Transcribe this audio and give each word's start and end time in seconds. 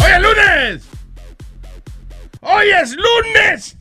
¡Hoy 0.00 0.10
es 0.10 0.22
lunes! 0.22 0.88
¡Hoy 2.40 2.68
es 2.70 2.96
lunes! 2.96 3.76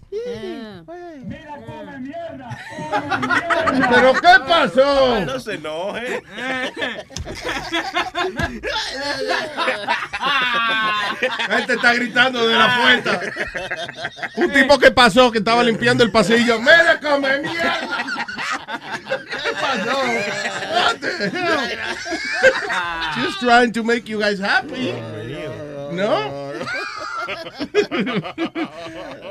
¿Pero 3.89 4.13
qué 4.13 4.39
pasó? 4.47 5.19
No 5.25 5.39
se 5.39 5.53
enoje. 5.53 6.23
Él 11.49 11.65
te 11.65 11.73
está 11.73 11.93
gritando 11.93 12.47
de 12.47 12.55
la 12.55 12.77
puerta. 12.81 13.21
Un 14.35 14.51
tipo 14.51 14.77
que 14.77 14.91
pasó, 14.91 15.31
que 15.31 15.39
estaba 15.39 15.63
limpiando 15.63 16.03
el 16.03 16.11
pasillo. 16.11 16.59
¡Mira, 16.59 16.99
come 17.01 17.39
mierda! 17.39 18.05
¿Qué 19.43 19.51
pasó? 19.59 19.97
What 20.73 20.97
the 20.99 21.29
hell? 21.29 21.59
Just 23.15 23.39
trying 23.39 23.71
to 23.71 23.83
make 23.83 24.07
you 24.07 24.19
guys 24.19 24.39
happy. 24.39 24.93
¿No? 25.91 26.53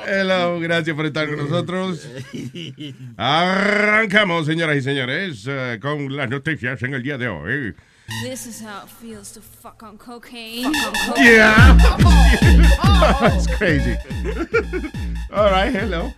Hello, 0.06 0.58
gracias 0.60 0.94
por 0.96 1.06
estar 1.06 1.26
con 1.28 1.36
nosotros. 1.38 2.06
Arrancamos, 3.16 4.46
señoras 4.46 4.76
y 4.76 4.82
señores, 4.82 5.44
eh, 5.48 5.78
con 5.80 6.14
las 6.16 6.28
noticias 6.30 6.82
en 6.82 6.94
el 6.94 7.02
día 7.02 7.18
de 7.18 7.28
hoy. 7.28 7.74
This 8.22 8.46
is 8.46 8.62
how 8.62 8.84
it 8.84 8.90
feels 9.00 9.32
to 9.32 9.40
fuck 9.40 9.82
on 9.82 9.98
cocaine. 9.98 10.72
Fuck 10.72 10.86
on 10.86 11.14
cocaine. 11.14 11.24
Yeah. 11.24 11.76
That's 13.20 13.48
crazy. 13.56 13.96
All 15.32 15.50
right, 15.50 15.74
hello. 15.74 16.12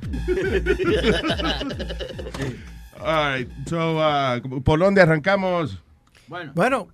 All 3.00 3.30
right, 3.30 3.48
so, 3.66 3.96
uh, 3.98 4.60
¿por 4.62 4.78
dónde 4.78 5.00
arrancamos? 5.00 5.78
Bueno, 6.26 6.52
Bueno. 6.54 6.88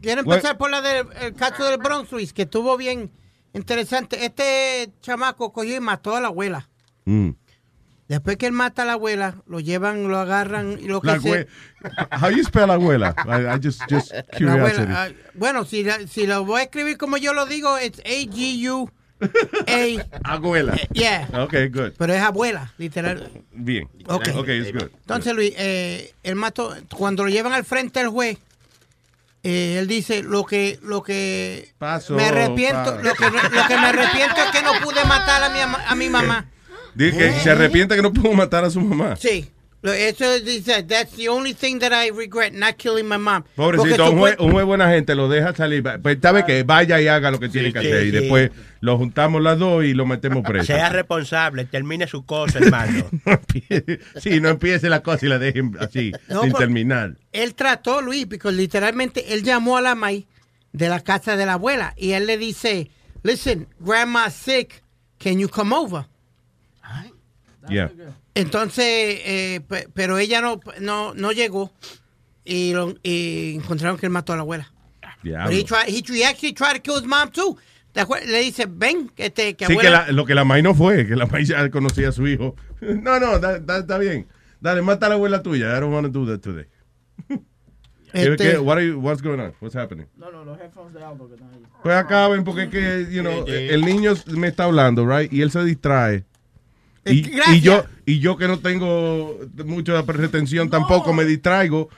empezar 0.00 0.56
por 0.56 0.70
la 0.70 0.80
del 0.80 1.08
el 1.20 1.34
caso 1.34 1.64
del 1.64 1.78
Bronx, 1.78 2.12
Luis, 2.12 2.32
que 2.32 2.42
estuvo 2.42 2.76
bien 2.76 3.10
interesante. 3.56 4.24
Este 4.24 4.90
chamaco 5.02 5.52
cogió 5.52 5.74
y 5.76 5.80
mató 5.80 6.14
a 6.16 6.20
la 6.20 6.28
abuela. 6.28 6.68
Mm. 7.04 7.30
Después 8.08 8.36
que 8.36 8.46
él 8.46 8.52
mata 8.52 8.82
a 8.82 8.84
la 8.84 8.92
abuela, 8.92 9.42
lo 9.48 9.58
llevan, 9.58 10.06
lo 10.06 10.18
agarran 10.18 10.78
y 10.80 10.86
lo 10.86 11.00
que 11.00 11.08
La 11.08 11.20
se- 11.20 11.28
abue- 11.28 11.48
How 12.22 12.30
you 12.30 12.44
spell 12.44 12.70
abuela? 12.70 13.14
I, 13.26 13.56
I 13.56 13.58
just, 13.60 13.82
just 13.90 14.12
la 14.12 14.22
curiosity. 14.22 14.82
abuela, 14.82 15.04
ah, 15.04 15.08
bueno, 15.34 15.64
si, 15.64 15.82
la- 15.82 16.06
si 16.06 16.24
lo 16.24 16.44
voy 16.44 16.60
a 16.60 16.64
escribir 16.64 16.98
como 16.98 17.16
yo 17.16 17.32
lo 17.34 17.46
digo, 17.46 17.76
es 17.78 17.98
A-G-U-A. 18.04 18.92
Abuela. 20.24 20.76
Yeah. 20.92 21.28
Okay, 21.34 21.68
good. 21.68 21.92
Pero 21.98 22.12
es 22.14 22.20
abuela, 22.22 22.72
literal. 22.78 23.30
Bien. 23.52 23.88
Ok. 24.06 24.28
Okay, 24.36 24.60
it's 24.60 24.72
good. 24.72 24.90
Entonces, 25.00 25.34
Luis, 25.34 25.52
eh, 25.56 26.12
él 26.22 26.36
mató, 26.36 26.74
cuando 26.96 27.24
lo 27.24 27.28
llevan 27.30 27.54
al 27.54 27.64
frente 27.64 27.98
del 28.00 28.10
juez, 28.10 28.38
eh, 29.48 29.78
él 29.78 29.86
dice, 29.86 30.24
lo 30.24 30.44
que, 30.44 30.80
lo 30.82 31.04
que 31.04 31.72
Pasó, 31.78 32.14
me 32.14 32.26
arrepiento, 32.26 32.98
lo 33.00 33.14
que, 33.14 33.30
lo 33.30 33.66
que 33.68 33.76
me 33.76 33.86
arrepiento 33.86 34.40
es 34.40 34.50
que 34.50 34.60
no 34.60 34.72
pude 34.82 35.04
matar 35.04 35.44
a 35.44 35.50
mi, 35.50 35.60
a 35.60 35.94
mi 35.94 36.08
mamá. 36.08 36.50
Dice 36.96 37.16
que 37.16 37.32
se 37.40 37.50
arrepiente 37.50 37.94
que 37.94 38.02
no 38.02 38.12
pudo 38.12 38.32
matar 38.32 38.64
a 38.64 38.70
su 38.70 38.80
mamá. 38.80 39.14
Sí. 39.14 39.48
Eso 39.92 40.40
dice, 40.40 40.82
that's 40.82 41.12
the 41.16 41.28
only 41.28 41.54
thing 41.54 41.78
that 41.80 41.92
I 41.92 42.10
regret, 42.10 42.52
not 42.52 42.76
killing 42.76 43.06
my 43.06 43.18
mom. 43.18 43.44
Pobrecito, 43.54 44.10
un 44.10 44.18
juez, 44.18 44.36
un 44.38 44.52
juez 44.52 44.64
buena 44.64 44.88
gente 44.90 45.14
lo 45.14 45.28
deja 45.28 45.54
salir. 45.54 45.82
Pues 46.02 46.18
sabe 46.20 46.44
que 46.44 46.62
vaya 46.62 47.00
y 47.00 47.08
haga 47.08 47.30
lo 47.30 47.38
que 47.38 47.48
tiene 47.48 47.72
que 47.72 47.80
sí, 47.80 47.86
hacer. 47.86 48.06
Y 48.06 48.10
después 48.10 48.50
lo 48.80 48.98
juntamos 48.98 49.42
las 49.42 49.58
dos 49.58 49.84
y 49.84 49.94
lo 49.94 50.06
metemos 50.06 50.44
preso. 50.44 50.66
Sea 50.66 50.88
responsable, 50.88 51.64
termine 51.64 52.06
su 52.06 52.24
cosa, 52.24 52.58
hermano. 52.58 53.08
sí, 54.16 54.40
no 54.40 54.48
empiece 54.48 54.88
la 54.88 55.02
cosa 55.02 55.26
y 55.26 55.28
la 55.28 55.38
dejen 55.38 55.76
así, 55.80 56.12
No, 56.28 56.42
sin 56.42 56.52
terminar. 56.52 57.16
él 57.32 57.54
trató, 57.54 58.00
Luis, 58.00 58.26
porque 58.26 58.52
literalmente 58.52 59.34
él 59.34 59.42
llamó 59.42 59.76
a 59.76 59.80
la 59.80 59.94
maíz 59.94 60.26
de 60.72 60.88
la 60.88 61.00
casa 61.00 61.36
de 61.36 61.46
la 61.46 61.54
abuela 61.54 61.94
y 61.96 62.12
él 62.12 62.26
le 62.26 62.36
dice, 62.38 62.90
listen, 63.22 63.66
grandma's 63.80 64.34
sick, 64.34 64.82
can 65.18 65.38
you 65.38 65.48
come 65.48 65.74
over? 65.74 66.06
Yeah. 67.68 67.90
Entonces, 68.40 68.84
eh, 68.86 69.60
pe- 69.66 69.88
pero 69.94 70.18
ella 70.18 70.40
no, 70.40 70.60
no, 70.80 71.14
no 71.14 71.32
llegó 71.32 71.72
y, 72.44 72.72
lo- 72.74 72.94
y 73.02 73.54
encontraron 73.56 73.98
que 73.98 74.06
él 74.06 74.12
mató 74.12 74.32
a 74.32 74.36
la 74.36 74.42
abuela. 74.42 74.70
Diablo. 75.22 75.46
But 75.50 75.54
he, 75.58 75.64
tried, 75.64 75.88
he, 75.88 76.02
he 76.20 76.24
actually 76.24 76.52
tried 76.52 76.74
to 76.74 76.80
kill 76.82 76.96
his 77.00 77.06
mom 77.06 77.30
too. 77.30 77.56
¿Te 77.92 78.02
acuer- 78.02 78.24
Le 78.26 78.40
dice, 78.40 78.66
ven, 78.68 79.08
que, 79.08 79.30
te, 79.30 79.54
que 79.56 79.66
Sí, 79.66 79.72
que 79.76 79.86
abuela... 79.88 80.06
la- 80.06 80.12
lo 80.12 80.24
que 80.26 80.34
la 80.34 80.44
May 80.44 80.62
no 80.62 80.74
fue, 80.74 81.06
que 81.06 81.16
la 81.16 81.26
May 81.26 81.44
ya 81.44 81.68
conocía 81.70 82.10
a 82.10 82.12
su 82.12 82.26
hijo. 82.28 82.54
No, 82.80 83.18
no, 83.18 83.38
da- 83.38 83.58
da- 83.58 83.78
está 83.78 83.96
bien. 83.98 84.26
Dale, 84.60 84.82
mata 84.82 85.06
a 85.06 85.08
la 85.08 85.14
abuela 85.14 85.42
tuya. 85.42 85.76
I 85.76 85.80
don't 85.80 85.92
want 85.94 86.06
to 86.06 86.12
do 86.12 86.26
that 86.26 86.40
today. 86.40 86.66
¿Qué- 88.12 88.32
Este- 88.32 88.36
qué- 88.52 88.58
what 88.58 88.76
are 88.76 88.86
you- 88.86 89.00
what's 89.00 89.22
going 89.22 89.40
on? 89.40 89.54
What's 89.60 89.74
happening? 89.74 90.06
No, 90.16 90.30
no, 90.30 90.44
los 90.44 90.58
headphones 90.60 90.92
de 90.92 91.02
Aldo 91.02 91.26
que 91.26 91.34
están 91.34 91.50
ahí. 91.52 91.62
Pues 91.82 91.96
acaben 91.96 92.44
porque 92.44 92.64
es 92.64 92.68
que, 92.70 93.06
you 93.10 93.22
know, 93.22 93.44
el 93.48 93.82
niño 93.84 94.12
me 94.26 94.48
está 94.48 94.64
hablando, 94.64 95.06
right? 95.06 95.32
Y 95.32 95.40
él 95.42 95.50
se 95.50 95.64
distrae. 95.64 96.24
Y, 97.04 97.22
Gracias. 97.22 97.56
y 97.56 97.60
yo 97.60 97.84
y 98.06 98.20
yo 98.20 98.36
que 98.36 98.46
no 98.46 98.60
tengo 98.60 99.36
mucha 99.64 100.00
retención 100.02 100.70
tampoco 100.70 101.12
me 101.12 101.24
distraigo. 101.24 101.88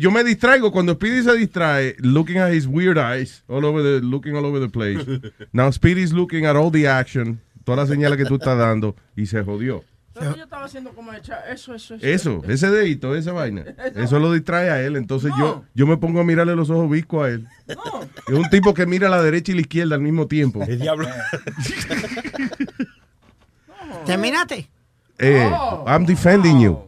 Yo 0.00 0.10
me 0.10 0.24
distraigo 0.24 0.72
cuando 0.72 0.94
Speedy 0.94 1.22
se 1.22 1.36
distrae, 1.36 1.94
looking 1.98 2.38
at 2.38 2.52
his 2.52 2.66
weird 2.66 2.96
eyes, 2.96 3.44
all 3.48 3.64
over 3.66 3.82
the, 3.82 4.00
looking 4.04 4.34
all 4.34 4.46
over 4.46 4.60
the 4.60 4.70
place. 4.70 5.04
Now 5.52 5.70
Speedy's 5.70 6.12
looking 6.12 6.46
at 6.46 6.56
all 6.56 6.70
the 6.70 6.88
action, 6.88 7.40
todas 7.64 7.80
las 7.80 7.90
señales 7.90 8.16
que 8.16 8.24
tú 8.24 8.36
estás 8.36 8.56
dando 8.58 8.96
y 9.14 9.26
se 9.26 9.44
jodió. 9.44 9.84
Pero 10.14 10.34
yo 10.34 10.44
estaba 10.44 10.64
haciendo 10.64 10.94
como 10.94 11.12
echar 11.12 11.44
eso, 11.48 11.74
eso, 11.74 11.94
eso. 11.94 12.04
Eso, 12.04 12.42
ese 12.48 12.70
dedito, 12.70 13.14
esa 13.14 13.32
vaina, 13.32 13.62
eso 13.94 14.18
lo 14.18 14.32
distrae 14.32 14.70
a 14.70 14.82
él. 14.82 14.96
Entonces 14.96 15.30
yo 15.38 15.64
yo 15.74 15.86
me 15.86 15.98
pongo 15.98 16.20
a 16.20 16.24
mirarle 16.24 16.56
los 16.56 16.70
ojos 16.70 16.90
viscos 16.90 17.26
a 17.26 17.28
él. 17.28 17.46
Es 17.66 17.76
un 18.34 18.48
tipo 18.48 18.72
que 18.72 18.86
mira 18.86 19.08
a 19.08 19.10
la 19.10 19.22
derecha 19.22 19.52
y 19.52 19.56
la 19.56 19.60
izquierda 19.60 19.96
al 19.96 20.00
mismo 20.00 20.26
tiempo. 20.26 20.64
El 20.66 20.80
diablo. 20.80 21.06
¿Terminaste? 24.06 24.70
Eh, 25.18 25.50
I'm 25.86 26.04
defending 26.06 26.60
you. 26.60 26.78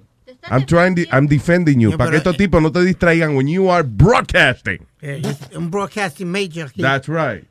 I'm 0.50 0.64
trying 0.64 0.94
to, 0.96 1.02
I'm 1.12 1.26
defending 1.26 1.80
you. 1.80 1.91
Yeah, 1.91 1.96
para 1.98 2.10
que 2.10 2.16
estos 2.18 2.36
tipos 2.36 2.62
no 2.62 2.70
te 2.72 2.80
distraigan 2.82 3.34
when 3.36 3.46
you 3.48 3.70
are 3.70 3.82
broadcasting. 3.82 4.86
Eh, 5.02 5.20
he's 5.22 5.56
un 5.56 5.70
broadcasting 5.70 6.30
major. 6.30 6.66
aquí. 6.68 6.80
That's 6.80 7.08
right. 7.08 7.44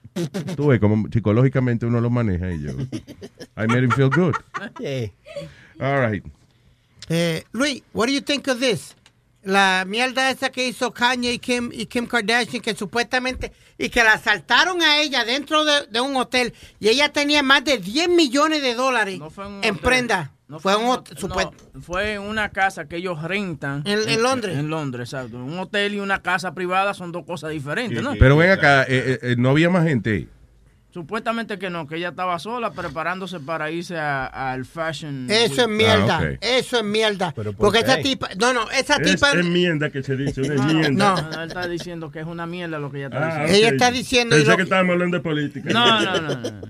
Tú 0.55 0.67
ves 0.67 0.79
como 0.79 1.07
psicológicamente 1.09 1.85
uno 1.85 2.01
lo 2.01 2.09
maneja 2.09 2.51
y 2.51 2.61
yo. 2.61 2.71
I 3.55 3.67
made 3.67 3.83
him 3.83 3.91
feel 3.91 4.09
good. 4.09 4.35
Sí. 4.79 5.11
All 5.79 5.99
right. 5.99 6.23
Eh, 7.09 7.43
Luis, 7.53 7.81
what 7.93 8.07
do 8.07 8.13
you 8.13 8.21
think 8.21 8.47
of 8.47 8.59
this? 8.59 8.95
La 9.43 9.85
mierda 9.87 10.29
esa 10.31 10.49
que 10.49 10.67
hizo 10.67 10.91
Kanye 10.91 11.33
y 11.33 11.39
Kim, 11.39 11.69
y 11.71 11.85
Kim 11.85 12.05
Kardashian, 12.05 12.61
que 12.61 12.75
supuestamente, 12.75 13.53
y 13.77 13.87
que 13.89 14.03
la 14.03 14.13
asaltaron 14.13 14.81
a 14.81 14.99
ella 14.99 15.23
dentro 15.23 15.63
de, 15.63 15.87
de 15.87 16.01
un 16.01 16.15
hotel, 16.17 16.53
y 16.79 16.89
ella 16.89 17.09
tenía 17.13 17.41
más 17.41 17.63
de 17.63 17.77
10 17.77 18.09
millones 18.09 18.61
de 18.61 18.73
dólares 18.75 19.19
No 19.19 19.31
en 19.37 19.57
hotel. 19.59 19.77
prenda. 19.77 20.31
No 20.49 20.59
fue 20.59 20.73
fue, 20.73 20.83
un 20.83 20.89
hotel, 20.89 21.17
no, 21.73 21.81
fue 21.81 22.13
en 22.15 22.21
una 22.23 22.49
casa 22.49 22.85
que 22.85 22.97
ellos 22.97 23.21
rentan. 23.21 23.83
En- 23.85 24.09
en 24.09 24.21
Londres. 24.23 24.57
En 24.57 24.67
Londres, 24.69 25.13
exacto. 25.13 25.37
Un 25.37 25.57
hotel 25.59 25.93
y 25.93 25.99
una 25.99 26.21
casa 26.23 26.53
privada 26.55 26.93
son 26.95 27.11
dos 27.11 27.23
cosas 27.23 27.51
diferentes, 27.51 28.01
¿no? 28.01 28.15
Pero 28.19 28.35
ven 28.35 28.49
acá, 28.49 28.81
eh, 28.83 28.87
eh, 28.89 29.19
eh, 29.21 29.35
no 29.37 29.51
había 29.51 29.69
más 29.69 29.85
gente. 29.85 30.09
ahí. 30.11 30.27
Supuestamente 30.91 31.59
que 31.59 31.69
no, 31.69 31.85
que 31.85 31.97
ella 31.97 32.09
estaba 32.09 32.39
sola 32.39 32.71
preparándose 32.71 33.39
para 33.39 33.69
irse 33.69 33.95
al 33.95 34.65
fashion. 34.65 35.27
Eso 35.29 35.61
es 35.61 35.67
mierda, 35.67 36.17
Ah, 36.17 36.29
ok. 36.33 36.37
eso 36.41 36.77
es 36.79 36.83
mierda. 36.83 37.31
¿por 37.31 37.55
Porque 37.55 37.79
esa 37.81 37.99
tipa, 38.01 38.29
no, 38.39 38.51
no, 38.53 38.71
esa 38.71 38.95
Es 38.95 39.03
tipa, 39.11 39.31
enmienda 39.33 39.91
que 39.91 40.01
se 40.01 40.15
dice, 40.17 40.41
una 40.41 40.55
no. 40.55 40.69
enmienda. 40.71 41.21
No, 41.31 41.41
él 41.43 41.47
está 41.47 41.67
diciendo 41.67 42.09
que 42.09 42.21
es 42.21 42.25
una 42.25 42.47
mierda 42.47 42.79
lo 42.79 42.89
que 42.91 42.97
ella 42.97 43.05
está 43.05 43.19
Ah, 43.19 43.29
diciendo. 43.43 43.53
Ella 43.55 43.69
está 43.69 43.91
diciendo 43.91 44.35
y 44.35 44.39
Pensé 44.39 44.49
lo- 44.51 44.57
que 44.57 44.63
estábamos 44.63 44.93
hablando 44.93 45.17
de 45.17 45.21
política. 45.23 45.69
No, 45.71 46.01
no, 46.01 46.21
no. 46.21 46.35
no. 46.41 46.61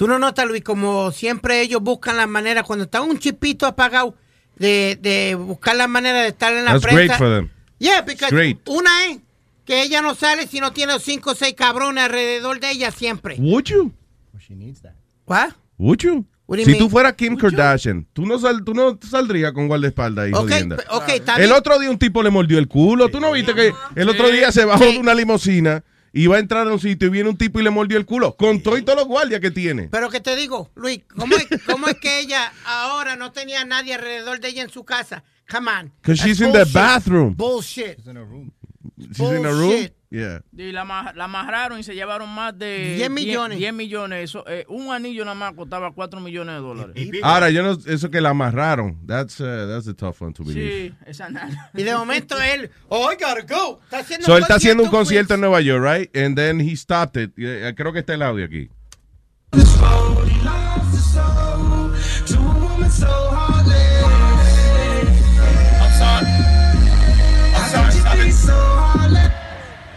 Tú 0.00 0.08
no 0.08 0.18
notas, 0.18 0.46
Luis, 0.48 0.64
como 0.64 1.12
siempre 1.12 1.60
ellos 1.60 1.82
buscan 1.82 2.16
la 2.16 2.26
manera, 2.26 2.62
cuando 2.62 2.86
está 2.86 3.02
un 3.02 3.18
chipito 3.18 3.66
apagado, 3.66 4.14
de, 4.56 4.98
de 4.98 5.34
buscar 5.34 5.76
la 5.76 5.88
manera 5.88 6.22
de 6.22 6.28
estar 6.28 6.54
en 6.54 6.64
la 6.64 6.72
That's 6.72 6.84
prensa. 6.84 7.02
great 7.04 7.18
for 7.18 7.28
them. 7.28 7.50
Yeah, 7.78 8.00
because 8.00 8.34
Great. 8.34 8.66
una 8.66 8.90
es 9.10 9.18
que 9.66 9.82
ella 9.82 10.00
no 10.00 10.14
sale 10.14 10.46
si 10.46 10.58
no 10.58 10.72
tiene 10.72 10.98
cinco 11.00 11.32
o 11.32 11.34
seis 11.34 11.52
cabrones 11.54 12.02
alrededor 12.04 12.60
de 12.60 12.70
ella 12.70 12.90
siempre. 12.92 13.36
Would 13.38 13.64
you? 13.64 13.92
She 14.38 14.54
needs 14.54 14.80
that. 14.80 14.94
What? 15.26 15.50
Would 15.76 15.98
you? 16.02 16.24
What 16.46 16.56
do 16.56 16.62
you 16.62 16.64
Si 16.64 16.70
mean? 16.70 16.78
tú 16.78 16.88
fueras 16.88 17.12
Kim 17.12 17.36
Kardashian, 17.36 18.06
tú 18.14 18.24
no, 18.24 18.38
sal- 18.38 18.64
tú 18.64 18.72
no 18.72 18.98
saldrías 19.06 19.52
con 19.52 19.68
guardaespaldas 19.68 20.30
y 20.30 20.32
Ok, 20.32 20.38
jodienda. 20.48 20.76
p- 20.78 20.84
ok, 20.88 21.08
está 21.10 21.36
El 21.36 21.52
otro 21.52 21.78
día 21.78 21.90
un 21.90 21.98
tipo 21.98 22.22
le 22.22 22.30
mordió 22.30 22.58
el 22.58 22.68
culo. 22.68 23.10
¿Tú 23.10 23.20
no 23.20 23.32
viste 23.32 23.54
que 23.54 23.74
el 23.96 24.08
otro 24.08 24.30
día 24.30 24.50
se 24.50 24.64
bajó 24.64 24.84
de 24.84 24.96
una 24.98 25.14
limusina 25.14 25.84
y 26.12 26.26
va 26.26 26.36
a 26.36 26.38
entrar 26.40 26.66
a 26.66 26.72
un 26.72 26.80
sitio 26.80 27.08
y 27.08 27.10
viene 27.10 27.28
un 27.28 27.36
tipo 27.36 27.60
y 27.60 27.62
le 27.62 27.70
mordió 27.70 27.98
el 27.98 28.06
culo? 28.06 28.36
Con 28.36 28.62
todo 28.62 28.76
y 28.76 28.82
todos 28.82 28.98
los 28.98 29.08
guardias 29.08 29.40
que 29.40 29.50
tiene. 29.50 29.88
Pero 29.90 30.10
que 30.10 30.20
te 30.20 30.36
digo, 30.36 30.70
Luis, 30.74 31.00
¿cómo 31.16 31.36
es, 31.36 31.46
cómo 31.66 31.88
es 31.88 31.96
que 31.96 32.20
ella 32.20 32.52
ahora 32.64 33.16
no 33.16 33.32
tenía 33.32 33.64
nadie 33.64 33.94
alrededor 33.94 34.40
de 34.40 34.48
ella 34.48 34.62
en 34.62 34.70
su 34.70 34.84
casa? 34.84 35.24
Come 35.50 35.70
on. 35.70 35.92
Because 36.00 36.22
she's 36.22 36.40
in 36.40 36.52
the 36.52 36.60
bullshit. 36.60 36.74
bathroom. 36.74 37.34
Bullshit. 37.34 37.98
She's 37.98 38.06
in 38.06 38.16
a 38.16 38.24
room. 38.24 38.52
Bullshit. 38.96 39.94
Yeah. 40.10 40.42
Y 40.56 40.72
la, 40.72 40.84
la 41.14 41.24
amarraron 41.24 41.78
y 41.78 41.84
se 41.84 41.94
llevaron 41.94 42.28
más 42.28 42.58
de 42.58 42.96
10 42.96 43.10
millones. 43.10 43.58
10 43.58 43.72
millones. 43.72 44.24
Eso, 44.24 44.44
eh, 44.48 44.64
un 44.68 44.92
anillo 44.92 45.24
nada 45.24 45.36
más 45.36 45.54
costaba 45.54 45.92
4 45.92 46.20
millones 46.20 46.56
de 46.56 46.60
dólares. 46.60 47.10
Ahora, 47.22 47.48
yo 47.50 47.62
no, 47.62 47.78
eso 47.86 48.10
que 48.10 48.20
la 48.20 48.30
amarraron. 48.30 48.98
That's, 49.06 49.40
uh, 49.40 49.68
that's 49.68 49.86
a 49.86 49.94
tough 49.94 50.20
one 50.20 50.32
to 50.32 50.42
believe. 50.42 50.88
Sí, 50.88 50.94
esa 51.06 51.28
nada. 51.30 51.70
Y 51.74 51.84
de 51.84 51.94
momento 51.94 52.36
él, 52.42 52.70
oh, 52.88 53.12
I 53.12 53.14
gotta 53.14 53.42
go. 53.42 53.80
Está 53.84 53.98
haciendo 54.00 54.26
So 54.26 54.36
él 54.36 54.42
está 54.42 54.56
haciendo 54.56 54.82
un 54.82 54.90
concierto 54.90 55.34
en 55.34 55.40
Luis. 55.42 55.50
Nueva 55.50 55.60
York, 55.60 55.84
right? 55.84 56.16
And 56.16 56.36
then 56.36 56.58
he 56.58 56.74
stopped 56.74 57.16
it. 57.16 57.32
Eh, 57.38 57.72
Creo 57.76 57.92
que 57.92 58.00
está 58.00 58.14
el 58.14 58.22
audio 58.22 58.46
aquí. 58.46 58.68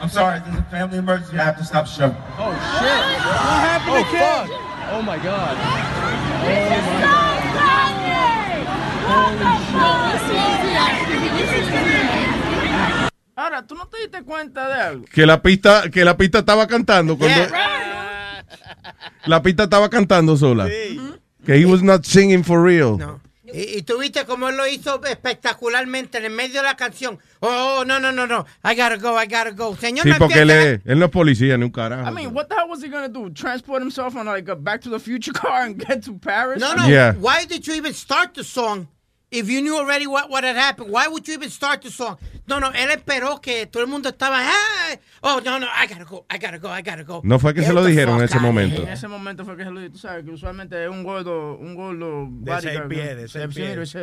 I'm 0.04 0.10
sorry. 0.10 0.42
There's 0.42 0.58
a 0.60 0.64
family 0.64 0.98
emergency. 0.98 1.40
I 1.40 1.46
have 1.46 1.58
to 1.60 1.64
stop 1.64 1.86
the 1.86 1.92
show. 1.92 2.16
Ahora, 13.36 13.66
¿tú 13.66 13.76
no 13.76 13.86
te 13.88 14.02
diste 14.02 14.24
cuenta 14.24 14.68
de 14.68 14.74
algo? 14.74 15.06
Que 15.06 15.26
la 15.26 15.42
pista, 15.42 15.90
que 15.90 16.04
la 16.04 16.18
pista 16.18 16.40
estaba 16.40 16.68
cantando 16.68 17.18
cuando 17.18 17.48
la 19.26 19.42
pista 19.42 19.64
estaba 19.64 19.90
cantando 19.90 20.36
sola. 20.36 20.68
Que 20.68 21.56
he 21.56 21.66
was 21.66 21.82
not 21.82 22.04
singing 22.04 22.44
for 22.44 22.62
real. 22.62 22.98
No. 22.98 23.23
Y, 23.54 23.78
y 23.78 23.82
tú 23.84 24.00
viste 24.00 24.26
cómo 24.26 24.50
él 24.50 24.58
lo 24.58 24.66
hizo 24.68 25.00
espectacularmente 25.06 26.18
en 26.18 26.26
el 26.26 26.32
medio 26.32 26.62
de 26.62 26.64
la 26.68 26.76
canción. 26.76 27.20
Oh, 27.40 27.84
no, 27.86 28.00
no, 28.00 28.12
no, 28.12 28.26
no. 28.26 28.46
I 28.64 28.74
gotta 28.76 28.98
go, 28.98 29.16
I 29.22 29.26
gotta 29.26 29.52
go. 29.52 29.76
Señor, 29.76 30.04
Sí, 30.04 30.10
no 30.10 30.18
porque 30.18 30.42
él, 30.42 30.50
es- 30.50 30.80
él 30.86 30.98
no 31.00 31.06
es 31.06 31.12
policía 31.12 31.58
ni 31.58 31.66
un 31.66 31.72
carajo. 31.72 32.10
I 32.10 32.12
mean, 32.14 32.34
what 32.34 32.48
the 32.48 32.56
hell 32.56 32.68
was 32.70 32.82
he 32.84 32.90
gonna 32.90 33.08
do? 33.10 33.30
Transport 33.30 33.82
himself 33.82 34.16
on 34.16 34.26
like 34.26 34.50
a 34.50 34.56
Back 34.56 34.82
to 34.82 34.90
the 34.90 35.00
Future 35.00 35.34
car 35.40 35.64
and 35.66 35.78
get 35.78 36.04
to 36.06 36.14
Paris? 36.14 36.60
No, 36.60 36.74
no. 36.74 36.88
Yeah. 36.88 37.14
Why 37.14 37.46
did 37.46 37.66
you 37.68 37.76
even 37.76 37.94
start 37.94 38.34
the 38.34 38.44
song 38.44 38.88
if 39.34 39.50
you 39.50 39.62
knew 39.62 39.76
already 39.78 40.06
what, 40.08 40.30
what 40.30 40.44
had 40.44 40.56
happened? 40.56 40.90
Why 40.92 41.08
would 41.08 41.28
you 41.28 41.34
even 41.34 41.50
start 41.50 41.82
the 41.82 41.90
song? 41.90 42.18
No, 42.48 42.60
no. 42.60 42.72
Él 42.74 42.90
esperó 42.92 43.42
que 43.42 43.66
todo 43.68 43.84
el 43.84 43.90
mundo 43.90 44.10
estaba. 44.10 44.42
"Hey." 44.44 45.00
Oh, 45.22 45.40
no, 45.44 45.60
no. 45.60 45.68
I 45.68 45.88
gotta 45.88 46.04
go, 46.06 46.26
I 46.30 46.38
gotta 46.38 46.58
go, 46.60 46.70
I 46.70 46.82
gotta 46.82 47.04
go. 47.04 47.22
No 47.24 47.40
fue 47.40 47.54
que 47.54 47.64
se 47.64 47.72
lo 47.74 47.84
dijeron 47.86 48.18
en 48.20 48.24
ese 48.26 48.40
momento. 48.40 48.76
here. 48.82 48.88
En 48.88 48.94
ese 48.94 49.08
momento 49.08 49.46
fue 49.46 49.56
que 49.58 49.64
se 49.64 49.72
lo 49.72 49.80
dije. 49.80 49.92
Tú 49.92 49.98
sabes 49.98 50.24
que 50.26 50.32
usualmente 50.32 50.84
es 50.84 50.90
un 50.90 51.04
gordo, 51.04 51.56
un 51.58 51.74
gordo 51.76 52.28
De 52.30 52.52
bodyguard, 52.52 52.62
seis 52.62 52.82
pies, 52.90 53.18
de 53.18 53.28
seis 53.28 53.56
pies. 53.56 53.96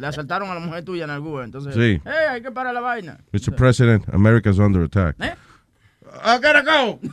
Le 0.00 0.06
asaltaron 0.06 0.48
a 0.50 0.54
la 0.54 0.60
mujer 0.60 0.84
tuya 0.84 1.04
en 1.04 1.10
Alguna. 1.10 1.44
Entonces, 1.44 1.74
Sí. 1.74 2.00
hey, 2.04 2.26
hay 2.30 2.42
que 2.42 2.50
parar 2.52 2.72
la 2.72 2.80
vaina. 2.80 3.18
Mr. 3.32 3.54
President, 3.56 4.04
America's 4.14 4.58
under 4.58 4.82
attack. 4.84 5.16
¿Eh? 5.20 5.34
I 6.24 6.36
gotta 6.38 6.62
go. 6.62 7.00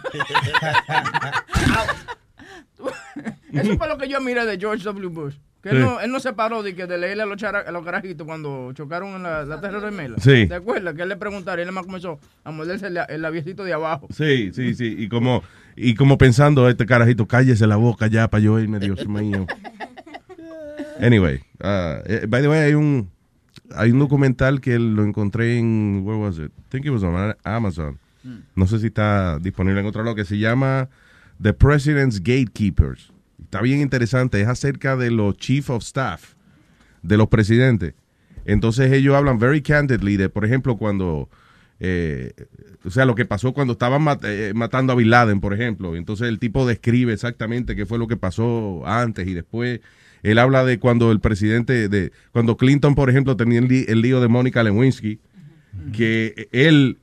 Eso 3.53 3.77
fue 3.77 3.87
lo 3.87 3.97
que 3.97 4.07
yo 4.07 4.19
miré 4.21 4.45
de 4.45 4.57
George 4.59 4.83
W. 4.83 5.07
Bush. 5.09 5.35
Que 5.69 5.75
Sí. 5.75 5.75
él, 5.77 5.81
no, 5.83 5.99
él 5.99 6.11
no 6.11 6.19
se 6.19 6.31
paró 6.33 6.63
de, 6.63 6.73
que 6.75 6.85
de 6.87 6.97
leerle 6.97 7.23
a 7.23 7.25
los, 7.25 7.37
chara- 7.37 7.65
a 7.67 7.71
los 7.71 7.83
carajitos 7.83 8.25
cuando 8.25 8.71
chocaron 8.73 9.15
en 9.15 9.23
la, 9.23 9.43
la 9.43 9.59
Torre 9.59 9.81
Gemela. 9.81 10.17
Sí. 10.19 10.47
¿Te 10.47 10.55
acuerdas? 10.55 10.93
Que 10.95 11.01
él 11.01 11.09
le 11.09 11.17
preguntaron 11.17 11.59
y 11.59 11.67
él 11.67 11.73
más 11.73 11.85
comenzó 11.85 12.19
a 12.43 12.51
morderse 12.51 12.87
el, 12.87 12.97
el 13.09 13.21
labiecito 13.21 13.63
de 13.63 13.73
abajo. 13.73 14.07
Sí, 14.11 14.51
sí, 14.53 14.73
sí. 14.75 14.95
Y 14.97 15.09
como, 15.09 15.43
y 15.75 15.95
como 15.95 16.17
pensando, 16.17 16.69
este 16.69 16.85
carajito, 16.85 17.27
cállese 17.27 17.67
la 17.67 17.75
boca 17.75 18.07
ya 18.07 18.29
para 18.29 18.41
yo 18.43 18.57
irme, 18.59 18.79
Dios 18.79 19.07
mío. 19.07 19.45
Anyway, 20.99 21.39
uh, 21.63 22.25
by 22.27 22.41
the 22.41 22.47
way, 22.49 22.59
hay 22.59 22.73
un, 22.73 23.09
hay 23.75 23.91
un 23.91 23.99
documental 23.99 24.59
que 24.61 24.79
lo 24.79 25.03
encontré 25.03 25.59
en, 25.59 26.01
where 26.03 26.19
was 26.19 26.39
it? 26.39 26.51
I 26.57 26.61
think 26.71 26.85
it 26.85 26.89
was 26.91 27.03
on 27.03 27.35
Amazon. 27.43 27.99
No 28.55 28.65
sé 28.67 28.79
si 28.79 28.87
está 28.87 29.37
disponible 29.39 29.79
en 29.79 29.85
otro 29.85 30.03
lado, 30.03 30.15
que 30.15 30.25
se 30.25 30.37
llama 30.37 30.89
The 31.41 31.53
President's 31.53 32.19
Gatekeepers. 32.19 33.11
Está 33.47 33.61
bien 33.61 33.79
interesante, 33.79 34.41
es 34.41 34.47
acerca 34.49 34.97
de 34.97 35.09
los 35.09 35.37
chief 35.37 35.69
of 35.69 35.81
staff, 35.81 36.33
de 37.01 37.15
los 37.15 37.29
presidentes. 37.29 37.93
Entonces 38.43 38.91
ellos 38.91 39.15
hablan 39.15 39.39
very 39.39 39.61
candidly 39.61 40.17
de, 40.17 40.27
por 40.27 40.43
ejemplo, 40.43 40.75
cuando, 40.75 41.29
eh, 41.79 42.33
o 42.83 42.89
sea, 42.89 43.05
lo 43.05 43.15
que 43.15 43.23
pasó 43.23 43.53
cuando 43.53 43.71
estaban 43.71 44.05
eh, 44.23 44.51
matando 44.53 44.91
a 44.91 44.97
Bin 44.97 45.09
Laden, 45.09 45.39
por 45.39 45.53
ejemplo. 45.53 45.95
Entonces 45.95 46.27
el 46.27 46.39
tipo 46.39 46.67
describe 46.67 47.13
exactamente 47.13 47.73
qué 47.73 47.85
fue 47.85 47.97
lo 47.97 48.09
que 48.09 48.17
pasó 48.17 48.85
antes 48.85 49.25
y 49.25 49.33
después. 49.33 49.79
Él 50.23 50.39
habla 50.39 50.65
de 50.65 50.77
cuando 50.77 51.13
el 51.13 51.21
presidente, 51.21 51.87
de 51.87 52.11
cuando 52.33 52.57
Clinton, 52.57 52.95
por 52.95 53.09
ejemplo, 53.09 53.37
tenía 53.37 53.59
el, 53.59 54.01
lío 54.01 54.19
de 54.19 54.27
Mónica 54.27 54.61
Lewinsky, 54.61 55.21
que 55.93 56.49
él 56.51 56.97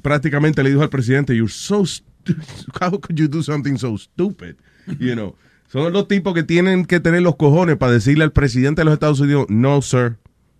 prácticamente 0.00 0.62
le 0.62 0.70
dijo 0.70 0.80
al 0.80 0.88
presidente, 0.88 1.36
you're 1.36 1.52
so 1.52 1.84
how 2.80 2.98
could 2.98 3.18
you 3.18 3.28
do 3.28 3.42
something 3.42 3.76
so 3.76 3.98
stupid? 3.98 4.56
You 4.98 5.14
know, 5.14 5.36
son 5.68 5.92
los 5.92 6.08
tipos 6.08 6.34
que 6.34 6.42
tienen 6.42 6.84
que 6.84 7.00
tener 7.00 7.22
los 7.22 7.36
cojones 7.36 7.76
para 7.76 7.92
decirle 7.92 8.24
al 8.24 8.32
presidente 8.32 8.80
de 8.80 8.84
los 8.86 8.94
Estados 8.94 9.20
Unidos, 9.20 9.46
no, 9.48 9.80
sir, 9.82 10.16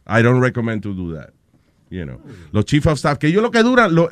I 0.08 0.22
don't 0.22 0.40
recommend 0.42 0.82
to 0.82 0.92
do 0.94 1.14
that. 1.14 1.30
You 1.90 2.04
know, 2.04 2.20
los 2.52 2.64
chief 2.64 2.86
of 2.86 2.94
staff, 2.98 3.18
que 3.18 3.28
ellos 3.28 3.42
lo 3.42 3.50
que 3.50 3.62
duran, 3.62 3.94
lo- 3.94 4.08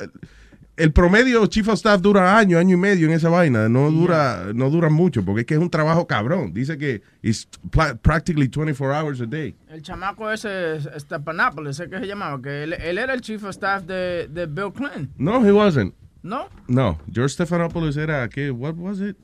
el 0.77 0.91
promedio 0.91 1.45
chief 1.47 1.67
of 1.69 1.75
staff 1.75 2.01
dura 2.01 2.37
año, 2.37 2.57
año 2.57 2.75
y 2.75 2.77
medio 2.77 3.07
en 3.07 3.13
esa 3.13 3.29
vaina, 3.29 3.69
no 3.69 3.89
dura, 3.91 4.47
no 4.53 4.69
dura 4.69 4.89
mucho, 4.89 5.23
porque 5.23 5.41
es 5.41 5.45
que 5.47 5.53
es 5.53 5.59
un 5.59 5.69
trabajo 5.69 6.05
cabrón. 6.07 6.53
Dice 6.53 6.77
que 6.77 7.01
es 7.21 7.47
pla- 7.71 7.95
practically 7.95 8.47
24 8.49 8.93
hours 8.93 9.21
a 9.21 9.25
day. 9.25 9.55
El 9.69 9.81
chamaco 9.81 10.29
ese, 10.31 10.79
Stephanopoulos, 10.99 11.79
ese 11.79 11.89
que 11.89 11.99
se 11.99 12.07
llamaba, 12.07 12.41
que 12.41 12.63
él, 12.63 12.73
él 12.73 12.97
era 12.97 13.13
el 13.13 13.21
chief 13.21 13.43
of 13.43 13.51
staff 13.51 13.83
de, 13.83 14.27
de 14.29 14.45
Bill 14.47 14.71
Clinton, 14.73 15.09
No, 15.17 15.45
he 15.45 15.51
wasn't. 15.51 15.93
¿no? 16.23 16.47
No, 16.67 16.97
George 17.11 17.33
Stephanopoulos 17.35 17.95
era, 17.97 18.27
¿qué? 18.29 18.51
What 18.51 18.75
was 18.75 18.99
it? 18.99 19.15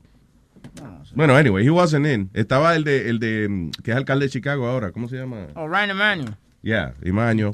Bueno, 1.13 1.35
anyway, 1.35 1.65
he 1.65 1.69
wasn't 1.69 2.05
in. 2.05 2.29
Estaba 2.33 2.75
el 2.75 2.83
de, 2.83 3.09
el 3.09 3.19
de, 3.19 3.47
mm, 3.49 3.71
que 3.83 3.91
es 3.91 3.97
alcalde 3.97 4.25
de 4.25 4.29
Chicago 4.29 4.67
ahora, 4.67 4.91
¿cómo 4.91 5.09
se 5.09 5.17
llama? 5.17 5.47
O 5.55 5.67
Ryan 5.67 5.89
Emanuel. 5.91 6.35
Yeah, 6.61 6.93
Imaño. 7.03 7.51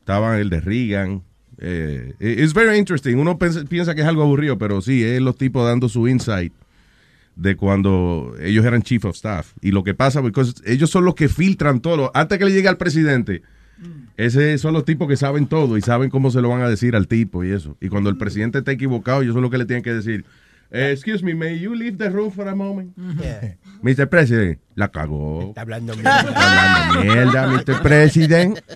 Estaba 0.00 0.38
el 0.38 0.50
de 0.50 0.60
Reagan. 0.60 1.22
Eh, 1.58 2.14
it's 2.20 2.54
very 2.54 2.78
interesting. 2.78 3.16
Uno 3.16 3.38
piensa, 3.38 3.64
piensa 3.64 3.94
que 3.94 4.02
es 4.02 4.06
algo 4.06 4.22
aburrido, 4.22 4.58
pero 4.58 4.80
sí, 4.80 5.02
es 5.02 5.20
los 5.20 5.36
tipos 5.36 5.66
dando 5.66 5.88
su 5.88 6.08
insight 6.08 6.52
de 7.36 7.56
cuando 7.56 8.34
ellos 8.40 8.64
eran 8.64 8.82
chief 8.82 9.04
of 9.04 9.16
staff. 9.16 9.52
Y 9.60 9.70
lo 9.70 9.82
que 9.82 9.94
pasa, 9.94 10.20
porque 10.20 10.42
ellos 10.66 10.90
son 10.90 11.04
los 11.04 11.14
que 11.14 11.28
filtran 11.28 11.80
todo. 11.80 12.10
Antes 12.14 12.38
que 12.38 12.44
le 12.44 12.52
llegue 12.52 12.68
al 12.68 12.76
presidente, 12.76 13.42
ese 14.16 14.58
son 14.58 14.74
los 14.74 14.84
tipos 14.84 15.08
que 15.08 15.16
saben 15.16 15.46
todo 15.46 15.78
y 15.78 15.80
saben 15.80 16.10
cómo 16.10 16.30
se 16.30 16.42
lo 16.42 16.50
van 16.50 16.60
a 16.60 16.68
decir 16.68 16.94
al 16.96 17.08
tipo 17.08 17.44
y 17.44 17.50
eso. 17.50 17.76
Y 17.80 17.88
cuando 17.88 18.10
el 18.10 18.18
presidente 18.18 18.58
está 18.58 18.72
equivocado, 18.72 19.22
ellos 19.22 19.32
son 19.34 19.42
los 19.42 19.50
que 19.50 19.58
le 19.58 19.64
tienen 19.64 19.82
que 19.82 19.94
decir, 19.94 20.24
eh, 20.72 20.90
excuse 20.92 21.22
me, 21.22 21.34
may 21.34 21.54
you 21.54 21.74
leave 21.74 21.98
the 21.98 22.10
room 22.10 22.30
for 22.30 22.46
a 22.48 22.54
moment? 22.54 22.92
Yeah. 23.18 23.54
Mr. 23.82 24.08
President, 24.08 24.58
la 24.74 24.88
cagó. 24.88 25.42
Está 25.50 25.62
hablando 25.62 25.92
Está 25.94 26.20
hablando 26.20 27.04
mierda, 27.04 27.46
Mr. 27.48 27.80
President. 27.82 28.60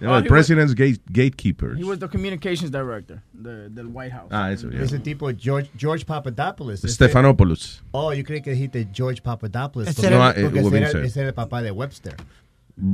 You 0.00 0.08
know, 0.08 0.16
Oh, 0.16 0.18
the 0.18 0.24
he 0.24 0.28
president's 0.28 0.74
gate, 0.74 1.00
gatekeepers. 1.12 1.78
He 1.78 1.84
was 1.84 2.00
the 2.00 2.08
communications 2.08 2.68
director 2.72 3.22
de- 3.32 3.68
del 3.70 3.86
White 3.86 4.10
House. 4.12 4.28
Ah, 4.32 4.50
eso, 4.50 4.68
ya. 4.68 4.80
Ese 4.82 4.98
tipo, 4.98 5.30
George, 5.32 5.70
George 5.78 6.04
Papadopoulos. 6.04 6.80
Stephanopoulos. 6.82 7.80
Oh, 7.92 8.12
yo 8.12 8.24
creí 8.24 8.42
que 8.42 8.50
dijiste 8.50 8.88
George 8.92 9.22
Papadopoulos. 9.22 9.88
Ese 9.88 10.02
porque- 10.02 10.10
No, 10.16 10.30
eh, 10.30 10.34
porque 10.42 10.58
ese 10.60 10.76
era, 10.78 10.90
said. 10.90 11.04
ese 11.04 11.20
era 11.20 11.28
el 11.28 11.34
papá 11.34 11.62
de 11.62 11.70
Webster. 11.70 12.16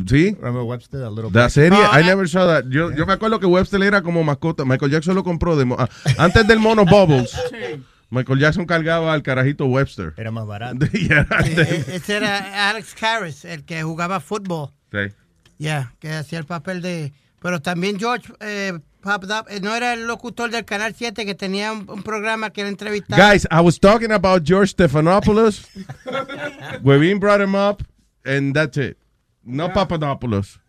¿Sí? 0.07 0.35
Remember 0.39 0.63
Webster? 0.63 1.03
A 1.05 1.11
little 1.11 1.31
La 1.33 1.49
serie, 1.49 1.71
No, 1.71 1.83
I 1.99 2.01
eh. 2.03 2.05
never 2.05 2.29
saw 2.29 2.47
that. 2.47 2.65
Yo, 2.69 2.91
yo 2.93 3.07
me 3.07 3.15
acuerdo 3.15 3.41
que 3.41 3.47
Webster 3.47 3.83
era 3.83 4.03
como 4.03 4.23
mascota. 4.23 4.65
Michael 4.65 4.91
Jackson 4.93 5.15
lo 5.15 5.25
compró 5.25 5.57
de 5.57 5.65
mo- 5.65 5.77
ah, 5.79 5.89
antes 6.19 6.47
del 6.47 6.59
mono 6.59 6.85
Bubbles. 6.91 7.31
Sí. 7.31 7.83
Michael 8.11 8.41
Jackson 8.41 8.67
cargaba 8.67 9.13
al 9.15 9.23
carajito 9.23 9.67
Webster. 9.67 10.13
Era 10.17 10.31
más 10.31 10.47
barato. 10.47 10.85
Yeah, 10.93 11.27
Eh, 11.45 11.85
Ese 11.95 12.17
era 12.17 12.69
Alex 12.71 12.95
Karras, 12.95 13.45
el 13.45 13.65
que 13.65 13.83
jugaba 13.83 14.21
fútbol. 14.21 14.71
sí. 14.93 15.15
Ya, 15.59 15.93
que 15.99 16.11
hacía 16.13 16.39
el 16.39 16.47
papel 16.47 16.81
de... 16.81 17.13
Pero 17.41 17.61
también 17.61 17.99
George 17.99 18.33
eh, 18.41 18.73
eh, 19.05 19.61
no 19.63 19.75
era 19.75 19.93
el 19.95 20.07
locutor 20.07 20.51
del 20.51 20.65
Canal 20.65 20.95
7 20.97 21.25
que 21.27 21.35
tenía 21.35 21.71
un, 21.73 21.85
un 21.89 22.03
programa 22.03 22.51
que 22.51 22.63
él 22.63 22.69
entrevistaba. 22.69 23.31
Guys, 23.33 23.47
I 23.51 23.61
was 23.61 23.79
talking 23.79 24.11
about 24.11 24.43
George 24.45 24.71
Stephanopoulos. 24.73 25.67
Webin 26.83 27.19
brought 27.21 27.41
him 27.43 27.55
up, 27.55 27.83
and 28.25 28.55
that's 28.55 28.77
it. 28.79 28.97
No 29.43 29.73
Papadopoulos. 29.73 30.61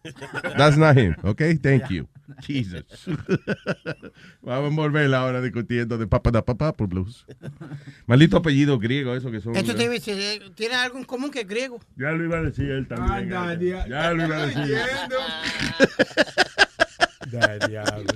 That's 0.57 0.77
not 0.77 0.97
him. 0.97 1.15
Okay, 1.23 1.55
thank 1.55 1.89
you. 1.89 2.07
Jesus. 2.41 2.85
Vamos 4.41 4.71
a 4.71 4.75
volver 4.75 5.13
ahora 5.13 5.41
discutiendo 5.41 5.97
de 5.97 6.07
Papa 6.07 6.31
da 6.31 6.41
Papa 6.45 6.71
por 6.71 6.87
Blues. 6.87 7.25
Maldito 8.07 8.37
apellido 8.37 8.79
griego, 8.79 9.13
eso 9.15 9.29
que 9.29 9.41
son. 9.41 9.55
Esto 9.55 9.75
te 9.75 9.89
dice, 9.89 10.35
eh, 10.35 10.41
tiene 10.55 10.75
algo 10.75 10.97
en 10.97 11.03
común 11.03 11.29
que 11.31 11.41
es 11.41 11.47
griego. 11.47 11.81
Ya 11.97 12.11
lo 12.11 12.23
iba 12.23 12.37
a 12.37 12.43
decir 12.43 12.71
él 12.71 12.87
también. 12.87 13.33
Anda, 13.33 13.53
eh. 13.53 13.57
dia- 13.57 13.87
ya 13.87 14.13
lo 14.13 14.25
iba 14.25 14.37
a 14.37 14.45
decir. 14.47 14.77
Da 17.31 17.57
diablo. 17.67 18.13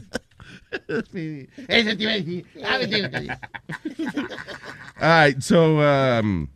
Eso 0.88 1.04
te 1.98 2.04
iba 2.04 2.12
a 2.12 2.16
decir. 2.16 2.46
Ah. 2.64 3.40
All 5.02 5.26
right, 5.28 5.42
so, 5.42 5.80
um, 5.82 6.48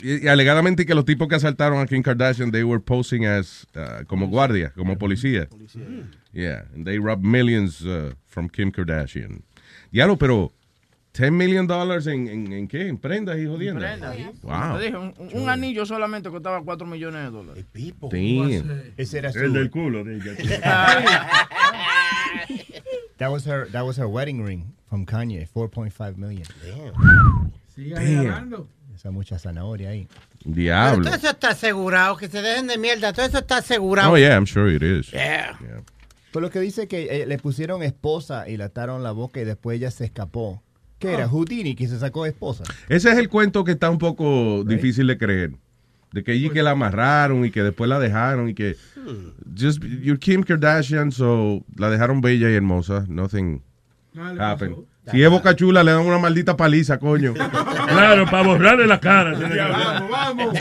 y, 0.00 0.24
y 0.24 0.28
alegadamente 0.28 0.86
que 0.86 0.94
los 0.94 1.04
tipos 1.04 1.28
que 1.28 1.34
asaltaron 1.34 1.80
a 1.80 1.86
Kim 1.86 2.02
Kardashian, 2.02 2.50
they 2.50 2.62
were 2.64 2.80
posing 2.80 3.26
as, 3.26 3.66
uh, 3.76 4.04
como 4.06 4.28
guardia, 4.28 4.72
como 4.74 4.96
policía. 4.96 5.48
Yeah, 6.32 6.62
and 6.74 6.86
they 6.86 6.98
robbed 6.98 7.24
millions 7.24 7.84
uh, 7.84 8.14
from 8.26 8.48
Kim 8.48 8.72
Kardashian. 8.72 9.42
Diablo, 9.90 10.16
pero 10.16 10.52
10 11.12 11.30
million 11.32 11.66
dollars 11.66 12.06
en, 12.06 12.26
en, 12.28 12.52
en 12.52 12.68
qué? 12.68 12.88
En 12.88 12.96
prendas 12.96 13.38
y 13.38 13.44
jodiendo. 13.44 13.84
Wow. 14.42 14.78
Te 14.78 14.84
dije, 14.84 14.96
un, 14.96 15.12
un 15.34 15.48
anillo 15.50 15.84
solamente 15.84 16.30
costaba 16.30 16.62
4 16.62 16.86
millones 16.86 17.24
de 17.24 17.30
dólares. 17.30 17.66
Damn. 17.74 18.94
Ese 18.96 19.18
era 19.18 19.30
su, 19.30 19.40
El 19.40 19.52
del 19.52 19.70
culo. 19.70 20.04
de 20.04 20.16
ella. 20.16 20.32
that 23.18 23.30
was 23.30 23.44
her 23.44 23.66
that 23.72 23.84
was 23.84 23.98
her 23.98 24.08
wedding 24.08 24.42
ring 24.42 24.72
from 24.88 25.04
Kanye, 25.04 25.46
4.5 25.54 26.16
million. 26.16 26.44
Sigue 27.74 27.94
Damn. 27.94 28.66
Esa 29.02 29.10
mucha 29.10 29.36
zanahoria 29.36 29.90
ahí. 29.90 30.06
Pero 30.44 30.54
Diablo. 30.54 31.04
todo 31.04 31.16
eso 31.16 31.30
está 31.30 31.48
asegurado, 31.48 32.16
que 32.16 32.28
se 32.28 32.40
dejen 32.40 32.68
de 32.68 32.78
mierda, 32.78 33.12
todo 33.12 33.26
eso 33.26 33.38
está 33.38 33.56
asegurado. 33.56 34.12
Oh, 34.12 34.16
yeah, 34.16 34.36
I'm 34.36 34.46
sure 34.46 34.72
it 34.72 34.80
is. 34.80 35.10
Yeah. 35.10 35.58
Yeah. 35.60 35.82
Pero 36.30 36.42
lo 36.42 36.50
que 36.50 36.60
dice 36.60 36.86
que 36.86 37.22
eh, 37.22 37.26
le 37.26 37.36
pusieron 37.38 37.82
esposa 37.82 38.48
y 38.48 38.56
le 38.56 38.62
ataron 38.62 39.02
la 39.02 39.10
boca 39.10 39.40
y 39.40 39.44
después 39.44 39.76
ella 39.78 39.90
se 39.90 40.04
escapó. 40.04 40.62
¿Qué 41.00 41.14
era? 41.14 41.26
Houdini 41.26 41.74
que 41.74 41.88
se 41.88 41.98
sacó 41.98 42.26
esposa. 42.26 42.62
Ese 42.88 43.10
es 43.10 43.18
el 43.18 43.28
cuento 43.28 43.64
que 43.64 43.72
está 43.72 43.90
un 43.90 43.98
poco 43.98 44.62
difícil 44.62 45.08
de 45.08 45.18
creer. 45.18 45.50
De 46.12 46.22
que 46.22 46.30
allí 46.30 46.48
que 46.50 46.62
la 46.62 46.70
amarraron 46.70 47.44
y 47.44 47.50
que 47.50 47.64
después 47.64 47.90
la 47.90 47.98
dejaron 47.98 48.50
y 48.50 48.54
que 48.54 48.76
just 49.60 49.82
you're 49.82 50.20
Kim 50.20 50.44
Kardashian, 50.44 51.10
so 51.10 51.64
la 51.74 51.90
dejaron 51.90 52.20
bella 52.20 52.48
y 52.48 52.54
hermosa. 52.54 53.04
Nothing 53.08 53.64
Nada 54.14 54.32
le 54.34 54.40
happened. 54.44 54.74
pasó. 54.76 54.91
Si 55.10 55.20
es 55.22 55.28
boca 55.30 55.56
chula, 55.56 55.82
le 55.82 55.90
dan 55.92 56.06
una 56.06 56.18
maldita 56.18 56.56
paliza, 56.56 56.98
coño. 56.98 57.34
claro, 57.88 58.24
para 58.26 58.42
borrarle 58.46 58.86
la 58.86 59.00
cara. 59.00 59.32
Vamos, 59.32 60.10
vamos, 60.10 60.10
vamos. 60.10 60.58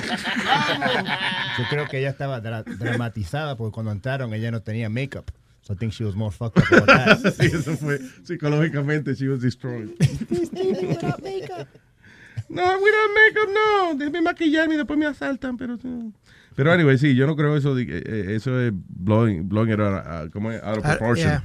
Yo 1.58 1.64
creo 1.70 1.88
que 1.88 2.00
ella 2.00 2.10
estaba 2.10 2.42
dra- 2.42 2.64
dramatizada 2.64 3.56
porque 3.56 3.74
cuando 3.74 3.92
entraron 3.92 4.34
ella 4.34 4.50
no 4.52 4.62
tenía 4.62 4.90
makeup. 4.90 5.30
So 5.62 5.74
I 5.74 5.76
think 5.78 5.94
she 5.94 6.04
was 6.04 6.16
more 6.16 6.32
fucked 6.36 6.58
up 6.58 6.66
about 6.74 6.88
that. 6.88 7.34
Sí, 7.40 7.46
eso 7.46 7.78
fue 7.78 8.00
psicológicamente, 8.24 9.14
she 9.16 9.28
was 9.28 9.42
destroyed. 9.42 9.90
No, 12.50 12.64
without 12.64 13.12
makeup, 13.16 13.50
no. 13.54 13.96
Déjame 13.98 14.22
maquillarme 14.22 14.74
y 14.74 14.78
después 14.78 14.98
me 15.00 15.06
asaltan, 15.06 15.58
pero... 15.58 15.78
Pero 16.56 16.72
anyway, 16.74 16.98
sí, 16.98 17.16
yo 17.16 17.26
no 17.28 17.36
creo 17.38 17.56
eso, 17.56 17.74
de, 17.76 17.86
que, 17.86 17.98
eh, 18.00 18.36
eso 18.36 18.60
es 18.60 18.74
blowing, 18.74 19.48
blowing 19.48 19.72
it 19.72 19.80
out, 19.80 20.04
uh, 20.28 20.30
¿cómo 20.32 20.52
es? 20.52 20.62
out 20.62 20.80
of 20.80 20.86
Ah, 20.86 20.98
proportion. 20.98 21.30
yeah. 21.30 21.44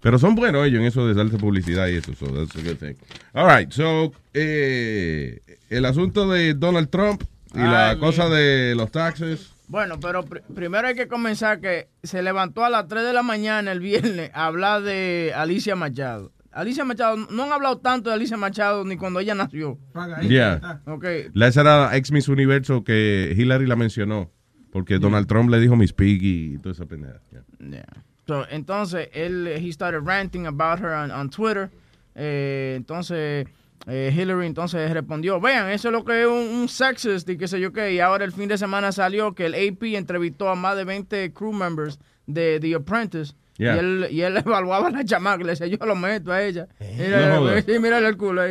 Pero 0.00 0.18
son 0.18 0.34
buenos 0.34 0.66
ellos 0.66 0.80
en 0.80 0.86
eso 0.86 1.06
de 1.06 1.14
darse 1.14 1.36
publicidad 1.36 1.88
y 1.88 1.96
eso, 1.96 2.14
so 2.14 2.26
that's 2.26 2.56
a 2.56 2.62
good 2.66 2.76
thing. 2.78 2.94
All 3.34 3.46
right, 3.46 3.70
so, 3.70 4.12
eh, 4.32 5.40
el 5.68 5.84
asunto 5.84 6.28
de 6.30 6.54
Donald 6.54 6.88
Trump 6.88 7.22
y 7.54 7.58
la 7.58 7.90
Ay, 7.90 7.98
cosa 7.98 8.28
de 8.28 8.74
los 8.76 8.90
taxes. 8.90 9.52
Bueno, 9.68 10.00
pero 10.00 10.24
pr- 10.24 10.42
primero 10.54 10.88
hay 10.88 10.94
que 10.94 11.06
comenzar 11.06 11.60
que 11.60 11.88
se 12.02 12.22
levantó 12.22 12.64
a 12.64 12.70
las 12.70 12.88
3 12.88 13.04
de 13.04 13.12
la 13.12 13.22
mañana 13.22 13.70
el 13.72 13.80
viernes 13.80 14.30
a 14.34 14.46
hablar 14.46 14.82
de 14.82 15.32
Alicia 15.36 15.76
Machado. 15.76 16.32
Alicia 16.52 16.84
Machado, 16.84 17.16
no 17.16 17.44
han 17.44 17.52
hablado 17.52 17.78
tanto 17.78 18.10
de 18.10 18.16
Alicia 18.16 18.36
Machado 18.36 18.84
ni 18.84 18.96
cuando 18.96 19.20
ella 19.20 19.34
nació. 19.36 19.78
Ahí. 19.94 20.28
Yeah. 20.28 20.80
Ok, 20.86 21.04
La 21.34 21.46
esa 21.46 21.60
era 21.60 21.86
la 21.90 21.96
ex 21.96 22.10
Miss 22.10 22.26
Universo 22.28 22.82
que 22.82 23.32
Hillary 23.36 23.66
la 23.66 23.76
mencionó. 23.76 24.30
Porque 24.72 24.98
Donald 24.98 25.26
Trump 25.26 25.50
le 25.50 25.58
dijo 25.60 25.74
Miss 25.76 25.92
Piggy 25.92 26.54
y 26.54 26.58
toda 26.58 26.72
esa 26.72 26.86
pendeja. 26.86 27.20
Yeah. 27.58 27.84
So, 28.30 28.46
entonces, 28.48 29.08
él, 29.12 29.48
he 29.60 29.72
started 29.72 30.06
ranting 30.06 30.46
about 30.46 30.78
her 30.78 30.92
on, 30.92 31.10
on 31.10 31.30
Twitter. 31.30 31.68
Eh, 32.14 32.74
entonces, 32.76 33.44
eh, 33.88 34.14
Hillary 34.16 34.46
entonces 34.46 34.88
respondió, 34.92 35.40
vean, 35.40 35.68
eso 35.68 35.88
es 35.88 35.92
lo 35.92 36.04
que 36.04 36.20
es 36.20 36.28
un, 36.28 36.60
un 36.60 36.68
sexist 36.68 37.28
y 37.28 37.36
qué 37.36 37.48
sé 37.48 37.58
yo 37.58 37.72
qué. 37.72 37.92
Y 37.92 37.98
ahora 37.98 38.24
el 38.24 38.30
fin 38.30 38.48
de 38.48 38.56
semana 38.56 38.92
salió 38.92 39.34
que 39.34 39.46
el 39.46 39.54
AP 39.54 39.82
entrevistó 39.96 40.48
a 40.48 40.54
más 40.54 40.76
de 40.76 40.84
20 40.84 41.32
crew 41.32 41.52
members 41.52 41.98
de 42.28 42.60
The 42.60 42.76
Apprentice. 42.76 43.34
Yeah. 43.56 43.74
Y, 43.74 43.78
él, 43.80 44.06
y 44.12 44.20
él 44.22 44.36
evaluaba 44.46 44.86
a 44.86 44.90
la 44.92 45.04
chamaca 45.04 45.42
le 45.42 45.50
decía, 45.50 45.66
yo 45.66 45.84
lo 45.84 45.96
meto 45.96 46.30
a 46.30 46.40
ella. 46.40 46.68
No 46.78 47.40
Mira, 47.42 47.62
sí, 47.62 47.78
mírale 47.80 48.06
el 48.06 48.16
culo 48.16 48.42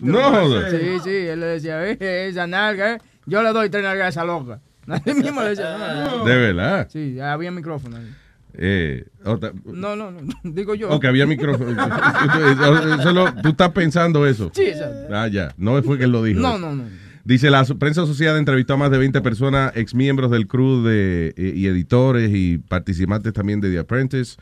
No. 0.00 0.68
Sí, 0.68 0.98
sí, 1.04 1.10
él 1.28 1.38
le 1.38 1.46
decía, 1.46 1.86
"Eh, 1.88 2.26
esa 2.28 2.48
nalga, 2.48 2.94
eh, 2.94 2.98
yo 3.24 3.40
le 3.40 3.52
doy 3.52 3.70
tres 3.70 3.84
nalgas 3.84 4.06
a 4.06 4.08
esa 4.08 4.24
loca. 4.24 4.60
Así 4.88 5.14
mismo 5.14 5.42
le 5.42 5.50
decía, 5.50 5.78
"No". 6.10 6.24
De 6.24 6.36
verdad. 6.36 6.88
Sí, 6.90 7.20
había 7.20 7.52
micrófono 7.52 7.98
ahí. 7.98 8.12
Eh, 8.56 9.06
otra- 9.24 9.52
No, 9.64 9.96
no, 9.96 10.10
no, 10.10 10.20
digo 10.44 10.74
yo. 10.74 10.90
ok, 10.90 11.04
había 11.06 11.26
micrófono. 11.26 11.70
Eso 13.00 13.12
lo- 13.12 13.34
tú 13.42 13.48
estás 13.50 13.70
pensando 13.72 14.26
eso. 14.26 14.50
Sí, 14.54 14.62
exacto. 14.62 15.14
Ah, 15.14 15.26
ya. 15.28 15.52
No 15.56 15.82
fue 15.82 15.98
que 15.98 16.04
él 16.04 16.12
lo 16.12 16.22
dijo. 16.22 16.40
No, 16.40 16.58
no, 16.58 16.74
no. 16.74 16.84
Dice, 17.24 17.50
la 17.50 17.64
prensa 17.64 18.02
asociada 18.02 18.38
entrevistó 18.38 18.74
a 18.74 18.76
más 18.76 18.90
de 18.90 18.98
20 18.98 19.20
personas, 19.22 19.72
ex 19.76 19.94
miembros 19.94 20.30
del 20.30 20.46
crew 20.46 20.82
de, 20.84 21.32
eh, 21.36 21.52
y 21.56 21.66
editores 21.66 22.30
y 22.34 22.58
participantes 22.58 23.32
también 23.32 23.60
de 23.62 23.70
The 23.70 23.78
Apprentice, 23.78 24.36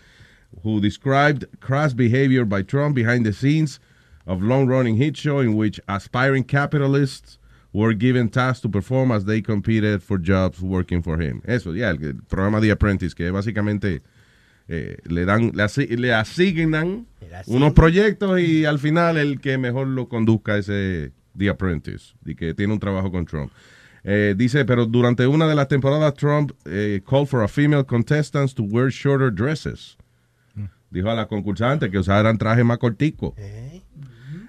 who 0.64 0.80
described 0.80 1.46
crass 1.60 1.94
behavior 1.94 2.44
by 2.44 2.64
Trump 2.64 2.96
behind 2.96 3.24
the 3.24 3.32
scenes 3.32 3.80
of 4.26 4.42
long-running 4.42 4.96
hit 4.96 5.16
show 5.16 5.40
in 5.42 5.54
which 5.54 5.80
aspiring 5.86 6.42
capitalists 6.44 7.38
were 7.72 7.94
given 7.94 8.28
tasks 8.28 8.60
to 8.62 8.68
perform 8.70 9.10
as 9.12 9.24
they 9.24 9.40
competed 9.42 10.02
for 10.02 10.18
jobs 10.20 10.60
working 10.60 11.02
for 11.02 11.20
him. 11.22 11.40
Eso, 11.44 11.74
ya, 11.74 11.90
el, 11.90 12.02
el 12.04 12.14
programa 12.28 12.60
The 12.60 12.70
Apprentice, 12.72 13.14
que 13.14 13.30
básicamente 13.30 14.02
eh, 14.68 14.98
le 15.04 15.24
dan, 15.24 15.52
le, 15.54 15.62
asi- 15.62 15.86
le 15.96 16.12
asignan 16.14 17.06
unos 17.46 17.72
proyectos 17.72 18.40
y 18.40 18.64
al 18.66 18.78
final 18.78 19.16
el 19.16 19.40
que 19.40 19.56
mejor 19.58 19.86
lo 19.88 20.08
conduzca 20.08 20.58
ese 20.58 21.12
The 21.36 21.48
Apprentice, 21.48 22.14
y 22.26 22.34
que 22.34 22.52
tiene 22.54 22.74
un 22.74 22.78
trabajo 22.80 23.10
con 23.10 23.24
Trump. 23.24 23.50
Eh, 24.04 24.34
dice, 24.36 24.64
pero 24.64 24.84
durante 24.84 25.26
una 25.26 25.46
de 25.46 25.54
las 25.54 25.68
temporadas 25.68 26.14
Trump 26.14 26.50
eh, 26.66 27.00
called 27.08 27.28
for 27.28 27.42
a 27.42 27.48
female 27.48 27.84
contestants 27.86 28.52
to 28.54 28.62
wear 28.64 28.90
shorter 28.90 29.32
dresses. 29.32 29.96
Dijo 30.90 31.08
a 31.08 31.14
la 31.14 31.26
concursante 31.26 31.90
que 31.90 31.98
usaran 31.98 32.36
trajes 32.36 32.64
más 32.66 32.76
corticos. 32.76 33.32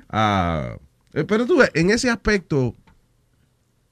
Ah, 0.10 0.76
eh, 1.14 1.24
pero 1.24 1.46
tú 1.46 1.58
ves, 1.58 1.72
en 1.74 1.90
ese 1.90 2.10
aspecto, 2.10 2.76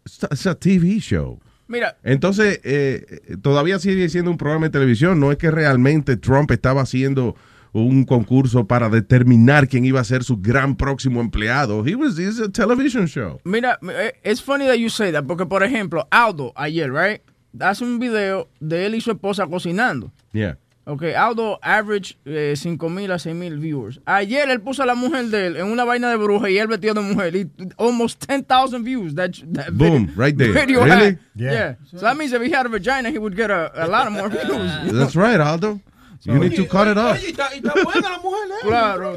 es 0.05 0.48
a 0.48 0.55
TV 0.55 1.00
show. 1.00 1.39
Mira, 1.67 1.98
Entonces, 2.03 2.60
eh, 2.63 3.05
eh, 3.27 3.38
todavía 3.41 3.79
sigue 3.79 4.10
siendo 4.10 4.29
un 4.29 4.38
programa 4.38 4.65
de 4.65 4.72
televisión. 4.72 5.20
No 5.20 5.31
es 5.31 5.38
que 5.38 5.50
realmente 5.50 6.17
Trump 6.17 6.51
estaba 6.51 6.81
haciendo 6.81 7.36
un 7.72 8.03
concurso 8.03 8.67
para 8.67 8.89
determinar 8.89 9.70
quién 9.70 9.86
iba 9.86 10.01
a 10.01 10.03
ser 10.03 10.24
su 10.25 10.38
gran 10.38 10.75
próximo 10.75 11.22
empleado. 11.22 11.86
He 11.86 11.96
was, 11.96 12.20
it's 12.20 12.41
a 12.41 12.51
television 12.51 13.08
show. 13.08 13.39
mira, 13.46 13.79
eh, 13.84 14.12
it's 14.24 14.41
funny 14.41 14.65
that 14.65 14.75
you 14.75 14.89
say 14.89 15.12
that, 15.13 15.24
porque 15.24 15.46
por 15.46 15.63
ejemplo, 15.63 16.05
Aldo 16.12 16.51
ayer, 16.58 16.91
right, 16.91 17.22
hace 17.60 17.86
un 17.86 18.00
video 18.00 18.50
de 18.60 18.86
él 18.86 18.96
y 18.96 19.01
su 19.01 19.12
esposa 19.12 19.48
cocinando. 19.48 20.12
Yeah. 20.34 20.58
Ok, 20.83 21.03
Aldo 21.15 21.59
average 21.61 22.17
eh, 22.25 22.55
5 22.55 22.89
mil 22.89 23.11
a 23.11 23.19
6 23.19 23.35
mil 23.35 23.59
viewers. 23.59 24.00
Ayer 24.05 24.50
él 24.50 24.61
puso 24.61 24.81
a 24.81 24.85
la 24.88 24.95
mujer 24.95 25.25
de 25.25 25.45
él 25.47 25.57
en 25.57 25.67
una 25.67 25.83
vaina 25.85 26.09
de 26.09 26.17
bruja 26.17 26.50
y 26.50 26.57
él 26.57 26.67
vestido 26.67 26.95
de 26.95 27.01
mujer. 27.01 27.35
Y 27.35 27.47
almost 27.77 28.25
10,000 28.27 28.83
views. 28.83 29.13
That, 29.13 29.31
that 29.53 29.71
Boom, 29.71 30.07
video, 30.07 30.13
right 30.15 30.35
there. 30.38 30.51
Video 30.53 30.83
Really? 30.83 31.05
had. 31.05 31.19
Yeah. 31.35 31.51
Yeah. 31.53 31.75
So 31.91 32.00
that 32.00 32.17
means 32.17 32.33
if 32.33 32.41
he 32.41 32.50
had 32.51 32.65
a 32.65 32.69
vagina, 32.69 33.11
he 33.11 33.19
would 33.19 33.35
get 33.35 33.51
a, 33.51 33.71
a 33.75 33.88
lot 33.88 34.07
of 34.07 34.13
more 34.13 34.29
views. 34.29 34.91
That's 34.91 35.15
right, 35.15 35.39
Aldo. 35.39 35.79
You 36.23 36.35
need 36.39 36.55
to 36.55 36.67
cut 36.67 36.87
it 36.87 36.97
off. 36.97 37.13
Oye, 37.17 37.27
y 37.27 37.31
está, 37.31 37.49
y 37.53 37.57
está 37.57 37.73
buena 37.83 38.09
la 38.09 38.19
mujer, 38.19 38.47
¿eh? 38.49 38.67
Claro. 38.67 39.15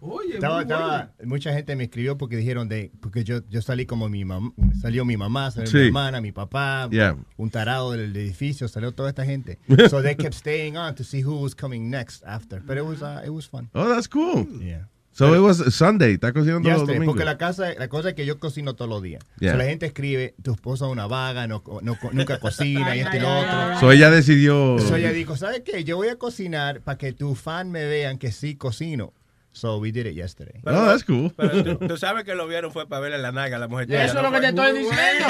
Oye, 0.00 0.34
Estaba, 0.34 0.62
estaba- 0.62 1.12
mucha 1.24 1.52
gente 1.52 1.76
me 1.76 1.84
escribió 1.84 2.16
porque 2.16 2.36
dijeron 2.36 2.68
de 2.68 2.90
porque 3.00 3.24
yo, 3.24 3.40
yo 3.48 3.60
salí 3.62 3.86
como 3.86 4.08
mi 4.08 4.24
mamá, 4.24 4.52
salió 4.80 5.04
mi 5.04 5.16
mamá, 5.16 5.50
salió 5.50 5.70
Sí. 5.70 5.76
mi 5.76 5.86
hermana, 5.88 6.20
mi 6.20 6.32
papá, 6.32 6.88
Yeah. 6.90 7.16
un 7.36 7.50
tarado 7.50 7.92
del 7.92 8.14
edificio, 8.16 8.68
salió 8.68 8.92
toda 8.92 9.10
esta 9.10 9.24
gente. 9.24 9.58
so 9.90 10.02
they 10.02 10.14
kept 10.16 10.34
staying 10.34 10.76
on 10.76 10.94
to 10.94 11.04
see 11.04 11.22
who 11.22 11.36
was 11.42 11.54
coming 11.54 11.90
next 11.90 12.24
after. 12.24 12.60
But 12.60 12.76
it 12.78 12.84
was 12.84 13.02
uh, 13.02 13.22
it 13.24 13.30
was 13.30 13.46
fun. 13.48 13.68
Oh, 13.74 13.88
that's 13.88 14.08
cool. 14.08 14.46
Yeah. 14.60 14.86
So 15.28 15.34
it 15.34 15.40
was 15.40 15.74
Sunday. 15.74 16.14
Está 16.14 16.32
cocinando 16.32 16.68
los 16.68 16.78
Yesterday, 16.78 16.94
domingos. 16.96 17.14
porque 17.14 17.24
la 17.24 17.38
casa, 17.38 17.74
la 17.78 17.88
cosa 17.88 18.08
es 18.10 18.14
que 18.14 18.24
yo 18.26 18.38
cocino 18.38 18.74
todos 18.74 18.88
los 18.88 19.02
días. 19.02 19.22
Yeah. 19.38 19.52
So 19.52 19.58
la 19.58 19.64
gente 19.64 19.86
escribe, 19.86 20.34
tu 20.42 20.52
esposa 20.52 20.86
es 20.86 20.92
una 20.92 21.06
vaga, 21.06 21.46
no, 21.46 21.62
no- 21.82 21.98
nunca 22.12 22.38
cocina 22.40 22.96
y 22.96 23.00
esto 23.00 23.16
y 23.16 23.20
lo 23.20 23.38
otro. 23.38 23.80
So 23.80 23.92
ella 23.92 24.10
decidió. 24.10 24.78
So 24.78 24.96
ella 24.96 25.12
dijo, 25.12 25.36
¿sabes 25.36 25.60
qué? 25.64 25.84
Yo 25.84 25.96
voy 25.96 26.08
a 26.08 26.16
cocinar 26.16 26.80
para 26.80 26.98
que 26.98 27.12
tu 27.12 27.34
fan 27.34 27.70
me 27.70 27.84
vean 27.84 28.18
que 28.18 28.32
sí 28.32 28.54
cocino. 28.56 29.12
So 29.52 29.78
we 29.78 29.90
did 29.90 30.06
it 30.06 30.14
yesterday. 30.14 30.60
Oh, 30.64 30.86
that's 30.86 31.02
cool. 31.04 31.32
Pero 31.36 31.64
tú, 31.76 31.86
tú 31.88 31.96
sabes 31.96 32.22
que 32.24 32.36
lo 32.36 32.46
vieron 32.46 32.70
fue 32.72 32.86
para 32.88 33.00
verle 33.00 33.18
la 33.18 33.32
naga 33.32 33.56
a 33.56 33.58
la 33.58 33.66
mujer. 33.66 33.90
Eso 33.92 34.04
es 34.04 34.14
no 34.14 34.22
lo 34.22 34.30
que 34.30 34.40
te 34.40 34.46
estoy 34.46 34.72
diciendo. 34.78 35.26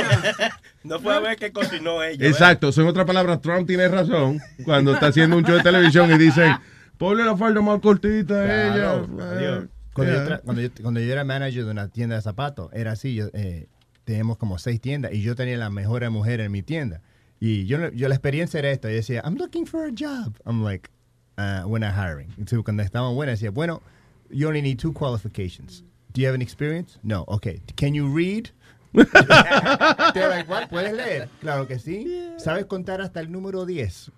No 0.84 1.00
fue 1.00 1.14
a 1.14 1.20
ver 1.20 1.36
que 1.36 1.52
cocinó 1.52 2.02
ella. 2.02 2.26
Exacto, 2.26 2.68
eso 2.68 2.82
en 2.82 2.88
otras 2.88 3.06
palabras, 3.06 3.40
Trump 3.40 3.66
tiene 3.66 3.88
razón 3.88 4.38
cuando 4.64 4.92
está 4.92 5.06
haciendo 5.06 5.36
un 5.38 5.44
show 5.44 5.56
de 5.56 5.62
televisión 5.62 6.10
y 6.12 6.18
dicen, 6.18 6.54
ponle 6.98 7.24
la 7.24 7.34
falda 7.34 7.62
más 7.62 7.80
cortita 7.80 8.42
a 8.42 8.44
Claro, 8.44 9.08
ella. 9.18 9.30
adiós. 9.30 9.64
Cuando, 9.92 10.12
Yeah. 10.14 10.28
yo 10.36 10.42
cuando, 10.42 10.62
yo, 10.62 10.68
cuando 10.82 11.00
yo 11.00 11.12
era 11.12 11.24
manager 11.24 11.64
de 11.64 11.70
una 11.70 11.88
tienda 11.88 12.16
de 12.16 12.22
zapatos, 12.22 12.70
era 12.72 12.92
así. 12.92 13.14
Yo, 13.14 13.28
eh, 13.32 13.66
teníamos 14.04 14.38
como 14.38 14.58
seis 14.58 14.80
tiendas 14.80 15.12
y 15.12 15.22
yo 15.22 15.34
tenía 15.36 15.56
la 15.56 15.70
mejor 15.70 16.08
mujer 16.10 16.40
en 16.40 16.50
mi 16.52 16.62
tienda. 16.62 17.00
Y 17.38 17.66
yo, 17.66 17.90
yo 17.90 18.08
la 18.08 18.14
experiencia 18.14 18.58
era 18.58 18.70
esta. 18.70 18.88
Yo 18.88 18.94
decía, 18.96 19.22
I'm 19.24 19.36
looking 19.36 19.66
for 19.66 19.84
a 19.86 19.90
job. 19.90 20.36
I'm 20.46 20.62
like, 20.64 20.90
uh, 21.38 21.62
we're 21.66 21.78
not 21.84 21.94
hiring. 21.94 22.28
Entonces, 22.38 22.62
cuando 22.64 22.82
estaban 22.82 23.14
buenas, 23.14 23.38
decía, 23.40 23.50
bueno, 23.50 23.82
you 24.30 24.46
only 24.48 24.62
need 24.62 24.78
two 24.78 24.92
qualifications. 24.92 25.82
Do 26.12 26.20
you 26.20 26.26
have 26.28 26.34
an 26.34 26.42
experience? 26.42 26.98
No. 27.02 27.24
Okay. 27.28 27.60
Can 27.76 27.94
you 27.94 28.08
read? 28.12 28.50
They're 28.92 30.28
like, 30.28 30.48
what? 30.48 30.68
¿Puedes 30.68 30.92
leer? 30.92 31.28
Claro 31.40 31.66
que 31.66 31.78
sí. 31.78 32.06
¿Sabes 32.38 32.66
contar 32.66 33.00
hasta 33.00 33.20
el 33.20 33.30
número 33.30 33.64
10? 33.64 34.10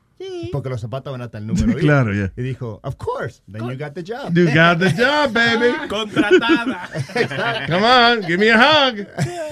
Porque 0.52 0.68
los 0.68 0.80
zapatos 0.80 1.10
van 1.12 1.22
hasta 1.22 1.38
el 1.38 1.46
número 1.48 1.68
10. 1.72 1.80
Claro, 1.80 2.12
yeah. 2.12 2.30
Y 2.36 2.42
dijo, 2.42 2.80
of 2.82 2.96
course. 2.96 3.42
Then 3.46 3.66
you 3.68 3.76
got 3.76 3.94
the 3.94 4.02
job. 4.02 4.36
You 4.36 4.46
got 4.52 4.78
the 4.78 4.90
job, 4.90 5.32
baby. 5.34 5.72
Contratada. 5.88 7.66
Come 7.66 7.84
on, 7.84 8.20
give 8.22 8.38
me 8.38 8.48
a 8.48 8.56
hug. 8.58 8.98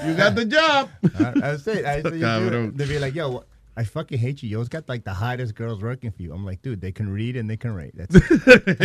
You 0.07 0.15
got 0.15 0.35
the 0.35 0.45
job. 0.45 0.89
I, 1.19 1.53
I 1.53 1.57
said, 1.57 1.85
I 1.85 2.03
said, 2.03 2.13
Cabrón. 2.15 2.77
they'd 2.77 2.89
be 2.89 2.99
like, 2.99 3.15
yo, 3.15 3.45
I 3.77 3.85
fucking 3.85 4.19
hate 4.19 4.43
you. 4.43 4.49
You 4.51 4.57
always 4.57 4.69
got 4.69 4.89
like 4.89 5.05
the 5.05 5.15
hottest 5.15 5.55
girls 5.55 5.81
working 5.83 6.11
for 6.11 6.23
you. 6.23 6.33
I'm 6.35 6.45
like, 6.45 6.61
dude, 6.63 6.81
they 6.81 6.93
can 6.93 7.09
read 7.13 7.37
and 7.37 7.49
they 7.49 7.57
can 7.57 7.75
write. 7.75 7.93
That's 7.97 8.15
it. 8.15 8.23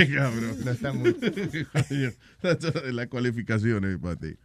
Cabrón. 0.09 0.63
No 0.63 0.71
está 0.71 0.93
muy- 0.93 1.13
Coño, 1.13 2.13
That's 2.41 2.65
las 2.93 3.07
cualificaciones 3.07 3.97
para 4.01 4.15
ti. 4.15 4.35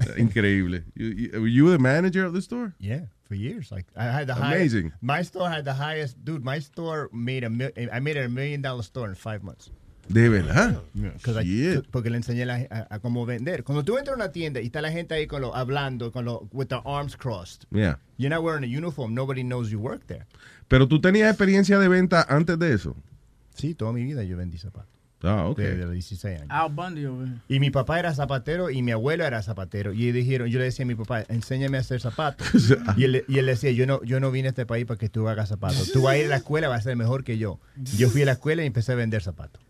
Increíble. 0.16 0.84
You, 0.94 1.06
you, 1.08 1.40
were 1.40 1.48
you 1.48 1.70
the 1.70 1.78
manager 1.78 2.24
of 2.24 2.32
the 2.32 2.40
store? 2.42 2.74
Yeah, 2.78 3.06
for 3.28 3.34
years. 3.34 3.70
Like 3.70 3.86
I 3.96 4.04
had 4.04 4.26
the 4.28 4.36
Amazing. 4.36 4.90
Highest, 4.90 5.02
my 5.02 5.22
store 5.22 5.48
had 5.50 5.64
the 5.64 5.74
highest, 5.74 6.16
dude. 6.24 6.44
My 6.44 6.58
store 6.60 7.08
made 7.12 7.44
a 7.44 7.50
mil, 7.50 7.70
I 7.92 8.00
made 8.00 8.16
it 8.16 8.24
a 8.24 8.28
million 8.28 8.62
dollar 8.62 8.82
store 8.82 9.08
in 9.08 9.14
five 9.14 9.42
months. 9.42 9.70
De 10.08 10.28
verdad. 10.28 10.80
I- 10.96 11.44
Shit. 11.44 11.86
porque 11.92 12.10
le 12.10 12.16
enseñé 12.16 12.44
la- 12.44 12.66
a, 12.70 12.94
a 12.96 12.98
cómo 12.98 13.24
vender. 13.26 13.62
Cuando 13.62 13.84
tú 13.84 13.96
entras 13.96 14.14
a 14.14 14.16
una 14.16 14.32
tienda 14.32 14.60
y 14.60 14.66
está 14.66 14.80
la 14.82 14.90
gente 14.90 15.14
ahí 15.14 15.28
con 15.28 15.40
lo, 15.40 15.54
hablando, 15.54 16.10
con 16.10 16.24
lo, 16.24 16.48
with 16.52 16.66
their 16.66 16.80
arms 16.84 17.14
crossed. 17.16 17.66
Yeah. 17.70 17.98
You're 18.16 18.34
not 18.34 18.42
wearing 18.42 18.64
a 18.64 18.66
uniform. 18.78 19.14
Nobody 19.14 19.42
knows 19.44 19.70
you 19.70 19.78
work 19.78 20.06
there. 20.08 20.26
Pero 20.66 20.88
tú 20.88 21.00
tenías 21.00 21.28
experiencia 21.30 21.78
de 21.78 21.86
venta 21.88 22.26
antes 22.28 22.58
de 22.58 22.72
eso. 22.72 22.96
Sí, 23.54 23.74
toda 23.76 23.92
mi 23.92 24.02
vida 24.02 24.24
yo 24.24 24.36
vendí 24.36 24.58
zapatos. 24.58 24.90
Ah, 25.22 25.46
ok. 25.46 25.58
Desde 25.58 25.84
los 25.84 25.92
16 25.92 26.40
años. 26.40 26.50
Al 26.50 26.70
Bundy 26.70 27.06
over 27.06 27.28
here. 27.28 27.38
Y 27.48 27.60
mi 27.60 27.70
papá 27.70 27.98
era 27.98 28.14
zapatero 28.14 28.70
y 28.70 28.82
mi 28.82 28.92
abuelo 28.92 29.24
era 29.24 29.42
zapatero. 29.42 29.92
Y 29.92 30.12
dijeron, 30.12 30.48
yo 30.48 30.58
le 30.58 30.66
decía 30.66 30.84
a 30.84 30.86
mi 30.86 30.94
papá, 30.94 31.24
enséñame 31.28 31.76
a 31.76 31.80
hacer 31.80 32.00
zapatos. 32.00 32.48
y, 32.96 33.04
él, 33.04 33.24
y 33.28 33.38
él 33.38 33.46
decía, 33.46 33.70
yo 33.70 33.86
no, 33.86 34.02
yo 34.02 34.20
no 34.20 34.30
vine 34.30 34.48
a 34.48 34.50
este 34.50 34.66
país 34.66 34.86
para 34.86 34.98
que 34.98 35.08
tú 35.08 35.28
hagas 35.28 35.48
zapatos. 35.48 35.92
Tú 35.92 36.02
vas 36.02 36.14
a 36.14 36.18
ir 36.18 36.26
a 36.26 36.28
la 36.28 36.36
escuela, 36.36 36.68
vas 36.68 36.80
a 36.80 36.82
ser 36.82 36.96
mejor 36.96 37.24
que 37.24 37.38
yo. 37.38 37.60
Yo 37.96 38.08
fui 38.08 38.22
a 38.22 38.26
la 38.26 38.32
escuela 38.32 38.62
y 38.62 38.66
empecé 38.66 38.92
a 38.92 38.94
vender 38.96 39.22
zapatos. 39.22 39.62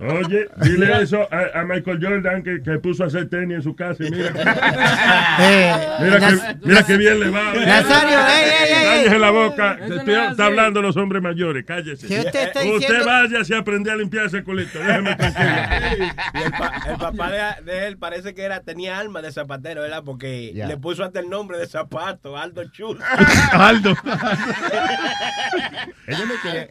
Oye, 0.00 0.48
dile 0.62 1.02
eso 1.02 1.28
a, 1.30 1.60
a 1.60 1.64
Michael 1.64 1.98
Jordan 2.02 2.42
que, 2.42 2.62
que 2.62 2.78
puso 2.78 3.04
a 3.04 3.06
hacer 3.06 3.28
tenis 3.28 3.56
en 3.58 3.62
su 3.62 3.74
casa 3.76 4.02
y 4.04 4.10
mira, 4.10 4.30
Eh, 5.40 5.88
mira, 6.00 6.18
que, 6.18 6.36
mira 6.66 6.82
que 6.84 6.96
bien 6.96 7.20
le 7.20 7.30
va. 7.30 7.52
Nazario, 7.54 8.18
ey, 8.18 8.44
ey, 8.44 8.50
ey, 8.68 8.72
ey. 8.74 8.84
Cállese 8.84 9.18
la 9.18 9.30
boca. 9.30 9.78
Estoy- 9.80 10.14
es 10.14 10.30
está 10.30 10.46
hablando 10.46 10.82
los 10.82 10.96
hombres 10.96 11.22
mayores. 11.22 11.64
Cállese. 11.64 12.06
Si 12.08 12.18
usted 12.18 12.48
está 12.48 12.60
Usted 12.64 13.04
vaya 13.04 13.38
y 13.48 13.54
aprende 13.54 13.90
a 13.90 13.96
limpiarse 13.96 14.38
el 14.38 14.44
culito. 14.44 14.78
Déjeme 14.78 15.14
tranquilo. 15.16 16.06
Y 16.34 16.42
el, 16.42 16.50
pa- 16.52 16.82
el 16.88 16.96
papá 16.96 17.30
de, 17.30 17.62
de 17.72 17.86
él 17.86 17.96
parece 17.98 18.34
que 18.34 18.42
era 18.42 18.60
tenía 18.60 18.98
alma 18.98 19.22
de 19.22 19.32
zapatero, 19.32 19.82
¿verdad? 19.82 20.02
Porque 20.04 20.52
Ya. 20.54 20.66
le 20.66 20.76
puso 20.76 21.04
hasta 21.04 21.20
el 21.20 21.28
nombre 21.30 21.58
de 21.58 21.66
zapato, 21.66 22.36
Aldo 22.36 22.64
Chus. 22.70 22.96
Aldo. 23.52 23.94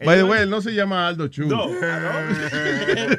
By 0.04 0.16
the 0.18 0.24
way, 0.24 0.42
él 0.42 0.50
no 0.50 0.60
se 0.60 0.72
llama 0.74 1.06
Aldo 1.08 1.28
Chu. 1.28 1.46
No, 1.46 1.66
no. 1.68 1.74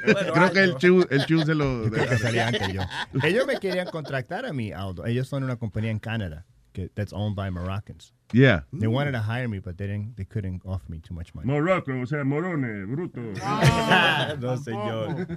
Bueno, 0.03 0.33
Creo 0.33 0.51
que 0.51 0.59
el. 0.63 0.75
Chu, 0.77 1.05
el 1.09 1.25
Chu 1.25 1.41
se 1.43 1.55
lo... 1.55 1.89
Creo 1.89 2.07
que 2.07 2.17
salía 2.17 2.47
antes 2.47 2.73
yo. 2.73 2.81
Ellos 3.23 3.45
me 3.47 3.57
querían 3.57 3.87
contratar 3.87 4.45
a 4.45 4.53
mí, 4.53 4.71
Aldo. 4.71 5.05
Ellos 5.05 5.27
son 5.27 5.43
una 5.43 5.55
compañía 5.57 5.91
en 5.91 5.99
Canadá 5.99 6.45
que 6.75 6.89
that's 6.93 7.13
owned 7.13 7.35
by 7.35 7.49
Moroccans. 7.49 8.11
Yeah. 8.33 8.61
They 8.73 8.87
wanted 8.87 9.13
to 9.13 9.19
hire 9.19 9.47
me, 9.47 9.59
but 9.59 9.77
they 9.77 9.87
didn't. 9.87 10.17
They 10.17 10.25
couldn't 10.25 10.61
offer 10.65 10.85
me 10.89 10.99
too 10.99 11.13
much 11.13 11.33
money. 11.33 11.47
Morocco, 11.47 11.93
o 11.93 12.05
sea, 12.05 12.23
morones, 12.23 12.85
bruto. 12.85 13.21
No, 14.41 14.57
señor. 14.57 15.27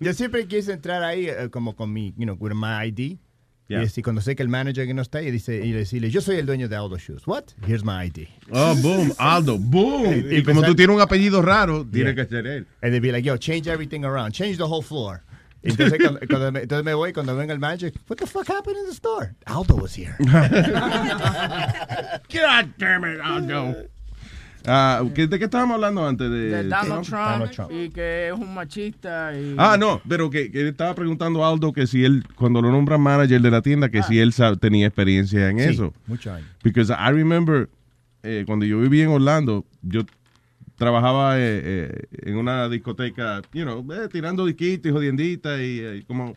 Yo 0.00 0.12
siempre 0.12 0.46
quise 0.46 0.72
entrar 0.72 1.02
ahí 1.02 1.28
eh, 1.28 1.48
como 1.50 1.76
con 1.76 1.92
mi, 1.92 2.12
you 2.16 2.26
know, 2.26 2.36
with 2.38 2.52
my 2.52 2.84
ID. 2.86 3.18
Yeah. 3.68 3.82
Y 3.82 3.86
así, 3.86 4.00
cuando 4.00 4.20
sé 4.20 4.36
que 4.36 4.44
el 4.44 4.48
manager 4.48 4.86
que 4.86 4.94
no 4.94 5.02
está, 5.02 5.20
y 5.22 5.30
dice, 5.32 5.64
y 5.64 5.72
decirle, 5.72 6.08
yo 6.10 6.20
soy 6.20 6.36
el 6.36 6.46
dueño 6.46 6.68
de 6.68 6.76
Aldo 6.76 6.98
Shoes. 6.98 7.26
What? 7.26 7.46
Here's 7.66 7.82
my 7.82 8.04
ID. 8.04 8.28
Oh, 8.52 8.76
boom, 8.76 9.12
Aldo, 9.18 9.58
boom. 9.58 10.24
Y 10.30 10.44
como 10.44 10.62
tú 10.62 10.76
tienes 10.76 10.94
un 10.94 11.02
apellido 11.02 11.42
raro, 11.42 11.84
tiene 11.84 12.14
que 12.14 12.26
ser 12.26 12.46
él. 12.46 12.66
And 12.82 12.92
they'd 12.92 13.02
be 13.02 13.10
like, 13.10 13.26
yo, 13.26 13.36
change 13.36 13.66
everything 13.66 14.04
around. 14.04 14.32
Change 14.32 14.56
the 14.58 14.66
whole 14.66 14.82
floor. 14.82 15.22
Entonces, 15.64 15.98
cuando, 15.98 16.20
cuando 16.28 16.52
me, 16.52 16.60
entonces 16.60 16.84
me 16.84 16.94
voy, 16.94 17.12
cuando 17.12 17.34
venga 17.34 17.52
el 17.52 17.58
manager, 17.58 17.92
what 18.08 18.18
the 18.18 18.26
fuck 18.26 18.46
happened 18.46 18.76
in 18.76 18.86
the 18.86 18.94
store? 18.94 19.34
Aldo 19.46 19.74
was 19.74 19.94
here. 19.94 20.16
God 20.20 20.30
damn 22.78 23.04
it, 23.04 23.20
Aldo. 23.20 23.88
Ah, 24.66 25.02
¿qué- 25.14 25.26
¿De 25.26 25.38
qué 25.38 25.44
estábamos 25.44 25.74
hablando 25.76 26.06
antes? 26.06 26.30
De, 26.30 26.36
De 26.50 26.62
Donald 26.64 27.06
Trump, 27.06 27.10
Donald 27.28 27.50
Trump. 27.52 27.70
y 27.72 27.88
que 27.90 28.28
es 28.28 28.32
un 28.34 28.52
machista. 28.54 29.32
Y... 29.38 29.54
Ah, 29.58 29.76
no, 29.78 30.00
pero 30.08 30.28
que, 30.28 30.50
que 30.50 30.68
estaba 30.68 30.94
preguntando 30.94 31.44
a 31.44 31.50
Aldo 31.50 31.72
que 31.72 31.86
si 31.86 32.04
él, 32.04 32.24
cuando 32.34 32.60
lo 32.60 32.70
nombran 32.72 33.00
manager 33.00 33.40
de 33.40 33.50
la 33.50 33.62
tienda, 33.62 33.88
que 33.88 34.02
si 34.02 34.18
él 34.18 34.32
sab- 34.32 34.58
tenía 34.58 34.86
experiencia 34.86 35.48
en 35.50 35.58
Sí, 35.58 35.64
eso. 35.66 35.94
muchos 36.06 36.32
años. 36.34 36.48
Because 36.64 36.92
I 36.92 37.10
remember 37.12 37.68
eh, 38.22 38.42
cuando 38.46 38.66
yo 38.66 38.80
vivía 38.80 39.04
en 39.04 39.10
Orlando, 39.10 39.64
yo 39.82 40.02
trabajaba 40.76 41.38
eh, 41.38 41.60
eh, 41.64 42.02
en 42.22 42.36
una 42.36 42.68
discoteca, 42.68 43.40
you 43.52 43.62
know, 43.64 43.86
eh, 43.92 44.08
tirando 44.10 44.44
disquitos 44.44 44.90
y 44.90 44.92
jodienditas 44.92 45.58
y 45.60 45.80
eh, 45.80 46.04
como 46.06 46.36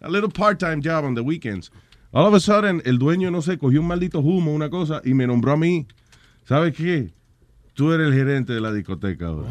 a 0.00 0.08
little 0.08 0.28
part-time 0.30 0.80
job 0.82 1.04
on 1.04 1.14
the 1.14 1.20
weekends. 1.20 1.70
All 2.12 2.24
of 2.26 2.34
a 2.34 2.40
sudden, 2.40 2.80
el 2.84 2.98
dueño, 2.98 3.30
no 3.30 3.42
sé, 3.42 3.58
cogió 3.58 3.80
un 3.82 3.86
maldito 3.88 4.20
humo, 4.20 4.54
una 4.54 4.70
cosa, 4.70 5.02
y 5.04 5.12
me 5.14 5.26
nombró 5.26 5.52
a 5.52 5.56
mí. 5.56 5.86
¿Sabes 6.44 6.74
qué? 6.74 7.10
Tú 7.76 7.92
eres 7.92 8.06
el 8.06 8.14
gerente 8.14 8.54
de 8.54 8.60
la 8.62 8.72
discoteca 8.72 9.26
ahora. 9.26 9.50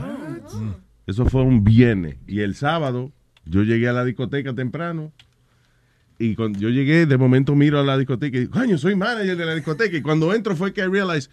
Mm. 0.60 0.74
Eso 1.06 1.26
fue 1.28 1.44
un 1.44 1.64
viernes. 1.64 2.18
Y 2.26 2.40
el 2.40 2.56
sábado, 2.56 3.12
yo 3.46 3.62
llegué 3.62 3.88
a 3.88 3.94
la 3.94 4.04
discoteca 4.04 4.56
temprano. 4.56 5.14
Y 6.18 6.34
cuando 6.34 6.58
yo 6.58 6.70
llegué, 6.70 7.06
de 7.06 7.18
momento 7.20 7.54
miro 7.54 7.80
a 7.80 7.84
la 7.84 8.00
discoteca 8.00 8.36
y 8.38 8.40
digo, 8.42 8.54
coño, 8.54 8.80
soy 8.80 8.96
manager 8.96 9.38
de 9.38 9.46
la 9.46 9.54
discoteca. 9.54 9.96
Y 9.96 10.02
cuando 10.02 10.34
entro 10.34 10.56
fue 10.56 10.74
que 10.74 10.82
I 10.82 10.88
realized, 10.88 11.30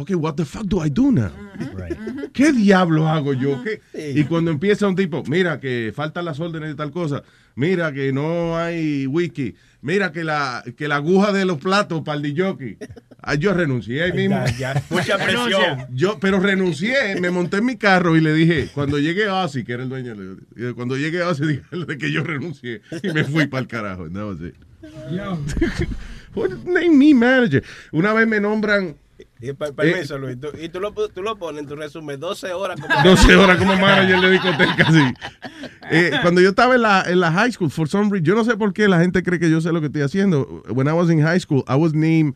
ok, 0.00 0.12
what 0.14 0.36
the 0.36 0.44
fuck 0.44 0.64
do 0.66 0.80
I 0.80 0.88
do 0.88 1.10
now? 1.10 1.30
Right. 1.74 1.96
¿Qué 2.32 2.52
diablo 2.52 3.08
hago 3.08 3.32
yo? 3.32 3.62
¿Qué? 3.64 3.80
Y 4.14 4.24
cuando 4.24 4.52
empieza 4.52 4.86
un 4.86 4.94
tipo, 4.94 5.24
mira 5.26 5.58
que 5.58 5.92
faltan 5.94 6.24
las 6.24 6.38
órdenes 6.38 6.68
de 6.68 6.74
tal 6.76 6.92
cosa, 6.92 7.24
mira 7.56 7.92
que 7.92 8.12
no 8.12 8.56
hay 8.56 9.08
whisky, 9.08 9.56
mira 9.82 10.12
que 10.12 10.22
la, 10.22 10.62
que 10.76 10.86
la 10.86 10.96
aguja 10.96 11.32
de 11.32 11.44
los 11.44 11.58
platos 11.58 12.02
para 12.02 12.20
el 12.20 12.40
jockey. 12.40 12.78
Ah, 13.20 13.34
yo 13.34 13.52
renuncié 13.52 14.04
ahí 14.04 14.12
mismo. 14.12 14.36
Ya, 14.56 14.74
ya. 14.74 14.82
Mucha 14.90 15.16
presión. 15.18 15.86
Yo, 15.92 16.18
pero 16.20 16.38
renuncié, 16.38 17.20
me 17.20 17.30
monté 17.30 17.56
en 17.56 17.64
mi 17.64 17.76
carro 17.76 18.16
y 18.16 18.20
le 18.20 18.32
dije, 18.32 18.68
cuando 18.72 19.00
llegue 19.00 19.26
a 19.26 19.42
Ozzy, 19.42 19.64
que 19.64 19.72
era 19.72 19.82
el 19.82 19.88
dueño, 19.88 20.14
dije, 20.54 20.74
cuando 20.74 20.96
llegue 20.96 21.22
a 21.22 21.28
Ozzy, 21.28 21.44
dígale 21.72 21.98
que 21.98 22.12
yo 22.12 22.22
renuncié 22.22 22.82
y 23.02 23.08
me 23.08 23.24
fui 23.24 23.48
para 23.48 23.62
el 23.62 23.66
carajo. 23.66 24.06
It. 24.06 24.54
What 26.36 26.50
name 26.64 26.90
me 26.90 27.14
manager? 27.14 27.64
Una 27.90 28.12
vez 28.12 28.28
me 28.28 28.38
nombran 28.38 28.96
Y 29.40 29.52
per- 29.52 29.72
permiso, 29.74 30.18
Luis. 30.18 30.38
tú- 30.40 30.48
y 30.60 30.68
tú 30.68 30.80
lo, 30.80 30.92
tú 30.92 31.22
lo 31.22 31.36
pones 31.38 31.62
en 31.62 31.68
tu 31.68 31.76
resumen 31.76 32.18
12 32.18 32.52
horas 32.52 32.80
como 32.80 32.92
12 33.04 33.36
horas 33.36 33.56
como 33.58 33.76
manager 33.76 34.20
de 34.20 34.30
discoteca, 34.30 34.90
sí. 34.92 35.00
Eh, 35.90 36.10
cuando 36.20 36.42
yo 36.42 36.50
estaba 36.50 36.74
en 36.74 36.82
la, 36.82 37.02
en 37.06 37.18
la 37.18 37.32
high 37.32 37.50
school, 37.50 37.70
for 37.70 37.88
some 37.88 38.10
reason, 38.10 38.24
yo 38.26 38.34
no 38.34 38.44
sé 38.44 38.56
por 38.58 38.74
qué 38.74 38.88
la 38.88 39.00
gente 39.00 39.22
cree 39.22 39.38
que 39.38 39.48
yo 39.50 39.60
sé 39.62 39.72
lo 39.72 39.80
que 39.80 39.86
estoy 39.86 40.02
haciendo. 40.02 40.62
When 40.68 40.86
I 40.86 40.92
was 40.92 41.08
in 41.08 41.20
high 41.22 41.38
school, 41.40 41.64
I 41.66 41.76
was 41.76 41.94
named 41.94 42.34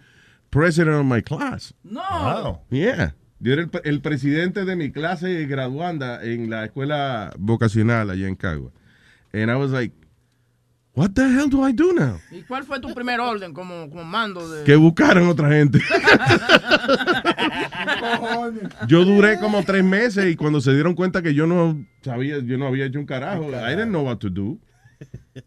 president 0.48 0.96
of 0.96 1.04
my 1.04 1.20
class. 1.20 1.74
No. 1.84 2.00
Wow. 2.00 2.60
Yeah. 2.70 3.14
Yo 3.40 3.52
era 3.52 3.60
el, 3.62 3.68
pre- 3.68 3.82
el 3.84 4.00
presidente 4.00 4.64
de 4.64 4.74
mi 4.74 4.90
clase 4.90 5.44
graduanda 5.46 6.22
en 6.24 6.48
la 6.48 6.64
escuela 6.64 7.34
vocacional 7.38 8.08
allá 8.08 8.26
en 8.26 8.36
Cagua. 8.36 8.70
And 9.34 9.50
I 9.50 9.56
was 9.56 9.70
like, 9.70 9.92
what 10.94 11.10
the 11.14 11.22
hell 11.22 11.48
do 11.48 11.66
I 11.66 11.72
do 11.72 11.92
now? 11.92 12.18
¿Y 12.30 12.42
cuál 12.42 12.64
fue 12.64 12.80
tu 12.80 12.92
primer 12.94 13.20
orden 13.20 13.52
como, 13.52 13.88
como 13.88 14.04
mando 14.04 14.48
de...? 14.48 14.64
Que 14.64 14.76
buscaran 14.76 15.26
otra 15.26 15.50
gente. 15.50 15.78
yo 18.88 19.04
duré 19.04 19.38
como 19.38 19.62
tres 19.64 19.84
meses 19.84 20.30
y 20.30 20.36
cuando 20.36 20.60
se 20.60 20.72
dieron 20.72 20.94
cuenta 20.94 21.22
que 21.22 21.34
yo 21.34 21.46
no 21.46 21.84
sabía, 22.02 22.38
yo 22.38 22.58
no 22.58 22.66
había 22.66 22.86
hecho 22.86 22.98
un 22.98 23.06
carajo, 23.06 23.50
I 23.50 23.74
didn't 23.74 23.90
know 23.90 24.04
what 24.04 24.18
to 24.18 24.30
do. 24.30 24.58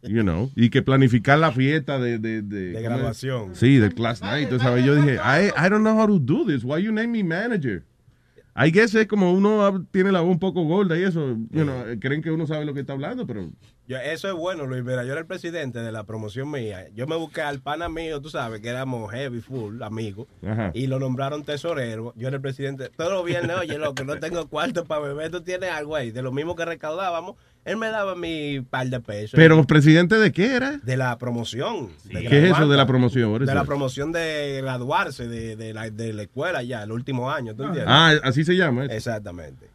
You 0.01 0.23
know, 0.23 0.51
y 0.55 0.69
que 0.69 0.81
planificar 0.81 1.39
la 1.39 1.51
fiesta 1.51 1.99
de, 1.99 2.19
de, 2.19 2.41
de, 2.41 2.71
de 2.71 2.81
graduación. 2.81 3.55
Sí, 3.55 3.77
del 3.77 3.93
class 3.93 4.21
night. 4.21 4.45
Entonces, 4.45 4.67
¿sabes? 4.67 4.83
yo 4.83 4.95
dije, 4.95 5.15
I, 5.15 5.51
I 5.57 5.69
don't 5.69 5.81
know 5.81 5.97
how 5.97 6.07
to 6.07 6.19
do 6.19 6.45
this. 6.45 6.63
Why 6.63 6.81
you 6.81 6.91
name 6.91 7.07
me 7.07 7.23
manager? 7.23 7.83
I 8.57 8.71
guess 8.71 8.95
es 8.95 9.07
como 9.07 9.33
uno 9.33 9.85
tiene 9.91 10.11
la 10.11 10.21
voz 10.21 10.31
un 10.31 10.39
poco 10.39 10.63
gorda 10.63 10.97
y 10.97 11.03
eso, 11.03 11.37
you 11.51 11.63
know, 11.63 11.83
creen 11.99 12.21
que 12.21 12.31
uno 12.31 12.47
sabe 12.47 12.65
lo 12.65 12.73
que 12.73 12.79
está 12.79 12.93
hablando, 12.93 13.27
pero 13.27 13.51
Yo- 13.87 13.97
eso 13.97 14.27
es 14.27 14.33
bueno, 14.33 14.65
Luis. 14.65 14.83
Mira, 14.83 15.03
yo 15.03 15.11
era 15.11 15.21
el 15.21 15.27
presidente 15.27 15.79
de 15.79 15.91
la 15.91 16.03
promoción 16.05 16.49
mía. 16.49 16.87
Yo 16.95 17.05
me 17.07 17.15
busqué 17.15 17.41
al 17.41 17.61
pana 17.61 17.87
mío, 17.87 18.19
tú 18.21 18.29
sabes, 18.29 18.59
que 18.61 18.69
éramos 18.69 19.11
heavy, 19.11 19.41
full, 19.41 19.81
amigos. 19.83 20.27
Ajá. 20.45 20.71
Y 20.73 20.87
lo 20.87 20.99
nombraron 20.99 21.43
tesorero. 21.43 22.11
Yo 22.15 22.27
era 22.27 22.37
el 22.37 22.41
presidente. 22.41 22.89
Todos 22.97 23.11
los 23.11 23.25
viernes, 23.25 23.55
oye, 23.57 23.77
loco, 23.77 24.03
no 24.03 24.17
tengo 24.17 24.47
cuarto 24.47 24.85
para 24.85 25.01
beber. 25.01 25.29
Tú 25.29 25.41
tienes 25.41 25.69
algo 25.71 25.95
ahí. 25.95 26.11
De 26.11 26.21
lo 26.23 26.31
mismo 26.31 26.55
que 26.55 26.65
recaudábamos, 26.65 27.35
él 27.63 27.77
me 27.77 27.87
daba 27.89 28.15
mi 28.15 28.61
par 28.61 28.87
de 28.87 28.99
pesos. 28.99 29.31
pero 29.35 29.63
presidente 29.65 30.15
de 30.17 30.31
qué 30.31 30.55
era? 30.55 30.77
De 30.77 30.97
la 30.97 31.17
promoción. 31.17 31.89
de 32.05 32.25
¿Qué 32.25 32.37
es 32.45 32.51
eso 32.51 32.67
de 32.67 32.77
la 32.77 32.85
promoción? 32.87 33.37
De 33.45 33.53
la 33.53 33.63
promoción 33.65 34.11
de 34.11 34.59
graduarse 34.61 35.27
de, 35.27 35.55
de 35.55 35.73
la, 35.73 35.89
de 35.89 36.13
la 36.13 36.23
escuela 36.23 36.63
ya, 36.63 36.83
el 36.83 36.91
último 36.91 37.31
año, 37.31 37.55
¿tú 37.55 37.63
entiendes? 37.63 37.93
Ah, 37.95 38.13
así 38.23 38.43
se 38.43 38.55
llama. 38.55 38.85
eso. 38.85 38.93
Exactamente. 38.93 39.67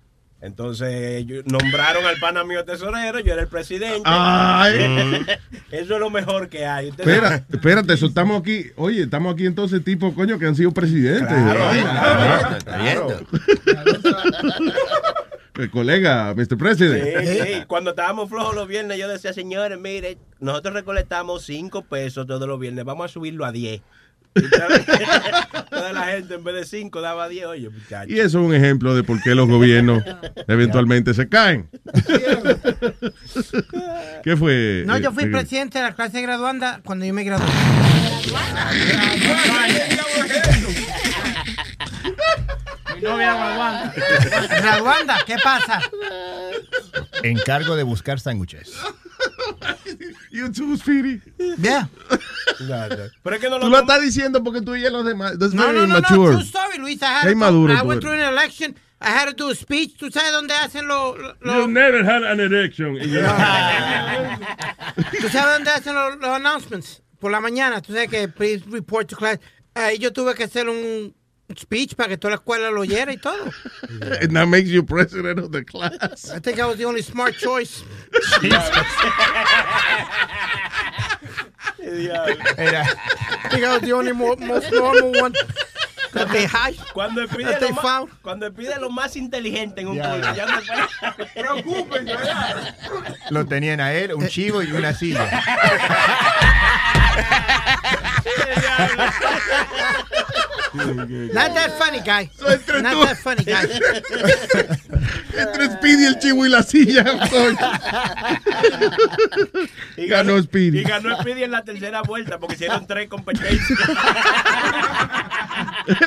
Entonces, 0.43 1.27
nombraron 1.45 2.07
al 2.07 2.17
pana 2.19 2.45
mío 2.45 2.65
tesorero, 2.65 3.21
yo 3.21 3.35
era 3.35 3.43
el 3.43 3.49
presidente. 3.49 4.03
Ay. 4.05 5.27
Eso 5.71 5.95
es 5.95 6.01
lo 6.01 6.09
mejor 6.09 6.49
que 6.49 6.65
hay. 6.65 6.89
Espera, 6.89 7.29
sabe. 7.29 7.45
espérate, 7.53 7.93
eso 7.93 8.07
estamos 8.07 8.41
aquí. 8.41 8.67
Oye, 8.77 9.03
estamos 9.03 9.35
aquí 9.35 9.47
entonces 9.47 9.85
tipo 9.85 10.15
coño 10.15 10.39
que 10.39 10.47
han 10.47 10.57
sido 10.57 10.73
presidentes. 10.73 11.29
Claro, 11.29 12.59
claro. 12.65 13.09
El 15.57 15.71
colega, 15.71 16.35
Mr. 16.35 16.57
President. 16.57 17.05
Sí, 17.21 17.39
sí. 17.43 17.65
Cuando 17.67 17.91
estábamos 17.91 18.31
flojos 18.31 18.55
los 18.55 18.67
viernes, 18.67 18.99
yo 18.99 19.09
decía, 19.09 19.35
señores, 19.35 19.79
mire, 19.79 20.17
nosotros 20.39 20.73
recolectamos 20.73 21.45
5 21.45 21.83
pesos 21.83 22.27
todos 22.27 22.49
los 22.49 22.59
viernes, 22.59 22.85
vamos 22.85 23.05
a 23.05 23.09
subirlo 23.09 23.45
a 23.45 23.53
10. 23.53 23.83
Y 24.35 24.43
toda- 24.49 25.49
Toda 25.71 25.93
la 25.93 26.05
gente 26.07 26.35
en 26.35 26.45
vez 26.45 26.55
de 26.55 26.65
5 26.65 27.01
daba 27.01 27.29
10, 27.29 27.47
oye, 27.47 27.69
muchachos. 27.71 28.11
Y 28.11 28.15
eso 28.21 28.41
es 28.41 28.47
un 28.47 28.55
ejemplo 28.55 28.95
de 28.95 29.03
por 29.03 29.21
qué 29.23 29.35
los 29.35 29.49
gobiernos 29.49 30.03
eventualmente 30.49 31.15
se 31.15 31.29
caen. 31.29 31.69
¿Qué 34.23 34.37
fue? 34.37 34.85
No, 34.87 34.97
eh, 34.97 35.01
yo 35.01 35.13
fui 35.13 35.25
eh, 35.25 35.29
presidente 35.29 35.79
de 35.79 35.85
la 35.85 35.95
clase 35.95 36.21
graduanda 36.23 36.81
cuando 36.85 37.05
yo 37.07 37.15
me 37.15 37.25
gradué. 37.25 37.47
Mi 42.95 43.01
novia 43.03 43.33
aguanta. 43.33 43.95
Graduanda, 44.61 45.19
¿qué 45.27 45.37
pasa? 45.43 45.81
Encargo 47.23 47.77
de 47.77 47.83
buscar 47.83 48.21
sándwiches. 48.21 48.73
You 50.31 50.51
too, 50.51 50.77
Speedy. 50.77 51.21
Yeah. 51.59 51.89
Pero 52.67 53.37
es 53.37 53.41
que 53.41 53.49
no 53.51 53.59
Tú 53.59 53.65
lo 53.67 53.71
lo 53.71 53.77
tom- 53.79 53.89
estás 53.89 54.03
diciendo 54.03 54.43
porque 54.45 54.61
tú 54.63 54.75
y 54.77 54.89
los 54.91 55.05
demás. 55.05 55.39
That's 55.39 55.55
No, 55.55 55.67
very 55.69 55.79
no, 55.79 55.87
no, 55.87 56.01
no, 56.01 56.03
true 56.03 56.41
story, 56.43 56.79
Luis. 56.79 57.01
I 57.03 57.07
had 57.07 57.31
inmaduro 57.31 57.73
I 57.75 57.81
tú 57.81 57.87
went 57.89 58.03
eres. 58.03 58.13
through 58.13 58.23
an 58.23 58.29
election. 58.33 58.77
I 59.03 59.09
had 59.11 59.27
to 59.29 59.33
do 59.35 59.49
a 59.51 59.55
speech. 59.55 59.97
¿Tú 59.99 60.11
sabes 60.11 60.31
dónde 60.33 60.53
hacen 60.55 60.87
los... 60.87 61.17
You 61.43 61.67
never 61.69 62.05
had 62.05 62.23
an 62.23 62.39
yo- 62.39 62.51
¿Tú 65.21 65.29
sabes 65.31 65.55
dónde 65.55 65.71
hacen 65.71 65.95
los, 65.95 66.17
los 66.19 66.29
announcements? 66.37 67.01
Por 67.19 67.31
la 67.31 67.41
mañana. 67.41 67.81
Tú 67.81 67.95
sabes 67.95 68.11
que 68.11 68.29
please 68.29 68.63
report 68.69 69.09
to 69.09 69.17
class. 69.17 69.39
Ahí 69.75 69.97
yo 69.99 70.13
tuve 70.13 70.35
que 70.35 70.45
hacer 70.45 70.69
un 70.69 71.15
speech 71.59 71.95
para 71.97 72.11
que 72.11 72.19
toda 72.19 72.33
la 72.33 72.37
escuela 72.37 72.71
lo 72.71 72.83
oyera 72.83 73.11
y 73.13 73.17
todo. 73.17 73.51
And 74.21 74.35
that 74.37 74.47
makes 74.49 74.69
you 74.69 74.83
president 74.85 75.39
of 75.39 75.51
the 75.51 75.65
class. 75.65 76.31
I 76.31 76.39
think 76.39 76.59
I 76.61 76.67
was 76.67 76.77
the 76.77 76.85
only 76.85 77.01
smart 77.03 77.37
choice. 77.39 77.83
Era, 81.79 82.85
I 83.45 83.49
think 83.51 83.65
I 83.65 83.73
was 83.73 83.83
the 83.83 83.93
only 83.93 84.13
mo- 84.13 84.37
most 84.37 84.71
normal 84.73 85.13
one. 85.21 85.35
Cuando 86.93 87.25
pide, 87.29 87.61
lo 87.61 87.69
más, 87.71 87.83
found. 87.83 88.11
cuando 88.21 88.53
pide 88.53 88.77
lo 88.81 88.91
más 88.91 89.15
inteligente 89.15 89.83
en 89.83 89.89
un 89.89 89.97
Ya, 89.97 90.11
curso, 90.11 90.35
ya. 90.35 90.35
ya 90.35 90.47
no 90.47 90.61
¿verdad? 91.89 92.75
lo 93.31 93.47
tenían 93.47 93.81
a 93.81 93.93
él, 93.93 94.13
un 94.15 94.27
chivo 94.27 94.61
y 94.63 94.73
una 94.73 94.93
silla. 94.93 95.31
Not 100.73 101.55
that 101.55 101.73
funny 101.79 102.01
guy. 102.01 102.31
entre 102.49 102.83
Not 102.83 102.93
tú- 102.93 103.05
that 103.05 103.17
funny 103.19 103.45
guy. 103.45 103.67
Entre 105.37 105.71
Speedy, 105.71 106.05
el 106.07 106.19
chivo 106.19 106.47
y 106.47 106.49
la 106.49 106.63
silla. 106.63 107.05
Y 109.97 110.07
Ganó 110.07 110.41
Speedy. 110.43 110.79
Y 110.81 110.83
ganó 110.85 111.17
Speedy 111.21 111.45
en 111.45 111.51
la 111.51 111.63
tercera 111.65 112.03
vuelta 112.03 112.39
porque 112.39 112.55
hicieron 112.55 112.87
tres 112.87 113.09
competencias. 113.09 113.79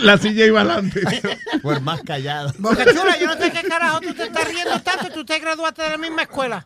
la 0.02 0.18
silla 0.18 0.46
iba 0.46 0.62
adelante. 0.62 1.02
Por 1.62 1.82
más 1.82 2.02
callado. 2.04 2.52
Boca 2.58 2.86
Chula, 2.86 3.18
yo 3.20 3.28
no 3.28 3.34
sé 3.38 3.52
qué 3.52 3.64
carajo 3.68 4.00
tú 4.02 4.14
te 4.14 4.24
estás 4.24 4.48
riendo 4.48 4.80
tanto. 4.82 5.10
Tú 5.14 5.26
te 5.26 5.40
graduaste 5.40 5.84
de 5.84 5.90
la 5.90 5.98
misma 5.98 6.24
escuela. 6.24 6.66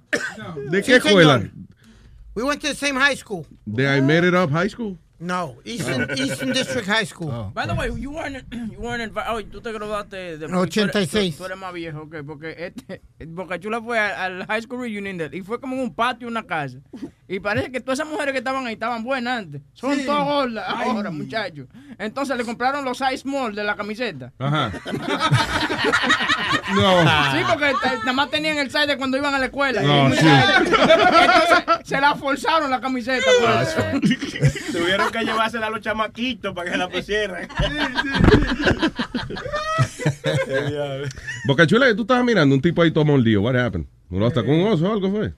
¿De 0.69 0.79
Sí, 0.83 0.91
qué 0.91 0.97
escuela? 0.97 1.37
señor. 1.39 1.51
We 2.35 2.43
went 2.43 2.61
to 2.61 2.67
the 2.67 2.75
same 2.75 2.99
high 2.99 3.15
school. 3.17 3.45
¿De 3.65 3.97
I 3.97 4.01
Made 4.01 4.27
It 4.27 4.35
Up 4.35 4.51
High 4.51 4.69
School? 4.69 4.97
No, 5.19 5.55
Eastern, 5.65 6.07
Eastern 6.17 6.53
District 6.53 6.87
High 6.87 7.05
School. 7.05 7.31
Oh. 7.31 7.51
By 7.53 7.65
the 7.65 7.73
way, 7.73 7.87
you 7.99 8.11
weren't, 8.11 8.45
you 8.51 8.79
weren't 8.79 9.11
invi- 9.11 9.25
oh, 9.29 9.41
tú 9.43 9.61
te 9.61 9.71
graduaste 9.71 10.37
de 10.37 10.45
86. 10.45 11.31
Tú, 11.35 11.37
tú 11.39 11.45
eres 11.45 11.57
más 11.57 11.73
viejo, 11.73 12.01
ok, 12.03 12.17
porque 12.25 12.55
este, 12.57 13.01
Boca 13.27 13.59
Chula 13.59 13.81
fue 13.81 13.97
al, 13.99 14.41
al 14.41 14.47
high 14.47 14.61
school 14.61 14.79
reunion 14.81 15.19
y 15.33 15.41
fue 15.41 15.59
como 15.59 15.75
en 15.75 15.81
un 15.81 15.95
patio, 15.95 16.27
una 16.27 16.43
casa. 16.43 16.77
Y 17.27 17.39
parece 17.39 17.71
que 17.71 17.79
todas 17.81 17.99
esas 17.99 18.11
mujeres 18.11 18.31
que 18.33 18.39
estaban 18.39 18.65
ahí 18.67 18.73
estaban 18.73 19.03
buenas 19.03 19.39
antes. 19.39 19.61
Son 19.73 19.97
todas 20.05 20.23
gordas 20.25 20.65
ahora, 20.67 21.09
muchachos. 21.09 21.67
Entonces 21.97 22.37
le 22.37 22.45
compraron 22.45 22.85
los 22.85 22.97
size 22.99 23.17
small 23.17 23.55
de 23.55 23.63
la 23.63 23.75
camiseta. 23.75 24.31
Ajá. 24.39 24.71
No. 26.75 27.01
Sí, 27.31 27.37
porque 27.47 27.73
nada 27.99 28.13
más 28.13 28.29
tenían 28.29 28.57
el 28.57 28.69
size 28.69 28.87
de 28.87 28.97
cuando 28.97 29.17
iban 29.17 29.33
a 29.33 29.39
la 29.39 29.45
escuela. 29.45 29.81
No, 29.81 30.13
sí. 30.13 30.19
Entonces 30.19 31.63
se 31.85 31.99
la 32.01 32.13
forzaron 32.15 32.69
la 32.69 32.81
camiseta. 32.81 33.25
Ah, 33.45 33.63
pues. 33.91 34.11
Tuvieron 35.07 35.11
que 35.11 35.25
llevársela 35.31 35.67
a 35.67 35.69
los 35.69 35.81
chamaquitos 35.81 36.53
para 36.53 36.71
que 36.71 36.77
la 36.77 36.89
pusieran. 36.89 37.47
Bocachula, 41.47 41.93
tú 41.95 42.01
estabas 42.01 42.25
mirando 42.25 42.55
un 42.55 42.61
tipo 42.61 42.81
ahí 42.81 42.91
todo 42.91 43.05
mordido. 43.05 43.41
What 43.41 43.55
happened? 43.55 43.85
¿Uno 44.09 44.25
hasta 44.25 44.43
con 44.43 44.55
un 44.55 44.67
oso 44.67 44.89
o 44.89 44.93
algo 44.93 45.11
fue? 45.11 45.33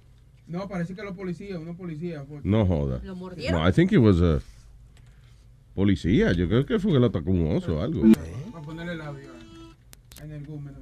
No, 0.47 0.67
parece 0.67 0.95
que 0.95 1.03
los 1.03 1.15
policías, 1.15 1.60
unos 1.60 1.75
policías. 1.75 2.23
fue. 2.27 2.39
No 2.43 2.65
joda. 2.65 2.99
¿Lo 3.03 3.15
mordieron? 3.15 3.62
No, 3.62 3.67
I 3.67 3.71
think 3.71 3.91
it 3.91 3.99
was 3.99 4.21
a 4.21 4.39
policía. 5.75 6.32
Yo 6.34 6.47
creo 6.47 6.65
que 6.65 6.79
fue 6.79 6.93
que 6.93 6.99
lo 6.99 7.08
atacó 7.08 7.32
un 7.32 7.55
oso 7.55 7.77
o 7.77 7.82
algo. 7.82 8.03
Para 8.51 8.63
ponerle 8.65 8.95
labio 8.95 9.29
a- 9.32 10.23
en 10.23 10.32
el 10.32 10.45
gúmeno. 10.45 10.77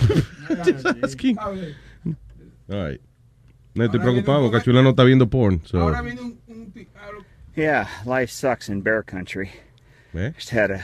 All 2.68 2.88
right. 2.90 3.00
No 3.74 3.84
estoy 3.84 4.00
preocupado. 4.00 4.38
un- 4.40 4.46
Bocachula 4.46 4.82
no 4.82 4.90
está 4.90 5.04
viendo 5.04 5.28
porn. 5.28 5.60
So. 5.64 5.80
Ahora 5.80 6.00
viene 6.02 6.20
un, 6.22 6.26
un 6.28 6.39
Yeah, 7.60 7.88
life 8.06 8.30
sucks 8.30 8.70
in 8.70 8.80
bear 8.80 9.02
country. 9.02 9.52
¿Eh? 10.14 10.30
Just 10.30 10.48
had 10.48 10.70
a 10.70 10.82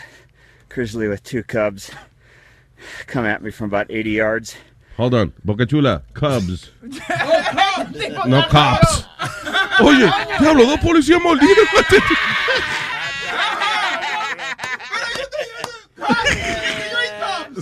grizzly 0.68 1.08
with 1.08 1.22
two 1.22 1.42
cubs 1.42 1.90
come 3.06 3.24
at 3.24 3.42
me 3.42 3.50
from 3.50 3.70
about 3.70 3.86
80 3.90 4.10
yards. 4.10 4.56
Hold 4.98 5.14
on. 5.14 5.32
Bocachula, 5.46 6.02
Cubs. 6.12 6.70
No 8.26 8.42
está 8.42 8.48
cops. 8.50 9.04
Oye, 9.80 10.10
diablo, 10.38 10.66
dos 10.66 10.80
policías 10.80 11.20
mordidos. 11.22 11.66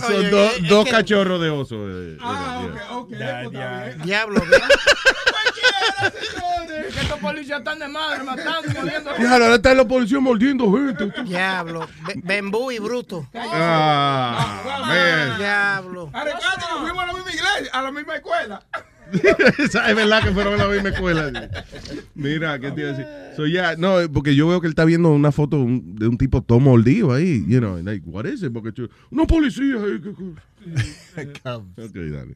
Son 0.07 0.15
Oye, 0.15 0.29
dos- 0.29 0.53
es 0.57 0.67
dos 0.69 0.85
que- 0.85 0.91
cachorros 0.91 1.41
de 1.41 1.49
oso. 1.49 1.75
eh, 1.77 2.17
Ah, 2.21 2.61
ok, 2.91 2.91
ok. 2.91 3.11
está 3.13 3.49
bien. 3.49 4.01
Diablo. 4.03 4.41
Que 6.93 7.01
estos 7.01 7.19
policías 7.19 7.59
están 7.59 7.79
de 7.79 7.87
madre, 7.87 8.23
matando, 8.23 8.69
muriendo. 8.79 9.13
Diablo, 9.15 9.45
ahora 9.45 9.55
están 9.55 9.77
los 9.77 9.85
policías 9.85 10.21
mordiendo 10.21 10.71
gente. 10.71 11.11
Diablo. 11.23 11.87
Be- 12.05 12.13
Bembú 12.23 12.71
y 12.71 12.79
bruto. 12.79 13.27
Ah, 13.33 14.83
man. 14.87 15.37
Diablo. 15.37 16.09
Ah, 16.13 16.23
recuerda 16.23 16.55
que 16.57 16.79
fuimos 16.79 17.03
a 17.03 17.07
la 17.07 17.13
misma 17.13 17.31
iglesia, 17.31 17.69
a 17.73 17.81
la 17.81 17.91
misma 17.91 18.15
escuela. 18.15 18.61
Esa 19.59 19.89
es 19.89 19.95
verdad 19.95 20.23
que 20.23 20.31
fueron 20.31 20.59
a 20.59 20.65
la 20.65 20.73
misma 20.73 20.89
escuela. 20.89 21.49
Mira, 22.15 22.59
¿qué 22.59 22.71
te 22.71 22.81
iba 22.81 22.89
a 22.89 22.93
decir? 22.93 23.07
So, 23.35 23.45
yeah, 23.45 23.75
no, 23.77 23.97
porque 24.11 24.35
yo 24.35 24.47
veo 24.47 24.59
que 24.61 24.67
él 24.67 24.71
está 24.71 24.85
viendo 24.85 25.09
una 25.11 25.31
foto 25.31 25.57
un- 25.61 25.95
de 25.95 26.07
un 26.07 26.17
tipo 26.17 26.41
todo 26.41 26.59
mordido 26.59 27.13
ahí. 27.13 27.43
You 27.47 27.59
know, 27.59 27.77
like, 27.81 28.03
what 28.05 28.25
is 28.25 28.41
it? 28.43 28.51
Porque 28.53 28.71
yo, 28.73 28.87
no 29.11 29.25
policía. 29.27 29.75
eh, 29.75 29.99
¿qué 30.01 30.13
cosa? 31.43 31.57
Ok, 31.77 31.93
dale. 31.93 32.35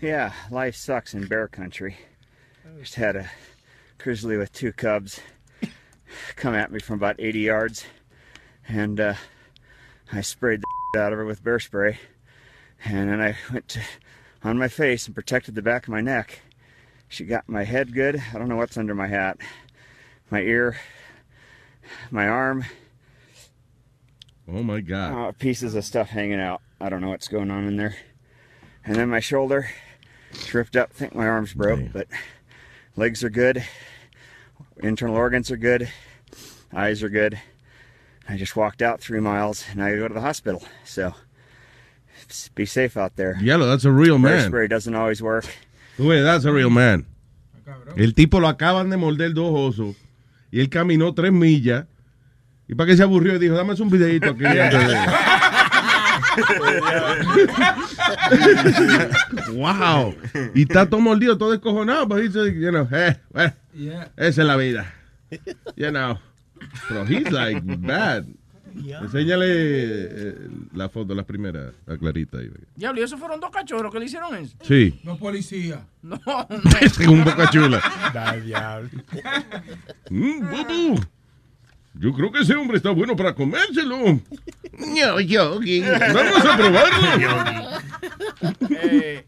Yeah, 0.00 0.32
life 0.50 0.76
sucks 0.76 1.14
in 1.14 1.26
bear 1.26 1.48
country. 1.48 1.96
Just 2.80 2.94
had 2.94 3.16
a 3.16 3.28
grizzly 3.98 4.36
with 4.36 4.52
two 4.52 4.72
cubs 4.72 5.20
come 6.36 6.54
at 6.54 6.70
me 6.70 6.78
from 6.78 6.96
about 6.96 7.16
80 7.18 7.40
yards, 7.40 7.84
and 8.68 9.00
uh, 9.00 9.14
I 10.12 10.20
sprayed 10.20 10.60
the 10.92 11.00
out 11.00 11.12
of 11.12 11.18
her 11.18 11.24
with 11.24 11.42
bear 11.42 11.58
spray, 11.58 11.98
and 12.84 13.08
then 13.10 13.20
I 13.20 13.34
went 13.52 13.66
to, 13.68 13.80
on 14.44 14.58
my 14.58 14.68
face 14.68 15.06
and 15.06 15.14
protected 15.14 15.54
the 15.54 15.62
back 15.62 15.84
of 15.84 15.90
my 15.90 16.00
neck. 16.00 16.40
She 17.08 17.24
got 17.24 17.48
my 17.48 17.64
head 17.64 17.94
good. 17.94 18.22
I 18.34 18.38
don't 18.38 18.48
know 18.48 18.56
what's 18.56 18.76
under 18.76 18.94
my 18.94 19.06
hat, 19.06 19.38
my 20.30 20.40
ear, 20.40 20.76
my 22.10 22.28
arm. 22.28 22.64
Oh 24.46 24.62
my 24.62 24.80
God. 24.80 25.12
uh, 25.28 25.32
pieces 25.32 25.74
of 25.74 25.84
stuff 25.84 26.08
hanging 26.08 26.40
out. 26.40 26.60
I 26.80 26.88
don't 26.88 27.00
know 27.00 27.08
what's 27.10 27.28
going 27.28 27.50
on 27.50 27.66
in 27.66 27.76
there. 27.76 27.96
And 28.84 28.96
then 28.96 29.08
my 29.10 29.20
shoulder, 29.20 29.68
it's 30.30 30.52
ripped 30.54 30.76
up. 30.76 30.90
I 30.94 30.98
think 30.98 31.14
my 31.14 31.26
arm's 31.26 31.52
broke, 31.52 31.92
but 31.92 32.08
legs 32.96 33.22
are 33.24 33.30
good. 33.30 33.64
Internal 34.78 35.16
organs 35.16 35.50
are 35.50 35.56
good. 35.56 35.90
Eyes 36.72 37.02
are 37.02 37.08
good. 37.08 37.38
I 38.28 38.36
just 38.36 38.56
walked 38.56 38.82
out 38.82 39.00
three 39.00 39.20
miles 39.20 39.64
and 39.70 39.82
I 39.82 39.96
go 39.96 40.06
to 40.08 40.14
the 40.14 40.20
hospital. 40.20 40.62
So 40.84 41.14
be 42.54 42.66
safe 42.66 42.96
out 42.96 43.12
there. 43.16 43.36
Yellow, 43.40 43.66
that's 43.66 43.84
a 43.84 43.90
real 43.92 44.18
man. 44.18 44.46
spray 44.48 44.68
doesn't 44.68 44.94
always 44.94 45.20
work. 45.22 45.44
Wait, 45.98 46.22
that's 46.22 46.44
a 46.44 46.52
real 46.52 46.70
man. 46.70 47.06
El 47.96 48.14
tipo 48.14 48.40
lo 48.40 48.48
acaban 48.48 48.90
de 48.90 48.96
morder 48.96 49.34
dos 49.34 49.52
osos 49.52 49.96
y 50.50 50.60
él 50.60 50.68
caminó 50.70 51.14
tres 51.14 51.32
millas. 51.32 51.86
¿Y 52.68 52.74
para 52.74 52.88
qué 52.88 52.96
se 52.96 53.02
aburrió? 53.02 53.34
Y 53.34 53.38
dijo, 53.38 53.54
dame 53.54 53.74
un 53.74 53.90
videito 53.90 54.30
aquí. 54.30 54.44
antes 54.44 54.88
de-". 54.88 54.96
wow. 59.52 60.14
Y 60.54 60.62
está 60.62 60.88
todo 60.88 61.00
mordido, 61.00 61.36
todo 61.38 61.52
descojonado. 61.52 62.06
But 62.06 62.22
he's, 62.22 62.34
like, 62.34 62.54
you 62.56 62.70
know, 62.70 62.86
eh, 62.92 63.16
bueno, 63.32 63.52
Yeah. 63.74 64.08
esa 64.16 64.42
es 64.42 64.46
la 64.46 64.56
vida. 64.56 64.92
You 65.76 65.90
know. 65.90 66.18
Pero 66.88 67.04
he's 67.04 67.30
like 67.30 67.60
bad. 67.64 68.26
Enséñale 69.02 69.46
eh, 69.48 70.34
la 70.74 70.88
foto, 70.88 71.14
la 71.14 71.24
primera, 71.24 71.72
a 71.86 71.96
Clarita. 71.96 72.38
ahí. 72.38 72.50
Diablo, 72.76 73.00
y 73.00 73.04
esos 73.04 73.18
fueron 73.18 73.40
dos 73.40 73.50
cachorros 73.50 73.92
que 73.92 73.98
le 73.98 74.06
hicieron 74.06 74.34
eso. 74.36 74.56
Sí. 74.62 74.98
No 75.04 75.16
policía. 75.18 75.86
No, 76.02 76.18
Es 76.80 76.98
un 77.06 77.24
boca 77.24 77.50
chula. 77.50 77.80
Da 78.14 78.36
diablo. 78.36 78.88
Mm, 80.10 80.40
bubu. 80.40 81.00
Yo 81.94 82.12
creo 82.12 82.30
que 82.30 82.40
ese 82.42 82.54
hombre 82.54 82.76
está 82.76 82.90
bueno 82.90 83.16
para 83.16 83.34
comérselo. 83.34 83.98
No, 84.78 85.20
Yogi. 85.20 85.80
Vamos 85.80 86.44
a 86.44 86.56
probarlo. 86.56 87.78
Eh, 88.70 89.24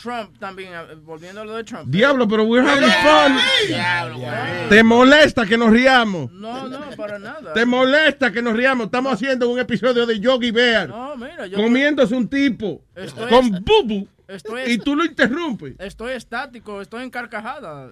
Trump 0.00 0.38
también, 0.38 0.72
eh, 0.72 0.94
volviendo 1.04 1.40
a 1.40 1.44
lo 1.44 1.54
de 1.56 1.64
Trump. 1.64 1.88
Diablo, 1.88 2.26
pero 2.28 2.44
we're 2.44 2.66
having 2.68 2.88
fun. 2.88 3.36
Diablo, 3.66 4.18
güey. 4.18 4.68
¿Te 4.68 4.82
molesta 4.82 5.44
que 5.46 5.58
nos 5.58 5.70
riamos? 5.70 6.30
No, 6.32 6.68
no, 6.68 6.80
para 6.96 7.18
nada. 7.18 7.52
¿Te 7.52 7.66
molesta 7.66 8.30
que 8.30 8.40
nos 8.42 8.54
riamos? 8.54 8.86
Estamos 8.86 9.12
haciendo 9.12 9.48
un 9.48 9.58
episodio 9.58 10.06
de 10.06 10.20
Yogi 10.20 10.50
Bear. 10.50 10.88
No, 10.88 11.16
mira, 11.16 11.46
yo 11.46 11.56
comiéndose 11.58 12.14
un 12.14 12.28
tipo 12.28 12.82
Estoy- 12.94 13.28
con 13.28 13.50
bubu. 13.64 14.06
Estoy, 14.28 14.62
Y 14.70 14.78
tú 14.78 14.94
lo 14.94 15.04
interrumpes. 15.04 15.74
estoy 15.78 16.12
estático, 16.12 16.80
estoy 16.80 17.02
en 17.02 17.10
carcajada. 17.10 17.90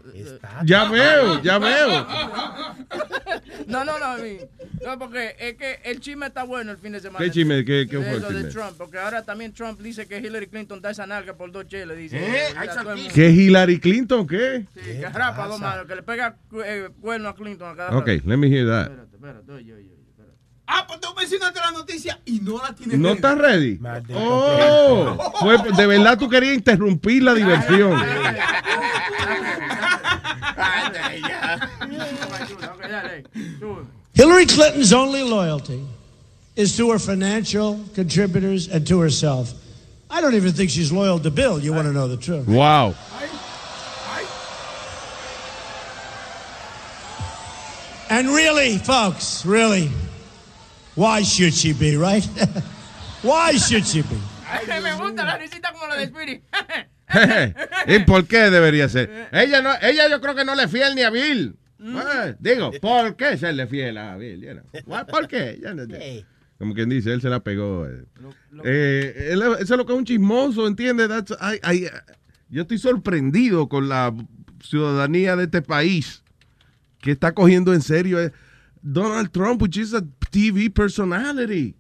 Ya 0.65 0.89
veo, 0.91 1.43
ya 1.43 1.59
veo. 1.59 2.07
No, 3.67 3.85
no, 3.85 3.99
no, 3.99 4.05
a 4.05 4.17
mí. 4.19 4.39
No, 4.85 4.99
porque 4.99 5.35
es 5.39 5.55
que 5.57 5.81
el 5.85 5.99
chisme 6.01 6.27
está 6.27 6.45
bueno 6.45 6.71
el 6.71 6.79
fin 6.79 6.93
de 6.93 7.01
semana. 7.01 7.25
¿Qué 7.25 7.31
chisme? 7.33 7.65
¿Qué- 7.65 7.87
qué 7.91 7.97
De 7.97 8.21
fue 8.21 8.29
el 8.31 8.43
de? 8.45 8.51
Trump, 8.51 8.77
porque 8.77 8.99
ahora 8.99 9.25
también 9.25 9.53
Trump 9.53 9.81
dice 9.81 10.07
que 10.07 10.19
Hillary 10.19 10.47
Clinton 10.47 10.81
da 10.81 10.91
esa 10.91 11.07
nalga 11.07 11.35
por 11.37 11.51
dos 11.51 11.67
cheles, 11.67 11.97
dice. 11.97 12.19
¿Eh? 12.19 12.55
¿Qué 13.13 13.31
Hillary 13.31 13.81
Clinton? 13.81 14.27
¿Qué? 14.27 14.67
Sí, 14.75 14.81
que 15.01 15.09
rapa 15.09 15.47
dos 15.49 15.59
manos, 15.61 15.87
que 15.87 15.97
le 15.97 16.03
pega 16.03 16.37
eh, 16.65 16.91
cuerno 17.01 17.31
a 17.31 17.35
Clinton 17.35 17.71
a 17.71 17.77
cada 17.77 17.97
Ok, 17.99 18.07
rato. 18.09 18.23
let 18.29 18.37
me 18.37 18.47
hear 18.49 18.67
that. 18.69 18.83
Espérate, 18.91 19.17
espérate, 19.17 19.53
oye, 19.53 19.75
oye. 19.75 19.96
Ah, 20.67 20.85
pues 20.87 21.01
tú 21.01 21.09
mencionaste 21.17 21.61
la 21.61 21.71
noticia 21.71 22.21
y 22.25 22.41
no 22.41 22.59
la 22.59 22.75
tienes. 22.75 22.99
¿No 22.99 23.09
ready. 23.09 23.17
estás 23.17 23.39
ready? 23.39 23.79
Maldito 23.79 24.19
Oh, 24.21 25.33
fue, 25.41 25.59
de 25.59 25.87
verdad 25.87 26.19
tú 26.19 26.29
querías 26.29 26.55
interrumpir 26.55 27.23
la 27.23 27.35
diversión. 27.35 28.01
Hillary 34.15 34.47
Clinton's 34.47 34.93
only 34.93 35.23
loyalty 35.23 35.83
is 36.57 36.77
to 36.77 36.91
her 36.91 36.99
financial 36.99 37.81
contributors 37.95 38.69
and 38.69 38.87
to 38.87 39.01
herself. 39.01 39.53
I 40.11 40.21
don't 40.21 40.35
even 40.35 40.53
think 40.53 40.71
she's 40.71 40.91
loyal 40.93 41.19
to 41.21 41.31
Bill. 41.31 41.59
You 41.61 41.73
want 41.73 41.87
to 41.87 41.93
know 41.93 42.09
the 42.09 42.17
truth. 42.17 42.47
Wow. 42.49 42.95
And 48.09 48.29
really, 48.29 48.79
folks, 48.79 49.45
really, 49.45 49.91
why 50.97 51.23
should 51.23 51.53
she 51.55 51.73
be, 51.73 51.97
right? 51.97 52.25
why 53.23 53.57
should 53.59 53.85
she 53.85 54.03
be? 54.03 54.17
Ay, 54.49 54.81
me 54.83 54.93
gusta 54.95 55.25
la 55.25 55.37
risita 55.39 55.73
como 55.73 55.87
la 55.89 55.97
de 55.97 56.05
Spirit. 56.05 56.43
¿Y 57.87 57.99
por 58.01 58.27
qué 58.27 58.51
debería 58.51 58.89
ser? 58.89 59.29
Ella 59.33 59.63
no, 59.63 59.71
ella 59.81 60.09
yo 60.09 60.21
creo 60.21 60.35
que 60.35 60.45
no 60.45 60.55
le 60.55 60.69
fiel 60.69 60.95
ni 60.95 61.03
a 61.03 61.11
Bill. 61.11 61.57
Eh, 61.81 62.35
digo, 62.41 62.73
¿por 62.81 63.17
qué 63.17 63.37
serle 63.37 63.67
fiel 63.67 63.99
a 63.99 64.17
Bill? 64.17 64.41
You 64.41 64.53
know? 64.53 64.65
Why- 64.87 65.05
¿Por 65.09 65.29
qué? 65.29 65.61
Como 66.59 66.75
quien 66.75 66.89
dice, 66.89 67.13
él 67.13 67.21
se 67.21 67.29
la 67.29 67.41
pegó. 67.41 67.87
eh. 67.87 68.05
Eh, 68.65 69.29
él- 69.33 69.43
eso 69.61 69.75
es 69.75 69.79
lo 69.79 69.85
que 69.87 69.93
es 69.93 69.99
un 69.99 70.05
chismoso, 70.05 70.67
¿entiendes? 70.67 71.09
I- 71.73 71.89
yo 72.49 72.63
estoy 72.63 72.79
sorprendido 72.79 73.69
con 73.69 73.89
la 73.89 74.15
ciudadanía 74.63 75.37
de 75.37 75.45
este 75.45 75.63
país 75.63 76.23
que 77.01 77.11
está 77.13 77.33
cogiendo 77.33 77.75
en 77.75 77.83
serio 77.83 78.21
eh, 78.21 78.33
Donald 78.91 79.33
Trump, 79.35 79.63
which 79.63 79.77
is 79.77 79.93
a 79.95 80.03
TV 80.03 80.73
personality. 80.73 81.75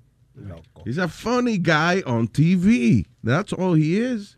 He's 0.84 0.98
a 0.98 1.08
funny 1.08 1.58
guy 1.58 2.02
on 2.06 2.28
TV. 2.28 3.06
That's 3.24 3.52
all 3.52 3.74
he 3.74 3.98
is. 3.98 4.36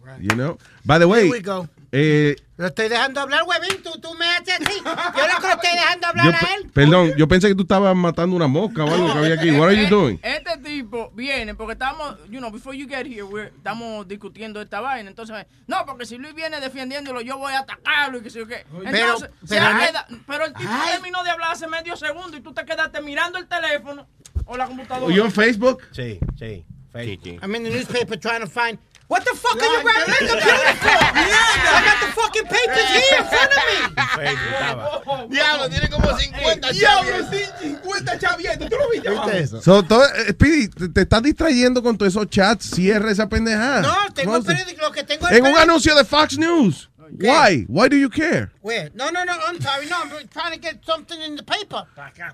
Right. 0.00 0.20
You 0.20 0.34
know? 0.36 0.58
By 0.84 0.98
the 0.98 1.08
way, 1.08 1.24
Here 1.24 1.32
we 1.32 1.40
go. 1.40 1.68
Eh, 1.94 2.36
Lo 2.56 2.68
estoy 2.68 2.88
dejando 2.88 3.20
hablar, 3.20 3.42
huevín. 3.46 3.82
Tú, 3.82 3.90
tú 4.00 4.14
me 4.14 4.24
haces 4.26 4.54
así. 4.60 4.78
Yo 4.84 5.26
lo 5.26 5.48
estoy 5.48 5.70
dejando 5.74 6.06
hablar 6.06 6.26
yo 6.26 6.32
a 6.32 6.54
él. 6.54 6.70
perdón, 6.72 7.12
yo 7.18 7.28
pensé 7.28 7.48
que 7.48 7.54
tú 7.54 7.62
estabas 7.62 7.94
matando 7.94 8.34
una 8.34 8.46
mosca 8.46 8.84
o 8.84 8.90
algo 8.92 9.12
que 9.12 9.18
había 9.18 9.34
aquí. 9.34 9.50
What 9.50 9.68
are 9.68 9.82
you 9.82 9.88
doing? 9.90 10.18
Este 10.22 10.56
tipo 10.58 11.10
viene 11.14 11.54
porque 11.54 11.74
estamos, 11.74 12.16
you 12.30 12.38
know, 12.38 12.50
before 12.50 12.76
you 12.76 12.86
get 12.88 13.06
here, 13.06 13.22
we're- 13.24 13.48
estamos 13.54 14.08
discutiendo 14.08 14.60
esta 14.62 14.80
vaina. 14.80 15.10
Entonces, 15.10 15.44
no, 15.66 15.84
porque 15.84 16.06
si 16.06 16.16
Luis 16.18 16.34
viene 16.34 16.60
defendiéndolo, 16.60 17.20
yo 17.20 17.36
voy 17.36 17.52
a 17.52 17.58
atacarlo 17.60 18.18
y 18.18 18.22
que 18.22 18.30
sé 18.30 18.38
yo 18.38 18.46
qué. 18.46 18.64
Pero- 18.90 19.12
Entonces, 19.14 19.30
pero 19.48 19.66
queda- 19.78 20.06
pero 20.26 20.44
el 20.46 20.54
tipo 20.54 20.70
terminó 20.90 21.22
de 21.24 21.30
hablar 21.30 21.52
hace 21.52 21.66
medio 21.66 21.94
segundo 21.96 22.36
y 22.36 22.40
tú 22.40 22.52
te 22.54 22.64
quedaste 22.64 23.02
mirando 23.02 23.38
el 23.38 23.46
teléfono 23.46 24.06
o 24.46 24.56
la 24.56 24.66
computadora. 24.66 25.14
¿You 25.14 25.24
on 25.24 25.30
Facebook? 25.32 25.82
Sí, 25.92 26.18
sí. 26.38 26.64
Facebook. 26.92 27.38
I'm 27.42 27.54
in 27.54 27.64
the 27.64 27.70
newspaper 27.70 28.18
trying 28.18 28.40
to 28.40 28.46
find. 28.46 28.78
What 29.08 29.24
the 29.24 29.34
fuck 29.36 29.60
are 29.60 29.66
you 29.66 29.82
grabbing 29.82 30.14
the 30.14 30.32
computer 30.32 30.74
for? 30.80 30.88
I 30.88 31.82
got 31.84 32.00
the 32.00 32.12
fucking 32.14 32.44
papers 32.44 32.88
here 32.88 33.18
in 33.18 33.24
front 33.26 33.52
of 33.52 33.62
me. 33.68 35.34
Diablo, 35.34 35.68
tiene 35.68 35.88
como 35.90 36.16
50 36.18 36.72
Diablo, 36.72 37.12
sí, 37.30 37.44
50 37.60 38.18
chavietos. 38.18 38.68
¿Tú 38.70 38.76
lo 38.76 38.88
viste? 38.90 39.10
¿Viste 39.10 39.38
eso? 39.38 39.60
So, 39.60 39.82
todo- 39.82 40.04
eh, 40.14 40.30
Speedy, 40.30 40.68
te, 40.68 40.88
te 40.88 41.00
estás 41.02 41.22
distrayendo 41.22 41.82
con 41.82 41.98
todos 41.98 42.12
esos 42.14 42.26
chats. 42.30 42.70
Cierra 42.70 43.10
esa 43.10 43.28
pendejada. 43.28 43.82
No, 43.82 44.12
tengo 44.14 44.36
el 44.36 44.44
periódico. 44.44 44.80
Lo 44.82 44.92
que 44.92 45.04
tengo 45.04 45.28
es 45.28 45.36
En 45.36 45.44
un 45.46 45.56
anuncio 45.56 45.94
de 45.94 46.04
Fox 46.04 46.38
News. 46.38 46.88
Why? 47.20 47.66
Why 47.68 47.88
do 47.90 47.96
you 47.96 48.08
care? 48.08 48.48
Where? 48.62 48.90
No, 48.94 49.10
no, 49.10 49.22
no. 49.26 49.32
I'm 49.46 49.60
sorry. 49.60 49.86
No, 49.86 49.96
I'm 50.02 50.28
trying 50.28 50.52
to 50.52 50.58
get 50.58 50.82
something 50.86 51.20
in 51.20 51.36
the 51.36 51.42
paper. 51.42 51.84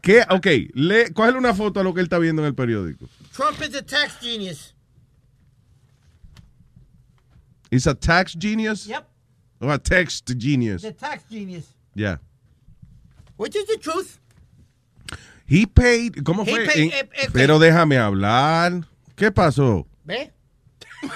¿Qué? 0.02 0.24
Ok, 0.30 0.46
le, 0.74 1.12
cógele 1.12 1.36
una 1.38 1.52
foto 1.52 1.80
a 1.80 1.82
lo 1.82 1.92
que 1.92 2.00
él 2.00 2.06
está 2.06 2.18
viendo 2.18 2.42
en 2.42 2.46
el 2.46 2.54
periódico. 2.54 3.06
Trump 3.34 3.60
is 3.62 3.74
a 3.74 3.82
tax 3.82 4.18
genius. 4.20 4.74
Is 7.70 7.86
a 7.86 7.94
tax 7.94 8.34
genius? 8.34 8.86
Yep. 8.86 9.06
Or 9.60 9.74
a 9.74 9.78
text 9.78 10.26
genius? 10.36 10.82
The 10.82 10.92
tax 10.92 11.24
genius. 11.30 11.66
Yeah. 11.94 12.16
Which 13.36 13.54
is 13.56 13.66
the 13.66 13.76
truth. 13.76 14.18
He 15.46 15.66
paid, 15.66 16.14
¿cómo 16.24 16.44
He 16.46 16.54
fue? 16.54 16.66
paid- 16.66 16.92
En- 16.92 16.92
eh, 16.92 17.02
eh, 17.22 17.28
pero 17.32 17.58
déjame 17.58 17.96
hablar. 17.98 18.84
¿Qué 19.16 19.30
pasó? 19.30 19.86
¿Ve? 20.04 20.30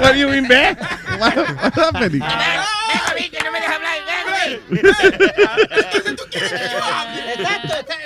What 0.00 0.12
do 0.12 0.18
you 0.18 0.28
mean, 0.28 0.48
man? 0.48 0.76
What, 1.18 1.36
what's 1.36 1.76
happening? 1.76 2.20
que 2.20 2.26
no 3.44 3.52
me 3.52 3.60
deja 3.60 3.74
hablar. 3.76 3.96
Exacto. 7.36 7.74
está- 7.78 7.96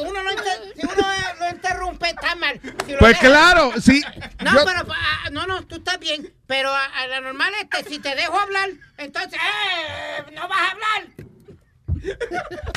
Uno 0.00 0.22
lo 0.22 0.30
inter- 0.32 0.53
si 0.86 0.98
uno 0.98 1.06
lo 1.40 1.48
interrumpe, 1.54 2.08
está 2.10 2.34
mal. 2.36 2.60
Si 2.62 2.94
Pues 2.98 3.12
deja- 3.12 3.20
claro, 3.28 3.72
sí. 3.80 4.02
No, 4.44 4.52
yo- 4.54 4.64
pero 4.64 4.92
ah, 4.92 5.30
no, 5.32 5.46
no, 5.46 5.62
tú 5.66 5.76
estás 5.76 5.98
bien. 5.98 6.32
Pero 6.46 6.70
a, 6.70 6.84
a 6.84 7.06
la 7.08 7.20
normal 7.20 7.52
este, 7.62 7.88
si 7.88 7.98
te 7.98 8.14
dejo 8.14 8.38
hablar, 8.38 8.68
entonces, 8.98 9.34
¡eh! 9.34 10.32
No 10.34 10.48
vas 10.48 10.58
a 10.58 10.70
hablar. 10.72 11.14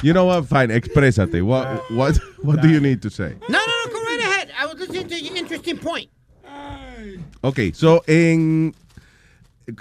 You 0.03 0.13
know 0.13 0.25
what? 0.27 0.45
Fine, 0.45 0.71
exprésate. 0.73 1.41
What, 1.41 1.81
what, 1.91 2.15
what 2.43 2.61
do 2.61 2.69
you 2.69 2.79
need 2.79 3.01
to 3.01 3.09
say? 3.09 3.35
No, 3.49 3.57
no, 3.59 3.73
no, 3.85 3.91
go 3.91 3.99
right 4.05 4.21
ahead. 4.21 4.49
I 4.57 4.65
was 4.65 4.75
listening 4.79 5.07
to 5.09 5.15
your 5.21 5.35
interesting 5.35 5.77
point. 5.77 6.09
Ok, 7.41 7.59
so, 7.73 8.03
en... 8.07 8.73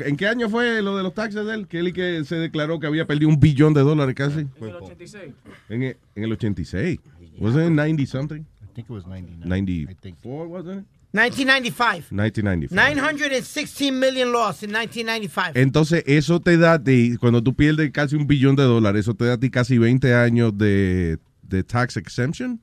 ¿En 0.01 0.17
qué 0.17 0.27
año 0.27 0.49
fue 0.51 0.83
lo 0.83 0.97
de 0.97 1.05
los 1.05 1.15
taxes 1.15 1.47
de 1.47 1.55
él? 1.55 1.69
Que 1.69 1.79
él 1.79 1.89
y 1.89 1.93
que 1.93 2.25
se 2.25 2.35
declaró 2.35 2.81
que 2.81 2.89
había 2.89 3.07
perdido 3.07 3.29
un 3.29 3.39
billón 3.39 3.73
de 3.73 3.83
dólares 3.83 4.17
casi. 4.17 4.41
En 4.41 4.51
el 4.65 4.75
86. 4.75 5.33
En 5.69 5.83
el, 5.85 5.97
en 6.17 6.25
el 6.25 6.33
86. 6.33 6.99
Was 7.39 7.55
it 7.57 7.61
in 7.61 7.77
90 7.77 8.07
something? 8.07 8.47
I 8.63 8.75
think 8.75 8.89
it 8.89 8.93
was 8.93 9.07
99. 9.07 9.49
94, 9.49 10.49
wasn't 10.49 10.79
it? 10.81 10.85
1995. 11.13 12.13
1995. 12.13 12.77
916 12.77 13.99
million 13.99 14.33
lost 14.33 14.63
in 14.63 14.71
1995. 14.71 15.57
Entonces, 15.57 16.03
eso 16.07 16.41
te 16.41 16.57
da 16.59 16.79
ti, 16.79 17.17
cuando 17.19 17.43
tú 17.43 17.55
pierdes 17.55 17.91
casi 17.91 18.17
un 18.17 18.27
billón 18.27 18.57
de 18.57 18.65
dólares, 18.65 19.01
eso 19.01 19.15
te 19.15 19.25
da 19.25 19.35
a 19.35 19.39
ti 19.39 19.51
casi 19.51 19.79
20 19.79 20.15
años 20.15 20.57
de, 20.57 21.19
de 21.43 21.63
tax 21.63 21.97
exemption. 21.97 22.61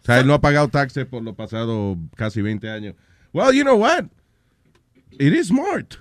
O 0.00 0.04
sea, 0.04 0.20
él 0.20 0.26
no 0.26 0.34
ha 0.34 0.40
pagado 0.40 0.68
taxes 0.68 1.06
por 1.06 1.22
los 1.22 1.34
pasados 1.34 1.98
casi 2.16 2.40
20 2.42 2.70
años. 2.70 2.94
Well, 3.32 3.52
you 3.52 3.62
know 3.62 3.76
what? 3.76 4.06
It 5.18 5.34
is 5.34 5.48
smart. 5.48 5.98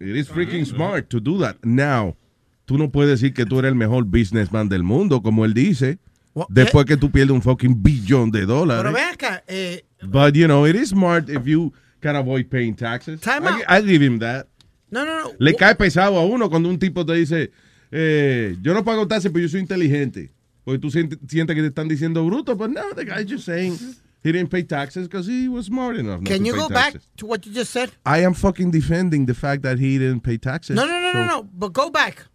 It 0.00 0.16
is 0.16 0.28
freaking 0.28 0.64
smart 0.64 1.08
to 1.10 1.20
do 1.20 1.38
that. 1.40 1.56
Now, 1.62 2.16
tú 2.64 2.78
no 2.78 2.90
puedes 2.90 3.20
decir 3.20 3.34
que 3.34 3.44
tú 3.44 3.58
eres 3.58 3.70
el 3.70 3.74
mejor 3.74 4.04
businessman 4.04 4.68
del 4.68 4.82
mundo, 4.82 5.22
como 5.22 5.44
él 5.44 5.54
dice, 5.54 5.98
después 6.48 6.84
que 6.84 6.96
tú 6.96 7.10
pierdes 7.10 7.32
un 7.34 7.42
fucking 7.42 7.82
billón 7.82 8.30
de 8.30 8.46
dólares. 8.46 8.92
Pero 8.92 9.06
acá, 9.12 9.42
eh, 9.46 9.82
But, 10.02 10.34
you 10.34 10.46
know, 10.46 10.66
it 10.66 10.76
is 10.76 10.90
smart 10.90 11.28
if 11.28 11.44
you 11.46 11.72
can 12.00 12.16
avoid 12.16 12.48
paying 12.48 12.74
taxes. 12.74 13.20
Time 13.20 13.46
I, 13.46 13.50
out. 13.50 13.62
I 13.68 13.80
give 13.82 14.02
him 14.02 14.18
that. 14.20 14.46
no, 14.90 15.04
no, 15.04 15.24
no. 15.24 15.32
Le 15.38 15.54
cae 15.54 15.74
pesado 15.74 16.16
a 16.18 16.24
uno 16.24 16.48
cuando 16.48 16.68
un 16.68 16.78
tipo 16.78 17.04
te 17.04 17.14
dice, 17.14 17.50
eh, 17.90 18.56
yo 18.62 18.74
no 18.74 18.84
pago 18.84 19.06
taxes, 19.06 19.30
pero 19.32 19.42
yo 19.42 19.48
soy 19.48 19.60
inteligente. 19.60 20.30
Porque 20.64 20.78
tú 20.78 20.90
sientes, 20.90 21.18
sientes 21.26 21.56
que 21.56 21.62
te 21.62 21.68
están 21.68 21.88
diciendo 21.88 22.24
bruto, 22.24 22.54
but 22.56 22.70
no, 22.70 22.92
the 22.94 23.04
guy's 23.04 23.26
just 23.26 23.44
saying 23.44 23.76
he 24.22 24.32
didn't 24.32 24.50
pay 24.50 24.62
taxes 24.62 25.08
because 25.08 25.26
he 25.26 25.48
was 25.48 25.66
smart 25.66 25.96
enough. 25.96 26.22
Can 26.24 26.44
you 26.44 26.54
go 26.54 26.68
taxes. 26.68 27.02
back 27.02 27.16
to 27.16 27.26
what 27.26 27.46
you 27.46 27.52
just 27.52 27.72
said? 27.72 27.90
I 28.04 28.18
am 28.22 28.34
fucking 28.34 28.70
defending 28.70 29.26
the 29.26 29.34
fact 29.34 29.62
that 29.62 29.78
he 29.78 29.98
didn't 29.98 30.20
pay 30.20 30.36
taxes. 30.38 30.76
No, 30.76 30.84
no, 30.86 31.00
no, 31.00 31.12
So, 31.12 31.18
no, 31.18 31.26
no. 31.26 31.42
But 31.54 31.72
go 31.72 31.90
back 31.90 32.26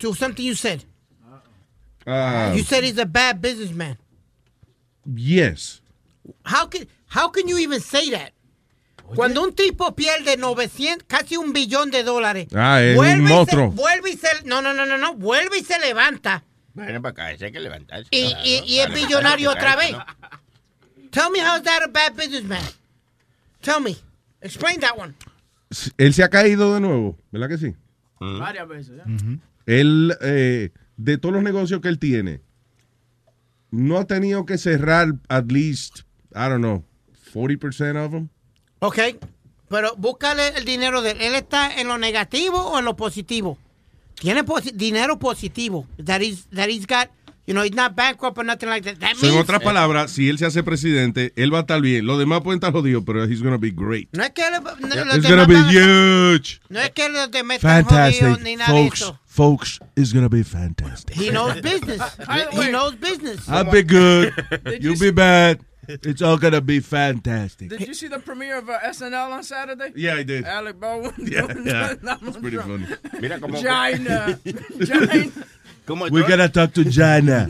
to 0.00 0.12
something 0.14 0.44
you 0.44 0.54
said. 0.54 0.84
Uh, 2.08 2.54
you 2.56 2.62
said 2.64 2.82
he's 2.84 2.98
a 2.98 3.06
bad 3.06 3.40
businessman. 3.40 3.96
yes. 5.04 5.80
How 6.44 6.66
can 6.66 6.86
how 7.08 7.28
can 7.30 7.48
you 7.48 7.58
even 7.58 7.80
say 7.80 8.10
that? 8.10 8.32
Cuando 9.14 9.42
un 9.42 9.54
tipo 9.54 9.94
pierde 9.96 10.36
900, 10.36 11.06
casi 11.06 11.36
un 11.38 11.52
billón 11.54 11.90
de 11.90 12.02
dólares. 12.02 12.48
Ah, 12.54 12.82
es 12.82 12.94
vuelve 12.94 13.32
un 13.32 13.42
y 13.42 13.46
se- 13.46 13.56
vuelve 13.68 14.10
y 14.10 14.16
se 14.18 14.28
no, 14.44 14.60
no, 14.60 14.74
no, 14.74 14.84
no, 14.84 14.98
no, 14.98 15.14
vuelve 15.14 15.58
y 15.58 15.64
se 15.64 15.78
levanta 15.78 16.44
Bueno, 16.74 17.00
para 17.00 17.12
acá, 17.12 17.44
hay 17.44 17.52
que 17.52 17.58
levantarse. 17.60 18.08
y, 18.10 18.28
claro, 18.28 18.44
y, 18.44 18.50
y 18.66 18.78
es 18.80 18.92
billonario 18.92 19.50
otra 19.50 19.76
vez. 19.76 19.92
¿no? 19.92 20.04
Tell 21.10 21.30
me 21.32 21.40
how's 21.40 21.62
that 21.62 21.82
a 21.82 21.88
bad 21.88 22.14
businessman? 22.14 22.62
Tell 23.62 23.80
me. 23.80 23.96
Explain 24.42 24.78
that 24.80 24.96
one. 24.98 25.14
Él 25.96 26.12
se 26.12 26.22
ha 26.22 26.28
caído 26.28 26.74
de 26.74 26.80
nuevo, 26.80 27.16
¿verdad 27.30 27.48
que 27.48 27.56
sí? 27.58 27.74
Varias 28.20 28.68
veces. 28.68 29.00
¿eh? 29.06 29.38
Él, 29.66 30.14
eh, 30.20 30.70
de 30.98 31.16
todos 31.16 31.34
los 31.34 31.42
negocios 31.42 31.80
que 31.80 31.88
él 31.88 31.98
tiene, 31.98 32.42
no 33.70 33.98
ha 33.98 34.06
tenido 34.06 34.44
que 34.46 34.58
cerrar 34.58 35.14
at 35.28 35.50
least, 35.50 36.00
I 36.34 36.48
don't 36.48 36.58
know, 36.58 36.84
40% 37.32 38.04
of 38.04 38.10
them. 38.12 38.28
Ok, 38.80 38.98
pero 39.68 39.94
búscale 39.96 40.48
el 40.56 40.64
dinero 40.64 41.02
de 41.02 41.12
él. 41.12 41.20
¿Él 41.20 41.34
está 41.34 41.80
en 41.80 41.88
lo 41.88 41.98
negativo 41.98 42.58
o 42.58 42.78
en 42.78 42.84
lo 42.84 42.96
positivo? 42.96 43.58
Tiene 44.14 44.44
posi- 44.44 44.72
dinero 44.72 45.18
positivo. 45.18 45.86
That 46.04 46.20
he's, 46.22 46.46
that 46.54 46.68
he's 46.68 46.86
got, 46.86 47.08
you 47.46 47.52
know, 47.54 47.62
he's 47.62 47.74
not 47.74 47.94
bankrupt 47.94 48.38
or 48.38 48.44
nothing 48.44 48.68
like 48.68 48.82
that. 48.90 48.98
That 48.98 49.16
So, 49.16 49.26
en 49.26 49.32
means- 49.34 49.44
otras 49.44 49.62
palabras, 49.62 50.10
si 50.10 50.28
él 50.28 50.38
se 50.38 50.46
hace 50.46 50.62
presidente, 50.62 51.32
él 51.36 51.52
va 51.52 51.58
a 51.58 51.60
estar 51.60 51.80
bien. 51.80 52.06
Los 52.06 52.18
demás 52.18 52.40
pueden 52.40 52.56
estar 52.58 52.72
jodidos, 52.72 53.04
pero 53.06 53.24
he's 53.24 53.42
gonna 53.42 53.58
be 53.58 53.70
great. 53.70 54.08
No 54.12 54.24
es 54.24 54.30
que 54.30 54.42
él- 54.42 54.54
no, 54.62 55.04
los 55.04 55.16
It's 55.18 55.28
gonna 55.28 55.44
demás 55.46 55.68
be 55.72 55.78
huge. 55.78 56.60
No 56.70 56.80
es 56.80 56.90
que 56.90 57.08
los 57.10 57.30
demás 57.30 57.56
están 57.58 57.84
Fantastic, 57.84 58.20
jodidos 58.22 58.40
ni 58.40 58.56
nada 58.56 58.72
de 58.72 58.86
eso. 58.86 59.20
Folks, 59.38 59.78
it's 59.94 60.12
gonna 60.12 60.28
be 60.28 60.42
fantastic. 60.42 61.14
He 61.14 61.30
knows 61.30 61.60
business. 61.70 62.02
He 62.50 62.72
knows 62.72 62.96
business. 62.96 63.48
I'll 63.48 63.70
be 63.70 63.84
good. 63.84 64.34
You'll 64.66 64.94
you 64.94 64.98
be 64.98 65.10
bad. 65.12 65.60
It's 65.86 66.22
all 66.22 66.38
gonna 66.38 66.60
be 66.60 66.80
fantastic. 66.80 67.68
Did 67.68 67.86
you 67.86 67.94
see 67.94 68.08
the 68.08 68.18
premiere 68.18 68.58
of 68.58 68.68
uh, 68.68 68.80
SNL 68.80 69.30
on 69.30 69.44
Saturday? 69.44 69.92
Yeah, 69.94 70.16
I 70.16 70.24
did. 70.24 70.44
Alec 70.44 70.80
Baldwin. 70.80 71.12
Yeah, 71.18 71.46
yeah. 71.64 71.94
It's 72.20 72.36
pretty 72.36 72.56
funny. 72.56 72.86
Mira 73.20 73.38
cómo. 73.38 73.62
China. 73.62 74.36
China. 74.84 75.30
We 76.10 76.22
gotta 76.26 76.48
talk 76.48 76.72
to 76.74 76.82
Jana. 76.82 77.46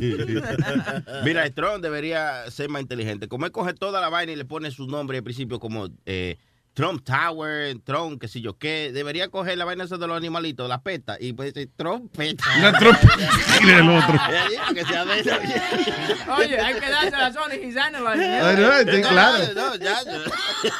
Mira, 1.24 1.44
el 1.44 1.54
Trump 1.54 1.82
debería 1.82 2.50
ser 2.50 2.68
más 2.68 2.82
inteligente. 2.82 3.28
Como 3.28 3.46
él 3.46 3.50
coge 3.52 3.72
toda 3.72 4.02
la 4.02 4.10
vaina 4.10 4.32
y 4.32 4.36
le 4.36 4.44
pone 4.44 4.70
su 4.70 4.86
nombre 4.86 5.16
al 5.16 5.24
principio 5.24 5.58
como 5.58 5.88
eh, 6.04 6.36
Trump 6.78 7.02
Tower, 7.02 7.74
Trump, 7.80 8.20
qué 8.20 8.28
sé 8.28 8.40
yo 8.40 8.56
qué, 8.56 8.92
debería 8.92 9.30
coger 9.30 9.58
la 9.58 9.64
vaina 9.64 9.82
esa 9.82 9.98
de 9.98 10.06
los 10.06 10.16
animalitos, 10.16 10.68
la 10.68 10.80
peta, 10.80 11.16
y 11.18 11.32
pues 11.32 11.52
decir 11.52 11.72
Trump 11.74 12.16
peta. 12.16 12.44
La 12.60 12.72
trompeta 12.72 13.18
y 13.64 13.68
el 13.68 13.90
otro. 13.90 14.14
Oye, 16.38 16.60
hay 16.60 16.74
que 16.74 16.88
darse 16.88 17.10
la 17.10 17.32
zona 17.32 17.56
y 17.56 17.64
he's 17.64 17.76
analyzing. 17.76 19.02
claro. 19.02 19.54
No, 19.54 19.74
ya, 19.74 20.04
ya. 20.04 20.20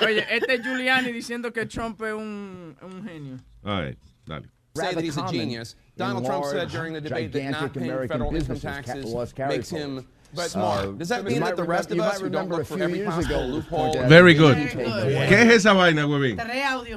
Oye, 0.06 0.24
este 0.30 0.54
es 0.54 0.62
Giuliani 0.62 1.11
diciendo 1.11 1.52
que 1.52 1.66
Trump 1.66 2.00
es 2.02 2.14
un, 2.14 2.76
un 2.80 3.04
genio. 3.04 3.40
All 3.64 3.82
right, 3.82 3.98
dale. 4.24 4.46
say 4.76 4.94
that 4.94 5.02
he's 5.02 5.16
a 5.16 5.26
genius. 5.26 5.74
Donald 5.96 6.24
Trump 6.24 6.44
said 6.44 6.68
during 6.68 6.92
the 6.92 7.00
debate 7.00 7.32
that 7.32 7.50
not 7.50 7.74
paying 7.74 8.06
federal 8.06 8.32
income 8.34 8.61
taxes 8.61 9.12
makes 9.37 9.68
him 9.68 10.06
smart. 10.37 10.99
Does 10.99 11.09
that 11.09 11.25
mean 11.25 11.41
that 11.41 11.57
the 11.57 11.64
rest 11.64 11.91
of 11.91 11.99
us 12.01 12.21
who 12.21 12.29
don't 12.29 12.49
look 12.49 12.67
for 12.67 12.81
every 12.83 13.01
possible 13.05 13.47
loophole? 13.47 13.93
Very 14.09 14.35
good. 14.35 14.57
¿Qué 14.57 15.33
es 15.33 15.64
esa 15.64 15.73
vaina, 15.75 16.03
huevín? 16.07 16.38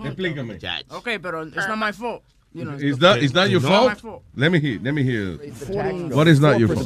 Explícame. 0.05 0.59
Okay, 0.91 1.17
pero 1.17 1.43
it's 1.43 1.67
not 1.67 1.77
my 1.77 1.91
fault. 1.91 2.23
You 2.53 2.65
know, 2.65 2.73
Is 2.73 2.97
that 2.99 3.23
is 3.23 3.31
that 3.31 3.49
your 3.49 3.61
It's 3.61 3.69
fault? 3.69 3.87
not 3.87 3.95
my 4.03 4.09
fault. 4.09 4.23
Let 4.35 4.51
me 4.51 4.59
hear. 4.59 4.77
Let 4.83 4.93
me 4.93 5.03
hear. 5.03 5.37
What 6.13 6.27
is 6.27 6.41
not 6.41 6.59
your 6.59 6.67
fault? 6.67 6.85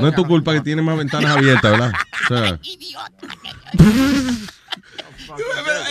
No 0.00 0.08
es 0.08 0.14
tu 0.14 0.24
culpa 0.24 0.54
que 0.54 0.62
tiene 0.62 0.80
más 0.80 0.96
ventanas 0.96 1.36
abiertas, 1.36 1.70
¿verdad? 1.72 1.92
O 2.24 2.28
sea, 2.28 2.58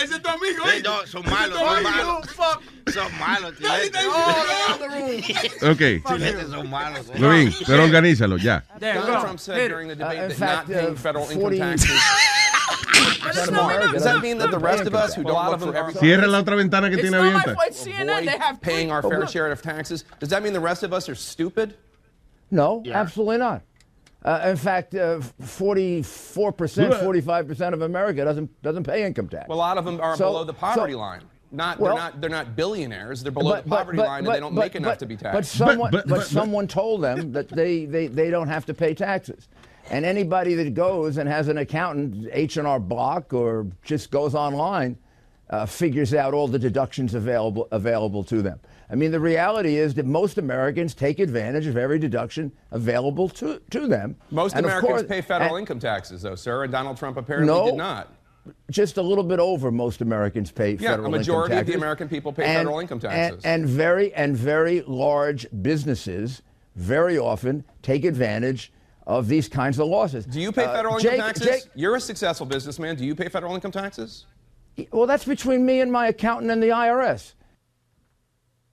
Ese 0.02 0.14
es 0.16 0.22
tu 0.22 0.28
amigo. 0.28 0.64
Sí, 0.66 0.82
no, 0.82 1.06
son 1.06 1.22
malos, 1.30 1.58
son 1.58 1.82
malos. 1.82 2.26
Son 2.92 3.18
malos, 3.18 3.52
ok. 5.62 6.02
Chiletes 6.06 6.48
son 6.50 6.70
malos. 6.70 7.06
son 7.06 7.22
Huevín, 7.22 7.48
malos. 7.48 7.62
pero 7.66 7.84
organízalo, 7.84 8.36
ya. 8.38 8.64
Donald 8.80 9.20
Trump 9.20 9.40
said 9.40 9.68
during 9.68 9.88
the 9.88 9.96
debate 9.96 10.30
in 10.32 10.38
that 10.38 10.40
not 10.40 10.66
paying 10.66 10.92
uh, 10.92 10.98
federal 10.98 11.26
40 11.26 11.56
income 11.56 11.70
taxes. 11.78 12.00
Cierra 15.98 16.26
la 16.26 16.38
otra 16.42 16.56
ventana 16.56 16.90
que 16.90 16.96
tiene 16.96 17.16
abierta. 17.16 18.60
paying 18.60 18.90
our 18.90 19.04
Oh, 19.04 19.10
fair 19.10 19.26
share 19.26 19.50
of 19.52 19.62
taxes? 19.62 20.04
Does 20.20 20.30
that 20.30 20.42
mean 20.42 20.52
the 20.52 20.60
rest 20.60 20.82
of 20.82 20.92
us 20.92 21.08
are 21.08 21.14
stupid? 21.14 21.74
No, 22.50 22.82
absolutely 22.92 23.38
not. 23.38 23.62
Uh, 24.26 24.48
in 24.48 24.56
fact, 24.56 24.92
uh, 24.96 25.20
44%, 25.40 26.02
45% 27.00 27.72
of 27.72 27.82
America 27.82 28.24
doesn't 28.24 28.62
doesn't 28.62 28.82
pay 28.82 29.04
income 29.06 29.28
tax. 29.28 29.48
Well, 29.48 29.56
a 29.56 29.60
lot 29.60 29.78
of 29.78 29.84
them 29.84 30.00
are 30.00 30.16
So- 30.16 30.26
below 30.26 30.44
the 30.44 30.52
poverty 30.52 30.94
so- 30.94 30.98
line. 30.98 31.20
Not 31.52 31.78
Well- 31.78 31.94
they're 31.94 32.02
not 32.02 32.20
they're 32.20 32.30
not 32.30 32.56
billionaires. 32.56 33.22
They're 33.22 33.30
below 33.30 33.54
the 33.54 33.68
poverty 33.68 33.98
line 33.98 34.26
and 34.26 34.34
they 34.34 34.40
don't 34.40 34.52
make 34.54 34.74
enough 34.74 34.98
to 34.98 35.06
be 35.06 35.16
taxed. 35.16 35.32
But 35.32 35.46
someone, 35.46 35.92
but, 35.92 36.24
someone 36.24 36.66
told 36.66 37.02
them 37.02 37.30
that 37.32 37.48
they, 37.48 37.84
they, 37.84 38.08
they 38.08 38.30
don't 38.30 38.48
have 38.48 38.66
to 38.66 38.74
pay 38.74 38.94
taxes. 38.94 39.48
And 39.88 40.04
anybody 40.04 40.54
that 40.54 40.74
goes 40.74 41.18
and 41.18 41.28
has 41.28 41.46
an 41.46 41.58
accountant, 41.58 42.28
H&R 42.32 42.80
Block, 42.80 43.32
or 43.32 43.68
just 43.84 44.10
goes 44.10 44.34
online, 44.34 44.98
uh, 45.48 45.64
figures 45.66 46.12
out 46.12 46.34
all 46.34 46.48
the 46.48 46.58
deductions 46.58 47.14
available, 47.14 47.68
available 47.70 48.24
to 48.24 48.42
them. 48.42 48.58
I 48.88 48.94
mean, 48.94 49.10
the 49.10 49.20
reality 49.20 49.76
is 49.76 49.94
that 49.94 50.06
most 50.06 50.38
Americans 50.38 50.94
take 50.94 51.18
advantage 51.18 51.66
of 51.66 51.76
every 51.76 51.98
deduction 51.98 52.52
available 52.70 53.28
to, 53.30 53.60
to 53.70 53.86
them. 53.88 54.16
Most 54.30 54.54
And 54.54 54.64
Americans 54.64 54.90
course- 54.90 55.02
pay 55.04 55.20
federal 55.20 55.56
and- 55.56 55.62
income 55.62 55.80
taxes, 55.80 56.22
though, 56.22 56.36
sir, 56.36 56.62
and 56.62 56.72
Donald 56.72 56.96
Trump 56.96 57.16
apparently 57.16 57.52
No. 57.52 57.66
did 57.66 57.76
not. 57.76 58.12
just 58.70 58.96
a 58.96 59.02
little 59.02 59.24
bit 59.24 59.40
over 59.40 59.72
most 59.72 60.00
Americans 60.02 60.52
pay 60.52 60.74
Yeah, 60.74 60.90
a 60.90 60.92
federal 60.92 61.10
majority 61.10 61.54
income 61.54 61.58
of 61.62 61.66
the 61.66 61.72
taxes. 61.72 61.74
American 61.82 62.08
people 62.08 62.32
pay 62.32 62.44
And- 62.44 62.58
federal 62.58 62.78
income 62.78 63.00
taxes. 63.00 63.44
And, 63.44 63.62
and 63.62 63.68
very 63.68 64.14
and 64.14 64.36
very 64.36 64.82
large 64.86 65.48
businesses 65.62 66.42
very 66.76 67.18
often 67.18 67.64
take 67.82 68.04
advantage 68.04 68.72
of 69.04 69.26
these 69.26 69.48
kinds 69.48 69.80
of 69.80 69.88
losses. 69.88 70.26
Do 70.26 70.40
you 70.40 70.52
pay 70.52 70.64
Uh, 70.64 70.74
federal 70.74 70.98
Jake- 71.00 71.14
income 71.14 71.26
taxes? 71.26 71.46
Jake- 71.48 71.62
You're 71.74 71.96
a 71.96 72.00
successful 72.00 72.46
businessman. 72.46 72.94
Do 72.94 73.04
you 73.04 73.16
pay 73.16 73.28
federal 73.28 73.52
income 73.56 73.72
taxes? 73.72 74.26
well, 74.92 75.06
that's 75.08 75.24
between 75.24 75.66
me 75.66 75.80
and 75.80 75.90
my 75.90 76.06
accountant 76.06 76.50
and 76.52 76.62
the 76.62 76.70
IRS. 76.70 77.32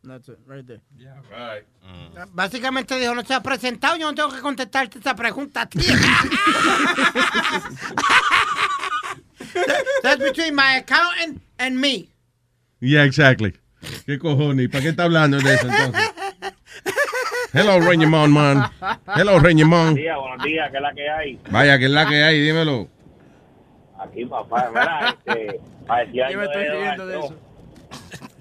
That's 0.05 0.27
it, 0.27 0.37
right 0.45 0.65
there. 0.67 0.81
Yeah, 0.97 1.21
right. 1.31 1.63
Básicamente 2.33 2.99
dijo, 2.99 3.15
no 3.15 3.23
se 3.23 3.33
ha 3.33 3.41
presentado, 3.41 3.95
yo 3.95 4.07
no 4.11 4.13
tengo 4.13 4.31
que 4.31 4.41
contestarte 4.41 4.99
esa 4.99 5.15
pregunta 5.15 5.61
a 5.61 5.65
ti. 5.69 5.79
That's 10.01 10.21
between 10.21 10.55
my 10.55 10.77
accountant 10.77 11.41
and 11.57 11.79
me. 11.79 12.09
Yeah, 12.81 13.05
exactly. 13.05 13.53
¿Qué 14.05 14.19
cojones? 14.19 14.69
¿Para 14.69 14.81
qué 14.83 14.89
está 14.89 15.03
hablando 15.03 15.39
de 15.39 15.53
eso 15.53 15.67
entonces? 15.69 16.11
Hello, 17.53 17.79
Reñemón, 17.79 18.31
man. 18.31 18.69
Hello, 19.15 19.39
Reñemón. 19.39 19.93
Buenos 19.93 19.95
días, 19.95 20.17
buenos 20.17 20.43
días, 20.43 20.71
¿qué 20.71 20.77
es 20.77 20.81
la 20.83 20.93
que 20.93 21.09
hay? 21.09 21.39
Vaya, 21.49 21.79
que 21.79 21.85
es 21.85 21.91
la 21.91 22.07
que 22.09 22.23
hay, 22.23 22.41
dímelo. 22.41 22.89
Aquí, 23.99 24.25
papá, 24.25 24.69
¿verdad? 24.69 25.15
Este, 25.25 25.61
parecía 25.87 26.29
Yo 26.31 26.39
me 26.39 26.45
estoy 26.45 26.63
de 26.63 26.71
riendo 26.71 27.07
de 27.07 27.19
eso. 27.19 27.52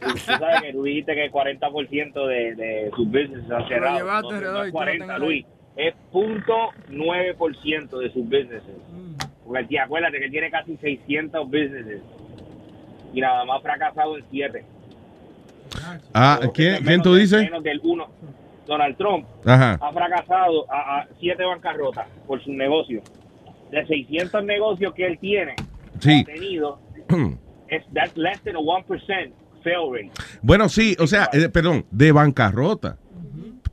Tú 0.02 0.18
sabes 0.18 0.62
que 0.62 0.72
tú 0.72 0.82
dijiste 0.82 1.14
que 1.14 1.24
el 1.26 1.32
40% 1.32 2.26
de, 2.26 2.54
de 2.54 2.90
sus 2.96 3.06
businesses 3.06 3.50
han 3.50 3.68
cerrado. 3.68 3.98
llevaste 3.98 4.28
No, 4.28 4.36
es 4.36 4.42
y 4.42 4.44
tú 4.44 4.52
no 4.66 4.72
40, 4.72 5.04
tengas 5.04 5.20
Luis. 5.20 5.46
es 5.76 5.94
0.9% 6.12 7.98
de 7.98 8.12
sus 8.12 8.24
businesses. 8.24 8.76
Porque 9.44 9.64
tía, 9.64 9.84
acuérdate 9.84 10.18
que 10.20 10.28
tiene 10.30 10.50
casi 10.50 10.76
600 10.76 11.44
businesses 11.46 12.00
y 13.12 13.20
nada 13.20 13.44
más 13.44 13.62
fracasado 13.62 14.16
en 14.16 14.24
7. 14.30 14.64
Ah, 16.14 16.40
¿quién, 16.54 16.82
¿quién 16.84 17.02
tú 17.02 17.14
dices? 17.14 17.42
Menos 17.42 17.62
del 17.62 17.80
1. 17.82 18.06
Donald 18.66 18.96
Trump 18.96 19.26
Ajá. 19.44 19.76
ha 19.80 19.92
fracasado 19.92 20.70
a, 20.70 21.00
a 21.00 21.08
7 21.18 21.44
bancarrotas 21.44 22.06
por 22.26 22.42
su 22.44 22.52
negocio. 22.52 23.02
De 23.70 23.84
600 23.86 24.44
negocios 24.44 24.94
que 24.94 25.06
él 25.06 25.18
tiene, 25.18 25.54
Sí. 25.98 26.20
ha 26.20 26.24
tenido, 26.24 26.78
es 27.68 27.82
that's 27.92 28.16
less 28.16 28.40
than 28.42 28.54
a 28.56 28.60
1% 28.60 29.32
fail 29.62 29.90
rate. 29.92 30.10
Bueno, 30.42 30.68
sí, 30.68 30.96
o 30.98 31.06
sea, 31.06 31.28
eh, 31.32 31.48
perdón, 31.48 31.86
de 31.90 32.12
bancarrota. 32.12 32.98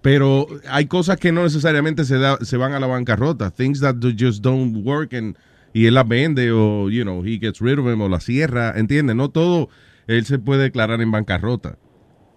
Pero 0.01 0.47
hay 0.69 0.85
cosas 0.85 1.17
que 1.17 1.31
no 1.31 1.43
necesariamente 1.43 2.05
se, 2.05 2.17
da, 2.17 2.37
se 2.37 2.55
van 2.55 2.71
a 2.71 2.79
la 2.79 2.87
bancarrota. 2.87 3.51
Things 3.51 3.81
that 3.81 3.95
do- 3.95 4.13
just 4.17 4.41
don't 4.41 4.85
work 4.85 5.13
and, 5.13 5.35
y 5.73 5.87
él 5.87 5.95
las 5.95 6.07
vende 6.07 6.51
o, 6.51 6.89
you 6.89 7.03
know, 7.03 7.21
he 7.25 7.37
gets 7.37 7.59
rid 7.59 7.77
of 7.77 7.85
them 7.85 7.99
o 8.01 8.07
la 8.07 8.19
cierra, 8.21 8.73
¿entiendes? 8.77 9.15
No 9.15 9.29
todo 9.29 9.67
él 10.07 10.25
se 10.25 10.39
puede 10.39 10.63
declarar 10.63 11.01
en 11.01 11.11
bancarrota. 11.11 11.77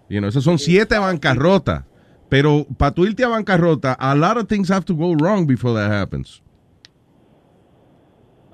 You 0.09 0.19
know, 0.19 0.27
esas 0.29 0.43
son 0.43 0.59
siete 0.59 0.97
bancarrotas. 0.99 1.85
Pero 2.29 2.65
para 2.77 2.91
tú 2.93 3.05
irte 3.05 3.23
a 3.23 3.27
bancarrota, 3.29 3.93
a 3.93 4.13
lot 4.15 4.37
of 4.37 4.47
things 4.47 4.69
have 4.69 4.83
to 4.85 4.95
go 4.95 5.13
wrong 5.15 5.45
before 5.47 5.73
that 5.73 5.91
happens. 5.91 6.41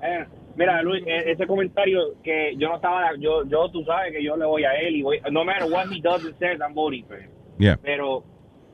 Eh, 0.02 0.24
mira, 0.56 0.82
Luis, 0.82 1.02
eh, 1.06 1.32
ese 1.32 1.46
comentario 1.46 2.14
que 2.22 2.54
yo 2.56 2.68
no 2.68 2.76
estaba, 2.76 3.10
yo, 3.18 3.44
yo 3.46 3.68
tú 3.70 3.84
sabes 3.84 4.12
que 4.12 4.22
yo 4.22 4.36
le 4.36 4.46
voy 4.46 4.64
a 4.64 4.74
él 4.74 4.96
y 4.96 5.02
voy, 5.02 5.20
no 5.30 5.44
matter 5.44 5.70
what 5.70 5.86
he 5.90 6.00
does 6.00 6.24
and 6.24 6.34
says, 6.38 6.60
I'm 6.60 6.74
voting 6.74 7.04
for 7.06 7.16
him. 7.16 7.30
Yeah. 7.58 7.76
Pero, 7.82 8.24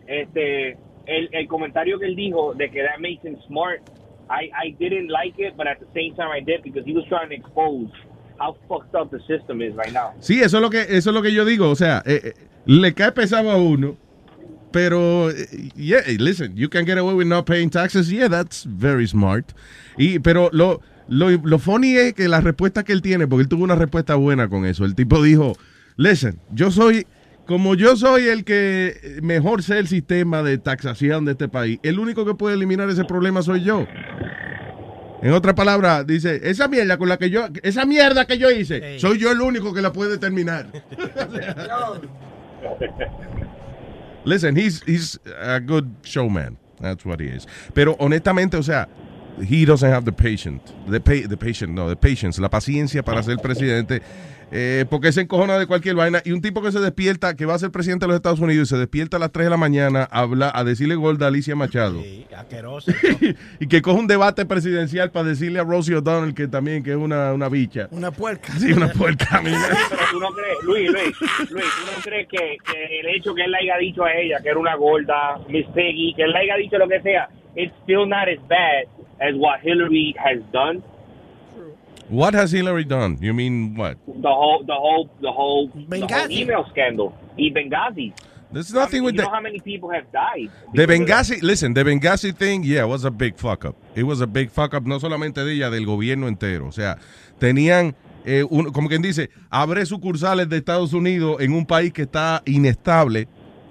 este, 0.06 0.76
el, 1.06 1.28
el 1.32 1.48
comentario 1.48 1.98
que 1.98 2.06
él 2.06 2.16
dijo 2.16 2.54
de 2.54 2.70
que 2.70 2.82
that 2.82 3.00
makes 3.00 3.22
him 3.24 3.36
smart, 3.46 3.80
I, 4.28 4.50
I 4.52 4.76
didn't 4.78 5.08
like 5.08 5.38
it, 5.38 5.56
but 5.56 5.66
at 5.66 5.78
the 5.78 5.86
same 5.94 6.14
time 6.16 6.30
I 6.30 6.40
did 6.40 6.62
because 6.62 6.84
he 6.84 6.92
was 6.92 7.04
trying 7.08 7.28
to 7.28 7.36
expose 7.36 7.90
how 8.38 8.56
fucked 8.68 8.94
up 8.94 9.10
the 9.10 9.20
system 9.26 9.62
is 9.62 9.74
right 9.74 9.92
now. 9.92 10.14
Sí, 10.20 10.42
eso 10.42 10.58
es 10.58 10.62
lo 10.62 10.70
que, 10.70 10.82
eso 10.82 11.10
es 11.10 11.14
lo 11.14 11.22
que 11.22 11.32
yo 11.32 11.44
digo. 11.44 11.70
O 11.70 11.76
sea, 11.76 12.02
eh, 12.04 12.20
eh, 12.22 12.32
le 12.66 12.92
cae 12.92 13.12
pesado 13.12 13.50
a 13.50 13.56
uno. 13.56 13.96
Pero, 14.72 15.30
eh, 15.30 15.70
yeah, 15.74 16.02
listen, 16.18 16.54
you 16.56 16.68
can 16.68 16.84
get 16.84 16.98
away 16.98 17.14
with 17.14 17.26
not 17.26 17.46
paying 17.46 17.70
taxes. 17.70 18.12
Yeah, 18.12 18.28
that's 18.28 18.64
very 18.64 19.06
smart. 19.06 19.54
Y, 19.96 20.18
pero 20.18 20.50
lo, 20.52 20.82
lo, 21.08 21.30
lo 21.30 21.58
funny 21.58 21.96
es 21.96 22.14
que 22.14 22.28
la 22.28 22.40
respuesta 22.40 22.84
que 22.84 22.92
él 22.92 23.02
tiene, 23.02 23.26
porque 23.26 23.42
él 23.42 23.48
tuvo 23.48 23.64
una 23.64 23.76
respuesta 23.76 24.14
buena 24.14 24.48
con 24.48 24.66
eso. 24.66 24.84
El 24.84 24.94
tipo 24.94 25.22
dijo, 25.22 25.56
listen, 25.96 26.38
yo 26.52 26.70
soy, 26.70 27.06
como 27.46 27.74
yo 27.74 27.96
soy 27.96 28.28
el 28.28 28.44
que 28.44 29.18
mejor 29.22 29.62
sé 29.62 29.78
el 29.78 29.88
sistema 29.88 30.42
de 30.42 30.58
taxación 30.58 31.24
de 31.24 31.32
este 31.32 31.48
país, 31.48 31.78
el 31.82 31.98
único 31.98 32.24
que 32.24 32.34
puede 32.34 32.56
eliminar 32.56 32.88
ese 32.90 33.04
problema 33.04 33.42
soy 33.42 33.62
yo. 33.62 33.86
En 35.22 35.32
otra 35.32 35.54
palabra, 35.54 36.04
dice, 36.04 36.40
esa 36.44 36.68
mierda 36.68 36.98
con 36.98 37.08
la 37.08 37.16
que 37.16 37.30
yo, 37.30 37.46
esa 37.62 37.86
mierda 37.86 38.26
que 38.26 38.38
yo 38.38 38.50
hice, 38.50 38.98
soy 38.98 39.18
yo 39.18 39.32
el 39.32 39.40
único 39.40 39.72
que 39.72 39.80
la 39.82 39.92
puede 39.92 40.18
terminar. 40.18 40.66
Listen, 44.24 44.56
he's, 44.56 44.82
he's 44.86 45.20
a 45.40 45.60
good 45.60 45.84
showman. 46.02 46.58
That's 46.80 47.06
what 47.06 47.20
he 47.20 47.26
is. 47.28 47.46
Pero 47.74 47.96
honestamente, 47.98 48.56
o 48.56 48.62
sea, 48.62 48.88
he 49.40 49.64
doesn't 49.64 49.90
have 49.90 50.04
the 50.04 50.12
patient, 50.12 50.62
the, 50.88 51.00
pa- 51.00 51.28
the 51.28 51.36
patient, 51.36 51.74
no, 51.74 51.88
the 51.88 51.96
patience, 51.96 52.40
la 52.40 52.48
paciencia 52.48 53.02
para 53.02 53.22
ser 53.22 53.38
presidente, 53.38 54.02
eh, 54.52 54.84
porque 54.88 55.12
se 55.12 55.22
encojona 55.22 55.58
de 55.58 55.66
cualquier 55.66 55.96
vaina. 55.96 56.22
Y 56.24 56.32
un 56.32 56.40
tipo 56.40 56.62
que 56.62 56.70
se 56.72 56.78
despierta, 56.78 57.34
que 57.34 57.46
va 57.46 57.54
a 57.54 57.58
ser 57.58 57.70
presidente 57.70 58.04
de 58.04 58.08
los 58.08 58.16
Estados 58.16 58.40
Unidos 58.40 58.68
y 58.68 58.70
se 58.70 58.78
despierta 58.78 59.16
a 59.16 59.20
las 59.20 59.32
3 59.32 59.46
de 59.46 59.50
la 59.50 59.56
mañana 59.56 60.08
a, 60.10 60.20
hablar, 60.20 60.52
a 60.54 60.64
decirle 60.64 60.94
gorda 60.94 61.26
a 61.26 61.28
Alicia 61.28 61.56
Machado. 61.56 62.00
Asqueroso. 62.36 62.92
y 63.60 63.66
que 63.66 63.82
coge 63.82 63.98
un 63.98 64.06
debate 64.06 64.46
presidencial 64.46 65.10
para 65.10 65.28
decirle 65.28 65.58
a 65.58 65.64
Rosie 65.64 65.96
O'Donnell 65.96 66.34
que 66.34 66.48
también 66.48 66.82
que 66.82 66.92
es 66.92 66.96
una, 66.96 67.32
una 67.32 67.48
bicha. 67.48 67.88
Una 67.90 68.10
puerca. 68.10 68.52
Sí, 68.58 68.72
una 68.72 68.88
puerca. 68.88 69.40
mira. 69.44 69.58
Pero 69.90 70.02
tú 70.12 70.20
no 70.20 70.30
crees, 70.30 70.56
Luis, 70.62 70.90
Luis, 70.90 71.50
Luis, 71.50 71.64
tú 71.64 71.92
no 71.96 72.02
crees 72.02 72.28
que, 72.28 72.56
que 72.64 73.00
el 73.00 73.16
hecho 73.16 73.34
que 73.34 73.42
él 73.42 73.50
le 73.50 73.58
haya 73.58 73.78
dicho 73.78 74.04
a 74.04 74.12
ella 74.14 74.38
que 74.42 74.48
era 74.48 74.58
una 74.58 74.76
gorda, 74.76 75.38
Miss 75.48 75.66
Peggy, 75.74 76.14
que 76.14 76.22
él 76.22 76.30
le 76.30 76.38
haya 76.38 76.56
dicho 76.56 76.78
lo 76.78 76.88
que 76.88 77.00
sea, 77.02 77.28
it's 77.56 77.72
still 77.82 78.06
not 78.06 78.28
as 78.28 78.40
bad 78.48 78.95
as 79.20 79.34
what 79.36 79.60
Hillary 79.60 80.14
has 80.18 80.42
done. 80.52 80.82
What 82.08 82.34
has 82.34 82.52
Hillary 82.52 82.84
done? 82.84 83.18
You 83.20 83.34
mean 83.34 83.74
what? 83.76 83.96
The 84.06 84.28
whole, 84.28 84.62
the 84.64 84.74
whole, 84.74 85.10
the 85.20 85.32
whole, 85.32 85.68
the 85.88 86.06
whole 86.06 86.30
email 86.30 86.64
scandal. 86.70 87.12
Y 87.36 87.50
Benghazi. 87.50 88.12
There's 88.52 88.72
nothing 88.72 89.02
with 89.02 89.16
you 89.16 89.22
know 89.22 89.28
the- 89.28 89.34
how 89.34 89.40
many 89.40 89.58
people 89.58 89.90
have 89.90 90.10
died? 90.12 90.48
The 90.72 90.86
that? 90.86 90.88
Benghazi, 90.88 91.42
listen, 91.42 91.74
the 91.74 91.82
Benghazi 91.82 92.32
thing, 92.34 92.62
yeah, 92.62 92.84
was 92.84 93.04
a 93.04 93.10
big 93.10 93.36
fuck 93.36 93.64
up. 93.64 93.74
It 93.96 94.04
was 94.04 94.20
a 94.20 94.26
big 94.26 94.50
fuck 94.50 94.72
up, 94.72 94.84
no 94.86 94.98
solamente 95.00 95.44
de 95.44 95.52
ella, 95.52 95.68
del 95.68 95.84
gobierno 95.84 96.28
entero. 96.28 96.68
O 96.68 96.72
sea, 96.72 96.96
tenían, 97.40 97.96
eh, 98.24 98.44
un- 98.48 98.70
como 98.72 98.88
quien 98.88 99.02
dice, 99.02 99.30
abre 99.50 99.84
sucursales 99.84 100.48
de 100.48 100.58
Estados 100.58 100.92
Unidos 100.92 101.38
en 101.40 101.52
un 101.54 101.66
país 101.66 101.92
que 101.92 102.02
está 102.02 102.40
inestable 102.46 103.26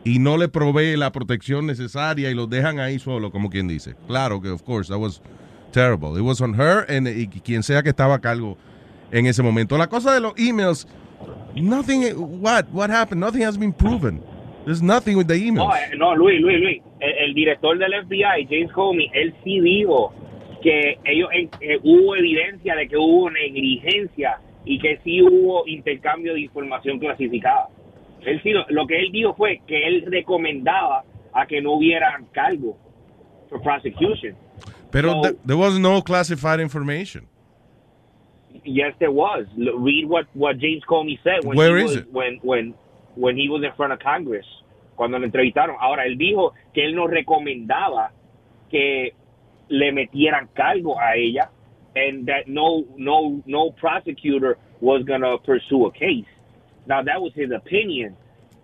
y 0.05 0.19
no 0.19 0.37
le 0.37 0.47
provee 0.47 0.95
la 0.95 1.11
protección 1.11 1.65
necesaria 1.65 2.29
y 2.29 2.35
los 2.35 2.47
dejan 2.47 2.79
ahí 2.79 2.99
solo, 2.99 3.31
como 3.31 3.49
quien 3.49 3.67
dice. 3.67 3.95
Claro 4.07 4.39
que, 4.39 4.49
of 4.49 4.61
course, 4.63 4.87
that 4.89 4.99
was 4.99 5.19
terrible. 5.71 6.15
It 6.15 6.21
was 6.21 6.39
on 6.41 6.53
her 6.53 6.85
and 6.87 7.07
y 7.07 7.27
quien 7.27 7.63
sea 7.63 7.81
que 7.81 7.89
estaba 7.89 8.15
a 8.15 8.21
cargo 8.21 8.55
en 9.11 9.25
ese 9.25 9.41
momento. 9.41 9.77
La 9.77 9.87
cosa 9.87 10.13
de 10.13 10.21
los 10.21 10.33
emails, 10.37 10.87
nothing, 11.55 12.13
what, 12.39 12.65
what 12.71 12.91
happened? 12.91 13.19
Nothing 13.19 13.43
has 13.43 13.57
been 13.57 13.73
proven. 13.73 14.21
There's 14.63 14.83
nothing 14.83 15.17
with 15.17 15.27
the 15.27 15.35
emails. 15.35 15.67
No, 15.67 15.75
eh, 15.75 15.97
no, 15.97 16.15
Luis, 16.15 16.39
Luis, 16.39 16.59
Luis. 16.59 16.81
El, 16.99 17.29
el 17.29 17.33
director 17.33 17.77
del 17.77 17.91
FBI, 18.05 18.47
James 18.47 18.71
Comey, 18.73 19.09
él 19.13 19.33
sí 19.43 19.59
dijo 19.59 20.13
que 20.61 20.99
ellos 21.05 21.29
eh, 21.33 21.49
eh, 21.61 21.79
hubo 21.83 22.15
evidencia 22.15 22.75
de 22.75 22.87
que 22.87 22.97
hubo 22.97 23.29
negligencia 23.31 24.37
y 24.65 24.79
que 24.79 24.99
sí 25.03 25.21
hubo 25.21 25.67
intercambio 25.67 26.33
de 26.33 26.41
información 26.41 26.99
clasificada. 26.99 27.69
Él 28.25 28.41
sí, 28.43 28.51
lo, 28.69 28.87
que 28.87 28.97
él 28.99 29.11
dijo 29.11 29.33
fue 29.35 29.61
que 29.67 29.87
él 29.87 30.03
recomendaba 30.07 31.03
a 31.33 31.45
que 31.45 31.61
no 31.61 31.73
hubieran 31.73 32.25
cargo 32.33 32.77
for 33.49 33.61
prosecution. 33.61 34.35
Pero 34.91 35.11
So- 35.11 35.21
th- 35.23 35.35
there 35.45 35.57
was 35.57 35.77
no 35.77 36.01
classified 36.01 36.59
information. 36.59 37.27
Yes, 38.63 38.95
there 38.99 39.11
was. 39.11 39.45
Read 39.57 40.07
what, 40.07 40.25
what 40.33 40.57
James 40.57 40.83
Comey 40.89 41.19
said 41.23 41.43
when 41.43 41.57
Where 41.57 41.77
he 41.77 41.83
is 41.85 41.91
was, 41.91 41.97
it? 41.97 42.11
when 42.11 42.39
when 42.41 42.73
when 43.15 43.35
he 43.37 43.47
was 43.49 43.63
in 43.63 43.71
front 43.75 43.93
of 43.93 43.99
Congress 43.99 44.45
cuando 44.95 45.17
lo 45.19 45.25
entrevistaron. 45.27 45.75
Ahora 45.79 46.05
él 46.05 46.17
dijo 46.17 46.53
que 46.73 46.83
él 46.85 46.95
no 46.95 47.05
recomendaba 47.07 48.11
que 48.71 49.13
le 49.69 49.91
metieran 49.91 50.47
cargo 50.55 50.97
a 50.99 51.15
ella 51.15 51.49
and 51.95 52.27
that 52.27 52.47
no 52.47 52.85
no 52.97 53.41
no 53.45 53.71
prosecutor 53.71 54.57
was 54.81 55.03
going 55.05 55.21
to 55.21 55.37
pursue 55.45 55.85
a 55.85 55.91
case. 55.91 56.25
Now 56.87 57.01
that 57.03 57.21
was 57.21 57.33
his 57.35 57.51
opinion. 57.51 58.15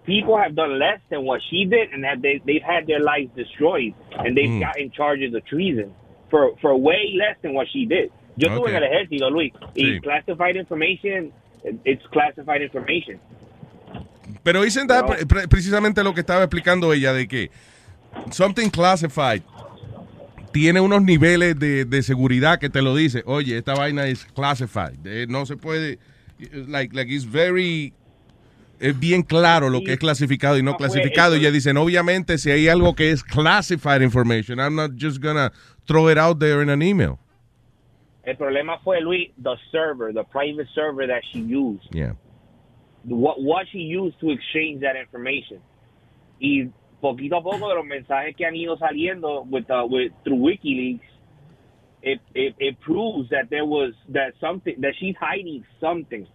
People 0.05 0.35
have 0.37 0.55
done 0.55 0.79
less 0.79 0.99
than 1.09 1.25
what 1.25 1.41
she 1.49 1.65
did, 1.65 1.93
and 1.93 2.03
that 2.03 2.21
they 2.21 2.41
they've 2.45 2.63
had 2.63 2.87
their 2.87 2.99
lives 3.01 3.29
destroyed, 3.35 3.93
and 4.17 4.35
they've 4.35 4.49
Mm. 4.49 4.59
gotten 4.61 4.91
charges 4.91 5.33
of 5.33 5.43
treason 5.45 5.91
for 6.29 6.55
for 6.61 6.75
way 6.75 7.13
less 7.15 7.37
than 7.41 7.53
what 7.53 7.67
she 7.71 7.85
did. 7.85 8.09
Yo 8.37 8.49
Okay. 8.49 8.75
en 8.75 8.83
el 8.83 8.89
ejército, 8.89 9.29
Luis, 9.29 9.53
y 9.75 9.83
Sí. 9.83 9.99
classified 10.01 10.55
information, 10.55 11.31
it's 11.85 12.05
classified 12.11 12.61
information. 12.61 13.19
Pero 14.43 14.63
pre- 15.05 15.25
pre- 15.25 15.47
precisamente 15.47 16.03
lo 16.03 16.13
que 16.13 16.21
estaba 16.21 16.43
explicando 16.43 16.93
ella 16.93 17.13
de 17.13 17.27
que 17.27 17.51
something 18.31 18.69
classified 18.69 19.43
tiene 20.51 20.79
unos 20.81 21.03
niveles 21.03 21.59
de, 21.59 21.85
de 21.85 22.01
seguridad 22.01 22.57
que 22.59 22.69
te 22.69 22.81
lo 22.81 22.95
dice. 22.95 23.23
Oye, 23.25 23.57
esta 23.57 23.73
vaina 23.75 24.07
es 24.07 24.25
classified. 24.25 25.05
Eh, 25.05 25.25
no 25.29 25.45
se 25.45 25.57
puede, 25.57 25.99
like, 26.67 26.95
like 26.95 27.13
it's 27.13 27.25
very 27.29 27.93
es 28.81 28.99
bien 28.99 29.21
claro 29.23 29.69
lo 29.69 29.81
que 29.81 29.93
es 29.93 29.99
clasificado 29.99 30.57
y 30.57 30.63
no 30.63 30.71
No 30.71 30.77
fue 30.77 30.87
clasificado. 30.87 31.35
Y 31.35 31.39
ella 31.39 31.51
dicen, 31.51 31.77
obviamente, 31.77 32.37
si 32.37 32.51
hay 32.51 32.67
algo 32.67 32.95
que 32.95 33.11
es 33.11 33.23
classified 33.23 34.01
information, 34.01 34.59
I'm 34.59 34.75
not 34.75 34.91
just 34.99 35.21
gonna 35.21 35.51
throw 35.85 36.09
it 36.09 36.17
out 36.17 36.39
there 36.39 36.61
in 36.61 36.69
an 36.69 36.81
email. 36.81 37.17
El 38.23 38.35
problema 38.37 38.77
fue, 38.83 39.01
Luis, 39.01 39.31
the 39.41 39.55
server, 39.71 40.13
the 40.13 40.23
private 40.23 40.67
server 40.75 41.07
that 41.07 41.21
she 41.31 41.39
used. 41.39 41.87
Yeah. 41.91 42.13
what 43.03 43.41
what 43.41 43.65
she 43.71 43.79
used 43.79 44.19
to 44.19 44.29
exchange 44.31 44.81
that 44.81 44.95
information. 44.95 45.59
Y 46.39 46.69
poquito 47.01 47.37
a 47.37 47.43
poco 47.43 47.69
de 47.69 47.75
los 47.75 47.85
mensajes 47.85 48.35
que 48.35 48.45
han 48.45 48.55
ido 48.55 48.77
saliendo 48.77 49.45
with, 49.49 49.69
uh, 49.69 49.85
with 49.87 50.11
through 50.23 50.37
WikiLeaks, 50.37 51.01
it, 52.03 52.19
it 52.33 52.55
it 52.59 52.79
proves 52.81 53.29
that 53.29 53.49
there 53.49 53.65
was 53.65 53.93
that 54.09 54.33
something 54.39 54.75
that 54.81 54.93
she's 54.99 55.15
hiding 55.19 55.63
something. 55.79 56.27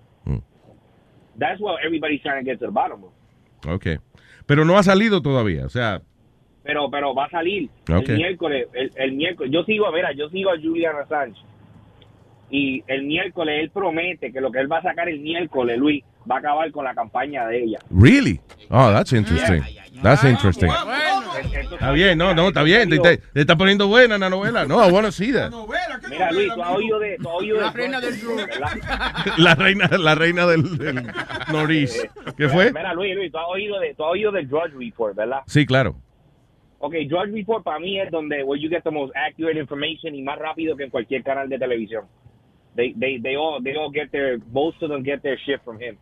That's 1.39 1.61
what 1.61 1.77
everybody's 1.85 2.23
trying 2.23 2.45
to 2.45 2.51
get 2.51 2.59
to 2.61 2.67
the 2.67 2.73
bottom 2.73 3.05
of. 3.05 3.11
Okay. 3.67 3.99
Pero 4.47 4.65
no 4.65 4.77
ha 4.79 4.83
salido 4.83 5.21
todavía. 5.23 5.65
O 5.67 5.69
sea, 5.69 6.01
Pero 6.63 6.91
pero 6.91 7.15
va 7.15 7.27
a 7.27 7.31
salir 7.31 7.71
el 7.89 8.17
miércoles. 8.17 8.67
El, 8.73 8.91
el 8.97 9.13
miércoles. 9.13 9.53
Yo 9.53 9.63
sigo, 9.65 9.91
mira, 9.93 10.13
yo 10.13 10.29
sigo 10.31 10.51
a 10.51 10.57
Julian 10.61 10.97
Assange. 10.97 11.39
Y 12.51 12.83
el 12.87 13.05
miércoles 13.05 13.61
él 13.63 13.71
promete 13.71 14.33
que 14.33 14.41
lo 14.41 14.51
que 14.53 14.61
él 14.61 14.71
va 14.71 14.79
a 14.79 14.83
sacar 14.83 15.09
el 15.09 15.19
miércoles, 15.21 15.79
Luis, 15.79 16.05
va 16.31 16.37
a 16.37 16.39
acabar 16.39 16.71
con 16.71 16.85
la 16.85 16.95
campaña 16.95 17.47
de 17.47 17.65
ella. 17.65 17.79
really? 17.91 18.41
Oh, 18.71 18.91
that's 18.93 19.13
interesting. 19.13 19.63
That's 20.03 20.25
interesting. 20.25 20.71
Está 21.73 21.91
bien, 21.93 22.17
no, 22.19 22.35
no, 22.35 22.49
está 22.49 22.63
bien. 22.63 22.89
Te, 22.89 22.99
te- 22.99 23.19
te 23.19 23.41
está 23.41 23.57
poniendo 23.57 23.89
buena 23.89 24.19
la 24.19 24.31
novela. 24.31 24.65
No, 24.67 24.89
bueno, 24.91 25.11
sí. 25.13 25.33
da. 25.33 25.51
Mira, 26.09 26.31
Luis, 26.33 26.53
tú 26.55 26.63
has 26.63 26.71
oído 26.71 26.99
de, 26.99 27.17
tú 27.19 27.29
has 27.29 27.35
oído 27.37 27.61
La 27.61 27.71
reina 27.73 28.01
del. 28.01 28.15
La 29.39 29.55
reina, 29.55 29.89
la 29.99 30.15
reina 30.15 30.47
del, 30.47 30.79
del 30.79 31.07
Norris. 31.53 32.07
¿Qué 32.37 32.49
fue? 32.49 32.73
Mira, 32.73 32.95
Luis, 32.95 33.15
Luis, 33.15 33.33
tú 33.33 33.39
has 33.39 33.47
oído 33.49 33.79
de, 33.81 33.95
tú 33.95 34.05
has 34.05 34.11
oído 34.13 34.33
del 34.33 34.49
Drudge 34.49 34.75
Report, 34.79 35.15
¿verdad? 35.17 35.41
Sí, 35.47 35.67
claro. 35.67 35.97
Ok, 36.79 36.95
Drudge 37.09 37.33
Report 37.33 37.65
para 37.65 37.79
mí 37.79 37.99
es 38.01 38.11
donde 38.11 38.43
where 38.45 38.61
you 38.63 38.69
get 38.69 38.83
the 38.85 38.91
most 38.91 39.13
accurate 39.17 39.59
information 39.59 40.15
y 40.15 40.23
más 40.23 40.39
rápido 40.39 40.77
que 40.77 40.85
en 40.85 40.91
cualquier 40.91 41.23
canal 41.23 41.49
de 41.49 41.59
televisión. 41.59 42.05
They, 42.77 42.93
they, 42.95 43.21
they 43.21 43.37
all, 43.37 43.63
they 43.63 43.75
all 43.77 43.91
get 43.91 44.11
their, 44.11 44.39
most 44.53 44.83
of 44.83 44.91
them 44.91 45.03
get 45.03 45.23
their 45.23 45.39
shit 45.39 45.61
from 45.65 45.81
him. 45.81 45.97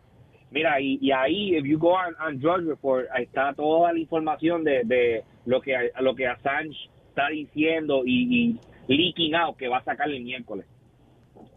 Mira, 0.50 0.80
y, 0.80 0.98
y 1.00 1.10
ahí, 1.10 1.56
if 1.56 1.64
you 1.64 1.78
go 1.78 1.94
on, 1.94 2.14
on 2.24 2.38
Drudge 2.38 2.66
Report, 2.66 3.06
ahí 3.12 3.24
está 3.24 3.52
toda 3.54 3.92
la 3.92 3.98
información 3.98 4.62
de, 4.62 4.82
de 4.84 5.24
lo 5.46 5.60
que 5.60 5.74
lo 6.00 6.14
que 6.14 6.26
Assange 6.28 6.76
está 7.08 7.28
diciendo 7.28 8.02
y, 8.06 8.56
y 8.88 8.96
leaking 8.96 9.34
out 9.34 9.56
que 9.56 9.68
va 9.68 9.78
a 9.78 9.84
sacar 9.84 10.08
el 10.10 10.22
miércoles. 10.22 10.66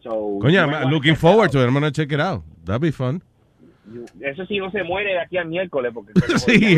So, 0.01 0.39
Coño, 0.41 0.61
I'm 0.61 0.89
looking 0.89 1.15
forward 1.15 1.51
to 1.51 1.61
it. 1.63 1.67
I'm 1.69 1.91
check 1.91 2.11
it 2.11 2.19
out. 2.19 2.43
That'd 2.65 2.81
be 2.81 2.91
fun. 2.91 3.21
Eso 4.19 4.45
sí 4.45 4.57
no 4.57 4.69
se 4.71 4.83
muere 4.83 5.11
de 5.11 5.19
aquí 5.19 5.37
al 5.37 5.47
miércoles 5.47 5.91
porque 5.93 6.11
Sí, 6.39 6.77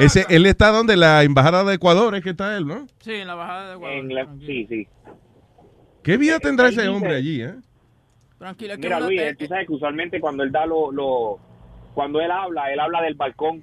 ese, 0.00 0.26
él 0.28 0.46
está 0.46 0.70
donde 0.70 0.96
la 0.96 1.24
embajada 1.24 1.64
de 1.64 1.74
Ecuador 1.74 2.14
es 2.14 2.22
que 2.22 2.30
está 2.30 2.56
él, 2.56 2.66
¿no? 2.66 2.86
Sí, 3.00 3.14
en 3.14 3.26
la 3.26 3.34
bajada 3.34 3.76
de 3.76 4.04
la- 4.14 4.28
sí, 4.46 4.66
sí. 4.68 4.86
¿Qué 6.02 6.16
vida 6.16 6.38
tendrá 6.38 6.68
ese 6.68 6.82
dice- 6.82 6.88
hombre 6.88 7.16
allí, 7.16 7.42
eh? 7.42 7.54
Tranquila, 8.40 8.76
que 8.76 8.84
Mira, 8.84 9.00
Luis, 9.00 9.36
tú 9.36 9.46
sabes 9.48 9.66
que 9.66 9.74
usualmente 9.74 10.18
cuando 10.18 10.42
él 10.42 10.50
da 10.50 10.64
lo, 10.64 10.90
lo 10.90 11.38
cuando 11.92 12.22
él 12.22 12.30
habla, 12.30 12.72
él 12.72 12.80
habla 12.80 13.02
del 13.02 13.12
balcón, 13.12 13.62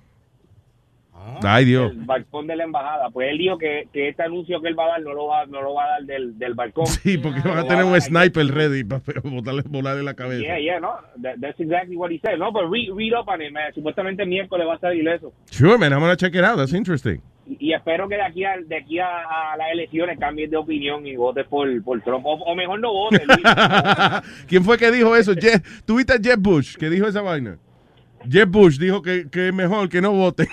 Ay, 1.44 1.66
Dios. 1.66 1.96
del 1.96 2.06
balcón 2.06 2.48
de 2.48 2.56
la 2.56 2.64
embajada. 2.64 3.10
Pues 3.10 3.30
él 3.32 3.38
dijo 3.38 3.58
que, 3.58 3.88
que 3.94 4.10
este 4.10 4.24
anuncio 4.24 4.62
que 4.62 4.68
él 4.70 4.78
va 4.80 4.86
a 4.86 4.90
dar 4.90 5.02
no 5.02 5.14
lo 5.14 5.28
va, 5.28 5.46
no 5.46 5.62
lo 5.62 5.74
va 5.74 5.84
a 5.86 5.90
dar 5.90 6.04
del, 6.04 6.38
del 6.40 6.54
balcón. 6.54 6.88
Sí, 6.88 7.18
porque 7.18 7.42
van 7.48 7.60
a 7.60 7.64
tener 7.68 7.84
un 7.84 8.00
sniper 8.00 8.46
ready 8.48 8.84
para 8.84 9.02
botarle, 9.24 9.64
volarle 9.68 10.04
la 10.04 10.14
cabeza. 10.14 10.42
Yeah, 10.44 10.60
yeah, 10.60 10.80
no. 10.80 10.94
That- 11.22 11.40
that's 11.42 11.60
exactly 11.60 11.96
what 11.96 12.12
he 12.12 12.20
said. 12.20 12.38
No, 12.38 12.52
pero 12.54 12.70
read, 12.70 12.90
read 12.96 13.14
up 13.20 13.28
on 13.28 13.42
it, 13.42 13.52
man. 13.52 13.74
Supuestamente 13.74 14.24
el 14.24 14.30
miércoles 14.30 14.68
va 14.68 14.76
a 14.76 14.80
salir 14.80 15.08
eso. 15.08 15.32
Sure, 15.52 15.78
man. 15.78 15.92
I'm 15.94 16.00
gonna 16.00 16.16
check 16.18 16.34
it 16.36 16.44
out. 16.44 16.58
That's 16.58 16.74
interesting. 16.74 17.22
Y, 17.46 17.70
y 17.70 17.74
espero 17.74 18.10
que 18.10 18.16
de 18.16 18.24
aquí 18.24 18.44
a, 18.44 18.58
de 18.66 18.76
aquí 18.78 19.00
a, 19.00 19.08
a 19.54 19.58
las 19.58 19.72
elecciones 19.72 20.20
cambies 20.20 20.52
de 20.52 20.58
opinión 20.58 21.08
y 21.08 21.16
votes 21.16 21.46
por, 21.48 21.68
por 21.84 22.02
Trump. 22.02 22.26
O, 22.26 22.34
o 22.34 22.56
mejor 22.56 22.80
no 22.80 22.92
votes. 22.92 23.22
¿Quién 24.48 24.64
fue 24.64 24.78
que 24.78 24.92
dijo 24.92 25.16
eso? 25.16 25.34
Jeff, 25.40 25.82
¿Tuviste 25.86 26.14
a 26.14 26.18
Jeff 26.22 26.38
Bush 26.40 26.76
que 26.76 26.90
dijo 26.90 27.08
esa 27.08 27.22
vaina? 27.22 27.58
Jeff 28.30 28.50
Bush 28.50 28.78
dijo 28.78 29.02
que, 29.02 29.30
que 29.30 29.50
es 29.50 29.54
mejor 29.54 29.90
que 29.90 30.02
no 30.02 30.12
vote. 30.12 30.48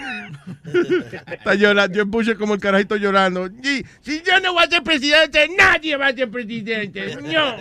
Está 1.27 1.55
llorando. 1.55 1.95
Jeff 1.95 2.07
Bush 2.07 2.29
es 2.29 2.39
como 2.39 2.55
el 2.55 2.61
carajito 2.61 2.97
llorando. 2.97 3.47
Y, 3.47 3.85
si 4.01 4.23
yo 4.23 4.41
no 4.41 4.53
voy 4.53 4.65
a 4.65 4.67
ser 4.69 4.83
presidente, 4.83 5.49
nadie 5.57 5.97
va 5.97 6.09
a 6.09 6.13
ser 6.13 6.31
presidente. 6.31 7.17
No. 7.17 7.57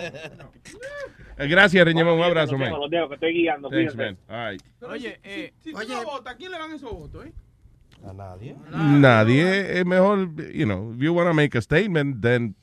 Gracias, 1.36 1.84
Reñema. 1.84 2.12
Un 2.12 2.22
abrazo, 2.22 2.52
Los 2.52 2.60
man. 2.60 2.70
los 2.70 2.90
dejo, 2.90 3.08
que 3.08 3.14
estoy 3.14 3.32
guiando. 3.32 3.68
Thanks, 3.68 3.94
cuídense. 3.94 4.16
man. 4.28 4.38
All 4.38 4.52
right. 4.52 4.62
Oye, 4.82 5.20
eh, 5.24 5.52
Si 5.62 5.72
tú 5.72 5.78
no 5.88 6.04
votas, 6.04 6.34
¿a 6.34 6.36
quién 6.36 6.52
le 6.52 6.58
dan 6.58 6.72
esos 6.72 6.92
votos, 6.92 7.26
eh? 7.26 7.32
A 8.08 8.12
nadie. 8.12 8.54
Nadie 8.70 9.78
es 9.80 9.86
mejor, 9.86 10.28
you 10.52 10.66
know, 10.66 10.92
if 10.94 11.00
you 11.00 11.12
want 11.14 11.28
to 11.28 11.34
make 11.34 11.56
a 11.56 11.62
statement, 11.62 12.20
then, 12.20 12.54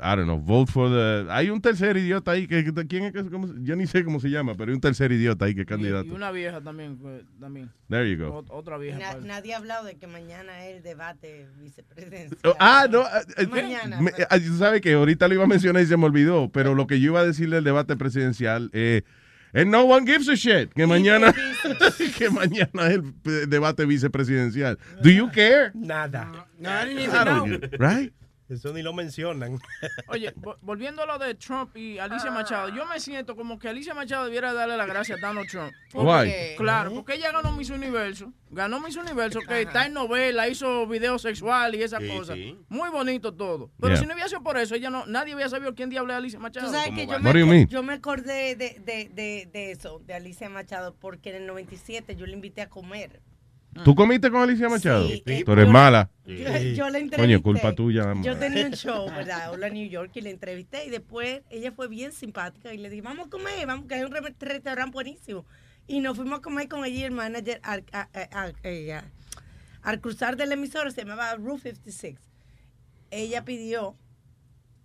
I 0.00 0.16
don't 0.16 0.24
know, 0.24 0.38
vote 0.38 0.70
for 0.70 0.88
the... 0.88 1.26
Hay 1.30 1.50
un 1.50 1.60
tercer 1.60 1.96
idiota 1.96 2.30
ahí, 2.32 2.46
que, 2.46 2.64
que- 2.64 2.86
¿quién 2.86 3.04
es 3.04 3.12
que, 3.12 3.24
cómo 3.30 3.48
yo 3.62 3.76
ni 3.76 3.86
sé 3.86 4.04
cómo 4.04 4.20
se 4.20 4.30
llama, 4.30 4.54
pero 4.54 4.70
hay 4.70 4.74
un 4.74 4.80
tercer 4.80 5.12
idiota 5.12 5.44
ahí 5.44 5.54
que 5.54 5.62
es 5.62 5.66
y, 5.66 5.68
candidato. 5.68 6.06
y 6.06 6.10
una 6.10 6.30
vieja 6.30 6.60
también, 6.60 6.96
pues, 6.98 7.22
también. 7.40 7.70
There 7.88 8.10
you 8.10 8.16
go. 8.24 8.42
Ot- 8.42 8.46
otra 8.50 8.78
vieja. 8.78 8.98
Na- 8.98 9.12
pues. 9.12 9.24
nadie 9.24 9.54
ha 9.54 9.58
hablado 9.58 9.84
de 9.86 9.96
que 9.98 10.06
mañana 10.06 10.64
es 10.66 10.76
el 10.76 10.82
debate 10.82 11.46
vicepresidencial. 11.60 12.38
Oh, 12.44 12.56
Ah, 12.58 12.86
no. 12.90 13.02
eh, 13.02 13.06
eh, 13.38 13.46
Mañana, 13.46 14.00
me- 14.00 14.12
pero- 14.12 14.26
ah, 14.30 14.38
tú 14.38 14.56
sabes 14.58 14.80
que 14.80 14.92
ahorita 14.94 15.28
lo 15.28 15.34
iba 15.34 15.44
a 15.44 15.48
mencionar 15.48 15.82
y 15.82 15.86
se 15.86 15.96
me 15.96 16.04
olvidó, 16.06 16.50
pero 16.50 16.74
lo 16.74 16.86
que 16.86 17.00
yo 17.00 17.06
iba 17.12 17.20
a 17.20 17.24
decir 17.26 17.50
del 17.50 17.64
debate 17.64 17.96
presidencial 17.96 18.70
eh, 18.72 19.02
es 19.52 19.66
no 19.66 19.82
one 19.82 20.06
gives 20.10 20.28
a 20.30 20.34
shit. 20.34 20.72
Que 20.72 20.86
mañana, 20.86 21.34
que 22.18 22.30
mañana 22.30 22.86
es 22.86 22.94
el 22.94 23.14
eh, 23.26 23.46
debate 23.46 23.84
vicepresidencial. 23.84 24.78
Do 25.02 25.10
you 25.10 25.30
care? 25.30 25.70
Nada. 25.74 26.46
No, 26.58 26.70
I 26.70 26.86
didn't 26.88 27.00
I 27.00 27.04
even 27.04 27.24
know. 27.24 27.78
right? 27.78 28.12
Eso 28.52 28.72
ni 28.72 28.82
lo 28.82 28.92
mencionan. 28.92 29.58
Oye, 30.08 30.34
vo- 30.34 30.58
volviendo 30.60 31.02
a 31.02 31.06
lo 31.06 31.18
de 31.18 31.34
Trump 31.34 31.76
y 31.76 31.98
Alicia 31.98 32.30
Machado, 32.30 32.68
yo 32.68 32.84
me 32.86 33.00
siento 33.00 33.34
como 33.34 33.58
que 33.58 33.68
Alicia 33.68 33.94
Machado 33.94 34.24
debiera 34.26 34.52
darle 34.52 34.76
las 34.76 34.86
gracias 34.86 35.22
a 35.22 35.26
Donald 35.26 35.48
Trump. 35.48 35.72
¿Por 35.90 36.04
Why? 36.06 36.24
qué? 36.30 36.54
Claro, 36.58 36.92
porque 36.94 37.14
ella 37.14 37.32
ganó 37.32 37.52
Miss 37.56 37.70
Universo. 37.70 38.32
Ganó 38.50 38.80
Miss 38.80 38.96
Universo, 38.96 39.40
que 39.48 39.62
está 39.62 39.86
en 39.86 39.94
novela, 39.94 40.46
hizo 40.48 40.86
video 40.86 41.18
sexual 41.18 41.74
y 41.74 41.82
esas 41.82 42.02
Sí, 42.02 42.08
cosas. 42.08 42.36
sí. 42.36 42.58
Muy 42.68 42.90
bonito 42.90 43.32
todo. 43.32 43.70
Pero 43.80 43.94
Yeah. 43.94 44.00
si 44.02 44.06
no 44.06 44.12
hubiera 44.12 44.28
sido 44.28 44.42
por 44.42 44.58
eso, 44.58 44.74
ella 44.74 44.90
no, 44.90 45.06
nadie 45.06 45.34
hubiera 45.34 45.48
sabido 45.48 45.74
quién 45.74 45.88
diablo 45.88 46.12
es 46.12 46.18
Alicia 46.18 46.38
Machado. 46.38 46.66
Tú 46.66 46.72
sabes 46.74 46.90
que 46.94 47.06
yo 47.06 47.12
What 47.12 47.22
me, 47.34 47.66
yo 47.66 47.82
me 47.82 47.94
acordé 47.94 48.54
de, 48.56 48.78
de, 48.80 49.08
de, 49.08 49.48
de 49.50 49.70
eso, 49.70 50.00
de 50.04 50.12
Alicia 50.14 50.48
Machado, 50.50 50.94
porque 50.94 51.30
en 51.30 51.36
el 51.36 51.46
97 51.46 52.14
yo 52.16 52.26
le 52.26 52.34
invité 52.34 52.60
a 52.60 52.68
comer. 52.68 53.20
¿Tú 53.84 53.94
comiste 53.94 54.30
con 54.30 54.42
Alicia 54.42 54.68
Machado? 54.68 55.08
Sí, 55.08 55.22
Tú 55.44 55.52
eres 55.52 55.66
yo- 55.66 55.72
mala. 55.72 56.10
Yo, 56.26 56.34
yo 56.34 56.88
la 56.90 56.98
entrevisté. 56.98 57.16
Coño, 57.16 57.42
culpa 57.42 57.74
tuya. 57.74 58.14
Yo 58.22 58.36
tenía 58.36 58.66
un 58.66 58.72
show, 58.74 59.06
¿verdad? 59.10 59.50
Hola 59.52 59.70
New 59.70 59.88
York 59.88 60.10
y 60.14 60.20
la 60.20 60.30
entrevisté 60.30 60.84
y 60.84 60.90
después 60.90 61.40
ella 61.50 61.72
fue 61.72 61.88
bien 61.88 62.12
simpática 62.12 62.72
y 62.74 62.78
le 62.78 62.90
dije, 62.90 63.02
vamos 63.02 63.26
a 63.26 63.30
comer, 63.30 63.66
vamos, 63.66 63.86
que 63.86 63.94
hay 63.94 64.02
un 64.02 64.10
re- 64.12 64.34
restaurante 64.38 64.92
buenísimo. 64.92 65.44
Y 65.86 66.00
nos 66.00 66.16
fuimos 66.16 66.38
a 66.40 66.42
comer 66.42 66.68
con 66.68 66.84
ella 66.84 66.96
y 67.00 67.04
el 67.04 67.12
manager 67.12 67.60
al, 67.64 67.84
a- 67.92 68.08
a- 68.12 68.28
a- 68.44 68.52
a- 68.98 69.04
al 69.82 70.00
cruzar 70.00 70.36
del 70.36 70.52
emisor, 70.52 70.92
se 70.92 71.00
llamaba 71.04 71.34
Route 71.36 71.72
56. 71.74 72.18
Ella 73.10 73.44
pidió. 73.44 73.96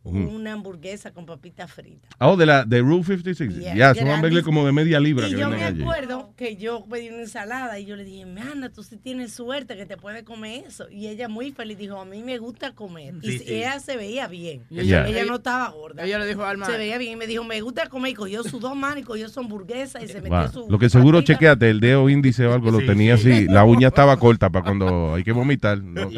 Una 0.09 0.53
hamburguesa 0.53 1.11
con 1.11 1.25
papita 1.25 1.67
frita. 1.67 2.07
Oh, 2.19 2.35
de 2.37 2.45
la 2.45 2.65
de 2.65 2.79
Rule 2.81 3.03
56. 3.03 3.55
Ya, 3.57 3.73
Yeah, 3.75 3.93
son 3.95 4.07
hamburguesas 4.09 4.43
como 4.45 4.65
de 4.65 4.71
media 4.71 4.99
libra 4.99 5.27
Y 5.27 5.31
que 5.33 5.39
yo 5.39 5.49
me 5.49 5.63
allí. 5.63 5.81
acuerdo 5.81 6.33
que 6.35 6.55
yo 6.55 6.85
pedí 6.89 7.09
una 7.09 7.19
ensalada 7.21 7.77
y 7.79 7.85
yo 7.85 7.95
le 7.95 8.03
dije, 8.03 8.23
Ana, 8.51 8.69
tú 8.69 8.83
sí 8.83 8.97
tienes 8.97 9.33
suerte 9.33 9.75
que 9.75 9.85
te 9.85 9.97
puedes 9.97 10.23
comer 10.23 10.63
eso. 10.67 10.89
Y 10.89 11.07
ella 11.07 11.27
muy 11.27 11.51
feliz 11.51 11.77
dijo, 11.77 11.99
a 11.99 12.05
mí 12.05 12.23
me 12.23 12.37
gusta 12.37 12.73
comer. 12.73 13.15
Sí, 13.21 13.35
y 13.35 13.39
sí. 13.39 13.53
ella 13.55 13.79
se 13.79 13.97
veía 13.97 14.27
bien. 14.27 14.63
Ella, 14.71 15.05
no 15.25 15.35
estaba 15.35 15.69
gorda. 15.69 16.03
Ella 16.03 16.19
le 16.19 16.25
dijo 16.27 16.43
Alma- 16.43 16.65
Se 16.65 16.77
veía 16.77 16.97
bien 16.97 17.13
y 17.13 17.15
me 17.15 17.27
dijo, 17.27 17.43
me 17.43 17.59
gusta 17.61 17.87
comer. 17.89 18.11
Y 18.11 18.15
cogió 18.15 18.43
sus 18.43 18.59
dos 18.61 18.75
manos 18.75 18.99
y 18.99 19.03
cogió 19.03 19.27
su 19.29 19.39
hamburguesa 19.39 20.01
y 20.03 20.07
se 20.07 20.15
metió 20.21 20.31
Va, 20.31 20.47
su... 20.47 20.67
Lo 20.69 20.79
que 20.79 20.89
seguro, 20.89 21.21
chequeate, 21.21 21.69
el 21.69 21.79
dedo 21.79 22.09
índice 22.09 22.45
o 22.47 22.53
algo 22.53 22.71
lo 22.71 22.79
tenía 22.85 23.17
sí. 23.17 23.31
así. 23.31 23.45
La 23.47 23.63
uña 23.65 23.89
estaba 23.89 24.17
corta 24.19 24.49
para 24.49 24.63
cuando 24.63 25.15
hay 25.15 25.23
que 25.23 25.31
vomitar. 25.31 25.77
no. 25.79 26.09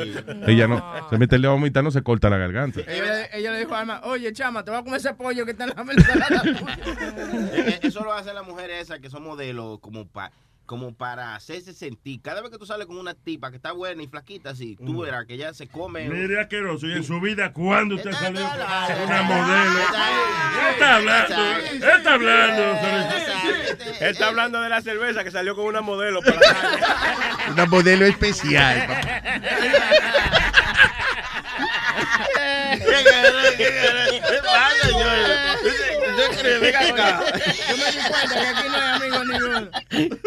Ella 0.47 0.67
no, 0.67 0.83
se 1.09 1.17
mete 1.17 1.35
el 1.35 1.41
dedo 1.41 1.51
a 1.51 1.55
vomitar, 1.55 1.83
no 1.83 1.91
se 1.91 2.01
corta 2.01 2.29
la 2.29 2.37
garganta. 2.37 2.81
Ella, 2.87 3.25
ella 3.33 3.51
le 3.53 3.59
dijo 3.59 3.75
oye, 4.03 4.33
chama, 4.33 4.63
te 4.63 4.71
voy 4.71 4.79
a 4.79 4.83
comer 4.83 4.99
ese 4.99 5.13
pollo 5.13 5.45
que 5.45 5.51
está 5.51 5.65
en 5.65 5.73
la 5.75 5.93
ensalada 5.93 6.41
tuya". 6.41 6.79
Eh, 7.51 7.51
eh, 7.53 7.79
Eso 7.83 8.03
lo 8.03 8.13
hacen 8.13 8.35
las 8.35 8.45
mujeres 8.45 8.83
esas 8.83 8.99
que 8.99 9.09
son 9.09 9.23
modelos 9.23 9.79
como 9.79 10.07
para 10.07 10.31
como 10.69 10.93
para 10.93 11.33
hacerse 11.33 11.73
sentir. 11.73 12.21
Cada 12.21 12.41
vez 12.41 12.51
que 12.51 12.59
tú 12.59 12.65
sales 12.67 12.85
con 12.85 12.95
una 12.99 13.15
tipa 13.15 13.49
que 13.49 13.55
está 13.55 13.71
buena 13.71 14.03
y 14.03 14.07
flaquita, 14.07 14.51
así, 14.51 14.75
tú 14.75 15.01
verás 15.01 15.25
que 15.25 15.33
ella 15.33 15.51
se 15.51 15.67
come. 15.67 16.07
Mire 16.07 16.39
asqueroso. 16.39 16.85
¿Y 16.85 16.93
en 16.93 17.03
su 17.03 17.19
vida 17.19 17.51
cuándo 17.53 17.95
usted 17.95 18.11
salió 18.11 18.47
con 18.47 19.01
una 19.03 19.21
modelo? 19.23 19.79
hablando. 19.89 20.59
¿Qué 20.59 20.69
está 20.69 20.95
hablando? 20.95 21.35
¿Qué 21.71 21.77
está 21.97 22.13
hablando? 22.13 22.63
Está 23.99 24.27
hablando 24.27 24.61
de 24.61 24.69
la 24.69 24.81
cerveza 24.83 25.23
que 25.23 25.31
salió 25.31 25.55
con 25.55 25.65
una 25.65 25.81
modelo 25.81 26.21
para. 26.21 26.39
Una 27.51 27.65
modelo 27.65 28.05
especial. 28.05 28.87
¿Qué 32.89 34.41
Vaya, 34.45 34.83
señor. 34.83 35.88
Venga 36.61 36.79
acá. 36.79 37.23
Yo 37.69 37.77
me 37.77 37.91
di 37.91 37.97
cuenta 38.09 38.33
que 38.33 38.47
aquí 38.47 38.67
no 38.69 38.75
hay 38.75 38.89
amigos 38.95 39.27
ninguno. 39.27 39.69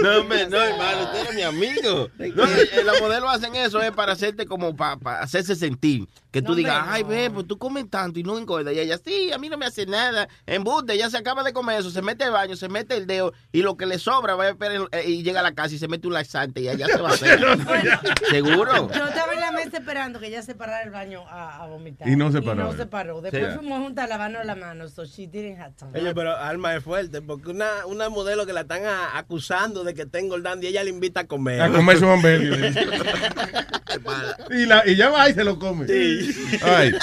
No, 0.02 0.20
hombre, 0.20 0.46
no, 0.48 0.56
hermano, 0.62 1.02
usted 1.04 1.28
es 1.30 1.34
mi 1.34 1.42
amigo. 1.42 2.08
No, 2.34 2.44
eh, 2.44 2.84
los 2.84 3.00
modelos 3.00 3.30
hacen 3.32 3.54
eso 3.56 3.80
es 3.80 3.90
para 3.92 4.12
hacerte 4.12 4.46
como 4.46 4.74
para, 4.76 5.20
hacerse 5.20 5.54
sentir. 5.56 6.06
Que 6.30 6.40
tú 6.40 6.52
No, 6.52 6.54
digas, 6.56 6.76
hombre, 6.78 6.92
ay, 6.94 7.02
no. 7.02 7.08
ve, 7.10 7.30
pues 7.30 7.46
tú 7.46 7.58
comes 7.58 7.90
tanto 7.90 8.18
y 8.18 8.22
no 8.22 8.38
engorda. 8.38 8.72
Y 8.72 8.78
ella, 8.78 8.98
sí, 9.04 9.30
a 9.32 9.38
mí 9.38 9.50
no 9.50 9.58
me 9.58 9.66
hace 9.66 9.84
nada. 9.84 10.28
Embuste, 10.46 10.94
ella 10.94 11.10
se 11.10 11.18
acaba 11.18 11.42
de 11.42 11.52
comer 11.52 11.80
eso, 11.80 11.90
se 11.90 12.00
mete 12.00 12.24
al 12.24 12.32
baño, 12.32 12.56
se 12.56 12.68
mete 12.70 12.96
el 12.96 13.06
dedo 13.06 13.34
y 13.52 13.60
lo 13.62 13.76
que 13.76 13.84
le 13.84 13.98
sobra 13.98 14.34
va 14.34 14.44
a 14.44 14.48
esperar 14.50 14.88
eh, 14.92 15.04
y 15.10 15.22
llega 15.22 15.40
a 15.40 15.42
la 15.42 15.52
casa 15.52 15.74
y 15.74 15.78
se 15.78 15.88
mete 15.88 16.06
un 16.06 16.14
laxante 16.14 16.62
y 16.62 16.68
allá 16.68 16.86
se 16.86 16.96
va 17.02 17.10
a 17.10 17.12
hacer. 17.12 17.38
¿Seguro? 18.30 18.90
Yo 18.94 19.06
estaba 19.06 19.32
en 19.34 19.40
la 19.40 19.52
mesa 19.52 19.76
esperando 19.78 20.20
que 20.20 20.28
ella 20.28 20.42
se 20.42 20.54
parara 20.54 20.82
el 20.82 20.90
baño 20.90 21.22
a, 21.28 21.62
a 21.62 21.66
vomitar. 21.66 22.08
Y 22.08 22.16
no 22.16 22.32
se 22.32 22.38
Y 22.38 22.40
paró. 22.42 22.64
no 22.64 22.72
se 22.72 22.86
paró. 22.86 23.20
Después 23.20 23.42
Sí. 23.52 23.58
fuimos 23.58 23.80
juntas 23.80 24.04
a 24.06 24.08
lavarnos 24.08 24.44
la 24.46 24.54
mano. 24.54 24.88
So 24.88 25.04
she 25.04 25.26
didn't 25.26 25.60
have 25.60 25.74
time. 25.76 25.91
Oye, 25.94 26.14
pero 26.14 26.36
Alma 26.36 26.74
es 26.76 26.82
fuerte 26.84 27.20
porque 27.22 27.50
una, 27.50 27.86
una 27.86 28.08
modelo 28.08 28.46
que 28.46 28.52
la 28.52 28.62
están 28.62 28.84
a- 28.86 29.16
acusando 29.18 29.84
de 29.84 29.94
que 29.94 30.02
está 30.02 30.18
engordando 30.18 30.64
y 30.64 30.68
ella 30.70 30.82
le 30.84 30.90
invita 30.90 31.20
a 31.20 31.26
comer. 31.26 31.60
A 31.60 31.70
comer 31.70 31.98
su 31.98 32.06
hamburguesa. 32.08 32.80
y, 34.50 34.66
la, 34.66 34.86
y 34.88 34.96
ya 34.96 35.10
va 35.10 35.28
y 35.28 35.34
se 35.34 35.44
lo 35.44 35.58
come. 35.58 35.86
Ay. 36.62 36.92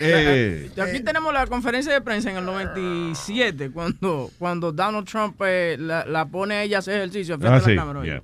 Eh, 0.00 0.70
Y 0.76 0.80
Aquí 0.80 1.00
tenemos 1.00 1.32
la 1.32 1.46
conferencia 1.46 1.92
de 1.92 2.00
prensa 2.00 2.28
en 2.28 2.36
el 2.38 2.44
97, 2.44 3.70
cuando, 3.70 4.28
cuando 4.40 4.72
Donald 4.72 5.06
Trump 5.08 5.40
eh, 5.46 5.76
la, 5.78 6.04
la 6.04 6.26
pone 6.26 6.54
a 6.56 6.62
ella 6.64 6.78
a 6.78 6.80
hacer 6.80 6.96
ejercicio 6.96 7.38
frente 7.38 7.54
ah, 7.54 7.58
a 7.58 7.60
sí. 7.60 7.74
la 7.76 7.82
cámara. 7.82 8.04
yeah. 8.04 8.20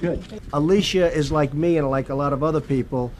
Good. 0.00 0.20
Alicia 0.52 1.08
is 1.12 1.32
like 1.32 1.52
me 1.52 1.78
and 1.78 1.90
like 1.90 2.10
a 2.10 2.14
lot 2.14 2.32
of 2.32 2.44
other 2.44 2.60
people. 2.60 3.10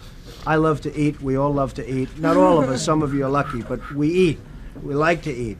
I 0.46 0.54
love 0.54 0.80
to 0.82 0.96
eat. 0.96 1.20
We 1.20 1.36
all 1.36 1.52
love 1.52 1.74
to 1.74 1.82
eat. 1.86 2.08
Not 2.18 2.36
all 2.36 2.62
of 2.62 2.70
us. 2.70 2.80
Some 2.82 3.02
of 3.02 3.12
you 3.12 3.24
are 3.26 3.28
lucky, 3.30 3.62
but 3.62 3.80
we 3.92 4.08
eat. 4.08 4.38
We 4.82 4.94
like 4.94 5.22
to 5.22 5.32
eat. 5.32 5.58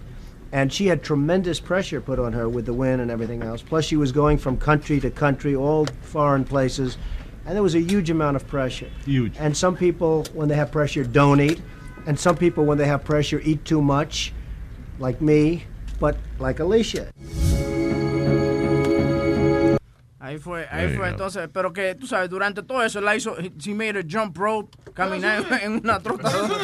And 0.53 0.73
she 0.73 0.87
had 0.87 1.03
tremendous 1.03 1.61
pressure 1.61 2.01
put 2.01 2.19
on 2.19 2.33
her 2.33 2.49
with 2.49 2.67
the 2.67 2.73
win 2.73 3.01
and 3.01 3.11
everything 3.11 3.43
else. 3.43 3.63
Plus, 3.63 3.85
she 3.85 3.97
was 3.97 4.11
going 4.11 4.37
from 4.37 4.57
country 4.57 4.99
to 5.01 5.11
country, 5.11 5.55
all 5.55 5.87
foreign 6.03 6.45
places. 6.45 6.99
And 7.47 7.55
there 7.55 7.63
was 7.63 7.75
a 7.75 7.81
huge 7.81 8.11
amount 8.11 8.37
of 8.37 8.47
pressure. 8.47 8.91
Huge. 9.05 9.35
And 9.39 9.57
some 9.57 9.77
people, 9.77 10.25
when 10.35 10.49
they 10.49 10.57
have 10.57 10.73
pressure, 10.73 11.05
don't 11.05 11.41
eat. 11.41 11.61
And 12.07 12.19
some 12.19 12.37
people, 12.37 12.65
when 12.65 12.79
they 12.79 12.87
have 12.87 13.05
pressure, 13.05 13.41
eat 13.45 13.65
too 13.65 13.81
much, 13.81 14.33
like 14.99 15.21
me, 15.21 15.65
but 16.01 16.17
like 16.39 16.59
Alicia. 16.59 17.13
Ahí 20.23 20.39
fue, 20.39 20.67
ahí 20.71 20.95
fue 20.95 21.09
entonces, 21.09 21.49
pero 21.51 21.73
que 21.73 21.95
tú 21.95 22.07
sabes, 22.07 22.29
durante 22.29 22.63
todo 22.63 22.85
eso 22.85 23.01
la 23.01 23.17
hizo, 23.17 23.35
she 23.57 23.73
made 23.73 23.99
a 23.99 24.03
jump 24.07 24.37
rope, 24.37 24.77
caminar 24.93 25.43
en 25.63 25.81
una 25.83 25.99
trotadora. 25.99 26.63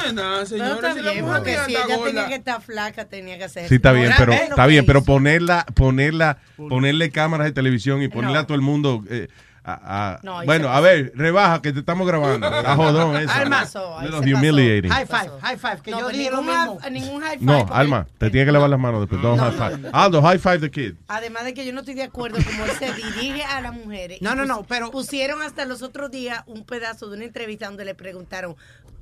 Pero 0.51 0.77
también, 0.77 1.25
porque 1.25 1.57
si 1.65 1.73
ella 1.75 1.99
tenía 2.05 2.29
que 2.29 2.35
estar 2.35 2.61
flaca, 2.61 3.07
tenía 3.07 3.39
que 3.39 3.45
hacer 3.45 3.67
Sí, 3.67 3.77
está 3.77 3.93
bien, 3.93 4.13
pero 4.19 4.35
está 4.35 4.67
bien, 4.67 4.85
pero 4.85 4.99
hizo. 4.99 5.07
ponerla, 5.07 5.65
ponerla, 5.75 6.37
ponerle 6.57 7.11
cámaras 7.11 7.47
de 7.47 7.53
televisión 7.53 8.03
y 8.03 8.09
ponerle 8.09 8.37
a 8.39 8.45
todo 8.45 8.57
el 8.57 8.61
mundo. 8.61 9.03
eh, 9.09 9.29
a- 9.67 10.13
a- 10.15 10.19
No, 10.23 10.39
ahí 10.39 10.47
bueno, 10.47 10.69
a 10.69 10.81
ver, 10.81 11.13
rebaja 11.17 11.61
que 11.61 11.73
te 11.73 11.81
estamos 11.81 12.07
grabando. 12.07 12.47
A 12.47 12.77
jodón 12.77 13.17
eso. 13.17 13.31
Alma, 13.33 13.67
Little 14.03 14.35
humiliating. 14.35 14.91
High 14.91 15.07
five, 15.07 15.31
high 15.43 15.57
five, 15.59 15.79
que 15.83 15.91
No, 15.91 15.99
yo 16.01 16.07
pero 16.07 16.19
dije 16.19 16.31
lo 16.31 16.43
ningún 16.43 16.79
ningún 16.93 17.21
high 17.23 17.39
five. 17.39 17.45
No, 17.45 17.67
Alma, 17.73 18.07
te 18.19 18.31
tiene 18.31 18.47
que 18.47 18.53
lavar 18.53 18.71
las 18.71 18.79
manos 18.79 19.01
después. 19.01 19.21
Don't 19.21 19.37
No, 19.39 19.43
high 19.51 19.53
no, 19.59 19.65
five. 19.77 19.79
no. 19.91 19.99
Aldo, 19.99 20.23
high 20.23 20.39
five 20.39 20.59
the 20.61 20.71
kid. 20.71 20.95
Además 21.09 21.45
de 21.45 21.55
que 21.55 21.67
yo 21.67 21.73
no 21.73 21.81
estoy 21.81 21.95
de 21.95 22.05
acuerdo 22.05 22.39
como 22.45 22.65
él 22.65 22.71
se 22.79 22.93
dirige 22.93 23.43
a 23.43 23.61
las 23.61 23.75
mujeres. 23.75 24.23
No, 24.23 24.35
no, 24.35 24.45
no, 24.47 24.63
pero- 24.69 24.91
Pusieron 24.91 25.43
hasta 25.43 25.65
los 25.65 25.83
otros 25.83 26.11
días 26.11 26.43
un 26.47 26.65
pedazo 26.65 27.09
de 27.11 27.17
una 27.17 27.25
entrevista 27.25 27.67
donde 27.67 27.85
le 27.85 27.95
preguntaron, 27.95 28.55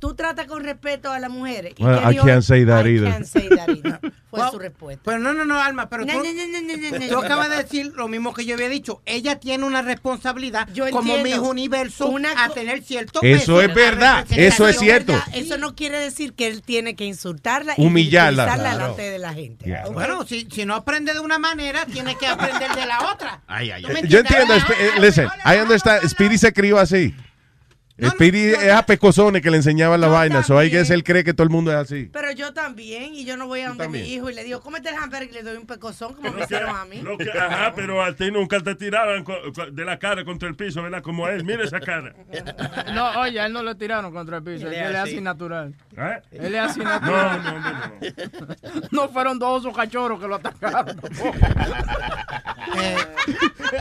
¿tú 0.05 0.15
tratas 0.15 0.47
con 0.47 0.63
respeto 0.63 1.11
a 1.11 1.19
las 1.19 1.31
mujeres? 1.31 1.73
¿Y 1.79 1.83
Well, 1.83 1.99
I 2.05 2.11
dijo 2.11 2.27
can't 2.27 2.43
say 2.43 2.63
that 2.67 2.85
I 2.85 2.91
either. 2.91 3.11
can't 3.11 3.25
say 3.25 3.49
that 3.49 3.71
either. 3.71 3.99
Fue 4.31 4.41
Well, 4.41 4.51
su 4.51 4.59
respuesta. 4.59 5.01
Pero 5.03 5.19
no, 5.19 5.33
no, 5.33 5.47
no, 5.47 5.59
Alma, 5.59 5.89
pero 5.89 6.05
No, 6.05 6.13
tú, 6.13 6.19
no, 6.19 6.25
no, 6.25 6.61
no, 6.61 6.77
no, 6.91 6.99
no, 6.99 7.07
tú 7.07 7.13
no. 7.13 7.19
acabas 7.21 7.49
de 7.49 7.57
decir 7.57 7.93
lo 7.95 8.07
mismo 8.09 8.35
que 8.35 8.45
yo 8.45 8.55
había 8.55 8.69
dicho. 8.69 9.01
Ella 9.07 9.39
tiene 9.41 9.65
una 9.65 9.81
responsabilidad 9.81 10.69
Yo 10.75 10.91
como. 10.91 11.17
Miss 11.19 11.39
Universo 11.39 12.09
Una 12.09 12.45
a 12.45 12.51
tener 12.51 12.83
cierto 12.83 13.21
Eso 13.23 13.39
peso 13.57 13.63
es 13.63 13.73
verdad, 13.75 14.27
eso 14.31 14.69
es 14.69 14.79
cierto. 14.79 15.13
¿Verdad? 15.13 15.29
Eso 15.35 15.57
no 15.57 15.75
quiere 15.75 15.99
decir 16.01 16.35
que 16.35 16.49
él 16.49 16.61
tiene 16.63 16.97
que 16.97 17.05
insultarla 17.07 17.75
y 17.79 17.87
Humillarla. 17.87 18.45
Claro. 18.45 18.63
delante 18.63 19.03
de 19.03 19.19
la 19.19 19.33
gente. 19.33 19.65
Yeah. 19.65 19.87
Bueno, 19.89 20.27
si, 20.27 20.47
si 20.51 20.67
no 20.67 20.75
aprende 20.75 21.15
de 21.15 21.21
una 21.21 21.39
manera, 21.39 21.87
tiene 21.87 22.17
que 22.19 22.27
aprender 22.27 22.75
de 22.75 22.85
la 22.85 23.11
otra. 23.13 23.41
Ay, 23.47 23.71
ay, 23.71 23.83
¿Tú 23.85 23.89
me 23.93 24.07
Yo 24.07 24.19
entiendo, 24.19 24.55
eh, 24.55 24.91
listen, 25.01 25.29
I 25.47 25.61
understand. 25.63 26.07
Speedy 26.09 26.37
se 26.37 26.53
crió 26.53 26.79
así. 26.79 27.15
Speedy 28.03 28.47
es 28.47 28.73
a 28.73 28.85
pecosones 28.85 29.41
que 29.41 29.51
le 29.53 29.59
enseñaban 29.59 30.01
la 30.01 30.09
vaina. 30.09 30.43
So 30.43 30.61
I 30.61 30.69
guess 30.69 30.91
él 30.91 31.05
cree 31.05 31.23
que 31.23 31.33
todo 31.33 31.45
el 31.45 31.51
mundo 31.51 31.71
es 31.71 31.77
así. 31.77 32.11
Pero 32.13 32.33
yo 32.33 32.53
también, 32.53 33.15
y 33.15 33.25
yo 33.25 33.37
no 33.37 33.47
voy 33.47 33.61
a 33.61 33.69
donde 33.69 33.89
mi 33.89 34.01
hijo 34.01 34.29
y 34.31 34.35
le 34.35 34.43
digo, 34.43 34.61
cómete 34.61 34.89
el 34.89 34.97
hamburger 34.97 35.29
y 35.31 35.33
le 35.33 35.43
doy 35.45 35.57
un 35.59 35.67
pecozón 35.67 36.15
como 36.15 36.33
me 36.33 36.43
hicieron 36.43 36.75
a 36.75 36.85
mí. 36.87 37.01
Lo 37.03 37.17
que- 37.17 37.31
ajá, 37.31 37.73
pero 37.77 38.03
a 38.03 38.13
ti 38.13 38.33
nunca 38.33 38.59
te 38.59 38.75
tiraban 38.75 39.25
de 39.73 39.85
la 39.85 39.99
cara 40.01 40.25
contra 40.25 40.49
el 40.49 40.57
piso, 40.57 40.83
¿verdad? 40.83 41.03
Como 41.03 41.25
a 41.25 41.33
él. 41.35 41.45
Mira 41.45 41.63
esa 41.63 41.79
cara. 41.79 42.15
No, 42.93 43.21
oye, 43.21 43.39
a 43.39 43.47
él 43.47 43.53
no 43.53 43.63
le 43.63 43.77
tiraron 43.77 44.13
contra 44.13 44.39
el 44.39 44.43
piso, 44.43 44.67
Él 44.67 44.75
él, 44.75 44.91
es 44.95 44.97
así. 45.01 45.21
natural. 45.21 45.73
¿Eh? 45.97 46.21
Él 46.33 46.55
es 46.57 46.61
así 46.63 46.81
No, 46.81 46.85
natural. 46.87 47.43
no, 47.45 47.53
no, 47.61 47.71
no. 47.71 48.89
No 48.91 49.09
fueron 49.13 49.39
dos 49.39 49.61
osos 49.61 49.77
cachorros 49.77 50.19
que 50.21 50.27
lo 50.27 50.35
atacaron. 50.35 51.01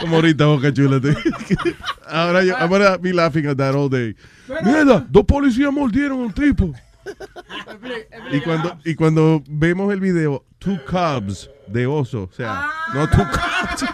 Como 0.02 0.16
ahorita, 0.18 0.46
boca 0.46 0.72
chula. 0.74 1.00
te- 1.00 1.16
Ahora 2.08 2.44
yo, 2.44 2.54
I'm 2.58 2.70
gonna 2.70 2.98
be 2.98 3.12
laughing 3.14 3.48
at 3.48 3.58
that 3.58 3.74
all 3.74 3.90
day. 3.90 4.03
Mierda, 4.64 5.06
dos 5.10 5.24
policías 5.26 5.72
mordieron 5.72 6.20
a 6.20 6.24
un 6.24 6.34
tipo. 6.34 6.74
Y 8.32 8.40
cuando, 8.40 8.78
y 8.86 8.96
cuando 8.96 9.44
vemos 9.48 9.92
el 9.94 10.00
video, 10.00 10.46
two 10.58 10.80
cubs 10.90 11.50
de 11.68 11.86
oso, 11.86 12.30
o 12.32 12.34
sea, 12.34 12.70
no 12.94 13.10
two 13.10 13.26
cubs. 13.26 13.86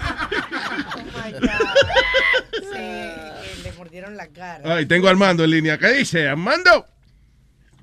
Sí, 2.52 2.76
que 2.76 3.64
le 3.64 3.72
mordieron 3.78 4.16
la 4.18 4.28
cara. 4.28 4.76
Ay, 4.76 4.86
tengo 4.86 5.08
a 5.08 5.12
Armando 5.12 5.44
en 5.44 5.52
línea. 5.52 5.78
¿Qué 5.78 5.88
dice, 5.94 6.28
Armando? 6.28 6.86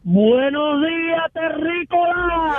Buenos 0.04 0.82
días, 0.86 1.32
terrícola. 1.32 2.56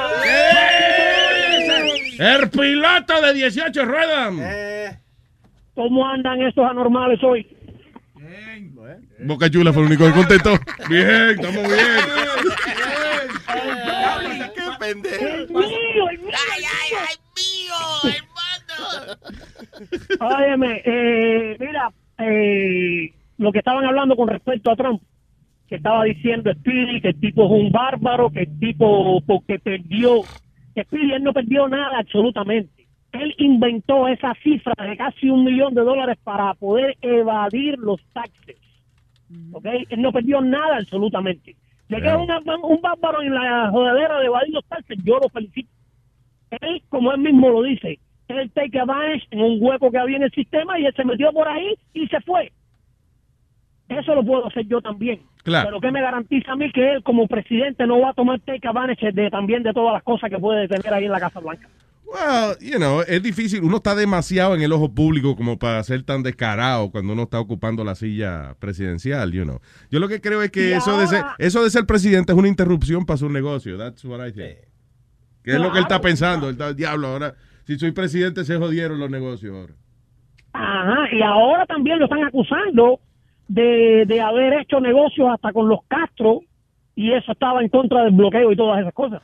El 2.19 2.49
piloto 2.49 3.21
de 3.21 3.33
18 3.33 3.85
ruedas. 3.85 4.33
¿Cómo 5.75 6.07
andan 6.07 6.41
estos 6.41 6.65
anormales 6.69 7.23
hoy? 7.23 7.47
Boca 9.19 9.49
Chula 9.49 9.73
fue 9.73 9.81
el 9.83 9.87
único 9.87 10.05
que 10.05 10.11
contestó. 10.13 10.51
Bien, 10.89 11.29
estamos 11.31 11.63
bien. 11.67 11.77
¡Qué 14.55 14.61
pendejo! 14.79 15.25
¡El 15.25 15.49
mío, 15.49 16.09
el 16.11 16.19
mío! 16.19 16.31
¡Ay, 16.53 16.63
ay, 16.63 16.91
ay, 17.07 17.15
mío, 17.35 17.79
hermano! 18.15 18.37
Óyeme, 20.19 20.81
eh, 20.85 21.57
mira, 21.59 21.91
eh, 22.19 23.13
lo 23.37 23.51
que 23.51 23.59
estaban 23.59 23.85
hablando 23.85 24.15
con 24.15 24.27
respecto 24.27 24.71
a 24.71 24.75
Trump, 24.75 25.01
que 25.67 25.75
estaba 25.75 26.03
diciendo 26.05 26.51
Speedy 26.53 27.01
que 27.01 27.09
el 27.09 27.19
tipo 27.19 27.45
es 27.45 27.51
un 27.51 27.71
bárbaro, 27.71 28.29
que 28.29 28.41
el 28.41 28.59
tipo 28.59 29.21
porque 29.21 29.59
perdió, 29.59 30.21
que 30.73 30.83
Speedy 30.83 31.13
él 31.13 31.23
no 31.23 31.33
perdió 31.33 31.67
nada 31.67 31.99
absolutamente. 31.99 32.87
Él 33.11 33.33
inventó 33.37 34.07
esa 34.07 34.33
cifra 34.43 34.73
de 34.85 34.97
casi 34.97 35.29
un 35.29 35.43
millón 35.43 35.73
de 35.73 35.81
dólares 35.81 36.17
para 36.23 36.53
poder 36.55 36.97
evadir 37.01 37.77
los 37.77 38.01
taxes. 38.13 38.57
¿Ok? 39.51 39.65
Él 39.89 40.01
no 40.01 40.11
perdió 40.11 40.41
nada 40.41 40.77
absolutamente. 40.77 41.55
De 41.89 42.01
que 42.01 42.07
es 42.07 42.15
un 42.15 42.81
bárbaro 42.81 43.21
en 43.21 43.33
la 43.33 43.69
jodedera 43.71 44.19
de 44.19 44.25
evadir 44.25 44.53
los 44.53 44.65
taxes, 44.65 44.97
yo 45.03 45.19
lo 45.19 45.29
felicito. 45.29 45.69
Él, 46.51 46.81
como 46.89 47.11
él 47.13 47.19
mismo 47.19 47.49
lo 47.49 47.63
dice, 47.63 47.99
él 48.27 48.51
take 48.51 48.79
advantage 48.79 49.25
en 49.31 49.41
un 49.41 49.57
hueco 49.61 49.89
que 49.91 49.97
había 49.97 50.17
en 50.17 50.23
el 50.23 50.31
sistema 50.31 50.79
y 50.79 50.85
él 50.85 50.93
se 50.95 51.05
metió 51.05 51.31
por 51.31 51.47
ahí 51.47 51.75
y 51.93 52.07
se 52.07 52.19
fue. 52.21 52.51
Eso 53.87 54.15
lo 54.15 54.23
puedo 54.23 54.47
hacer 54.47 54.67
yo 54.67 54.81
también. 54.81 55.21
Claro. 55.43 55.69
Pero 55.69 55.81
¿qué 55.81 55.91
me 55.91 56.01
garantiza 56.01 56.51
a 56.51 56.55
mí 56.57 56.69
que 56.73 56.91
él 56.91 57.03
como 57.03 57.27
presidente 57.27 57.87
no 57.87 58.01
va 58.01 58.09
a 58.09 58.13
tomar 58.13 58.39
take 58.41 58.67
advantage 58.67 59.13
de, 59.13 59.29
también 59.29 59.63
de 59.63 59.71
todas 59.71 59.93
las 59.93 60.03
cosas 60.03 60.29
que 60.29 60.37
puede 60.37 60.67
tener 60.67 60.93
ahí 60.93 61.05
en 61.05 61.11
la 61.11 61.21
Casa 61.21 61.39
Blanca? 61.39 61.69
Well, 62.07 62.55
you 62.61 62.77
know, 62.77 63.01
es 63.01 63.21
difícil. 63.21 63.63
Uno 63.63 63.77
está 63.77 63.93
demasiado 63.93 64.55
en 64.55 64.61
el 64.61 64.71
ojo 64.71 64.93
público 64.93 65.35
como 65.35 65.59
para 65.59 65.83
ser 65.83 66.03
tan 66.03 66.23
descarado 66.23 66.89
cuando 66.89 67.11
uno 67.11 67.23
está 67.23 67.37
ocupando 67.39 67.83
la 67.83 67.95
silla 67.95 68.55
presidencial, 68.59 69.33
you 69.33 69.43
know. 69.43 69.59
Yo 69.91 69.99
lo 69.99 70.07
que 70.07 70.21
creo 70.21 70.41
es 70.41 70.49
que 70.49 70.69
Y 70.69 70.71
eso 70.71 70.97
de 70.97 71.07
ser, 71.07 71.25
eso 71.37 71.63
de 71.63 71.69
ser 71.69 71.85
presidente 71.85 72.31
es 72.31 72.37
una 72.37 72.47
interrupción 72.47 73.05
para 73.05 73.17
su 73.17 73.29
negocio. 73.29 73.77
That's 73.77 74.05
what 74.05 74.25
I 74.25 74.31
think. 74.31 74.57
Que 75.43 75.51
es 75.51 75.59
lo 75.59 75.71
que 75.71 75.79
él 75.79 75.83
está 75.83 75.99
pensando. 75.99 76.47
Él 76.47 76.53
está, 76.53 76.73
diablo, 76.73 77.07
ahora, 77.07 77.35
si 77.65 77.77
soy 77.77 77.91
presidente 77.91 78.45
se 78.45 78.55
jodieron 78.57 78.99
los 78.99 79.09
negocios 79.09 79.53
ahora. 79.53 79.73
Ajá, 80.53 81.13
y 81.13 81.21
ahora 81.21 81.65
también 81.65 81.99
lo 81.99 82.05
están 82.05 82.23
acusando 82.23 83.01
de, 83.49 84.05
de 84.07 84.21
haber 84.21 84.53
hecho 84.61 84.79
negocios 84.79 85.27
hasta 85.33 85.51
con 85.51 85.67
los 85.67 85.79
Castro 85.89 86.39
y 86.95 87.11
eso 87.11 87.33
estaba 87.33 87.61
en 87.61 87.69
contra 87.69 88.03
del 88.03 88.13
bloqueo 88.13 88.51
y 88.51 88.55
todas 88.55 88.79
esas 88.79 88.93
cosas. 88.93 89.21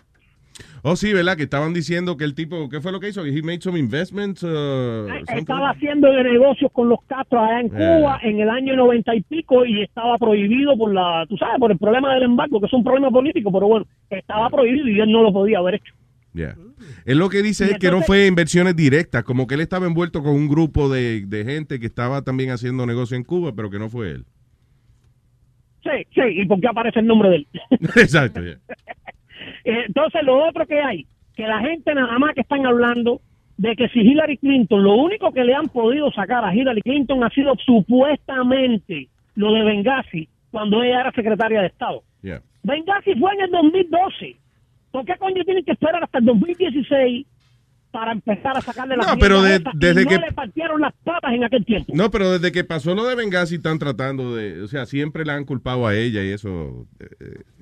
Oh, 0.86 0.98
sí, 0.98 1.14
¿verdad? 1.14 1.38
Que 1.38 1.44
estaban 1.44 1.74
diciendo 1.74 2.18
que 2.18 2.26
el 2.26 2.36
tipo, 2.36 2.68
¿qué 2.68 2.82
fue 2.82 2.92
lo 2.92 3.00
que 3.00 3.08
hizo? 3.08 3.26
He 3.26 3.42
made 3.42 3.62
some 3.62 3.80
investments. 3.80 4.44
uh? 4.44 5.08
Estaba 5.34 5.70
haciendo 5.70 6.12
de 6.12 6.24
negocios 6.26 6.70
con 6.74 6.90
los 6.90 7.00
Castro 7.08 7.40
allá 7.40 7.62
en. 7.62 7.70
Cuba 7.70 8.20
en 8.22 8.42
el 8.42 8.50
año 8.50 8.76
noventa 8.76 9.16
y 9.16 9.22
pico 9.22 9.66
y 9.66 9.82
estaba 9.82 10.18
prohibido 10.18 10.78
por 10.78 10.94
la, 10.94 11.26
tú 11.30 11.38
sabes, 11.38 11.58
por 11.58 11.72
el 11.72 11.78
problema 11.78 12.14
del 12.16 12.24
embargo, 12.24 12.60
que 12.60 12.66
es 12.66 12.74
un 12.74 12.84
problema 12.84 13.10
político, 13.10 13.50
pero 13.50 13.68
bueno, 13.68 13.86
estaba 14.10 14.50
prohibido 14.50 14.90
y 14.90 15.00
él 15.00 15.10
no 15.10 15.24
lo 15.24 15.32
podía 15.32 15.60
haber 15.60 15.76
hecho. 15.76 15.94
Yeah. 16.34 16.58
Él 17.06 17.18
lo 17.18 17.30
que 17.30 17.42
dice 17.42 17.64
es 17.66 17.80
que 17.80 17.90
no 17.90 18.02
fue 18.02 18.28
inversiones 18.28 18.76
directas, 18.76 19.24
como 19.24 19.48
que 19.48 19.56
él 19.56 19.62
estaba 19.62 19.86
envuelto 19.86 20.22
con 20.22 20.34
un 20.34 20.50
grupo 20.50 20.90
de, 20.90 21.26
de 21.26 21.46
gente 21.46 21.80
que 21.80 21.86
estaba 21.86 22.24
también 22.24 22.50
haciendo 22.50 22.86
negocio 22.86 23.16
en 23.16 23.24
Cuba, 23.24 23.54
pero 23.56 23.70
que 23.70 23.80
no 23.80 23.88
fue 23.90 24.12
él. 24.12 24.26
Sí, 25.84 25.92
sí, 26.14 26.22
¿y 26.42 26.46
por 26.46 26.60
qué 26.60 26.68
aparece 26.68 27.00
el 27.00 27.08
nombre 27.08 27.30
de 27.30 27.36
él? 27.38 27.48
Exacto. 27.96 28.42
yeah. 28.42 28.58
Eh, 29.64 29.84
Entonces, 29.88 30.22
lo 30.24 30.46
otro 30.48 30.66
que 30.66 30.80
hay, 30.82 31.06
que 31.36 31.44
la 31.48 31.60
gente 31.60 31.94
nada 31.96 32.18
más 32.20 32.34
que 32.36 32.42
están 32.42 32.66
hablando 32.66 33.22
de 33.58 33.76
que 33.76 33.88
si 33.90 34.00
Hillary 34.02 34.38
Clinton, 34.38 34.84
lo 34.84 34.96
único 34.96 35.32
que 35.32 35.44
le 35.44 35.54
han 35.54 35.68
podido 35.68 36.12
sacar 36.12 36.44
a 36.44 36.54
Hillary 36.56 36.82
Clinton 36.82 37.24
ha 37.24 37.30
sido 37.30 37.54
supuestamente 37.66 39.10
lo 39.36 39.52
de 39.54 39.64
Benghazi 39.64 40.28
cuando 40.52 40.84
ella 40.84 41.02
era 41.02 41.12
secretaria 41.12 41.62
de 41.62 41.68
Estado. 41.68 42.04
Yeah. 42.22 42.42
Benghazi 42.64 43.16
fue 43.20 43.34
en 43.34 43.42
el 43.42 43.52
2012. 43.52 44.36
¿Por 44.92 45.06
qué 45.06 45.14
coño 45.18 45.44
tienen 45.44 45.66
que 45.66 45.72
esperar 45.72 46.04
hasta 46.04 46.20
el 46.20 46.26
2016 46.26 47.26
para 47.92 48.12
empezar 48.12 48.58
a 48.58 48.62
sacarle 48.62 48.96
la 48.98 49.04
No, 49.06 49.18
pero 49.20 49.42
de- 49.42 49.62
desde 49.76 50.04
no 50.04 50.10
que- 50.10 50.18
le 50.20 50.32
partieron 50.32 50.82
las 50.82 50.94
patas 51.04 51.34
en 51.34 51.44
aquel 51.44 51.66
tiempo. 51.66 51.94
No, 51.96 52.10
pero 52.12 52.32
desde 52.32 52.52
que 52.52 52.64
pasó 52.64 52.94
lo 52.96 53.06
de 53.06 53.16
Benghazi 53.16 53.56
están 53.56 53.78
tratando 53.80 54.36
de, 54.36 54.62
o 54.62 54.68
sea, 54.68 54.86
siempre 54.86 55.26
la 55.26 55.36
han 55.36 55.46
culpado 55.46 55.86
a 55.88 55.96
ella 55.96 56.24
y 56.24 56.30
eso. 56.30 56.88
eh, 57.00 57.06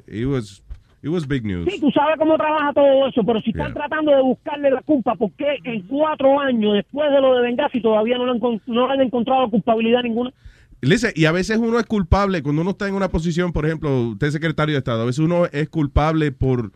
eh, 0.08 0.20
it 0.22 0.26
was- 0.28 0.64
It 1.04 1.10
was 1.10 1.28
big 1.28 1.44
news. 1.44 1.68
Sí, 1.72 1.80
tú 1.80 1.90
sabes 1.92 2.16
cómo 2.20 2.38
trabaja 2.38 2.74
todo 2.74 3.08
eso, 3.08 3.24
pero 3.24 3.42
si 3.42 3.50
están 3.50 3.74
tratando 3.74 4.12
de 4.12 4.22
buscarle 4.22 4.70
la 4.70 4.82
culpa, 4.84 5.16
¿por 5.16 5.32
qué 5.32 5.58
en 5.64 5.82
cuatro 5.88 6.40
años 6.40 6.74
después 6.76 7.12
de 7.12 7.20
lo 7.20 7.36
de 7.36 7.42
Benghazi 7.42 7.82
todavía 7.82 8.20
no 8.20 8.26
le 8.26 8.34
han, 8.34 8.62
no 8.68 8.90
han 8.90 9.02
encontrado 9.02 9.50
culpabilidad 9.50 10.04
ninguna? 10.04 10.32
Listen, 10.82 11.12
y 11.16 11.26
a 11.26 11.32
veces 11.32 11.58
uno 11.58 11.80
es 11.80 11.86
culpable 11.86 12.44
cuando 12.44 12.62
uno 12.62 12.72
está 12.72 12.88
en 12.88 12.96
una 12.96 13.10
posición, 13.10 13.52
por 13.52 13.66
ejemplo, 13.66 14.10
usted 14.10 14.28
es 14.28 14.34
secretario 14.34 14.74
de 14.74 14.80
Estado, 14.80 15.02
a 15.02 15.06
veces 15.06 15.20
uno 15.20 15.46
es 15.46 15.70
culpable 15.70 16.32
por 16.32 16.72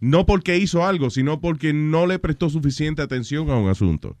no 0.00 0.26
porque 0.26 0.56
hizo 0.56 0.84
algo, 0.84 1.10
sino 1.10 1.40
porque 1.40 1.72
no 1.72 2.06
le 2.06 2.18
prestó 2.18 2.50
suficiente 2.50 3.02
atención 3.02 3.50
a 3.50 3.56
un 3.56 3.68
asunto. 3.68 4.16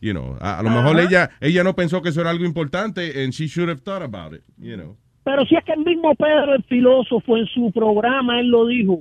You 0.00 0.12
know, 0.12 0.36
a, 0.40 0.58
a 0.58 0.62
lo 0.62 0.70
mejor 0.70 0.98
Ajá. 0.98 1.02
ella 1.02 1.30
ella 1.40 1.64
no 1.64 1.74
pensó 1.74 2.02
que 2.02 2.10
eso 2.10 2.20
era 2.20 2.30
algo 2.30 2.44
importante 2.44 3.24
and 3.24 3.32
she 3.32 3.46
should 3.46 3.68
have 3.68 3.80
thought 3.80 4.02
about 4.02 4.34
it, 4.34 4.42
you 4.58 4.76
know. 4.76 4.96
Pero 5.26 5.44
si 5.44 5.56
es 5.56 5.64
que 5.64 5.72
el 5.72 5.84
mismo 5.84 6.14
Pedro, 6.14 6.54
el 6.54 6.62
filósofo, 6.62 7.36
en 7.36 7.46
su 7.46 7.72
programa, 7.72 8.38
él 8.38 8.46
lo 8.46 8.64
dijo, 8.64 9.00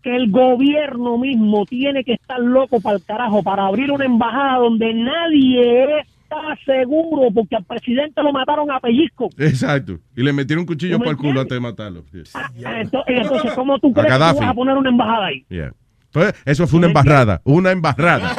que 0.00 0.14
el 0.14 0.30
gobierno 0.30 1.18
mismo 1.18 1.66
tiene 1.66 2.04
que 2.04 2.12
estar 2.12 2.38
loco 2.38 2.80
para 2.80 2.98
el 2.98 3.04
carajo, 3.04 3.42
para 3.42 3.66
abrir 3.66 3.90
una 3.90 4.04
embajada 4.04 4.58
donde 4.58 4.94
nadie 4.94 6.02
está 6.22 6.36
seguro, 6.64 7.32
porque 7.34 7.56
al 7.56 7.64
presidente 7.64 8.22
lo 8.22 8.32
mataron 8.32 8.70
a 8.70 8.78
pellizco. 8.78 9.28
Exacto. 9.38 9.98
Y 10.16 10.22
le 10.22 10.32
metieron 10.32 10.60
un 10.60 10.66
cuchillo 10.66 10.98
¿Tú 10.98 10.98
me 11.00 11.06
para 11.06 11.10
el 11.10 11.16
culo 11.16 11.40
antes 11.40 11.56
de 11.56 11.60
matarlo. 11.60 12.04
Yes. 12.12 12.32
Entonces, 12.64 13.22
entonces, 13.22 13.52
¿cómo 13.54 13.76
tú 13.80 13.92
crees 13.92 14.06
que 14.06 14.14
tú 14.14 14.20
vas 14.20 14.40
a 14.42 14.54
poner 14.54 14.76
una 14.76 14.90
embajada 14.90 15.26
ahí? 15.26 15.44
Yeah. 15.48 15.72
Pues, 16.12 16.32
eso 16.44 16.68
fue 16.68 16.78
una 16.78 16.86
embarrada, 16.86 17.40
una 17.42 17.70
embarrada. 17.72 18.30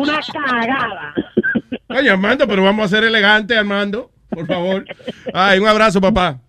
Una 0.00 0.20
cagada. 0.32 1.14
Oye, 1.88 2.08
Armando, 2.08 2.46
pero 2.46 2.62
vamos 2.62 2.84
a 2.84 2.88
ser 2.96 3.02
elegantes, 3.02 3.58
Armando, 3.58 4.13
por 4.34 4.46
favor. 4.46 4.84
Ay, 5.32 5.58
un 5.58 5.66
abrazo, 5.66 6.00
papá. 6.00 6.40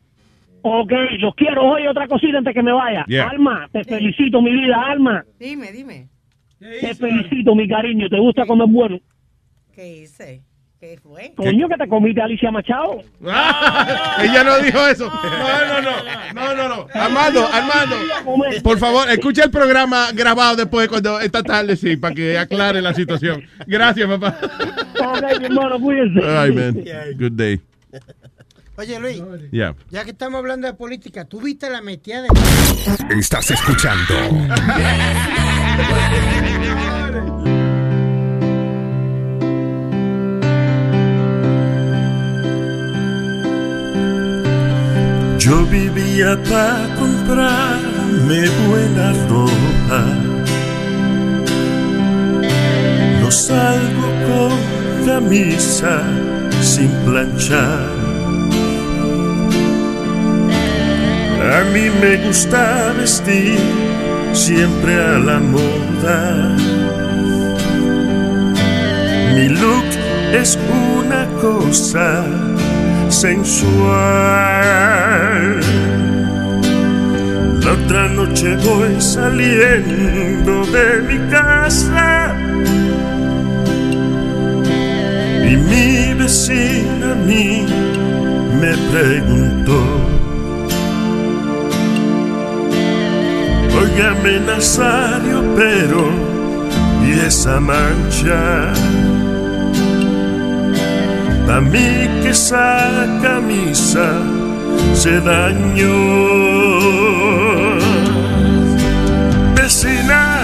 Ok, 0.61 0.91
los 1.19 1.35
quiero. 1.35 1.63
Oye, 1.63 1.87
otra 1.87 2.07
cosita 2.07 2.39
antes 2.39 2.53
que 2.53 2.63
me 2.63 2.71
vaya. 2.71 3.05
Yeah. 3.07 3.29
Alma, 3.29 3.69
te 3.71 3.83
felicito, 3.83 4.41
mi 4.41 4.51
vida, 4.51 4.81
Alma. 4.87 5.23
Dime, 5.39 5.71
dime. 5.71 6.07
Te 6.59 6.95
felicito, 6.95 7.53
mi 7.53 7.67
cariño. 7.67 8.09
¿Te 8.09 8.19
gusta 8.19 8.45
comer 8.45 8.67
bueno? 8.67 8.99
¿Qué 9.75 9.97
hice? 9.97 10.41
¿Qué 10.79 10.97
fue? 11.01 11.33
Coño, 11.35 11.69
que 11.69 11.75
te 11.75 11.87
comiste 11.87 12.21
a 12.21 12.25
Alicia 12.25 12.51
Machado. 12.51 13.01
Ella 14.21 14.43
no 14.43 14.57
dijo 14.59 14.87
eso. 14.87 15.07
No, 15.07 15.65
no, 15.67 15.81
no. 15.81 15.91
No, 16.33 16.55
no, 16.55 16.75
no. 16.75 16.87
Armando, 16.93 17.47
Armando. 17.47 17.95
Por 18.63 18.77
favor, 18.79 19.09
escucha 19.09 19.43
el 19.43 19.51
programa 19.51 20.07
grabado 20.13 20.55
después 20.55 20.87
cuando 20.87 21.19
esta 21.19 21.43
tarde, 21.43 21.75
sí, 21.75 21.95
para 21.95 22.15
que 22.15 22.37
aclare 22.37 22.81
la 22.81 22.93
situación. 22.93 23.43
Gracias, 23.67 24.07
papá. 24.07 24.37
Ok, 24.99 25.39
mi 25.39 25.45
hermano, 25.45 25.79
cuídense. 25.79 26.19
Ay, 26.27 26.51
man. 26.51 26.73
Good 27.17 27.31
day. 27.33 27.61
Oye, 28.77 28.99
Luis, 28.99 29.21
Yeah. 29.51 29.75
ya 29.89 30.03
que 30.03 30.11
estamos 30.11 30.39
hablando 30.39 30.67
de 30.67 30.73
política, 30.73 31.25
¿tú 31.25 31.39
viste 31.39 31.69
la 31.69 31.81
metida 31.81 32.23
de... 32.23 32.27
Estás 33.17 33.51
escuchando 33.51 34.13
Yo 45.37 45.63
vivía 45.67 46.41
para 46.49 46.95
comprarme 46.95 48.49
buena 48.67 49.13
ropa. 49.27 50.05
No 53.21 53.29
salgo 53.29 54.07
con 54.27 55.05
camisa 55.05 56.03
sin 56.61 56.89
planchar. 57.05 58.05
A 61.57 61.63
mí 61.73 61.89
me 62.01 62.17
gusta 62.25 62.93
vestir 62.97 63.59
siempre 64.33 64.93
a 64.93 65.19
la 65.19 65.39
moda. 65.39 66.55
Mi 69.33 69.49
look 69.49 69.85
es 70.33 70.57
una 70.97 71.27
cosa 71.41 72.25
sensual. 73.09 73.85
La 77.63 77.71
otra 77.71 78.07
noche 78.09 78.57
voy 78.57 78.99
saliendo 78.99 80.65
de 80.65 81.01
mi 81.07 81.17
casa 81.29 82.24
y 85.47 85.57
mi 85.57 86.13
vecina 86.13 87.11
a 87.11 87.15
mí 87.15 87.65
me 88.59 88.73
preguntó. 88.91 89.79
Óigame 93.79 94.39
Nazario, 94.39 95.43
pero 95.55 96.09
¿y 97.05 97.19
esa 97.27 97.59
mancha? 97.59 98.73
A 101.47 101.61
mí 101.61 102.09
que 102.21 102.29
esa 102.29 103.05
camisa 103.21 104.07
se 104.93 105.21
dañó. 105.21 105.95
Vecina, 109.55 110.43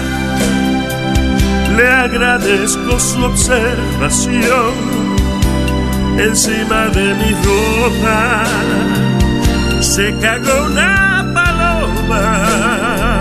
le 1.76 1.88
agradezco 1.88 3.00
su 3.00 3.24
observación 3.24 4.91
encima 6.18 6.88
de 6.88 7.14
mi 7.14 7.32
ropa. 7.44 8.44
Se 9.80 10.14
cagó 10.18 10.66
una 10.66 11.24
paloma. 11.34 13.20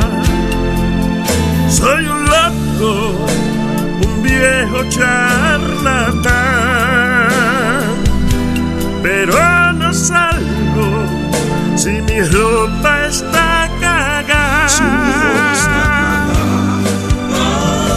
Soy 1.70 2.06
un 2.06 2.26
loco, 2.26 3.26
un 4.06 4.24
viejo 4.24 4.84
charlatán, 4.90 6.32
pero 9.02 9.74
no 9.74 9.94
salgo 9.94 11.06
si 11.76 12.02
mi 12.02 12.22
ropa 12.22 13.06
está 13.08 13.70
cagada. 13.80 14.42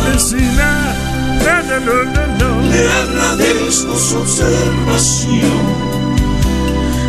Vecina, 0.07 0.71
no, 1.45 1.55
no, 1.69 1.77
no, 1.87 1.97
no, 2.05 2.14
Le 2.75 2.91
agradezco 2.91 3.97
su 3.97 4.17
observación 4.19 5.63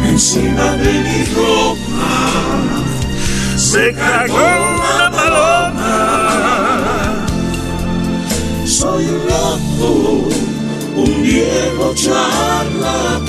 encima 0.08 0.74
de 0.74 0.94
mi 1.06 1.26
ropa. 1.34 2.12
Se 3.58 3.92
cagó 3.94 4.36
una 4.36 5.10
paloma. 5.10 5.96
Soy 8.64 9.06
un 9.06 9.22
loco, 9.26 10.30
un 10.98 11.24
viejo 11.24 11.94
charlatán, 11.96 13.26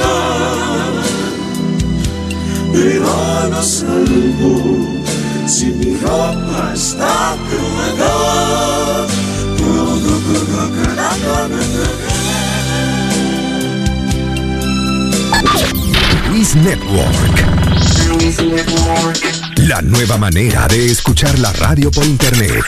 pero 2.70 3.48
no 3.50 3.62
salgo 3.62 4.54
si 5.46 5.66
mi 5.66 5.96
ropa 5.96 6.72
está 6.74 7.34
cagada. 7.48 8.56
Luis 16.36 16.54
Network. 16.56 17.34
La 19.56 19.80
nueva 19.80 20.18
manera 20.18 20.68
de 20.68 20.90
escuchar 20.90 21.38
la 21.38 21.50
radio 21.54 21.90
por 21.90 22.04
internet. 22.04 22.62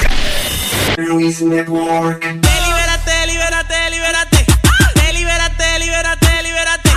Luis 0.97 1.43
Network. 1.43 2.25
Libérate, 2.25 3.27
libérate, 3.27 3.91
libérate. 3.91 4.47
Te 4.95 5.13
libérate, 5.13 5.79
libérate, 5.81 6.43
libérate. 6.45 6.91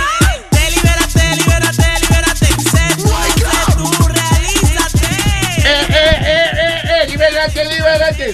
Te 0.50 0.70
libérate, 0.70 1.36
libérate, 1.36 1.84
libérate. 2.00 2.46
Sé 2.46 2.84
tú, 2.96 3.08
sé 3.36 3.56
tú, 3.76 3.86
realízate. 4.08 5.12
Eh, 5.58 5.84
eh, 5.90 6.16
eh, 6.24 6.50
eh, 6.56 6.80
eh, 6.88 7.04
libérate, 7.10 7.64
libérate. 7.66 8.32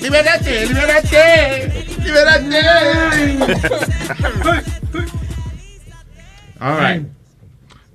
Libérate, 0.00 0.66
libérate. 0.66 1.24
Libérate. 2.02 2.58
All 6.58 6.78
right. 6.78 7.15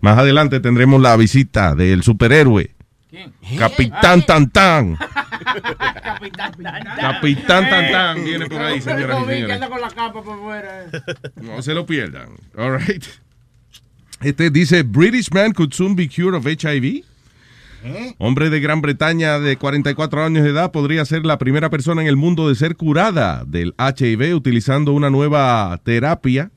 Más 0.01 0.17
adelante 0.17 0.59
tendremos 0.59 1.01
la 1.01 1.15
visita 1.15 1.75
del 1.75 2.03
superhéroe. 2.03 2.71
Capitán 3.57 4.25
Tantán. 4.25 4.97
Capitán 6.99 7.69
Tantán 7.69 8.23
viene 8.23 8.47
por 8.47 8.61
ahí, 8.61 8.81
señoras 8.81 9.23
y 9.23 9.31
señores. 9.31 9.55
anda 9.55 9.69
con 9.69 9.81
la 9.81 9.89
capa 9.89 10.23
por 10.23 10.39
fuera. 10.39 10.85
No 11.41 11.61
se 11.61 11.73
lo 11.73 11.85
pierdan. 11.85 12.29
All 12.57 12.79
right. 12.79 13.03
Este 14.21 14.49
dice, 14.49 14.83
British 14.83 15.31
man 15.31 15.51
could 15.51 15.73
soon 15.73 15.95
be 15.95 16.07
cured 16.07 16.35
of 16.35 16.45
HIV. 16.45 17.03
Hombre 18.19 18.51
de 18.51 18.59
Gran 18.59 18.79
Bretaña 18.81 19.39
de 19.39 19.57
44 19.57 20.23
años 20.23 20.43
de 20.43 20.51
edad 20.51 20.71
podría 20.71 21.03
ser 21.03 21.25
la 21.25 21.39
primera 21.39 21.71
persona 21.71 22.03
en 22.03 22.07
el 22.07 22.15
mundo 22.15 22.47
de 22.47 22.53
ser 22.55 22.75
curada 22.75 23.43
del 23.45 23.73
HIV 23.77 24.35
utilizando 24.35 24.93
una 24.93 25.09
nueva 25.09 25.79
terapia. 25.83 26.51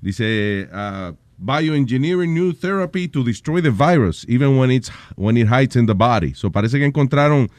Dice, 0.00 0.68
ah, 0.72 1.12
bioengineering 1.38 2.34
new 2.34 2.52
therapy 2.52 3.08
to 3.08 3.22
destroy 3.22 3.60
the 3.60 3.70
virus, 3.70 4.24
even 4.28 4.58
when 4.58 4.70
it's 4.70 4.90
when 5.16 5.36
it 5.36 5.48
hides 5.48 5.76
in 5.76 5.86
the 5.86 5.94
body. 5.94 6.34
So 6.34 6.50
parece 6.50 6.78
que 6.78 6.84
encontraron, 6.84 7.50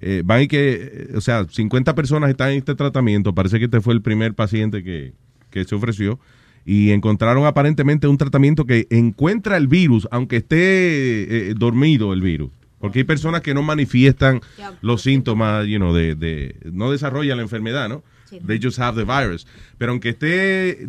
eh, 0.00 0.22
van 0.24 0.42
y 0.42 0.48
que, 0.48 1.08
eh, 1.10 1.16
o 1.16 1.20
sea, 1.20 1.46
50 1.48 1.94
personas 1.94 2.30
están 2.30 2.50
en 2.50 2.58
este 2.58 2.74
tratamiento. 2.74 3.34
Parece 3.34 3.58
que 3.58 3.66
este 3.66 3.80
fue 3.80 3.94
el 3.94 4.02
primer 4.02 4.34
paciente 4.34 4.82
que, 4.82 5.12
que 5.50 5.64
se 5.64 5.74
ofreció. 5.74 6.18
Y 6.64 6.90
encontraron 6.90 7.46
aparentemente 7.46 8.08
un 8.08 8.18
tratamiento 8.18 8.66
que 8.66 8.86
encuentra 8.90 9.56
el 9.56 9.68
virus, 9.68 10.06
aunque 10.10 10.36
esté 10.36 11.50
eh, 11.50 11.54
dormido 11.56 12.12
el 12.12 12.20
virus. 12.20 12.50
Porque 12.78 13.00
hay 13.00 13.04
personas 13.04 13.40
que 13.40 13.54
no 13.54 13.62
manifiestan 13.62 14.40
los 14.82 15.02
síntomas, 15.02 15.66
you 15.66 15.78
know, 15.78 15.94
de, 15.94 16.14
de, 16.14 16.56
no 16.70 16.90
desarrollan 16.90 17.38
la 17.38 17.42
enfermedad, 17.42 17.88
¿no? 17.88 18.04
They 18.46 18.58
just 18.62 18.78
have 18.78 18.96
the 18.96 19.04
virus. 19.04 19.46
Pero 19.78 19.92
aunque 19.92 20.10
esté 20.10 20.86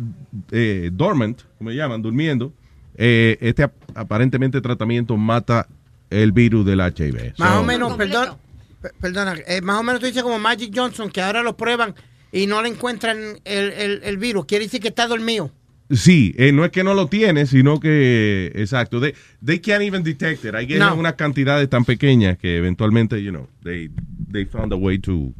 eh, 0.50 0.90
dormant, 0.92 1.40
como 1.58 1.70
llaman, 1.70 2.02
durmiendo, 2.02 2.52
eh, 2.96 3.38
este 3.40 3.62
ap- 3.62 3.74
aparentemente 3.94 4.60
tratamiento 4.60 5.16
mata 5.16 5.66
el 6.10 6.32
virus 6.32 6.66
del 6.66 6.80
HIV. 6.80 7.34
Más 7.38 7.50
So- 7.54 7.60
o 7.60 7.64
menos, 7.64 7.94
perdón, 7.96 8.36
per- 8.82 8.92
perdona, 9.00 9.36
eh, 9.46 9.60
más 9.62 9.78
o 9.80 9.82
menos 9.82 10.00
tú 10.00 10.06
dices 10.06 10.22
como 10.22 10.38
Magic 10.38 10.72
Johnson, 10.74 11.08
que 11.10 11.20
ahora 11.22 11.42
lo 11.42 11.56
prueban 11.56 11.94
y 12.32 12.46
no 12.46 12.62
le 12.62 12.68
encuentran 12.68 13.18
el, 13.44 13.72
el- 13.72 14.00
el 14.02 14.16
virus. 14.18 14.44
Quiere 14.46 14.64
decir 14.64 14.80
que 14.80 14.88
está 14.88 15.06
dormido. 15.06 15.50
Sí, 15.92 16.34
eh, 16.38 16.52
no 16.52 16.64
es 16.64 16.70
que 16.70 16.84
no 16.84 16.94
lo 16.94 17.08
tiene, 17.08 17.46
sino 17.46 17.80
que, 17.80 18.52
exacto, 18.54 19.00
they, 19.00 19.12
they 19.44 19.58
can't 19.58 19.82
even 19.82 20.04
detect 20.04 20.44
it. 20.44 20.54
Hay 20.54 20.68
que 20.68 20.78
No. 20.78 20.94
unas 20.94 21.14
cantidades 21.14 21.68
tan 21.68 21.84
pequeñas 21.84 22.38
que 22.38 22.58
eventualmente, 22.58 23.20
you 23.22 23.30
know, 23.30 23.48
they, 23.64 23.90
they 24.30 24.44
found 24.46 24.72
a 24.72 24.76
way 24.76 24.98
to 25.00 25.32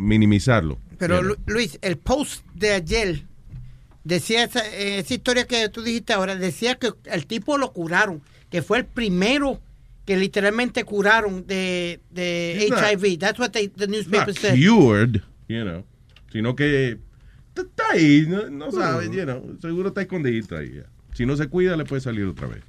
minimizarlo. 0.00 0.78
Pero 0.98 1.36
Luis, 1.46 1.78
el 1.82 1.96
post 1.98 2.44
de 2.54 2.72
ayer 2.72 3.22
decía 4.04 4.44
esa, 4.44 4.60
esa 4.66 5.14
historia 5.14 5.46
que 5.46 5.68
tú 5.68 5.82
dijiste 5.82 6.12
ahora, 6.12 6.36
decía 6.36 6.74
que 6.76 6.90
el 7.04 7.26
tipo 7.26 7.58
lo 7.58 7.72
curaron, 7.72 8.22
que 8.50 8.62
fue 8.62 8.78
el 8.78 8.84
primero 8.84 9.60
que 10.04 10.16
literalmente 10.16 10.84
curaron 10.84 11.46
de, 11.46 12.00
de 12.10 12.68
not- 12.70 12.82
HIV. 13.02 13.18
That's 13.18 13.38
what 13.38 13.50
they, 13.52 13.68
the 13.68 13.86
newspaper 13.86 14.28
not 14.28 14.38
said. 14.38 14.54
cured, 14.54 15.22
you 15.48 15.62
know, 15.64 15.84
sino 16.30 16.54
que 16.54 16.98
está- 17.54 17.90
ahí, 17.92 18.26
no, 18.28 18.50
no 18.50 18.70
sabe, 18.70 19.06
you 19.06 19.22
know, 19.24 19.56
seguro 19.62 19.88
está 19.88 20.02
escondidito 20.02 20.56
ahí. 20.58 20.82
Si 21.14 21.24
no 21.24 21.36
se 21.36 21.46
cuida, 21.48 21.76
le 21.76 21.84
puede 21.84 22.02
salir 22.02 22.24
otra 22.26 22.48
vez. 22.48 22.62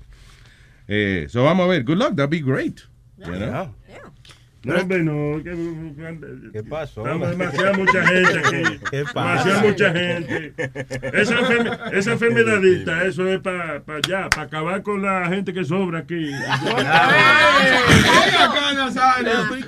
Eh, 0.87 1.27
so 1.29 1.43
vamos 1.43 1.65
a 1.65 1.69
ver, 1.69 1.83
good 1.83 1.97
luck, 1.97 2.15
that'd 2.15 2.29
be 2.29 2.39
great. 2.39 2.81
you 3.17 3.25
know? 3.33 3.73
No, 4.65 4.75
hombre, 4.81 5.03
no. 5.03 5.43
Que, 5.43 6.51
¿Qué 6.53 6.63
pasó? 6.63 7.01
Estamos 7.05 7.29
demasiada 7.29 7.73
mucha 7.73 8.05
gente 8.05 8.39
aquí. 8.39 8.79
¿Qué 8.91 9.03
pasa? 9.13 9.43
Demasiada 9.49 9.61
mucha 9.61 9.91
gente. 9.93 10.53
Esa, 11.13 11.35
enferme- 11.39 11.79
esa 11.93 12.11
enfermedadita, 12.13 13.03
eso 13.05 13.27
es 13.27 13.39
para 13.39 13.75
allá, 13.75 14.29
para 14.29 14.41
acabar 14.43 14.81
con 14.81 15.01
la 15.03 15.27
gente 15.27 15.53
que 15.53 15.63
sobra 15.63 15.99
aquí. 15.99 16.31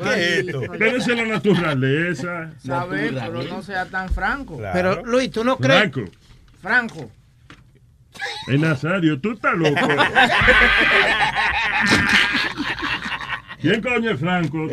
¿Qué 0.04 0.14
es 0.16 0.46
esto? 0.48 0.62
Pero 0.78 0.98
esa 0.98 1.12
es 1.12 1.18
la 1.18 1.26
naturaleza. 1.26 2.50
¿Sabes? 2.66 3.12
Pero 3.14 3.44
no 3.44 3.62
sea 3.62 3.86
tan 3.86 4.10
franco. 4.10 4.60
Pero 4.74 5.04
Luis, 5.06 5.32
¿tú 5.32 5.44
no 5.44 5.58
crees? 5.58 5.80
Franco. 5.92 6.02
Franco. 6.62 7.12
Es 8.48 8.60
Nazario, 8.60 9.20
tú 9.22 9.34
estás 9.34 9.54
loco. 9.56 9.76
¿Quién 13.62 13.82
coño 13.82 14.12
es 14.12 14.20
Franco? 14.20 14.58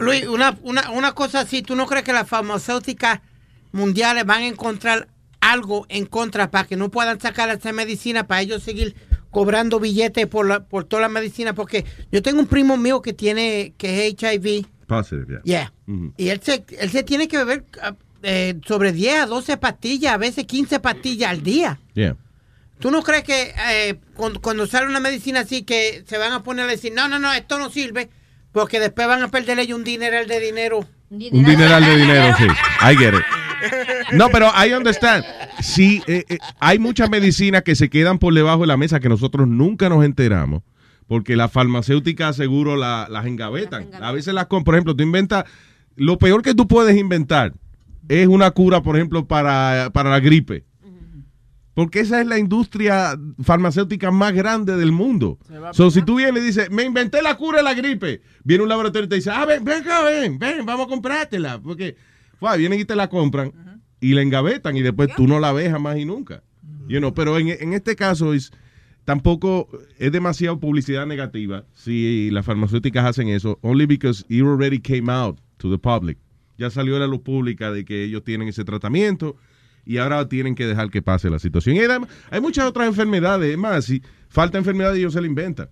Luis, 0.00 0.26
una, 0.28 0.58
una, 0.62 0.90
una 0.90 1.12
cosa 1.12 1.40
así, 1.40 1.62
¿tú 1.62 1.74
no 1.74 1.86
crees 1.86 2.04
que 2.04 2.12
las 2.12 2.28
farmacéuticas 2.28 3.20
mundiales 3.72 4.24
van 4.26 4.42
a 4.42 4.46
encontrar 4.46 5.08
algo 5.40 5.86
en 5.88 6.06
contra 6.06 6.50
para 6.50 6.66
que 6.66 6.76
no 6.76 6.90
puedan 6.90 7.20
sacar 7.20 7.48
esa 7.50 7.72
medicina 7.72 8.26
para 8.26 8.42
ellos 8.42 8.62
seguir 8.62 8.94
cobrando 9.30 9.80
billetes 9.80 10.26
por, 10.26 10.46
la, 10.46 10.64
por 10.64 10.84
toda 10.84 11.02
la 11.02 11.08
medicina? 11.08 11.54
Porque 11.54 11.84
yo 12.12 12.22
tengo 12.22 12.40
un 12.40 12.46
primo 12.46 12.76
mío 12.76 13.00
que 13.00 13.12
tiene 13.12 13.72
que 13.78 14.06
es 14.06 14.14
HIV, 14.22 14.66
Positive, 14.86 15.26
yeah. 15.26 15.42
yeah, 15.44 15.72
Mhm. 15.86 16.14
y 16.16 16.28
él 16.30 16.40
se, 16.42 16.64
él 16.80 16.90
se 16.90 17.02
tiene 17.04 17.28
que 17.28 17.36
beber 17.38 17.64
ah, 17.80 17.94
eh, 18.22 18.58
sobre 18.66 18.92
10 18.92 19.20
a 19.20 19.26
12 19.26 19.56
pastillas, 19.56 20.12
a 20.14 20.18
veces 20.18 20.44
15 20.46 20.80
pastillas 20.80 21.30
al 21.30 21.42
día. 21.42 21.78
Yeah. 21.94 22.16
¿Tú 22.80 22.90
no 22.90 23.02
crees 23.02 23.24
que 23.24 23.52
eh, 23.70 23.96
cuando, 24.14 24.40
cuando 24.40 24.66
sale 24.66 24.86
una 24.86 25.00
medicina 25.00 25.40
así 25.40 25.62
que 25.62 26.02
se 26.06 26.18
van 26.18 26.32
a 26.32 26.42
poner 26.42 26.64
a 26.66 26.68
decir, 26.68 26.92
no, 26.94 27.08
no, 27.08 27.18
no, 27.18 27.32
esto 27.32 27.58
no 27.58 27.70
sirve, 27.70 28.08
porque 28.52 28.80
después 28.80 29.06
van 29.06 29.22
a 29.22 29.30
perder 29.30 29.58
ellos 29.58 29.78
un 29.78 29.84
dineral 29.84 30.26
de 30.26 30.40
dinero? 30.40 30.86
Un 31.10 31.18
dineral 31.18 31.84
de 31.84 31.96
dinero, 31.96 32.34
sí. 32.38 32.44
I 32.82 32.96
get 32.96 33.14
it. 33.14 33.22
No, 34.12 34.28
pero 34.30 34.50
I 34.56 34.72
understand. 34.72 35.24
Sí, 35.60 36.02
eh, 36.06 36.24
eh, 36.28 36.38
hay 36.60 36.78
muchas 36.78 37.10
medicinas 37.10 37.62
que 37.62 37.74
se 37.74 37.90
quedan 37.90 38.18
por 38.18 38.32
debajo 38.32 38.62
de 38.62 38.68
la 38.68 38.76
mesa 38.76 39.00
que 39.00 39.08
nosotros 39.08 39.46
nunca 39.46 39.88
nos 39.88 40.04
enteramos. 40.04 40.62
Porque 41.06 41.34
las 41.36 41.50
farmacéuticas 41.52 42.36
seguro 42.36 42.76
la- 42.76 43.08
las 43.10 43.26
engavetan. 43.26 43.90
A 44.00 44.12
veces 44.12 44.32
las 44.32 44.46
compran. 44.46 44.64
Por 44.64 44.74
ejemplo, 44.76 44.96
tú 44.96 45.02
inventas. 45.02 45.44
Lo 45.96 46.16
peor 46.18 46.42
que 46.42 46.54
tú 46.54 46.68
puedes 46.68 46.96
inventar 46.96 47.52
es 48.08 48.28
una 48.28 48.52
cura, 48.52 48.80
por 48.80 48.94
ejemplo, 48.96 49.26
para, 49.26 49.90
para 49.92 50.08
la 50.10 50.20
gripe. 50.20 50.64
Porque 51.80 52.00
esa 52.00 52.20
es 52.20 52.26
la 52.26 52.38
industria 52.38 53.18
farmacéutica 53.42 54.10
más 54.10 54.34
grande 54.34 54.76
del 54.76 54.92
mundo. 54.92 55.38
So, 55.72 55.90
si 55.90 56.02
tú 56.02 56.16
vienes 56.16 56.42
y 56.42 56.46
dices, 56.48 56.70
me 56.70 56.82
inventé 56.82 57.22
la 57.22 57.38
cura 57.38 57.56
de 57.56 57.64
la 57.64 57.72
gripe, 57.72 58.20
viene 58.44 58.64
un 58.64 58.68
laboratorio 58.68 59.06
y 59.06 59.08
te 59.08 59.14
dice, 59.14 59.30
ah, 59.30 59.46
ven, 59.46 59.64
ven 59.64 59.80
acá, 59.80 60.04
ven, 60.04 60.38
ven, 60.38 60.66
vamos 60.66 60.88
a 60.88 60.90
comprártela. 60.90 61.58
Porque 61.58 61.96
fue, 62.38 62.58
vienen 62.58 62.80
y 62.80 62.84
te 62.84 62.94
la 62.94 63.08
compran 63.08 63.80
y 63.98 64.12
la 64.12 64.20
engavetan 64.20 64.76
y 64.76 64.82
después 64.82 65.08
tú 65.16 65.26
no 65.26 65.40
la 65.40 65.52
ves 65.52 65.70
jamás 65.70 65.96
y 65.96 66.04
nunca. 66.04 66.42
You 66.86 66.98
know, 66.98 67.14
pero 67.14 67.38
en, 67.38 67.48
en 67.48 67.72
este 67.72 67.96
caso 67.96 68.34
es 68.34 68.52
tampoco 69.06 69.70
es 69.98 70.12
demasiado 70.12 70.60
publicidad 70.60 71.06
negativa 71.06 71.64
si 71.72 72.30
las 72.30 72.44
farmacéuticas 72.44 73.06
hacen 73.06 73.28
eso, 73.28 73.58
only 73.62 73.86
because 73.86 74.22
it 74.28 74.42
already 74.42 74.80
came 74.80 75.10
out 75.10 75.38
to 75.56 75.70
the 75.70 75.78
public. 75.78 76.18
Ya 76.58 76.68
salió 76.68 76.96
a 76.96 76.98
la 76.98 77.06
luz 77.06 77.22
pública 77.22 77.72
de 77.72 77.86
que 77.86 78.04
ellos 78.04 78.22
tienen 78.22 78.48
ese 78.48 78.64
tratamiento 78.66 79.36
y 79.90 79.98
ahora 79.98 80.28
tienen 80.28 80.54
que 80.54 80.66
dejar 80.66 80.88
que 80.88 81.02
pase 81.02 81.28
la 81.28 81.40
situación. 81.40 81.74
Y 81.74 81.80
además, 81.80 82.08
hay 82.30 82.40
muchas 82.40 82.64
otras 82.64 82.86
enfermedades, 82.86 83.50
es 83.50 83.58
más, 83.58 83.84
si 83.84 84.00
falta 84.28 84.56
enfermedad 84.56 84.94
ellos 84.94 85.12
se 85.12 85.20
la 85.20 85.26
inventan. 85.26 85.68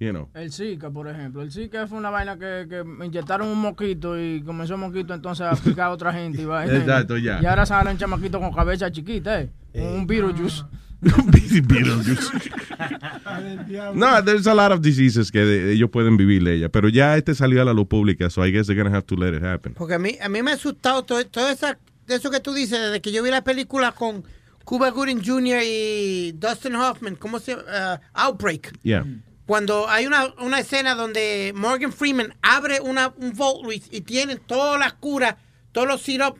You 0.00 0.10
know. 0.10 0.28
El 0.34 0.52
Zika, 0.52 0.90
por 0.90 1.08
ejemplo. 1.08 1.42
El 1.42 1.52
Zika 1.52 1.86
fue 1.86 1.98
una 1.98 2.10
vaina 2.10 2.36
que, 2.36 2.66
que 2.68 2.84
me 2.84 3.06
inyectaron 3.06 3.48
un 3.48 3.60
moquito 3.60 4.20
y 4.20 4.42
comenzó 4.42 4.74
el 4.74 4.80
moquito 4.80 5.14
entonces 5.14 5.46
a 5.46 5.54
picar 5.54 5.86
a 5.86 5.90
otra 5.90 6.12
gente. 6.12 6.42
Y, 6.42 6.44
vaina. 6.44 6.76
Exacto, 6.78 7.16
ya. 7.16 7.40
y 7.40 7.46
ahora 7.46 7.64
salen 7.64 7.96
chamaquitos 7.96 8.40
con 8.40 8.52
cabeza 8.52 8.90
chiquita, 8.90 9.40
¿eh? 9.40 9.50
Un 9.74 10.06
Beetlejuice. 10.06 10.64
No, 13.94 14.24
there's 14.24 14.48
a 14.48 14.54
lot 14.54 14.72
of 14.72 14.80
diseases 14.80 15.30
que 15.30 15.44
de- 15.44 15.72
ellos 15.72 15.90
pueden 15.90 16.16
vivir 16.16 16.42
de 16.42 16.56
ella, 16.56 16.68
pero 16.68 16.88
ya 16.88 17.16
este 17.16 17.36
salió 17.36 17.62
a 17.62 17.64
la 17.64 17.72
luz 17.72 17.86
pública, 17.86 18.30
so 18.30 18.44
I 18.44 18.50
guess 18.50 18.66
they're 18.66 18.80
gonna 18.80 18.94
have 18.94 19.06
to 19.06 19.14
let 19.14 19.36
it 19.36 19.44
happen. 19.44 19.74
Porque 19.74 19.94
a 19.94 19.98
mí, 19.98 20.18
a 20.20 20.28
mí 20.28 20.42
me 20.42 20.50
ha 20.50 20.54
asustado 20.54 21.04
todo, 21.04 21.24
todo 21.26 21.48
esa, 21.50 21.78
de 22.08 22.16
eso 22.16 22.30
que 22.30 22.40
tú 22.40 22.52
dices, 22.54 22.78
desde 22.80 23.00
que 23.00 23.12
yo 23.12 23.22
vi 23.22 23.30
la 23.30 23.44
película 23.44 23.92
con 23.92 24.24
Cuba 24.64 24.90
Gooding 24.90 25.24
Jr. 25.24 25.60
y 25.64 26.32
Dustin 26.32 26.74
Hoffman, 26.74 27.16
¿cómo 27.16 27.38
se 27.38 27.54
llama? 27.54 28.00
Outbreak. 28.14 28.78
Yeah. 28.82 29.06
Cuando 29.46 29.88
hay 29.88 30.06
una, 30.06 30.34
una 30.40 30.58
escena 30.60 30.94
donde 30.94 31.52
Morgan 31.54 31.92
Freeman 31.92 32.34
abre 32.42 32.80
una, 32.80 33.14
un 33.16 33.32
vault 33.34 33.64
Luis, 33.64 33.88
y 33.90 34.02
tienen 34.02 34.40
todas 34.46 34.78
las 34.78 34.92
curas, 34.94 35.36
todos 35.72 35.86
los 35.88 36.02
syrup 36.02 36.36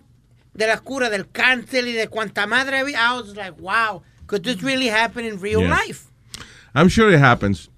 de 0.52 0.66
las 0.66 0.80
curas 0.80 1.10
del 1.10 1.30
cáncer 1.30 1.86
y 1.86 1.92
de 1.92 2.08
cuanta 2.08 2.46
madre 2.46 2.78
había. 2.78 2.98
I 2.98 3.16
was 3.18 3.34
like, 3.36 3.54
wow, 3.60 4.02
could 4.26 4.42
this 4.42 4.62
really 4.62 4.88
happen 4.90 5.24
in 5.24 5.40
real 5.40 5.60
Yeah. 5.62 5.78
life? 5.86 6.06
I'm 6.74 6.88
sure 6.90 7.10
it 7.14 7.22
happens. 7.22 7.70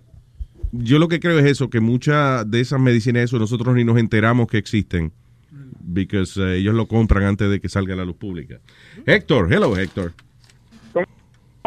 Yo 0.72 0.98
lo 0.98 1.08
que 1.08 1.20
creo 1.20 1.38
es 1.38 1.46
eso, 1.46 1.68
que 1.70 1.80
muchas 1.80 2.48
de 2.50 2.60
esas 2.60 2.80
medicinas, 2.80 3.24
eso 3.24 3.38
nosotros 3.38 3.74
ni 3.74 3.84
nos 3.84 3.98
enteramos 3.98 4.46
que 4.48 4.58
existen, 4.58 5.12
because 5.92 6.40
eh, 6.40 6.58
ellos 6.58 6.74
lo 6.74 6.86
compran 6.86 7.24
antes 7.24 7.50
de 7.50 7.60
que 7.60 7.68
salga 7.68 7.94
a 7.94 7.96
la 7.96 8.04
luz 8.04 8.16
pública. 8.16 8.56
Héctor, 9.06 9.52
hello 9.52 9.76
Héctor. 9.76 10.12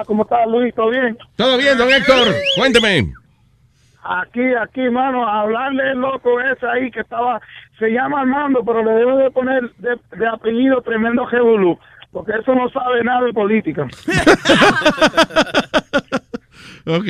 ¿Cómo 0.07 0.23
estás, 0.23 0.47
Luis? 0.47 0.73
¿Todo 0.73 0.89
bien? 0.89 1.17
¿Todo 1.35 1.57
bien, 1.57 1.77
don 1.77 1.89
Héctor? 1.89 2.33
Cuénteme. 2.57 3.13
Aquí, 4.03 4.41
aquí, 4.61 4.81
mano, 4.89 5.27
hablarle 5.27 5.91
el 5.91 5.99
loco 5.99 6.41
ese 6.41 6.65
ahí 6.65 6.91
que 6.91 7.01
estaba, 7.01 7.39
se 7.79 7.89
llama 7.89 8.21
Armando, 8.21 8.63
pero 8.65 8.83
le 8.83 8.91
debo 8.91 9.17
de 9.17 9.31
poner 9.31 9.71
de, 9.77 9.97
de 10.17 10.27
apellido 10.27 10.81
tremendo 10.81 11.25
Jebulú, 11.27 11.77
porque 12.11 12.33
eso 12.33 12.53
no 12.53 12.69
sabe 12.69 13.03
nada 13.03 13.21
de 13.25 13.33
política. 13.33 13.87
Ok. 16.85 17.07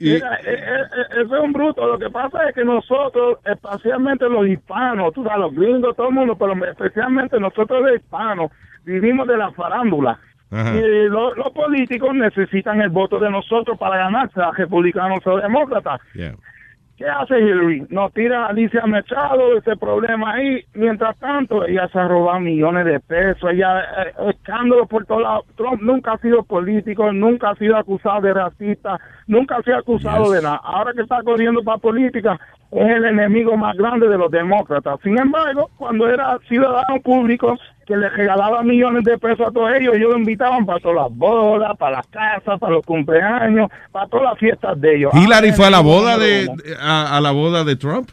Mira, 0.00 0.36
eh, 0.36 0.54
eh, 0.54 0.56
eh, 0.56 1.22
ese 1.22 1.22
es 1.22 1.40
un 1.42 1.52
bruto. 1.52 1.86
Lo 1.86 1.98
que 1.98 2.10
pasa 2.10 2.48
es 2.48 2.54
que 2.54 2.64
nosotros, 2.64 3.38
especialmente 3.44 4.28
los 4.28 4.46
hispanos, 4.46 5.12
tú 5.14 5.24
sabes, 5.24 5.40
los 5.40 5.54
gringos, 5.54 5.96
todo 5.96 6.08
el 6.08 6.14
mundo, 6.14 6.36
pero 6.36 6.52
especialmente 6.66 7.38
nosotros 7.40 7.82
los 7.82 7.96
hispanos, 7.96 8.50
vivimos 8.84 9.26
de 9.26 9.36
la 9.36 9.50
farándula. 9.52 10.18
Ajá. 10.52 10.74
Y 10.76 11.08
lo- 11.08 11.34
los 11.34 11.50
políticos 11.52 12.14
necesitan 12.14 12.80
el 12.80 12.88
voto 12.90 13.18
de 13.20 13.30
nosotros 13.30 13.78
para 13.78 13.96
ganarse 13.98 14.40
a 14.40 14.50
republicanos 14.50 15.24
o 15.26 15.36
demócratas. 15.36 16.00
Yeah. 16.14 16.34
¿Qué 17.00 17.08
hace 17.08 17.40
Hillary? 17.40 17.86
Nos 17.88 18.12
tira 18.12 18.44
a 18.44 18.48
Alicia 18.48 18.84
Machado 18.84 19.56
ese 19.56 19.74
problema 19.74 20.34
ahí. 20.34 20.62
Mientras 20.74 21.16
tanto, 21.16 21.64
ella 21.64 21.88
se 21.88 21.98
ha 21.98 22.06
robado 22.06 22.40
millones 22.40 22.84
de 22.84 23.00
pesos. 23.00 23.50
Ella, 23.50 23.80
eh, 23.80 24.12
escándalo 24.28 24.84
por 24.84 25.06
todos 25.06 25.22
lados. 25.22 25.46
Trump 25.56 25.80
nunca 25.80 26.12
ha 26.12 26.18
sido 26.18 26.42
político, 26.42 27.10
nunca 27.10 27.52
ha 27.52 27.54
sido 27.54 27.78
acusado 27.78 28.20
de 28.20 28.34
racista, 28.34 29.00
nunca 29.26 29.56
ha 29.56 29.62
sido 29.62 29.78
acusado 29.78 30.30
de 30.30 30.42
nada. 30.42 30.60
Ahora 30.62 30.92
que 30.92 31.00
está 31.00 31.22
corriendo 31.22 31.62
para 31.62 31.78
política, 31.78 32.38
es 32.70 32.90
el 32.90 33.06
enemigo 33.06 33.56
más 33.56 33.78
grande 33.78 34.06
de 34.06 34.18
los 34.18 34.30
demócratas. 34.30 35.00
Sin 35.02 35.18
embargo, 35.18 35.70
cuando 35.78 36.06
era 36.06 36.38
ciudadano 36.48 37.00
público, 37.02 37.56
que 37.90 37.96
le 37.96 38.08
regalaba 38.08 38.62
millones 38.62 39.02
de 39.02 39.18
pesos 39.18 39.48
a 39.48 39.50
todos 39.50 39.72
ellos, 39.74 39.96
ellos 39.96 40.12
lo 40.12 40.18
invitaban 40.18 40.64
para 40.64 40.78
todas 40.78 41.08
las 41.08 41.18
bodas, 41.18 41.76
para 41.76 41.96
las 41.96 42.06
casas, 42.06 42.60
para 42.60 42.74
los 42.74 42.86
cumpleaños, 42.86 43.68
para 43.90 44.06
todas 44.06 44.26
las 44.26 44.38
fiestas 44.38 44.80
de 44.80 44.94
ellos. 44.94 45.12
Hillary 45.12 45.48
Ahora 45.48 45.56
fue 45.56 45.66
a 45.66 45.70
la 45.70 45.80
boda 45.80 46.16
de, 46.16 46.48
a, 46.80 47.16
a 47.16 47.20
la 47.20 47.32
boda 47.32 47.64
de 47.64 47.74
Trump. 47.74 48.08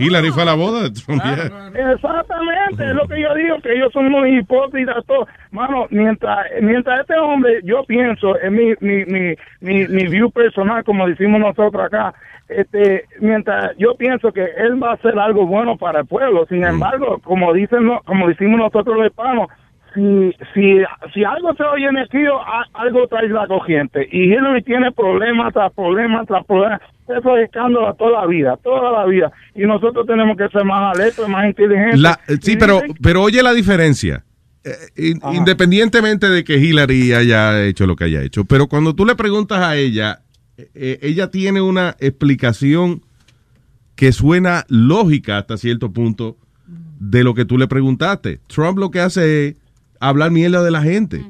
Hillary 0.00 0.32
fue 0.32 0.42
a 0.42 0.46
la 0.46 0.54
boda 0.54 0.82
de 0.82 0.90
Trump. 0.90 1.22
Exactamente, 1.24 2.88
es 2.88 2.94
lo 2.94 3.06
que 3.06 3.20
yo 3.20 3.32
digo, 3.36 3.60
que 3.62 3.72
ellos 3.76 3.92
son 3.92 4.06
unos 4.06 4.26
hipócritas 4.26 5.06
todos. 5.06 5.28
Mano, 5.52 5.86
mientras, 5.90 6.46
mientras 6.60 7.02
este 7.02 7.16
hombre, 7.16 7.60
yo 7.62 7.84
pienso, 7.84 8.36
en 8.40 8.52
mi, 8.52 8.74
mi, 8.80 9.04
mi, 9.04 9.36
mi, 9.60 9.86
mi 9.86 10.06
view 10.08 10.28
personal, 10.32 10.82
como 10.82 11.06
decimos 11.06 11.38
nosotros 11.40 11.84
acá, 11.84 12.12
este, 12.48 13.04
mientras 13.20 13.72
yo 13.78 13.94
pienso 13.96 14.32
que 14.32 14.44
él 14.58 14.82
va 14.82 14.90
a 14.90 14.94
hacer 14.94 15.18
algo 15.18 15.46
bueno 15.46 15.76
para 15.76 16.00
el 16.00 16.06
pueblo. 16.06 16.46
Sin 16.48 16.64
embargo, 16.64 17.18
como 17.24 17.52
dicen, 17.52 17.88
como 18.04 18.28
decimos 18.28 18.58
nosotros 18.58 18.96
los 18.96 19.06
hispanos, 19.06 19.48
si, 19.94 20.32
si, 20.52 20.78
si 21.14 21.22
algo 21.24 21.54
se 21.54 21.62
oye 21.62 21.86
en 21.86 21.96
el 21.96 22.08
tío, 22.08 22.32
algo 22.74 23.06
trae 23.06 23.28
la 23.28 23.46
corriente. 23.46 24.08
Y 24.10 24.24
Hillary 24.24 24.62
tiene 24.62 24.90
problemas 24.92 25.52
tras 25.54 25.72
problemas 25.72 26.26
tras 26.26 26.44
problemas. 26.46 26.80
Eso 27.06 27.36
es 27.36 27.44
escándalo 27.44 27.94
toda 27.94 28.22
la 28.22 28.26
vida, 28.26 28.56
toda 28.62 28.90
la 28.90 29.04
vida. 29.06 29.30
Y 29.54 29.62
nosotros 29.66 30.04
tenemos 30.06 30.36
que 30.36 30.48
ser 30.48 30.64
más 30.64 30.96
alertos, 30.96 31.28
más 31.28 31.46
inteligentes. 31.46 32.00
La- 32.00 32.18
sí, 32.40 32.56
pero, 32.56 32.80
dicen- 32.80 32.96
pero 33.02 33.22
oye 33.22 33.42
la 33.42 33.52
diferencia. 33.52 34.24
Eh, 34.64 34.70
in- 34.96 35.20
independientemente 35.34 36.28
de 36.28 36.42
que 36.42 36.54
Hillary 36.56 37.12
haya 37.12 37.62
hecho 37.64 37.86
lo 37.86 37.94
que 37.96 38.04
haya 38.04 38.22
hecho, 38.22 38.44
pero 38.46 38.66
cuando 38.66 38.94
tú 38.94 39.04
le 39.04 39.14
preguntas 39.14 39.58
a 39.60 39.76
ella, 39.76 40.20
eh, 40.56 40.68
eh, 40.74 40.98
ella 41.02 41.30
tiene 41.30 41.60
una 41.60 41.96
explicación 42.00 43.02
que 43.96 44.12
suena 44.12 44.64
lógica 44.68 45.38
hasta 45.38 45.56
cierto 45.56 45.92
punto 45.92 46.36
de 46.98 47.22
lo 47.24 47.34
que 47.34 47.44
tú 47.44 47.58
le 47.58 47.68
preguntaste. 47.68 48.40
Trump 48.46 48.78
lo 48.78 48.90
que 48.90 49.00
hace 49.00 49.48
es 49.48 49.56
hablar 50.00 50.30
mierda 50.30 50.62
de 50.62 50.70
la 50.70 50.82
gente. 50.82 51.24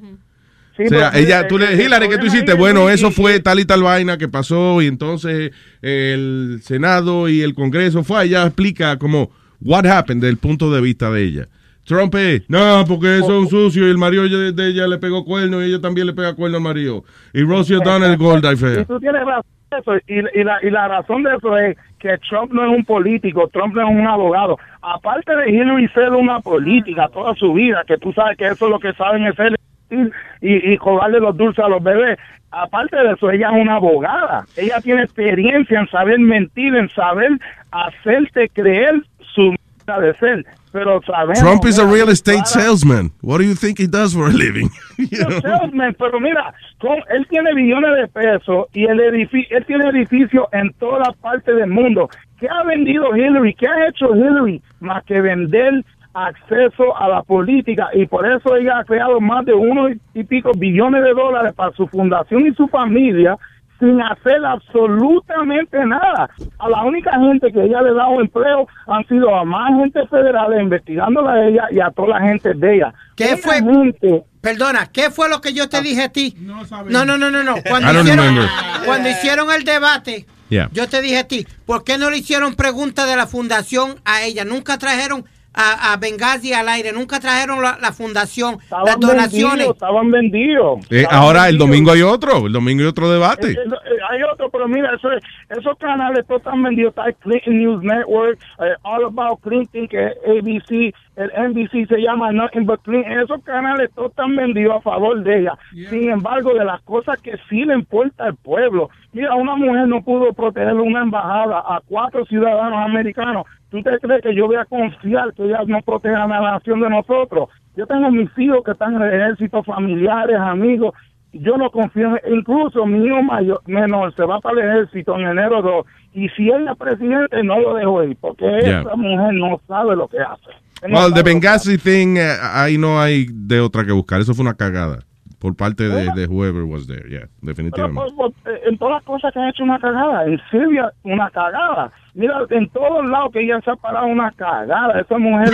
Sí, 0.77 0.85
o 0.87 0.89
sea, 0.89 1.11
ella, 1.15 1.43
eh, 1.43 1.47
tú 1.49 1.57
le, 1.59 1.75
Hillary, 1.83 2.09
¿qué 2.09 2.19
tú 2.19 2.27
hiciste? 2.27 2.53
es 2.53 2.59
Bueno, 2.59 2.87
que- 2.87 2.95
eso 2.95 3.09
y- 3.09 3.13
fue 3.13 3.39
tal 3.41 3.61
y 3.61 3.65
tal 3.65 3.83
vaina 3.83 4.19
que 4.19 4.29
pasó 4.29 4.83
y 4.83 4.87
entonces 4.87 5.53
el 5.83 6.61
Senado 6.65 7.29
y 7.29 7.43
el 7.43 7.55
Congreso 7.55 8.03
fue, 8.03 8.25
ella 8.25 8.45
explica 8.47 8.99
como 8.99 9.31
what 9.61 9.87
happened 9.87 10.21
desde 10.23 10.31
el 10.33 10.39
punto 10.39 10.73
de 10.73 10.81
vista 10.81 11.11
de 11.13 11.23
ella. 11.23 11.49
Trump 11.85 12.15
es, 12.15 12.43
no, 12.49 12.85
porque 12.89 13.19
eso 13.19 13.27
es 13.37 13.45
un 13.45 13.49
sucio 13.49 13.87
y 13.87 13.91
el 13.91 13.99
marido 13.99 14.25
de, 14.29 14.53
de 14.53 14.69
ella 14.69 14.87
le 14.87 14.99
pegó 14.99 15.25
cuerno 15.25 15.63
y 15.63 15.67
ella 15.67 15.81
también 15.81 16.07
le 16.07 16.13
pega 16.15 16.35
cuerno 16.35 16.57
al 16.57 16.63
marido. 16.63 17.05
Y 17.33 17.43
Rosie 17.43 17.77
O'Donnell 17.77 18.17
Gold 18.17 18.45
Y 18.53 18.57
fea. 18.57 18.85
tú 18.85 18.99
tienes 19.01 19.23
razón 19.25 19.51
de 19.71 19.79
eso. 19.79 19.97
Y, 20.07 20.41
y 20.41 20.45
la, 20.45 20.59
y 20.63 20.71
la 20.71 20.89
razón 20.89 21.23
de 21.23 21.35
eso 21.37 21.59
es 21.59 21.77
que 21.99 22.17
Trump 22.29 22.53
no 22.53 22.65
es 22.65 22.71
un 22.77 22.85
político, 22.85 23.49
Trump 23.53 23.75
no 23.75 23.83
es 23.83 23.89
un 23.91 24.07
abogado. 24.07 24.59
Aparte 24.81 25.35
de 25.37 25.51
Hillary 25.51 25.89
ser 25.89 26.11
una 26.11 26.41
política 26.41 27.09
toda 27.13 27.35
su 27.35 27.53
vida, 27.53 27.83
que 27.87 27.99
tú 27.99 28.13
sabes 28.13 28.37
que 28.39 28.47
eso 28.47 28.67
es 28.67 28.71
lo 28.71 28.79
que 28.79 28.93
saben 28.95 29.25
es 29.27 29.33
hacer 29.33 29.55
y, 29.91 30.73
y 30.73 30.77
cobrarle 30.79 31.21
los 31.21 31.37
dulces 31.37 31.65
a 31.65 31.69
los 31.69 31.83
bebés. 31.83 32.19
Aparte 32.51 32.97
de 32.97 33.13
eso, 33.13 33.31
ella 33.31 33.51
es 33.51 33.61
una 33.61 33.77
abogada. 33.77 34.45
Ella 34.57 34.81
tiene 34.81 35.03
experiencia 35.03 35.81
en 35.81 35.89
saber 35.89 36.19
mentir, 36.21 36.75
en 36.77 36.89
saber 36.91 37.33
hacerte 37.73 38.49
creer 38.51 39.03
su 39.35 39.55
manera 39.87 40.07
de 40.07 40.15
ser. 40.19 40.47
Pero 40.75 41.01
sabemos... 41.07 41.39
Trump 41.39 41.65
is 41.67 41.79
a 41.79 41.87
real 41.87 42.09
estate 42.09 42.45
salesman. 42.47 43.13
What 43.23 43.39
do 43.39 43.45
you 43.45 43.55
think 43.55 43.79
he 43.79 43.87
does 43.87 44.13
for 44.13 44.27
a 44.27 44.33
living? 44.33 44.69
Salesman, 45.41 45.95
pero 45.97 46.19
mira, 46.19 46.53
con- 46.81 46.99
él 47.11 47.25
tiene 47.31 47.55
billones 47.55 47.91
de 47.95 48.09
pesos 48.09 48.67
y 48.73 48.83
el 48.85 48.99
edifi- 48.99 49.47
él 49.51 49.65
tiene 49.67 49.89
edificios 49.91 50.47
en 50.51 50.73
todas 50.81 51.15
partes 51.19 51.55
del 51.55 51.71
mundo. 51.71 52.09
¿Qué 52.41 52.49
ha 52.49 52.65
vendido 52.65 53.17
Hillary? 53.17 53.55
¿Qué 53.55 53.69
ha 53.69 53.87
hecho 53.89 54.17
Hillary? 54.17 54.61
Más 54.81 55.05
que 55.05 55.21
vender 55.21 55.85
acceso 56.13 56.97
a 56.97 57.09
la 57.09 57.23
política 57.23 57.91
y 57.95 58.07
por 58.07 58.27
eso 58.27 58.57
ella 58.57 58.79
ha 58.81 58.85
creado 58.85 59.21
más 59.21 59.45
de 59.47 59.55
uno 59.55 59.89
y 60.13 60.25
pico 60.25 60.51
billones 60.57 61.05
de 61.05 61.13
dólares 61.13 61.53
para 61.55 61.71
su 61.73 61.87
fundación 61.87 62.47
y 62.49 62.55
su 62.55 62.67
familia 62.67 63.37
sin 63.85 64.01
hacer 64.03 64.45
absolutamente 64.45 65.79
nada. 65.85 66.31
A 66.59 66.69
la 66.69 66.83
única 66.85 67.13
gente 67.19 67.53
que 67.53 67.65
ella 67.65 67.83
le 67.83 67.91
ha 67.91 67.95
dado 67.95 68.21
empleo 68.21 68.67
han 68.87 69.07
sido 69.09 69.35
a 69.35 69.45
más 69.45 69.71
gente 69.79 70.07
federal 70.09 70.61
investigándola 70.61 71.33
a 71.33 71.47
ella 71.49 71.65
y 71.71 71.81
a 71.81 71.91
toda 71.91 72.19
la 72.19 72.27
gente 72.29 72.55
de 72.55 72.77
ella. 72.77 72.95
¿Qué 73.17 73.37
fue? 73.37 73.57
gente- 73.57 74.25
Perdona, 74.41 74.87
¿qué 74.93 75.11
fue 75.11 75.29
lo 75.31 75.41
que 75.41 75.55
yo 75.55 75.69
te 75.69 75.81
dije 75.81 76.03
a 76.03 76.09
ti? 76.11 76.35
No, 76.39 77.05
no, 77.05 77.17
no, 77.17 77.31
no, 77.31 77.43
no. 77.43 77.55
Cuando, 77.67 77.93
hicieron, 77.93 78.27
remember. 78.27 78.49
cuando 78.85 79.09
hicieron 79.09 79.51
el 79.51 79.65
debate, 79.65 80.27
Yeah. 80.51 80.69
yo 80.73 80.87
te 80.87 81.01
dije 81.01 81.19
a 81.19 81.27
ti, 81.27 81.47
¿por 81.65 81.83
qué 81.85 81.97
no 81.97 82.11
le 82.11 82.19
hicieron 82.19 82.55
preguntas 82.55 83.09
de 83.09 83.17
la 83.17 83.27
fundación 83.27 83.97
a 84.05 84.23
ella? 84.23 84.45
Nunca 84.45 84.77
trajeron 84.77 85.25
a, 85.55 85.93
a 85.93 85.97
Benghazi 85.97 86.53
al 86.53 86.69
aire, 86.69 86.93
nunca 86.93 87.21
trajeron 87.21 87.63
la, 87.63 87.79
la 87.81 87.93
fundación, 87.93 88.59
las 88.85 88.99
donaciones. 89.01 89.51
vendidos, 89.59 89.75
estaban 89.77 90.11
vendidos. 90.11 90.79
Eh, 90.91 91.03
Estaban 91.03 91.23
ahora 91.23 91.49
el 91.49 91.59
domingo 91.59 91.93
hay 91.93 92.03
otro, 92.03 92.47
el 92.47 92.53
domingo 92.53 92.83
hay 92.83 92.89
otro 92.89 93.11
debate. 93.11 93.53
Eh, 93.53 93.57
eh, 93.57 93.97
hay 94.11 94.23
otro, 94.25 94.51
pero 94.51 94.67
mira, 94.69 94.95
eso, 94.95 95.11
es- 95.13 95.23
esos 95.57 95.79
canales 95.79 96.27
todos 96.27 96.41
están 96.41 96.63
vendidos. 96.63 96.91
Está 96.91 97.07
el 97.07 97.15
Clinton 97.17 97.59
News 97.59 97.83
Network, 97.83 98.39
eh, 98.61 98.75
All 98.83 99.05
About 99.05 99.41
Clinton, 99.43 99.87
que 99.89 100.07
es 100.07 100.13
ABC, 100.27 100.93
el 101.17 101.31
NBC 101.51 101.87
se 101.87 101.99
llama 102.01 102.33
Nothing 102.33 102.67
But 102.67 102.83
Clinton. 102.83 103.13
Esos 103.21 103.43
canales 103.45 103.91
todos 103.95 104.11
están 104.11 104.35
vendidos 104.35 104.77
a 104.77 104.81
favor 104.81 105.23
de 105.23 105.39
ella. 105.41 105.53
Sin 105.91 106.11
embargo, 106.11 106.53
de 106.55 106.65
las 106.65 106.81
cosas 106.83 107.21
que 107.23 107.33
sí 107.49 107.65
le 107.65 107.75
importa 107.75 108.25
al 108.25 108.35
pueblo. 108.37 108.91
Mira, 109.13 109.35
una 109.37 109.55
mujer 109.55 109.87
no 109.87 110.03
pudo 110.03 110.33
proteger 110.33 110.75
una 110.75 111.03
embajada 111.03 111.59
a 111.61 111.81
cuatro 111.87 112.25
ciudadanos 112.27 112.79
americanos. 112.85 113.47
¿Tú 113.75 113.83
te 113.83 113.99
crees 113.99 114.23
que 114.23 114.33
yo 114.37 114.47
voy 114.47 114.55
a 114.55 114.65
confiar 114.67 115.33
que 115.35 115.43
ellas 115.47 115.67
no 115.67 115.81
protejan 115.83 116.31
a 116.31 116.41
la 116.41 116.53
nación 116.53 116.79
de 116.81 116.89
nosotros? 116.91 117.49
Yo 117.77 117.87
tengo 117.89 118.09
mis 118.13 118.31
hijos 118.39 118.63
que 118.65 118.71
están 118.71 118.95
en 118.95 119.03
el 119.03 119.15
ejército, 119.21 119.65
familiares, 119.65 120.37
amigos. 120.39 120.95
Yo 121.33 121.57
no 121.57 121.69
confío, 121.73 122.17
en- 122.23 122.37
incluso 122.37 122.87
mi 122.87 123.05
hijo 123.05 123.21
mayor, 123.25 123.61
menor, 123.67 124.15
se 124.15 124.23
va 124.25 124.39
para 124.39 124.63
el 124.63 124.71
ejército 124.71 125.17
en 125.19 125.27
enero 125.27 125.61
2. 125.61 125.87
Y 126.13 126.29
si 126.29 126.45
ella 126.51 126.71
es 126.71 126.79
presidente, 126.79 127.43
no 127.43 127.59
lo 127.59 127.75
dejo 127.75 128.05
ir, 128.05 128.17
porque 128.21 128.45
Yeah. 128.63 128.83
esa 128.83 128.95
mujer 128.95 129.35
no 129.35 129.61
sabe 129.67 129.97
lo 129.97 130.07
que 130.07 130.21
hace. 130.21 130.51
No 130.89 130.97
Well, 131.01 131.13
the 131.13 131.25
Benghazi 131.25 131.77
thing, 131.77 132.17
eh, 132.17 132.31
ahí 132.55 132.79
no 132.79 133.01
hay 133.01 133.27
de 133.29 133.59
otra 133.59 133.85
que 133.85 133.91
buscar. 133.91 134.21
Eso 134.21 134.35
fue 134.35 134.45
una 134.45 134.55
cagada 134.55 134.99
por 135.41 135.57
parte 135.57 135.89
de, 135.89 136.13
de 136.15 136.27
whoever 136.29 136.63
was 136.63 136.87
there. 136.87 137.09
Yeah, 137.11 137.23
Pero, 137.23 137.31
definitivamente. 137.41 138.13
pues, 138.17 138.33
pues, 138.45 138.55
eh, 138.55 138.61
en 138.69 138.79
todas 138.79 138.95
las 138.95 139.03
cosas 139.03 139.33
que 139.35 139.41
han 139.41 139.49
hecho 139.49 139.65
una 139.65 139.81
cagada. 139.81 140.27
En 140.27 140.41
Siria, 140.49 140.93
una 141.03 141.29
cagada. 141.31 141.91
Mira, 142.15 142.47
en 142.51 142.69
todos 142.71 143.05
lados 143.07 143.31
que 143.33 143.41
ella 143.43 143.61
se 143.65 143.73
ha 143.73 143.77
parado 143.77 144.07
una 144.07 144.31
cagada. 144.31 145.01
Esa 145.01 145.19
mujer 145.19 145.51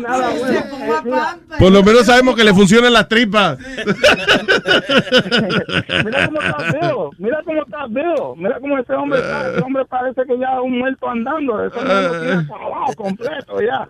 nada 0.00 0.30
bueno. 0.38 1.20
Por 1.58 1.72
lo 1.72 1.82
menos 1.84 2.06
sabemos 2.06 2.34
que 2.34 2.42
le 2.42 2.52
funcionan 2.52 2.92
las 2.92 3.08
tripas. 3.08 3.58
Mira 6.04 6.26
cómo 6.26 6.40
está 6.40 6.66
Bill, 6.72 7.10
mira 7.18 7.42
cómo 7.44 7.62
está 7.62 7.86
Bill, 7.86 8.34
mira 8.36 8.58
cómo 8.60 8.78
ese 8.78 8.92
hombre 8.94 9.20
está, 9.20 9.50
ese 9.50 9.60
hombre 9.62 9.84
parece 9.84 10.22
que 10.26 10.38
ya 10.38 10.54
es 10.54 10.60
un 10.64 10.78
muerto 10.78 11.08
andando, 11.08 11.64
ese 11.64 11.78
hombre 11.78 12.02
lo 12.02 12.20
tiene 12.20 12.34
acabado 12.40 12.94
completo 12.96 13.60
ya. 13.60 13.88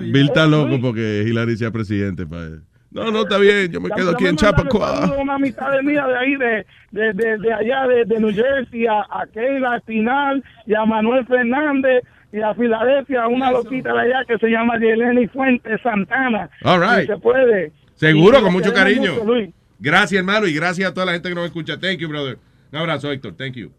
Bill 0.00 0.26
está 0.26 0.46
loco 0.46 0.78
porque 0.82 1.24
Hillary 1.26 1.56
sea 1.56 1.70
presidente. 1.70 2.26
pa' 2.26 2.42
él. 2.42 2.62
No, 2.92 3.10
no, 3.10 3.22
está 3.22 3.38
bien. 3.38 3.70
Yo 3.70 3.80
me 3.80 3.88
Ya- 3.88 3.94
quedo 3.94 4.10
aquí 4.10 4.24
en 4.26 4.34
mandaron 4.34 4.56
Chappaqua. 4.56 4.96
saludos 4.96 5.18
a 5.18 5.22
Una 5.22 5.34
amistad 5.36 5.70
de 5.72 5.82
mía 5.82 6.04
de 6.06 6.18
ahí, 6.18 6.34
de, 6.36 6.66
de, 6.90 7.12
de, 7.12 7.38
de 7.38 7.52
allá, 7.52 7.86
de, 7.86 8.04
de 8.04 8.18
New 8.20 8.32
Jersey, 8.34 8.86
a, 8.86 9.00
a 9.02 9.26
Keila 9.32 9.76
Espinal 9.76 10.42
y 10.66 10.74
a 10.74 10.84
Manuel 10.84 11.24
Fernández 11.26 12.02
y 12.32 12.40
a 12.40 12.52
Filadelfia, 12.54 13.26
una 13.28 13.52
loquita 13.52 13.92
de 13.92 14.00
allá 14.00 14.24
que 14.26 14.38
se 14.38 14.48
llama 14.48 14.78
Yeleni 14.78 15.26
Fuentes 15.28 15.80
Santana. 15.82 16.50
All 16.64 16.80
right. 16.80 17.02
Si 17.02 17.06
se 17.06 17.16
puede. 17.18 17.72
Seguro, 17.94 18.38
Y 18.38 18.42
con 18.42 18.52
mucho 18.52 18.72
cariño. 18.72 19.12
mucho, 19.14 19.24
Luis. 19.24 19.50
Gracias, 19.78 20.18
hermano, 20.18 20.46
y 20.46 20.54
gracias 20.54 20.90
a 20.90 20.94
toda 20.94 21.06
la 21.06 21.12
gente 21.12 21.28
que 21.28 21.34
nos 21.34 21.44
escucha. 21.46 21.78
Thank 21.78 21.98
you, 21.98 22.08
brother. 22.08 22.38
Un 22.72 22.78
abrazo, 22.78 23.10
Héctor. 23.12 23.34
Thank 23.36 23.54
you. 23.54 23.70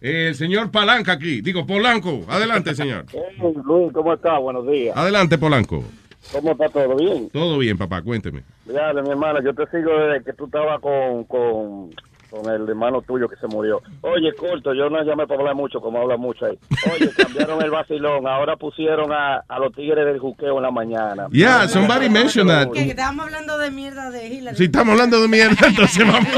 Eh, 0.00 0.28
El 0.28 0.34
señor 0.34 0.70
Palanca 0.70 1.12
aquí. 1.12 1.40
Digo, 1.40 1.66
Polanco. 1.66 2.24
Adelante, 2.28 2.74
señor. 2.74 3.06
Luis, 3.64 3.92
¿cómo 3.92 4.12
está? 4.14 4.38
Buenos 4.38 4.66
días. 4.66 4.96
Adelante, 4.96 5.38
Polanco. 5.38 5.84
¿Cómo 6.32 6.52
está 6.52 6.68
todo 6.68 6.96
bien? 6.96 7.30
Todo 7.30 7.58
bien, 7.58 7.78
papá. 7.78 8.02
Cuénteme. 8.02 8.42
Mira, 8.66 8.92
mi 8.94 9.10
hermana, 9.10 9.40
yo 9.42 9.54
te 9.54 9.66
sigo 9.66 9.90
desde 9.96 10.24
que 10.24 10.32
tú 10.32 10.46
estabas 10.46 10.80
con, 10.80 11.24
con, 11.24 11.90
con 12.34 12.52
el 12.52 12.68
hermano 12.68 13.00
tuyo 13.02 13.28
que 13.28 13.36
se 13.36 13.46
murió. 13.46 13.80
Oye, 14.00 14.32
corto, 14.34 14.74
yo 14.74 14.90
no 14.90 15.02
llamé 15.04 15.26
para 15.26 15.40
hablar 15.40 15.54
mucho, 15.54 15.80
como 15.80 16.00
habla 16.00 16.16
mucho 16.16 16.46
ahí. 16.46 16.58
Oye, 16.92 17.10
cambiaron 17.16 17.62
el 17.62 17.70
vacilón, 17.70 18.26
ahora 18.26 18.56
pusieron 18.56 19.12
a, 19.12 19.44
a 19.48 19.58
los 19.58 19.72
tigres 19.72 20.04
del 20.04 20.18
juqueo 20.18 20.56
en 20.56 20.62
la 20.62 20.70
mañana. 20.70 21.28
Yeah, 21.30 21.68
somebody 21.68 22.08
mentioned 22.08 22.50
that. 22.50 22.72
Que 22.72 22.90
estábamos 22.90 23.26
hablando 23.26 23.58
de 23.58 23.70
mierda 23.70 24.10
de 24.10 24.26
Hillary. 24.26 24.56
Si 24.56 24.64
estamos 24.64 24.92
hablando 24.92 25.20
de 25.22 25.28
mierda, 25.28 25.56
entonces 25.68 26.06
vamos 26.06 26.28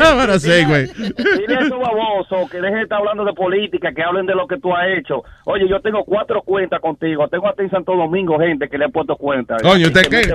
Ahora 0.00 0.38
sí, 0.38 0.64
güey. 0.64 0.86
Dile 0.86 1.56
a 1.56 1.60
esos 1.60 1.78
babosos 1.78 2.50
que 2.50 2.60
dejen 2.60 2.76
de 2.76 2.82
estar 2.82 2.98
hablando 2.98 3.24
de 3.24 3.32
política, 3.34 3.92
que 3.94 4.02
hablen 4.02 4.26
de 4.26 4.34
lo 4.34 4.46
que 4.46 4.58
tú 4.58 4.74
has 4.74 4.86
hecho. 4.98 5.22
Oye, 5.44 5.68
yo 5.68 5.80
tengo 5.80 6.04
cuatro 6.04 6.42
cuentas 6.42 6.80
contigo. 6.80 7.28
Tengo 7.28 7.48
hasta 7.48 7.62
en 7.62 7.70
Santo 7.70 7.94
Domingo 7.94 8.38
gente 8.38 8.68
que 8.68 8.78
le 8.78 8.86
ha 8.86 8.88
puesto 8.88 9.16
cuenta. 9.16 9.56
Coño, 9.62 9.86
¿usted 9.86 10.02
Que 10.02 10.22
qué? 10.22 10.34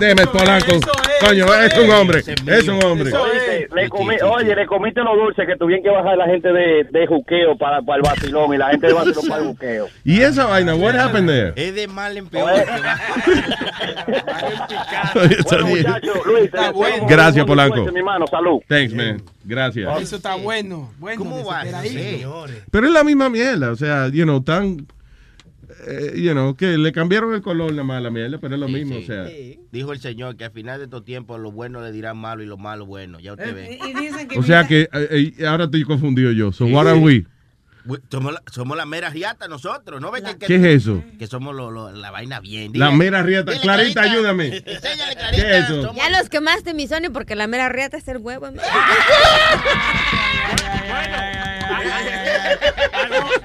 Deme 0.00 0.26
Polanco. 0.26 0.72
Coño, 1.20 1.46
es 1.54 1.74
un 1.88 1.94
hombre. 1.94 2.18
Es 2.20 2.68
un 2.68 2.84
hombre. 2.84 3.12
Oye, 3.12 3.68
le 3.74 3.88
comí- 3.88 4.22
oye, 4.22 4.54
le 4.54 4.66
comiste 4.66 5.00
los 5.02 5.16
dulces 5.16 5.46
que 5.46 5.56
tuvieron 5.56 5.82
que 5.82 5.90
bajar 5.90 6.16
la 6.16 6.26
gente 6.26 6.52
de, 6.52 6.84
de 6.90 7.06
juqueo 7.06 7.56
para, 7.56 7.80
para 7.82 7.96
el 7.96 8.02
vacilón 8.02 8.54
y 8.54 8.58
la 8.58 8.70
gente 8.70 8.86
de 8.88 8.92
vacilón 8.94 9.26
para 9.28 9.42
el 9.42 9.48
juqueo. 9.48 9.88
¿Y 10.04 10.20
esa 10.20 10.46
vaina? 10.46 10.74
What 10.74 10.94
happened 10.96 11.28
there? 11.28 11.52
Es 11.56 11.74
de 11.74 11.88
mal 11.88 12.16
en 12.16 12.26
peor. 12.28 12.50
Bien. 15.64 15.86
Luis, 16.26 16.50
te- 16.50 17.06
Gracias, 17.08 17.44
Polanco. 17.46 17.84
mi 17.90 17.98
hermano, 17.98 18.26
salud. 18.26 18.60
Thanks, 18.68 18.92
man. 18.94 19.22
Gracias. 19.44 20.00
Eso 20.02 20.16
está 20.16 20.34
bueno. 20.36 20.90
Bueno, 20.98 21.18
¿Cómo 21.18 21.44
va. 21.44 21.62
Pero 22.70 22.86
es 22.86 22.92
la 22.92 23.04
misma 23.04 23.28
mierda, 23.28 23.70
o 23.70 23.76
sea, 23.76 24.08
you 24.08 24.24
know, 24.24 24.40
tan, 24.42 24.86
eh, 25.86 26.20
you 26.20 26.32
know, 26.32 26.54
que 26.56 26.76
le 26.78 26.92
cambiaron 26.92 27.34
el 27.34 27.42
color 27.42 27.70
nada 27.72 27.84
más 27.84 27.98
a 27.98 28.00
la 28.00 28.10
mierda, 28.10 28.38
pero 28.38 28.54
es 28.54 28.60
lo 28.60 28.66
Sí, 28.66 28.72
mismo, 28.72 28.96
sí. 28.96 29.02
o 29.02 29.06
sea. 29.06 29.26
Dijo 29.70 29.92
el 29.92 30.00
señor 30.00 30.36
que 30.36 30.44
al 30.44 30.50
final 30.52 30.78
de 30.78 30.84
estos 30.84 31.04
tiempos 31.04 31.38
lo 31.40 31.52
bueno 31.52 31.80
le 31.82 31.92
dirán 31.92 32.16
malo 32.16 32.42
y 32.42 32.46
lo 32.46 32.56
malo 32.56 32.86
bueno. 32.86 33.20
Ya 33.20 33.32
usted 33.32 33.54
ve. 33.54 33.78
Y 33.86 33.92
dicen 33.94 34.28
que 34.28 34.38
O 34.38 34.42
sea 34.42 34.66
que 34.66 34.88
eh, 34.92 35.32
eh, 35.38 35.46
ahora 35.46 35.64
estoy 35.64 35.84
confundido 35.84 36.32
yo. 36.32 36.52
So 36.52 36.66
what 36.66 36.86
are 36.88 36.98
we? 36.98 37.24
We- 37.86 38.00
Somos 38.10 38.34
la, 38.34 38.42
somos 38.52 38.76
la 38.76 38.84
mera 38.84 39.08
riata 39.08 39.48
nosotros, 39.48 39.98
¿no 40.00 40.10
ves 40.10 40.22
que, 40.22 40.36
que- 40.36 40.46
¿Qué 40.46 40.56
es 40.56 40.64
eso? 40.82 41.02
Que 41.18 41.26
somos 41.26 41.54
lo- 41.54 41.70
lo- 41.70 41.90
la 41.90 42.10
vaina 42.10 42.38
bien. 42.40 42.72
La 42.74 42.88
Dile- 42.90 42.96
mera 42.98 43.22
riata. 43.22 43.52
dile, 43.52 43.62
Clarita, 43.62 44.02
ayúdame. 44.02 44.56
Enséñale, 44.66 45.16
¿Qué 45.34 45.40
es 45.40 45.64
eso? 45.70 45.94
Ya 45.94 46.10
los 46.10 46.28
quemaste, 46.28 46.74
mi 46.74 46.86
Sony, 46.86 47.10
porque 47.12 47.34
la 47.34 47.46
mera 47.46 47.68
riata 47.70 47.96
es 47.96 48.06
el 48.08 48.18
huevo. 48.18 48.48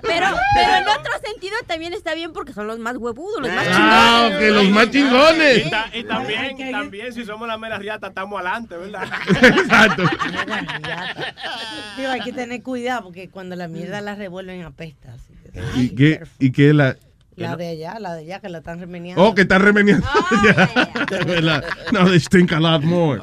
Pero, 0.03 0.27
pero 0.55 0.75
en 0.75 0.87
otro 0.87 1.11
sentido 1.25 1.55
también 1.65 1.93
está 1.93 2.13
bien 2.13 2.31
porque 2.33 2.53
son 2.53 2.67
los 2.67 2.77
más 2.79 2.97
huevudos, 2.97 3.41
los 3.41 3.51
más 3.51 3.67
Ah, 3.71 4.27
chingones. 4.29 4.51
ok, 4.51 4.55
los 4.55 4.69
más 4.69 4.91
chingones. 4.91 5.65
Y, 5.65 5.69
ta- 5.69 5.89
y 5.93 6.03
también, 6.03 6.71
también, 6.71 7.13
si 7.13 7.25
somos 7.25 7.47
la 7.47 7.57
mera 7.57 7.77
riata, 7.79 8.07
estamos 8.07 8.39
adelante, 8.39 8.77
¿verdad? 8.77 9.03
Exacto. 9.41 10.03
Digo, 11.97 12.09
hay 12.11 12.21
que 12.21 12.33
tener 12.33 12.61
cuidado 12.63 13.03
porque 13.03 13.29
cuando 13.29 13.55
la 13.55 13.67
mierda 13.67 14.01
la 14.01 14.15
revuelven 14.15 14.63
apesta. 14.63 15.13
así 15.13 15.33
que- 15.33 15.79
¿Y 15.79 15.89
qué, 15.95 16.23
y 16.39 16.51
qué 16.51 16.69
es 16.69 16.75
la...? 16.75 16.95
La 17.35 17.55
de 17.55 17.67
allá, 17.69 17.97
la 17.99 18.13
de 18.13 18.21
allá 18.21 18.39
que 18.41 18.47
la 18.49 18.59
están 18.59 18.79
remeniando. 18.79 19.23
Oh, 19.23 19.33
que 19.33 19.41
está 19.41 19.57
remeniendo. 19.57 20.05
Ya, 20.45 20.69
es 21.17 21.25
verdad. 21.25 21.63
No, 21.91 22.05
they 22.05 22.19
stink 22.19 22.51
a 22.53 22.59
lot 22.59 22.83
more. 22.83 23.19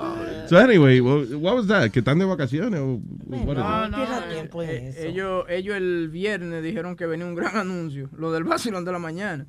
So 0.50 0.58
anyway, 0.58 0.98
what, 0.98 1.28
what 1.36 1.54
was 1.54 1.68
that? 1.68 1.92
¿Que 1.92 2.00
están 2.00 2.18
de 2.18 2.24
vacaciones? 2.24 2.80
o 2.80 3.00
No, 3.28 3.52
it? 3.52 3.56
no, 3.56 4.62
eh, 4.62 4.92
eh, 4.96 5.06
ellos, 5.06 5.44
ellos 5.48 5.76
el 5.76 6.08
viernes 6.08 6.64
dijeron 6.64 6.96
que 6.96 7.06
venía 7.06 7.24
un 7.24 7.36
gran 7.36 7.56
anuncio, 7.56 8.10
lo 8.16 8.32
del 8.32 8.42
vacilón 8.42 8.84
de 8.84 8.90
la 8.90 8.98
mañana. 8.98 9.46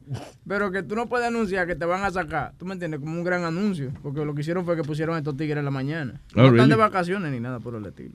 Pero 0.48 0.72
que 0.72 0.84
tú 0.84 0.96
no 0.96 1.10
puedes 1.10 1.26
anunciar 1.26 1.66
que 1.66 1.76
te 1.76 1.86
van 1.86 2.04
a 2.04 2.12
sacar, 2.12 2.54
¿tú 2.60 2.68
me 2.68 2.74
entiendes? 2.74 3.00
Como 3.00 3.14
un 3.14 3.24
gran 3.24 3.44
anuncio. 3.46 3.92
Porque 4.04 4.24
lo 4.24 4.36
que 4.36 4.42
hicieron 4.42 4.64
fue 4.64 4.76
que 4.76 4.84
pusieron 4.84 5.18
estos 5.18 5.36
tigres 5.36 5.58
en 5.58 5.66
la 5.66 5.72
mañana. 5.72 6.22
Oh, 6.36 6.42
no 6.44 6.48
están 6.50 6.70
de 6.70 6.76
vacaciones 6.76 7.32
ni 7.32 7.40
nada 7.40 7.60
por 7.60 7.74
el 7.74 7.84
estilo. 7.84 8.14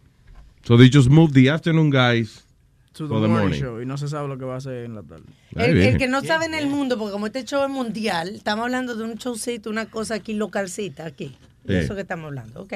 So 0.63 0.77
they 0.79 0.89
just 0.89 1.11
moved 1.11 1.35
the 1.35 1.51
afternoon 1.51 1.91
guys 1.91 2.45
To 2.93 3.09
the 3.09 3.09
for 3.09 3.21
the 3.21 3.27
morning 3.27 3.49
morning. 3.49 3.61
show, 3.61 3.83
y 3.83 3.85
no 3.87 3.99
se 3.99 4.07
sabe 4.07 4.29
lo 4.29 4.39
que 4.39 4.45
va 4.45 4.55
a 4.55 4.59
hacer 4.59 4.85
en 4.85 4.95
la 4.95 5.03
tarde. 5.03 5.25
El, 5.57 5.77
el 5.77 5.99
que 5.99 6.07
no 6.07 6.23
sabe 6.23 6.47
en 6.47 6.55
el 6.55 6.69
mundo, 6.69 6.97
porque 6.97 7.11
como 7.13 7.27
este 7.27 7.45
show 7.45 7.65
es 7.65 7.69
mundial, 7.71 8.29
estamos 8.37 8.65
hablando 8.67 8.95
de 8.95 9.03
un 9.03 9.15
showcito, 9.17 9.71
una 9.71 9.87
cosa 9.87 10.15
aquí 10.15 10.35
localcita, 10.35 11.05
aquí. 11.05 11.37
De 11.67 11.81
eso 11.81 11.95
que 11.95 12.01
estamos 12.03 12.27
hablando, 12.27 12.63
ok. 12.63 12.73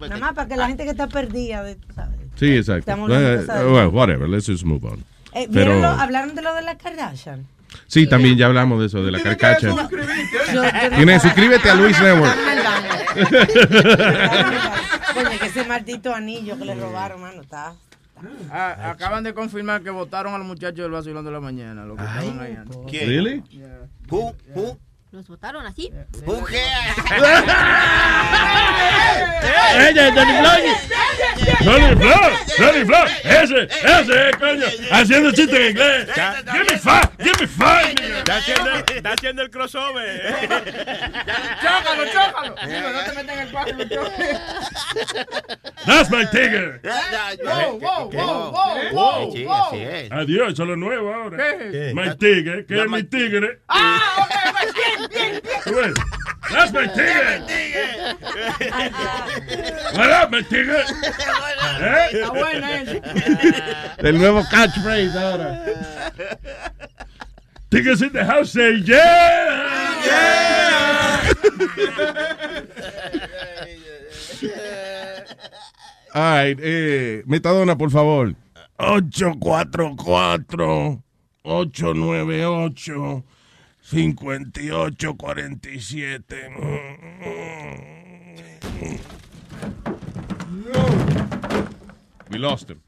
Nada 0.00 0.16
más 0.18 0.32
para 0.34 0.48
que 0.48 0.56
la 0.56 0.66
gente 0.66 0.84
que 0.84 0.90
está 0.90 1.06
perdida, 1.06 1.62
de- 1.62 1.78
¿sabes? 1.94 2.18
Sí, 2.36 2.56
exacto. 2.56 2.80
Estamos 2.80 3.04
hablando 3.04 3.28
de 3.30 3.36
cosas- 3.46 3.64
well, 3.64 3.86
whatever, 3.88 4.28
let's 4.28 4.46
just 4.46 4.64
move 4.64 4.84
on. 4.86 5.04
Eh, 5.32 5.46
¿vieron 5.48 5.76
Pero, 5.76 5.80
lo- 5.80 5.88
¿Hablaron 6.00 6.34
de 6.34 6.42
lo 6.42 6.54
de 6.54 6.62
la 6.62 6.76
Kardashian? 6.76 7.46
sí, 7.86 8.06
también 8.08 8.36
ya 8.36 8.46
hablamos 8.46 8.80
de 8.80 8.86
eso, 8.86 9.02
de 9.04 9.10
la 9.12 9.20
carcacha. 9.22 9.74
Tienes, 10.96 11.22
suscríbete 11.22 11.70
a 11.70 11.74
Luis 11.74 12.00
Network. 12.00 12.34
Coño, 15.14 15.30
que 15.40 15.46
ese 15.46 15.64
maldito 15.64 16.14
anillo 16.14 16.58
que 16.58 16.64
le 16.64 16.74
robaron, 16.74 17.20
mano, 17.20 17.42
está... 17.42 17.74
Ah, 18.50 18.90
acaban 18.90 19.22
de 19.22 19.32
confirmar 19.32 19.82
que 19.82 19.90
votaron 19.90 20.34
a 20.34 20.38
los 20.38 20.46
muchachos 20.46 20.78
del 20.78 20.90
vacilón 20.90 21.24
de 21.24 21.30
la 21.30 21.38
mañana. 21.40 21.84
Los 21.84 21.96
que 21.96 22.02
estaban 22.04 22.40
ahí 22.40 22.56
antes. 22.56 22.76
¿Quién? 22.88 23.08
Really? 23.08 23.42
Who? 24.10 24.34
Who? 24.54 24.78
Los 25.10 25.26
votaron 25.26 25.64
así. 25.64 25.90
Who 26.26 26.46
¡Ella 29.78 30.08
es 30.08 30.14
Danny 30.14 30.32
Floyd! 30.38 30.72
¡Danny 31.64 31.96
Floyd! 31.96 32.34
¡Danny 32.58 32.84
Floyd! 32.84 33.10
¡Ese! 33.24 33.62
¡Ese, 33.64 34.30
coño! 34.38 34.66
Haciendo 34.90 35.32
chiste 35.32 35.56
en 35.56 35.70
inglés. 35.70 36.08
¡Give 36.52 36.64
me 36.64 36.78
five! 36.78 37.08
¡Give 37.18 37.34
me 37.40 37.46
five! 37.46 37.94
Está 38.18 38.36
haciendo, 38.36 38.70
está 38.94 39.12
haciendo 39.12 39.42
el 39.42 39.50
crossover. 39.50 40.36
¡Chócalo, 41.62 42.04
chócalo! 42.06 42.54
No 42.54 43.04
te 43.04 43.12
metas 43.14 43.36
en 43.68 43.80
el 43.80 43.88
chócalo. 43.88 44.18
¡That's 45.86 46.10
my 46.10 46.26
tiger! 46.26 46.82
Wow, 47.42 47.80
wow, 47.80 48.10
wow, 48.10 49.32
wow, 49.32 49.64
así 49.68 49.80
es. 49.80 50.12
Adiós, 50.12 50.52
eso 50.52 50.62
es 50.64 50.68
lo 50.68 50.76
nuevo 50.76 51.14
ahora. 51.14 51.38
¿Qué? 51.38 51.92
My 51.94 52.14
tigre, 52.16 52.66
que 52.66 52.82
es 52.82 52.88
mi 52.90 53.02
tigre. 53.04 53.60
Ah, 53.68 53.98
ok, 54.18 54.34
ok, 54.50 54.74
bien, 54.74 54.97
bien, 55.10 55.40
bien. 55.42 55.60
Tú 55.64 55.74
ves, 55.74 55.94
That's 56.50 56.72
my 56.72 56.86
tigre. 56.86 57.42
What 59.94 60.10
up, 60.10 60.30
my 60.30 60.42
tigre? 60.42 60.82
¿Eh? 61.80 62.08
Está 62.12 62.30
buena 62.30 62.82
esa. 62.82 63.00
El 63.98 64.18
nuevo 64.18 64.42
catchphrase 64.50 65.18
ahora. 65.18 65.64
Tigres 67.70 68.00
in 68.00 68.12
the 68.12 68.24
house 68.24 68.52
say 68.52 68.80
yeah! 68.82 69.68
All 76.14 76.22
right, 76.22 76.58
eh, 76.62 77.22
Metadona, 77.26 77.76
por 77.76 77.90
favor. 77.90 78.34
844 78.78 81.02
898 81.44 83.24
5847 83.90 86.34
We 92.30 92.38
lost 92.38 92.70
him. 92.70 92.82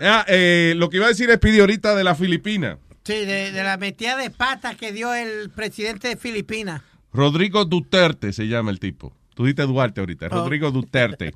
Ah, 0.00 0.24
eh, 0.26 0.74
lo 0.76 0.90
que 0.90 0.96
iba 0.96 1.06
a 1.06 1.10
decir 1.10 1.30
es 1.30 1.38
Pidi 1.38 1.60
ahorita 1.60 1.94
de 1.94 2.02
la 2.02 2.16
Filipina. 2.16 2.78
Sí, 3.04 3.24
de, 3.24 3.52
de 3.52 3.62
la 3.62 3.76
metida 3.76 4.16
de 4.16 4.30
pata 4.30 4.74
que 4.74 4.90
dio 4.92 5.14
el 5.14 5.50
presidente 5.50 6.08
de 6.08 6.16
Filipinas. 6.16 6.82
Rodrigo 7.12 7.64
Duterte 7.64 8.32
se 8.32 8.48
llama 8.48 8.72
el 8.72 8.80
tipo. 8.80 9.12
Tú 9.34 9.44
dijiste 9.44 9.62
Duarte 9.62 10.00
ahorita. 10.00 10.26
Oh. 10.26 10.30
Rodrigo 10.30 10.72
Duterte. 10.72 11.32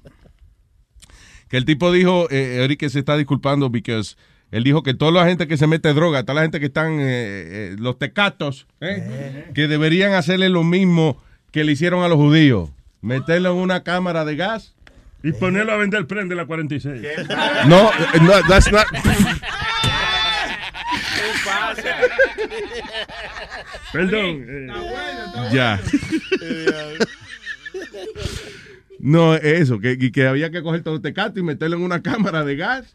Que 1.49 1.57
el 1.57 1.65
tipo 1.65 1.93
dijo, 1.93 2.29
eh, 2.31 2.59
ahorita 2.63 2.81
que 2.81 2.91
se 2.91 2.99
está 2.99 3.17
disculpando 3.17 3.71
porque 3.71 4.03
él 4.53 4.63
dijo 4.65 4.83
que 4.83 4.93
toda 4.95 5.11
la 5.11 5.27
gente 5.27 5.49
que 5.49 5.57
se 5.57 5.67
mete 5.67 5.93
droga, 5.95 6.23
toda 6.25 6.35
la 6.37 6.43
gente 6.43 6.61
que 6.61 6.67
están, 6.67 7.01
eh, 7.01 7.03
eh, 7.73 7.77
los 7.79 7.99
tecatos, 7.99 8.67
¿eh? 8.81 9.51
que 9.55 9.67
deberían 9.67 10.13
hacerle 10.13 10.51
lo 10.51 10.63
mismo 10.63 11.21
que 11.51 11.65
le 11.65 11.73
hicieron 11.73 12.05
a 12.05 12.09
los 12.09 12.19
judíos. 12.19 12.71
Meterlo 13.01 13.51
en 13.53 13.57
una 13.57 13.83
cámara 13.83 14.25
de 14.27 14.37
gas. 14.37 14.75
Y 15.25 15.33
ponerlo 15.33 15.73
a 15.73 15.77
vender 15.77 16.07
prende 16.07 16.35
la 16.35 16.45
46. 16.47 17.03
No, 17.67 17.91
no, 18.21 18.33
that's 18.47 18.71
not. 18.71 18.87
Perdón. 23.93 24.45
eh, 24.49 24.69
Ya. 25.53 25.81
No, 29.05 29.35
eso, 29.35 29.81
que, 29.81 29.97
y 29.99 30.13
que 30.13 30.29
había 30.29 30.51
que 30.53 30.63
coger 30.63 30.83
todo 30.85 30.95
este 30.95 31.09
tecato 31.09 31.41
y 31.41 31.43
meterlo 31.43 31.77
en 31.77 31.83
una 31.83 32.03
cámara 32.03 32.45
de 32.45 32.55
gas 32.55 32.95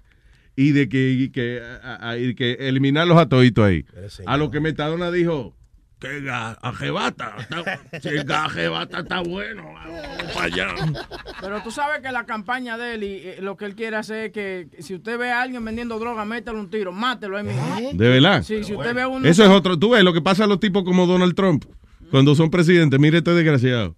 y 0.58 0.72
de 0.72 0.90
que, 0.90 1.12
y 1.12 1.30
que, 1.30 1.62
a- 1.84 2.10
a- 2.10 2.18
y 2.18 2.36
que 2.36 2.54
eliminarlos 2.60 3.18
a 3.18 3.30
toditos 3.30 3.64
ahí. 3.64 3.86
A 4.26 4.36
lo 4.38 4.52
que 4.52 4.60
Metadona 4.60 5.12
dijo, 5.12 5.54
que 6.00 6.22
gas, 6.22 6.58
ajebata, 6.62 7.36
está- 7.40 7.80
si 8.02 8.10
el 8.10 8.18
está 8.20 9.22
bueno, 9.22 9.64
vamos 9.74 10.32
para 10.34 10.46
allá. 10.46 10.68
Pero 11.42 11.62
tú 11.64 11.72
sabes 11.72 12.02
que 12.02 12.12
la 12.12 12.26
campaña 12.26 12.78
de 12.78 12.96
él 12.96 13.04
y 13.04 13.08
eh, 13.24 13.38
lo 13.42 13.56
que 13.56 13.66
él 13.66 13.76
quiere 13.76 13.96
hacer 13.98 14.26
es 14.26 14.32
que 14.32 14.68
si 14.80 14.96
usted 14.96 15.18
ve 15.18 15.32
a 15.32 15.42
alguien 15.44 15.64
vendiendo 15.64 15.98
droga, 16.00 16.26
mételo 16.26 16.60
un 16.60 16.70
tiro, 16.70 16.92
mátelo 16.92 17.38
ahí 17.38 17.44
mismo. 17.46 17.64
¿De 17.94 18.10
verdad? 18.10 18.42
Sí, 18.44 18.64
si 18.64 18.74
usted 18.74 18.94
ve 18.96 19.02
a 19.04 19.08
uno. 19.08 19.28
Eso 19.28 19.44
es 19.44 19.50
otro, 19.50 19.78
tú 19.78 19.92
ves 19.92 20.04
lo 20.04 20.14
que 20.14 20.22
pasa 20.22 20.44
a 20.44 20.48
los 20.48 20.60
tipos 20.60 20.84
como 20.84 21.06
Donald 21.08 21.36
Trump, 21.36 21.66
cuando 22.12 22.34
son 22.36 22.50
presidentes, 22.50 23.00
mire 23.00 23.20
este 23.20 23.32
desgraciado. 23.34 23.96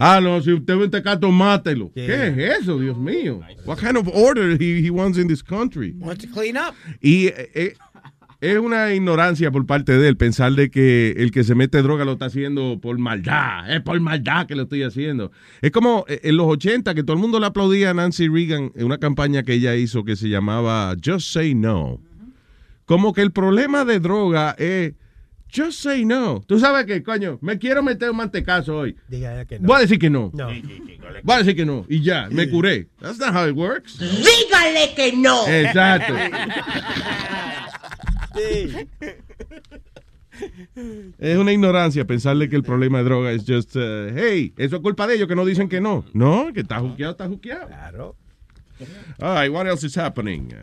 Ah, 0.00 0.20
no, 0.22 0.40
si 0.40 0.52
usted 0.52 0.76
ve 0.76 0.84
un 0.84 0.90
tecato, 0.92 1.28
mátelo. 1.32 1.90
¿Qué 1.92 2.28
es 2.28 2.60
eso, 2.60 2.78
Dios 2.78 2.96
mío? 2.96 3.40
What 3.66 3.78
kind 3.78 3.96
of 3.96 4.06
order 4.06 4.56
he, 4.56 4.80
he 4.80 4.90
wants 4.90 5.18
in 5.18 5.26
this 5.26 5.42
country? 5.42 5.92
Want 5.98 6.20
to 6.20 6.28
clean 6.28 6.56
up? 6.56 6.72
Y 7.02 7.26
eh, 7.26 7.50
eh, 7.52 7.74
es 8.40 8.58
una 8.58 8.94
ignorancia 8.94 9.50
por 9.50 9.66
parte 9.66 9.98
de 9.98 10.06
él 10.08 10.16
pensar 10.16 10.52
de 10.52 10.70
que 10.70 11.10
el 11.16 11.32
que 11.32 11.42
se 11.42 11.56
mete 11.56 11.82
droga 11.82 12.04
lo 12.04 12.12
está 12.12 12.26
haciendo 12.26 12.78
por 12.80 12.96
maldad. 12.96 13.68
Es 13.74 13.82
por 13.82 13.98
maldad 13.98 14.46
que 14.46 14.54
lo 14.54 14.62
estoy 14.62 14.84
haciendo. 14.84 15.32
Es 15.60 15.72
como 15.72 16.04
eh, 16.06 16.20
en 16.22 16.36
los 16.36 16.46
80 16.46 16.94
que 16.94 17.02
todo 17.02 17.14
el 17.14 17.20
mundo 17.20 17.40
le 17.40 17.46
aplaudía 17.46 17.90
a 17.90 17.94
Nancy 17.94 18.28
Reagan 18.28 18.70
en 18.76 18.86
una 18.86 18.98
campaña 18.98 19.42
que 19.42 19.54
ella 19.54 19.74
hizo 19.74 20.04
que 20.04 20.14
se 20.14 20.28
llamaba 20.28 20.94
Just 21.04 21.32
Say 21.32 21.56
No. 21.56 22.00
Como 22.84 23.12
que 23.12 23.22
el 23.22 23.32
problema 23.32 23.84
de 23.84 23.98
droga 23.98 24.54
es 24.56 24.94
Just 25.50 25.80
say 25.80 26.04
no. 26.04 26.40
Tú 26.46 26.58
sabes 26.58 26.84
que, 26.84 27.02
coño, 27.02 27.38
me 27.40 27.58
quiero 27.58 27.82
meter 27.82 28.10
un 28.10 28.16
mantecazo 28.16 28.76
hoy. 28.76 28.96
Diga 29.08 29.44
que 29.46 29.58
no. 29.58 29.66
Voy 29.66 29.76
a 29.76 29.80
decir 29.80 29.98
que 29.98 30.10
no. 30.10 30.30
No. 30.34 30.48
Voy 31.22 31.34
a 31.34 31.38
decir 31.38 31.56
que 31.56 31.64
no. 31.64 31.86
Y 31.88 32.02
ya, 32.02 32.28
me 32.30 32.48
curé. 32.50 32.88
That's 33.00 33.18
not 33.18 33.34
how 33.34 33.48
it 33.48 33.56
works. 33.56 33.98
Dígale 33.98 34.94
que 34.94 35.12
no. 35.16 35.48
Exacto. 35.48 36.14
Es 41.18 41.36
una 41.36 41.52
ignorancia 41.52 42.06
pensarle 42.06 42.48
que 42.48 42.56
el 42.56 42.62
problema 42.62 42.98
de 42.98 43.04
droga 43.04 43.32
es 43.32 43.44
just, 43.46 43.74
uh, 43.76 44.08
hey, 44.14 44.52
eso 44.56 44.76
es 44.76 44.82
culpa 44.82 45.06
de 45.06 45.16
ellos 45.16 45.28
que 45.28 45.34
no 45.34 45.44
dicen 45.44 45.68
que 45.68 45.80
no. 45.80 46.04
No, 46.12 46.52
que 46.52 46.60
está 46.60 46.78
juqueado, 46.78 47.12
está 47.12 47.26
juqueado. 47.26 47.66
Claro. 47.66 48.16
All 49.20 49.34
right, 49.34 49.52
what 49.52 49.66
else 49.66 49.84
is 49.84 49.96
happening? 49.96 50.54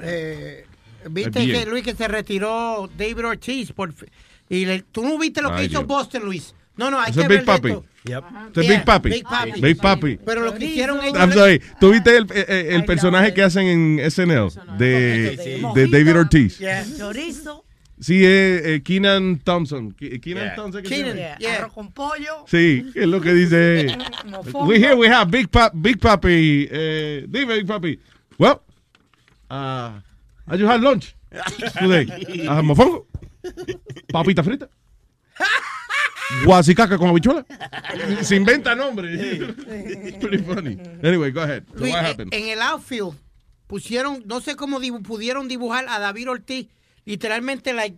Eh, 0.00 0.64
Viste 1.10 1.40
Bien. 1.44 1.64
que 1.64 1.70
Luis 1.70 1.84
que 1.84 1.94
se 1.94 2.08
retiró 2.08 2.88
David 2.96 3.24
Ortiz 3.26 3.72
por 3.72 3.94
y 4.48 4.64
le- 4.66 4.82
tú 4.82 5.02
no 5.02 5.18
viste 5.18 5.42
lo 5.42 5.54
que 5.54 5.64
hizo. 5.64 5.84
Boston, 5.84 6.24
Luis. 6.24 6.54
No, 6.76 6.90
no, 6.90 7.00
hay 7.00 7.10
Ese 7.10 7.22
que 7.22 7.28
Big 7.28 7.38
ver 7.38 7.44
Papi. 7.44 7.68
esto. 7.68 7.84
Ese 8.04 8.08
Yeah, 8.08 8.20
Big 8.54 8.84
Papi. 8.84 9.10
Big 9.10 9.24
Papi. 9.24 9.60
Big 9.60 9.76
Papi. 9.78 10.18
Pero 10.24 10.42
lo 10.42 10.54
que 10.54 10.64
hicieron 10.64 11.02
ellos 11.04 11.18
I'm 11.18 11.32
sorry, 11.32 11.60
¿tú 11.80 11.90
viste 11.90 12.16
el, 12.16 12.24
eh, 12.32 12.46
eh, 12.48 12.68
el 12.70 12.84
personaje 12.84 13.34
que 13.34 13.42
hacen 13.42 13.66
en 13.66 14.10
SNL 14.10 14.48
de, 14.78 15.36
de 15.74 15.86
David 15.88 16.16
Ortiz? 16.20 16.58
Chorizo. 16.96 17.64
Sí, 18.00 18.24
es 18.24 18.62
eh, 18.64 18.82
Keenan 18.84 19.40
Thompson. 19.40 19.92
Ke- 19.92 20.20
Keenan 20.20 20.44
Yeah. 20.44 20.54
Thompson. 20.54 20.82
¿qué 20.84 20.88
se 20.88 20.94
Keenan, 20.94 21.16
llama? 21.16 21.38
yeah. 21.38 21.56
Arroz 21.58 21.72
con 21.72 21.92
pollo. 21.92 22.44
Sí, 22.46 22.86
es 22.94 23.06
lo 23.08 23.20
que 23.20 23.34
dice. 23.34 23.96
We 24.66 24.76
here 24.76 24.94
we 24.94 25.08
have 25.08 25.28
Big 25.32 25.48
Pap, 25.50 25.72
Big 25.74 25.98
Papi. 25.98 26.68
Eh, 26.70 27.26
dime, 27.28 27.56
Big 27.56 27.66
Papi. 27.66 27.98
Well, 28.38 28.60
uh, 29.50 29.98
I 30.50 30.56
just 30.56 30.70
had 30.70 30.80
lunch 30.80 31.14
today. 31.78 32.06
Uh, 32.48 32.62
mofongo, 32.62 33.06
papita 34.12 34.42
frita, 34.42 34.68
guasicaca 36.44 36.98
con 36.98 37.08
habichuela. 37.08 37.44
Se 38.22 38.36
inventa 38.36 38.74
nombre. 38.74 39.08
It's 39.14 40.16
pretty 40.20 40.38
funny. 40.38 40.78
Anyway, 41.02 41.30
go 41.30 41.42
ahead. 41.42 41.64
So 41.74 41.80
Luis, 41.80 41.92
what 41.92 42.00
en, 42.00 42.04
happened? 42.06 42.34
en 42.34 42.48
el 42.48 42.62
outfield 42.62 43.14
pusieron, 43.66 44.22
no 44.26 44.40
sé 44.40 44.56
cómo 44.56 44.80
dibu- 44.80 45.02
pudieron 45.02 45.48
dibujar 45.48 45.86
a 45.88 45.98
David 45.98 46.28
Ortiz, 46.30 46.68
literalmente 47.04 47.72
like, 47.74 47.96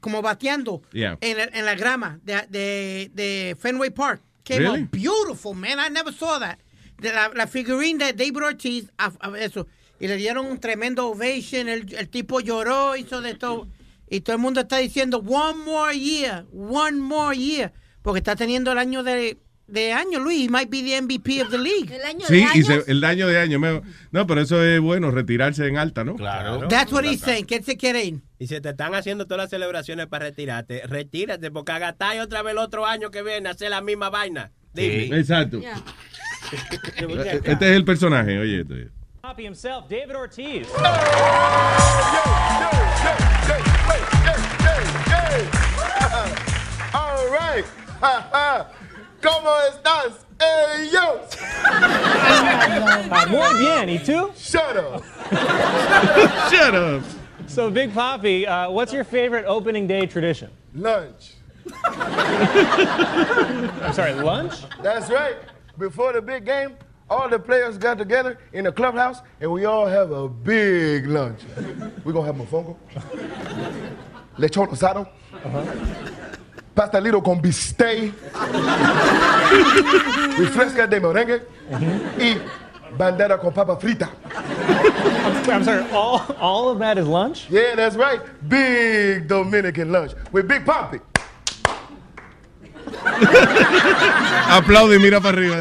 como 0.00 0.22
bateando 0.22 0.82
Yeah. 0.92 1.16
en, 1.20 1.36
la- 1.36 1.44
en 1.52 1.64
la 1.64 1.74
grama 1.74 2.20
de, 2.22 2.46
de, 2.48 3.10
de 3.14 3.56
Fenway 3.58 3.90
Park. 3.90 4.22
Came 4.44 4.60
Really? 4.60 4.82
out 4.82 4.90
beautiful, 4.90 5.54
man. 5.54 5.78
I 5.78 5.90
never 5.90 6.12
saw 6.12 6.38
that. 6.38 6.58
De 6.98 7.12
la, 7.12 7.28
la 7.34 7.46
figurín 7.46 7.98
de 7.98 8.12
David 8.12 8.42
Ortiz, 8.42 8.90
a- 8.98 9.12
a- 9.20 9.38
eso. 9.38 9.66
Y 10.00 10.08
le 10.08 10.16
dieron 10.16 10.46
un 10.46 10.58
tremendo 10.58 11.06
ovation. 11.08 11.68
El, 11.68 11.94
el 11.94 12.08
tipo 12.08 12.40
lloró, 12.40 12.96
hizo 12.96 13.20
de 13.20 13.34
todo. 13.34 13.68
Y 14.08 14.22
todo 14.22 14.34
el 14.34 14.42
mundo 14.42 14.60
está 14.62 14.78
diciendo, 14.78 15.18
one 15.18 15.62
more 15.64 15.96
year, 15.96 16.46
one 16.52 16.98
more 16.98 17.36
year. 17.36 17.72
Porque 18.02 18.18
está 18.18 18.34
teniendo 18.34 18.72
el 18.72 18.78
año 18.78 19.02
de, 19.04 19.38
de 19.68 19.92
año, 19.92 20.18
Luis. 20.18 20.46
He 20.46 20.48
might 20.48 20.70
be 20.70 20.82
the 20.82 21.00
MVP 21.02 21.42
of 21.42 21.50
the 21.50 21.58
league. 21.58 21.94
El 21.94 22.02
año 22.02 22.26
Sí, 22.26 22.44
y 22.54 22.62
se- 22.62 22.82
el 22.88 23.00
daño 23.00 23.28
de 23.28 23.38
año. 23.38 23.60
me- 23.60 23.82
no, 24.10 24.26
pero 24.26 24.40
eso 24.40 24.64
es 24.64 24.80
bueno, 24.80 25.10
retirarse 25.10 25.66
en 25.66 25.76
alta, 25.76 26.02
¿no? 26.02 26.16
Claro. 26.16 26.66
That's 26.66 26.90
what 26.92 27.04
he's 27.04 27.20
saying. 27.20 27.44
¿Quién 27.44 27.62
se 27.62 27.76
quiere 27.76 28.04
ir? 28.04 28.20
Y 28.38 28.46
si 28.46 28.58
te 28.60 28.70
están 28.70 28.94
haciendo 28.94 29.26
todas 29.26 29.44
las 29.44 29.50
celebraciones 29.50 30.06
para 30.06 30.24
retirarte, 30.24 30.82
retírate 30.86 31.50
porque 31.50 31.72
agatáis 31.72 32.20
otra 32.22 32.42
vez 32.42 32.52
el 32.52 32.58
otro 32.58 32.86
año 32.86 33.10
que 33.10 33.22
viene 33.22 33.48
a 33.48 33.52
hacer 33.52 33.68
la 33.70 33.82
misma 33.82 34.08
vaina. 34.08 34.50
Dime. 34.72 35.16
Exacto. 35.18 35.60
Este 37.44 37.70
es 37.70 37.76
el 37.76 37.84
personaje, 37.84 38.38
oye. 38.38 38.62
esto 38.62 38.74
es. 38.74 38.88
Poppy 39.30 39.44
himself, 39.44 39.88
David 39.88 40.16
Ortiz. 40.16 40.68
All 40.74 40.82
right. 47.30 47.64
¿Cómo 49.22 49.56
estás? 49.70 50.24
Hey, 50.40 50.88
yo. 50.92 51.20
Uh, 51.64 53.26
muy 53.30 53.58
bien, 53.60 53.88
¿y 53.88 53.98
tú? 54.04 54.32
Shut 54.36 54.76
up. 54.76 55.04
Shut 56.50 56.74
up. 56.74 57.04
So, 57.46 57.70
Big 57.70 57.94
Poppy, 57.94 58.48
uh, 58.48 58.68
what's 58.68 58.92
your 58.92 59.04
favorite 59.04 59.44
opening 59.46 59.86
day 59.86 60.06
tradition? 60.06 60.50
Lunch. 60.74 61.34
I'm 61.84 63.92
sorry, 63.92 64.14
lunch? 64.14 64.54
That's 64.82 65.08
right. 65.08 65.36
Before 65.78 66.12
the 66.12 66.20
big 66.20 66.44
game, 66.44 66.76
all 67.10 67.28
the 67.28 67.38
players 67.38 67.76
got 67.76 67.98
together 67.98 68.38
in 68.52 68.64
the 68.64 68.72
clubhouse 68.72 69.20
and 69.40 69.50
we 69.50 69.64
all 69.64 69.86
have 69.86 70.12
a 70.12 70.28
big 70.28 71.06
lunch. 71.06 71.40
We're 72.04 72.12
going 72.12 72.24
to 72.24 72.32
have 72.32 72.36
mofongo, 72.36 72.76
lechón 74.38 74.68
asado, 74.70 75.08
uh-huh. 75.32 75.64
pastelito 76.74 77.22
con 77.22 77.40
bistec, 77.42 78.12
refresca 80.38 80.86
de 80.86 81.00
merengue 81.00 81.42
uh-huh. 81.70 82.20
y 82.20 82.40
bandera 82.96 83.38
con 83.38 83.52
papa 83.52 83.76
frita. 83.76 84.08
I'm, 84.32 85.50
I'm 85.50 85.64
sorry, 85.64 85.90
all, 85.90 86.24
all 86.38 86.68
of 86.70 86.78
that 86.78 86.96
is 86.96 87.06
lunch? 87.08 87.50
Yeah, 87.50 87.74
that's 87.74 87.96
right. 87.96 88.20
Big 88.48 89.26
Dominican 89.26 89.90
lunch 89.90 90.12
with 90.30 90.46
Big 90.46 90.64
Poppy. 90.64 91.00
Aplaude 94.50 94.96
y 94.96 94.98
mira 94.98 95.20
para 95.20 95.38
arriba. 95.38 95.56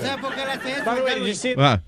¿Sabes 0.00 0.16
por 0.20 0.34
qué 0.34 0.44
le 0.44 0.52
hace 0.52 0.72
eso? 0.72 0.84
By 0.84 0.96
the 0.96 1.02
way, 1.02 1.14
did 1.20 1.26
you 1.26 1.34
see 1.34 1.54
Ah. 1.58 1.80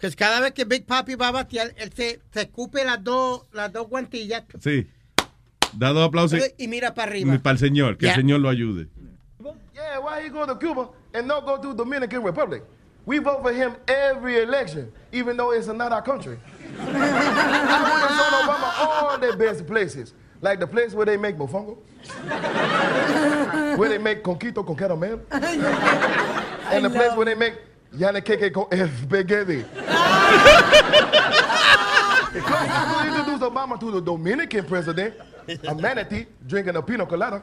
Que 0.00 0.10
cada 0.12 0.40
vez 0.40 0.52
que 0.52 0.64
Big 0.64 0.86
Papi 0.86 1.16
va 1.16 1.28
a 1.28 1.32
batear, 1.32 1.72
él 1.76 1.92
se, 1.94 2.20
se 2.32 2.42
escupe 2.42 2.84
las 2.84 3.02
dos, 3.02 3.42
las 3.52 3.72
dos 3.72 3.88
guantillas 3.88 4.44
Sí. 4.60 4.86
Dado 5.72 6.02
aplausos 6.04 6.40
y 6.56 6.68
mira 6.68 6.94
para 6.94 7.10
arriba. 7.10 7.36
para 7.42 7.52
el 7.54 7.58
señor, 7.58 7.96
que 7.98 8.06
Ya. 8.06 8.12
el 8.12 8.20
señor 8.20 8.40
lo 8.40 8.48
ayude. 8.48 8.88
Yeah, 9.74 10.00
why 10.00 10.24
he 10.24 10.28
go 10.28 10.44
to 10.46 10.56
Cuba 10.58 10.88
and 11.14 11.26
not 11.28 11.44
go 11.44 11.56
to 11.60 11.72
Dominican 11.74 12.22
Republic? 12.24 12.62
We 13.06 13.18
vote 13.20 13.42
for 13.42 13.52
him 13.52 13.76
every 13.86 14.38
election, 14.42 14.90
even 15.12 15.36
though 15.36 15.52
it's 15.52 15.66
not 15.68 15.92
our 15.92 16.02
country. 16.02 16.36
I 16.80 18.08
show 18.16 18.30
Obama 18.42 18.72
all 18.78 19.18
the 19.18 19.36
best 19.36 19.66
places, 19.66 20.14
like 20.40 20.60
the 20.60 20.66
place 20.66 20.94
where 20.94 21.06
they 21.06 21.16
make 21.16 21.36
mofongo, 21.36 21.76
where 23.76 23.88
they 23.88 23.98
make 23.98 24.22
conquito 24.22 24.62
con 24.62 24.76
caramel, 24.76 25.20
and 25.30 26.84
the 26.84 26.90
place 26.90 27.14
where 27.16 27.26
they 27.26 27.34
make 27.34 27.54
yane 27.94 28.20
keke 28.22 28.52
con 28.52 28.66
spaghetti. 29.02 29.64
Because 32.32 32.68
we 32.68 33.08
introduce 33.08 33.40
Obama 33.40 33.80
to 33.80 33.90
the 33.90 34.00
Dominican 34.02 34.64
president, 34.66 35.14
a 35.66 35.74
manatee 35.74 36.26
drinking 36.46 36.76
a 36.76 36.82
pina 36.82 37.06
colada. 37.06 37.42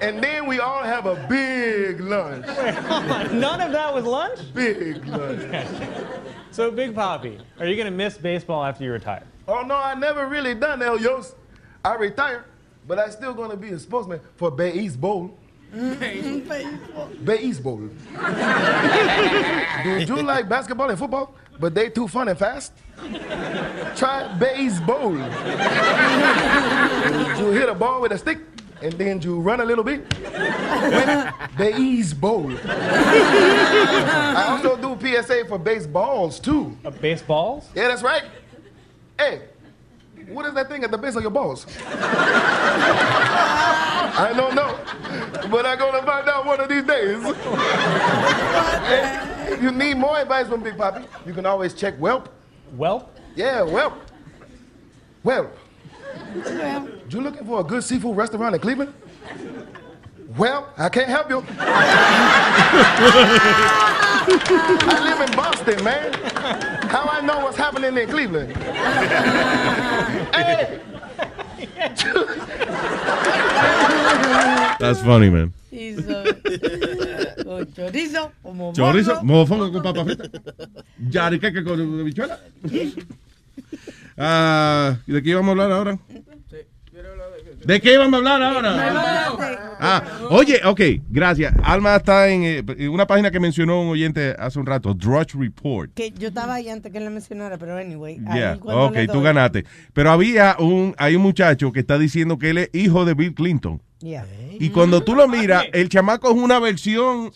And 0.00 0.22
then 0.22 0.46
we 0.46 0.60
all 0.60 0.84
have 0.84 1.06
a 1.06 1.16
big 1.28 2.00
lunch. 2.00 2.46
None 3.32 3.60
of 3.60 3.72
that 3.72 3.92
was 3.92 4.04
lunch? 4.04 4.38
Big 4.54 5.04
lunch. 5.06 5.66
So, 6.50 6.70
Big 6.70 6.94
Poppy, 6.94 7.38
are 7.58 7.66
you 7.66 7.74
going 7.76 7.86
to 7.86 7.90
miss 7.90 8.16
baseball 8.18 8.64
after 8.64 8.84
you 8.84 8.92
retire? 8.92 9.24
Oh 9.48 9.62
no, 9.62 9.76
I 9.76 9.94
never 9.94 10.26
really 10.26 10.54
done 10.54 10.82
El 10.82 11.00
Yos. 11.00 11.34
I 11.82 11.94
retired, 11.94 12.44
but 12.86 12.98
I 12.98 13.08
still 13.08 13.32
gonna 13.32 13.56
be 13.56 13.70
a 13.70 13.78
spokesman 13.78 14.20
for 14.36 14.50
Bay 14.50 14.74
East 14.74 15.00
Bowl. 15.00 15.38
Bay 15.72 17.38
East 17.40 17.62
Bowl. 17.62 17.78
Do 17.78 17.90
you 20.06 20.22
like 20.22 20.50
basketball 20.50 20.90
and 20.90 20.98
football, 20.98 21.34
but 21.58 21.74
they 21.74 21.88
too 21.88 22.06
fun 22.08 22.28
and 22.28 22.38
fast? 22.38 22.74
Try 23.96 24.28
Bay 24.38 24.56
East 24.58 24.84
Bowl. 24.84 25.12
you 25.12 25.22
hit 27.52 27.70
a 27.70 27.74
ball 27.74 28.02
with 28.02 28.12
a 28.12 28.18
stick, 28.18 28.40
and 28.82 28.92
then 28.94 29.22
you 29.22 29.40
run 29.40 29.60
a 29.60 29.64
little 29.64 29.84
bit. 29.84 30.06
Bay 31.56 31.72
East 31.78 32.20
Bowl. 32.20 32.52
I 32.66 34.44
also 34.50 34.76
do 34.76 34.94
PSA 35.00 35.46
for 35.46 35.58
baseballs 35.58 36.38
too. 36.38 36.76
Uh, 36.84 36.90
baseballs? 36.90 37.70
Yeah, 37.74 37.88
that's 37.88 38.02
right. 38.02 38.24
Hey, 39.18 39.42
what 40.28 40.46
is 40.46 40.54
that 40.54 40.68
thing 40.68 40.84
at 40.84 40.92
the 40.92 40.98
base 40.98 41.16
of 41.16 41.22
your 41.22 41.32
balls? 41.32 41.66
I 44.20 44.32
don't 44.36 44.54
know, 44.54 44.78
but 45.50 45.66
I'm 45.66 45.76
gonna 45.76 46.02
find 46.04 46.28
out 46.28 46.46
one 46.46 46.60
of 46.60 46.68
these 46.68 46.84
days. 46.84 47.20
Hey, 48.84 49.52
if 49.52 49.60
you 49.60 49.72
need 49.72 49.96
more 49.96 50.18
advice 50.18 50.46
from 50.46 50.62
Big 50.62 50.78
Poppy, 50.78 51.04
you 51.26 51.32
can 51.34 51.46
always 51.46 51.74
check 51.74 51.98
Welp. 51.98 52.26
Welp? 52.76 53.08
Yeah, 53.34 53.62
Welp. 53.62 53.98
Welp. 55.24 55.50
You 57.10 57.20
looking 57.20 57.44
for 57.44 57.58
a 57.60 57.64
good 57.64 57.82
seafood 57.82 58.16
restaurant 58.16 58.54
in 58.54 58.60
Cleveland? 58.60 58.94
Well, 60.36 60.72
I 60.76 60.88
can't 60.88 61.08
help 61.08 61.28
you. 61.28 61.42
I 64.80 65.00
live 65.02 65.20
in 65.28 65.34
Boston, 65.36 65.82
man. 65.82 66.77
How 66.88 67.08
I 67.10 67.20
know 67.20 67.38
what's 67.44 67.56
happening 67.56 67.96
in 67.96 68.08
Cleveland? 68.08 68.56
hey! 70.34 70.80
That's 74.78 75.00
funny, 75.02 75.30
man. 75.30 75.52
Hizo 75.70 76.24
con 77.44 77.66
chorizo, 77.74 78.32
como 78.42 78.72
Chorizo, 78.72 79.22
morro. 79.22 79.46
mofongo 79.46 79.72
con 79.72 79.82
papa 79.82 80.04
frita. 80.04 80.30
Yariqueque 81.10 81.64
con 81.64 82.04
bichuela. 82.04 82.38
Ah, 84.20 84.96
¿De 85.06 85.22
qué 85.22 85.30
íbamos 85.30 85.48
a 85.48 85.50
hablar 85.52 85.70
ahora? 85.70 85.98
¿De 87.64 87.80
qué 87.80 87.94
íbamos 87.94 88.14
a 88.14 88.16
hablar 88.18 88.42
ahora? 88.42 89.26
Ah, 89.80 90.02
oye, 90.30 90.60
ok, 90.64 90.80
gracias. 91.08 91.54
Alma 91.62 91.96
está 91.96 92.28
en 92.28 92.42
eh, 92.44 92.88
una 92.88 93.06
página 93.06 93.30
que 93.30 93.38
mencionó 93.38 93.80
un 93.80 93.88
oyente 93.90 94.34
hace 94.38 94.58
un 94.58 94.66
rato, 94.66 94.92
Drudge 94.94 95.34
Report. 95.38 95.92
Que 95.94 96.10
yo 96.12 96.28
estaba 96.28 96.54
ahí 96.54 96.68
antes 96.68 96.90
que 96.90 96.98
él 96.98 97.04
la 97.04 97.10
mencionara, 97.10 97.58
pero 97.58 97.76
anyway. 97.76 98.18
ahí 98.26 98.38
Yeah, 98.38 98.58
ok, 98.60 98.94
le 98.94 99.06
tú 99.08 99.20
ganaste. 99.22 99.64
Pero 99.92 100.10
había 100.10 100.56
un, 100.58 100.94
hay 100.98 101.14
un 101.16 101.22
muchacho 101.22 101.70
que 101.72 101.80
está 101.80 101.98
diciendo 101.98 102.38
que 102.38 102.50
él 102.50 102.58
es 102.58 102.70
hijo 102.72 103.04
de 103.04 103.14
Bill 103.14 103.34
Clinton. 103.34 103.80
Yeah. 104.00 104.24
Y 104.60 104.70
cuando 104.70 105.02
tú 105.02 105.14
lo 105.14 105.26
miras, 105.28 105.64
el 105.72 105.88
chamaco 105.88 106.28
es 106.30 106.36
una 106.36 106.58
versión, 106.60 107.32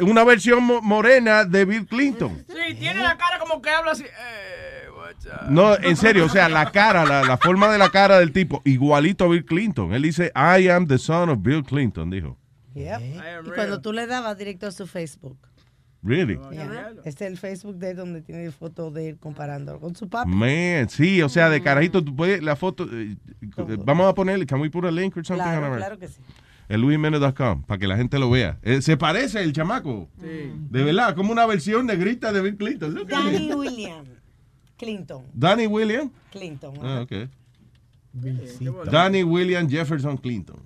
una 0.00 0.24
versión 0.24 0.64
mo- 0.64 0.80
morena 0.82 1.44
de 1.44 1.64
Bill 1.66 1.86
Clinton. 1.86 2.44
Sí, 2.48 2.74
tiene 2.74 3.00
la 3.02 3.16
cara 3.16 3.38
como 3.38 3.60
que 3.62 3.70
habla 3.70 3.92
así. 3.92 4.04
Eh? 4.04 4.77
No, 5.48 5.76
en 5.76 5.96
serio, 5.96 6.26
o 6.26 6.28
sea, 6.28 6.48
la 6.48 6.70
cara, 6.70 7.04
la, 7.04 7.22
la 7.22 7.36
forma 7.36 7.70
de 7.72 7.78
la 7.78 7.90
cara 7.90 8.18
del 8.18 8.32
tipo, 8.32 8.62
igualito 8.64 9.24
a 9.24 9.28
Bill 9.28 9.44
Clinton. 9.44 9.92
Él 9.92 10.02
dice, 10.02 10.32
I 10.34 10.68
am 10.68 10.86
the 10.86 10.98
son 10.98 11.30
of 11.30 11.38
Bill 11.42 11.62
Clinton, 11.62 12.10
dijo. 12.10 12.36
Yep. 12.74 13.00
Y 13.46 13.50
cuando 13.50 13.80
tú 13.80 13.92
le 13.92 14.06
dabas 14.06 14.36
directo 14.38 14.66
a 14.66 14.70
su 14.70 14.86
Facebook. 14.86 15.38
Really? 16.02 16.38
Yeah. 16.52 16.92
Este 17.04 17.26
es 17.26 17.32
el 17.32 17.38
Facebook 17.38 17.76
de 17.76 17.90
él 17.90 17.96
donde 17.96 18.22
tiene 18.22 18.50
foto 18.52 18.90
de 18.92 19.10
él 19.10 19.18
comparándolo 19.18 19.80
con 19.80 19.96
su 19.96 20.08
papi. 20.08 20.30
Man, 20.30 20.88
sí, 20.88 21.22
o 21.22 21.28
sea, 21.28 21.50
de 21.50 21.60
carajito, 21.60 22.04
tú 22.04 22.14
puedes, 22.14 22.40
la 22.40 22.54
foto, 22.54 22.86
eh, 22.90 23.16
vamos 23.84 24.08
a 24.08 24.14
ponerle, 24.14 24.46
can 24.46 24.60
we 24.60 24.70
put 24.70 24.84
a 24.84 24.92
link 24.92 25.16
or 25.16 25.26
something? 25.26 25.42
Claro, 25.42 25.76
claro 25.76 25.98
que 25.98 26.06
sí. 26.06 26.20
El 26.68 26.82
luisjimenez.com, 26.82 27.62
para 27.64 27.78
que 27.78 27.86
la 27.88 27.96
gente 27.96 28.18
lo 28.18 28.30
vea. 28.30 28.58
Eh, 28.62 28.82
se 28.82 28.96
parece 28.96 29.42
el 29.42 29.52
chamaco. 29.52 30.08
De 30.18 30.84
verdad, 30.84 31.16
como 31.16 31.32
una 31.32 31.46
versión 31.46 31.86
negrita 31.86 32.30
de 32.30 32.42
Bill 32.42 32.56
Clinton. 32.56 33.06
Danny 33.08 33.52
William 33.54 34.04
Clinton. 34.78 35.24
Danny 35.36 35.66
William. 35.66 36.10
Clinton. 36.30 36.72
Ah, 36.82 37.00
ok. 37.02 37.28
Danny 38.90 39.22
William 39.24 39.68
Jefferson 39.68 40.16
Clinton. 40.18 40.60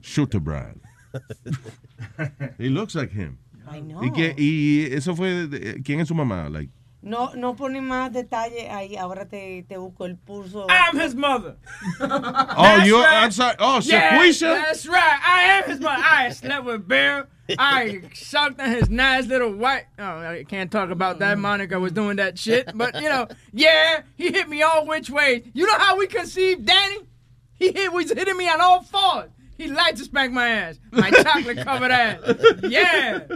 Shooter 0.00 0.40
Brad. 0.40 0.76
He 2.58 2.68
looks 2.68 2.94
like 2.94 3.10
him. 3.12 3.38
I 3.68 3.80
know. 3.80 4.02
¿Y, 4.02 4.10
qué- 4.12 4.34
y 4.38 4.94
eso 4.94 5.14
fue, 5.16 5.46
de- 5.48 5.82
¿quién 5.82 6.00
es 6.00 6.08
su 6.08 6.14
mamá? 6.14 6.48
Like, 6.48 6.70
No, 7.06 7.30
no 7.36 7.54
pone 7.54 7.80
más 7.80 8.12
detalle 8.12 8.68
ahí. 8.68 8.96
Ahora 8.96 9.26
te, 9.26 9.62
te 9.68 9.76
busco 9.76 10.06
el 10.06 10.16
pulso. 10.16 10.66
I'm 10.68 10.98
his 10.98 11.14
mother. 11.14 11.54
oh, 12.00 12.82
you, 12.84 13.00
I'm 13.00 13.30
sorry. 13.30 13.54
Oh, 13.60 13.80
Yeah, 13.80 14.18
Shaquisha? 14.18 14.40
That's 14.40 14.88
right. 14.88 15.20
I 15.24 15.42
am 15.42 15.70
his 15.70 15.78
mother. 15.78 16.02
I 16.04 16.30
slept 16.30 16.64
with 16.64 16.88
Bear. 16.88 17.28
I 17.60 18.00
sucked 18.12 18.60
on 18.60 18.70
his 18.70 18.90
nice 18.90 19.26
little 19.26 19.52
white. 19.52 19.84
Oh, 20.00 20.02
I 20.02 20.44
can't 20.48 20.68
talk 20.68 20.90
about 20.90 21.20
that. 21.20 21.38
Monica 21.38 21.78
was 21.78 21.92
doing 21.92 22.16
that 22.16 22.40
shit. 22.40 22.72
But, 22.74 23.00
you 23.00 23.08
know, 23.08 23.28
yeah, 23.52 24.02
he 24.16 24.32
hit 24.32 24.48
me 24.48 24.62
all 24.62 24.84
which 24.84 25.08
way. 25.08 25.44
You 25.54 25.64
know 25.64 25.78
how 25.78 25.96
we 25.96 26.08
conceived 26.08 26.66
Danny? 26.66 26.98
He 27.54 27.70
hit, 27.70 27.92
was 27.92 28.10
hitting 28.10 28.36
me 28.36 28.48
on 28.48 28.60
all 28.60 28.82
fours. 28.82 29.30
He 29.58 29.68
liked 29.68 29.96
to 29.98 30.04
spank 30.04 30.32
my 30.32 30.48
ass. 30.48 30.78
My 30.90 31.10
chocolate 31.10 31.64
covered 31.64 31.90
ass. 31.90 32.18
Yeah. 32.68 33.26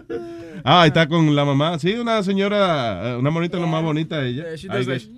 Ah, 0.64 0.86
está 0.86 1.08
con 1.08 1.34
la 1.34 1.44
mamá. 1.44 1.78
Sí, 1.78 1.94
una 1.94 2.22
señora, 2.22 3.12
eh, 3.12 3.16
una 3.16 3.30
monita 3.30 3.56
lo 3.58 3.66
más 3.66 3.82
bonita 3.82 4.20
de 4.20 4.28
ella. 4.28 4.44
Yeah, 4.44 4.56
she 4.56 4.68
I 4.68 4.72
does 4.72 4.86
guess, 4.86 5.08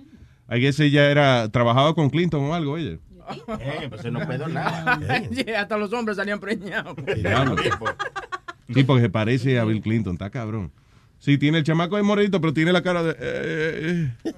I 0.49 0.59
guess 0.59 0.79
ella 0.79 1.09
era, 1.09 1.49
trabajaba 1.49 1.93
con 1.93 2.09
Clinton 2.09 2.45
o 2.45 2.53
algo, 2.53 2.77
ella. 2.77 2.97
Eh, 3.59 3.87
pues 3.89 4.03
no 4.11 4.19
pedo 4.27 4.47
nada. 4.47 4.99
Yeah, 5.29 5.61
hasta 5.61 5.77
los 5.77 5.91
hombres 5.93 6.17
salían 6.17 6.39
preñados. 6.39 6.95
Sí, 8.73 8.83
porque 8.83 9.01
se 9.01 9.09
parece 9.09 9.59
a 9.59 9.65
Bill 9.65 9.81
Clinton, 9.81 10.13
está 10.13 10.29
cabrón. 10.29 10.71
Sí, 11.23 11.37
tiene 11.37 11.59
el 11.59 11.63
chamaco 11.63 11.95
de 11.95 12.03
morenito, 12.03 12.41
pero 12.41 12.53
tiene 12.53 12.73
la 12.73 12.81
cara 12.81 13.01
de... 13.01 13.15
eh, 13.17 14.11
eh, 14.25 14.33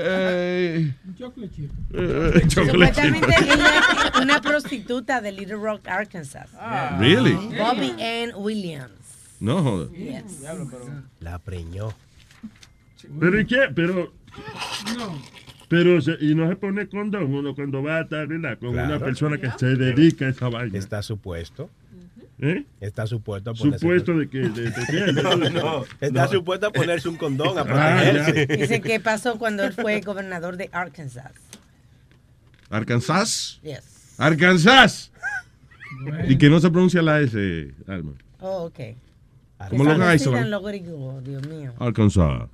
eh, 0.00 0.94
Chocolate 1.16 1.54
chip. 1.54 1.70
eh, 1.94 2.42
chocolate 2.48 2.48
chip. 2.48 2.64
Supuestamente 2.72 3.34
ella 3.44 3.80
es 4.14 4.20
una 4.20 4.40
prostituta 4.40 5.20
de 5.20 5.30
Little 5.30 5.54
Rock, 5.58 5.86
Arkansas. 5.86 6.50
Really? 6.98 7.34
Bobby 7.56 7.90
Ann 8.02 8.32
Williams. 8.36 8.90
No, 9.38 9.62
joder. 9.62 9.90
Yes. 9.92 10.42
La 11.20 11.38
preñó. 11.38 11.92
Pero 13.20 13.40
¿y 13.40 13.46
qué? 13.46 13.68
Pero. 13.72 14.12
Pero, 15.68 16.00
se- 16.00 16.16
y 16.20 16.34
no 16.34 16.48
se 16.48 16.56
pone 16.56 16.88
condón 16.88 17.32
uno 17.32 17.54
cuando 17.54 17.80
va 17.80 17.98
a 17.98 18.00
estar 18.00 18.26
¿verdad? 18.26 18.58
con 18.58 18.72
Claro. 18.72 18.88
una 18.96 18.98
persona 19.04 19.38
que 19.38 19.50
se 19.56 19.66
dedica 19.76 20.24
a 20.24 20.30
esa 20.30 20.48
vaina. 20.48 20.76
Está 20.76 21.00
supuesto. 21.02 21.70
¿Eh? 22.40 22.64
Está 22.80 23.06
supuesto 23.06 23.50
a 23.50 23.54
ponerse. 23.54 23.80
Supuesto 23.80 24.16
de 24.16 24.28
que. 24.28 24.38
De, 24.38 24.70
de 24.70 24.86
qué? 24.88 25.12
No, 25.22 25.34
no. 25.36 25.84
Está 26.00 26.22
No. 26.26 26.28
supuesto 26.28 26.68
a 26.68 26.70
ponerse 26.72 27.08
un 27.08 27.16
condón 27.16 27.58
a 27.58 27.62
Ah, 27.62 27.64
protegerse. 27.64 28.46
Dice 28.56 28.80
que 28.80 29.00
pasó 29.00 29.38
cuando 29.38 29.64
él 29.64 29.72
fue 29.72 30.00
gobernador 30.00 30.56
de 30.56 30.68
Arkansas. 30.72 31.32
Arkansas. 32.70 33.60
Yes. 33.62 34.14
Arkansas. 34.18 35.10
Y 36.28 36.36
que 36.36 36.48
no 36.50 36.60
se 36.60 36.70
pronuncia 36.70 37.02
la 37.02 37.20
S, 37.20 37.74
Alma. 37.86 38.12
Oh, 38.40 38.64
ok. 38.66 38.78
Los 39.72 40.62
gringos, 40.64 41.24
Dios 41.24 41.46
mío. 41.48 41.72
Arkansas. 41.78 42.48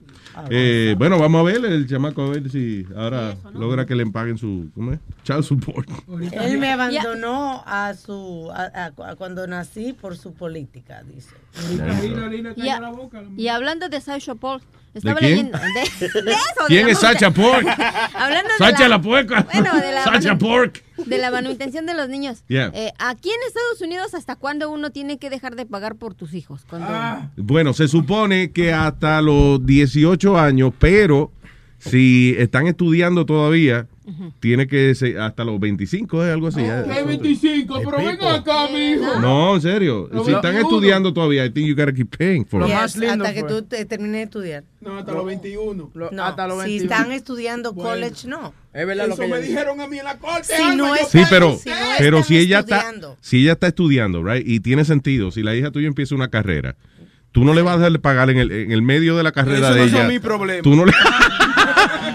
Eh, 0.50 0.94
bueno, 0.98 1.18
vamos 1.18 1.40
a 1.40 1.42
ver 1.44 1.64
el 1.64 1.86
chamaco, 1.88 2.22
a 2.22 2.30
ver 2.30 2.50
si 2.50 2.86
ahora 2.96 3.36
logra 3.52 3.86
que 3.86 3.94
le 3.94 4.04
paguen 4.06 4.36
su, 4.36 4.68
¿cómo 4.74 4.92
es? 4.92 4.98
Child 5.22 5.42
support. 5.44 5.88
Él 6.32 6.58
me 6.58 6.70
abandonó 6.72 7.62
a 7.66 7.94
su 7.94 8.50
a, 8.52 8.64
a- 8.64 9.10
a 9.10 9.16
cuando 9.16 9.46
nací 9.46 9.92
por 9.92 10.16
su 10.16 10.32
política, 10.34 11.02
dice. 11.04 11.30
Y, 13.36 13.48
hablando 13.48 13.88
de 13.88 14.00
Sasha 14.00 14.34
Paul, 14.34 14.60
estaba 14.94 15.18
quién? 15.18 15.30
leyendo. 15.30 15.58
De, 15.58 16.22
de 16.22 16.30
eso, 16.32 16.64
¿Quién 16.68 16.86
de 16.86 16.92
es 16.92 16.98
Sacha 16.98 17.30
Pork? 17.30 17.66
Hablando 18.14 18.48
de 18.50 18.58
Sacha 18.58 18.82
la, 18.82 18.88
la 18.88 19.00
puerca. 19.02 19.46
Bueno, 19.52 19.74
de 19.80 19.92
la 19.92 20.04
Sacha 20.04 20.36
Pork. 20.38 20.82
de 21.06 21.18
la 21.18 21.30
manutención 21.30 21.86
de 21.86 21.94
los 21.94 22.08
niños. 22.08 22.44
Yeah. 22.48 22.70
Eh, 22.74 22.92
aquí 22.98 23.28
en 23.30 23.36
Estados 23.46 23.80
Unidos, 23.80 24.14
¿hasta 24.14 24.36
cuándo 24.36 24.70
uno 24.70 24.90
tiene 24.90 25.18
que 25.18 25.30
dejar 25.30 25.56
de 25.56 25.66
pagar 25.66 25.96
por 25.96 26.14
tus 26.14 26.34
hijos? 26.34 26.64
Cuando- 26.68 26.88
Bueno, 27.36 27.72
se 27.74 27.88
supone 27.88 28.52
que 28.52 28.72
hasta 28.72 29.20
los 29.22 29.64
18 29.66 30.38
años, 30.38 30.72
pero 30.78 31.32
si 31.78 32.34
están 32.38 32.66
estudiando 32.66 33.26
todavía, 33.26 33.86
tiene 34.40 34.66
que 34.66 34.94
ser 34.94 35.18
hasta 35.18 35.44
los 35.44 35.58
25, 35.58 36.24
¿eh? 36.24 36.32
algo 36.32 36.48
así. 36.48 36.60
¿eh? 36.60 36.84
¿Qué 36.92 37.02
25? 37.02 37.80
Pero 37.84 37.96
ven 37.96 38.18
acá, 38.22 38.68
mijo. 38.72 39.20
No, 39.20 39.54
en 39.54 39.62
serio. 39.62 40.08
Los 40.12 40.26
Si 40.26 40.32
están 40.32 40.52
21. 40.54 40.68
estudiando 40.76 41.12
todavía, 41.14 41.44
I 41.46 41.50
think 41.50 41.66
you 41.68 41.74
gotta 41.74 41.92
keep 41.92 42.14
paying 42.16 42.44
for 42.44 42.60
it. 42.62 42.68
Yes, 42.68 42.96
hasta 43.02 43.32
que 43.34 43.42
tú 43.44 43.62
te 43.62 43.84
termines 43.86 44.12
de 44.16 44.22
estudiar. 44.24 44.64
No, 44.80 44.98
hasta 44.98 45.12
los 45.12 45.24
21. 45.24 45.90
No, 45.94 46.24
hasta 46.24 46.46
los 46.46 46.62
si 46.64 46.70
21. 46.78 46.92
están 46.94 47.12
estudiando 47.12 47.72
Bueno. 47.72 47.90
college, 47.90 48.28
no. 48.28 48.52
Es 48.74 48.86
verdad 48.86 49.06
lo 49.08 49.14
Eso 49.14 49.22
que 49.22 49.28
me 49.28 49.40
dijeron 49.40 49.80
a 49.80 49.86
mí 49.86 49.98
en 49.98 50.04
la 50.04 50.18
corte. 50.18 50.44
Si 50.56 50.62
Alma, 50.62 50.74
no 50.74 50.94
es- 50.94 51.08
Sí, 51.08 51.22
pero, 51.30 51.56
Si 51.56 51.68
no 51.70 51.76
pero 51.98 52.18
están 52.18 52.28
si 52.28 52.36
ella 52.38 52.58
está, 52.60 52.76
estudiando. 52.78 53.16
si 53.20 53.42
ella 53.42 53.52
está 53.52 53.66
estudiando, 53.68 54.22
right, 54.24 54.46
y 54.46 54.60
tiene 54.60 54.84
sentido, 54.84 55.30
si 55.30 55.42
la 55.42 55.54
hija 55.54 55.70
tuya 55.70 55.86
empieza 55.88 56.14
una 56.14 56.28
carrera, 56.28 56.76
tú 57.32 57.44
no 57.44 57.54
le 57.54 57.62
vas 57.62 57.76
a 57.76 57.78
darle 57.78 57.98
pagar 58.00 58.30
en 58.30 58.38
el, 58.38 58.50
en 58.52 58.72
el 58.72 58.82
medio 58.82 59.16
de 59.16 59.22
la 59.22 59.32
carrera 59.32 59.68
Eso 59.68 59.74
de 59.74 59.80
no 59.80 59.86
ella. 59.86 59.98
son 59.98 60.08
mi 60.08 60.18
problema. 60.18 60.62
Tú 60.62 60.74
no 60.76 60.84
le. 60.84 60.92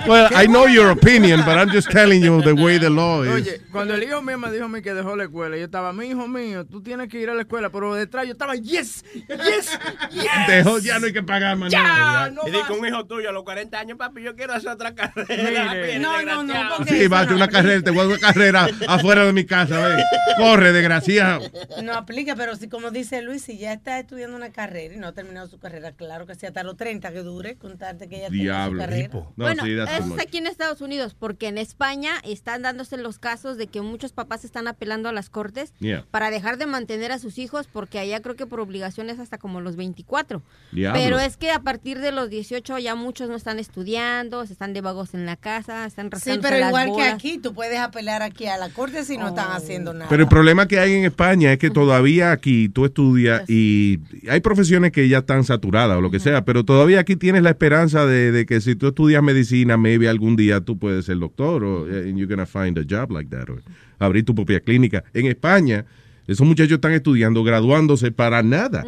well, 0.10 0.30
I 0.36 0.48
know 0.48 0.68
your 0.68 0.90
opinion, 0.92 1.42
but 1.46 1.58
I'm 1.58 1.70
just 1.70 1.90
telling 1.90 2.22
you 2.22 2.42
the 2.42 2.54
way 2.54 2.78
the 2.80 2.90
law 2.90 3.24
is. 3.24 3.30
Oye, 3.32 3.62
cuando 3.72 3.94
el 3.94 4.04
hijo 4.04 4.22
mío 4.22 4.38
me 4.38 4.52
dijo 4.52 4.66
a 4.66 4.68
mí 4.68 4.82
que 4.82 4.94
dejó 4.94 5.16
la 5.16 5.24
escuela, 5.26 5.56
yo 5.58 5.66
estaba, 5.66 5.94
mi 5.94 6.08
hijo 6.08 6.28
mío, 6.28 6.66
tú 6.66 6.82
tienes 6.82 7.08
que 7.10 7.20
ir 7.20 7.30
a 7.30 7.34
la 7.34 7.42
escuela, 7.42 7.70
pero 7.70 7.94
detrás 7.94 8.26
yo 8.26 8.34
estaba, 8.34 8.56
yes, 8.56 9.04
yes, 9.14 9.80
yes. 10.12 10.24
Dejó, 10.48 10.80
ya 10.80 11.00
no 11.00 11.06
hay 11.08 11.14
que 11.14 11.24
pagar 11.24 11.58
más. 11.58 11.72
Ya, 11.72 12.30
no 12.34 12.48
y 12.48 12.52
más. 12.52 12.70
un 12.70 12.86
hijo 12.88 13.06
tuyo 13.06 13.30
a 13.30 13.32
los 13.32 13.44
40 13.44 13.80
años, 13.80 13.98
papi, 13.98 14.24
yo 14.24 14.36
quiero 14.36 14.54
hacer 14.54 14.70
otra 14.70 14.94
carrera. 14.96 15.74
Mire. 15.74 16.00
No, 16.00 16.22
no, 16.24 16.44
no, 16.44 16.54
porque 16.78 16.94
Sí, 16.94 17.08
no 17.10 17.36
una 17.36 17.48
carrera, 17.48 17.82
te 17.82 17.92
voy 17.92 18.02
a 18.02 18.08
una 18.08 18.18
carrera 18.20 18.68
afuera 18.88 19.26
de 19.26 19.34
mi 19.34 19.46
casa, 19.46 19.88
ven. 19.88 20.00
Corre, 20.38 20.72
desgraciado. 20.72 21.42
No 21.84 21.94
aplica, 21.94 22.36
pero 22.36 22.56
si 22.56 22.68
como 22.68 22.92
dice 22.92 23.22
Luis, 23.22 23.44
si 23.44 23.58
ya 23.58 23.74
está 23.74 24.00
estudiando 24.00 24.36
una 24.36 24.52
carrera 24.52 24.94
y 24.94 24.98
no 24.98 25.08
ha 25.08 25.14
terminado 25.14 25.48
su 25.48 25.60
carrera, 25.60 25.92
claro 25.92 26.26
que 26.26 26.36
sí, 26.36 26.46
hasta 26.46 26.64
los 26.64 26.78
30 26.78 27.12
que 27.12 27.20
dure, 27.24 27.56
contarte 27.58 28.08
que 28.08 28.18
ella 28.18 28.26
terminó 28.28 28.42
su 28.42 28.44
Diablo. 28.44 28.80
carrera. 28.80 29.10
No, 29.14 29.34
bueno, 29.36 29.64
sí, 29.64 29.76
es 30.00 30.20
aquí 30.20 30.38
en 30.40 30.48
Estados 30.48 30.82
Unidos, 30.82 31.16
porque 31.18 31.48
en 31.48 31.58
España 31.58 32.14
están 32.24 32.62
dándose 32.62 32.98
los 32.98 33.20
casos 33.20 33.58
de 33.58 33.68
que 33.68 33.82
muchos 33.82 34.12
papás 34.12 34.44
están 34.46 34.68
apelando 34.68 35.10
a 35.10 35.12
las 35.14 35.30
cortes 35.30 35.74
Yeah. 35.80 36.06
para 36.12 36.30
dejar 36.32 36.58
de 36.58 36.66
mantener 36.66 37.12
a 37.12 37.20
sus 37.20 37.38
hijos, 37.38 37.68
porque 37.72 38.00
allá 38.00 38.22
creo 38.22 38.36
que 38.36 38.46
por 38.46 38.60
obligación 38.60 39.10
es 39.10 39.20
hasta 39.20 39.38
como 39.38 39.62
los 39.62 39.76
24. 39.76 40.42
Diablo. 40.72 41.00
Pero 41.02 41.20
es 41.20 41.38
que 41.38 41.52
a 41.52 41.60
partir 41.60 42.00
de 42.00 42.12
los 42.12 42.30
18 42.30 42.78
ya 42.80 42.96
muchos 42.96 43.30
no 43.30 43.36
están 43.36 43.60
estudiando, 43.60 44.46
se 44.46 44.54
están 44.54 44.74
de 44.74 44.82
vagos 44.82 45.14
en 45.14 45.26
la 45.26 45.36
casa, 45.36 45.86
están 45.86 46.10
Sí, 46.20 46.40
pero 46.42 46.58
las 46.58 46.70
igual 46.70 46.92
que 46.96 47.04
aquí, 47.04 47.38
tú 47.38 47.54
puedes 47.54 47.80
apelar 47.80 48.22
aquí 48.22 48.48
a 48.48 48.58
la 48.58 48.70
corte 48.70 49.04
si 49.06 49.18
no 49.18 49.30
están 49.30 49.52
haciendo 49.52 49.94
nada. 49.94 50.10
Pero 50.10 50.24
el 50.24 50.30
problema 50.30 50.68
que 50.68 50.80
hay 50.80 50.94
en 50.94 51.06
España 51.06 51.54
es 51.54 51.60
que 51.60 51.70
todavía 51.70 52.32
aquí 52.32 52.70
tú 52.70 52.86
estudias 52.86 53.50
y 53.50 54.00
hay 54.30 54.40
profesiones 54.42 54.92
que 54.92 55.08
ya 55.08 55.20
están 55.20 55.44
saturadas 55.44 55.98
o 55.98 56.02
lo 56.02 56.12
que 56.12 56.20
sea, 56.20 56.44
pero 56.46 56.64
todavía 56.66 57.00
aquí 57.00 57.16
tienes 57.16 57.44
la 57.44 57.52
esperanza 57.52 58.06
de, 58.06 58.32
de 58.32 58.46
que 58.46 58.62
si 58.62 58.76
tú 58.76 58.88
estudias 58.90 59.24
medicina, 59.24 59.78
maybe 59.80 60.08
algún 60.08 60.36
día 60.36 60.62
tú 60.62 60.78
puedes 60.78 61.06
ser 61.06 61.18
doctor 61.18 61.64
o 61.64 61.88
eh, 61.88 62.10
and 62.10 62.18
you're 62.18 62.28
gonna 62.28 62.46
find 62.46 62.78
a 62.78 62.84
job 62.88 63.12
like 63.12 63.30
that 63.30 63.50
o 63.50 63.58
abrir 64.00 64.24
tu 64.26 64.36
propia 64.36 64.60
clínica. 64.60 65.04
En 65.14 65.26
España, 65.26 65.86
esos 66.28 66.46
muchachos 66.46 66.74
están 66.74 66.92
estudiando, 66.94 67.44
graduándose 67.44 68.12
para 68.12 68.44
nada. 68.44 68.86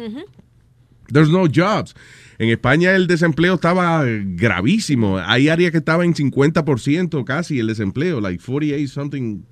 There's 1.12 1.28
no 1.30 1.46
jobs. 1.52 1.94
En 2.38 2.48
España 2.48 2.92
el 2.94 3.06
desempleo 3.06 3.54
estaba 3.54 4.04
gravísimo. 4.06 5.18
Hay 5.18 5.48
áreas 5.48 5.70
que 5.72 5.78
estaban 5.78 6.06
en 6.06 6.14
50% 6.14 7.24
casi 7.24 7.58
el 7.58 7.66
desempleo, 7.66 8.20
like 8.20 8.42
48 8.42 8.88
something 8.92 9.42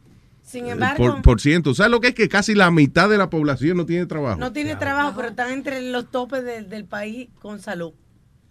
Sin 0.43 0.67
eh, 0.67 0.71
embargo, 0.71 0.97
por, 0.97 1.23
por 1.23 1.41
ciento. 1.41 1.75
¿Sabes 1.75 1.91
lo 1.93 2.01
que 2.01 2.09
es 2.09 2.15
que 2.15 2.29
casi 2.29 2.55
la 2.55 2.71
mitad 2.71 3.09
de 3.11 3.19
la 3.19 3.29
población 3.31 3.77
no 3.77 3.85
tiene 3.87 4.07
trabajo? 4.07 4.41
no 4.41 4.53
tiene 4.53 4.77
trabajo, 4.77 5.13
pero 5.17 5.29
están 5.29 5.53
entre 5.53 5.91
los 5.93 6.11
topes 6.11 6.45
del- 6.45 6.69
del 6.69 6.85
país 6.87 7.29
con 7.41 7.61
salud. 7.61 7.93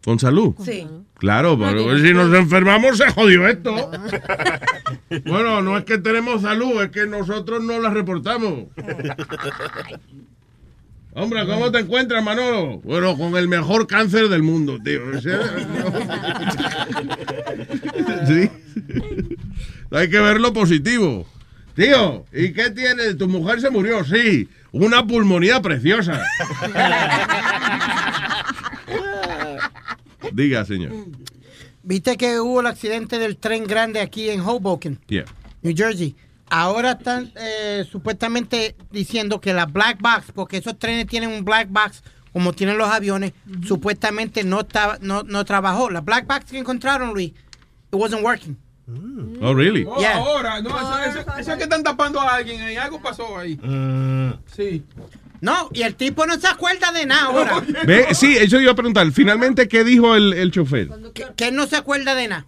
Con 0.04 0.20
salud. 0.20 0.56
Sí. 0.64 0.88
Claro, 1.16 1.60
pero 1.60 1.98
si 1.98 2.14
nos 2.14 2.34
enfermamos 2.34 2.98
se 2.98 3.12
jodió 3.12 3.48
esto. 3.48 3.76
bueno, 5.26 5.62
no 5.62 5.78
es 5.78 5.84
que 5.84 5.98
tenemos 5.98 6.42
salud, 6.42 6.82
es 6.82 6.92
que 6.92 7.06
nosotros 7.06 7.62
no 7.62 7.80
la 7.80 7.90
reportamos. 7.90 8.68
Hombre, 11.14 11.46
¿cómo 11.46 11.70
te 11.72 11.80
encuentras, 11.80 12.24
Manolo? 12.24 12.80
Bueno, 12.80 13.18
con 13.18 13.36
el 13.36 13.50
mejor 13.50 13.88
cáncer 13.88 14.30
del 14.30 14.44
mundo, 14.44 14.78
tío. 14.84 15.02
Sí. 18.28 18.50
Hay 19.92 20.10
que 20.10 20.20
ver 20.20 20.40
lo 20.40 20.54
positivo. 20.54 21.26
Tío, 21.76 22.26
¿y 22.32 22.54
qué 22.54 22.70
tiene? 22.70 23.16
¿Tu 23.16 23.28
mujer 23.28 23.60
se 23.60 23.70
murió? 23.70 24.04
Sí. 24.04 24.48
Una 24.72 25.06
pulmonía 25.06 25.62
preciosa. 25.62 26.22
Diga, 30.34 30.66
señor. 30.66 30.92
Viste 31.84 32.18
que 32.18 32.40
hubo 32.40 32.60
el 32.62 32.68
accidente 32.68 33.20
del 33.20 33.38
tren 33.38 33.66
grande 33.66 34.00
aquí 34.02 34.30
en 34.30 34.42
Hoboken, 34.42 35.00
Yeah. 35.08 35.26
New 35.62 35.74
Jersey. 35.76 36.16
Ahora 36.52 36.94
están 36.94 37.32
eh, 37.36 37.86
supuestamente 37.90 38.76
diciendo 38.92 39.40
que 39.40 39.54
la 39.54 39.66
black 39.66 40.00
box, 40.02 40.32
porque 40.34 40.58
esos 40.58 40.78
trenes 40.80 41.08
tienen 41.08 41.30
un 41.30 41.46
black 41.46 41.70
box 41.70 42.04
como 42.34 42.54
tienen 42.54 42.78
los 42.78 42.88
aviones, 42.90 43.34
supuestamente 43.66 44.44
no, 44.44 44.66
no, 45.02 45.24
no 45.24 45.46
trabajó. 45.46 45.90
La 45.90 46.02
black 46.02 46.28
box 46.28 46.46
que 46.52 46.58
encontraron, 46.60 47.14
Luis, 47.14 47.30
it 47.32 47.36
wasn't 47.94 48.24
working. 48.24 48.58
Oh, 49.42 49.54
really? 49.54 49.86
Oh, 49.88 50.00
Yeah. 50.00 50.18
ahora, 50.18 50.62
no, 50.62 50.70
eso, 50.70 51.20
eso- 51.20 51.38
eso 51.38 51.52
es 51.52 51.58
que 51.58 51.64
están 51.64 51.84
tapando 51.84 52.20
a 52.20 52.36
alguien 52.36 52.60
ahí, 52.62 52.76
algo 52.76 53.00
pasó 53.02 53.38
ahí. 53.38 53.56
Sí. 54.56 54.84
No, 55.42 55.70
y 55.74 55.84
el 55.84 55.96
tipo 55.96 56.26
no 56.26 56.40
se 56.40 56.48
acuerda 56.48 56.92
de 56.92 57.06
nada 57.06 57.26
ahora. 57.26 57.64
Ve, 57.86 58.08
sí, 58.14 58.36
eso 58.38 58.60
iba 58.60 58.72
a 58.72 58.76
preguntar. 58.76 59.10
Finalmente, 59.12 59.68
¿qué 59.68 59.84
dijo 59.84 60.16
el, 60.16 60.34
el 60.34 60.52
chofer? 60.52 60.90
que, 61.14 61.26
que 61.36 61.48
él 61.48 61.56
no 61.56 61.68
se 61.68 61.78
acuerda 61.78 62.16
de 62.16 62.28
nada. 62.28 62.46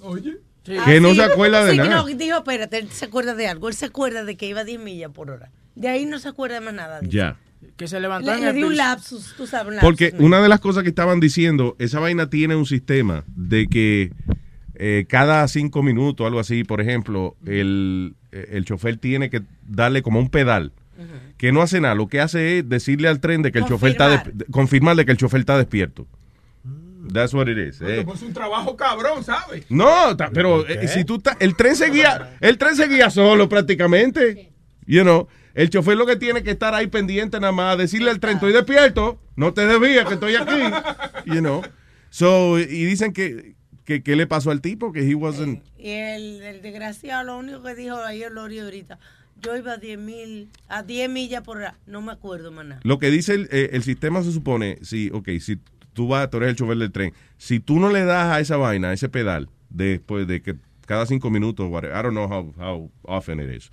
Oye. 0.00 0.38
Que 0.62 1.00
no 1.00 1.14
se 1.14 1.22
acuerda 1.22 1.64
de 1.64 1.72
sí, 1.72 1.78
nada. 1.78 1.96
no, 1.96 2.06
dijo, 2.06 2.36
espérate, 2.36 2.78
él 2.78 2.90
se 2.90 3.06
acuerda 3.06 3.34
de 3.34 3.48
algo. 3.48 3.68
Él 3.68 3.74
se 3.74 3.86
acuerda 3.86 4.24
de 4.24 4.36
que 4.36 4.46
iba 4.46 4.60
a 4.60 4.64
10 4.64 4.80
millas 4.80 5.10
por 5.10 5.30
hora. 5.30 5.50
De 5.74 5.88
ahí 5.88 6.04
no 6.04 6.18
se 6.18 6.28
acuerda 6.28 6.60
más 6.60 6.74
nada. 6.74 7.00
dice. 7.00 7.16
Ya. 7.16 7.36
Que 7.76 7.88
se 7.88 7.98
levantó 8.00 8.30
Le, 8.30 8.36
en 8.38 8.44
le 8.44 8.50
el 8.50 8.56
di 8.56 8.62
un 8.64 8.76
lapsus, 8.76 9.34
tú 9.36 9.46
sabes, 9.46 9.68
un 9.68 9.76
lapsus. 9.76 9.88
Porque 9.88 10.14
una 10.18 10.40
de 10.40 10.48
las 10.48 10.60
cosas 10.60 10.82
que 10.82 10.88
estaban 10.90 11.20
diciendo, 11.20 11.76
esa 11.78 11.98
vaina 12.00 12.28
tiene 12.28 12.56
un 12.56 12.66
sistema 12.66 13.24
de 13.34 13.66
que 13.66 14.12
eh, 14.74 15.06
cada 15.08 15.46
cinco 15.48 15.82
minutos, 15.82 16.26
algo 16.26 16.40
así, 16.40 16.64
por 16.64 16.80
ejemplo, 16.80 17.36
el, 17.46 18.14
el 18.32 18.64
chofer 18.64 18.96
tiene 18.98 19.28
que 19.30 19.42
darle 19.66 20.02
como 20.02 20.20
un 20.20 20.28
pedal. 20.30 20.72
Que 21.40 21.52
no 21.52 21.62
hace 21.62 21.80
nada, 21.80 21.94
lo 21.94 22.06
que 22.06 22.20
hace 22.20 22.58
es 22.58 22.68
decirle 22.68 23.08
al 23.08 23.18
tren 23.18 23.40
de 23.40 23.50
que 23.50 23.60
el 23.60 23.64
chofer 23.64 23.92
está 23.92 24.22
confirmarle 24.50 25.06
que 25.06 25.12
el 25.12 25.16
chofer 25.16 25.40
está 25.40 25.56
despierto. 25.56 26.06
That's 27.14 27.32
what 27.32 27.48
it 27.48 27.56
is. 27.56 27.80
eh. 27.80 28.02
Pues 28.04 28.18
es 28.20 28.28
un 28.28 28.34
trabajo 28.34 28.76
cabrón, 28.76 29.24
¿sabes? 29.24 29.64
No, 29.70 30.14
ta- 30.18 30.28
pero 30.34 30.68
eh, 30.68 30.86
si 30.86 31.02
tú 31.06 31.16
estás, 31.16 31.38
el 31.40 31.56
tren 31.56 31.76
seguía, 31.76 32.36
el 32.42 32.58
tren 32.58 32.76
seguía 32.76 33.08
solo 33.08 33.48
prácticamente. 33.48 34.52
You 34.84 35.00
know, 35.00 35.28
el 35.54 35.70
chofer 35.70 35.96
lo 35.96 36.04
que 36.04 36.16
tiene 36.16 36.42
que 36.42 36.50
estar 36.50 36.74
ahí 36.74 36.88
pendiente 36.88 37.40
nada 37.40 37.52
más, 37.54 37.78
decirle 37.78 38.10
al 38.10 38.20
tren, 38.20 38.34
estoy 38.34 38.52
despierto, 38.52 39.18
no 39.34 39.54
te 39.54 39.66
desvíes 39.66 40.04
que 40.04 40.14
estoy 40.14 40.36
aquí. 40.36 40.60
You 41.24 41.38
know. 41.40 41.62
So, 42.10 42.58
y 42.58 42.84
dicen 42.84 43.14
que, 43.14 43.54
que 43.86 44.02
qué 44.02 44.14
le 44.14 44.26
pasó 44.26 44.50
al 44.50 44.60
tipo, 44.60 44.92
que 44.92 45.08
he 45.08 45.14
wasn't 45.14 45.62
Y 45.78 45.88
el, 45.88 46.42
el 46.42 46.60
desgraciado 46.60 47.24
lo 47.24 47.38
único 47.38 47.62
que 47.62 47.74
dijo 47.74 47.96
ayer 47.96 48.30
lo 48.30 48.42
ahorita. 48.42 48.98
Yo 49.42 49.56
iba 49.56 49.72
a 49.72 49.76
10 49.76 49.98
mil, 49.98 50.50
a 50.68 50.82
10 50.82 51.10
millas 51.10 51.42
por 51.42 51.58
hora. 51.58 51.76
No 51.86 52.02
me 52.02 52.12
acuerdo, 52.12 52.52
maná. 52.52 52.80
Lo 52.82 52.98
que 52.98 53.10
dice 53.10 53.34
el, 53.34 53.48
eh, 53.50 53.70
el 53.72 53.82
sistema 53.82 54.22
se 54.22 54.32
supone, 54.32 54.78
si, 54.82 55.10
ok, 55.10 55.28
si 55.40 55.58
tú 55.92 56.08
vas, 56.08 56.30
tú 56.30 56.38
eres 56.38 56.50
el 56.50 56.56
chofer 56.56 56.78
del 56.78 56.92
tren, 56.92 57.12
si 57.38 57.60
tú 57.60 57.78
no 57.78 57.90
le 57.90 58.04
das 58.04 58.32
a 58.32 58.40
esa 58.40 58.56
vaina, 58.56 58.90
a 58.90 58.92
ese 58.92 59.08
pedal, 59.08 59.48
después 59.68 60.26
de 60.26 60.42
que 60.42 60.56
cada 60.86 61.06
cinco 61.06 61.30
minutos, 61.30 61.68
whatever, 61.70 61.96
I 61.96 62.02
don't 62.02 62.14
know 62.14 62.26
how, 62.26 62.54
how 62.58 62.90
often 63.02 63.40
it 63.40 63.54
is, 63.54 63.70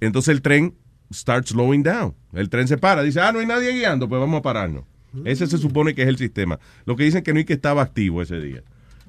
entonces 0.00 0.34
el 0.34 0.42
tren 0.42 0.74
starts 1.12 1.50
slowing 1.50 1.82
down. 1.82 2.14
El 2.32 2.48
tren 2.48 2.66
se 2.68 2.78
para, 2.78 3.02
dice, 3.02 3.20
ah, 3.20 3.32
no 3.32 3.40
hay 3.40 3.46
nadie 3.46 3.72
guiando, 3.72 4.08
pues 4.08 4.20
vamos 4.20 4.38
a 4.38 4.42
pararnos. 4.42 4.84
Ese 5.24 5.46
se 5.46 5.58
supone 5.58 5.94
que 5.94 6.02
es 6.02 6.08
el 6.08 6.16
sistema. 6.16 6.58
Lo 6.86 6.96
que 6.96 7.04
dicen 7.04 7.22
que 7.22 7.34
no 7.34 7.40
es 7.40 7.44
que 7.44 7.52
estaba 7.52 7.82
activo 7.82 8.22
ese 8.22 8.40
día. 8.40 8.62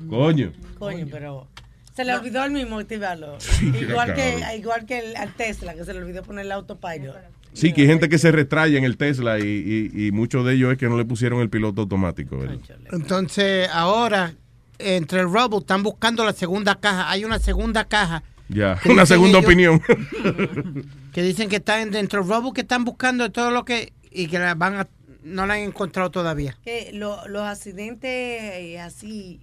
Coño. 0.09 0.51
Coño, 0.77 1.07
pero 1.09 1.47
se 1.95 2.03
le 2.05 2.13
olvidó 2.13 2.43
el 2.43 2.51
mismo 2.51 2.79
activarlo. 2.79 3.39
Sí, 3.39 3.71
igual, 3.81 4.13
que, 4.13 4.39
igual 4.57 4.85
que 4.85 4.99
el, 4.99 5.15
al 5.15 5.33
Tesla, 5.35 5.73
que 5.75 5.85
se 5.85 5.93
le 5.93 5.99
olvidó 5.99 6.23
poner 6.23 6.45
el 6.45 6.51
autopilot. 6.51 7.15
Sí, 7.53 7.71
que 7.71 7.81
hay 7.81 7.87
gente 7.87 8.09
que 8.09 8.17
se 8.17 8.31
retrae 8.31 8.75
en 8.77 8.83
el 8.83 8.97
Tesla 8.97 9.37
y, 9.39 9.91
y, 9.93 10.07
y 10.07 10.11
muchos 10.11 10.43
de 10.45 10.53
ellos 10.53 10.71
es 10.71 10.77
que 10.79 10.89
no 10.89 10.97
le 10.97 11.05
pusieron 11.05 11.39
el 11.39 11.49
piloto 11.51 11.81
automático. 11.81 12.37
¿verdad? 12.39 12.57
Entonces, 12.91 13.69
ahora, 13.71 14.33
entre 14.79 15.19
el 15.19 15.25
rubble, 15.27 15.59
están 15.59 15.83
buscando 15.83 16.25
la 16.25 16.33
segunda 16.33 16.75
caja. 16.79 17.11
Hay 17.11 17.25
una 17.25 17.37
segunda 17.37 17.85
caja 17.85 18.23
Ya, 18.49 18.79
¿Qué 18.81 18.89
una 18.89 19.05
segunda 19.05 19.37
ellos? 19.37 19.45
opinión. 19.47 19.81
que 21.13 21.21
dicen 21.21 21.47
que 21.49 21.57
están 21.57 21.91
dentro 21.91 22.23
del 22.23 22.29
rubble, 22.29 22.51
que 22.55 22.61
están 22.61 22.83
buscando 22.85 23.31
todo 23.31 23.51
lo 23.51 23.65
que. 23.65 23.93
y 24.11 24.27
que 24.27 24.39
la 24.39 24.55
van 24.55 24.75
a. 24.75 24.87
no 25.23 25.45
la 25.45 25.53
han 25.53 25.59
encontrado 25.61 26.09
todavía. 26.11 26.57
Que 26.63 26.89
lo- 26.93 27.27
los 27.27 27.43
accidentes 27.43 28.09
eh, 28.11 28.79
así 28.79 29.39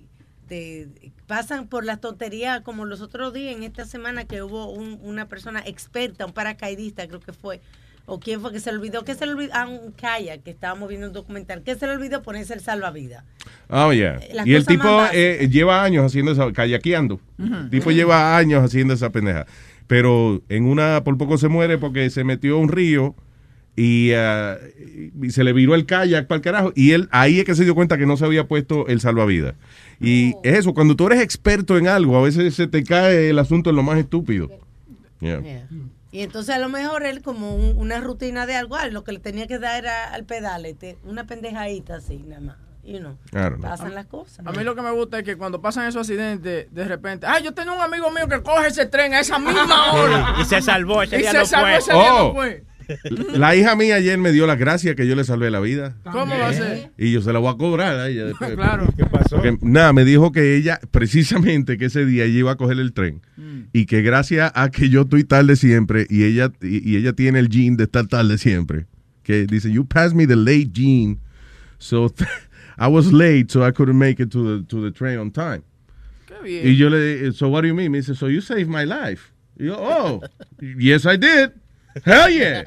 de, 0.51 0.89
pasan 1.27 1.67
por 1.69 1.85
las 1.87 2.01
tonterías 2.03 2.61
como 2.61 2.85
los 2.85 3.01
otros 3.01 3.33
días 3.33 3.57
en 3.57 3.63
esta 3.63 3.87
semana 3.87 4.25
que 4.27 4.43
hubo 4.43 4.71
un- 4.71 4.99
una 5.03 5.27
persona 5.29 5.63
experta, 5.65 6.27
un 6.27 6.33
paracaidista 6.35 7.07
creo 7.09 7.21
que 7.21 7.33
fue, 7.33 7.63
o 8.05 8.19
quién 8.21 8.41
fue 8.41 8.53
que 8.53 8.61
se 8.61 8.71
le 8.73 8.79
olvidó, 8.79 9.05
que 9.05 9.15
se 9.15 9.25
le 9.25 9.33
olvidó, 9.33 9.53
ah, 9.55 9.67
un 9.69 9.93
kayak 9.93 10.43
que 10.43 10.51
estábamos 10.51 10.89
viendo 10.89 11.07
un 11.07 11.13
documental, 11.13 11.63
que 11.63 11.77
se 11.77 11.87
le 11.87 11.93
olvidó 11.93 12.23
ponerse 12.23 12.53
el 12.53 12.61
salvavidas. 12.61 13.25
Oh, 13.69 13.93
yeah. 13.93 14.21
Las 14.35 14.47
Y 14.47 14.55
el 14.55 14.67
tipo 14.67 14.89
eh, 15.13 15.49
lleva 15.51 15.83
años 15.85 16.05
haciendo 16.05 16.33
esa, 16.33 16.53
kayakeando. 16.53 17.21
El 17.39 17.71
tipo 17.71 17.91
lleva 17.93 18.37
años 18.37 18.65
haciendo 18.65 18.93
esa 18.95 19.11
pendeja. 19.11 19.47
Pero 19.87 20.43
en 20.49 20.67
una, 20.67 21.03
por 21.05 21.17
poco 21.19 21.39
se 21.39 21.49
muere 21.49 21.79
porque 21.79 22.11
se 22.11 22.25
metió 22.25 22.57
a 22.57 22.59
un 22.59 22.69
río 22.69 23.15
y, 23.81 24.13
y 25.23 25.31
se 25.31 25.45
le 25.45 25.53
viró 25.53 25.75
el 25.75 25.87
kayak 25.87 26.27
para 26.27 26.37
el 26.37 26.43
carajo. 26.43 26.73
Y 26.75 26.93
él, 26.93 27.09
ahí 27.13 27.39
es 27.39 27.45
que 27.45 27.55
se 27.55 27.65
dio 27.65 27.75
cuenta 27.75 27.97
que 27.99 28.07
no 28.07 28.17
se 28.17 28.25
había 28.25 28.47
puesto 28.47 28.87
el 28.89 29.01
salvavidas. 29.01 29.55
Y 30.01 30.35
es 30.43 30.59
eso, 30.59 30.75
cuando 30.75 30.97
tú 30.97 31.07
eres 31.07 31.21
experto 31.21 31.79
en 31.79 31.89
algo, 31.89 32.17
a 32.19 32.23
veces 32.23 32.55
se 32.55 32.67
te 32.67 32.85
cae 32.85 33.31
el 33.31 33.39
asunto 33.39 33.71
en 33.71 33.77
lo 33.77 33.83
más 33.83 33.99
estúpido. 33.99 34.49
Yeah. 35.21 35.41
Yeah. 35.41 35.67
Y 36.13 36.21
entonces 36.23 36.55
a 36.55 36.59
lo 36.59 36.69
mejor 36.69 37.05
él 37.05 37.23
como 37.23 37.55
un- 37.55 37.77
una 37.79 38.01
rutina 38.01 38.45
de 38.47 38.57
algo, 38.57 38.77
lo 38.91 39.05
que 39.05 39.13
le 39.13 39.19
tenía 39.21 39.47
que 39.47 39.59
dar 39.59 39.79
era 39.85 40.13
al 40.13 40.25
pedalete, 40.25 40.97
una 41.05 41.25
pendejadita 41.27 41.97
así 41.97 42.19
nada 42.27 42.41
más. 42.41 42.57
You 42.83 42.99
know, 42.99 43.17
pasan 43.61 43.95
las 43.95 44.07
cosas. 44.07 44.45
A 44.47 44.53
mí 44.53 44.65
lo 44.65 44.75
que 44.75 44.81
me 44.83 44.91
gusta 44.91 45.19
es 45.19 45.25
que 45.25 45.37
cuando 45.37 45.61
pasan 45.61 45.87
esos 45.87 46.01
accidentes, 46.01 46.67
de 46.75 46.85
repente, 46.87 47.27
ay, 47.27 47.45
yo 47.45 47.53
tenía 47.53 47.73
un 47.73 47.81
amigo 47.81 48.11
mío 48.11 48.27
que 48.27 48.43
coge 48.43 48.69
ese 48.69 48.87
tren 48.87 49.13
a 49.15 49.21
esa 49.21 49.39
misma 49.39 49.93
hora. 49.93 50.35
Y 50.41 50.45
se 50.47 50.63
salvó, 50.63 51.03
ese 51.03 51.17
Y 51.17 51.21
día 51.21 51.31
se 51.33 51.39
no 51.39 51.45
salvó, 51.45 51.67
fue. 51.67 51.77
ese 51.77 51.93
día 51.93 52.09
no 52.09 52.27
Oh. 52.29 52.35
fue. 52.35 52.65
La 53.35 53.57
hija 53.57 53.77
mía 53.77 53.97
ayer 53.97 54.19
me 54.19 54.33
dio 54.33 54.47
las 54.47 54.59
gracias 54.59 54.95
que 54.97 55.07
yo 55.07 55.15
le 55.15 55.25
salvé 55.25 55.51
la 55.51 55.61
vida. 55.61 55.97
¿Cómo 56.05 56.39
va 56.39 56.49
a 56.49 56.53
ser? 56.53 56.91
Y 56.99 57.13
yo 57.13 57.23
se 57.23 57.33
la 57.33 57.39
voy 57.39 57.53
a 57.53 57.57
cobrar 57.57 57.99
a 57.99 58.09
ella 58.09 58.25
después. 58.27 58.51
Claro. 58.57 58.89
¿Qué 58.97 59.05
pasó? 59.07 59.41
nada, 59.63 59.93
me 59.93 60.05
dijo 60.05 60.33
que 60.33 60.57
ella, 60.57 60.81
precisamente 60.91 61.79
que 61.79 61.87
ese 61.87 62.05
día 62.05 62.25
ella 62.25 62.39
iba 62.39 62.53
a 62.53 62.57
coger 62.57 62.79
el 62.79 62.93
tren. 62.93 63.23
Y 63.73 63.87
que 63.87 64.03
gracias 64.03 64.53
a 64.55 64.71
que 64.71 64.89
yo 64.89 65.03
estoy 65.03 65.25
tarde 65.25 65.57
siempre 65.57 66.07
y 66.11 66.25
ella, 66.25 66.53
y, 66.61 66.91
y 66.91 66.97
ella 66.97 67.13
tiene 67.13 67.39
el 67.39 67.49
gene 67.49 67.77
de 67.77 67.85
estar 67.85 68.07
tarde 68.07 68.39
siempre. 68.39 68.87
Que 69.23 69.47
dice, 69.47 69.71
you 69.71 69.87
passed 69.87 70.15
me 70.15 70.27
the 70.27 70.37
late 70.37 70.71
gene. 70.73 71.19
So 71.79 72.13
I 72.79 72.89
was 72.89 73.13
late, 73.13 73.51
so 73.51 73.65
I 73.67 73.73
couldn't 73.73 73.99
make 73.99 74.21
it 74.23 74.31
to 74.33 74.59
the, 74.59 74.67
to 74.67 74.83
the 74.83 74.91
train 74.91 75.19
on 75.19 75.31
time. 75.31 75.63
bien. 76.43 76.67
Y 76.67 76.77
yo 76.77 76.89
le 76.89 77.33
so 77.33 77.49
what 77.49 77.63
do 77.63 77.69
you 77.69 77.75
mean? 77.75 77.93
Me 77.93 77.99
dice, 77.99 78.15
so 78.17 78.27
you 78.29 78.41
saved 78.41 78.69
my 78.69 78.85
life. 78.85 79.33
Y 79.59 79.67
yo, 79.67 79.77
oh, 79.79 80.21
yes 80.79 81.07
I 81.07 81.17
did. 81.17 81.53
Hell 82.05 82.31
yeah. 82.33 82.65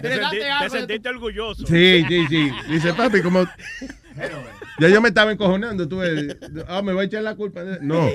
Te, 0.00 0.08
senti- 0.16 0.38
te 0.62 0.70
sentiste 0.70 1.08
orgulloso. 1.08 1.66
Sí, 1.66 2.04
sí, 2.08 2.26
sí. 2.28 2.50
Dice, 2.70 2.94
papi, 2.94 3.20
como... 3.22 3.44
Ya 4.80 4.88
yo 4.88 5.00
me 5.00 5.08
estaba 5.08 5.32
encojonando, 5.32 5.88
tú 5.88 5.98
ves, 5.98 6.36
ah, 6.68 6.82
me 6.82 6.92
voy 6.92 7.02
a 7.02 7.04
echar 7.06 7.22
la 7.22 7.34
culpa. 7.36 7.62
No, 7.80 8.08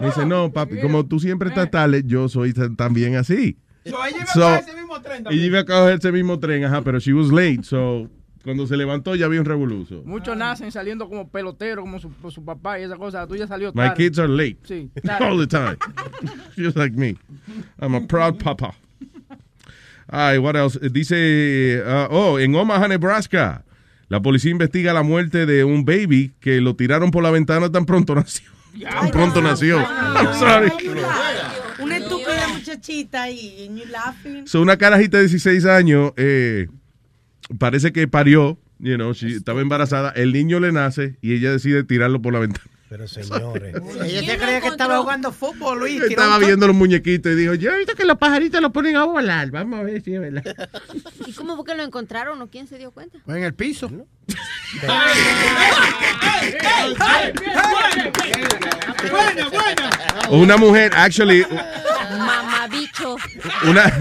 me 0.00 0.06
dice, 0.06 0.24
no, 0.26 0.52
papi, 0.52 0.80
como 0.80 1.06
tú 1.06 1.18
siempre 1.20 1.48
estás 1.48 1.70
tarde, 1.70 2.02
yo 2.04 2.28
soy 2.28 2.52
ta- 2.52 2.68
también 2.76 3.16
así. 3.16 3.56
So, 3.84 3.96
ella 4.04 4.18
iba 4.18 4.24
a 4.24 4.34
coger 4.34 4.60
ese 4.60 4.74
mismo 4.76 5.00
tren 5.00 5.20
Y 5.20 5.24
también. 5.24 5.44
iba 5.46 5.58
a 5.60 5.64
coger 5.64 5.98
ese 5.98 6.12
mismo 6.12 6.38
tren, 6.38 6.64
ajá, 6.64 6.82
pero 6.82 6.98
she 7.00 7.12
was 7.14 7.30
late, 7.32 7.60
so 7.62 8.08
cuando 8.44 8.66
se 8.66 8.76
levantó 8.76 9.14
ya 9.16 9.26
había 9.26 9.40
un 9.40 9.46
revoluzo. 9.46 10.02
Muchos 10.04 10.36
nacen 10.36 10.70
saliendo 10.72 11.08
como 11.08 11.28
peloteros, 11.30 11.82
como 11.84 11.98
su, 11.98 12.10
su 12.30 12.44
papá 12.44 12.78
y 12.80 12.84
esa 12.84 12.96
cosa. 12.96 13.20
La 13.20 13.26
tuya 13.26 13.46
salió 13.46 13.68
My 13.74 13.88
tarde. 13.88 13.96
kids 14.04 14.18
are 14.18 14.28
late. 14.28 14.58
Sí, 14.64 14.90
All 15.20 15.38
the 15.38 15.46
time. 15.46 15.76
Just 16.56 16.76
like 16.76 16.94
me. 16.96 17.16
I'm 17.80 17.94
a 17.94 18.00
proud 18.06 18.38
papa. 18.42 18.74
Ay, 20.12 20.38
what 20.38 20.56
else? 20.56 20.78
Dice, 20.90 21.82
uh, 21.86 22.08
oh, 22.10 22.38
en 22.40 22.54
Omaha, 22.54 22.88
Nebraska, 22.88 23.64
la 24.08 24.20
policía 24.20 24.50
investiga 24.50 24.92
la 24.92 25.02
muerte 25.04 25.46
de 25.46 25.62
un 25.64 25.84
baby 25.84 26.32
que 26.40 26.60
lo 26.60 26.74
tiraron 26.74 27.10
por 27.12 27.22
la 27.22 27.30
ventana 27.30 27.70
tan 27.70 27.86
pronto 27.86 28.14
nació. 28.16 28.50
Tan 28.82 29.10
pronto 29.10 29.40
nació. 29.40 29.78
I'm 29.78 30.34
sorry. 30.38 30.72
Una 31.80 31.96
estúpida 31.96 32.48
muchachita 32.52 33.30
y 33.30 33.66
and 33.68 33.78
you 33.78 33.84
laughing. 33.86 34.46
So, 34.46 34.60
una 34.60 34.76
carajita 34.76 35.16
de 35.18 35.24
16 35.28 35.64
años 35.66 36.12
eh, 36.16 36.66
parece 37.58 37.92
que 37.92 38.06
parió, 38.08 38.58
you 38.80 38.96
know, 38.96 39.12
she- 39.12 39.36
estaba 39.36 39.60
embarazada, 39.60 40.10
el 40.10 40.32
niño 40.32 40.58
le 40.60 40.72
nace 40.72 41.16
y 41.22 41.34
ella 41.34 41.52
decide 41.52 41.84
tirarlo 41.84 42.20
por 42.20 42.32
la 42.32 42.40
ventana. 42.40 42.66
Pero 42.90 43.06
señores. 43.06 43.76
Ella 44.04 44.32
se 44.32 44.36
creía 44.36 44.60
que 44.60 44.66
estaba 44.66 44.98
jugando 44.98 45.30
fútbol, 45.30 45.78
Luis. 45.78 46.02
Estaba 46.02 46.38
viendo 46.38 46.66
los 46.66 46.74
muñequitos 46.74 47.30
y 47.30 47.36
dijo, 47.36 47.54
yo 47.54 47.70
he 47.70 47.78
visto 47.78 47.94
que 47.94 48.04
los 48.04 48.18
pajaritos 48.18 48.60
los 48.60 48.72
ponen 48.72 48.96
a 48.96 49.04
volar. 49.04 49.48
Vamos 49.52 49.78
a 49.78 49.84
ver 49.84 50.02
si 50.02 50.12
es 50.12 50.20
verdad. 50.20 50.42
¿Y 51.26 51.32
cómo 51.32 51.54
fue 51.54 51.64
que 51.64 51.76
lo 51.76 51.84
encontraron 51.84 52.42
o 52.42 52.48
quién 52.48 52.66
se 52.66 52.78
dio 52.78 52.90
cuenta? 52.90 53.18
En 53.28 53.44
el 53.44 53.54
piso. 53.54 53.88
Buena, 59.08 59.48
buena. 59.50 59.90
Una 60.30 60.56
mujer, 60.56 60.92
actually, 60.96 61.44
Mamabicho. 62.18 63.16
una, 63.68 63.92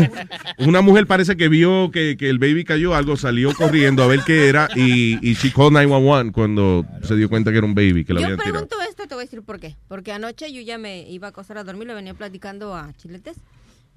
una 0.57 0.82
mujer 0.82 1.06
parece 1.07 1.38
que 1.38 1.48
vio 1.48 1.91
que, 1.91 2.18
que 2.18 2.30
el 2.30 2.40
baby 2.40 2.64
cayó, 2.64 2.95
algo 2.95 3.18
salió 3.18 3.53
corriendo 3.53 4.03
a 4.03 4.07
ver 4.07 4.22
qué 4.26 4.48
era 4.49 4.68
y, 4.76 5.18
y 5.28 5.36
she 5.36 5.52
called 5.52 5.74
911 5.74 6.32
cuando 6.32 6.86
se 7.03 7.16
dio 7.16 7.30
cuenta 7.30 7.52
que 7.52 7.57
era 7.57 7.68
un 7.68 7.76
baby 7.76 8.03
que 8.06 8.14
lo 8.14 8.22
Yo 8.22 8.26
habían 8.28 8.40
tirado. 8.40 8.68
Pregunto 8.80 9.02
esto, 9.04 9.08
te 9.08 9.16
voy 9.16 9.24
a 9.24 9.26
decir 9.26 9.42
por 9.44 9.60
qué. 9.60 9.76
Porque 9.88 10.12
anoche 10.12 10.52
yo 10.52 10.62
ya 10.62 10.78
me 10.78 11.10
iba 11.10 11.28
a 11.28 11.30
acostar 11.32 11.58
a 11.58 11.64
dormir, 11.64 11.88
le 11.88 11.94
venía 11.94 12.14
platicando 12.14 12.76
a 12.76 12.94
Chiletes 12.94 13.38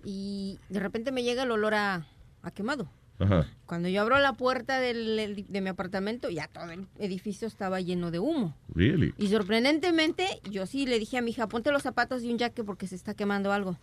y 0.05 0.59
de 0.69 0.81
repente 0.81 1.13
me 1.13 1.23
llega 1.23 1.45
el 1.45 1.51
olor 1.51 1.75
a, 1.75 2.07
a 2.43 2.51
quemado. 2.51 2.89
Ajá. 3.19 3.47
Cuando 3.67 3.89
yo 3.89 4.01
abro 4.01 4.19
la 4.19 4.33
puerta 4.33 4.81
del- 4.81 5.45
de 5.49 5.61
mi 5.61 5.69
apartamento, 5.69 6.29
ya 6.29 6.49
todo 6.49 6.71
el 6.73 6.87
edificio 6.99 7.47
estaba 7.47 7.81
lleno 7.81 8.11
de 8.11 8.19
humo. 8.19 8.57
Really? 8.75 9.15
Y 9.19 9.29
sorprendentemente, 9.29 10.27
yo 10.51 10.67
sí 10.67 10.87
le 10.87 10.99
dije 10.99 11.19
a 11.19 11.23
mi 11.23 11.31
hija, 11.31 11.47
ponte 11.47 11.71
los 11.71 11.83
zapatos 11.83 12.23
y 12.25 12.33
un 12.33 12.39
jaque 12.39 12.65
porque 12.65 12.87
se 12.89 12.97
está 12.97 13.15
quemando 13.15 13.53
algo. 13.53 13.77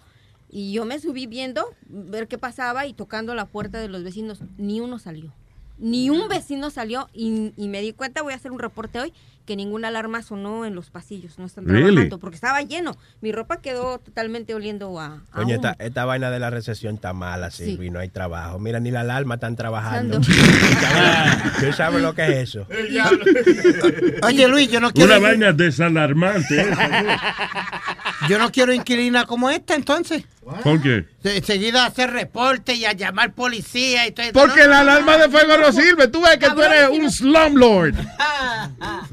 Y 0.52 0.74
yo 0.74 0.84
me 0.84 1.00
subí 1.00 1.28
viendo, 1.28 1.64
ver 1.88 2.28
qué 2.28 2.38
pasaba 2.38 2.86
y 2.88 2.94
tocando 2.94 3.34
la 3.36 3.46
puerta 3.46 3.80
de 3.80 3.88
los 3.88 4.04
vecinos. 4.04 4.42
Ni 4.58 4.82
uno 4.82 5.00
salió. 5.00 5.32
Ni 5.78 6.10
un 6.10 6.28
vecino 6.28 6.70
salió 6.72 7.08
y, 7.14 7.54
y 7.56 7.70
me 7.70 7.80
di 7.82 7.94
cuenta, 7.94 8.22
voy 8.24 8.34
a 8.34 8.36
hacer 8.36 8.52
un 8.52 8.60
reporte 8.60 9.00
hoy, 9.00 9.14
que 9.50 9.56
ninguna 9.56 9.88
alarma 9.88 10.22
sonó 10.22 10.64
en 10.64 10.76
los 10.76 10.92
pasillos. 10.92 11.40
No 11.40 11.48
están 11.48 11.66
Really? 11.66 11.88
trabajando 11.88 12.20
porque 12.20 12.36
estaba 12.36 12.62
lleno. 12.62 12.96
Mi 13.20 13.32
ropa 13.32 13.62
quedó 13.62 13.98
totalmente 13.98 14.54
oliendo 14.54 15.00
a, 15.00 15.24
a 15.32 15.36
Coño, 15.38 15.56
esta, 15.56 15.76
esta 15.80 16.06
vaina 16.06 16.30
de 16.30 16.38
la 16.38 16.52
recesión 16.52 16.94
está 16.94 17.14
mala, 17.14 17.50
Silvio, 17.50 17.88
y 17.88 17.90
no 17.90 17.98
hay 17.98 18.10
trabajo. 18.10 18.60
Mira, 18.60 18.80
ni 18.80 18.92
la 18.92 19.02
alarma 19.02 19.34
están 19.34 19.56
trabajando. 19.56 20.22
¿Tú 20.22 21.74
sabes 21.74 22.00
lo 22.04 22.14
que 22.14 22.28
es 22.28 22.50
eso? 22.50 22.68
Oye, 24.22 24.48
Luis, 24.48 24.70
yo 24.70 24.80
no 24.80 24.92
quiero. 24.92 25.10
Una 25.10 25.20
vaina 25.20 25.52
desalarmante. 25.52 26.68
Yo 28.28 28.38
no 28.38 28.52
quiero 28.52 28.74
inquilina 28.74 29.26
como 29.26 29.50
esta, 29.50 29.76
entonces. 29.76 30.26
¿Por 30.64 30.82
qué? 30.82 31.06
Enseguida 31.24 31.84
a 31.84 31.88
hacer 31.88 32.12
reporte 32.12 32.74
y 32.74 32.86
a 32.86 32.94
llamar 32.94 33.34
policía 33.34 34.08
y 34.08 34.12
todo 34.12 34.26
eso. 34.26 34.34
Porque 34.34 34.62
No, 34.62 34.68
la 34.70 34.84
no, 34.84 34.92
alarma 34.92 35.18
no. 35.18 35.24
de 35.24 35.30
fuego 35.30 35.58
no 35.58 35.72
sirve. 35.72 36.08
Tú 36.08 36.22
ves 36.22 36.38
que 36.38 36.50
tú 36.50 36.62
eres 36.62 36.90
un 36.90 37.12
slumlord. 37.12 37.96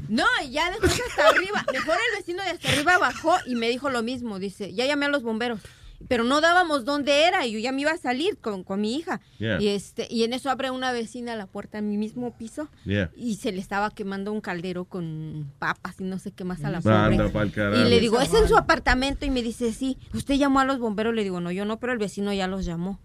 No, 0.09 0.23
y 0.43 0.51
ya 0.51 0.69
después 0.71 0.99
hasta 1.09 1.27
arriba. 1.27 1.65
Mejor 1.73 1.97
el 2.11 2.17
vecino 2.19 2.41
de 2.43 2.51
hasta 2.51 2.69
arriba 2.69 2.97
bajó 2.97 3.35
y 3.45 3.55
me 3.55 3.67
dijo 3.69 3.89
lo 3.89 4.03
mismo. 4.03 4.39
Dice, 4.39 4.73
ya 4.73 4.85
llamé 4.85 5.07
a 5.07 5.09
los 5.09 5.21
bomberos. 5.23 5.59
Pero 6.07 6.23
no 6.23 6.41
dábamos 6.41 6.85
dónde 6.85 7.25
era 7.25 7.45
y 7.45 7.53
yo 7.53 7.59
ya 7.59 7.71
me 7.71 7.81
iba 7.81 7.91
a 7.91 7.97
salir 7.97 8.37
con, 8.37 8.63
con 8.63 8.81
mi 8.81 8.95
hija. 8.95 9.19
Yeah. 9.39 9.59
Y 9.59 9.69
este 9.69 10.07
y 10.09 10.23
en 10.23 10.33
eso 10.33 10.49
abre 10.49 10.69
una 10.69 10.91
vecina 10.91 11.35
la 11.35 11.47
puerta 11.47 11.79
en 11.79 11.89
mi 11.89 11.97
mismo 11.97 12.37
piso 12.37 12.69
Yeah. 12.85 13.11
y 13.15 13.35
se 13.35 13.51
le 13.51 13.59
estaba 13.59 13.89
quemando 13.91 14.31
un 14.31 14.41
caldero 14.41 14.85
con 14.85 15.51
papas 15.59 15.95
y 15.99 16.03
no 16.03 16.19
sé 16.19 16.31
qué 16.31 16.43
más 16.43 16.63
a 16.63 16.69
la 16.69 16.77
Anda 16.77 17.29
pobre. 17.29 17.81
Y 17.81 17.89
le 17.89 17.99
digo, 17.99 18.19
¿es 18.21 18.33
en 18.33 18.47
su 18.47 18.57
apartamento? 18.57 19.25
Y 19.25 19.29
me 19.29 19.41
dice, 19.41 19.73
sí. 19.73 19.97
¿Usted 20.13 20.35
llamó 20.35 20.59
a 20.59 20.65
los 20.65 20.79
bomberos? 20.79 21.13
Le 21.13 21.23
digo, 21.23 21.39
no, 21.39 21.51
yo 21.51 21.65
no, 21.65 21.79
pero 21.79 21.93
el 21.93 21.99
vecino 21.99 22.31
ya 22.33 22.47
los 22.47 22.65
llamó. 22.65 22.99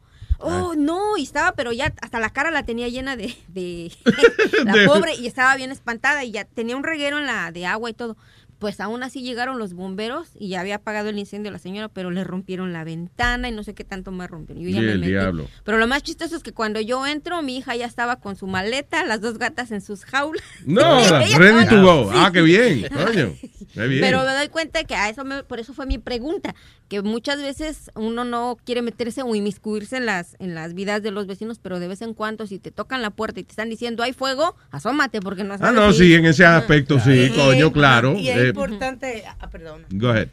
Oh, 0.44 0.74
no, 0.76 1.16
y 1.16 1.22
estaba, 1.22 1.52
pero 1.52 1.72
ya 1.72 1.94
hasta 2.02 2.18
la 2.18 2.30
cara 2.30 2.50
la 2.50 2.64
tenía 2.64 2.88
llena 2.88 3.16
de, 3.16 3.34
de 3.48 3.92
la 4.64 4.74
pobre 4.86 5.14
y 5.14 5.26
estaba 5.26 5.54
bien 5.56 5.70
espantada 5.70 6.24
y 6.24 6.32
ya 6.32 6.44
tenía 6.44 6.76
un 6.76 6.82
reguero 6.82 7.18
en 7.18 7.26
la 7.26 7.52
de 7.52 7.64
agua 7.66 7.90
y 7.90 7.94
todo. 7.94 8.16
Pues 8.62 8.78
aún 8.78 9.02
así 9.02 9.22
llegaron 9.22 9.58
los 9.58 9.74
bomberos 9.74 10.28
y 10.38 10.50
ya 10.50 10.60
había 10.60 10.76
apagado 10.76 11.08
el 11.08 11.18
incendio 11.18 11.50
la 11.50 11.58
señora, 11.58 11.88
pero 11.88 12.12
le 12.12 12.22
rompieron 12.22 12.72
la 12.72 12.84
ventana 12.84 13.48
y 13.48 13.52
no 13.52 13.64
sé 13.64 13.74
qué 13.74 13.82
tanto 13.82 14.12
más 14.12 14.30
rompieron. 14.30 14.62
Yo 14.62 14.70
ya 14.70 14.78
Y 14.78 14.84
me 14.86 14.92
el 14.92 14.98
metí. 15.00 15.10
diablo. 15.10 15.48
Pero 15.64 15.78
lo 15.78 15.88
más 15.88 16.04
chistoso 16.04 16.36
es 16.36 16.44
que 16.44 16.52
cuando 16.52 16.80
yo 16.80 17.04
entro, 17.04 17.42
mi 17.42 17.56
hija 17.56 17.74
ya 17.74 17.86
estaba 17.86 18.20
con 18.20 18.36
su 18.36 18.46
maleta, 18.46 19.04
las 19.04 19.20
dos 19.20 19.38
gatas 19.38 19.72
en 19.72 19.80
sus 19.80 20.04
jaulas. 20.04 20.44
No, 20.64 20.80
ready 21.38 21.68
to 21.68 21.82
go. 21.82 22.08
Ah, 22.14 22.30
qué 22.32 22.40
bien. 22.40 22.86
Coño. 22.92 23.34
Qué 23.74 23.86
bien. 23.88 24.00
Pero 24.00 24.22
me 24.24 24.32
doy 24.32 24.46
cuenta 24.48 24.84
que 24.84 24.94
a 24.94 25.08
eso 25.08 25.24
me- 25.24 25.42
por 25.42 25.58
eso 25.58 25.74
fue 25.74 25.86
mi 25.86 25.98
pregunta, 25.98 26.54
que 26.92 27.00
muchas 27.00 27.38
veces 27.40 27.90
uno 27.94 28.22
no 28.26 28.58
quiere 28.66 28.82
meterse 28.82 29.22
o 29.22 29.34
inmiscuirse 29.34 29.96
en 29.96 30.04
las 30.04 30.36
en 30.40 30.54
las 30.54 30.74
vidas 30.74 31.02
de 31.02 31.10
los 31.10 31.26
vecinos, 31.26 31.58
pero 31.58 31.80
de 31.80 31.88
vez 31.88 32.02
en 32.02 32.12
cuando 32.12 32.46
si 32.46 32.58
te 32.58 32.70
tocan 32.70 33.00
la 33.00 33.08
puerta 33.08 33.40
y 33.40 33.44
te 33.44 33.50
están 33.52 33.70
diciendo 33.70 34.02
hay 34.02 34.12
fuego, 34.12 34.56
asómate 34.70 35.22
porque 35.22 35.42
no 35.42 35.54
Ah, 35.54 35.58
sabes. 35.58 35.74
no, 35.74 35.90
si- 35.94 36.00
sí, 36.08 36.14
en 36.16 36.26
ese 36.26 36.44
aspecto 36.44 37.00
sí, 37.00 37.32
coño, 37.34 37.72
claro. 37.72 38.12
Y 38.14 38.28
es 38.28 38.36
Eh, 38.36 38.48
importante, 38.48 39.24
ah, 39.40 39.48
perdón. 39.48 39.86
go 39.92 40.10
ahead. 40.10 40.28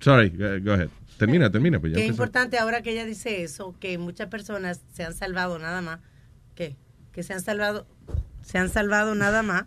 Sorry, 0.00 0.30
go 0.30 0.72
ahead. 0.72 0.88
Termina, 1.18 1.52
termina. 1.52 1.78
Pues 1.78 1.92
ya 1.92 1.98
empezó. 2.00 2.10
importante 2.14 2.58
ahora 2.58 2.82
que 2.82 2.90
ella 2.90 3.04
dice 3.04 3.44
eso, 3.44 3.76
que 3.78 3.96
muchas 3.96 4.26
personas 4.26 4.80
se 4.92 5.04
han 5.04 5.14
salvado 5.14 5.56
nada 5.60 5.82
más, 5.82 6.00
que 6.56 6.74
que 7.12 7.22
se 7.22 7.32
han 7.32 7.42
salvado, 7.42 7.86
se 8.42 8.58
han 8.58 8.70
salvado 8.70 9.14
nada 9.14 9.42
más 9.44 9.66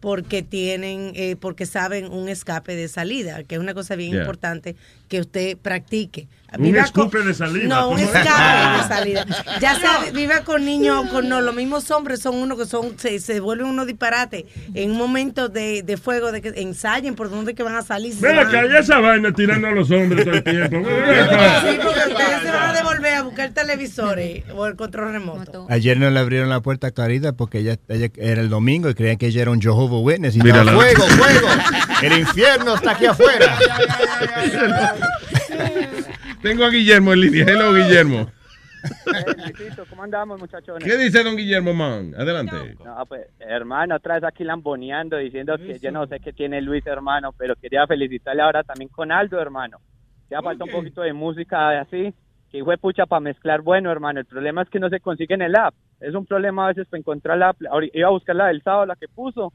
porque 0.00 0.42
tienen, 0.42 1.12
eh, 1.14 1.34
porque 1.36 1.64
saben 1.64 2.12
un 2.12 2.28
escape 2.28 2.76
de 2.76 2.88
salida, 2.88 3.42
que 3.44 3.54
es 3.54 3.60
una 3.60 3.72
cosa 3.72 3.96
bien 3.96 4.10
Yeah. 4.12 4.20
importante 4.20 4.76
que 5.08 5.20
usted 5.20 5.56
practique. 5.58 6.28
Un 6.56 6.62
Viva 6.66 6.82
escupe 6.82 7.18
con- 7.18 7.26
de 7.26 7.34
saliva, 7.34 7.66
No, 7.66 7.88
un 7.88 7.98
escape 7.98 8.28
de 8.28 8.88
salida. 8.88 9.26
Ya 9.60 9.74
sea 9.74 10.04
viva 10.12 10.42
con 10.44 10.64
niños, 10.64 11.08
con 11.10 11.28
no, 11.28 11.40
los 11.40 11.52
mismos 11.52 11.90
hombres 11.90 12.20
son 12.20 12.36
uno 12.36 12.56
que 12.56 12.64
son, 12.64 12.96
se, 12.96 13.18
se 13.18 13.40
vuelven 13.40 13.66
unos 13.66 13.88
disparates 13.88 14.44
en 14.72 14.92
un 14.92 14.96
momento 14.96 15.48
de, 15.48 15.82
de 15.82 15.96
fuego, 15.96 16.30
de 16.30 16.40
que 16.40 16.52
ensayen 16.54 17.16
por 17.16 17.28
dónde 17.28 17.56
que 17.56 17.64
van 17.64 17.74
a 17.74 17.82
salir. 17.82 18.12
si 18.14 18.20
se 18.20 18.26
Ven 18.28 18.36
van- 18.36 18.46
acá, 18.46 18.66
y 18.66 18.76
esa 18.76 19.00
vaina 19.00 19.32
tirando 19.32 19.66
a 19.66 19.72
los 19.72 19.90
hombres 19.90 20.24
todo 20.24 20.34
el 20.34 20.44
tiempo. 20.44 20.76
Sí, 20.78 21.78
porque 21.82 22.00
ustedes 22.12 22.42
se 22.42 22.50
van 22.52 22.70
a 22.70 22.72
devolver 22.72 23.14
a 23.14 23.22
buscar 23.22 23.50
televisores 23.50 24.44
o 24.54 24.66
el 24.66 24.76
control 24.76 25.10
remoto. 25.10 25.66
Ayer 25.68 25.98
no 25.98 26.08
le 26.08 26.20
abrieron 26.20 26.50
la 26.50 26.60
puerta 26.60 26.86
a 26.86 26.90
Carita 26.92 27.32
porque 27.32 27.58
ella, 27.58 27.78
ella 27.88 28.10
era 28.16 28.40
el 28.40 28.48
domingo 28.48 28.88
y 28.88 28.94
creían 28.94 29.16
que 29.16 29.26
ella 29.26 29.42
era 29.42 29.50
un 29.50 29.60
Jehovah 29.60 29.98
Witness. 29.98 30.36
Y 30.36 30.38
estaba, 30.38 30.70
fuego, 30.72 31.02
fuego. 31.08 31.48
El 32.00 32.12
infierno 32.20 32.76
está 32.76 32.92
aquí 32.92 33.06
afuera. 33.06 33.58
Tengo 36.44 36.62
a 36.66 36.68
Guillermo 36.68 37.14
en 37.14 37.20
línea. 37.20 37.46
Hello, 37.48 37.72
Guillermo. 37.72 38.30
¿Cómo 39.88 40.02
andamos, 40.02 40.38
muchachones? 40.38 40.84
¿Qué 40.84 40.98
dice 40.98 41.24
don 41.24 41.38
Guillermo, 41.38 41.72
man? 41.72 42.14
Adelante. 42.18 42.76
No, 42.84 43.06
pues, 43.06 43.28
hermano, 43.40 43.96
otra 43.96 44.16
vez 44.16 44.24
aquí 44.24 44.44
lamboneando, 44.44 45.16
diciendo 45.16 45.56
que 45.56 45.78
yo 45.78 45.90
no 45.90 46.06
sé 46.06 46.20
qué 46.20 46.34
tiene 46.34 46.60
Luis, 46.60 46.86
hermano, 46.86 47.32
pero 47.32 47.56
quería 47.56 47.86
felicitarle 47.86 48.42
ahora 48.42 48.62
también 48.62 48.90
con 48.90 49.10
Aldo, 49.10 49.40
hermano. 49.40 49.78
Ya 50.28 50.42
falta 50.42 50.64
un 50.64 50.70
poquito 50.70 51.00
de 51.00 51.14
música 51.14 51.80
así, 51.80 52.12
que 52.50 52.58
hijo 52.58 52.72
de 52.72 52.76
pucha 52.76 53.06
para 53.06 53.20
mezclar 53.20 53.62
bueno, 53.62 53.90
hermano. 53.90 54.20
El 54.20 54.26
problema 54.26 54.60
es 54.60 54.68
que 54.68 54.80
no 54.80 54.90
se 54.90 55.00
consigue 55.00 55.32
en 55.32 55.42
el 55.42 55.56
app. 55.56 55.74
Es 55.98 56.14
un 56.14 56.26
problema 56.26 56.66
a 56.66 56.68
veces 56.68 56.86
para 56.88 56.98
encontrar 56.98 57.38
la 57.38 57.48
app. 57.48 57.62
Iba 57.94 58.08
a 58.08 58.10
buscar 58.10 58.36
la 58.36 58.48
del 58.48 58.62
sábado, 58.62 58.84
la 58.84 58.96
que 58.96 59.08
puso, 59.08 59.54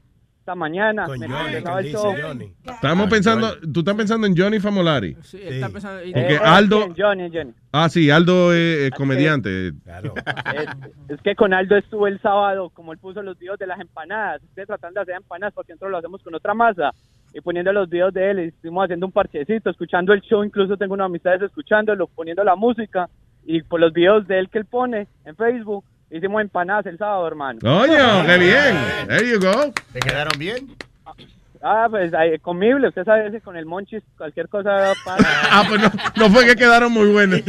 esta 0.50 0.54
mañana. 0.56 1.06
Con 1.06 1.18
Johnny, 1.20 1.82
dice. 1.82 1.96
Johnny. 2.22 2.52
Estamos 2.64 3.08
pensando, 3.08 3.48
tú 3.72 3.80
estás 3.80 3.94
pensando 3.94 4.26
en 4.26 4.36
Johnny 4.36 4.58
Famolari. 4.58 5.16
Sí, 5.22 5.38
está 5.42 5.68
pensando- 5.68 6.00
Porque 6.12 6.34
Eh, 6.34 6.38
Aldo- 6.42 6.78
bien, 6.78 6.94
Johnny, 6.98 7.30
Johnny. 7.32 7.52
Ah, 7.72 7.88
sí, 7.88 8.10
Aldo 8.10 8.52
es, 8.52 8.78
es 8.80 8.90
comediante. 8.90 9.68
Es, 9.68 9.74
es 11.08 11.20
que 11.22 11.34
con 11.36 11.54
Aldo 11.54 11.76
estuvo 11.76 12.06
el 12.08 12.20
sábado, 12.20 12.70
como 12.70 12.92
él 12.92 12.98
puso 12.98 13.22
los 13.22 13.38
videos 13.38 13.58
de 13.58 13.66
las 13.68 13.78
empanadas. 13.80 14.42
Ustedes 14.42 14.66
tratando 14.66 14.98
de 14.98 15.02
hacer 15.02 15.14
empanadas 15.16 15.54
porque 15.54 15.72
nosotros 15.72 15.92
lo 15.92 15.98
hacemos 15.98 16.22
con 16.22 16.34
otra 16.34 16.54
masa. 16.54 16.90
y 17.32 17.40
poniendo 17.40 17.72
los 17.72 17.88
videos 17.88 18.12
de 18.12 18.28
él, 18.28 18.40
y 18.40 18.42
estuvimos 18.48 18.82
haciendo 18.84 19.06
un 19.06 19.12
parchecito, 19.12 19.70
escuchando 19.70 20.12
el 20.12 20.20
show, 20.22 20.42
incluso 20.42 20.76
tengo 20.76 20.94
unas 20.94 21.04
amistades 21.06 21.40
escuchándolo, 21.42 22.08
poniendo 22.08 22.42
la 22.42 22.56
música, 22.56 23.08
y 23.46 23.62
por 23.62 23.78
los 23.78 23.92
videos 23.92 24.26
de 24.26 24.40
él 24.40 24.48
que 24.50 24.58
él 24.58 24.64
pone 24.64 25.06
en 25.24 25.36
Facebook, 25.36 25.84
hicimos 26.10 26.40
empanadas 26.42 26.86
el 26.86 26.98
sábado, 26.98 27.26
hermano. 27.26 27.58
Coño, 27.60 28.26
qué 28.26 28.38
bien. 28.38 28.76
There 29.08 29.28
you 29.30 29.38
go. 29.40 29.72
¿Te 29.92 30.00
quedaron 30.00 30.38
bien? 30.38 30.68
Ah, 31.62 31.88
pues 31.90 32.14
ahí, 32.14 32.38
comible, 32.38 32.88
usted 32.88 33.04
sabe, 33.04 33.26
ese 33.26 33.42
con 33.42 33.54
el 33.54 33.66
monchis, 33.66 34.02
cualquier 34.16 34.48
cosa 34.48 34.92
pasa. 35.04 35.28
Ah, 35.52 35.62
pues 35.68 35.82
no, 35.82 35.90
no 36.16 36.30
fue 36.32 36.46
que 36.46 36.56
quedaron 36.56 36.90
muy 36.90 37.10
buenos. 37.12 37.40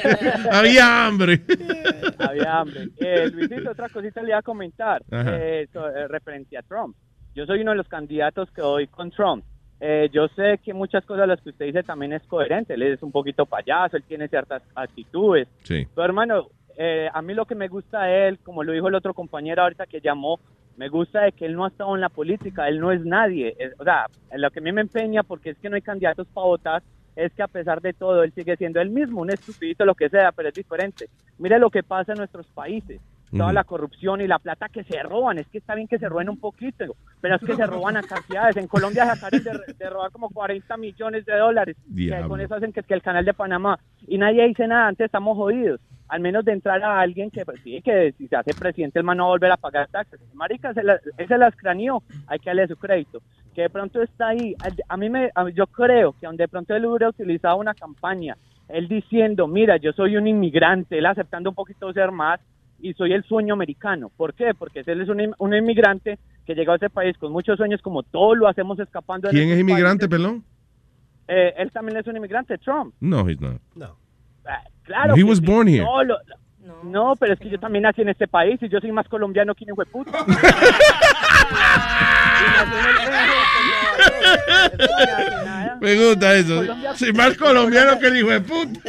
Había 0.50 1.06
hambre. 1.06 1.40
Había 2.18 2.58
hambre. 2.58 2.88
Eh, 2.98 3.30
Luisito, 3.32 3.70
otra 3.70 3.88
cosita 3.88 4.22
le 4.22 4.30
iba 4.30 4.38
a 4.38 4.42
comentar 4.42 5.02
eh, 5.12 5.68
so- 5.72 5.88
eh, 5.88 6.08
referente 6.08 6.56
a 6.58 6.62
Trump. 6.62 6.96
Yo 7.34 7.46
soy 7.46 7.60
uno 7.60 7.70
de 7.70 7.76
los 7.76 7.88
candidatos 7.88 8.50
que 8.50 8.62
voy 8.62 8.86
con 8.88 9.10
Trump. 9.12 9.44
Eh, 9.78 10.10
yo 10.12 10.26
sé 10.34 10.58
que 10.64 10.74
muchas 10.74 11.04
cosas 11.06 11.22
de 11.22 11.26
las 11.28 11.40
que 11.40 11.50
usted 11.50 11.66
dice 11.66 11.82
también 11.84 12.12
es 12.12 12.22
coherente. 12.24 12.74
Él 12.74 12.82
es 12.82 13.02
un 13.02 13.12
poquito 13.12 13.46
payaso, 13.46 13.96
él 13.96 14.02
tiene 14.02 14.26
ciertas 14.28 14.62
actitudes. 14.74 15.46
Sí. 15.62 15.86
Pero 15.94 16.04
hermano, 16.04 16.48
eh, 16.82 17.10
a 17.12 17.20
mí 17.20 17.34
lo 17.34 17.44
que 17.44 17.54
me 17.54 17.68
gusta 17.68 18.10
él, 18.10 18.38
como 18.38 18.64
lo 18.64 18.72
dijo 18.72 18.88
el 18.88 18.94
otro 18.94 19.12
compañero 19.12 19.60
ahorita 19.60 19.84
que 19.84 20.00
llamó, 20.00 20.40
me 20.78 20.88
gusta 20.88 21.20
de 21.20 21.32
que 21.32 21.44
él 21.44 21.54
no 21.54 21.66
ha 21.66 21.68
estado 21.68 21.94
en 21.94 22.00
la 22.00 22.08
política, 22.08 22.68
él 22.68 22.80
no 22.80 22.90
es 22.90 23.04
nadie. 23.04 23.54
O 23.78 23.84
sea, 23.84 24.06
lo 24.32 24.50
que 24.50 24.60
a 24.60 24.62
mí 24.62 24.72
me 24.72 24.80
empeña, 24.80 25.22
porque 25.22 25.50
es 25.50 25.58
que 25.58 25.68
no 25.68 25.76
hay 25.76 25.82
candidatos 25.82 26.26
para 26.28 26.46
votar, 26.46 26.82
es 27.16 27.34
que 27.34 27.42
a 27.42 27.48
pesar 27.48 27.82
de 27.82 27.92
todo, 27.92 28.22
él 28.22 28.32
sigue 28.32 28.56
siendo 28.56 28.80
el 28.80 28.88
mismo, 28.88 29.20
un 29.20 29.30
estupidito, 29.30 29.84
lo 29.84 29.94
que 29.94 30.08
sea, 30.08 30.32
pero 30.32 30.48
es 30.48 30.54
diferente. 30.54 31.10
Mire 31.36 31.58
lo 31.58 31.68
que 31.68 31.82
pasa 31.82 32.12
en 32.12 32.18
nuestros 32.18 32.46
países. 32.46 32.98
Toda 33.38 33.52
la 33.52 33.64
corrupción 33.64 34.20
y 34.20 34.26
la 34.26 34.38
plata 34.40 34.68
que 34.68 34.82
se 34.84 35.00
roban, 35.02 35.38
es 35.38 35.46
que 35.48 35.58
está 35.58 35.74
bien 35.76 35.86
que 35.86 35.98
se 35.98 36.08
roben 36.08 36.28
un 36.28 36.38
poquito, 36.40 36.96
pero 37.20 37.36
es 37.36 37.40
que 37.42 37.54
se 37.54 37.66
roban 37.66 37.96
a 37.96 38.02
cantidades. 38.02 38.56
En 38.56 38.66
Colombia 38.66 39.04
se 39.04 39.10
acaban 39.12 39.44
de, 39.44 39.74
de 39.78 39.90
robar 39.90 40.10
como 40.10 40.30
40 40.30 40.76
millones 40.76 41.24
de 41.26 41.36
dólares. 41.36 41.76
Que 42.22 42.28
con 42.28 42.40
eso 42.40 42.54
hacen 42.56 42.72
que, 42.72 42.82
que 42.82 42.94
el 42.94 43.02
canal 43.02 43.24
de 43.24 43.32
Panamá. 43.34 43.78
Y 44.08 44.18
nadie 44.18 44.46
dice 44.48 44.66
nada, 44.66 44.88
antes 44.88 45.04
estamos 45.06 45.36
jodidos. 45.36 45.80
Al 46.08 46.18
menos 46.20 46.44
de 46.44 46.50
entrar 46.52 46.82
a 46.82 46.98
alguien 47.00 47.30
que, 47.30 47.44
pues, 47.44 47.60
sí, 47.62 47.80
que 47.82 48.12
si 48.18 48.26
se 48.26 48.34
hace 48.34 48.52
presidente, 48.52 48.98
el 48.98 49.04
man 49.04 49.16
no 49.18 49.24
va 49.24 49.28
a 49.28 49.34
volver 49.34 49.52
a 49.52 49.56
pagar 49.56 49.86
taxes. 49.86 50.18
Marica, 50.34 50.74
se 50.74 50.82
la, 50.82 50.98
ese 51.18 51.38
las 51.38 51.54
craneó, 51.54 52.02
hay 52.26 52.40
que 52.40 52.50
darle 52.50 52.66
su 52.66 52.76
crédito. 52.76 53.20
Que 53.54 53.62
de 53.62 53.70
pronto 53.70 54.02
está 54.02 54.26
ahí. 54.30 54.56
A, 54.60 54.70
a 54.92 54.96
mí 54.96 55.08
me, 55.08 55.30
a- 55.36 55.48
yo 55.50 55.68
creo 55.68 56.14
que 56.18 56.26
donde 56.26 56.42
de 56.44 56.48
pronto 56.48 56.74
él 56.74 56.84
hubiera 56.86 57.10
utilizado 57.10 57.58
una 57.58 57.74
campaña, 57.74 58.36
él 58.68 58.88
diciendo, 58.88 59.46
mira, 59.46 59.76
yo 59.76 59.92
soy 59.92 60.16
un 60.16 60.26
inmigrante, 60.26 60.98
él 60.98 61.06
aceptando 61.06 61.50
un 61.50 61.54
poquito 61.54 61.92
ser 61.92 62.10
más, 62.10 62.40
y 62.82 62.94
soy 62.94 63.12
el 63.12 63.22
sueño 63.24 63.54
americano. 63.54 64.10
¿Por 64.16 64.34
qué? 64.34 64.52
Porque 64.58 64.82
él 64.86 65.00
es 65.00 65.08
un, 65.08 65.18
im- 65.18 65.34
un 65.38 65.54
inmigrante 65.54 66.18
que 66.46 66.54
llegó 66.54 66.72
a 66.72 66.76
ese 66.76 66.90
país 66.90 67.16
con 67.18 67.32
muchos 67.32 67.56
sueños, 67.56 67.80
como 67.82 68.02
todos 68.02 68.36
lo 68.38 68.48
hacemos 68.48 68.78
escapando. 68.80 69.28
de 69.28 69.32
¿Quién 69.34 69.50
es 69.50 69.60
inmigrante, 69.60 70.08
países. 70.08 70.24
perdón? 70.26 70.44
Eh, 71.28 71.54
él 71.58 71.70
también 71.70 71.98
es 71.98 72.06
un 72.06 72.16
inmigrante, 72.16 72.58
Trump. 72.58 72.94
No, 73.00 73.28
he's 73.28 73.40
not. 73.40 73.60
Ah, 74.46 74.62
Claro. 74.82 75.14
He 75.16 75.22
was 75.22 75.38
sí. 75.38 75.44
born 75.46 75.68
here. 75.68 75.84
No, 75.84 76.02
lo- 76.02 76.18
no, 76.84 77.14
pero 77.18 77.32
es 77.34 77.38
que 77.40 77.48
yo 77.48 77.58
también 77.58 77.82
nací 77.84 78.02
en 78.02 78.08
este 78.08 78.26
país 78.28 78.60
y 78.62 78.68
yo 78.68 78.80
soy 78.80 78.90
más 78.92 79.08
colombiano 79.08 79.54
que 79.54 79.64
un 79.64 79.70
hijo 79.70 79.84
de 79.84 79.90
puta. 79.90 80.18
Me 85.80 85.96
gusta 85.96 86.34
eso. 86.34 86.62
Soy 86.94 87.12
más 87.12 87.36
colombiano 87.36 87.98
que 87.98 88.06
el 88.08 88.16
hijo 88.18 88.28
de 88.30 88.40
puta. 88.40 88.80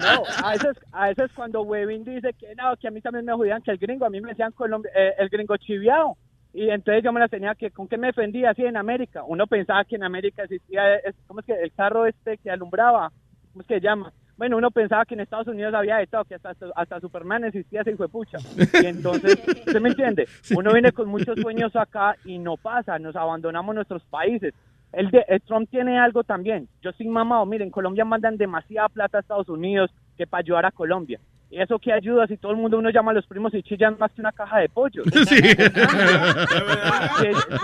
No, 0.00 0.22
a 0.44 0.52
veces, 0.52 0.76
a 0.92 1.08
veces 1.08 1.30
cuando 1.34 1.62
Webin 1.62 2.04
dice 2.04 2.32
que 2.38 2.54
no, 2.56 2.76
que 2.76 2.88
a 2.88 2.90
mí 2.90 3.00
también 3.00 3.24
me 3.24 3.32
jodían 3.32 3.62
que 3.62 3.72
el 3.72 3.78
gringo, 3.78 4.06
a 4.06 4.10
mí 4.10 4.20
me 4.20 4.30
decían 4.30 4.52
Colombia, 4.52 4.90
eh, 4.94 5.14
el 5.18 5.28
gringo 5.28 5.56
chiviado. 5.56 6.16
Y 6.52 6.68
entonces 6.70 7.04
yo 7.04 7.12
me 7.12 7.20
la 7.20 7.28
tenía 7.28 7.54
que, 7.54 7.70
¿con 7.70 7.86
qué 7.88 7.96
me 7.96 8.08
defendía 8.08 8.50
así 8.50 8.64
en 8.64 8.76
América? 8.76 9.22
Uno 9.26 9.46
pensaba 9.46 9.84
que 9.84 9.96
en 9.96 10.02
América 10.04 10.42
existía, 10.44 10.96
es- 10.96 11.14
¿cómo 11.26 11.40
es 11.40 11.46
que? 11.46 11.52
El 11.54 11.72
carro 11.72 12.06
este 12.06 12.38
que 12.38 12.50
alumbraba, 12.50 13.12
¿cómo 13.52 13.62
es 13.62 13.66
que 13.68 13.74
se 13.74 13.80
llama? 13.80 14.12
Bueno, 14.40 14.56
uno 14.56 14.70
pensaba 14.70 15.04
que 15.04 15.12
en 15.12 15.20
Estados 15.20 15.48
Unidos 15.48 15.74
había 15.74 15.98
de 15.98 16.06
todo, 16.06 16.24
que 16.24 16.36
hasta, 16.36 16.54
hasta 16.74 16.98
Superman 16.98 17.44
existía 17.44 17.82
ese 17.82 17.90
hijo 17.90 18.04
de 18.04 18.08
pucha. 18.08 18.38
Y 18.82 18.86
entonces, 18.86 19.38
¿usted 19.46 19.80
me 19.82 19.90
entiende? 19.90 20.26
Uno 20.56 20.72
viene 20.72 20.92
con 20.92 21.10
muchos 21.10 21.38
sueños 21.38 21.76
acá 21.76 22.16
y 22.24 22.38
no 22.38 22.56
pasa, 22.56 22.98
nos 22.98 23.14
abandonamos 23.16 23.74
nuestros 23.74 24.02
países. 24.04 24.54
El 24.94 25.10
de, 25.10 25.26
el 25.28 25.42
Trump 25.42 25.68
tiene 25.68 25.98
algo 25.98 26.24
también. 26.24 26.68
Yo 26.80 26.90
soy 26.92 27.06
mamado, 27.08 27.44
miren, 27.44 27.66
en 27.66 27.70
Colombia 27.70 28.06
mandan 28.06 28.38
demasiada 28.38 28.88
plata 28.88 29.18
a 29.18 29.20
Estados 29.20 29.50
Unidos 29.50 29.90
que 30.16 30.26
para 30.26 30.40
ayudar 30.40 30.64
a 30.64 30.70
Colombia. 30.70 31.20
¿Y 31.50 31.60
eso 31.60 31.80
qué 31.80 31.92
ayuda 31.92 32.28
si 32.28 32.36
todo 32.36 32.52
el 32.52 32.58
mundo 32.58 32.78
uno 32.78 32.90
llama 32.90 33.10
a 33.10 33.14
los 33.14 33.26
primos 33.26 33.52
y 33.54 33.62
chillan 33.62 33.96
más 33.98 34.12
que 34.12 34.20
una 34.20 34.30
caja 34.32 34.58
de 34.58 34.68
pollo? 34.68 35.02
Sí. 35.28 35.36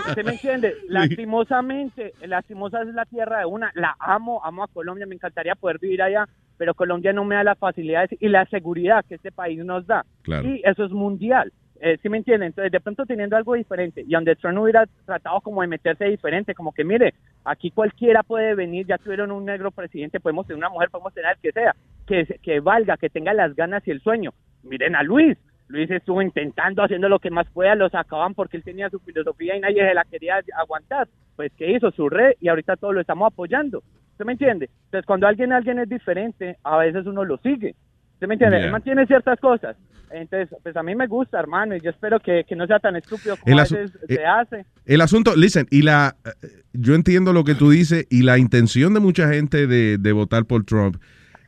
¿Usted 0.09 0.25
me 0.25 0.31
entiende? 0.33 0.75
Lastimosamente, 0.89 2.13
lastimosa 2.25 2.81
es 2.81 2.93
la 2.93 3.05
tierra 3.05 3.39
de 3.39 3.45
una. 3.45 3.71
La 3.75 3.95
amo, 3.99 4.41
amo 4.43 4.63
a 4.63 4.67
Colombia, 4.67 5.05
me 5.05 5.15
encantaría 5.15 5.55
poder 5.55 5.79
vivir 5.79 6.01
allá, 6.01 6.27
pero 6.57 6.73
Colombia 6.73 7.13
no 7.13 7.23
me 7.25 7.35
da 7.35 7.43
las 7.43 7.57
facilidades 7.57 8.11
y 8.19 8.27
la 8.27 8.45
seguridad 8.45 9.05
que 9.05 9.15
este 9.15 9.31
país 9.31 9.63
nos 9.63 9.87
da. 9.87 10.05
Claro. 10.21 10.47
Y 10.47 10.61
eso 10.63 10.85
es 10.85 10.91
mundial. 10.91 11.51
Eh, 11.79 11.97
¿Sí 12.01 12.09
me 12.09 12.17
entiende? 12.17 12.47
Entonces, 12.47 12.71
de 12.71 12.79
pronto 12.79 13.05
teniendo 13.05 13.35
algo 13.35 13.53
diferente 13.53 14.01
y 14.01 14.11
donde 14.11 14.35
Trump 14.35 14.59
hubiera 14.59 14.85
tratado 15.05 15.39
como 15.41 15.61
de 15.61 15.67
meterse 15.67 16.05
diferente, 16.05 16.55
como 16.55 16.71
que 16.71 16.83
mire, 16.83 17.13
aquí 17.47 17.71
cualquiera 17.71 18.23
puede 18.23 18.55
venir, 18.55 18.85
ya 18.85 18.97
tuvieron 18.97 19.31
un 19.31 19.45
negro 19.45 19.71
presidente, 19.71 20.19
podemos 20.19 20.45
tener 20.45 20.57
una 20.57 20.69
mujer, 20.69 20.89
podemos 20.89 21.13
tener 21.13 21.31
el 21.31 21.41
que 21.41 21.51
sea, 21.51 21.75
que, 22.05 22.39
que 22.43 22.59
valga, 22.59 22.97
que 22.97 23.09
tenga 23.09 23.33
las 23.33 23.55
ganas 23.55 23.87
y 23.87 23.91
el 23.91 24.01
sueño. 24.01 24.31
Miren 24.63 24.95
a 24.95 25.03
Luis, 25.03 25.37
Luis 25.69 25.89
estuvo 25.89 26.21
intentando, 26.21 26.83
haciendo 26.83 27.09
lo 27.09 27.19
que 27.19 27.31
más 27.31 27.47
pueda, 27.51 27.75
lo 27.75 27.89
sacaban 27.89 28.33
porque 28.33 28.57
él 28.57 28.63
tenía 28.63 28.89
su 28.89 28.99
filosofía 28.99 29.55
y 29.55 29.61
nadie 29.61 29.87
se 29.87 29.93
la 29.93 30.03
quería 30.03 30.41
aguantar. 30.57 31.07
Pues, 31.35 31.51
¿qué 31.57 31.71
hizo? 31.71 31.91
Su 31.91 32.09
red 32.09 32.33
y 32.39 32.49
ahorita 32.49 32.75
todos 32.75 32.93
lo 32.93 33.01
estamos 33.01 33.31
apoyando. 33.31 33.81
¿Usted 34.11 34.25
me 34.25 34.33
entiende? 34.33 34.69
Entonces, 34.85 35.05
cuando 35.05 35.27
alguien, 35.27 35.53
alguien 35.53 35.79
es 35.79 35.89
diferente, 35.89 36.57
a 36.63 36.77
veces 36.77 37.05
uno 37.05 37.23
lo 37.23 37.37
sigue. 37.37 37.75
¿Usted 38.17 38.27
me 38.27 38.33
entiende? 38.33 38.57
Yeah. 38.57 38.65
Él 38.65 38.71
mantiene 38.71 39.05
ciertas 39.05 39.39
cosas. 39.39 39.77
Entonces, 40.09 40.49
pues 40.63 40.75
a 40.75 40.81
mí 40.81 40.95
me 40.95 41.05
gusta, 41.05 41.39
hermano, 41.39 41.75
y 41.75 41.81
yo 41.81 41.91
espero 41.91 42.19
que, 42.19 42.45
que 42.47 42.55
no 42.55 42.65
sea 42.65 42.79
tan 42.79 42.95
estúpido 42.95 43.37
como 43.37 43.59
a 43.59 43.61
veces 43.61 43.91
eh, 44.07 44.15
se 44.15 44.25
hace. 44.25 44.65
El 44.85 45.01
asunto, 45.01 45.35
listen, 45.35 45.67
y 45.69 45.81
la, 45.81 46.15
eh, 46.25 46.47
yo 46.73 46.95
entiendo 46.95 47.33
lo 47.33 47.43
que 47.43 47.55
tú 47.55 47.69
dices 47.69 48.07
y 48.09 48.23
la 48.23 48.37
intención 48.37 48.93
de 48.93 49.01
mucha 49.01 49.27
gente 49.27 49.67
de, 49.67 49.97
de 49.97 50.11
votar 50.13 50.45
por 50.45 50.63
Trump 50.63 50.97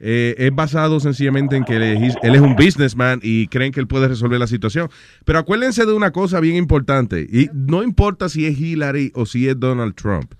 eh, 0.01 0.35
es 0.37 0.53
basado 0.53 0.99
sencillamente 0.99 1.55
en 1.55 1.63
que 1.63 1.77
él 1.77 1.83
es, 1.83 2.15
él 2.21 2.35
es 2.35 2.41
un 2.41 2.55
businessman 2.55 3.19
y 3.23 3.47
creen 3.47 3.71
que 3.71 3.79
él 3.79 3.87
puede 3.87 4.07
resolver 4.07 4.39
la 4.39 4.47
situación. 4.47 4.89
Pero 5.25 5.39
acuérdense 5.39 5.85
de 5.85 5.93
una 5.93 6.11
cosa 6.11 6.39
bien 6.39 6.55
importante, 6.55 7.21
y 7.21 7.49
no 7.53 7.81
importa 7.81 8.29
si 8.29 8.45
es 8.45 8.59
Hillary 8.59 9.11
o 9.15 9.25
si 9.25 9.47
es 9.47 9.59
Donald 9.59 9.95
Trump. 9.95 10.33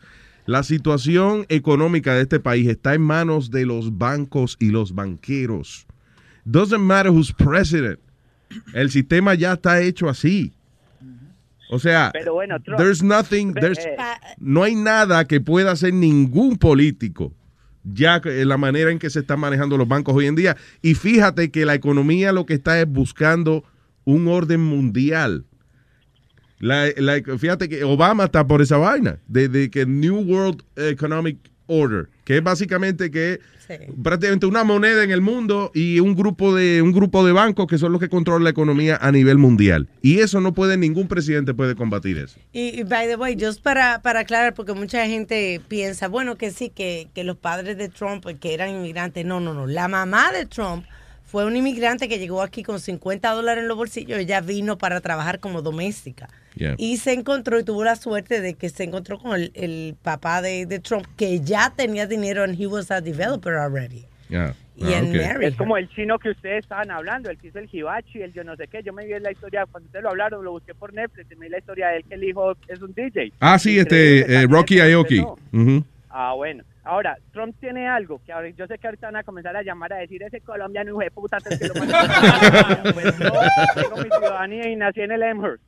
La 0.46 0.64
situación 0.64 1.46
económica 1.50 2.16
de 2.16 2.24
este 2.24 2.40
país 2.40 2.68
está 2.68 2.96
en 2.96 3.02
manos 3.02 3.52
de 3.52 3.66
los 3.66 3.98
bancos 3.98 4.58
y 4.60 4.72
los 4.72 4.96
banqueros. 4.96 5.86
Doesn't 6.50 6.82
matter 6.82 7.12
who's 7.12 7.32
president. 7.34 8.00
El 8.74 8.90
sistema 8.90 9.36
ya 9.36 9.54
está 9.54 9.82
hecho 9.82 10.10
así. 10.10 10.54
O 11.72 11.78
sea, 11.78 12.10
Pero 12.14 12.34
bueno, 12.34 12.60
Trump- 12.60 12.80
there's 12.80 13.04
nothing, 13.04 13.54
Ve- 13.54 13.62
there's- 13.62 13.86
eh, 13.86 13.96
no 14.40 14.64
hay 14.64 14.74
nada 14.74 15.26
que 15.26 15.40
pueda 15.40 15.72
hacer 15.72 15.94
ningún 15.94 16.58
político 16.58 17.32
ya 17.84 18.20
en 18.26 18.48
la 18.50 18.58
manera 18.58 18.92
en 18.92 18.98
que 18.98 19.10
se 19.12 19.20
están 19.20 19.40
manejando 19.40 19.78
los 19.78 19.88
bancos 19.88 20.16
hoy 20.16 20.26
en 20.26 20.36
día. 20.36 20.58
Y 20.82 20.96
fíjate 20.96 21.52
que 21.52 21.66
la 21.66 21.76
economía 21.76 22.32
lo 22.32 22.46
que 22.48 22.56
está 22.56 22.80
es 22.82 22.88
buscando 22.88 23.64
un 24.04 24.28
orden 24.28 24.62
mundial. 24.62 25.46
La, 26.60 26.88
la- 26.98 27.22
fíjate 27.38 27.70
que 27.70 27.84
Obama 27.84 28.26
está 28.26 28.46
por 28.48 28.62
esa 28.64 28.78
vaina, 28.78 29.20
de, 29.28 29.48
de 29.48 29.70
que 29.70 29.86
New 29.86 30.18
World 30.22 30.64
Economic 30.76 31.38
Order, 31.68 32.10
que 32.30 32.38
es 32.38 32.44
básicamente 32.44 33.10
que 33.10 33.40
prácticamente 34.04 34.46
una 34.46 34.64
moneda 34.64 35.04
en 35.04 35.10
el 35.10 35.20
mundo 35.20 35.72
y 35.74 36.00
un 36.00 36.14
grupo 36.14 36.54
de 36.54 36.84
un 36.84 36.92
grupo 36.92 37.26
de 37.26 37.32
bancos 37.32 37.66
que 37.66 37.80
son 37.80 37.92
los 37.92 38.00
que 38.00 38.08
controlan 38.08 38.44
la 38.44 38.52
economía 38.52 39.00
a 39.02 39.12
nivel 39.12 39.40
mundial. 39.40 39.88
Y 40.04 40.20
eso 40.20 40.40
no 40.40 40.54
puede 40.54 40.78
ningún 40.78 41.08
presidente 41.08 41.56
puede 41.56 41.74
combatir 41.74 42.20
eso. 42.20 42.40
Y, 42.54 42.82
y, 42.82 42.84
by 42.84 43.08
the 43.08 43.16
way, 43.16 43.36
just 43.36 43.64
para, 43.64 44.04
para 44.04 44.20
aclarar, 44.20 44.54
porque 44.54 44.74
mucha 44.74 45.08
gente 45.08 45.60
piensa, 45.68 46.08
bueno, 46.08 46.36
que 46.36 46.52
sí, 46.52 46.70
que, 46.70 47.08
que 47.16 47.24
los 47.24 47.36
padres 47.36 47.80
de 47.80 47.90
Trump, 47.90 48.22
pues, 48.22 48.38
que 48.38 48.54
eran 48.54 48.70
inmigrantes. 48.70 49.26
No, 49.26 49.40
no, 49.40 49.56
no. 49.56 49.66
La 49.66 49.88
mamá 49.88 50.32
de 50.32 50.46
Trump 50.46 50.86
fue 51.30 51.46
un 51.46 51.56
inmigrante 51.56 52.10
que 52.10 52.18
llegó 52.18 52.42
aquí 52.42 52.64
con 52.64 52.80
50 52.80 53.30
dólares 53.32 53.62
en 53.62 53.68
los 53.68 53.78
bolsillos. 53.78 54.18
Ella 54.18 54.42
vino 54.42 54.80
para 54.80 55.00
trabajar 55.00 55.40
como 55.40 55.62
doméstica. 55.62 56.28
Yeah. 56.56 56.74
Y 56.80 56.98
se 56.98 57.14
encontró 57.14 57.60
y 57.60 57.64
tuvo 57.64 57.84
la 57.84 57.96
suerte 57.96 58.42
de 58.42 58.56
que 58.56 58.70
se 58.70 58.86
encontró 58.86 59.20
con 59.20 59.40
el, 59.40 59.52
el 59.54 59.96
papá 60.02 60.42
de, 60.42 60.66
de 60.66 60.80
Trump, 60.80 61.06
que 61.16 61.40
ya 61.42 61.72
tenía 61.76 62.08
dinero 62.08 62.44
and 62.44 62.60
he 62.60 62.66
was 62.66 62.90
a 62.90 63.00
developer 63.00 63.54
already. 63.54 64.06
Yeah. 64.30 64.56
Y 64.76 64.94
en 64.94 65.12
Mary. 65.12 65.46
Es 65.46 65.56
como 65.56 65.78
el 65.78 65.88
chino 65.90 66.18
que 66.18 66.32
ustedes 66.32 66.64
estaban 66.64 66.90
hablando, 66.90 67.30
el 67.30 67.38
que 67.38 67.50
hizo 67.50 67.60
el 67.60 67.70
hibachi, 67.72 68.22
el 68.22 68.34
yo 68.34 68.44
no 68.44 68.56
sé 68.56 68.68
qué. 68.68 68.82
Yo 68.82 68.92
me 68.92 69.06
vi 69.06 69.20
la 69.20 69.32
historia, 69.32 69.68
cuando 69.68 69.86
ustedes 69.86 70.04
lo 70.04 70.10
hablaron, 70.10 70.44
lo 70.44 70.52
busqué 70.52 70.74
por 70.74 70.94
Netflix, 70.94 71.32
y 71.32 71.36
me 71.36 71.46
vi 71.46 71.52
la 71.52 71.60
historia 71.60 71.90
de 71.90 71.98
él 71.98 72.06
que 72.06 72.16
el 72.16 72.24
hijo 72.24 72.56
es 72.68 72.82
un 72.82 72.94
DJ. 72.94 73.34
Ah, 73.40 73.60
sí, 73.60 73.78
este 73.78 74.22
eh, 74.22 74.48
Rocky. 74.50 74.80
Aoki. 74.80 75.24
Ah, 76.10 76.34
bueno. 76.36 76.64
Ahora, 76.90 77.16
Trump 77.32 77.56
tiene 77.60 77.88
algo 77.88 78.20
que 78.26 78.32
ahora, 78.34 78.50
yo 78.50 78.66
sé 78.66 78.80
que 78.80 78.88
ahorita 78.88 79.06
van 79.08 79.18
a 79.18 79.24
comenzar 79.24 79.56
a 79.56 79.62
llamar 79.62 79.94
a 79.94 79.98
decir 79.98 80.24
ese 80.24 80.42
colombiano 80.42 80.90
hijo 80.90 81.00
de 81.02 81.12
puta 81.12 81.38
que 81.38 81.68
lo 81.68 81.76
manden". 81.76 81.96
Pues 82.96 83.20
no, 83.20 83.32
tengo 83.76 83.98
mi 83.98 84.10
ciudadanía 84.10 84.68
y 84.70 84.76
nací 84.76 85.02
en 85.02 85.12
el 85.12 85.22
Amherst. 85.22 85.64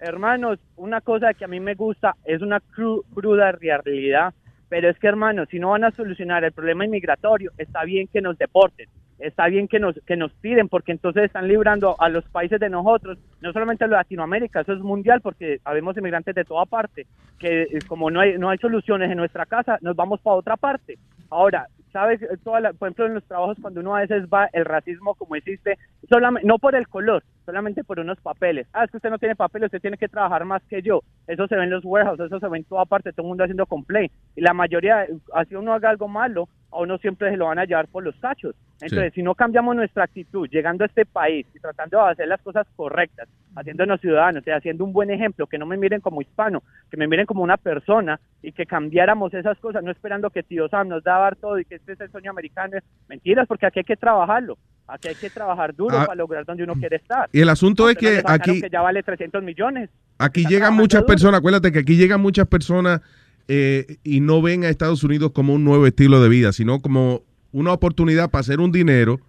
hermanos, 0.00 0.58
una 0.76 1.00
cosa 1.00 1.32
que 1.32 1.44
a 1.44 1.48
mí 1.48 1.60
me 1.60 1.74
gusta 1.74 2.16
es 2.24 2.42
una 2.42 2.58
cru- 2.60 3.04
cruda 3.14 3.52
realidad, 3.52 4.34
pero 4.68 4.88
es 4.88 4.98
que, 4.98 5.06
hermanos, 5.06 5.48
si 5.50 5.58
no 5.58 5.70
van 5.70 5.84
a 5.84 5.90
solucionar 5.90 6.44
el 6.44 6.52
problema 6.52 6.84
inmigratorio, 6.84 7.52
está 7.58 7.84
bien 7.84 8.08
que 8.08 8.20
nos 8.20 8.38
deporten, 8.38 8.88
está 9.18 9.46
bien 9.46 9.68
que 9.68 9.78
nos, 9.78 9.98
que 10.06 10.16
nos 10.16 10.32
piden, 10.32 10.68
porque 10.68 10.92
entonces 10.92 11.24
están 11.24 11.48
librando 11.48 11.96
a 12.00 12.08
los 12.08 12.24
países 12.24 12.58
de 12.60 12.70
nosotros, 12.70 13.18
no 13.40 13.52
solamente 13.52 13.84
a 13.84 13.88
Latinoamérica, 13.88 14.60
eso 14.60 14.72
es 14.72 14.80
mundial, 14.80 15.20
porque 15.20 15.60
habemos 15.64 15.96
inmigrantes 15.96 16.34
de 16.34 16.44
toda 16.44 16.66
parte, 16.66 17.06
que 17.38 17.62
eh, 17.62 17.78
como 17.86 18.10
no 18.10 18.20
hay, 18.20 18.38
no 18.38 18.50
hay 18.50 18.58
soluciones 18.58 19.10
en 19.10 19.18
nuestra 19.18 19.46
casa, 19.46 19.78
nos 19.80 19.96
vamos 19.96 20.20
para 20.20 20.36
otra 20.36 20.56
parte. 20.56 20.98
Ahora, 21.30 21.66
¿sabes? 21.94 22.20
Toda 22.42 22.60
la- 22.60 22.72
por 22.74 22.88
ejemplo, 22.88 23.06
en 23.06 23.14
los 23.14 23.24
trabajos, 23.24 23.56
cuando 23.62 23.80
uno 23.80 23.94
a 23.96 24.00
veces 24.00 24.24
va, 24.26 24.50
el 24.52 24.64
racismo 24.66 25.14
como 25.14 25.36
existe, 25.36 25.78
solamente, 26.10 26.46
no 26.46 26.58
por 26.58 26.74
el 26.74 26.88
color, 26.88 27.22
solamente 27.46 27.84
por 27.84 28.00
unos 28.00 28.20
papeles. 28.20 28.66
Ah, 28.72 28.84
es 28.84 28.90
que 28.90 28.98
usted 28.98 29.10
no 29.10 29.18
tiene 29.18 29.36
papeles, 29.36 29.68
usted 29.68 29.80
tiene 29.80 29.96
que 29.96 30.08
trabajar 30.08 30.44
más 30.44 30.62
que 30.68 30.82
yo. 30.82 31.02
Eso 31.28 31.46
se 31.46 31.56
ve 31.56 31.64
en 31.64 31.70
los 31.70 31.84
warehouses, 31.84 32.26
eso 32.26 32.40
se 32.40 32.48
ve 32.48 32.58
en 32.58 32.64
toda 32.64 32.84
parte, 32.84 33.12
todo 33.12 33.24
el 33.26 33.28
mundo 33.28 33.44
haciendo 33.44 33.64
complaint. 33.66 34.12
Y 34.36 34.40
la 34.42 34.52
mayoría, 34.54 35.06
así 35.32 35.54
uno 35.54 35.72
haga 35.72 35.90
algo 35.90 36.08
malo, 36.08 36.48
a 36.74 36.80
uno 36.80 36.98
siempre 36.98 37.30
se 37.30 37.36
lo 37.36 37.46
van 37.46 37.58
a 37.58 37.64
llevar 37.64 37.86
por 37.88 38.02
los 38.02 38.14
cachos. 38.16 38.54
Entonces, 38.80 39.12
Sí. 39.12 39.20
si 39.20 39.22
no 39.22 39.34
cambiamos 39.34 39.76
nuestra 39.76 40.04
actitud, 40.04 40.48
llegando 40.50 40.84
a 40.84 40.86
este 40.88 41.06
país 41.06 41.46
y 41.54 41.60
tratando 41.60 42.04
de 42.04 42.10
hacer 42.10 42.28
las 42.28 42.42
cosas 42.42 42.66
correctas, 42.76 43.28
haciéndonos 43.54 44.00
ciudadanos, 44.00 44.42
y 44.46 44.50
haciendo 44.50 44.84
un 44.84 44.92
buen 44.92 45.10
ejemplo, 45.10 45.46
que 45.46 45.58
no 45.58 45.64
me 45.66 45.76
miren 45.76 46.00
como 46.00 46.20
hispano, 46.20 46.62
que 46.90 46.96
me 46.96 47.06
miren 47.06 47.24
como 47.26 47.42
una 47.42 47.56
persona 47.56 48.18
y 48.42 48.50
que 48.52 48.66
cambiáramos 48.66 49.32
esas 49.32 49.56
cosas, 49.58 49.84
no 49.84 49.92
esperando 49.92 50.30
que 50.30 50.42
tío 50.42 50.68
Sam 50.68 50.88
nos 50.88 51.04
da 51.04 51.16
a 51.16 51.20
dar 51.20 51.36
todo 51.36 51.58
y 51.58 51.64
que 51.64 51.76
este 51.76 51.92
es 51.92 52.00
el 52.00 52.10
sueño 52.10 52.30
americano. 52.32 52.76
Mentiras, 53.08 53.46
porque 53.46 53.66
aquí 53.66 53.78
hay 53.80 53.84
que 53.84 53.96
trabajarlo. 53.96 54.58
Aquí 54.88 55.08
hay 55.08 55.14
que 55.14 55.30
trabajar 55.30 55.74
duro 55.74 55.96
Ah. 55.98 56.04
para 56.04 56.16
lograr 56.16 56.44
donde 56.44 56.64
uno 56.64 56.74
quiere 56.74 56.96
estar. 56.96 57.28
Y 57.32 57.40
el 57.40 57.48
asunto 57.48 57.88
es 57.88 57.96
que 57.96 58.20
aquí- 58.26 58.60
que 58.60 58.68
ya 58.68 58.82
vale 58.82 59.02
300 59.02 59.42
millones. 59.42 59.88
Aquí 60.18 60.44
llegan 60.46 60.74
muchas 60.74 61.00
duro. 61.02 61.06
personas, 61.06 61.38
acuérdate 61.38 61.72
que 61.72 61.78
aquí 61.78 61.96
llegan 61.96 62.20
muchas 62.20 62.46
personas 62.48 63.00
eh, 63.48 63.96
y 64.04 64.20
no 64.20 64.40
ven 64.42 64.64
a 64.64 64.68
Estados 64.68 65.02
Unidos 65.04 65.32
como 65.34 65.54
un 65.54 65.64
nuevo 65.64 65.86
estilo 65.86 66.22
de 66.22 66.28
vida, 66.28 66.52
sino 66.52 66.80
como 66.80 67.22
una 67.52 67.72
oportunidad 67.72 68.30
para 68.30 68.40
hacer 68.40 68.60
un 68.60 68.72
dinero 68.72 69.20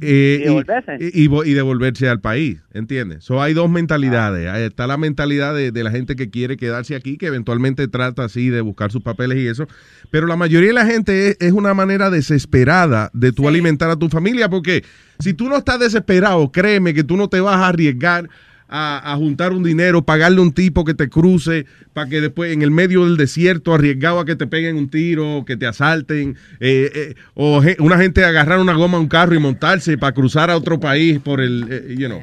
eh, 0.00 0.40
Y 0.42 0.44
devolverse. 0.44 0.96
y, 1.00 1.22
y 1.24 1.28
vo- 1.28 1.46
y 1.46 1.54
devolverse 1.54 2.08
al 2.08 2.20
país, 2.20 2.58
¿entiendes? 2.74 3.24
So, 3.24 3.40
hay 3.40 3.54
dos 3.54 3.70
mentalidades. 3.70 4.48
Ahí 4.48 4.64
está 4.64 4.86
la 4.88 4.96
mentalidad 4.96 5.54
de, 5.54 5.70
de 5.70 5.84
la 5.84 5.90
gente 5.92 6.16
que 6.16 6.30
quiere 6.30 6.56
quedarse 6.56 6.96
aquí, 6.96 7.16
que 7.16 7.26
eventualmente 7.26 7.86
trata 7.88 8.24
así 8.24 8.48
de 8.50 8.60
buscar 8.60 8.90
sus 8.90 9.02
papeles 9.02 9.38
y 9.38 9.46
eso, 9.46 9.66
pero 10.10 10.26
la 10.26 10.34
mayoría 10.36 10.68
de 10.68 10.74
la 10.74 10.84
gente 10.86 11.28
es, 11.30 11.36
es 11.40 11.52
una 11.52 11.74
manera 11.74 12.10
desesperada 12.10 13.10
de 13.14 13.32
tú 13.32 13.48
alimentar 13.48 13.88
a 13.88 13.96
tu 13.96 14.08
familia, 14.08 14.48
porque 14.50 14.84
si 15.20 15.32
tú 15.32 15.48
no 15.48 15.56
estás 15.56 15.78
desesperado, 15.78 16.50
créeme 16.50 16.92
que 16.92 17.04
tú 17.04 17.16
no 17.16 17.28
te 17.28 17.40
vas 17.40 17.56
a 17.56 17.68
arriesgar 17.68 18.28
a, 18.68 19.14
juntar 19.16 19.52
un 19.52 19.62
dinero, 19.62 20.02
pagarle 20.02 20.40
un 20.40 20.52
tipo 20.52 20.84
que 20.84 20.94
te 20.94 21.08
cruce, 21.08 21.66
para 21.92 22.08
que 22.08 22.20
después 22.20 22.52
en 22.52 22.62
el 22.62 22.70
medio 22.70 23.04
del 23.04 23.16
desierto, 23.16 23.74
arriesgado 23.74 24.20
a 24.20 24.26
que 24.26 24.36
te 24.36 24.46
peguen 24.46 24.76
un 24.76 24.88
tiro, 24.88 25.44
que 25.46 25.56
te 25.56 25.66
asalten, 25.66 26.36
eh, 26.60 26.90
eh, 26.94 27.14
o 27.34 27.62
una 27.78 27.98
gente 27.98 28.24
agarrar 28.24 28.58
una 28.60 28.74
goma 28.74 28.98
a 28.98 29.00
un 29.00 29.08
carro 29.08 29.34
y 29.34 29.38
montarse 29.38 29.96
para 29.96 30.12
cruzar 30.12 30.50
a 30.50 30.56
otro 30.56 30.78
país 30.78 31.18
por 31.18 31.40
el, 31.40 31.66
eh, 31.70 31.96
you 31.98 32.06
know, 32.06 32.20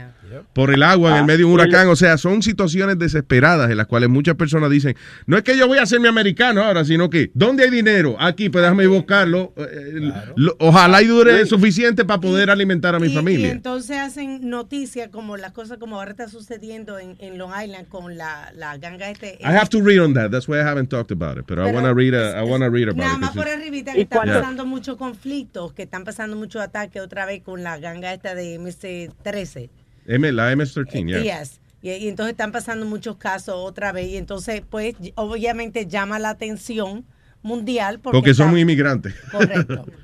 por 0.53 0.73
el 0.73 0.83
agua 0.83 1.11
en 1.11 1.15
el 1.17 1.23
Ah, 1.23 1.25
medio 1.25 1.39
de 1.39 1.45
un 1.45 1.51
huracán. 1.53 1.87
O 1.89 1.95
sea, 1.95 2.17
son 2.17 2.41
situaciones 2.41 2.97
desesperadas 2.99 3.69
en 3.71 3.77
las 3.77 3.87
cuales 3.87 4.09
muchas 4.09 4.35
personas 4.35 4.69
dicen, 4.69 4.95
no 5.25 5.37
es 5.37 5.43
que 5.43 5.57
yo 5.57 5.67
voy 5.67 5.77
a 5.77 5.83
hacerme 5.83 6.07
americano 6.07 6.63
ahora, 6.63 6.83
sino 6.85 7.09
que, 7.09 7.31
¿dónde 7.33 7.63
hay 7.63 7.69
dinero? 7.69 8.15
Aquí, 8.19 8.49
pues 8.49 8.61
déjame 8.63 8.87
buscarlo. 8.87 9.53
Eh, 9.57 10.11
lo- 10.35 10.55
ojalá 10.59 11.01
y 11.01 11.07
dure 11.07 11.45
suficiente 11.45 12.05
para 12.05 12.19
poder 12.19 12.49
alimentar 12.49 12.95
a 12.95 12.99
mi 12.99 13.07
Y- 13.07 13.11
Y 13.11 13.15
familia. 13.15 13.51
entonces 13.51 13.97
hacen 13.97 14.49
noticias 14.49 15.09
como 15.09 15.37
las 15.37 15.51
cosas 15.51 15.77
como 15.77 15.95
ahora 15.97 16.11
está 16.11 16.27
sucediendo 16.27 16.99
en, 16.99 17.15
en 17.19 17.37
Long 17.37 17.51
Island 17.63 17.87
con 17.87 18.17
la, 18.17 18.51
la 18.55 18.77
ganga 18.77 19.09
este. 19.09 19.37
I 19.41 19.45
have 19.55 19.69
to 19.69 19.81
read 19.81 20.01
on 20.03 20.13
that. 20.13 20.31
That's 20.31 20.47
why 20.47 20.57
I 20.57 20.61
haven't 20.63 20.89
talked 20.89 21.11
about 21.11 21.37
it. 21.37 21.45
But 21.47 21.59
I 21.59 21.63
Pero 21.63 21.73
want 21.73 21.85
to 21.87 21.93
read. 21.93 22.13
a- 22.13 22.39
I 22.41 22.43
want 22.49 22.63
to 22.63 22.69
read 22.69 22.89
about 22.89 22.97
Nada 23.03 23.13
it. 23.15 23.19
más 23.21 23.29
'cause 23.31 23.39
por 23.43 23.47
arribita 23.47 23.93
que 23.93 24.01
están 24.01 24.27
pasando 24.27 24.65
muchos 24.65 24.97
conflictos, 24.97 25.73
que 25.73 25.83
están 25.83 26.03
pasando 26.03 26.35
muchos 26.35 26.61
ataques 26.61 27.01
otra 27.01 27.25
vez 27.25 27.41
con 27.43 27.63
la 27.63 27.77
ganga 27.79 28.13
esta 28.13 28.35
de 28.35 28.55
MS-13. 28.59 29.69
M, 30.05 30.31
la 30.31 30.51
MS-13, 30.55 31.07
yeah. 31.23 31.39
Yes. 31.41 31.59
Y, 31.81 31.91
y 31.91 32.07
entonces 32.07 32.31
están 32.31 32.51
pasando 32.51 32.85
muchos 32.85 33.17
casos 33.17 33.55
otra 33.57 33.91
vez 33.91 34.07
y 34.09 34.17
entonces 34.17 34.61
pues 34.69 34.95
obviamente 35.15 35.87
llama 35.87 36.19
la 36.19 36.29
atención 36.29 37.05
mundial 37.41 37.99
porque, 37.99 38.17
Porque 38.17 38.33
son 38.33 38.49
está- 38.49 38.59
inmigrantes. 38.59 39.13
Correcto. 39.31 39.85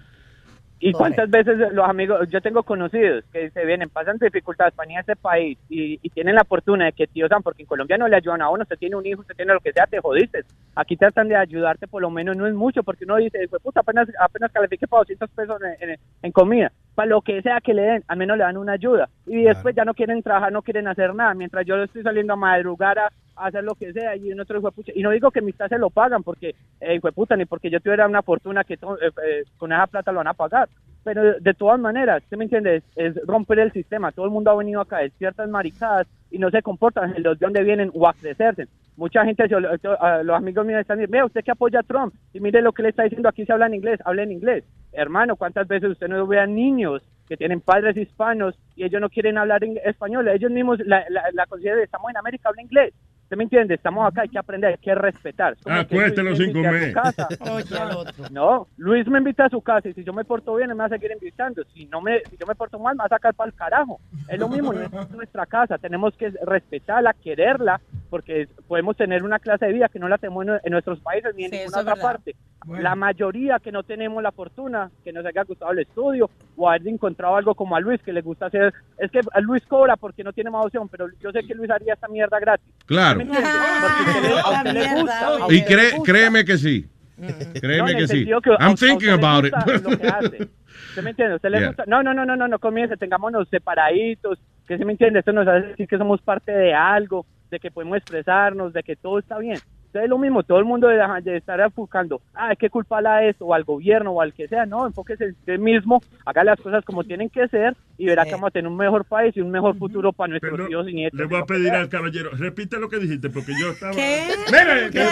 ¿Y 0.84 0.92
cuántas 0.94 1.30
veces 1.30 1.58
los 1.74 1.88
amigos, 1.88 2.28
yo 2.30 2.42
tengo 2.42 2.64
conocidos 2.64 3.24
que 3.32 3.50
se 3.52 3.66
vienen, 3.66 3.90
pasan 3.90 4.18
dificultades 4.18 4.74
para 4.74 4.92
ir 4.92 4.98
a 4.98 5.02
ese 5.02 5.16
país 5.16 5.58
y, 5.70 6.00
y 6.02 6.10
tienen 6.10 6.36
la 6.36 6.44
fortuna 6.44 6.86
de 6.86 6.94
que 6.94 7.06
tío 7.08 7.28
Sam, 7.28 7.44
porque 7.44 7.62
en 7.62 7.68
Colombia 7.68 7.98
no 7.98 8.08
le 8.08 8.16
ayudan 8.16 8.42
a 8.42 8.50
uno, 8.50 8.64
usted 8.64 8.78
tiene 8.78 8.96
un 8.96 9.06
hijo, 9.06 9.22
usted 9.22 9.36
tiene 9.36 9.54
lo 9.54 9.60
que 9.60 9.72
sea, 9.74 9.86
te 9.86 10.00
jodiste. 10.00 10.44
Aquí 10.76 10.98
tratan 10.98 11.28
de 11.28 11.36
ayudarte, 11.36 11.88
por 11.88 12.02
lo 12.02 12.10
menos 12.10 12.36
no 12.36 12.48
es 12.48 12.54
mucho, 12.54 12.82
porque 12.84 13.06
uno 13.06 13.18
dice, 13.18 13.48
pues 13.50 13.62
puta, 13.62 13.82
apenas, 13.82 14.08
apenas 14.20 14.52
califique 14.52 14.88
para 14.88 15.02
200 15.02 15.30
pesos 15.30 15.58
en, 15.80 15.90
en- 15.92 16.00
en 16.24 16.32
comida. 16.32 16.72
Para 16.96 17.10
lo 17.10 17.22
que 17.22 17.42
sea 17.42 17.62
que 17.62 17.74
le 17.74 17.84
den, 17.84 18.04
al 18.08 18.18
menos 18.18 18.38
le 18.38 18.44
dan 18.44 18.58
una 18.58 18.74
ayuda. 18.74 19.08
Y 19.26 19.44
después 19.44 19.76
ya 19.76 19.86
no 19.86 19.94
quieren 19.94 20.22
trabajar, 20.24 20.52
no 20.52 20.62
quieren 20.62 20.88
hacer 20.88 21.14
nada. 21.16 21.34
Mientras 21.34 21.66
yo 21.66 21.76
estoy 21.82 22.02
saliendo 22.04 22.34
a 22.34 22.38
madrugar 22.38 23.00
a 23.00 23.12
hacer 23.46 23.64
lo 23.64 23.76
que 23.76 23.94
sea, 23.94 24.16
y 24.16 24.32
en 24.32 24.40
otro 24.40 24.62
pucha- 24.72 24.92
Y 24.96 25.02
no 25.02 25.12
digo 25.12 25.32
que 25.32 25.42
mis 25.42 25.56
se 25.56 25.78
lo 25.78 25.90
pagan, 25.90 26.24
porque, 26.24 26.56
eh, 26.80 27.00
puta, 27.14 27.36
ni 27.36 27.46
porque 27.46 27.70
yo 27.70 27.80
tuviera 27.80 28.08
una 28.08 28.22
fortuna 28.22 28.64
que 28.64 28.78
to- 28.78 28.98
eh, 29.02 29.12
eh, 29.26 29.44
con 29.58 29.72
esa 29.72 29.88
plata 29.88 30.12
lo 30.12 30.18
van 30.20 30.28
a 30.28 30.34
pagar. 30.34 30.70
Pero 31.04 31.40
de, 31.40 31.54
todas 31.56 31.80
maneras, 31.80 32.22
¿usted 32.24 32.38
me 32.38 32.44
entiende? 32.44 32.84
Es, 32.96 33.16
romper 33.26 33.60
el 33.60 33.72
sistema. 33.72 34.12
Todo 34.12 34.26
el 34.26 34.32
mundo 34.32 34.52
ha 34.52 34.56
venido 34.56 34.82
acá 34.82 35.00
de 35.00 35.10
ciertas 35.12 35.50
maricadas 35.50 36.08
y 36.30 36.38
no 36.38 36.52
se 36.52 36.62
comportan 36.62 37.14
de 37.14 37.36
donde 37.40 37.64
vienen 37.64 37.90
o 37.94 38.08
a 38.08 38.14
crecerse. 38.14 38.68
Mucha 38.98 39.26
gente, 39.26 39.48
los 39.48 40.36
amigos 40.36 40.66
míos 40.66 40.82
están 40.82 40.98
diciendo, 40.98 41.14
mira, 41.16 41.26
usted 41.26 41.44
que 41.44 41.52
apoya 41.52 41.80
a 41.80 41.84
Trump, 41.84 42.14
y 42.34 42.40
mire 42.40 42.62
lo 42.62 42.72
que 42.72 42.84
le 42.84 42.90
está 42.90 43.04
diciendo, 43.04 43.30
aquí 43.30 43.46
se 43.46 43.52
habla 43.54 43.66
en 43.66 43.74
inglés, 43.74 44.00
habla 44.06 44.24
en 44.24 44.32
inglés. 44.32 44.64
Hermano, 44.94 45.38
¿cuántas 45.38 45.68
veces 45.68 45.92
usted 45.92 46.08
no 46.08 46.28
ve 46.28 46.40
a 46.40 46.46
niños 46.46 47.02
que 47.28 47.38
tienen 47.38 47.62
padres 47.62 47.96
hispanos 47.98 48.60
y 48.76 48.84
ellos 48.84 49.02
no 49.02 49.10
quieren 49.10 49.38
hablar 49.40 49.64
español? 49.64 50.28
Ellos 50.28 50.52
mismos 50.52 50.80
la, 50.86 51.04
la, 51.10 51.24
la 51.34 51.46
consideran, 51.48 51.80
estamos 51.80 52.12
en 52.12 52.18
América, 52.18 52.50
habla 52.50 52.62
inglés. 52.62 52.94
¿Usted 53.32 53.38
me 53.38 53.44
entiende? 53.46 53.76
Estamos 53.76 54.06
acá, 54.06 54.24
hay 54.24 54.28
que 54.28 54.38
aprender, 54.38 54.72
hay 54.72 54.78
que 54.78 54.94
respetar. 54.94 55.56
Acuéstelo 55.66 56.32
me 56.32 56.36
sin 56.36 56.52
comer. 56.52 56.94
No, 58.30 58.68
Luis 58.76 59.08
me 59.08 59.20
invita 59.20 59.46
a 59.46 59.50
su 59.50 59.62
casa 59.62 59.88
y 59.88 59.94
si 59.94 60.04
yo 60.04 60.12
me 60.12 60.26
porto 60.26 60.54
bien, 60.56 60.70
él 60.70 60.76
me 60.76 60.82
va 60.82 60.88
a 60.88 60.90
seguir 60.90 61.12
invitando. 61.14 61.64
Si 61.74 61.86
no 61.86 62.02
me, 62.02 62.20
si 62.30 62.36
yo 62.36 62.46
me 62.46 62.56
porto 62.56 62.78
mal, 62.78 62.94
me 62.98 63.04
va 63.04 63.06
a 63.06 63.10
sacar 63.10 63.34
para 63.34 63.50
el 63.50 63.56
carajo. 63.56 64.02
Es 64.28 64.38
lo 64.38 64.50
mismo, 64.50 64.74
no 64.74 64.82
es 64.82 65.12
nuestra 65.12 65.46
casa. 65.46 65.78
Tenemos 65.78 66.14
que 66.18 66.34
respetarla, 66.46 67.14
quererla, 67.14 67.80
porque 68.12 68.48
podemos 68.68 68.96
tener 68.96 69.24
una 69.24 69.40
clase 69.40 69.66
de 69.66 69.74
vida 69.74 69.90
que 69.90 69.98
no 69.98 70.08
la 70.08 70.20
tenemos 70.20 70.46
en, 70.46 70.54
en 70.64 70.72
nuestros 70.72 71.00
países 71.00 71.34
ni 71.36 71.46
en 71.46 71.52
Sí, 71.52 71.58
ninguna 71.58 71.80
otra 71.80 71.94
verdad. 71.96 72.04
parte. 72.12 72.36
La 72.68 72.94
mayoría 72.94 73.58
que 73.58 73.72
no 73.72 73.82
tenemos 73.82 74.22
la 74.22 74.32
fortuna, 74.32 74.92
que 75.04 75.12
nos 75.12 75.26
haya 75.26 75.44
gustado 75.46 75.72
el 75.72 75.80
estudio 75.80 76.30
o 76.56 76.70
haber 76.70 76.88
encontrado 76.90 77.36
algo 77.36 77.56
como 77.56 77.76
a 77.76 77.80
Luis 77.80 78.00
que 78.04 78.14
le 78.14 78.22
gusta 78.22 78.46
hacer. 78.48 78.72
Es 79.00 79.10
que 79.10 79.22
a 79.34 79.40
Luis 79.40 79.66
cobra 79.66 79.96
porque 79.96 80.24
no 80.24 80.32
tiene 80.34 80.52
más 80.52 80.66
opción, 80.66 80.88
pero 80.90 81.08
yo 81.20 81.32
sé 81.32 81.40
que 81.48 81.56
Luis 81.56 81.72
haría 81.72 81.94
esta 81.96 82.08
mierda 82.08 82.38
gratis. 82.40 82.72
Claro. 82.86 83.18
¿Me 83.18 83.24
entiende? 83.24 83.50
Porque 83.82 84.04
a 84.04 84.12
usted 84.12 84.22
le- 84.22 84.40
a 84.40 84.50
usted 84.60 84.74
le 84.74 85.02
gusta, 85.02 85.46
a 85.46 85.54
Y 85.98 86.04
créeme 86.04 86.46
que 86.46 86.58
sí. 86.60 86.86
No, 87.18 87.28
Créeme 87.62 87.92
en 87.92 87.98
que 87.98 88.08
sí. 88.08 88.26
que 88.26 88.32
I'm 88.60 88.76
thinking 88.76 89.10
about 89.10 89.46
it. 89.46 89.54
gusta 89.54 89.90
lo 89.90 89.98
que 89.98 90.08
hace. 90.08 90.38
¿Usted 90.92 91.04
me 91.04 91.10
entiende? 91.12 91.34
¿A 91.34 91.36
usted 91.38 91.50
le 91.50 91.58
Yeah. 91.60 91.68
gusta? 91.68 91.84
No, 91.88 92.04
no, 92.04 92.14
no, 92.14 92.26
no, 92.26 92.36
no, 92.36 92.48
no 92.48 92.60
comience, 92.60 92.98
tengámonos 92.98 93.48
separaditos. 93.50 94.40
Que 94.68 94.78
se 94.78 94.86
me 94.86 94.94
entiende? 94.94 95.20
Esto 95.20 95.32
nos 95.34 95.48
hace 95.48 95.68
decir 95.68 95.88
que 95.88 95.98
somos 95.98 96.22
parte 96.22 96.52
de 96.52 96.74
algo, 96.74 97.26
de 97.52 97.60
que 97.60 97.70
podemos 97.70 97.98
expresarnos, 97.98 98.74
de 98.74 98.82
que 98.82 98.96
todo 98.96 99.20
está 99.20 99.38
bien. 99.38 99.60
Entonces 99.92 100.06
es 100.06 100.10
lo 100.10 100.18
mismo, 100.18 100.42
todo 100.44 100.58
el 100.58 100.64
mundo 100.64 100.88
de, 100.88 100.98
de 101.22 101.36
estar 101.36 101.60
enfocando, 101.60 102.22
ah, 102.34 102.48
hay 102.48 102.56
que 102.56 102.72
a 103.06 103.24
esto, 103.26 103.46
o 103.46 103.54
al 103.54 103.66
gobierno, 103.66 104.12
o 104.12 104.22
al 104.22 104.34
que 104.34 104.48
sea. 104.48 104.66
No, 104.66 104.88
enfóquese 104.88 105.26
en 105.26 105.32
usted 105.32 105.60
mismo, 105.60 106.02
haga 106.26 106.46
las 106.46 106.62
cosas 106.62 106.86
como 106.86 107.04
tienen 107.04 107.30
que 107.30 107.46
ser, 107.50 107.76
y 107.98 108.06
verá 108.06 108.24
que 108.24 108.32
vamos 108.32 108.48
a 108.48 108.52
tener 108.52 108.72
un 108.72 108.78
mejor 108.78 109.04
país 109.04 109.36
y 109.36 109.42
un 109.42 109.52
mejor 109.52 109.78
futuro 109.78 110.14
para 110.14 110.30
nuestros 110.30 110.70
hijos 110.70 110.88
y 110.88 110.94
nietos. 110.94 111.20
Le 111.20 111.26
voy 111.26 111.42
a 111.42 111.46
pedir 111.46 111.72
al 111.72 111.90
caballero, 111.90 112.30
repite 112.32 112.80
lo 112.80 112.88
que 112.88 113.00
dijiste, 113.00 113.30
porque 113.30 113.52
yo 113.60 113.72
estaba. 113.72 113.92
¿Qué? 113.92 114.28
Mire, 114.48 114.90
¿qué 114.92 115.08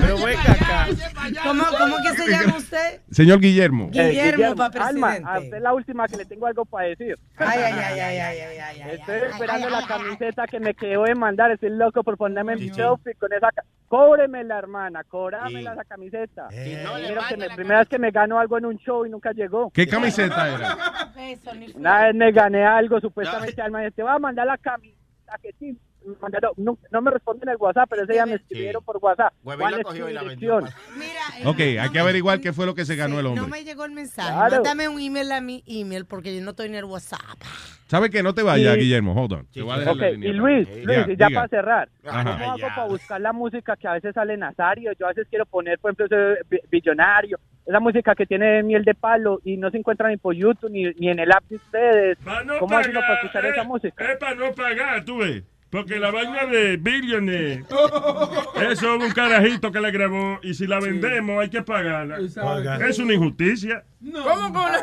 Pero 0.00 0.16
venga 0.24 0.52
acá. 0.52 0.86
¿Cómo, 1.42 1.64
¿Cómo 1.76 1.96
que 2.02 2.22
se 2.22 2.30
llama 2.30 2.56
usted? 2.56 3.00
Señor 3.10 3.40
Guillermo. 3.40 3.90
Eh, 3.92 4.10
Guillermo, 4.10 4.54
pa' 4.54 4.66
Alma, 4.66 5.08
presidente. 5.08 5.28
a 5.28 5.38
usted 5.40 5.56
es 5.56 5.62
la 5.62 5.74
última 5.74 6.06
que 6.06 6.16
le 6.18 6.24
tengo 6.24 6.46
algo 6.46 6.64
para 6.64 6.88
decir. 6.88 7.18
Ay, 7.36 7.58
ay, 7.58 7.72
ay, 7.72 8.00
ay, 8.00 8.18
ay, 8.18 8.38
ay, 8.38 8.58
ay, 8.58 8.80
ay. 8.80 8.90
Estoy 8.92 9.16
esperando 9.28 9.70
la 9.70 9.86
camiseta 9.86 10.46
que 10.46 10.60
me 10.60 10.74
quedó 10.74 11.04
de 11.04 11.14
mandar. 11.14 11.50
Estoy 11.50 11.70
loco 11.70 12.04
por 12.04 12.16
ponerme 12.16 12.56
mi 12.56 12.68
selfie 12.70 13.14
con 13.28 13.32
esa. 13.36 13.50
ca- 13.52 13.64
Cóbremela, 13.88 14.58
hermana. 14.58 15.04
Cóbramela 15.04 15.72
esa 15.74 15.84
camiseta. 15.84 16.48
Mira 17.08 17.20
que 17.28 17.36
me, 17.36 17.46
primera 17.54 17.78
vez 17.80 17.88
que 17.88 17.98
me 17.98 18.10
gano 18.10 18.38
algo 18.38 18.58
en 18.58 18.66
un 18.66 18.76
show 18.78 19.06
y 19.06 19.10
nunca 19.10 19.32
llegó. 19.32 19.70
¿Qué 19.70 19.86
camiseta 19.86 20.48
era? 20.48 20.76
Una 21.76 22.04
vez 22.06 22.14
me 22.14 22.32
gané 22.32 22.64
algo, 22.64 23.00
supuestamente 23.00 23.62
Alma 23.62 23.78
me 23.78 23.84
dice, 23.84 23.96
te 23.96 24.02
voy 24.02 24.12
a 24.12 24.18
mandar 24.18 24.46
la 24.46 24.58
camisa 24.58 24.98
que 25.40 25.52
sí. 25.58 25.78
Mandaron- 26.20 26.52
no, 26.56 26.78
no 26.90 27.02
me 27.02 27.10
responden 27.10 27.48
el 27.48 27.56
WhatsApp, 27.56 27.88
pero 27.90 28.04
ese 28.04 28.12
día 28.12 28.26
me 28.26 28.34
escribieron 28.34 28.82
por 28.84 28.98
WhatsApp. 28.98 29.32
¿Cuál 29.42 29.58
la 29.58 29.76
es 29.78 29.82
cogió 29.82 30.08
y 30.08 30.12
la 30.12 30.22
vendió, 30.22 30.58
dirección? 30.60 30.84
Mira, 30.98 31.50
Ok, 31.50 31.60
hay 31.60 31.90
que 31.90 31.98
averiguar 31.98 32.40
qué 32.40 32.52
fue 32.52 32.66
lo 32.66 32.74
que 32.74 32.84
se 32.84 32.96
ganó 32.96 33.18
el 33.18 33.24
No 33.24 33.30
hombre. 33.32 33.46
me 33.46 33.64
llegó 33.64 33.84
el 33.84 33.92
mensaje. 33.92 34.30
Claro. 34.32 34.54
Mándame 34.56 34.88
un 34.88 35.00
email 35.00 35.32
a 35.32 35.40
mi 35.40 35.62
email 35.66 36.04
porque 36.06 36.34
yo 36.36 36.42
no 36.42 36.50
estoy 36.50 36.66
en 36.66 36.74
el 36.76 36.84
WhatsApp. 36.84 37.20
¿Sabes 37.86 38.10
qué? 38.10 38.22
No 38.22 38.34
te 38.34 38.42
vayas, 38.42 38.76
Guillermo. 38.76 39.12
Hold 39.14 39.32
on. 39.34 39.46
Te 39.52 39.60
voy 39.62 39.74
a 39.74 39.78
dejar 39.78 39.94
Ok, 39.94 40.00
la 40.00 40.10
y. 40.10 40.16
Luis, 40.32 40.68
Luis, 40.84 40.86
Ya, 41.06 41.12
y 41.12 41.16
ya 41.16 41.28
para 41.30 41.48
cerrar, 41.48 41.88
Ajá. 42.06 42.32
¿cómo 42.38 42.52
hago 42.52 42.60
para 42.60 42.84
buscar 42.86 43.20
la 43.20 43.32
música 43.32 43.76
que 43.76 43.86
a 43.86 43.92
veces 43.92 44.14
sale 44.14 44.36
Nazario? 44.36 44.92
Yo 44.98 45.06
a 45.06 45.10
veces 45.10 45.26
quiero 45.28 45.44
poner, 45.46 45.78
por 45.78 45.92
ejemplo, 45.92 46.16
billonario, 46.70 47.38
esa 47.66 47.80
música 47.80 48.14
que 48.14 48.26
tiene 48.26 48.62
miel 48.62 48.84
de 48.84 48.94
palo 48.94 49.40
y 49.44 49.56
no 49.56 49.70
se 49.70 49.78
encuentra 49.78 50.08
ni 50.08 50.16
por 50.16 50.34
YouTube 50.34 50.70
ni, 50.70 50.84
ni 50.94 51.08
en 51.10 51.18
el 51.18 51.30
app 51.32 51.44
de 51.48 51.56
ustedes. 51.56 52.18
¿Cómo 52.58 52.76
hacen 52.78 52.92
para 52.94 53.14
escuchar 53.14 53.44
esa 53.46 53.64
música? 53.64 54.12
Es 54.12 54.18
para 54.18 54.34
no 54.34 54.52
pagar, 54.52 55.04
tú 55.04 55.18
ves. 55.18 55.42
Porque 55.74 55.98
la 55.98 56.12
vaina 56.12 56.46
de 56.46 56.76
Billionaire, 56.76 57.64
eso 58.70 58.94
es 58.94 59.02
un 59.02 59.10
carajito 59.10 59.72
que 59.72 59.80
la 59.80 59.90
grabó 59.90 60.38
y 60.40 60.54
si 60.54 60.68
la 60.68 60.78
vendemos 60.78 61.42
hay 61.42 61.50
que 61.50 61.62
pagarla. 61.62 62.18
Es 62.88 63.00
una 63.00 63.14
injusticia. 63.14 63.82
¿Cómo 64.00 64.52
con 64.52 64.70
la 64.70 64.82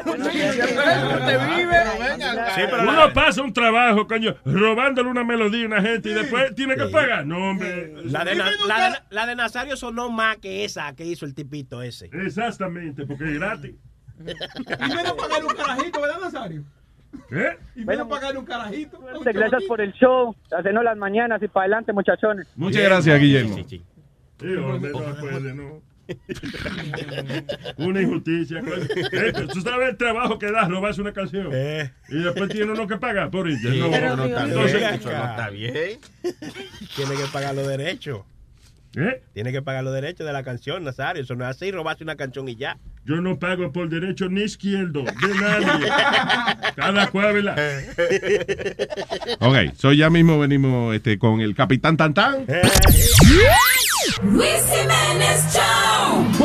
vive. 1.55 1.77
Pero 2.57 2.81
uno 2.81 3.13
pasa 3.13 3.41
un 3.41 3.53
trabajo, 3.53 4.05
coño, 4.05 4.35
robándole 4.43 5.09
una 5.09 5.23
melodía 5.23 5.63
a 5.63 5.67
una 5.67 5.81
gente 5.81 6.09
y 6.09 6.13
después 6.13 6.53
tiene 6.55 6.75
que 6.75 6.87
pagar. 6.87 7.25
No, 7.25 7.51
hombre. 7.51 7.93
La 8.03 8.25
de, 8.25 8.35
Na- 8.35 8.51
la, 8.67 8.89
de, 8.89 8.97
la 9.11 9.25
de 9.27 9.35
Nazario 9.37 9.77
sonó 9.77 10.09
más 10.09 10.39
que 10.39 10.65
esa 10.65 10.93
que 10.93 11.05
hizo 11.05 11.25
el 11.25 11.33
tipito 11.33 11.81
ese. 11.81 12.09
Exactamente, 12.11 13.05
porque 13.05 13.23
es 13.31 13.33
gratis. 13.39 13.75
Y 14.19 14.93
menos 14.93 15.13
pagar 15.13 15.45
un 15.45 15.55
carajito, 15.55 16.01
¿verdad, 16.01 16.19
Nazario? 16.19 16.65
¿Qué? 17.29 17.57
Y 17.75 17.85
menos 17.85 18.07
pagar 18.07 18.37
un 18.37 18.45
carajito. 18.45 18.99
un 18.99 19.23
Gracias 19.23 19.63
por 19.65 19.81
el 19.81 19.91
show, 19.93 20.35
hacernos 20.57 20.83
las 20.83 20.97
mañanas 20.97 21.41
y 21.43 21.47
para 21.47 21.65
adelante, 21.65 21.93
muchachones. 21.93 22.47
Muchas 22.55 22.83
gracias, 22.83 23.19
Guillermo. 23.19 23.57
Sí, 23.67 23.81
no 24.39 24.79
puede, 25.19 25.53
no. 25.53 25.81
Una 27.77 28.01
injusticia. 28.01 28.59
coño. 28.61 28.73
Eh, 29.11 29.33
Tú 29.53 29.61
sabes 29.61 29.89
el 29.89 29.97
trabajo 29.97 30.37
que 30.39 30.51
da 30.51 30.67
robarse 30.67 31.01
una 31.01 31.13
canción. 31.13 31.47
Y 32.09 32.15
después 32.23 32.49
tiene 32.49 32.71
uno 32.71 32.87
que 32.87 32.97
pagar 32.97 33.29
por 33.29 33.47
ella. 33.47 33.59
Sí, 33.71 33.79
no, 33.79 33.89
pero 33.91 34.15
no 34.15 34.25
está 34.25 34.43
entonces- 34.45 34.79
bien, 34.79 34.93
eso 34.95 35.11
no 35.11 35.25
está 35.25 35.49
bien. 35.49 35.73
Tiene 36.95 37.11
que 37.15 37.27
pagar 37.31 37.55
los 37.55 37.67
derechos. 37.67 38.21
¿Eh? 38.95 39.21
Tiene 39.33 39.51
que 39.53 39.61
pagar 39.61 39.83
los 39.85 39.93
derechos 39.93 40.25
de 40.27 40.33
la 40.33 40.43
canción, 40.43 40.83
Nazario. 40.83 41.23
Eso 41.23 41.35
no 41.35 41.45
es 41.45 41.51
así, 41.55 41.71
robarse 41.71 42.03
una 42.03 42.15
canción 42.17 42.49
y 42.49 42.55
ya. 42.57 42.77
Yo 43.03 43.15
no 43.19 43.39
pago 43.39 43.71
por 43.71 43.89
derecho 43.89 44.29
ni 44.29 44.43
izquierdo 44.43 45.03
de 45.03 45.35
nadie. 45.39 45.89
Cada 46.75 47.07
cual, 47.07 47.33
¿verdad? 47.33 47.57
Ok, 49.39 49.73
so 49.75 49.91
ya 49.91 50.09
mismo 50.09 50.37
venimos 50.37 50.95
este, 50.95 51.17
con 51.17 51.41
el 51.41 51.55
Capitán 51.55 51.97
Tantán. 51.97 52.45
Luis 54.23 54.63
Jiménez 54.71 55.53
Show. 55.53 55.80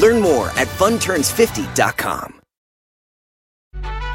Learn 0.00 0.20
more 0.20 0.48
at 0.50 0.68
funturns50.com. 0.68 2.40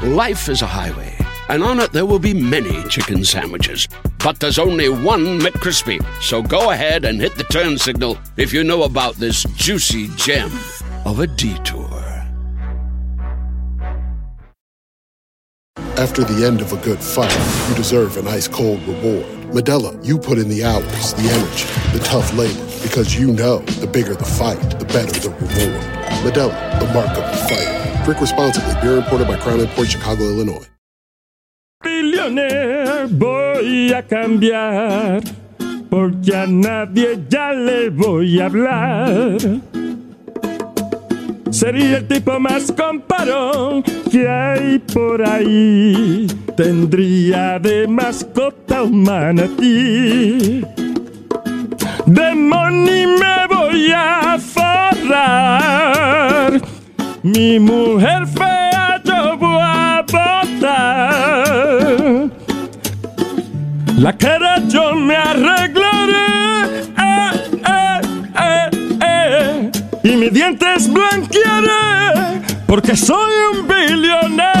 Life 0.02 0.48
is 0.48 0.62
a 0.62 0.66
highway, 0.66 1.14
and 1.50 1.62
on 1.62 1.78
it 1.78 1.92
there 1.92 2.06
will 2.06 2.18
be 2.18 2.32
many 2.32 2.82
chicken 2.88 3.22
sandwiches. 3.22 3.86
But 4.22 4.40
there's 4.40 4.58
only 4.58 4.88
one 4.88 5.38
McCrispy. 5.38 6.02
So 6.22 6.42
go 6.42 6.70
ahead 6.70 7.04
and 7.04 7.20
hit 7.20 7.36
the 7.36 7.44
turn 7.44 7.76
signal 7.76 8.16
if 8.38 8.52
you 8.52 8.64
know 8.64 8.84
about 8.84 9.16
this 9.16 9.44
juicy 9.56 10.08
gem 10.16 10.50
of 11.04 11.20
a 11.20 11.26
detour. 11.26 12.00
After 15.98 16.24
the 16.24 16.46
end 16.46 16.62
of 16.62 16.72
a 16.72 16.78
good 16.78 16.98
fight, 16.98 17.36
you 17.68 17.74
deserve 17.74 18.16
an 18.16 18.26
ice 18.26 18.48
cold 18.48 18.82
reward. 18.88 19.26
Medella, 19.52 20.02
you 20.02 20.16
put 20.16 20.38
in 20.38 20.48
the 20.48 20.64
hours, 20.64 21.12
the 21.12 21.28
energy, 21.28 21.66
the 21.92 22.02
tough 22.02 22.32
labor, 22.32 22.69
because 22.82 23.14
you 23.14 23.32
know 23.32 23.58
the 23.80 23.86
bigger 23.86 24.14
the 24.14 24.24
fight, 24.24 24.60
the 24.78 24.84
better 24.86 25.12
the 25.20 25.30
reward. 25.30 25.84
Medella, 26.24 26.80
the 26.80 26.86
mark 26.92 27.10
of 27.16 27.24
the 27.30 27.36
fighter. 27.48 28.04
Drink 28.04 28.20
responsibly. 28.20 28.74
Beer 28.80 28.98
imported 28.98 29.28
by 29.28 29.36
Crown 29.36 29.66
Port 29.68 29.88
Chicago, 29.88 30.24
Illinois. 30.24 30.66
billionaire 31.82 33.06
voy 33.10 33.92
a 33.92 34.02
cambiar 34.02 35.22
porque 35.88 36.36
a 36.36 36.46
nadie 36.46 37.18
ya 37.28 37.52
le 37.52 37.90
voy 37.90 38.40
a 38.40 38.46
hablar. 38.46 39.38
Sería 41.50 41.98
el 41.98 42.06
tipo 42.06 42.38
más 42.38 42.72
comparón 42.72 43.82
que 44.10 44.28
hay 44.28 44.78
por 44.78 45.26
ahí. 45.26 46.26
Tendría 46.56 47.58
de 47.58 47.88
mascota 47.88 48.84
un 48.84 49.02
manatí. 49.02 50.64
De 52.12 52.34
money 52.34 53.06
me 53.06 53.46
voy 53.48 53.92
a 53.94 54.36
forrar. 54.36 55.30
Mi 57.22 57.60
mujer 57.60 58.26
fea 58.26 59.00
yo 59.04 59.36
voy 59.36 59.60
a 59.62 60.02
botar. 60.02 61.14
La 63.96 64.12
cara 64.16 64.58
yo 64.66 64.92
me 64.96 65.14
arreglaré. 65.14 66.26
Eh, 66.98 67.30
eh, 67.68 68.70
eh. 69.02 69.70
Y 70.02 70.16
mis 70.16 70.32
dientes 70.32 70.92
blanquearé. 70.92 72.42
Porque 72.66 72.96
soy 72.96 73.32
un 73.52 73.68
billonero. 73.68 74.60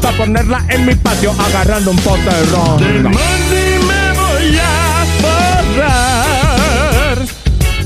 para 0.00 0.16
ponerla 0.16 0.64
en 0.68 0.86
mi 0.86 0.94
patio 0.94 1.32
agarrando 1.38 1.90
un 1.90 1.96
pote 1.98 2.22
de 2.22 2.46
ron. 2.46 2.78
De 2.78 3.02
money 3.02 3.78
me 3.88 4.12
voy 4.20 4.58
a 4.58 5.04
forrar. 5.22 7.18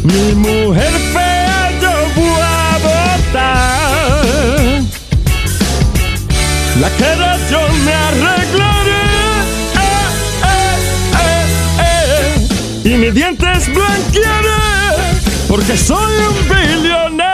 Mi 0.02 0.34
mujer 0.34 0.92
fea 1.12 1.70
yo 1.80 1.92
voy 2.16 2.40
a 2.40 2.78
botar. 2.86 4.24
La 6.80 6.90
cara 6.98 7.38
yo 7.50 7.60
me 7.84 7.92
arreglaré. 7.92 9.04
Eh, 9.84 10.06
eh, 11.20 11.46
eh. 11.80 12.88
Y 12.88 12.90
mis 12.96 13.14
dientes 13.14 13.72
blanquearé. 13.72 14.62
Porque 15.48 15.76
soy 15.76 16.12
un 16.28 16.36
billonero. 16.48 17.33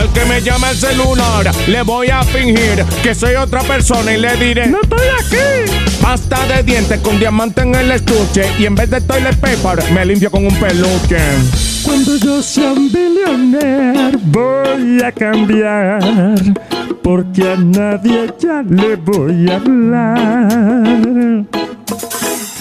El 0.00 0.08
que 0.10 0.24
me 0.24 0.40
llama 0.40 0.68
al 0.68 0.76
celular, 0.76 1.50
le 1.66 1.82
voy 1.82 2.08
a 2.08 2.22
fingir 2.22 2.84
que 3.02 3.14
soy 3.14 3.34
otra 3.34 3.60
persona 3.60 4.12
y 4.12 4.18
le 4.18 4.34
diré: 4.36 4.66
¡No 4.66 4.80
estoy 4.82 5.06
aquí! 5.18 5.72
Pasta 6.00 6.46
de 6.46 6.62
dientes 6.62 7.00
con 7.00 7.18
diamante 7.18 7.60
en 7.62 7.74
el 7.74 7.90
estuche 7.90 8.44
y 8.58 8.64
en 8.64 8.74
vez 8.74 8.88
de 8.90 9.00
toilet 9.02 9.36
paper 9.36 9.92
me 9.92 10.06
limpio 10.06 10.30
con 10.30 10.46
un 10.46 10.54
peluche. 10.54 11.18
Cuando 11.82 12.16
yo 12.16 12.42
sea 12.42 12.72
un 12.72 12.90
billionaire 12.90 14.18
voy 14.24 15.02
a 15.02 15.12
cambiar. 15.12 16.00
Porque 17.02 17.42
a 17.42 17.56
nadie 17.56 18.32
ya 18.38 18.62
le 18.62 18.96
voy 18.96 19.50
a 19.50 19.56
hablar. 19.56 21.44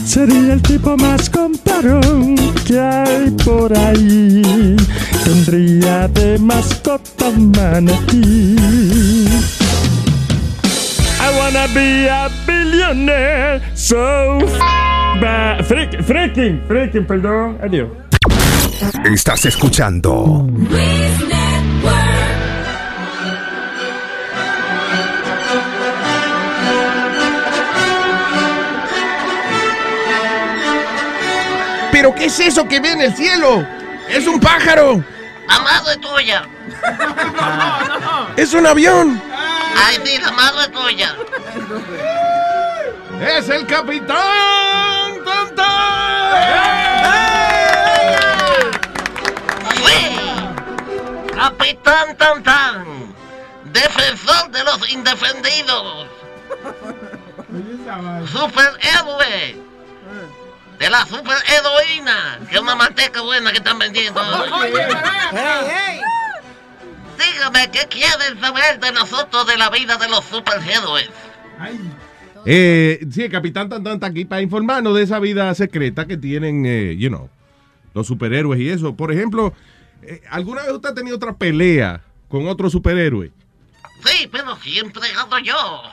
Sería 0.05 0.53
el 0.53 0.61
tipo 0.61 0.97
más 0.97 1.29
comparón 1.29 2.35
que 2.65 2.79
hay 2.79 3.31
por 3.45 3.77
ahí. 3.77 4.18
Tendría 5.79 6.07
de 6.09 6.37
mascota 6.39 7.31
manatí. 7.31 8.55
I 11.21 11.37
wanna 11.37 11.67
be 11.73 12.09
a 12.09 12.27
billionaire, 12.45 13.61
so 13.75 14.39
f 14.41 14.59
ba- 15.21 15.57
freak- 15.63 16.03
freaking, 16.03 16.61
freaking, 16.67 17.05
perdón, 17.05 17.57
adiós. 17.63 17.87
Estás 19.05 19.45
escuchando 19.45 20.45
¿Pero 31.91 32.13
qué 32.15 32.25
es 32.25 32.39
eso 32.39 32.65
que 32.67 32.79
ve 32.79 32.91
en 32.91 33.01
el 33.01 33.13
cielo? 33.15 33.65
¡Es 34.09 34.25
un 34.27 34.39
pájaro! 34.39 35.03
La 35.49 35.59
madre 35.59 35.97
tuya. 35.97 36.43
¡Es 38.37 38.53
un 38.53 38.67
avión! 38.67 39.21
Ay, 39.75 39.99
sí, 40.05 40.17
la 40.19 40.31
madre 40.31 40.67
tuya. 40.69 41.15
¡Es 43.19 43.49
el 43.49 43.65
capitán! 43.65 45.13
Sí. 49.85 50.19
Capitán 51.35 52.17
Tan 52.17 52.43
Tan. 52.43 53.15
Defensor 53.65 54.51
de 54.51 54.63
los 54.63 54.89
indefendidos. 54.89 56.07
Superhéroe. 58.31 59.68
De 60.79 60.89
la 60.89 61.05
superheroína. 61.05 62.39
Que 62.49 62.55
es 62.55 62.61
una 62.61 62.75
manteca 62.75 63.21
buena 63.21 63.51
que 63.51 63.57
están 63.57 63.77
vendiendo. 63.77 64.21
Dígame, 67.19 67.71
¿qué 67.71 67.85
quieren 67.89 68.39
saber 68.39 68.79
de 68.79 68.91
nosotros 68.93 69.45
de 69.45 69.57
la 69.57 69.69
vida 69.69 69.97
de 69.97 70.09
los 70.09 70.23
superhéroes? 70.25 71.09
Eh, 72.45 73.05
sí, 73.11 73.23
el 73.23 73.31
capitán 73.31 73.67
Tantan 73.69 73.95
está 73.95 74.07
aquí 74.07 74.23
para 74.25 74.41
informarnos 74.41 74.95
de 74.95 75.03
esa 75.03 75.19
vida 75.19 75.53
secreta 75.53 76.07
que 76.07 76.15
tienen, 76.17 76.65
eh, 76.65 76.95
you 76.97 77.09
know, 77.09 77.29
los 77.93 78.07
superhéroes 78.07 78.59
y 78.61 78.69
eso. 78.69 78.95
Por 78.95 79.11
ejemplo, 79.11 79.53
eh, 80.01 80.21
¿alguna 80.29 80.61
vez 80.63 80.71
usted 80.71 80.89
ha 80.89 80.95
tenido 80.95 81.17
otra 81.17 81.33
pelea 81.33 82.01
con 82.29 82.47
otro 82.47 82.69
superhéroe? 82.69 83.31
Sí, 84.05 84.29
pero 84.31 84.55
siempre 84.57 85.11
gano 85.11 85.39
yo. 85.39 85.83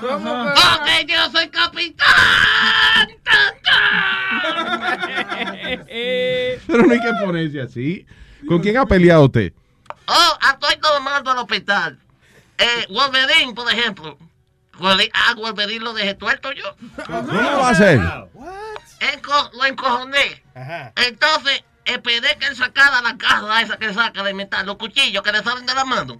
Porque 0.00 1.06
yo 1.08 1.30
soy 1.30 1.48
capitán. 1.48 2.06
Pero 6.66 6.82
no 6.86 6.92
hay 6.92 7.00
que 7.00 7.12
ponerse 7.24 7.60
así. 7.60 8.06
¿Con 8.46 8.60
quién 8.60 8.76
ha 8.76 8.86
peleado 8.86 9.24
usted? 9.24 9.52
Oh, 10.06 10.38
estoy 10.52 10.76
tomando 10.80 11.30
al 11.30 11.38
hospital. 11.38 11.98
Eh, 12.58 12.86
Wolverine, 12.90 13.54
por 13.54 13.70
ejemplo. 13.72 14.18
Ah, 15.14 15.34
Wolverine 15.36 15.84
lo 15.84 15.94
dejé 15.94 16.14
tuerto 16.14 16.52
yo. 16.52 16.76
¿Cómo 17.06 17.32
lo 17.32 17.58
va 17.58 17.68
a 17.68 17.70
hacer? 17.70 17.98
Enco- 19.00 19.50
lo 19.54 19.64
encojoné. 19.64 20.42
Entonces, 20.96 21.64
esperé 21.86 22.36
que 22.38 22.46
él 22.46 22.56
sacara 22.56 23.00
la 23.00 23.16
caja 23.16 23.62
esa 23.62 23.76
que 23.78 23.94
saca 23.94 24.22
de 24.22 24.34
metal, 24.34 24.66
los 24.66 24.76
cuchillos 24.76 25.22
que 25.22 25.32
le 25.32 25.42
salen 25.42 25.66
de 25.66 25.74
la 25.74 25.84
mano. 25.84 26.18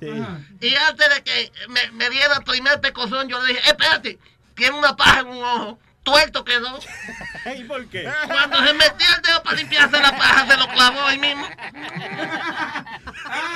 Y 0.61 0.75
antes 0.75 1.15
de 1.15 1.23
que 1.23 1.53
me, 1.69 1.91
me 1.93 2.09
diera 2.11 2.37
el 2.37 2.45
primer 2.45 2.81
pecozón, 2.81 3.29
yo 3.29 3.41
le 3.43 3.53
dije, 3.53 3.69
espérate, 3.69 4.19
tiene 4.55 4.79
una 4.79 4.97
paja 4.97 5.21
en 5.21 5.29
un 5.29 5.45
ojo. 5.45 5.79
Tuerto 6.03 6.45
quedó. 6.45 6.79
¿Y 7.59 7.65
por 7.65 7.85
qué? 7.89 8.09
Cuando 8.27 8.65
se 8.65 8.73
metió 8.75 9.07
el 9.17 9.23
dedo 9.23 9.43
para 9.43 9.57
limpiarse 9.57 10.01
la 10.01 10.17
paja, 10.17 10.47
se 10.47 10.57
lo 10.57 10.69
clavó 10.69 11.01
ahí 11.01 11.19
mismo. 11.19 11.45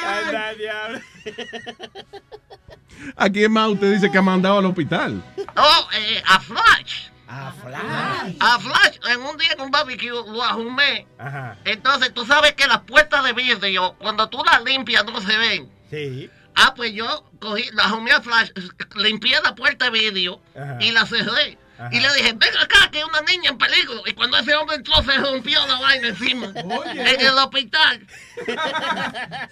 Anda, 0.04 0.54
diablo. 0.54 1.00
¿A 3.16 3.30
quién 3.30 3.52
más 3.52 3.68
usted 3.68 3.92
dice 3.92 4.10
que 4.10 4.18
ha 4.18 4.22
mandado 4.22 4.58
al 4.58 4.66
hospital? 4.66 5.22
Oh, 5.56 5.88
eh, 5.92 6.22
a 6.26 6.40
Flash. 6.40 7.10
A 7.32 7.52
Flash. 7.52 8.36
A 8.40 8.58
Flash, 8.58 8.98
en 9.08 9.20
un 9.20 9.36
día 9.38 9.52
en 9.52 9.60
un 9.60 9.70
barbecue 9.70 10.10
lo 10.10 10.42
ajumé. 10.42 11.06
Ajá. 11.16 11.56
Entonces, 11.64 12.12
tú 12.12 12.26
sabes 12.26 12.54
que 12.54 12.66
las 12.66 12.80
puertas 12.80 13.22
de 13.22 13.32
vidrio, 13.32 13.94
cuando 14.00 14.28
tú 14.28 14.42
las 14.44 14.64
limpias, 14.64 15.04
no 15.04 15.20
se 15.20 15.38
ven. 15.38 15.70
Sí. 15.90 16.28
Ah, 16.56 16.74
pues 16.74 16.92
yo 16.92 17.30
cogí, 17.40 17.70
la 17.72 17.84
ajumé 17.84 18.10
a 18.10 18.20
Flash, 18.20 18.50
limpié 18.96 19.40
la 19.44 19.54
puerta 19.54 19.84
de 19.84 19.90
vidrio 19.92 20.40
Ajá. 20.56 20.78
y 20.80 20.90
la 20.90 21.06
cerré. 21.06 21.56
Ajá. 21.78 21.88
Y 21.92 22.00
le 22.00 22.12
dije, 22.14 22.32
ven 22.36 22.56
acá, 22.58 22.90
que 22.90 22.98
hay 22.98 23.04
una 23.04 23.20
niña 23.20 23.50
en 23.50 23.58
peligro. 23.58 24.02
Y 24.06 24.12
cuando 24.14 24.36
ese 24.36 24.54
hombre 24.56 24.74
entró, 24.76 25.00
se 25.02 25.16
rompió 25.16 25.64
la 25.68 25.78
vaina 25.78 26.08
encima. 26.08 26.52
En 26.56 27.20
el 27.20 27.38
hospital. 27.38 28.06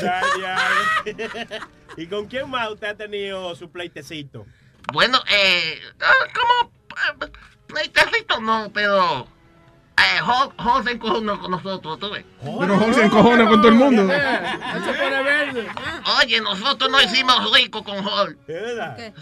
Ya, 0.00 0.22
diablo. 0.36 1.66
¿Y 1.96 2.06
con 2.06 2.26
quién 2.26 2.48
más 2.48 2.70
usted 2.70 2.86
ha 2.86 2.94
tenido 2.94 3.54
su 3.56 3.70
pleitecito? 3.70 4.46
Bueno, 4.92 5.18
eh, 5.30 5.80
ah, 6.00 6.12
como 6.34 6.72
eh, 7.26 7.32
pleitecito 7.66 8.40
no, 8.40 8.70
pero 8.72 9.26
eh, 9.96 10.20
Hulk, 10.22 10.84
se 10.84 10.90
encojonó 10.92 11.40
con 11.40 11.50
nosotros, 11.50 11.98
¿tú 11.98 12.10
ves? 12.10 12.24
Pero 12.42 12.74
Hulk 12.74 12.94
se 12.94 13.04
encojona 13.04 13.48
con 13.48 13.60
todo 13.60 13.68
el 13.68 13.74
mundo. 13.74 14.08
Oye, 16.22 16.40
nosotros 16.40 16.90
no 16.90 17.00
hicimos 17.02 17.52
rico 17.52 17.84
con 17.84 17.98
Hulk. 17.98 18.38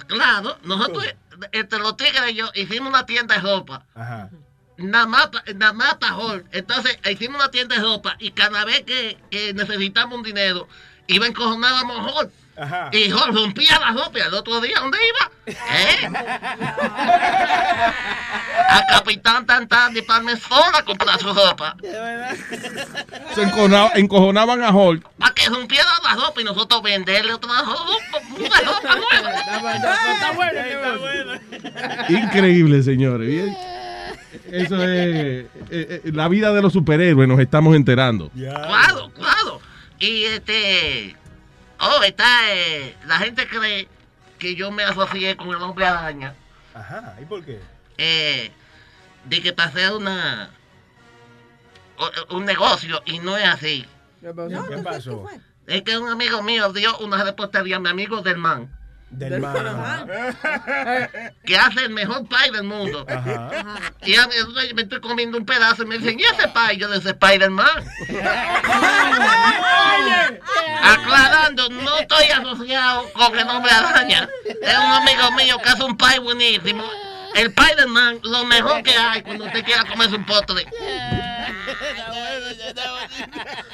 Claro, 0.07 0.59
nosotros, 0.63 1.05
entre 1.53 1.79
los 1.81 1.97
tigres 1.97 2.31
y 2.31 2.35
yo, 2.35 2.51
hicimos 2.55 2.89
una 2.89 3.07
tienda 3.07 3.35
de 3.35 3.41
ropa. 3.41 3.85
Ajá. 3.95 4.31
Nada 4.77 5.07
más, 5.07 5.31
nada 5.57 5.73
más 5.73 5.95
para 5.97 6.17
Hulk. 6.17 6.47
Entonces, 6.53 6.99
hicimos 7.11 7.41
una 7.41 7.51
tienda 7.51 7.75
de 7.77 7.83
ropa 7.83 8.17
y 8.21 8.31
cada 8.31 8.65
vez 8.65 8.83
que, 8.83 9.19
que 9.31 9.53
necesitamos 9.53 10.17
un 10.17 10.23
dinero, 10.23 10.69
iba 11.09 11.27
encojonábamos 11.27 11.99
a 11.99 12.21
Hulk. 12.21 12.33
Ajá. 12.61 12.91
Y 12.93 13.11
rompía 13.13 13.79
la 13.81 13.93
ropa 13.93 14.19
al 14.25 14.35
otro 14.35 14.61
día, 14.61 14.75
¿dónde 14.81 14.99
iba? 15.09 15.31
¿Eh? 15.47 16.09
A 18.71 18.85
Capitán 18.87 19.47
Tantan 19.47 19.95
de 19.95 20.03
Palmesola 20.03 20.79
a 20.79 20.85
comprar 20.85 21.19
su 21.19 21.33
ropa. 21.33 21.75
Se 23.35 23.43
encojona- 23.43 23.91
encojonaban 23.95 24.63
a 24.63 24.71
Hulk. 24.71 25.07
Para 25.19 25.33
que 25.35 25.49
rompiera 25.49 25.87
la 26.05 26.15
ropa 26.17 26.41
y 26.41 26.45
nosotros 26.45 26.83
venderle 26.83 27.33
otra 27.35 27.63
ropa, 27.63 28.19
una 28.37 28.61
ropa 28.61 28.97
nueva. 28.97 29.41
Está 29.41 29.59
bueno, 30.33 30.61
está 30.61 30.97
bueno. 30.99 31.33
Increíble, 32.09 32.83
señores. 32.83 33.29
Bien. 33.29 33.57
Eso 34.53 34.83
es 34.83 34.91
eh, 34.91 35.47
eh, 35.71 36.03
la 36.13 36.29
vida 36.29 36.53
de 36.53 36.61
los 36.61 36.73
superhéroes, 36.73 37.29
nos 37.29 37.41
estamos 37.41 37.75
enterando. 37.75 38.31
Claro, 38.31 39.11
claro. 39.15 39.61
Y 39.99 40.25
este. 40.25 41.17
Oh, 41.81 42.03
está. 42.03 42.55
eh, 42.55 42.97
la 43.07 43.19
gente 43.19 43.47
cree 43.49 43.89
que 44.39 44.55
yo 44.55 44.71
me 44.71 44.83
asocié 44.85 45.37
con 45.37 45.49
el 45.49 45.57
hombre 45.63 45.87
araña. 45.87 46.35
Ajá. 46.75 47.17
¿Y 47.21 47.25
por 47.25 47.45
qué? 47.45 47.61
Eh, 47.99 48.51
de 49.25 49.43
que 49.43 49.53
pasé 49.53 49.91
una. 49.91 50.51
Un 52.31 52.45
negocio 52.45 53.03
y 53.07 53.19
no 53.19 53.37
es 53.37 53.49
así. 53.49 53.85
¿Qué 54.21 54.83
pasó? 54.85 55.29
Es 55.67 55.83
que 55.83 55.99
un 55.99 56.09
amigo 56.09 56.43
mío 56.43 56.73
dio 56.73 56.97
una 56.99 57.23
reportería 57.25 57.77
a 57.77 57.81
mi 57.81 57.89
amigo 57.89 58.23
del 58.23 58.37
man. 58.39 58.78
Del 59.11 59.41
man. 59.41 60.07
Que 61.45 61.57
hace 61.57 61.85
el 61.85 61.91
mejor 61.91 62.27
pie 62.29 62.51
del 62.53 62.65
mundo. 62.65 63.07
Ajá. 63.09 63.79
Y 64.03 64.17
a 64.17 64.27
mí, 64.27 64.35
me 64.75 64.83
estoy 64.83 65.01
comiendo 65.01 65.39
un 65.39 65.47
pedazo 65.47 65.85
y 65.85 65.87
me 65.87 65.97
dicen, 65.99 66.21
¿y 66.21 66.23
ese 66.23 66.49
pie? 66.49 66.77
Yo 66.77 66.89
de 66.89 66.99
ese 66.99 67.11
Spider-Man. 67.11 67.85
Aclarando, 70.83 71.69
no 71.71 71.99
estoy 71.99 72.27
asociado 72.27 73.11
con 73.13 73.39
el 73.39 73.47
nombre 73.47 73.73
araña. 73.73 74.29
Es 74.45 74.79
un 74.79 74.93
amigo 74.93 75.33
mío 75.33 75.59
que 75.63 75.71
hace 75.71 75.85
un 75.85 75.97
pie 75.97 76.19
buenísimo. 76.19 76.85
El 77.35 77.49
Spider-Man, 77.49 78.21
lo 78.23 78.45
mejor 78.45 78.83
que 78.83 78.95
hay 78.97 79.23
cuando 79.23 79.47
usted 79.47 79.65
quiera 79.65 79.85
comerse 79.85 80.17
un 80.17 80.27
postre. 80.27 80.67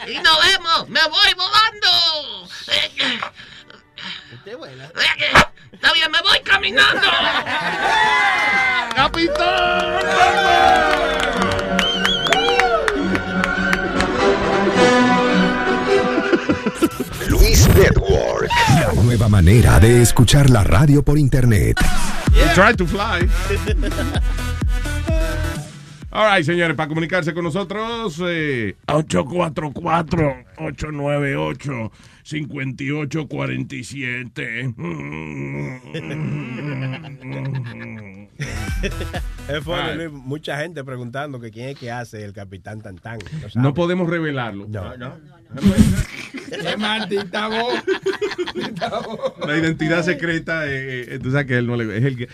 Y 0.07 0.19
nos 0.19 0.39
vemos, 0.47 0.89
me 0.89 1.01
voy 1.09 1.35
volando. 1.35 2.49
Usted 4.35 4.57
vuela. 4.57 4.85
Está 5.73 5.93
bien, 5.95 6.11
me 6.11 6.19
voy 6.21 6.41
caminando. 6.45 7.07
Luis 17.29 17.69
Network. 17.75 18.51
La 18.81 18.93
nueva 19.03 19.29
manera 19.29 19.79
de 19.81 20.03
escuchar 20.03 20.51
la 20.51 20.65
radio 20.65 21.03
por 21.03 21.19
internet. 21.19 21.77
Try 22.55 22.75
to 22.77 22.87
fly. 22.87 23.29
All 26.11 26.33
right, 26.33 26.45
señores, 26.45 26.77
para 26.77 26.89
comunicarse 26.89 27.35
con 27.35 27.43
nosotros, 27.43 28.23
eh, 28.25 28.77
844-898-5847. 32.25 34.75
Es. 39.49 39.65
Luis, 39.97 40.11
mucha 40.11 40.59
gente 40.59 40.83
preguntando 40.85 41.41
que 41.41 41.51
quién 41.51 41.71
es 41.71 41.79
que 41.79 41.91
hace 41.91 42.25
el 42.25 42.33
Capitán 42.33 42.81
Tantán. 42.81 43.19
No 43.55 43.75
podemos 43.75 44.09
revelarlo. 44.09 44.67
No, 44.69 44.97
no. 44.97 45.17
Qué 46.63 46.77
maldita 46.77 47.49
voz. 47.49 47.75
La 49.47 49.57
identidad 49.59 50.03
secreta, 50.03 50.67
eh, 50.67 51.15
eh, 51.15 51.19
tú 51.23 51.31
sabes 51.31 51.47
que 51.47 51.59
él 51.59 51.67
no 51.67 51.77
le, 51.77 51.97
es 51.99 52.05
el 52.05 52.17
que- 52.17 52.29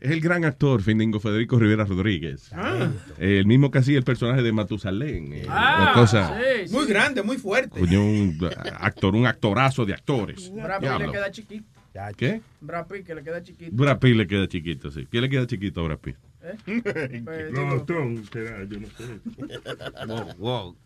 es 0.00 0.10
el 0.10 0.20
gran 0.20 0.44
actor 0.44 0.82
Findingo 0.82 1.20
Federico 1.20 1.58
Rivera 1.58 1.84
Rodríguez. 1.84 2.50
Ah. 2.52 2.90
Eh, 3.18 3.38
el 3.38 3.46
mismo 3.46 3.70
que 3.70 3.78
hacía 3.78 3.98
el 3.98 4.04
personaje 4.04 4.42
de 4.42 4.52
Matusalén. 4.52 5.32
eh, 5.32 5.46
Ah, 5.48 5.92
cosa, 5.94 6.38
sí, 6.38 6.68
sí. 6.68 6.74
Muy 6.74 6.86
grande, 6.86 7.22
muy 7.22 7.36
fuerte. 7.36 7.80
coño, 7.80 8.04
un 8.04 8.38
actor, 8.78 9.14
un 9.14 9.26
actorazo 9.26 9.84
de 9.84 9.94
actores. 9.94 10.52
Brad 10.54 10.80
Pitt 10.80 10.98
le 11.06 11.12
queda 11.12 11.30
chiquito. 11.30 11.64
¿Qué? 12.16 12.40
Brad 12.60 12.86
Pitt 12.86 13.06
que 13.06 13.14
le 13.14 13.22
queda 13.24 13.42
chiquito. 13.42 13.70
Brad 13.74 13.98
Pitt 13.98 14.16
le 14.16 14.26
queda 14.26 14.46
chiquito, 14.48 14.90
sí. 14.90 15.06
¿Qué 15.10 15.20
le 15.20 15.28
queda 15.28 15.46
chiquito 15.46 15.80
a 15.80 15.84
Brad 15.84 15.98
Pitt? 15.98 16.16
¿Eh? 16.42 17.22
Pues, 17.24 17.50
No, 17.52 17.82
Tom, 17.82 18.22
yo 18.32 18.80
no 18.80 18.86
sé. 18.86 19.20
Wow, 20.06 20.34
wow. 20.38 20.76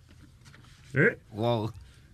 ¿Eh? 0.94 1.18
Wow. 1.32 1.72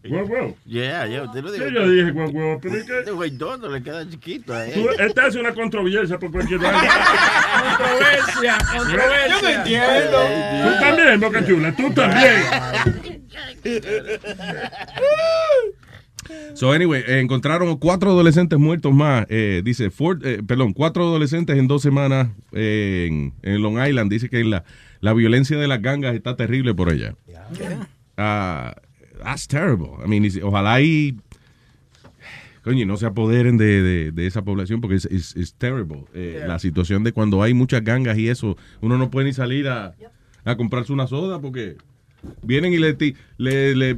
Wow. 0.09 0.57
Yeah, 0.67 1.07
yo 1.07 1.31
te 1.31 1.43
lo 1.43 1.51
digo. 1.53 1.67
Sí, 1.67 1.75
yo 1.75 1.89
dije 1.89 2.11
guau, 2.13 2.31
guau, 2.31 2.59
pero 2.61 2.77
es 2.77 2.85
que- 2.85 2.99
Este 3.01 3.11
güey 3.11 3.31
todo 3.33 3.69
le 3.69 3.83
queda 3.83 4.09
chiquito 4.09 4.53
a 4.55 4.67
él. 4.67 4.87
Esta 4.99 5.27
es 5.27 5.35
una 5.37 5.53
controversia 5.55 6.19
por 6.19 6.31
cualquier 6.31 6.61
vaina. 6.61 6.81
Controversia, 7.79 8.59
controversia. 8.77 9.29
Yo 9.29 9.43
no 9.43 9.49
entiendo. 9.49 10.19
Tú 10.63 10.81
también, 10.81 11.21
Boca 11.21 11.47
Chula, 11.47 11.77
tú 11.77 11.91
también. 11.93 12.43
So, 16.55 16.73
anyway, 16.73 17.03
eh, 17.07 17.21
encontraron 17.21 17.77
cuatro 17.79 18.11
adolescentes 18.11 18.59
muertos 18.59 18.93
más. 18.93 19.25
eh, 19.31 19.63
dice, 19.65 19.91
four- 19.91 20.21
eh, 20.25 20.43
perdón, 20.47 20.73
cuatro 20.73 21.05
adolescentes 21.05 21.57
en 21.57 21.69
dos 21.69 21.81
semanas 21.83 22.29
eh, 22.53 23.07
en, 23.09 23.33
en 23.43 23.63
Long 23.63 23.79
Island. 23.85 24.11
Dice 24.11 24.29
que 24.29 24.45
la, 24.45 24.65
la 25.01 25.13
violencia 25.15 25.57
de 25.57 25.69
las 25.69 25.81
gangas 25.81 26.15
está 26.15 26.37
terrible 26.37 26.75
por 26.75 26.91
allá. 26.91 27.15
Ah, 28.17 28.75
that's 29.23 29.47
terrible. 29.47 29.91
I 30.05 30.09
mean, 30.09 30.27
ojalá 30.43 30.81
y 30.81 31.17
coño, 32.63 32.85
no 32.87 32.97
se 32.97 33.07
apoderen 33.07 33.57
de, 33.57 33.83
de- 33.83 34.13
de 34.13 34.27
esa 34.27 34.43
población 34.43 34.81
porque 34.81 34.97
es 34.97 35.55
terrible. 35.59 36.05
Eh, 36.15 36.37
Yeah. 36.39 36.49
La 36.49 36.59
situación 36.59 37.03
de 37.05 37.13
cuando 37.13 37.43
hay 37.43 37.55
muchas 37.55 37.83
gangas 37.83 38.19
y 38.19 38.29
eso, 38.29 38.57
uno 38.81 38.99
no 38.99 39.11
puede 39.11 39.27
ni 39.29 39.33
salir 39.33 39.69
a, 39.69 39.95
a 40.45 40.57
comprarse 40.57 40.93
una 40.93 41.07
soda 41.07 41.41
porque 41.41 41.77
vienen 42.43 42.73
y 42.73 42.79
le, 42.79 42.95
ti- 42.95 43.15
le, 43.39 43.75
le 43.75 43.97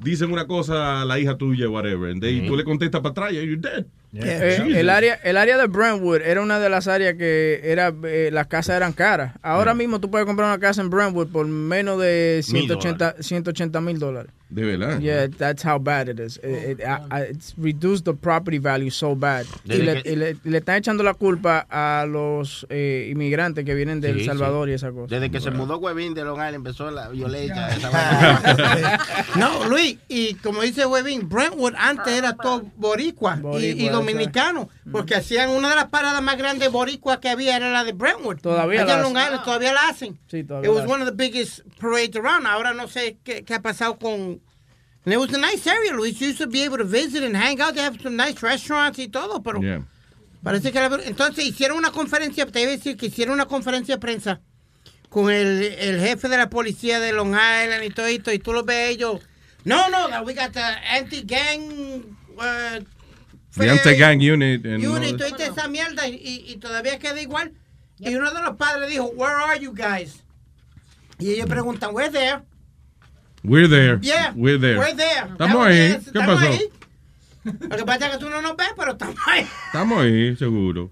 dicen 0.00 0.32
una 0.32 0.46
cosa 0.46 1.02
a 1.02 1.04
la 1.04 1.18
hija 1.20 1.36
tuya, 1.36 1.68
whatever, 1.68 2.10
and 2.10 2.20
they- 2.22 2.46
tú 2.46 2.56
le 2.56 2.64
contestas 2.64 3.00
para 3.02 3.10
atrás 3.12 3.32
y 3.32 3.36
you're 3.36 3.56
dead. 3.56 3.86
Eh, 4.14 4.62
el 4.74 4.88
área 4.88 5.14
el 5.14 5.36
área 5.36 5.58
de 5.58 5.66
Brentwood 5.66 6.22
era 6.22 6.40
una 6.40 6.58
de 6.58 6.68
las 6.68 6.88
áreas 6.88 7.14
que 7.14 7.60
era 7.64 7.92
eh, 8.04 8.30
las 8.32 8.46
casas 8.46 8.76
eran 8.76 8.92
caras. 8.92 9.34
Ahora 9.42 9.74
mismo 9.74 10.00
tú 10.00 10.10
puedes 10.10 10.26
comprar 10.26 10.48
una 10.48 10.58
casa 10.58 10.80
en 10.80 10.90
Brentwood 10.90 11.28
por 11.28 11.46
menos 11.46 12.00
de 12.00 12.42
Mil 12.52 12.70
180 13.20 13.80
mil 13.80 13.98
dólares. 13.98 14.32
De 14.48 14.62
verdad. 14.64 15.00
Yeah, 15.00 15.26
that's 15.28 15.64
how 15.64 15.76
bad 15.78 16.08
it 16.08 16.20
is. 16.20 16.36
It- 16.38 16.78
it- 16.78 16.80
I- 16.80 17.02
I- 17.10 17.30
it's 17.30 17.52
reduced 17.58 18.04
the 18.04 18.14
property 18.14 18.58
value 18.58 18.90
so 18.90 19.16
bad. 19.16 19.44
Y 19.64 19.78
le, 19.78 20.02
que- 20.02 20.12
y 20.12 20.16
le- 20.16 20.36
y 20.44 20.50
le 20.50 20.58
están 20.58 20.76
echando 20.76 21.02
la 21.02 21.14
culpa 21.14 21.66
a 21.68 22.06
los 22.06 22.64
eh, 22.70 23.08
inmigrantes 23.10 23.64
que 23.64 23.74
vienen 23.74 24.00
de 24.00 24.14
Sí, 24.14 24.20
El 24.20 24.26
Salvador 24.26 24.68
sí. 24.68 24.70
y 24.70 24.74
esa 24.74 24.92
cosa. 24.92 25.06
Desde 25.12 25.30
que 25.32 25.40
se 25.40 25.50
mudó 25.50 25.78
Huevín 25.78 26.14
de 26.14 26.22
Long 26.24 26.36
Island 26.36 26.54
empezó 26.54 26.90
la 26.92 27.08
violencia. 27.08 27.68
esa. 27.70 29.00
No, 29.36 29.68
Luis, 29.68 29.98
y 30.08 30.34
como 30.34 30.62
dice 30.62 30.86
Webin, 30.86 31.28
Brentwood 31.28 31.74
antes 31.76 32.12
era 32.14 32.34
todo 32.34 32.64
boricua, 32.76 33.40
y- 33.58 33.84
y, 33.84 33.88
dominicano, 33.88 34.68
porque 34.92 35.14
hacían 35.16 35.50
una 35.50 35.68
de 35.70 35.76
las 35.76 35.86
paradas 35.86 36.22
más 36.22 36.36
grandes 36.36 36.70
boricuas 36.70 37.18
que 37.18 37.28
había 37.28 37.56
era 37.56 37.70
la 37.70 37.82
de 37.84 37.92
Brentwood. 37.92 38.38
Todavía 38.40 38.82
Allá 38.82 38.94
la 38.94 38.96
en 38.98 39.02
Long 39.02 39.16
hacen. 39.16 39.26
Island 39.32 39.44
todavía 39.44 39.72
la 39.72 39.88
hacen. 39.88 40.18
Sí, 40.30 40.44
todavía 40.44 40.70
It 40.70 40.74
was 40.74 40.84
la 40.86 40.92
one 40.94 41.02
of 41.02 41.08
the 41.08 41.14
biggest 41.14 41.60
parades 41.80 42.14
around. 42.16 42.46
Ahora 42.46 42.72
no 42.74 42.86
sé 42.88 43.16
qué, 43.24 43.44
qué 43.44 43.54
ha 43.54 43.60
pasado 43.62 43.98
con... 43.98 44.40
And 45.04 45.12
it 45.12 45.18
was 45.18 45.32
a 45.34 45.38
nice 45.38 45.66
area, 45.68 45.92
Luis. 45.92 46.18
You 46.18 46.28
used 46.28 46.38
to 46.38 46.48
be 46.48 46.64
able 46.64 46.78
to 46.78 46.84
visit 46.84 47.22
and 47.22 47.36
hang 47.36 47.60
out. 47.60 47.74
They 47.74 47.82
have 47.82 48.00
some 48.02 48.16
nice 48.16 48.42
restaurants 48.42 48.98
y 48.98 49.08
todo, 49.08 49.42
pero 49.42 49.60
Yeah. 49.60 49.82
parece 50.42 50.72
que... 50.72 50.80
la- 50.80 51.00
entonces 51.04 51.44
hicieron 51.46 51.78
una 51.78 51.90
conferencia, 51.92 52.46
te 52.46 52.60
iba 52.62 52.70
a 52.72 52.76
decir 52.76 52.96
que 52.96 53.06
hicieron 53.06 53.34
una 53.34 53.46
conferencia 53.46 53.96
de 53.96 54.00
prensa 54.00 54.40
con 55.08 55.30
el, 55.30 55.62
el 55.62 56.00
jefe 56.00 56.28
de 56.28 56.36
la 56.36 56.50
policía 56.50 56.98
de 57.00 57.12
Long 57.12 57.30
Island 57.34 57.84
y 57.84 57.90
todo 57.90 58.06
esto, 58.06 58.32
y 58.32 58.38
tú 58.38 58.52
lo 58.52 58.64
ves 58.64 58.90
ellos... 58.90 59.20
No, 59.64 59.88
no, 59.90 60.08
that 60.08 60.24
we 60.24 60.34
got 60.34 60.52
the 60.52 60.60
anti-gang... 60.60 62.16
Uh, 62.38 62.84
The 63.56 63.70
anti-gang 63.70 64.20
unit. 64.20 64.64
unit, 64.64 65.16
toda 65.16 65.44
esa 65.44 65.68
mierda, 65.68 66.06
y, 66.08 66.14
y- 66.16 66.52
y 66.52 66.56
todavía 66.56 66.98
queda 66.98 67.20
igual. 67.20 67.52
Y 67.98 68.14
uno 68.14 68.30
de 68.32 68.42
los 68.42 68.56
padres 68.56 68.88
dijo, 68.90 69.06
where 69.16 69.34
are 69.34 69.58
you 69.58 69.72
guys? 69.72 70.22
Y 71.18 71.30
ellos 71.30 71.46
preguntan, 71.48 71.94
we're 71.94 72.10
there. 72.10 72.42
We're 73.42 73.68
there. 73.68 73.98
Yeah, 74.02 74.32
We're 74.34 74.58
there. 74.60 74.78
we're 74.78 74.94
there. 74.94 75.30
Estamos 75.30 75.66
ahí. 75.66 75.76
¿Qué 75.76 75.94
Estamos 76.06 76.34
pasó? 76.40 76.52
ahí. 76.52 76.60
Lo 77.44 77.76
que 77.76 77.84
pasa 77.84 78.06
es 78.08 78.12
que 78.16 78.18
tú 78.18 78.28
no 78.28 78.42
nos 78.42 78.56
ves, 78.56 78.68
pero 78.76 78.92
estamos 78.92 79.16
ahí. 79.26 79.46
Estamos 79.66 80.02
ahí, 80.02 80.36
seguro. 80.36 80.90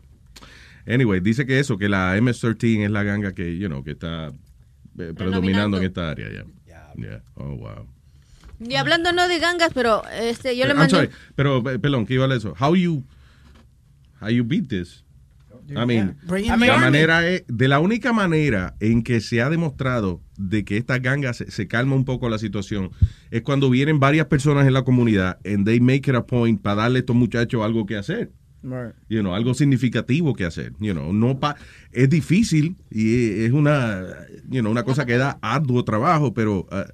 Anyway, 0.86 1.18
dice 1.20 1.44
que 1.46 1.58
eso, 1.58 1.76
que 1.78 1.88
la 1.88 2.16
MS-13 2.16 2.84
es 2.84 2.90
la 2.90 3.02
ganga 3.02 3.32
que, 3.32 3.58
you 3.58 3.66
know, 3.68 3.82
que 3.82 3.90
está 3.92 4.28
eh, 4.98 5.12
predominando 5.16 5.78
en 5.78 5.84
esta 5.84 6.10
área. 6.10 6.28
ya. 6.30 6.44
Yeah. 6.96 7.22
Oh, 7.34 7.56
wow. 7.56 7.88
Y 8.68 8.76
hablando 8.76 9.12
no 9.12 9.28
de 9.28 9.38
gangas, 9.38 9.70
pero 9.74 10.02
este, 10.20 10.56
yo 10.56 10.64
le 10.64 10.70
I'm 10.70 10.78
mandé. 10.78 10.96
sorry, 10.96 11.10
pero, 11.34 11.62
perdón, 11.62 12.06
¿qué 12.06 12.14
iba 12.14 12.26
a 12.26 12.34
eso? 12.34 12.54
How 12.58 12.74
you, 12.74 13.04
how 14.20 14.28
you 14.28 14.44
beat 14.44 14.68
this? 14.68 15.04
I 15.70 15.86
mean, 15.86 16.16
Bring 16.24 16.44
in 16.44 16.50
la 16.50 16.76
manera 16.76 17.26
es, 17.26 17.44
de 17.48 17.68
la 17.68 17.80
única 17.80 18.12
manera 18.12 18.74
en 18.80 19.02
que 19.02 19.20
se 19.20 19.40
ha 19.40 19.48
demostrado 19.48 20.20
de 20.36 20.64
que 20.64 20.76
esta 20.76 20.98
ganga 20.98 21.32
se, 21.32 21.50
se 21.50 21.66
calma 21.68 21.96
un 21.96 22.04
poco 22.04 22.28
la 22.28 22.38
situación 22.38 22.90
es 23.30 23.42
cuando 23.42 23.70
vienen 23.70 23.98
varias 23.98 24.26
personas 24.26 24.66
en 24.66 24.74
la 24.74 24.82
comunidad 24.82 25.38
and 25.46 25.64
they 25.64 25.80
make 25.80 26.10
it 26.10 26.16
a 26.16 26.26
point 26.26 26.60
para 26.60 26.82
darle 26.82 26.98
a 26.98 27.00
estos 27.00 27.16
muchachos 27.16 27.64
algo 27.64 27.86
que 27.86 27.96
hacer. 27.96 28.30
Right. 28.62 28.94
You 29.08 29.20
know, 29.20 29.34
algo 29.34 29.52
significativo 29.54 30.34
que 30.34 30.44
hacer. 30.44 30.72
You 30.80 30.92
know, 30.92 31.12
no 31.12 31.38
pa 31.38 31.56
es 31.92 32.08
difícil 32.08 32.76
y 32.90 33.44
es 33.44 33.52
una, 33.52 34.02
you 34.48 34.60
know, 34.60 34.70
una 34.70 34.84
cosa 34.84 35.04
que 35.04 35.16
da 35.16 35.38
arduo 35.42 35.84
trabajo, 35.84 36.32
pero 36.32 36.66
uh, 36.70 36.90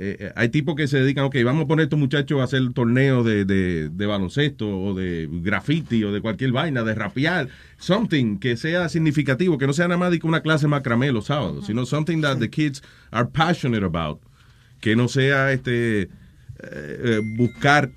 eh, 0.00 0.32
hay 0.36 0.48
tipos 0.48 0.76
que 0.76 0.86
se 0.86 1.00
dedican, 1.00 1.24
ok, 1.24 1.34
vamos 1.44 1.64
a 1.64 1.66
poner 1.66 1.82
a 1.82 1.84
estos 1.84 1.98
muchachos 1.98 2.40
a 2.40 2.44
hacer 2.44 2.62
torneos 2.72 3.26
de, 3.26 3.44
de, 3.44 3.88
de 3.88 4.06
baloncesto 4.06 4.68
o 4.68 4.94
de 4.94 5.28
graffiti 5.28 6.04
o 6.04 6.12
de 6.12 6.20
cualquier 6.20 6.52
vaina, 6.52 6.84
de 6.84 6.94
rapear, 6.94 7.48
something 7.78 8.38
que 8.38 8.56
sea 8.56 8.88
significativo, 8.88 9.58
que 9.58 9.66
no 9.66 9.72
sea 9.72 9.88
nada 9.88 9.98
más 9.98 10.12
de 10.12 10.20
una 10.22 10.40
clase 10.40 10.68
macramé 10.68 11.10
los 11.10 11.26
sábados, 11.26 11.66
sino 11.66 11.84
something 11.84 12.20
that 12.20 12.38
the 12.38 12.48
kids 12.48 12.80
are 13.10 13.28
passionate 13.28 13.84
about, 13.84 14.20
que 14.80 14.94
no 14.94 15.08
sea 15.08 15.50
este 15.50 16.02
eh, 16.02 16.08
eh, 16.60 17.20
buscar 17.36 17.90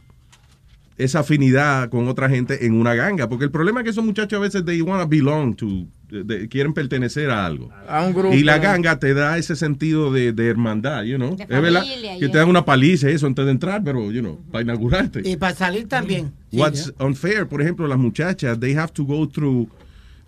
esa 0.97 1.19
afinidad 1.19 1.89
con 1.89 2.07
otra 2.07 2.29
gente 2.29 2.65
en 2.65 2.73
una 2.73 2.95
ganga, 2.95 3.29
porque 3.29 3.45
el 3.45 3.51
problema 3.51 3.81
es 3.81 3.83
que 3.83 3.89
esos 3.91 4.03
muchachos 4.05 4.37
a 4.37 4.41
veces 4.41 4.65
they 4.65 4.81
wanna 4.81 5.05
belong 5.05 5.55
to, 5.55 5.85
de- 6.11 6.23
de- 6.23 6.47
quieren 6.49 6.73
pertenecer 6.73 7.29
a 7.31 7.45
algo. 7.45 7.69
A 7.87 8.03
un 8.05 8.13
grupo. 8.13 8.33
Y 8.35 8.43
la 8.43 8.57
ganga 8.59 8.99
te 8.99 9.13
da 9.13 9.37
ese 9.37 9.55
sentido 9.55 10.11
de, 10.11 10.33
de 10.33 10.47
hermandad, 10.49 11.03
you 11.03 11.15
know. 11.17 11.35
De 11.35 11.43
es 11.43 11.49
verdad 11.49 11.83
que 12.19 12.29
te 12.29 12.37
dan 12.37 12.49
una 12.49 12.65
paliza 12.65 13.09
eso 13.09 13.25
antes 13.27 13.45
de 13.45 13.51
entrar, 13.51 13.83
pero, 13.83 14.11
you 14.11 14.19
know, 14.21 14.39
para 14.51 14.61
inaugurarte. 14.63 15.21
Y 15.27 15.37
para 15.37 15.55
salir 15.55 15.87
también. 15.87 16.33
Sí, 16.51 16.57
What's 16.57 16.93
unfair, 16.99 17.47
por 17.47 17.61
ejemplo, 17.61 17.87
las 17.87 17.97
muchachas, 17.97 18.59
they 18.59 18.73
have 18.75 18.91
to 18.93 19.03
go 19.05 19.27
through 19.27 19.69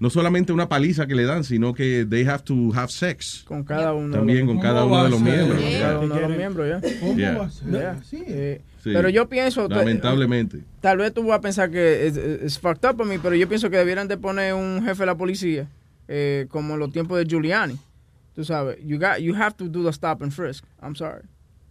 no 0.03 0.09
solamente 0.09 0.51
una 0.51 0.67
paliza 0.67 1.07
que 1.07 1.15
le 1.15 1.23
dan, 1.23 1.45
sino 1.45 1.73
que 1.73 2.05
they 2.05 2.25
have 2.25 2.43
to 2.43 2.73
have 2.75 2.89
sex. 2.89 3.45
Con 3.47 3.63
cada 3.63 3.93
uno. 3.93 4.13
También 4.17 4.45
con 4.45 4.59
cada 4.59 4.83
uno 4.83 5.01
de 5.05 5.09
los 5.09 5.21
miembros. 5.21 5.61
Con 5.61 5.71
cada 5.71 5.99
uno 5.99 6.15
de 6.15 6.21
los 6.21 6.37
miembros, 6.37 6.67
ya. 6.69 6.99
¿Cómo 6.99 7.15
Yeah. 7.15 7.37
va 7.37 7.45
a 7.45 7.49
ser? 7.49 7.71
Yeah. 7.71 8.03
Sí. 8.03 8.23
Eh, 8.27 8.61
Sí. 8.83 8.91
Pero 8.93 9.07
yo 9.07 9.29
pienso... 9.29 9.69
Lamentablemente. 9.69 10.59
Tal 10.81 10.97
vez 10.97 11.13
tú 11.13 11.23
vas 11.25 11.37
a 11.37 11.41
pensar 11.41 11.71
que 11.71 12.05
es, 12.05 12.17
es 12.17 12.59
fucked 12.59 12.83
up 12.89 13.01
a 13.01 13.05
mí, 13.05 13.17
pero 13.17 13.33
yo 13.33 13.47
pienso 13.47 13.69
que 13.69 13.77
debieran 13.77 14.09
de 14.09 14.17
poner 14.17 14.53
un 14.55 14.83
jefe 14.83 15.03
de 15.03 15.05
la 15.05 15.15
policía, 15.15 15.69
eh, 16.09 16.47
como 16.49 16.73
en 16.73 16.81
los 16.81 16.91
tiempos 16.91 17.17
de 17.17 17.23
Giuliani. 17.25 17.77
Tú 18.35 18.43
sabes, 18.43 18.77
you 18.83 18.99
got, 18.99 19.19
you 19.19 19.33
have 19.35 19.55
to 19.55 19.69
do 19.69 19.83
the 19.85 19.93
stop 19.93 20.21
and 20.21 20.33
frisk. 20.33 20.65
I'm 20.81 20.95
sorry. 20.97 21.21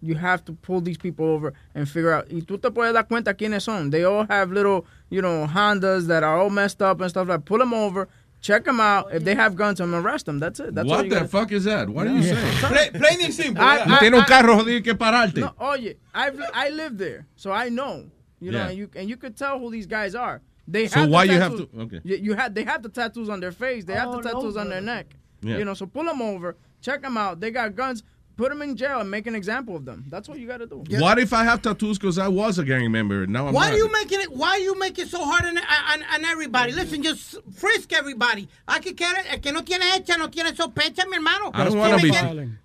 You 0.00 0.16
have 0.16 0.42
to 0.46 0.54
pull 0.54 0.82
these 0.82 0.96
people 0.98 1.26
over 1.26 1.52
and 1.74 1.86
figure 1.86 2.12
out. 2.12 2.24
Y 2.30 2.40
tú 2.42 2.58
te 2.58 2.70
puedes 2.70 2.94
dar 2.94 3.06
cuenta 3.06 3.34
quiénes 3.34 3.62
son. 3.64 3.90
They 3.90 4.04
all 4.04 4.26
have 4.30 4.50
little, 4.50 4.84
you 5.10 5.20
know, 5.20 5.46
Hondas 5.46 6.06
that 6.08 6.24
are 6.24 6.40
all 6.40 6.50
messed 6.50 6.80
up 6.80 7.00
and 7.02 7.10
stuff 7.10 7.28
like. 7.28 7.44
Pull 7.44 7.58
them 7.58 7.74
over, 7.74 8.08
check 8.42 8.64
them 8.64 8.80
out. 8.80 9.14
If 9.14 9.24
they 9.24 9.34
have 9.34 9.56
guns, 9.56 9.80
I'm 9.80 9.90
gonna 9.90 10.02
arrest 10.06 10.26
them. 10.26 10.38
That's 10.38 10.60
it. 10.60 10.74
That's 10.74 10.86
What 10.88 11.04
the 11.04 11.08
gotta- 11.08 11.28
fuck 11.28 11.50
is 11.52 11.64
that? 11.64 11.88
What 11.88 12.06
are 12.06 12.14
you 12.14 12.22
saying? 12.22 12.56
Play- 12.58 12.90
Plain 12.90 13.24
and 13.24 13.32
simple. 13.34 13.64
I- 13.64 13.78
Tú 13.78 13.92
I- 13.94 13.98
tienes 14.00 14.14
un 14.18 14.20
I- 14.24 14.26
carro 14.26 14.56
jodido 14.58 14.74
y 14.76 14.82
que 14.82 14.94
pararte. 14.94 15.38
No, 15.40 15.54
oye, 15.60 15.96
I've 16.14 16.38
I 16.52 16.68
live 16.70 16.98
there, 16.98 17.26
so 17.36 17.50
I 17.52 17.70
know. 17.70 18.04
You 18.40 18.50
know, 18.50 18.58
Yeah. 18.58 18.68
and 18.68 18.76
you 18.78 18.90
and 18.96 19.08
you 19.08 19.16
could 19.16 19.36
tell 19.36 19.58
who 19.58 19.70
these 19.70 19.86
guys 19.86 20.14
are. 20.14 20.42
They 20.68 20.86
So 20.88 21.00
have 21.00 21.08
the 21.08 21.12
why 21.14 21.24
you 21.24 21.38
have 21.40 21.56
to- 21.56 21.68
okay. 21.82 22.00
You, 22.04 22.16
you 22.16 22.34
have 22.34 22.54
they 22.54 22.64
have 22.64 22.82
the 22.82 22.88
tattoos 22.90 23.28
on 23.30 23.40
their 23.40 23.52
face. 23.52 23.84
They 23.84 23.94
have 23.94 24.12
the 24.12 24.20
tattoos 24.20 24.56
on 24.56 24.68
their 24.68 24.80
neck. 24.82 25.06
Yeah. 25.42 25.58
You 25.58 25.64
know, 25.64 25.74
so 25.74 25.86
pull 25.86 26.04
them 26.04 26.20
over, 26.22 26.56
check 26.80 27.02
them 27.02 27.16
out. 27.16 27.40
They 27.40 27.50
got 27.50 27.74
guns. 27.74 28.02
Put 28.36 28.48
them 28.50 28.62
in 28.62 28.76
jail 28.76 29.00
and 29.00 29.10
make 29.10 29.26
an 29.26 29.34
example 29.34 29.76
of 29.76 29.84
them. 29.84 30.04
That's 30.08 30.28
what 30.28 30.38
you 30.38 30.46
got 30.48 30.58
to 30.58 30.66
do. 30.66 30.82
What 31.00 31.18
if 31.18 31.32
I 31.32 31.44
have 31.44 31.60
tattoos 31.60 31.98
because 31.98 32.18
I 32.18 32.28
was 32.28 32.58
a 32.58 32.64
gang 32.64 32.90
member? 32.90 33.26
Now 33.26 33.46
I'm 33.48 33.52
Why 33.54 33.66
not. 33.68 33.74
are 33.74 33.76
you 33.78 33.92
making 33.92 34.20
it? 34.20 34.32
Why 34.32 34.56
you 34.56 34.78
make 34.78 34.98
it 34.98 35.08
so 35.08 35.22
hard 35.24 35.44
on, 35.44 35.58
on, 35.58 36.02
on 36.14 36.24
everybody? 36.24 36.72
Listen, 36.72 37.02
just 37.02 37.36
frisk 37.54 37.92
everybody. 37.92 38.48
Aquí 38.66 38.94
que 38.96 39.04
el 39.30 39.40
que 39.40 39.52
no 39.52 39.62
tiene 39.64 39.84
hecha 39.96 40.16
no 40.16 40.28
tiene 40.30 40.54
sospecha, 40.56 41.04
mi 41.08 41.16
hermano. 41.16 41.50
I 41.52 41.64
don't 41.64 41.76
wanna 41.78 41.96
be- 41.98 42.08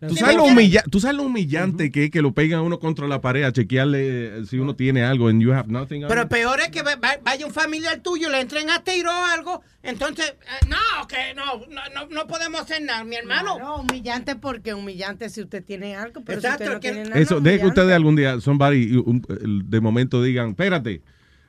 ¿Tú 0.08 0.16
sabes, 0.16 0.36
lo 0.38 0.44
quiere- 0.44 0.54
humilla- 0.54 0.84
tú 0.90 1.00
sabes 1.00 1.18
lo 1.18 1.24
humillante 1.24 1.92
que 1.92 2.06
es 2.06 2.12
que 2.12 2.22
lo 2.22 2.32
pegan 2.34 2.60
a 2.60 2.62
uno 2.64 2.80
contra 2.80 3.08
la 3.08 3.20
pared 3.20 3.44
a 3.44 3.52
chequearle 3.52 4.40
eh, 4.40 4.46
si 4.46 4.60
uno 4.60 4.76
tiene 4.76 5.04
algo 5.04 5.28
and 5.28 5.42
you 5.42 5.52
have 5.52 5.68
nothing 5.70 6.06
Pero 6.08 6.22
it? 6.24 6.30
peor 6.30 6.60
es 6.62 6.70
que 6.70 6.82
va- 6.82 6.96
va- 6.96 7.18
vaya 7.24 7.46
un 7.46 7.52
familiar 7.54 8.00
tuyo, 8.00 8.30
le 8.30 8.40
entren 8.40 8.70
a 8.70 8.84
tiro 8.84 9.10
o 9.12 9.26
algo. 9.26 9.62
Entonces, 9.84 10.26
eh, 10.32 10.66
no, 10.68 11.08
que 11.08 11.34
no, 11.34 11.66
no, 11.70 11.82
no, 11.94 12.08
no 12.10 12.28
podemos 12.28 12.62
hacer 12.62 12.82
nada, 12.82 13.04
mi 13.06 13.16
hermano. 13.16 13.58
No, 13.58 13.76
humillante 13.78 14.36
porque 14.36 14.74
humillante 14.74 15.30
si 15.30 15.42
usted 15.42 15.57
tiene 15.62 15.96
algo, 15.96 16.22
pero 16.24 16.40
Exacto, 16.40 16.58
si 16.60 16.64
usted 16.64 16.74
no 16.76 16.80
que- 16.80 16.92
tiene 16.92 17.10
nada. 17.10 17.22
Eso, 17.22 17.40
deje 17.40 17.60
que 17.62 17.68
ustedes 17.68 17.92
algún 17.94 18.16
día, 18.16 18.40
somebody, 18.42 18.96
un- 18.98 19.22
de 19.70 19.82
momento 19.82 20.22
digan, 20.22 20.50
espérate, 20.50 21.02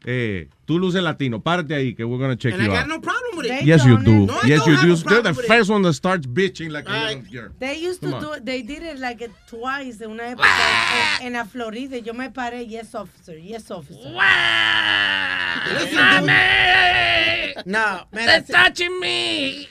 eh, 0.04 0.48
tú 0.64 0.78
luces 0.78 1.02
latino, 1.02 1.42
párate 1.42 1.74
ahí 1.74 1.92
que 1.94 2.04
we're 2.04 2.22
gonna 2.22 2.36
check 2.38 2.52
And 2.54 2.62
I 2.62 2.66
you 2.66 2.70
got 2.70 2.82
out. 2.82 2.88
no 2.88 3.00
problem 3.00 3.36
with 3.36 3.46
it. 3.46 3.62
Yes, 3.66 3.84
you 3.84 3.96
do. 3.98 4.26
No, 4.26 4.32
I 4.44 4.48
yes, 4.48 4.64
don't 4.64 4.80
you 4.82 4.94
do. 4.94 5.02
problem 5.02 5.34
the 5.34 5.42
first 5.42 5.70
one 5.70 5.82
that 5.82 5.94
starts 5.94 6.26
bitching 6.26 6.70
like 6.70 6.88
a 6.88 6.92
little 6.92 7.22
girl. 7.32 7.52
They 7.58 7.74
used 7.84 8.00
to 8.02 8.10
do 8.20 8.32
it, 8.34 8.44
they 8.44 8.62
did 8.62 8.84
it 8.84 9.00
like 9.00 9.20
it 9.24 9.32
twice 9.50 10.00
en 10.00 10.12
una 10.12 10.30
época 10.30 10.46
en, 11.20 11.26
en 11.26 11.32
la 11.32 11.44
Florida. 11.44 11.98
Yo 11.98 12.14
me 12.14 12.30
paré, 12.30 12.64
yes 12.68 12.94
officer, 12.94 13.36
yes 13.38 13.70
officer. 13.72 14.12
No, 17.66 18.06
They're 18.12 18.42
touching 18.42 19.00
me. 19.00 19.66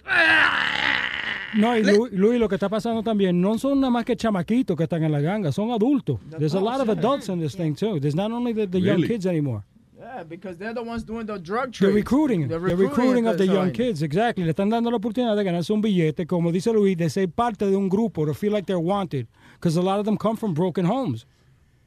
No, 1.55 1.77
y 1.77 1.83
Lu- 1.83 2.09
Luis, 2.11 2.39
lo 2.39 2.49
que 2.49 2.55
está 2.55 2.67
pasando 2.69 3.01
también, 3.03 3.39
no 3.39 3.57
son 3.57 3.79
nada 3.79 3.91
más 3.91 4.03
que 4.05 4.15
chamaquitos 4.15 4.75
que 4.75 4.83
están 4.83 5.03
en 5.03 5.11
la 5.11 5.21
ganga, 5.21 5.51
son 5.51 5.71
adultos. 5.71 6.19
There's 6.37 6.55
a 6.55 6.59
lot 6.59 6.81
of 6.81 6.89
adults 6.89 7.29
in 7.29 7.39
this 7.39 7.55
thing 7.55 7.73
too. 7.75 7.99
There's 7.99 8.15
not 8.15 8.31
only 8.31 8.53
the, 8.53 8.67
the 8.67 8.79
young 8.79 8.97
Really? 8.97 9.07
kids 9.07 9.25
anymore. 9.25 9.63
Yeah, 9.97 10.23
because 10.23 10.57
they're 10.57 10.73
the 10.73 10.81
ones 10.83 11.03
doing 11.05 11.25
the 11.25 11.37
drug 11.39 11.71
The 11.71 11.77
trade. 11.87 11.93
recruiting, 11.95 12.47
the 12.47 12.59
recruiting 12.59 13.27
of 13.27 13.37
the 13.37 13.45
young 13.45 13.71
kids, 13.71 14.01
exactly. 14.01 14.43
Le 14.43 14.51
están 14.53 14.69
dando 14.69 14.91
la 14.91 14.97
oportunidad 14.97 15.35
de 15.35 15.43
ganarse 15.43 15.71
un 15.73 15.81
billete, 15.81 16.25
como 16.27 16.51
dice 16.51 16.71
Luis, 16.71 16.95
de 16.97 17.09
ser 17.09 17.29
parte 17.29 17.65
de 17.65 17.75
un 17.75 17.89
grupo, 17.89 18.25
to 18.25 18.33
feel 18.33 18.51
like 18.53 18.65
they're 18.65 18.77
wanted. 18.79 19.27
Because 19.55 19.77
a 19.77 19.81
lot 19.81 19.99
of 19.99 20.05
them 20.05 20.17
come 20.17 20.35
from 20.37 20.53
broken 20.53 20.85
homes. 20.85 21.25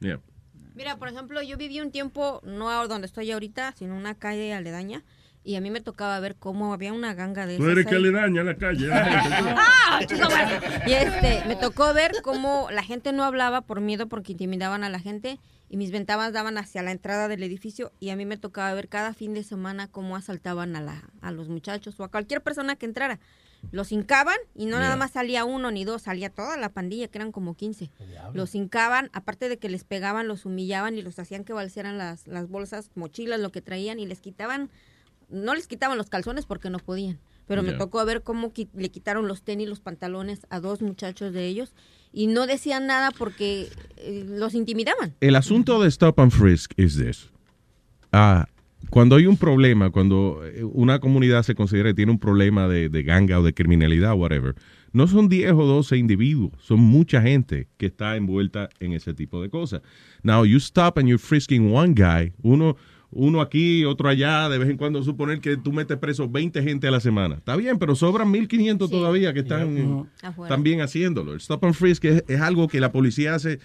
Yeah. 0.01 0.17
Mira, 0.75 0.97
por 0.97 1.07
ejemplo, 1.07 1.41
yo 1.41 1.57
viví 1.57 1.79
un 1.79 1.91
tiempo, 1.91 2.41
no 2.43 2.87
donde 2.87 3.05
estoy 3.07 3.31
ahorita, 3.31 3.73
sino 3.77 3.93
en 3.93 3.99
una 3.99 4.15
calle 4.15 4.53
aledaña, 4.53 5.03
y 5.43 5.55
a 5.55 5.61
mí 5.61 5.71
me 5.71 5.81
tocaba 5.81 6.19
ver 6.19 6.35
cómo 6.35 6.73
había 6.73 6.93
una 6.93 7.13
ganga 7.13 7.45
de 7.45 7.57
Tú 7.57 7.67
eres 7.69 7.85
que 7.85 7.97
le 7.99 8.11
daña 8.11 8.43
la 8.43 8.55
calle. 8.55 8.91
a 8.91 9.03
la 9.03 9.21
gente. 9.21 9.53
¡Ah! 9.57 9.99
chico! 10.05 10.27
Y 10.87 10.93
este, 10.93 11.43
me 11.47 11.55
tocó 11.55 11.93
ver 11.93 12.11
cómo 12.21 12.67
la 12.71 12.83
gente 12.83 13.11
no 13.11 13.23
hablaba 13.23 13.61
por 13.61 13.81
miedo 13.81 14.07
porque 14.07 14.33
intimidaban 14.33 14.83
a 14.83 14.89
la 14.89 14.99
gente 14.99 15.39
y 15.69 15.77
mis 15.77 15.91
ventanas 15.91 16.33
daban 16.33 16.57
hacia 16.57 16.83
la 16.83 16.91
entrada 16.91 17.27
del 17.27 17.43
edificio 17.43 17.91
y 17.99 18.09
a 18.09 18.15
mí 18.15 18.25
me 18.25 18.37
tocaba 18.37 18.73
ver 18.73 18.87
cada 18.87 19.13
fin 19.13 19.33
de 19.33 19.43
semana 19.43 19.87
cómo 19.87 20.15
asaltaban 20.15 20.75
a, 20.75 20.81
la, 20.81 21.09
a 21.21 21.31
los 21.31 21.47
muchachos 21.49 21.99
o 21.99 22.03
a 22.03 22.09
cualquier 22.09 22.41
persona 22.41 22.75
que 22.75 22.85
entrara. 22.85 23.19
Los 23.71 23.91
hincaban 23.91 24.37
y 24.55 24.65
no 24.65 24.79
nada 24.79 24.95
más 24.95 25.11
salía 25.11 25.45
uno 25.45 25.69
ni 25.69 25.85
dos, 25.85 26.01
salía 26.01 26.29
toda 26.31 26.57
la 26.57 26.69
pandilla, 26.69 27.07
que 27.07 27.19
eran 27.19 27.31
como 27.31 27.55
15. 27.55 27.91
Los 28.33 28.55
hincaban, 28.55 29.11
aparte 29.13 29.49
de 29.49 29.57
que 29.59 29.69
les 29.69 29.83
pegaban, 29.83 30.27
los 30.27 30.45
humillaban 30.45 30.97
y 30.97 31.03
los 31.03 31.19
hacían 31.19 31.43
que 31.43 31.53
balsearan 31.53 31.97
las, 31.99 32.27
las 32.27 32.49
bolsas, 32.49 32.89
mochilas, 32.95 33.39
lo 33.39 33.51
que 33.51 33.61
traían 33.61 33.99
y 33.99 34.07
les 34.07 34.19
quitaban, 34.19 34.71
no 35.31 35.55
les 35.55 35.67
quitaban 35.67 35.97
los 35.97 36.09
calzones 36.09 36.45
porque 36.45 36.69
no 36.69 36.79
podían. 36.79 37.19
Pero 37.47 37.63
me 37.63 37.73
tocó 37.73 38.05
ver 38.05 38.21
cómo 38.21 38.53
qui- 38.53 38.69
le 38.73 38.89
quitaron 38.91 39.27
los 39.27 39.43
tenis, 39.43 39.67
los 39.67 39.81
pantalones 39.81 40.45
a 40.49 40.59
dos 40.61 40.81
muchachos 40.81 41.33
de 41.33 41.47
ellos 41.47 41.73
y 42.13 42.27
no 42.27 42.47
decían 42.47 42.87
nada 42.87 43.11
porque 43.17 43.67
eh, 43.97 44.23
los 44.27 44.53
intimidaban. 44.53 45.15
El 45.19 45.35
asunto 45.35 45.81
de 45.81 45.89
stop 45.89 46.19
and 46.21 46.31
frisk 46.31 46.71
is 46.77 46.97
this. 46.97 47.29
Ah, 48.13 48.47
cuando 48.89 49.15
hay 49.15 49.25
un 49.25 49.37
problema, 49.37 49.89
cuando 49.89 50.41
eh, 50.45 50.63
una 50.63 50.99
comunidad 50.99 51.43
se 51.43 51.55
considera 51.55 51.89
que 51.89 51.95
tiene 51.95 52.11
un 52.11 52.19
problema 52.19 52.67
de, 52.67 52.89
de 52.89 53.03
ganga 53.03 53.39
o 53.39 53.43
de 53.43 53.53
criminalidad, 53.53 54.13
whatever, 54.15 54.55
no 54.93 55.07
son 55.07 55.29
10 55.29 55.51
o 55.53 55.65
12 55.65 55.97
individuos, 55.97 56.51
son 56.61 56.79
mucha 56.79 57.21
gente 57.21 57.67
que 57.77 57.85
está 57.85 58.15
envuelta 58.17 58.69
en 58.79 58.93
ese 58.93 59.13
tipo 59.13 59.41
de 59.41 59.49
cosas. 59.49 59.81
Now, 60.23 60.43
you 60.45 60.57
stop 60.57 60.97
and 60.97 61.07
you're 61.07 61.17
frisking 61.21 61.73
one 61.73 61.93
guy, 61.93 62.33
uno, 62.43 62.75
uno 63.13 63.41
aquí, 63.41 63.83
otro 63.85 64.07
allá, 64.09 64.47
de 64.49 64.57
vez 64.57 64.69
en 64.69 64.77
cuando 64.77 65.03
suponer 65.03 65.41
que 65.41 65.57
tú 65.57 65.71
metes 65.73 65.97
preso 65.97 66.29
20 66.29 66.61
gente 66.63 66.87
a 66.87 66.91
la 66.91 66.99
semana. 67.01 67.35
Está 67.35 67.55
bien, 67.57 67.77
pero 67.77 67.95
sobran 67.95 68.31
1500 68.31 68.89
todavía 68.89 69.33
que 69.33 69.41
están. 69.41 70.07
Afuera. 70.21 70.49
también 70.53 70.81
haciéndolo. 70.81 71.33
El 71.33 71.37
stop 71.39 71.65
and 71.65 71.73
frisk 71.73 72.05
es, 72.05 72.23
es 72.27 72.39
algo 72.41 72.67
que 72.67 72.79
la 72.79 72.91
policía 72.91 73.35
hace 73.35 73.59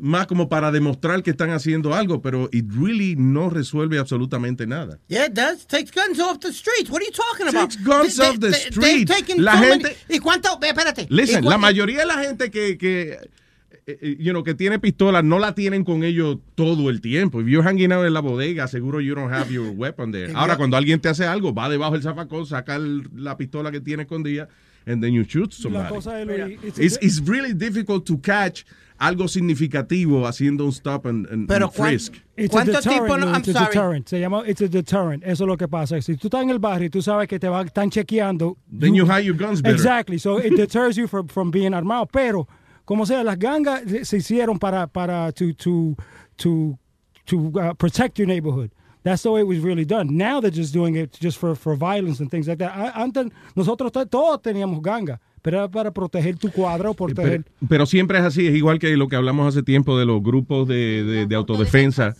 más 0.00 0.28
como 0.28 0.48
para 0.48 0.70
demostrar 0.70 1.24
que 1.24 1.30
están 1.30 1.50
haciendo 1.50 1.92
algo, 1.92 2.22
pero 2.22 2.48
it 2.52 2.66
really 2.72 3.16
no 3.16 3.50
resuelve 3.50 3.98
absolutamente 3.98 4.64
nada. 4.66 4.98
Yeah, 5.08 5.26
it 5.26 5.32
does. 5.32 5.66
Takes 5.66 5.90
guns 5.92 6.20
off 6.20 6.38
the 6.38 6.52
streets. 6.52 6.88
What 6.88 7.00
are 7.00 7.06
you 7.06 7.12
talking 7.12 7.48
about? 7.48 7.70
Takes 7.70 7.84
guns 7.84 8.16
They- 8.16 8.22
off 8.28 8.38
the 8.38 8.50
they- 8.50 8.68
street. 8.70 8.80
they've 8.84 9.06
taken 9.06 9.44
La 9.44 9.52
so 9.54 9.64
gente- 9.64 9.82
many- 10.08 10.16
¿Y 10.16 10.18
cuánto? 10.20 10.56
ve, 10.60 10.68
Espérate. 10.68 11.06
Listen, 11.10 11.40
¿Y 11.40 11.42
cu- 11.42 11.50
la 11.50 11.58
mayoría 11.58 11.98
de 12.00 12.06
la 12.06 12.18
gente 12.18 12.48
que, 12.50 12.78
que 12.78 13.18
you 14.02 14.32
know, 14.32 14.42
que 14.42 14.54
tiene 14.54 14.78
pistola 14.78 15.22
no 15.22 15.38
la 15.38 15.54
tienen 15.54 15.84
con 15.84 16.04
ellos 16.04 16.38
todo 16.54 16.90
el 16.90 17.00
tiempo. 17.00 17.40
If 17.40 17.46
you're 17.48 17.62
hanging 17.66 17.92
out 17.92 18.04
en 18.06 18.12
la 18.12 18.20
bodega, 18.20 18.68
seguro 18.68 19.00
you 19.00 19.14
don't 19.14 19.32
have 19.32 19.50
your 19.50 19.70
weapon 19.70 20.12
there. 20.12 20.32
Ahora, 20.36 20.56
cuando 20.56 20.76
alguien 20.76 21.00
te 21.00 21.08
hace 21.08 21.24
algo, 21.24 21.54
va 21.54 21.68
debajo 21.68 21.92
del 21.94 22.02
zafacón, 22.02 22.46
saca 22.46 22.76
el- 22.76 23.08
la 23.14 23.36
pistola 23.36 23.70
que 23.70 23.80
tiene 23.80 24.02
escondida, 24.02 24.48
and 24.86 25.02
then 25.02 25.12
you 25.12 25.22
shoot 25.24 25.52
somebody. 25.52 25.88
cosa 25.88 26.20
es, 26.20 26.26
Luis, 26.26 26.58
it's- 26.62 26.78
It's, 26.78 26.98
it's 27.00 27.20
really 27.28 27.54
difficult 27.54 28.04
to 28.06 28.18
catch 28.20 28.64
algo 28.98 29.28
significativo 29.28 30.26
haciendo 30.26 30.64
un 30.64 30.72
stop 30.72 31.06
and, 31.06 31.26
and- 31.30 31.50
and 31.50 31.72
frisk. 31.72 32.14
It's 32.36 32.54
a 32.54 32.64
deterrent, 32.64 33.24
Luis, 33.24 33.38
it's 33.38 33.48
a 33.56 33.64
deterrent. 33.66 34.08
Se 34.08 34.18
llama 34.20 34.42
it's 34.46 34.60
a 34.60 34.68
deterrent. 34.68 35.22
Eso 35.24 35.44
es 35.44 35.48
lo 35.48 35.56
que 35.56 35.68
pasa. 35.68 36.00
Si 36.02 36.16
tú 36.16 36.28
estás 36.28 36.42
en 36.42 36.50
el 36.50 36.58
barrio 36.58 36.86
y 36.86 36.90
tú 36.90 37.00
sabes 37.02 37.28
que 37.28 37.38
te 37.38 37.48
van, 37.48 37.66
están 37.66 37.90
chequeando. 37.90 38.56
Then 38.70 38.94
you 38.94 39.04
hide 39.06 39.24
your 39.24 39.36
guns 39.36 39.62
better. 39.62 39.74
Exactly. 39.76 40.18
So 40.18 40.38
it 40.38 40.54
deters 40.56 40.96
you 40.96 41.06
from, 41.08 41.28
from 41.28 41.50
being 41.50 41.74
armado. 41.74 42.06
Pero, 42.06 42.48
como 42.88 43.04
sea, 43.04 43.22
las 43.22 43.38
gangas 43.38 43.82
se- 44.02 44.16
hicieron 44.16 44.58
para, 44.58 44.86
para 44.86 45.30
to, 45.32 45.52
to, 45.54 45.94
to, 46.36 46.78
to 47.26 47.36
uh, 47.36 47.74
protect 47.74 48.18
your 48.18 48.26
neighborhood. 48.26 48.70
That's 49.02 49.22
the 49.22 49.28
way 49.30 49.42
it 49.42 49.46
was 49.46 49.58
really 49.58 49.84
done. 49.84 50.16
Now 50.16 50.40
they're 50.40 50.50
just 50.50 50.72
doing 50.72 50.96
it 50.96 51.14
just 51.20 51.36
for, 51.38 51.54
for 51.54 51.76
violence 51.76 52.18
and 52.22 52.30
things 52.30 52.46
like 52.48 52.58
that. 52.64 52.94
Antes, 52.96 53.26
nosotros 53.54 53.92
to- 53.92 54.06
todos 54.06 54.40
teníamos 54.40 54.80
ganga, 54.82 55.20
pero 55.42 55.58
era 55.58 55.68
para 55.68 55.90
proteger 55.92 56.38
tu 56.38 56.50
cuadra 56.50 56.88
o 56.90 56.94
proteger. 56.94 57.44
Pero, 57.44 57.68
pero 57.68 57.84
siempre 57.86 58.18
es 58.18 58.24
así, 58.24 58.46
es 58.46 58.54
igual 58.54 58.78
que 58.78 58.96
lo 58.96 59.06
que 59.08 59.16
hablamos 59.16 59.46
hace 59.48 59.62
tiempo 59.62 59.98
de 59.98 60.06
los 60.06 60.22
grupos 60.22 60.66
de, 60.66 61.04
de- 61.04 61.26
de 61.26 61.36
autodefensa 61.36 62.14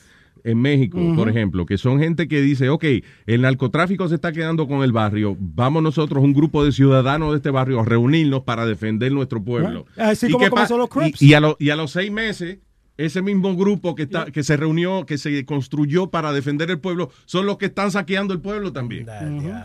en 0.50 0.58
México, 0.60 0.98
por 1.16 1.28
ejemplo, 1.28 1.66
que 1.66 1.78
son 1.78 1.98
gente 1.98 2.28
que 2.28 2.40
dice, 2.40 2.68
ok, 2.68 2.84
el 3.26 3.42
narcotráfico 3.42 4.08
se 4.08 4.14
está 4.14 4.32
quedando 4.32 4.66
con 4.68 4.82
el 4.82 4.92
barrio, 4.92 5.36
vamos 5.38 5.82
nosotros, 5.82 6.22
un 6.22 6.32
grupo 6.32 6.64
de 6.64 6.72
ciudadanos 6.72 7.30
de 7.32 7.36
este 7.36 7.50
barrio, 7.50 7.80
a 7.80 7.84
reunirnos 7.84 8.42
para 8.42 8.66
defender 8.66 9.12
nuestro 9.12 9.42
pueblo. 9.42 9.86
Así 9.96 10.26
Y 10.26 10.30
como 10.30 10.48
comenzó 10.48 10.76
los 10.78 10.88
Crips. 10.88 11.20
y, 11.22 11.28
y 11.30 11.34
a 11.34 11.40
lo- 11.40 11.56
y 11.58 11.70
a 11.70 11.76
los 11.76 11.90
seis 11.90 12.10
meses, 12.10 12.58
ese 12.96 13.22
mismo 13.22 13.54
grupo 13.56 13.94
que, 13.94 14.02
está, 14.02 14.26
que 14.32 14.42
se 14.42 14.56
reunió, 14.56 15.06
que 15.06 15.18
se 15.18 15.44
construyó 15.44 16.10
para 16.10 16.32
defender 16.32 16.68
el 16.70 16.80
pueblo, 16.80 17.10
son 17.26 17.46
los 17.46 17.56
que 17.58 17.66
están 17.66 17.90
saqueando 17.92 18.34
el 18.34 18.40
pueblo 18.40 18.72
también. 18.72 19.06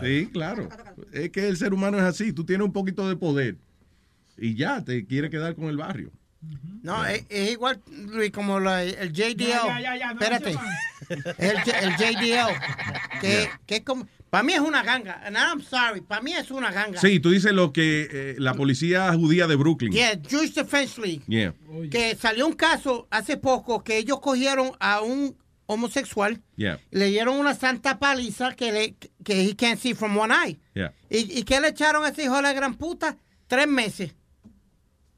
Sí, 0.03 0.27
claro. 0.31 0.69
Es 1.11 1.29
que 1.31 1.47
el 1.47 1.57
ser 1.57 1.73
humano 1.73 1.97
es 1.97 2.03
así, 2.03 2.31
tú 2.33 2.43
tienes 2.43 2.65
un 2.65 2.73
poquito 2.73 3.07
de 3.09 3.15
poder 3.15 3.57
y 4.37 4.53
ya 4.55 4.83
te 4.83 5.05
quiere 5.05 5.29
quedar 5.29 5.55
con 5.55 5.65
el 5.65 5.77
barrio. 5.77 6.11
No, 6.81 7.05
es, 7.05 7.23
es 7.29 7.51
igual, 7.51 7.81
Luis, 8.09 8.31
como 8.31 8.59
la- 8.59 8.83
el 8.83 9.13
JDL. 9.13 9.37
Ya, 9.37 9.79
ya, 9.79 9.81
ya, 9.81 9.97
ya, 9.97 10.13
no 10.13 10.19
Espérate. 10.21 10.51
el, 11.37 11.57
el 11.57 11.95
JDL. 11.95 13.19
Que, 13.21 13.49
que 13.65 13.75
es 13.77 13.81
como. 13.83 14.07
Para 14.29 14.43
mí 14.43 14.53
es 14.53 14.59
una 14.61 14.81
ganga. 14.83 15.21
And 15.25 15.37
I'm 15.37 15.61
sorry. 15.61 16.01
Para 16.01 16.21
mí 16.21 16.33
es 16.33 16.49
una 16.51 16.71
ganga. 16.71 16.99
Sí, 16.99 17.19
tú 17.19 17.29
dices 17.29 17.51
lo 17.53 17.71
que 17.71 18.07
eh, 18.11 18.35
la 18.39 18.53
policía 18.55 19.13
judía 19.13 19.45
de 19.47 19.55
Brooklyn. 19.55 19.93
Yeah, 19.93 20.19
Jewish 20.27 20.53
Defense 20.55 20.99
League. 20.99 21.21
Yeah. 21.27 21.53
Que 21.91 22.15
salió 22.15 22.47
un 22.47 22.53
caso 22.53 23.07
hace 23.11 23.37
poco 23.37 23.83
que 23.83 23.97
ellos 23.97 24.19
cogieron 24.19 24.71
a 24.79 25.01
un 25.01 25.37
homosexual, 25.67 26.41
Yeah. 26.57 26.79
le 26.91 27.05
dieron 27.07 27.37
una 27.39 27.53
santa 27.55 27.97
paliza 27.99 28.53
que, 28.55 28.71
le, 28.71 28.95
que 29.23 29.41
he 29.43 29.55
can't 29.55 29.79
see 29.79 29.93
from 29.93 30.17
one 30.17 30.33
eye. 30.33 30.59
Yeah. 30.73 30.93
¿Y, 31.09 31.39
¿Y 31.39 31.43
qué 31.43 31.61
le 31.61 31.69
echaron 31.69 32.03
a 32.03 32.09
ese 32.09 32.23
hijo 32.23 32.35
de 32.35 32.41
la 32.41 32.53
gran 32.53 32.75
puta? 32.75 33.15
Tres 33.47 33.67
meses. 33.67 34.13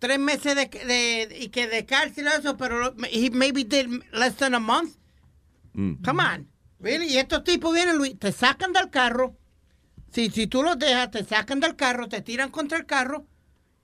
Tres 0.06 0.20
meses 0.20 0.56
de, 0.56 0.68
de- 0.68 1.38
y 1.40 1.50
que 1.50 1.68
de 1.68 1.86
cárcel 1.86 2.28
eso, 2.28 2.58
pero 2.58 2.94
he 3.12 3.32
maybe 3.32 3.64
did 3.64 3.88
less 4.14 4.36
than 4.36 4.54
a 4.54 4.60
month. 4.60 4.96
Mm. 5.74 6.04
Come 6.04 6.24
on. 6.24 6.48
Really? 6.80 7.08
Y 7.08 7.18
estos 7.18 7.44
tipos 7.44 7.74
vienen, 7.74 7.98
Luis, 7.98 8.20
te 8.20 8.32
sacan 8.32 8.72
del 8.72 8.90
carro. 8.92 9.36
Si, 10.12 10.30
si 10.30 10.46
tú 10.46 10.62
los 10.62 10.78
dejas, 10.78 11.10
te 11.10 11.24
sacan 11.24 11.60
del 11.60 11.76
carro, 11.76 12.08
te 12.08 12.22
tiran 12.22 12.52
contra 12.52 12.78
el 12.78 12.86
carro 12.86 13.26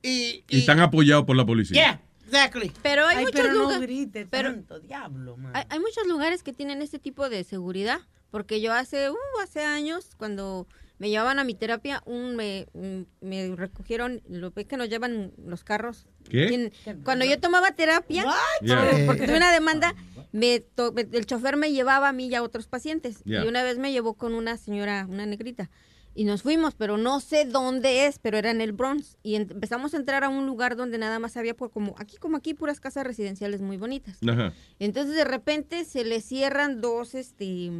y... 0.03 0.43
Y 0.47 0.59
están 0.59 0.79
apoyados 0.79 1.25
por 1.25 1.35
la 1.35 1.45
policía. 1.45 1.75
Yeah, 1.75 2.01
exactly. 2.25 2.71
Pero 2.83 3.07
hay 3.07 3.17
Ay, 3.17 3.25
muchos 3.25 3.41
pero 3.41 3.53
no 3.53 3.59
lugares. 3.63 3.81
grites 3.81 4.27
pero 4.29 4.51
tanto, 4.51 4.79
diablo, 4.79 5.37
man. 5.37 5.51
hay, 5.55 5.63
hay 5.69 5.79
muchos 5.79 6.05
lugares 6.07 6.43
que 6.43 6.53
tienen 6.53 6.81
este 6.83 6.99
tipo 6.99 7.29
de 7.29 7.43
seguridad. 7.43 7.99
Porque 8.29 8.61
yo 8.61 8.71
hace, 8.71 9.09
uh, 9.09 9.15
hace 9.43 9.63
años, 9.65 10.11
cuando 10.17 10.65
me 11.01 11.09
llevaban 11.09 11.39
a 11.39 11.43
mi 11.43 11.55
terapia, 11.55 12.03
un 12.05 12.35
me, 12.35 12.67
un- 12.73 13.07
me 13.21 13.55
recogieron, 13.55 14.21
lo 14.29 14.51
ves 14.51 14.67
que 14.67 14.77
nos 14.77 14.87
llevan 14.87 15.31
los 15.43 15.63
carros. 15.63 16.05
¿Qué? 16.29 16.71
Cuando 17.03 17.25
yo 17.25 17.39
tomaba 17.39 17.71
terapia, 17.71 18.23
Yeah. 18.61 19.05
porque 19.07 19.25
tuve 19.25 19.37
una 19.37 19.51
demanda, 19.51 19.95
me 20.31 20.59
to- 20.59 20.91
me- 20.91 21.07
el 21.11 21.25
chofer 21.25 21.57
me 21.57 21.71
llevaba 21.71 22.09
a 22.09 22.13
mí 22.13 22.27
y 22.27 22.35
a 22.35 22.43
otros 22.43 22.67
pacientes. 22.67 23.23
Yeah. 23.23 23.43
Y 23.43 23.47
una 23.47 23.63
vez 23.63 23.79
me 23.79 23.91
llevó 23.91 24.13
con 24.13 24.35
una 24.35 24.57
señora, 24.57 25.07
una 25.09 25.25
negrita. 25.25 25.71
Y 26.13 26.25
nos 26.25 26.43
fuimos, 26.43 26.75
pero 26.75 26.97
no 26.97 27.19
sé 27.19 27.45
dónde 27.45 28.05
es, 28.05 28.19
pero 28.19 28.37
era 28.37 28.51
en 28.51 28.61
el 28.61 28.71
Bronx. 28.73 29.17
Y 29.23 29.33
empezamos 29.35 29.95
a 29.95 29.97
entrar 29.97 30.23
a 30.23 30.29
un 30.29 30.45
lugar 30.45 30.75
donde 30.75 30.99
nada 30.99 31.17
más 31.17 31.35
había, 31.35 31.55
por 31.55 31.71
como 31.71 31.95
aquí 31.97 32.17
como 32.17 32.37
aquí, 32.37 32.53
puras 32.53 32.79
casas 32.79 33.07
residenciales 33.07 33.61
muy 33.61 33.77
bonitas. 33.77 34.19
Ajá. 34.29 34.53
Entonces 34.77 35.15
de 35.15 35.23
repente 35.23 35.83
se 35.83 36.03
le 36.03 36.21
cierran 36.21 36.79
dos 36.79 37.15
este, 37.15 37.71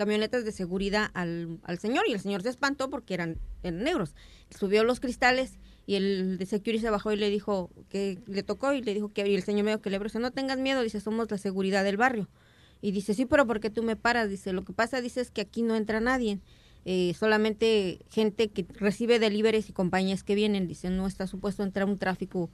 camionetas 0.00 0.46
de 0.46 0.52
seguridad 0.52 1.10
al, 1.12 1.58
al 1.62 1.78
señor 1.78 2.04
y 2.08 2.14
el 2.14 2.20
señor 2.20 2.40
se 2.40 2.48
espantó 2.48 2.88
porque 2.88 3.12
eran, 3.12 3.36
eran 3.62 3.84
negros. 3.84 4.14
Subió 4.48 4.82
los 4.82 4.98
cristales 4.98 5.58
y 5.86 5.96
el 5.96 6.38
de 6.38 6.46
security 6.46 6.80
se 6.80 6.88
bajó 6.88 7.12
y 7.12 7.16
le 7.16 7.28
dijo 7.28 7.68
que 7.90 8.18
le 8.26 8.42
tocó 8.42 8.72
y 8.72 8.80
le 8.80 8.94
dijo 8.94 9.12
que 9.12 9.28
y 9.28 9.34
el 9.34 9.42
señor 9.42 9.64
me 9.64 9.72
dijo 9.72 9.82
que 9.82 9.90
le 9.90 9.98
dice 9.98 10.18
no 10.18 10.30
tengas 10.30 10.58
miedo, 10.58 10.80
dice 10.80 11.00
somos 11.00 11.30
la 11.30 11.36
seguridad 11.36 11.84
del 11.84 11.98
barrio. 11.98 12.30
Y 12.80 12.92
dice, 12.92 13.12
sí, 13.12 13.26
pero 13.26 13.46
¿por 13.46 13.60
qué 13.60 13.68
tú 13.68 13.82
me 13.82 13.94
paras? 13.94 14.30
Dice, 14.30 14.54
lo 14.54 14.64
que 14.64 14.72
pasa, 14.72 15.02
dice, 15.02 15.20
es 15.20 15.30
que 15.30 15.42
aquí 15.42 15.60
no 15.60 15.76
entra 15.76 16.00
nadie. 16.00 16.40
Eh, 16.86 17.12
solamente 17.18 17.98
gente 18.10 18.48
que 18.48 18.64
recibe 18.72 19.18
deliveries 19.18 19.68
y 19.68 19.74
compañías 19.74 20.24
que 20.24 20.34
vienen. 20.34 20.66
Dice, 20.66 20.88
no 20.88 21.06
está 21.06 21.26
supuesto 21.26 21.62
entrar 21.62 21.86
un 21.86 21.98
tráfico. 21.98 22.48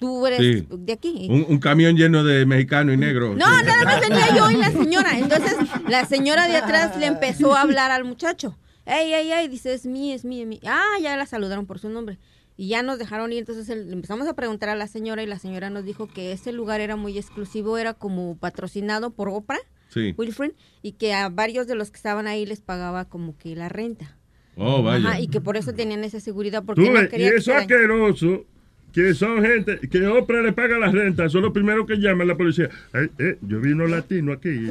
Tú 0.00 0.26
eres 0.26 0.38
Sí. 0.40 0.66
de 0.70 0.92
aquí. 0.92 1.28
Un, 1.30 1.44
un 1.48 1.58
camión 1.58 1.94
lleno 1.96 2.24
de 2.24 2.44
mexicano 2.46 2.92
y 2.92 2.96
negro. 2.96 3.34
No, 3.36 3.62
nada 3.62 3.84
más 3.84 4.00
venía 4.00 4.34
yo 4.34 4.50
y 4.50 4.56
la 4.56 4.70
señora. 4.72 5.18
Entonces, 5.18 5.54
la 5.88 6.04
señora 6.06 6.48
de 6.48 6.56
atrás 6.56 6.96
le 6.98 7.06
empezó 7.06 7.54
a 7.54 7.60
hablar 7.60 7.90
al 7.92 8.04
muchacho. 8.04 8.56
Ey, 8.86 9.12
ey, 9.12 9.30
ey, 9.30 9.46
dice, 9.48 9.74
es 9.74 9.84
mí, 9.86 10.12
es 10.12 10.24
mí, 10.24 10.40
es 10.40 10.46
mí. 10.48 10.58
Ah, 10.66 10.96
ya 11.02 11.16
la 11.16 11.26
saludaron 11.26 11.66
por 11.66 11.78
su 11.78 11.88
nombre. 11.90 12.18
Y 12.56 12.68
ya 12.68 12.82
nos 12.82 12.98
dejaron 12.98 13.32
ir, 13.32 13.38
entonces 13.40 13.68
le 13.68 13.92
empezamos 13.92 14.26
a 14.26 14.34
preguntar 14.34 14.68
a 14.70 14.74
la 14.74 14.86
señora 14.86 15.22
y 15.22 15.26
la 15.26 15.38
señora 15.38 15.70
nos 15.70 15.84
dijo 15.84 16.08
que 16.08 16.32
ese 16.32 16.52
lugar 16.52 16.80
era 16.80 16.96
muy 16.96 17.16
exclusivo, 17.16 17.78
era 17.78 17.94
como 17.94 18.36
patrocinado 18.36 19.10
por 19.10 19.28
Oprah, 19.28 19.60
Sí. 19.88 20.14
Wilfred, 20.18 20.52
y 20.82 20.92
que 20.92 21.12
a 21.14 21.28
varios 21.30 21.66
de 21.66 21.74
los 21.74 21.90
que 21.90 21.96
estaban 21.96 22.26
ahí 22.26 22.46
les 22.46 22.60
pagaba 22.60 23.06
como 23.06 23.36
que 23.38 23.54
la 23.56 23.68
renta. 23.68 24.16
Oh, 24.56 24.82
vaya. 24.82 25.08
Ajá, 25.10 25.20
y 25.20 25.28
que 25.28 25.40
por 25.40 25.56
eso 25.56 25.72
tenían 25.72 26.04
esa 26.04 26.20
seguridad, 26.20 26.62
porque 26.64 26.82
Tú 26.84 26.90
no 26.90 27.00
ves, 27.00 27.10
y 27.12 27.42
fueran- 27.42 27.60
asqueroso, 27.62 28.44
que 28.92 29.14
son 29.14 29.42
gente 29.42 29.80
que 29.88 30.06
Oprah 30.06 30.42
le 30.42 30.52
paga 30.52 30.78
la 30.78 30.88
renta, 30.88 31.28
son 31.28 31.42
los 31.42 31.52
primeros 31.52 31.86
que 31.86 31.96
llaman 31.96 32.26
la 32.28 32.36
policía. 32.36 32.68
Ay, 32.92 33.10
eh, 33.18 33.36
yo 33.42 33.60
vi 33.60 33.72
unos 33.72 33.90
latinos 33.90 34.36
aquí. 34.38 34.50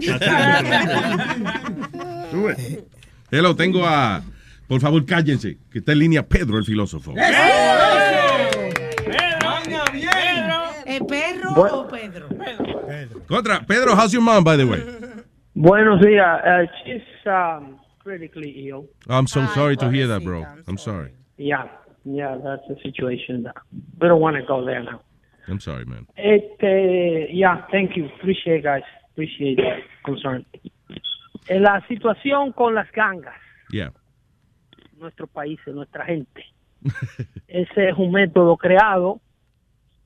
Ves. 2.33 2.79
Hello, 3.31 3.55
tengo 3.55 3.85
a. 3.85 4.21
Por 4.67 4.79
favor, 4.81 5.03
cállense, 5.05 5.57
que 5.71 5.79
está 5.79 5.93
en 5.93 5.99
línea 5.99 6.27
Pedro, 6.27 6.57
el 6.57 6.65
filósofo. 6.65 7.13
¿Es 10.85 11.01
perro 11.07 11.53
Bueno. 11.55 11.79
o 11.81 11.87
Pedro? 11.87 12.27
Contra, 13.27 13.61
Pedro, 13.65 13.93
how's 13.95 14.11
your 14.11 14.21
mom, 14.23 14.43
by 14.43 14.57
the 14.57 14.65
way? 14.65 14.83
Buenos 15.55 15.99
días. 16.01 16.39
Uh, 16.43 16.65
she's 16.83 17.01
um, 17.25 17.79
critically 17.99 18.67
ill. 18.69 18.87
I'm 19.07 19.27
so 19.27 19.45
sorry 19.47 19.75
to 19.77 19.89
hear 19.89 20.07
that, 20.07 20.23
bro. 20.23 20.45
I'm 20.67 20.77
sorry. 20.77 21.13
Yeah, 21.37 21.67
yeah, 22.15 22.35
that's 22.37 22.67
the 22.67 22.75
situation. 22.83 23.45
We 23.99 24.07
don't 24.07 24.19
want 24.21 24.35
to 24.37 24.43
go 24.45 24.63
there 24.65 24.83
now. 24.83 25.01
I'm 25.47 25.59
sorry, 25.59 25.85
man. 25.85 26.05
Este, 26.15 27.29
yeah, 27.33 27.65
thank 27.71 27.95
you. 27.95 28.05
Appreciate, 28.19 28.63
guys. 28.63 28.83
Appreciate 29.11 29.57
the 29.57 29.81
concern. 30.05 30.45
Eh, 31.47 31.59
La 31.59 31.81
situación 31.87 32.51
con 32.53 32.75
las 32.75 32.91
gangas, 32.91 33.35
Yeah. 33.71 33.91
nuestro 34.99 35.27
país, 35.27 35.59
nuestra 35.67 36.05
gente. 36.05 36.45
Ese 37.47 37.89
es 37.89 37.97
un 37.97 38.11
método 38.11 38.57
creado. 38.57 39.19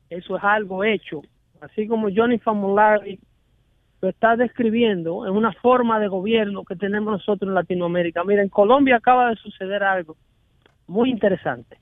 Eso 0.09 0.37
es 0.37 0.43
algo 0.43 0.83
hecho. 0.83 1.21
Así 1.61 1.87
como 1.87 2.07
Johnny 2.15 2.37
Famolari 2.39 3.19
lo 4.01 4.09
está 4.09 4.35
describiendo, 4.35 5.25
es 5.25 5.31
una 5.31 5.53
forma 5.53 5.97
de 5.99 6.07
gobierno 6.09 6.63
que 6.65 6.75
tenemos 6.75 7.11
nosotros 7.13 7.47
en 7.49 7.55
Latinoamérica. 7.55 8.23
Mira, 8.25 8.41
en 8.43 8.49
Colombia 8.49 8.97
acaba 8.97 9.29
de 9.29 9.35
suceder 9.37 9.81
algo 9.83 10.17
muy 10.87 11.09
interesante. 11.09 11.77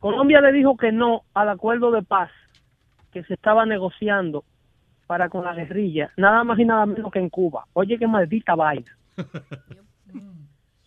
Colombia 0.00 0.40
le 0.40 0.52
dijo 0.52 0.76
que 0.76 0.92
no 0.92 1.22
al 1.34 1.48
acuerdo 1.48 1.90
de 1.90 2.02
paz 2.02 2.30
que 3.12 3.22
se 3.24 3.34
estaba 3.34 3.66
negociando 3.66 4.44
para 5.06 5.28
con 5.28 5.44
la 5.44 5.54
guerrilla, 5.54 6.10
nada 6.16 6.44
más 6.44 6.58
y 6.58 6.64
nada 6.64 6.84
menos 6.86 7.10
que 7.10 7.18
en 7.18 7.30
Cuba. 7.30 7.64
Oye, 7.72 7.98
qué 7.98 8.06
maldita 8.06 8.54
vaina. 8.54 8.94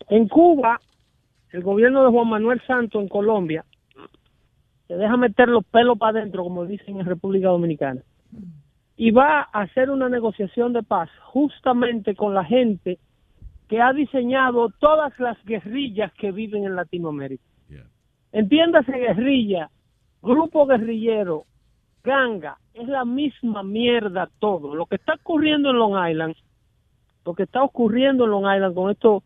En 0.09 0.27
Cuba, 0.27 0.79
el 1.51 1.63
gobierno 1.63 2.03
de 2.03 2.11
Juan 2.11 2.27
Manuel 2.27 2.61
Santos 2.67 3.01
en 3.01 3.07
Colombia 3.07 3.65
se 4.87 4.95
deja 4.95 5.15
meter 5.15 5.47
los 5.47 5.63
pelos 5.63 5.97
para 5.97 6.19
adentro, 6.19 6.43
como 6.43 6.65
dicen 6.65 6.99
en 6.99 7.05
República 7.05 7.47
Dominicana, 7.47 8.01
y 8.97 9.11
va 9.11 9.47
a 9.53 9.61
hacer 9.61 9.89
una 9.89 10.09
negociación 10.09 10.73
de 10.73 10.83
paz 10.83 11.09
justamente 11.23 12.13
con 12.13 12.33
la 12.33 12.43
gente 12.43 12.99
que 13.69 13.81
ha 13.81 13.93
diseñado 13.93 14.69
todas 14.79 15.17
las 15.17 15.41
guerrillas 15.45 16.11
que 16.13 16.33
viven 16.33 16.65
en 16.65 16.75
Latinoamérica. 16.75 17.43
Entiéndase 18.31 18.91
guerrilla, 18.91 19.69
grupo 20.21 20.65
guerrillero, 20.65 21.45
ganga, 22.03 22.57
es 22.73 22.87
la 22.87 23.03
misma 23.05 23.63
mierda 23.63 24.29
todo. 24.39 24.73
Lo 24.75 24.85
que 24.85 24.95
está 24.95 25.13
ocurriendo 25.15 25.69
en 25.71 25.77
Long 25.77 26.09
Island, 26.09 26.35
lo 27.25 27.33
que 27.33 27.43
está 27.43 27.63
ocurriendo 27.63 28.23
en 28.25 28.31
Long 28.31 28.45
Island 28.55 28.73
con 28.75 28.89
estos 28.91 29.23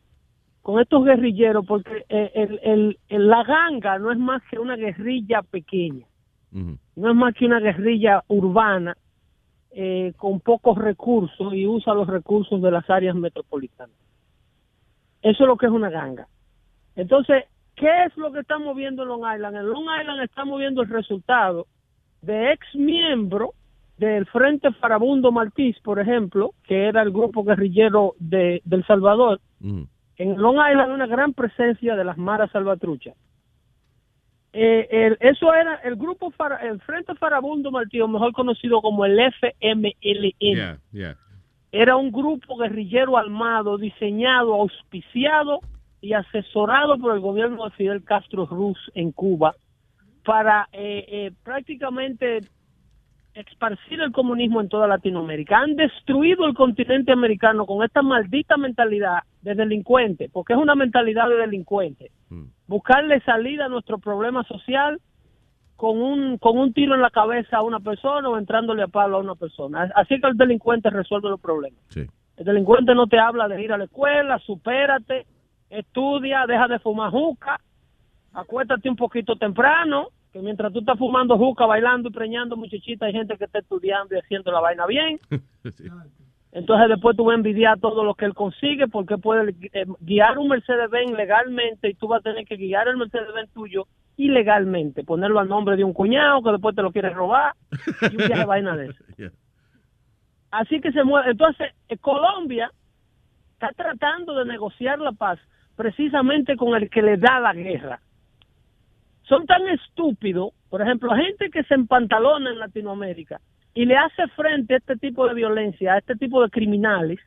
con 0.61 0.81
estos 0.81 1.05
guerrilleros, 1.05 1.63
porque 1.67 2.05
el, 2.09 2.59
el- 2.63 2.99
el- 3.07 3.27
la 3.29 3.43
ganga 3.43 3.99
no 3.99 4.11
es 4.11 4.17
más 4.17 4.41
que 4.49 4.57
una 4.57 4.75
guerrilla 4.75 5.43
pequeña, 5.43 6.07
no 6.95 7.09
es 7.11 7.15
más 7.15 7.35
que 7.35 7.45
una 7.45 7.59
guerrilla 7.59 8.23
urbana 8.27 8.97
eh, 9.69 10.13
con 10.17 10.39
pocos 10.39 10.75
recursos 10.77 11.53
y 11.53 11.67
usa 11.67 11.93
los 11.93 12.07
recursos 12.07 12.59
de 12.63 12.71
las 12.71 12.89
áreas 12.89 13.15
metropolitanas. 13.15 13.95
Eso 15.21 15.43
es 15.43 15.47
lo 15.47 15.55
que 15.57 15.67
es 15.67 15.71
una 15.71 15.89
ganga. 15.91 16.27
Entonces, 16.95 17.43
¿qué 17.75 18.05
es 18.05 18.15
lo 18.17 18.31
que 18.31 18.39
está 18.39 18.57
moviendo 18.57 19.03
en 19.03 19.09
Long 19.09 19.23
Island? 19.35 19.57
En 19.57 19.67
Long 19.69 19.85
Island 20.01 20.21
está 20.23 20.45
moviendo 20.45 20.81
el 20.81 20.89
resultado 20.89 21.67
de 22.21 22.51
ex 22.53 22.65
miembro 22.75 23.53
del 23.97 24.25
Frente 24.25 24.71
Farabundo 24.73 25.31
Martís, 25.31 25.79
por 25.79 25.99
ejemplo, 25.99 26.51
que 26.63 26.87
era 26.87 27.01
el 27.01 27.11
grupo 27.11 27.43
guerrillero 27.43 28.13
de, 28.19 28.61
del 28.65 28.85
Salvador. 28.85 29.39
En 30.17 30.37
Long 30.41 30.55
Island 30.55 30.89
hay 30.89 30.95
una 30.95 31.07
gran 31.07 31.33
presencia 31.33 31.95
de 31.95 32.03
las 32.03 32.17
maras 32.17 32.51
salvatruchas. 32.51 33.15
Eh, 34.53 34.87
el- 34.89 35.17
eso 35.19 35.53
era 35.53 35.75
el 35.83 35.95
grupo, 35.97 36.31
el 36.61 36.79
Frente 36.81 37.13
Farabundo 37.15 37.71
Martí, 37.71 37.99
o 37.99 38.07
mejor 38.07 38.31
conocido 38.31 38.81
como 38.81 39.03
el 39.05 39.19
FMLN 39.19 40.31
Yeah, 40.39 40.79
yeah. 40.93 41.17
era 41.73 41.97
un 41.97 42.09
grupo 42.11 42.55
guerrillero 42.55 43.17
armado, 43.17 43.77
diseñado, 43.77 44.53
auspiciado 44.53 45.59
y 46.01 46.13
asesorado 46.13 46.97
por 46.97 47.13
el 47.13 47.19
gobierno 47.19 47.65
de 47.65 47.71
Fidel 47.71 48.03
Castro 48.03 48.45
Ruz 48.45 48.77
en 48.93 49.11
Cuba 49.11 49.55
para 50.23 50.67
eh, 50.71 51.05
eh, 51.07 51.31
prácticamente 51.43 52.41
esparcir 53.35 53.99
el 54.01 54.11
comunismo 54.11 54.61
en 54.61 54.69
toda 54.69 54.87
Latinoamérica. 54.87 55.59
Han 55.59 55.75
destruido 55.75 56.45
el 56.45 56.53
continente 56.53 57.11
americano 57.11 57.65
con 57.65 57.83
esta 57.83 58.01
maldita 58.01 58.57
mentalidad 58.57 59.19
de 59.41 59.55
delincuente, 59.55 60.29
porque 60.31 60.53
es 60.53 60.59
una 60.59 60.73
mentalidad 60.75 61.27
de 61.27 61.35
delincuente. 61.35 62.11
Buscarle 62.67 63.19
salida 63.21 63.65
a 63.65 63.69
nuestro 63.69 63.99
problema 63.99 64.43
social 64.45 64.99
con 65.75 66.01
un, 66.01 66.37
con 66.37 66.57
un 66.57 66.73
tiro 66.73 66.95
en 66.95 67.01
la 67.01 67.09
cabeza 67.09 67.57
a 67.57 67.63
una 67.63 67.81
persona 67.81 68.29
o 68.29 68.37
entrándole 68.37 68.83
a 68.83 68.87
palo 68.87 69.17
a 69.17 69.19
una 69.19 69.35
persona. 69.35 69.91
Así 69.95 70.19
que 70.19 70.27
el 70.27 70.37
delincuente 70.37 70.89
resuelve 70.89 71.29
los 71.29 71.41
problemas. 71.41 71.79
El 71.95 72.45
delincuente 72.45 72.95
no 72.95 73.07
te 73.07 73.19
habla 73.19 73.47
de 73.47 73.61
ir 73.61 73.71
a 73.71 73.77
la 73.77 73.85
escuela, 73.85 74.39
supérate, 74.39 75.25
estudia, 75.69 76.45
deja 76.47 76.67
de 76.67 76.79
fumar 76.79 77.11
juca, 77.11 77.59
acuéstate 78.33 78.89
un 78.89 78.95
poquito 78.95 79.35
temprano, 79.35 80.09
que 80.31 80.39
mientras 80.39 80.73
tú 80.73 80.79
estás 80.79 80.97
fumando 80.97 81.37
juca, 81.37 81.65
bailando 81.65 82.09
y 82.09 82.11
preñando 82.11 82.57
muchachita, 82.57 83.05
hay 83.05 83.13
gente 83.13 83.37
que 83.37 83.45
está 83.45 83.59
estudiando 83.59 84.15
y 84.15 84.19
haciendo 84.19 84.51
la 84.51 84.59
vaina 84.59 84.85
bien. 84.85 85.19
Entonces 86.51 86.87
después 86.87 87.17
tú 87.17 87.25
vas 87.25 87.33
a 87.33 87.37
envidiar 87.37 87.79
todo 87.79 88.03
lo 88.05 88.15
que 88.15 88.23
él 88.23 88.33
consigue 88.33 88.87
porque 88.87 89.17
puede 89.17 89.53
eh, 89.73 89.85
guiar 89.99 90.37
un 90.37 90.47
Mercedes-Benz 90.47 91.11
legalmente 91.11 91.89
y 91.89 91.95
tú 91.95 92.07
vas 92.07 92.19
a 92.19 92.23
tener 92.23 92.45
que 92.45 92.55
guiar 92.55 92.87
el 92.87 92.95
Mercedes-Benz 92.95 93.51
tuyo 93.51 93.87
ilegalmente, 94.15 95.03
ponerlo 95.03 95.41
al 95.41 95.49
nombre 95.49 95.75
de 95.75 95.83
un 95.83 95.91
cuñado 95.91 96.41
que 96.41 96.51
después 96.51 96.73
te 96.73 96.81
lo 96.81 96.93
quiere 96.93 97.09
robar 97.09 97.53
y 98.09 98.15
un 98.15 98.29
de 98.29 98.45
vaina 98.45 98.77
de 98.77 98.87
eso. 98.87 99.03
Así 100.51 100.79
que 100.79 100.93
se 100.93 101.03
mueve. 101.03 101.31
Entonces, 101.31 101.73
eh, 101.89 101.97
Colombia 101.97 102.71
está 103.53 103.71
tratando 103.75 104.33
de 104.35 104.45
negociar 104.45 104.99
la 104.99 105.11
paz 105.11 105.39
precisamente 105.75 106.55
con 106.55 106.75
el 106.75 106.89
que 106.89 107.01
le 107.01 107.17
da 107.17 107.39
la 107.39 107.53
guerra. 107.53 107.99
Son 109.23 109.45
tan 109.45 109.67
estúpidos, 109.69 110.53
por 110.69 110.81
ejemplo, 110.81 111.13
gente 111.15 111.49
que 111.49 111.63
se 111.63 111.73
empantalona 111.73 112.51
en 112.51 112.59
Latinoamérica 112.59 113.41
y 113.73 113.85
le 113.85 113.97
hace 113.97 114.27
frente 114.29 114.75
a 114.75 114.77
este 114.77 114.95
tipo 114.97 115.27
de 115.27 115.33
violencia, 115.33 115.93
a 115.93 115.97
este 115.97 116.15
tipo 116.15 116.41
de 116.41 116.49
criminales, 116.49 117.19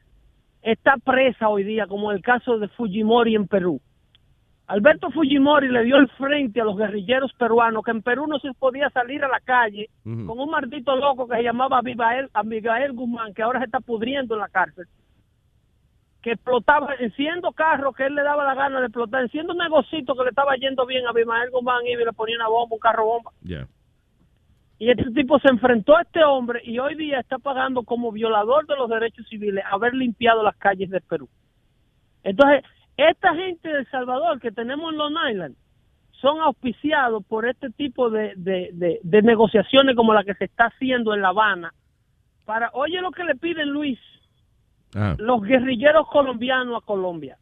está 0.62 0.96
presa 0.96 1.48
hoy 1.48 1.64
día, 1.64 1.86
como 1.86 2.12
el 2.12 2.22
caso 2.22 2.58
de 2.58 2.68
Fujimori 2.68 3.34
en 3.34 3.46
Perú. 3.46 3.80
Alberto 4.66 5.10
Fujimori 5.10 5.68
le 5.68 5.84
dio 5.84 5.96
el 5.96 6.08
frente 6.08 6.60
a 6.60 6.64
los 6.64 6.76
guerrilleros 6.76 7.32
peruanos, 7.32 7.82
que 7.82 7.90
en 7.90 8.02
Perú 8.02 8.26
no 8.26 8.38
se 8.38 8.52
podía 8.52 8.90
salir 8.90 9.24
a 9.24 9.28
la 9.28 9.40
calle 9.40 9.88
con 10.04 10.38
un 10.38 10.50
maldito 10.50 10.94
loco 10.94 11.26
que 11.26 11.36
se 11.36 11.42
llamaba 11.42 11.78
Abigail 11.78 12.92
Guzmán, 12.92 13.32
que 13.32 13.42
ahora 13.42 13.60
se 13.60 13.66
está 13.66 13.80
pudriendo 13.80 14.34
en 14.34 14.40
la 14.40 14.48
cárcel, 14.48 14.86
que 16.22 16.32
explotaba, 16.32 16.94
enciendo 16.98 17.52
carros 17.52 17.94
que 17.94 18.06
él 18.06 18.14
le 18.14 18.22
daba 18.22 18.44
la 18.44 18.54
gana 18.54 18.80
de 18.80 18.86
explotar, 18.86 19.22
enciendo 19.22 19.52
un 19.52 19.58
negocito 19.58 20.14
que 20.14 20.24
le 20.24 20.30
estaba 20.30 20.56
yendo 20.56 20.84
bien 20.86 21.06
a 21.06 21.10
Abigail 21.10 21.50
Guzmán 21.50 21.86
y 21.86 21.96
le 21.96 22.12
ponía 22.12 22.36
una 22.36 22.48
bomba, 22.48 22.74
un 22.74 22.80
carro 22.80 23.04
bomba. 23.04 23.32
Y 24.80 24.90
este 24.90 25.10
tipo 25.10 25.38
se 25.40 25.48
enfrentó 25.48 25.96
a 25.96 26.02
este 26.02 26.22
hombre 26.22 26.60
y 26.64 26.78
hoy 26.78 26.94
día 26.94 27.18
está 27.18 27.38
pagando 27.38 27.82
como 27.82 28.12
violador 28.12 28.66
de 28.66 28.76
los 28.76 28.88
derechos 28.88 29.26
civiles 29.28 29.64
haber 29.70 29.94
limpiado 29.94 30.42
las 30.42 30.56
calles 30.56 30.90
de 30.90 31.00
Perú. 31.00 31.28
Entonces, 32.22 32.64
esta 32.96 33.34
gente 33.34 33.68
de 33.68 33.78
El 33.78 33.90
Salvador 33.90 34.40
que 34.40 34.52
tenemos 34.52 34.92
en 34.92 34.98
Long 34.98 35.16
Island 35.30 35.56
son 36.20 36.40
auspiciados 36.40 37.24
por 37.26 37.48
este 37.48 37.70
tipo 37.70 38.10
de, 38.10 38.34
de, 38.36 38.70
de, 38.72 39.00
de 39.02 39.22
negociaciones 39.22 39.94
como 39.94 40.14
la 40.14 40.24
que 40.24 40.34
se 40.34 40.44
está 40.44 40.66
haciendo 40.66 41.14
en 41.14 41.22
La 41.22 41.28
Habana. 41.28 41.72
Para, 42.44 42.70
oye 42.72 43.00
lo 43.00 43.12
que 43.12 43.24
le 43.24 43.36
piden 43.36 43.70
Luis, 43.70 43.98
Ah. 44.94 45.14
los 45.18 45.42
guerrilleros 45.42 46.06
colombianos 46.08 46.82
a 46.82 46.86
Colombia. 46.86 47.36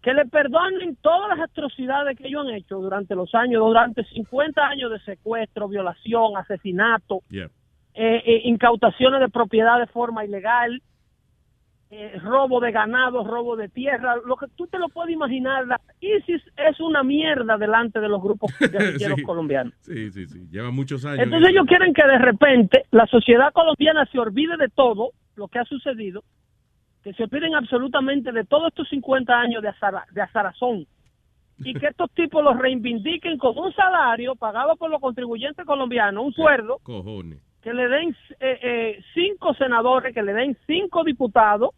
Que 0.00 0.14
le 0.14 0.24
perdonen 0.26 0.96
todas 1.00 1.28
las 1.36 1.48
atrocidades 1.48 2.16
que 2.18 2.26
ellos 2.26 2.44
han 2.46 2.54
hecho 2.54 2.78
durante 2.78 3.14
los 3.14 3.32
años, 3.34 3.60
durante 3.62 4.02
50 4.04 4.60
años 4.66 4.90
de 4.90 4.98
secuestro, 5.00 5.68
violación, 5.68 6.36
asesinato, 6.36 7.20
Yeah. 7.30 7.46
eh, 7.94 8.22
eh, 8.24 8.40
incautaciones 8.44 9.20
de 9.20 9.28
propiedad 9.28 9.78
de 9.78 9.86
forma 9.86 10.24
ilegal, 10.24 10.82
eh, 11.90 12.18
robo 12.22 12.58
de 12.58 12.72
ganado, 12.72 13.22
robo 13.22 13.54
de 13.54 13.68
tierra, 13.68 14.16
lo 14.26 14.36
que 14.36 14.46
tú 14.56 14.66
te 14.66 14.78
lo 14.78 14.88
puedes 14.88 15.12
imaginar. 15.12 15.66
La 15.66 15.78
ISIS 16.00 16.42
es 16.56 16.80
una 16.80 17.02
mierda 17.02 17.58
delante 17.58 18.00
de 18.00 18.08
los 18.08 18.22
grupos 18.22 18.50
guerrilleros 18.60 19.18
Sí. 19.18 19.22
colombianos. 19.22 19.74
Sí, 19.82 20.10
sí, 20.10 20.26
sí. 20.26 20.48
Lleva 20.50 20.70
muchos 20.70 21.04
años. 21.04 21.20
Entonces 21.20 21.50
ellos 21.50 21.66
quieren 21.66 21.92
que 21.92 22.02
de 22.06 22.18
repente 22.18 22.86
la 22.92 23.06
sociedad 23.06 23.52
colombiana 23.52 24.06
se 24.10 24.18
olvide 24.18 24.56
de 24.56 24.68
todo 24.70 25.10
lo 25.36 25.48
que 25.48 25.58
ha 25.58 25.64
sucedido, 25.64 26.24
que 27.02 27.12
se 27.14 27.24
olviden 27.24 27.54
absolutamente 27.54 28.30
de 28.32 28.44
todos 28.44 28.68
estos 28.68 28.88
50 28.88 29.32
años 29.38 29.62
de, 29.62 29.68
azara- 29.68 30.06
de 30.12 30.20
azarazón 30.22 30.86
y 31.64 31.74
que 31.74 31.86
estos 31.86 32.10
tipos 32.12 32.42
los 32.42 32.56
reivindiquen 32.58 33.38
con 33.38 33.56
un 33.58 33.72
salario 33.74 34.34
pagado 34.36 34.76
por 34.76 34.90
los 34.90 35.00
contribuyentes 35.00 35.64
colombianos, 35.66 36.24
un 36.24 36.32
sueldo, 36.32 36.78
Cojones. 36.82 37.40
que 37.60 37.72
le 37.72 37.88
den 37.88 38.16
eh, 38.40 38.58
eh, 38.62 39.04
cinco 39.14 39.54
senadores, 39.54 40.12
que 40.14 40.22
le 40.22 40.32
den 40.32 40.56
cinco 40.66 41.04
diputados 41.04 41.70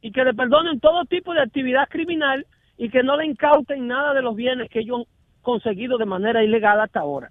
y 0.00 0.12
que 0.12 0.24
le 0.24 0.34
perdonen 0.34 0.78
todo 0.80 1.04
tipo 1.06 1.32
de 1.34 1.40
actividad 1.42 1.88
criminal 1.88 2.46
y 2.76 2.88
que 2.90 3.02
no 3.02 3.16
le 3.16 3.26
incauten 3.26 3.86
nada 3.88 4.14
de 4.14 4.22
los 4.22 4.36
bienes 4.36 4.68
que 4.70 4.80
ellos 4.80 4.98
han 5.00 5.04
conseguido 5.42 5.98
de 5.98 6.06
manera 6.06 6.44
ilegal 6.44 6.80
hasta 6.80 7.00
ahora. 7.00 7.30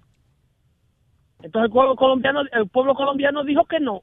Entonces 1.42 1.66
el 1.68 1.72
pueblo 1.72 1.96
colombiano, 1.96 2.40
el 2.52 2.68
pueblo 2.68 2.94
colombiano 2.94 3.44
dijo 3.44 3.64
que 3.64 3.78
no, 3.80 4.02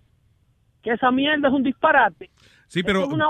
que 0.81 0.91
esa 0.91 1.11
mierda 1.11 1.49
es 1.49 1.53
un 1.53 1.63
disparate. 1.63 2.29
Sí, 2.67 2.83
pero, 2.83 3.03
es 3.03 3.07
una 3.09 3.27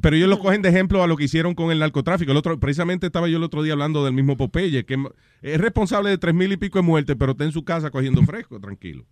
pero 0.00 0.16
ellos 0.16 0.28
lo 0.28 0.38
cogen 0.38 0.62
de 0.62 0.70
ejemplo 0.70 1.02
a 1.02 1.06
lo 1.06 1.16
que 1.16 1.24
hicieron 1.24 1.54
con 1.54 1.70
el 1.70 1.78
narcotráfico. 1.78 2.32
El 2.32 2.38
otro, 2.38 2.58
precisamente 2.58 3.06
estaba 3.06 3.28
yo 3.28 3.36
el 3.36 3.42
otro 3.44 3.62
día 3.62 3.74
hablando 3.74 4.04
del 4.04 4.14
mismo 4.14 4.36
Popeye, 4.36 4.84
que 4.84 4.96
es 5.42 5.60
responsable 5.60 6.10
de 6.10 6.18
tres 6.18 6.34
mil 6.34 6.50
y 6.52 6.56
pico 6.56 6.78
de 6.78 6.82
muertes, 6.84 7.16
pero 7.18 7.32
está 7.32 7.44
en 7.44 7.52
su 7.52 7.64
casa 7.64 7.90
cogiendo 7.90 8.22
fresco, 8.22 8.58
tranquilo. 8.58 9.04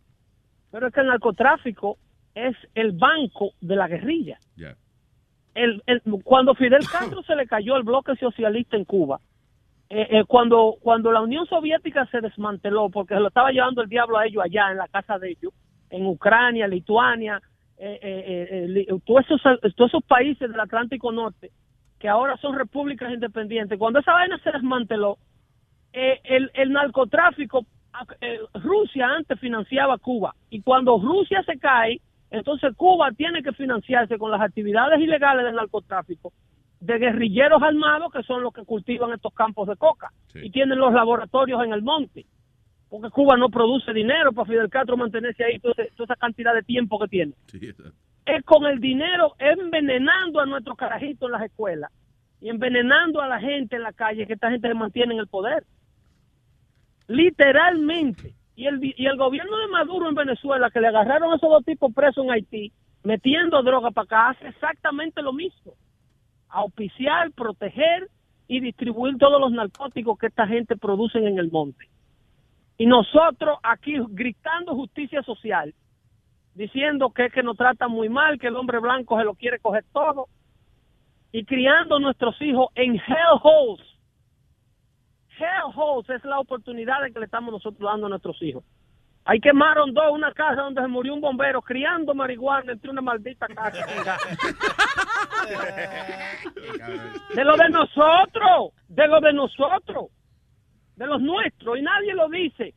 Pero 0.71 0.89
es 0.89 0.95
que 0.95 1.01
el 1.01 1.07
narcotráfico 1.07 1.99
es 2.35 2.57
el 2.75 2.93
banco 2.93 3.53
de 3.61 3.77
la 3.77 3.89
guerrilla. 3.89 4.39
Ya. 4.57 4.77
El, 5.55 5.83
el- 5.87 6.03
cuando 6.25 6.55
Fidel 6.55 6.81
Castro 6.93 7.23
se 7.23 7.37
le 7.37 7.47
cayó 7.47 7.77
el 7.77 7.83
bloque 7.83 8.15
socialista 8.17 8.77
en 8.77 8.85
Cuba, 8.85 9.21
eh, 9.91 10.07
eh, 10.11 10.25
cuando, 10.27 10.77
cuando 10.81 11.11
la 11.13 11.21
Unión 11.23 11.47
Soviética 11.47 12.07
se 12.11 12.21
desmanteló, 12.21 12.91
porque 12.91 13.15
se 13.15 13.21
lo 13.21 13.29
estaba 13.29 13.51
llevando 13.51 13.83
el 13.83 13.89
diablo 13.89 14.19
a 14.19 14.27
ellos 14.27 14.43
allá, 14.45 14.71
en 14.71 14.77
la 14.79 14.89
casa 14.89 15.19
de 15.19 15.31
ellos, 15.31 15.53
en 15.91 16.07
Ucrania, 16.07 16.69
Lituania, 16.69 17.41
eh, 17.79 17.99
eh, 18.03 18.87
eh, 18.89 18.99
todos, 19.05 19.25
esos, 19.25 19.41
todos 19.77 19.91
esos 19.91 20.05
países 20.05 20.51
del 20.51 20.61
Atlántico 20.61 21.13
Norte, 21.13 21.51
que 21.99 22.09
ahora 22.09 22.37
son 22.39 22.57
repúblicas 22.57 23.13
independientes, 23.13 23.79
cuando 23.79 24.01
esa 24.01 24.13
vaina 24.13 24.39
se 24.39 24.53
desmanteló, 24.53 25.19
eh, 25.93 26.21
el, 26.25 26.51
el 26.55 26.73
narcotráfico, 26.73 27.67
eh, 28.21 28.39
Rusia 28.55 29.09
antes 29.09 29.41
financiaba 29.41 29.95
a 29.95 29.99
Cuba 29.99 30.35
y 30.51 30.61
cuando 30.63 30.99
Rusia 30.99 31.43
se 31.45 31.59
cae, 31.59 32.01
entonces 32.31 32.77
Cuba 32.77 33.11
tiene 33.13 33.43
que 33.43 33.53
financiarse 33.53 34.19
con 34.19 34.31
las 34.31 34.41
actividades 34.41 35.01
ilegales 35.01 35.47
del 35.47 35.57
narcotráfico 35.57 36.33
de 36.81 36.99
guerrilleros 36.99 37.61
armados 37.63 38.13
que 38.13 38.23
son 38.23 38.43
los 38.43 38.53
que 38.53 38.65
cultivan 38.65 39.13
estos 39.13 39.33
campos 39.35 39.67
de 39.67 39.77
coca 39.77 40.13
y 40.35 40.51
tienen 40.51 40.79
los 40.79 40.93
laboratorios 40.93 41.65
en 41.65 41.73
el 41.73 41.83
monte. 41.83 42.27
Porque 42.89 43.11
Cuba 43.11 43.37
no 43.37 43.49
produce 43.51 43.93
dinero 43.93 44.33
para 44.33 44.47
Fidel 44.47 44.71
Castro 44.71 44.97
mantenerse 44.97 45.45
ahí 45.45 45.59
toda, 45.59 45.75
esa 45.83 46.17
cantidad 46.17 46.55
de 46.55 46.63
tiempo 46.63 46.99
que 46.99 47.09
tiene. 47.09 47.33
Es 48.25 48.45
con 48.45 48.65
el 48.67 48.81
dinero 48.81 49.35
envenenando 49.39 50.41
a 50.41 50.47
nuestros 50.47 50.77
carajitos 50.77 51.29
en 51.29 51.33
las 51.33 51.43
escuelas 51.43 51.91
y 52.41 52.49
envenenando 52.49 53.21
a 53.21 53.29
la 53.29 53.41
gente 53.41 53.77
en 53.77 53.83
la 53.83 53.93
calle 53.93 54.27
que 54.27 54.35
esta 54.35 54.51
gente 54.51 54.69
se 54.69 54.75
mantiene 54.75 55.15
en 55.15 55.21
el 55.21 55.27
poder. 55.27 55.65
Literalmente. 57.09 58.35
Y 58.55 58.67
el, 58.67 58.81
y 58.83 59.07
el 59.07 59.17
gobierno 59.17 59.57
de 59.59 59.69
Maduro 59.69 60.09
en 60.09 60.15
Venezuela, 60.15 60.71
que 60.71 60.81
le 60.81 60.89
agarraron 60.89 61.33
a 61.33 61.37
esos 61.37 61.49
dos 61.49 61.65
tipos 61.65 61.93
presos 61.95 62.25
en 62.25 62.33
Haití, 62.33 62.73
metiendo 63.05 63.63
droga 63.63 63.91
para 63.91 64.05
acá, 64.05 64.29
hace 64.31 64.49
exactamente 64.49 65.23
lo 65.23 65.33
mismo. 65.33 65.75
Auspiciar, 66.49 67.31
proteger 67.33 68.09
y 68.49 68.61
distribuir 68.61 69.17
todos 69.19 69.41
los 69.41 69.53
narcóticos 69.53 70.19
que 70.19 70.27
esta 70.27 70.47
gente 70.47 70.77
produce 70.77 71.19
en 71.19 71.39
el 71.39 71.51
monte. 71.51 71.89
Y 72.79 72.87
nosotros 72.87 73.59
aquí 73.63 73.97
gritando 74.09 74.75
justicia 74.75 75.23
social, 75.23 75.75
diciendo 76.55 77.11
que 77.11 77.27
es 77.27 77.33
que 77.33 77.43
nos 77.43 77.57
tratan 77.57 77.91
muy 77.91 78.09
mal, 78.09 78.39
que 78.39 78.47
el 78.47 78.57
hombre 78.57 78.79
blanco 78.79 79.19
se 79.19 79.25
lo 79.25 79.35
quiere 79.35 79.59
coger 79.59 79.85
todo, 79.93 80.29
y 81.33 81.45
criando 81.45 81.99
nuestros 81.99 82.41
hijos 82.41 82.69
en 82.77 82.95
hellholes. 82.95 83.87
Hellholes 85.39 86.09
es 86.09 86.25
la 86.25 86.39
oportunidad 86.39 87.03
de 87.03 87.13
que 87.13 87.19
le 87.19 87.27
estamos 87.27 87.53
nosotros 87.53 87.91
dando 87.91 88.07
a 88.07 88.11
nuestros 88.11 88.41
hijos. 88.43 88.65
Ahí 89.25 89.41
quemaron 89.41 89.93
dos, 89.93 90.11
una 90.11 90.33
casa 90.33 90.63
donde 90.63 90.81
se 90.81 90.89
murió 90.89 91.13
un 91.13 91.21
bombero 91.21 91.61
criando 91.61 92.15
marihuana 92.15 92.73
entre 92.73 92.91
una 92.91 93.03
maldita 93.03 93.47
casa. 93.49 93.85
de 97.35 97.45
lo 97.45 97.57
de 97.57 97.69
nosotros, 97.69 98.73
de 98.89 99.07
lo 99.07 99.21
de 99.21 99.33
nosotros, 99.35 100.07
de 100.99 101.07
los 101.07 101.23
nuestros, 101.23 101.79
y 101.79 101.83
nadie 101.83 102.13
lo 102.15 102.29
dice. 102.29 102.75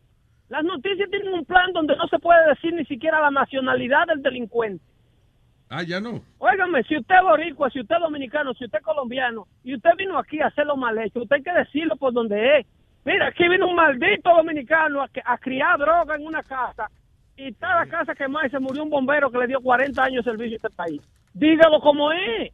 Las 0.48 0.64
noticias 0.64 1.10
tienen 1.10 1.34
un 1.34 1.46
plan 1.46 1.72
donde 1.74 1.96
no 1.96 2.08
se 2.08 2.20
puede 2.20 2.48
decir 2.50 2.74
ni 2.74 2.86
siquiera 2.86 3.20
la 3.20 3.32
nacionalidad 3.32 4.06
del 4.08 4.22
delincuente. 4.22 4.84
Ah, 5.70 5.84
ya 5.84 6.00
no. 6.00 6.22
Óigame, 6.38 6.84
si 6.84 6.98
usted 6.98 7.16
es 7.16 7.22
boricua, 7.22 7.70
si 7.70 7.80
usted 7.80 7.96
es 7.96 8.02
dominicano, 8.02 8.54
si 8.54 8.66
usted 8.66 8.80
es 8.80 8.84
colombiano, 8.84 9.48
y 9.64 9.74
usted 9.74 9.92
vino 9.98 10.20
aquí 10.20 10.40
a 10.40 10.48
hacer 10.48 10.66
lo 10.66 10.76
mal 10.76 10.98
hecho, 11.00 11.22
usted 11.22 11.38
hay 11.38 11.44
que 11.44 11.54
decirlo 11.54 11.96
por 11.96 12.14
donde 12.14 12.60
es. 12.60 12.68
Mira, 13.06 13.28
aquí 13.28 13.48
vino 13.48 13.68
un 13.68 13.76
maldito 13.76 14.30
dominicano 14.36 15.02
a, 15.02 15.10
a 15.26 15.38
criar 15.38 15.80
droga 15.80 16.16
en 16.16 16.28
una 16.28 16.44
casa, 16.44 16.90
y 17.38 17.48
está 17.48 17.74
la 17.74 17.88
casa 17.88 18.14
quemada 18.14 18.46
y 18.46 18.52
se 18.52 18.60
murió 18.60 18.84
un 18.84 18.90
bombero 18.90 19.32
que 19.32 19.40
le 19.40 19.48
dio 19.48 19.62
40 19.62 20.04
años 20.04 20.26
de 20.26 20.32
servicio 20.32 20.56
a 20.56 20.68
este 20.68 20.70
país. 20.70 21.02
Dígalo 21.34 21.80
como 21.80 22.12
es, 22.12 22.52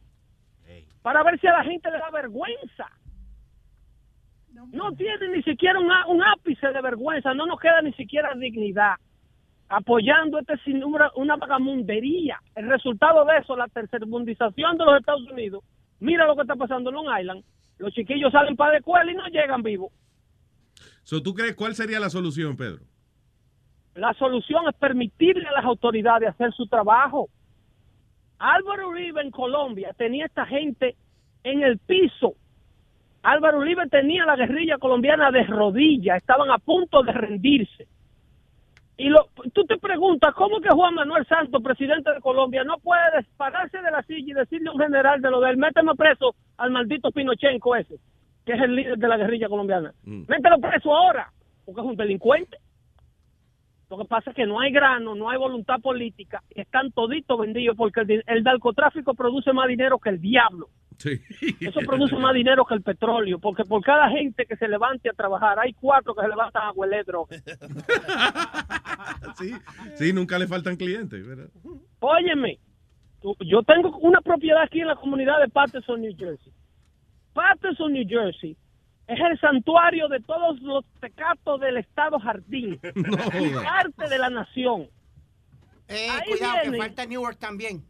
para 1.02 1.22
ver 1.24 1.38
si 1.40 1.46
a 1.46 1.52
la 1.52 1.64
gente 1.64 1.90
le 1.90 1.98
da 1.98 2.10
vergüenza. 2.10 2.86
No 4.72 4.92
tiene 4.92 5.28
ni 5.28 5.42
siquiera 5.42 5.78
un, 5.78 6.22
ápice 6.22 6.68
de 6.68 6.80
vergüenza, 6.82 7.34
no 7.34 7.46
nos 7.46 7.60
queda 7.60 7.82
ni 7.82 7.92
siquiera 7.92 8.34
dignidad 8.34 8.94
apoyando 9.70 10.38
este 10.38 10.56
sinnúmero, 10.64 11.10
una 11.16 11.36
vagamundería. 11.36 12.40
El 12.54 12.68
resultado 12.68 13.24
de 13.26 13.36
eso, 13.36 13.54
la 13.54 13.68
tercermundización 13.68 14.78
de 14.78 14.84
los 14.84 14.98
Estados 14.98 15.30
Unidos. 15.30 15.62
Mira 16.00 16.26
lo 16.26 16.34
que 16.36 16.42
está 16.42 16.56
pasando 16.56 16.88
en 16.88 16.96
Long 16.96 17.20
Island. 17.20 17.44
Los 17.78 17.92
chiquillos 17.92 18.32
salen 18.32 18.56
para 18.56 18.72
la 18.72 18.78
escuela 18.78 19.10
y 19.12 19.14
no 19.14 19.26
llegan 19.26 19.62
vivos. 19.62 19.92
So, 21.02 21.22
¿Tú 21.22 21.34
crees 21.34 21.54
cuál 21.54 21.74
sería 21.74 22.00
la 22.00 22.08
solución, 22.08 22.56
Pedro? 22.56 22.82
La 23.94 24.14
solución 24.14 24.64
es 24.68 24.76
permitirle 24.76 25.46
a 25.48 25.52
las 25.52 25.64
autoridades 25.64 26.30
hacer 26.30 26.52
su 26.52 26.66
trabajo. 26.66 27.28
Álvaro 28.38 28.88
Uribe 28.88 29.20
en 29.20 29.30
Colombia 29.30 29.92
tenía 29.96 30.26
esta 30.26 30.46
gente 30.46 30.96
en 31.42 31.62
el 31.62 31.78
piso. 31.78 32.34
Álvaro 33.22 33.58
Uribe 33.58 33.88
tenía 33.88 34.24
la 34.24 34.36
guerrilla 34.36 34.78
colombiana 34.78 35.30
de 35.30 35.44
rodillas, 35.44 36.18
estaban 36.18 36.50
a 36.50 36.58
punto 36.58 37.02
de 37.02 37.12
rendirse. 37.12 37.86
Y 38.96 39.08
lo, 39.10 39.28
tú 39.52 39.64
te 39.64 39.78
preguntas, 39.78 40.34
¿cómo 40.34 40.60
que 40.60 40.70
Juan 40.70 40.94
Manuel 40.94 41.24
Santos, 41.26 41.62
presidente 41.62 42.12
de 42.12 42.20
Colombia, 42.20 42.64
no 42.64 42.78
puede 42.78 43.24
pararse 43.36 43.80
de 43.80 43.90
la 43.92 44.02
silla 44.02 44.32
y 44.32 44.34
decirle 44.34 44.70
a 44.70 44.72
un 44.72 44.80
general 44.80 45.20
de 45.20 45.30
lo 45.30 45.40
de 45.40 45.50
él, 45.50 45.56
méteme 45.56 45.94
preso 45.94 46.34
al 46.56 46.72
maldito 46.72 47.12
Pinochenko 47.12 47.76
ese, 47.76 47.96
que 48.44 48.54
es 48.54 48.60
el 48.60 48.74
líder 48.74 48.98
de 48.98 49.08
la 49.08 49.16
guerrilla 49.16 49.48
colombiana? 49.48 49.92
Mételo 50.04 50.58
preso 50.58 50.94
ahora, 50.94 51.30
porque 51.64 51.80
es 51.80 51.86
un 51.86 51.96
delincuente. 51.96 52.58
Lo 53.88 53.98
que 53.98 54.04
pasa 54.04 54.30
es 54.30 54.36
que 54.36 54.46
no 54.46 54.58
hay 54.58 54.72
grano, 54.72 55.14
no 55.14 55.30
hay 55.30 55.38
voluntad 55.38 55.80
política, 55.80 56.42
y 56.54 56.60
están 56.60 56.90
toditos 56.90 57.38
vendidos 57.38 57.76
porque 57.76 58.00
el, 58.00 58.24
el 58.26 58.42
narcotráfico 58.42 59.14
produce 59.14 59.52
más 59.52 59.68
dinero 59.68 59.98
que 59.98 60.10
el 60.10 60.20
diablo. 60.20 60.68
Sí. 60.98 61.20
Eso 61.60 61.78
produce 61.86 62.16
más 62.16 62.34
dinero 62.34 62.64
que 62.64 62.74
el 62.74 62.82
petróleo, 62.82 63.38
porque 63.38 63.64
por 63.64 63.82
cada 63.84 64.08
gente 64.10 64.44
que 64.46 64.56
se 64.56 64.66
levante 64.66 65.08
a 65.08 65.12
trabajar, 65.12 65.58
hay 65.60 65.72
cuatro 65.72 66.12
que 66.14 66.22
se 66.22 66.28
levantan 66.28 66.62
a 66.64 66.72
hueler 66.72 67.04
droga. 67.06 67.36
sí, 69.38 69.52
sí, 69.96 70.12
nunca 70.12 70.38
le 70.38 70.46
faltan 70.46 70.76
clientes, 70.76 71.26
¿verdad? 71.26 71.48
Óyeme, 72.00 72.58
tú- 73.20 73.36
yo 73.46 73.62
tengo 73.62 73.96
una 73.98 74.20
propiedad 74.20 74.62
aquí 74.62 74.80
en 74.80 74.88
la 74.88 74.96
comunidad 74.96 75.40
de 75.40 75.48
Patterson, 75.48 76.00
New 76.00 76.14
Jersey. 76.16 76.52
Patterson, 77.32 77.92
New 77.92 78.06
Jersey 78.08 78.56
es 79.06 79.18
el 79.20 79.38
santuario 79.40 80.08
de 80.08 80.20
todos 80.20 80.60
los 80.60 80.84
tecatos 81.00 81.60
del 81.60 81.78
estado 81.78 82.18
jardín. 82.18 82.78
y 82.94 83.54
parte 83.54 84.08
de 84.10 84.18
la 84.18 84.30
nación. 84.30 84.88
Eh, 85.88 86.08
Ahí 86.10 86.30
cuidado, 86.30 86.70
que 86.72 86.78
falta 86.78 87.06
Newark 87.06 87.38
también. 87.38 87.82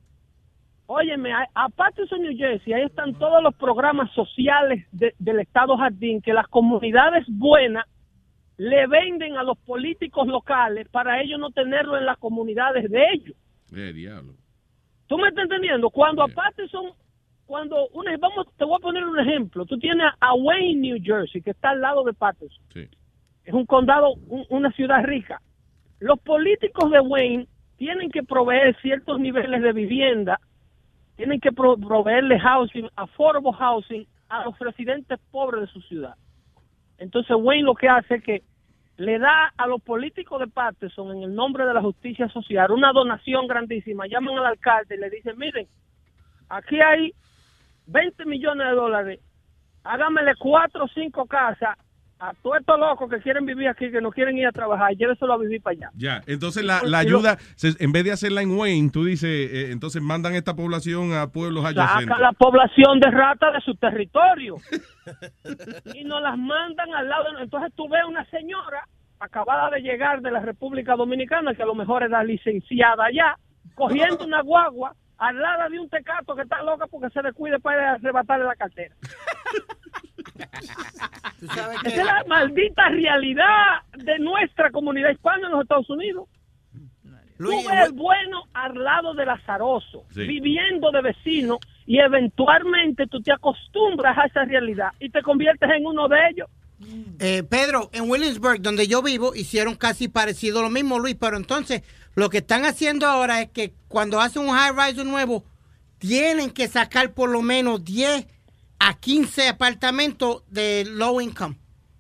Óyeme, 0.91 1.31
a, 1.35 1.47
a 1.55 1.69
Patterson, 1.69 2.23
New 2.23 2.35
Jersey, 2.35 2.73
ahí 2.73 2.85
están 2.85 3.13
todos 3.19 3.43
los 3.43 3.55
programas 3.57 4.11
sociales 4.13 4.87
de- 4.91 5.15
del 5.19 5.41
Estado 5.41 5.77
Jardín 5.77 6.23
que 6.23 6.33
las 6.33 6.49
comunidades 6.49 7.27
buenas 7.29 7.85
le 8.57 8.87
venden 8.87 9.37
a 9.37 9.43
los 9.43 9.59
políticos 9.59 10.27
locales 10.27 10.89
para 10.89 11.21
ellos 11.21 11.39
no 11.39 11.51
tenerlo 11.51 11.99
en 11.99 12.07
las 12.07 12.17
comunidades 12.17 12.91
de 12.91 13.05
ellos. 13.13 13.37
Eh, 13.77 13.93
diablo. 13.93 14.33
¿Tú 15.09 15.19
me 15.19 15.29
estás 15.29 15.45
entendiendo? 15.45 15.91
Cuando 15.91 16.23
a 16.23 16.29
Patterson, 16.29 16.87
cuando 17.45 17.89
una, 17.89 18.17
vamos, 18.17 18.47
te 18.57 18.65
voy 18.65 18.77
a 18.79 18.83
poner 18.83 19.05
un 19.05 19.19
ejemplo. 19.21 19.67
Tú 19.67 19.79
tienes 19.79 20.07
a 20.21 20.35
Wayne, 20.35 20.81
New 20.81 20.99
Jersey, 21.03 21.43
que 21.43 21.51
está 21.51 21.69
al 21.71 21.83
lado 21.83 22.03
de 22.03 22.15
Patterson. 22.15 22.65
Sí. 22.73 22.89
Es 23.45 23.53
un 23.53 23.67
condado, 23.67 24.15
un- 24.29 24.47
una 24.49 24.73
ciudad 24.73 25.05
rica. 25.05 25.41
Los 26.01 26.19
políticos 26.21 26.91
de 26.91 27.01
Wayne 27.01 27.47
tienen 27.77 28.11
que 28.11 28.23
proveer 28.23 28.75
ciertos 28.81 29.21
niveles 29.21 29.63
de 29.63 29.73
vivienda, 29.75 30.41
tienen 31.19 31.41
que 31.41 31.51
pro- 31.51 31.77
proveerle 31.77 32.39
housing, 32.39 32.89
affordable 32.95 33.53
housing 33.53 34.07
a 34.29 34.45
los 34.45 34.57
residentes 34.61 35.19
pobres 35.33 35.63
de 35.63 35.67
su 35.67 35.81
ciudad. 35.81 36.15
Entonces 36.97 37.37
Wayne 37.37 37.65
lo 37.65 37.75
que 37.75 37.89
hace 37.89 38.15
es 38.15 38.23
que 38.23 38.43
le 38.99 39.19
da 39.19 39.53
a 39.57 39.67
los 39.67 39.83
políticos 39.83 40.39
de 40.39 40.47
Patterson 40.47 41.17
en 41.17 41.25
el 41.25 41.35
nombre 41.35 41.67
de 41.67 41.75
la 41.75 41.81
justicia 41.83 42.29
social 42.29 42.71
una 42.71 42.93
donación 42.93 43.49
grandísima. 43.49 44.07
Llaman 44.07 44.39
al 44.39 44.47
alcalde 44.47 44.95
y 44.95 44.99
le 44.99 45.11
dicen, 45.11 45.37
miren, 45.37 45.67
aquí 46.49 46.81
hay 46.81 47.13
20 47.87 48.25
millones 48.25 48.69
de 48.69 48.75
dólares, 48.75 49.21
hágamele 49.83 50.37
cuatro 50.39 50.85
o 50.85 50.89
cinco 50.89 51.27
casas 51.27 51.77
a 52.21 52.33
todos 52.43 52.57
estos 52.59 52.79
locos 52.81 53.09
que 53.09 53.21
quieren 53.21 53.47
vivir 53.47 53.69
aquí, 53.69 53.91
que 53.91 54.01
no 54.01 54.11
quieren 54.11 54.37
ir 54.37 54.47
a 54.47 54.53
trabajar, 54.53 54.93
lléveselo 54.97 55.33
a 55.35 55.39
vivir 55.39 55.63
para 55.63 55.77
allá. 55.77 55.91
Ya, 55.97 56.23
entonces 56.27 56.65
la, 56.65 56.81
la 56.83 56.99
ayuda, 56.99 57.37
se- 57.55 57.77
en 57.83 57.93
vez 57.93 58.05
de 58.05 58.13
hacerla 58.13 58.43
en 58.43 58.51
Wayne, 58.59 58.91
tú 58.91 59.05
dices, 59.05 59.29
eh, 59.53 59.71
entonces 59.71 60.03
mandan 60.03 60.35
esta 60.35 60.55
población 60.57 61.13
a 61.13 61.29
pueblos 61.29 61.65
adyacentes. 61.65 62.09
Saca 62.09 62.21
la 62.21 62.33
población 62.33 62.99
de 63.01 63.11
ratas 63.11 63.53
de 63.55 63.61
su 63.61 63.75
territorio 63.77 64.57
y 65.95 66.05
nos 66.05 66.21
las 66.23 66.37
mandan 66.37 66.93
al 66.95 67.09
lado. 67.09 67.25
de- 67.37 67.43
Entonces 67.45 67.73
tú 67.77 67.89
ves 67.89 68.03
una 68.09 68.25
señora 68.31 68.85
acabada 69.21 69.71
de 69.71 69.81
llegar 69.81 70.21
de 70.21 70.31
la 70.31 70.41
República 70.41 70.97
Dominicana, 70.97 71.55
que 71.55 71.63
a 71.63 71.67
lo 71.67 71.75
mejor 71.75 72.03
era 72.03 72.23
licenciada 72.25 73.05
allá, 73.05 73.37
cogiendo 73.75 74.25
una 74.25 74.43
guagua 74.43 74.93
al 75.19 75.37
lado 75.41 75.69
de 75.71 75.81
un 75.81 75.89
tecato 75.89 76.35
que 76.37 76.43
está 76.43 76.63
loca 76.63 76.87
porque 76.89 77.11
se 77.11 77.23
descuide 77.23 77.59
para 77.59 77.93
arrebatarle 77.95 78.45
la 78.45 78.55
cartera. 78.57 78.95
Esa 81.43 81.73
es 81.85 81.97
la 82.05 82.25
maldita 82.27 82.89
realidad 82.89 83.83
de 83.97 84.19
nuestra 84.19 84.71
comunidad 84.71 85.11
hispana 85.11 85.47
en 85.47 85.53
los 85.53 85.63
Estados 85.63 85.89
Unidos. 85.91 86.29
Tú 87.39 87.51
ves 87.51 87.87
el 87.87 87.93
bueno 87.93 88.43
al 88.53 88.75
lado 88.83 89.15
del 89.15 89.29
azaroso, 89.29 90.05
Sí. 90.13 90.27
viviendo 90.27 90.91
de 90.91 91.03
vecino, 91.03 91.59
y 91.87 91.99
eventualmente 92.01 93.07
tú 93.07 93.23
te 93.23 93.33
acostumbras 93.33 94.19
a 94.19 94.25
esa 94.27 94.45
realidad 94.45 94.89
y 94.99 95.09
te 95.11 95.23
conviertes 95.23 95.71
en 95.71 95.87
uno 95.87 96.09
de 96.09 96.17
ellos. 96.31 96.49
Eh, 97.21 97.45
Pedro, 97.45 97.91
en 97.93 98.11
Williamsburg, 98.11 98.61
donde 98.61 98.87
yo 98.89 99.03
vivo, 99.03 99.35
hicieron 99.37 99.77
casi 99.77 100.09
parecido 100.09 100.63
lo 100.63 100.71
mismo, 100.71 100.99
Luis, 100.99 101.17
pero 101.19 101.37
entonces 101.37 101.83
lo 102.17 102.29
que 102.29 102.39
están 102.39 102.65
haciendo 102.65 103.07
ahora 103.07 103.41
es 103.41 103.51
que 103.51 103.73
cuando 103.87 104.21
hacen 104.21 104.43
un 104.49 104.57
high 104.57 104.73
rise 104.73 105.05
nuevo, 105.05 105.45
tienen 105.99 106.51
que 106.51 106.67
sacar 106.69 107.15
por 107.15 107.31
lo 107.31 107.43
menos 107.43 107.85
10 107.85 108.27
a 108.81 108.95
15 108.95 109.49
apartamentos 109.49 110.45
de 110.51 110.85
low 110.89 111.21
income. 111.21 111.57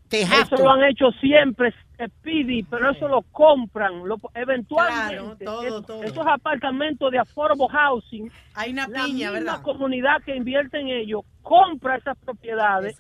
They 0.08 0.22
have 0.24 0.42
Eso 0.42 0.56
to. 0.56 0.62
lo 0.64 0.70
han 0.70 0.84
hecho 0.84 1.10
siempre, 1.20 1.74
Speedy, 2.02 2.62
pero 2.62 2.90
eso 2.92 3.08
lo 3.08 3.22
compran. 3.30 4.06
Lo, 4.08 4.16
eventualmente, 4.34 5.16
Claro, 5.16 5.36
todo, 5.44 5.62
es- 5.80 5.86
todo. 5.86 6.02
esos 6.02 6.26
apartamentos 6.26 7.10
de 7.10 7.18
affordable 7.18 7.66
housing, 7.70 8.30
Hay 8.54 8.72
una 8.72 8.88
la 8.88 9.04
piña, 9.04 9.30
misma 9.32 9.52
¿verdad? 9.52 9.62
comunidad 9.62 10.22
que 10.24 10.34
invierte 10.34 10.80
en 10.80 10.88
ellos 10.88 11.22
compra 11.42 11.96
esas 11.96 12.16
propiedades 12.18 12.98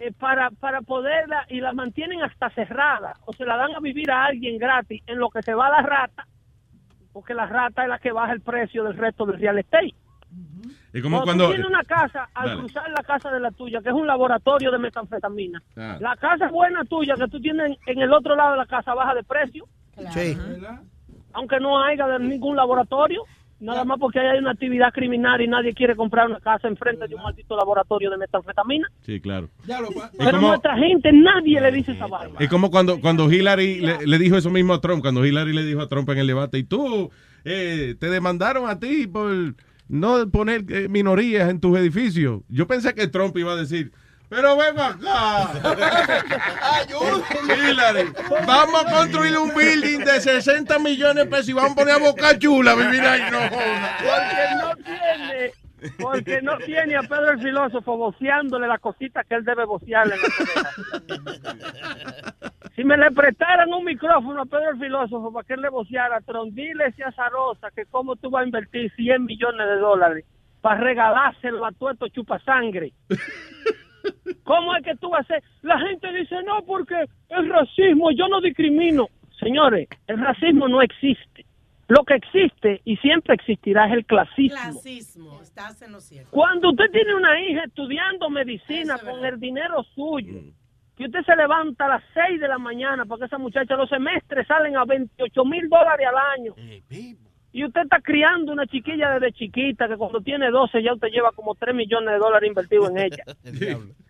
eh, 0.00 0.10
para, 0.18 0.50
para 0.50 0.80
poderla 0.80 1.44
y 1.48 1.60
las 1.60 1.74
mantienen 1.74 2.20
hasta 2.22 2.50
cerradas 2.50 3.16
o 3.26 3.32
se 3.32 3.44
la 3.44 3.56
dan 3.56 3.74
a 3.76 3.80
vivir 3.80 4.10
a 4.10 4.24
alguien 4.24 4.58
gratis 4.58 5.02
en 5.06 5.18
lo 5.18 5.28
que 5.30 5.42
se 5.42 5.54
va 5.54 5.68
la 5.70 5.82
rata, 5.82 6.26
porque 7.12 7.32
la 7.34 7.46
rata 7.46 7.82
es 7.84 7.88
la 7.88 7.98
que 8.00 8.10
baja 8.10 8.32
el 8.32 8.40
precio 8.40 8.82
del 8.82 8.96
resto 8.96 9.24
del 9.26 9.38
real 9.38 9.58
estate. 9.58 9.94
Es 10.92 11.02
como 11.02 11.22
Cuando 11.22 11.24
cuando... 11.24 11.44
tú 11.46 11.50
tienes 11.52 11.68
una 11.68 11.82
casa, 11.82 12.28
al 12.34 12.46
Dale. 12.50 12.60
cruzar 12.60 12.90
la 12.90 13.02
casa 13.02 13.30
de 13.32 13.40
la 13.40 13.50
tuya, 13.50 13.80
que 13.82 13.88
es 13.88 13.94
un 13.94 14.06
laboratorio 14.06 14.70
de 14.70 14.78
metanfetamina, 14.78 15.60
Ah. 15.76 15.98
la 16.00 16.16
casa 16.16 16.48
buena 16.48 16.84
tuya 16.84 17.14
que 17.16 17.26
tú 17.28 17.40
tienes 17.40 17.76
en 17.86 17.98
el 18.00 18.12
otro 18.12 18.36
lado 18.36 18.52
de 18.52 18.58
la 18.58 18.66
casa 18.66 18.94
baja 18.94 19.14
de 19.14 19.24
precio, 19.24 19.64
Sí. 20.12 20.36
aunque 21.32 21.58
no 21.60 21.82
haya 21.82 22.06
de 22.06 22.18
ningún 22.20 22.54
laboratorio, 22.56 23.22
nada 23.60 23.84
más 23.84 23.98
porque 23.98 24.20
hay 24.20 24.38
una 24.38 24.52
actividad 24.52 24.92
criminal 24.92 25.40
y 25.40 25.48
nadie 25.48 25.72
quiere 25.74 25.96
comprar 25.96 26.28
una 26.28 26.38
casa 26.40 26.68
enfrente 26.68 27.08
de 27.08 27.14
un 27.16 27.22
maldito 27.22 27.56
laboratorio 27.56 28.10
de 28.10 28.18
metanfetamina. 28.18 28.88
Sí, 29.02 29.20
claro. 29.20 29.48
Es 29.66 29.74
Pero 30.18 30.30
como, 30.32 30.48
nuestra 30.48 30.76
gente, 30.76 31.10
nadie 31.12 31.60
le 31.60 31.72
dice 31.72 31.92
esa 31.92 32.06
vaina. 32.06 32.36
es 32.38 32.48
como 32.48 32.70
cuando, 32.70 33.00
cuando 33.00 33.30
Hillary 33.32 33.80
le, 33.80 34.06
le 34.06 34.18
dijo 34.18 34.36
eso 34.36 34.50
mismo 34.50 34.74
a 34.74 34.80
Trump, 34.80 35.02
cuando 35.02 35.24
Hillary 35.24 35.52
le 35.52 35.64
dijo 35.64 35.80
a 35.80 35.88
Trump 35.88 36.08
en 36.10 36.18
el 36.18 36.26
debate, 36.26 36.58
y 36.58 36.64
tú 36.64 37.10
eh, 37.44 37.94
te 37.98 38.10
demandaron 38.10 38.68
a 38.68 38.78
ti 38.78 39.06
por 39.06 39.54
no 39.88 40.28
poner 40.30 40.64
eh, 40.68 40.88
minorías 40.88 41.48
en 41.50 41.60
tus 41.60 41.78
edificios. 41.78 42.40
Yo 42.48 42.66
pensé 42.66 42.94
que 42.94 43.06
Trump 43.06 43.36
iba 43.36 43.52
a 43.52 43.56
decir, 43.56 43.92
pero 44.28 44.56
ven 44.56 44.76
acá. 44.78 45.50
Hillary, 47.68 48.08
vamos 48.46 48.84
a 48.84 48.90
construir 48.90 49.36
un 49.38 49.54
building 49.54 49.98
de 50.00 50.20
60 50.20 50.78
millones 50.78 51.24
de 51.24 51.30
pesos 51.30 51.48
y 51.50 51.52
vamos 51.52 51.72
a 51.72 51.76
poner 51.76 51.94
a 51.94 51.98
Boca 51.98 52.38
Chula 52.38 52.72
a 52.72 52.74
vivir 52.74 53.00
ahí. 53.00 53.22
No, 53.30 53.38
joda. 53.38 53.96
Porque 54.02 54.54
no 54.56 54.74
tiene, 54.76 55.52
porque 55.98 56.42
no 56.42 56.58
tiene 56.58 56.96
a 56.96 57.02
Pedro 57.02 57.30
el 57.32 57.40
filósofo 57.40 57.96
voceándole 57.96 58.66
la 58.66 58.78
cosita 58.78 59.22
que 59.24 59.34
él 59.36 59.44
debe 59.44 59.64
vocearle. 59.66 60.14
en 60.16 60.20
la. 61.24 62.34
si 62.74 62.82
me 62.82 62.96
le 62.96 63.10
prestaran 63.12 63.72
un 63.72 63.84
micrófono 63.84 64.42
a 64.42 64.46
Pedro 64.46 64.70
el 64.70 64.80
filósofo 64.80 65.32
para 65.32 65.46
que 65.46 65.54
él 65.54 65.60
le 65.60 65.68
voceara, 65.68 66.20
Tron, 66.20 66.54
dile 66.54 66.86
ese 66.86 67.04
azarosa 67.04 67.70
que 67.70 67.86
cómo 67.86 68.16
tú 68.16 68.30
vas 68.30 68.42
a 68.42 68.46
invertir 68.46 68.92
100 68.96 69.24
millones 69.24 69.66
de 69.66 69.76
dólares 69.76 70.24
para 70.60 70.80
regalárselo 70.80 71.64
a 71.64 71.72
tu 71.72 71.88
estos 71.88 72.10
chupasangre. 72.10 72.92
¿Cómo 74.44 74.74
es 74.76 74.82
que 74.82 74.96
tú 74.96 75.10
vas 75.10 75.20
a 75.30 75.34
hacer? 75.34 75.44
La 75.62 75.78
gente 75.78 76.12
dice, 76.12 76.42
no, 76.42 76.62
porque 76.66 76.94
es 77.28 77.48
racismo, 77.48 78.10
yo 78.10 78.28
no 78.28 78.40
discrimino. 78.40 79.06
Señores, 79.38 79.88
el 80.06 80.18
racismo 80.18 80.68
no 80.68 80.82
existe. 80.82 81.46
Lo 81.86 82.02
que 82.04 82.14
existe 82.14 82.80
y 82.84 82.96
siempre 82.96 83.34
existirá 83.34 83.86
es 83.86 83.92
el 83.92 84.06
clasismo. 84.06 84.56
Clasismo, 84.56 85.42
estás 85.42 85.82
en 85.82 85.92
lo 85.92 86.00
cierto. 86.00 86.30
Cuando 86.30 86.70
usted 86.70 86.90
tiene 86.90 87.14
una 87.14 87.38
hija 87.40 87.64
estudiando 87.64 88.30
medicina 88.30 88.98
con 88.98 89.24
el 89.24 89.38
dinero 89.38 89.82
suyo, 89.94 90.40
que 90.96 91.04
usted 91.04 91.22
se 91.24 91.36
levanta 91.36 91.86
a 91.86 91.88
las 91.88 92.02
6 92.14 92.40
de 92.40 92.48
la 92.48 92.58
mañana 92.58 93.04
para 93.04 93.20
que 93.20 93.24
esa 93.26 93.38
muchacha 93.38 93.76
los 93.76 93.88
semestres 93.88 94.46
salen 94.46 94.76
a 94.76 94.84
28 94.84 95.44
mil 95.44 95.68
dólares 95.68 96.06
al 96.06 96.40
año. 96.40 96.54
Y 97.52 97.64
usted 97.64 97.82
está 97.82 98.00
criando 98.00 98.52
una 98.52 98.66
chiquilla 98.66 99.10
desde 99.12 99.32
chiquita 99.32 99.88
que 99.88 99.96
cuando 99.96 100.20
tiene 100.20 100.50
12 100.50 100.82
ya 100.82 100.92
usted 100.92 101.08
lleva 101.08 101.30
como 101.32 101.54
3 101.54 101.74
millones 101.74 102.14
de 102.14 102.18
dólares 102.18 102.48
invertidos 102.48 102.90
en 102.90 102.98
ella. 102.98 103.24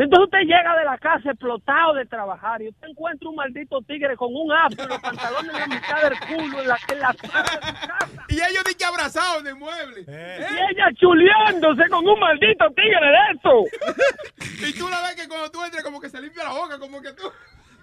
Entonces 0.00 0.24
usted 0.24 0.38
llega 0.46 0.78
de 0.78 0.84
la 0.86 0.96
casa 0.96 1.30
explotado 1.30 1.92
de 1.92 2.06
trabajar 2.06 2.62
y 2.62 2.70
usted 2.70 2.88
encuentra 2.88 3.28
un 3.28 3.36
maldito 3.36 3.82
tigre 3.82 4.16
con 4.16 4.34
un 4.34 4.50
afro 4.50 4.84
y 4.84 4.88
los 4.88 4.98
pantalones 4.98 5.52
en 5.52 5.60
la 5.60 5.66
mitad 5.66 6.02
del 6.02 6.18
culo 6.20 6.62
en 6.62 6.68
la, 6.68 6.78
en 6.88 7.00
la 7.00 7.12
sala 7.12 7.42
de 7.42 7.48
su 7.50 7.86
casa. 7.86 8.08
Y 8.28 8.34
ellos 8.34 8.64
que 8.64 8.84
abrazados 8.86 9.44
de 9.44 9.52
mueble. 9.52 10.00
Y 10.00 10.10
ella 10.10 10.88
chuleándose 10.98 11.86
con 11.90 12.08
un 12.08 12.18
maldito 12.18 12.64
tigre 12.70 13.06
de 13.06 13.36
eso. 13.36 13.64
Y 14.66 14.72
tú 14.78 14.88
la 14.88 15.00
ves 15.02 15.16
que 15.16 15.28
cuando 15.28 15.50
tú 15.50 15.62
entras 15.64 15.82
como 15.82 16.00
que 16.00 16.08
se 16.08 16.20
limpia 16.20 16.44
la 16.44 16.52
boca, 16.52 16.78
como 16.78 17.00
que 17.00 17.12
tú... 17.12 17.24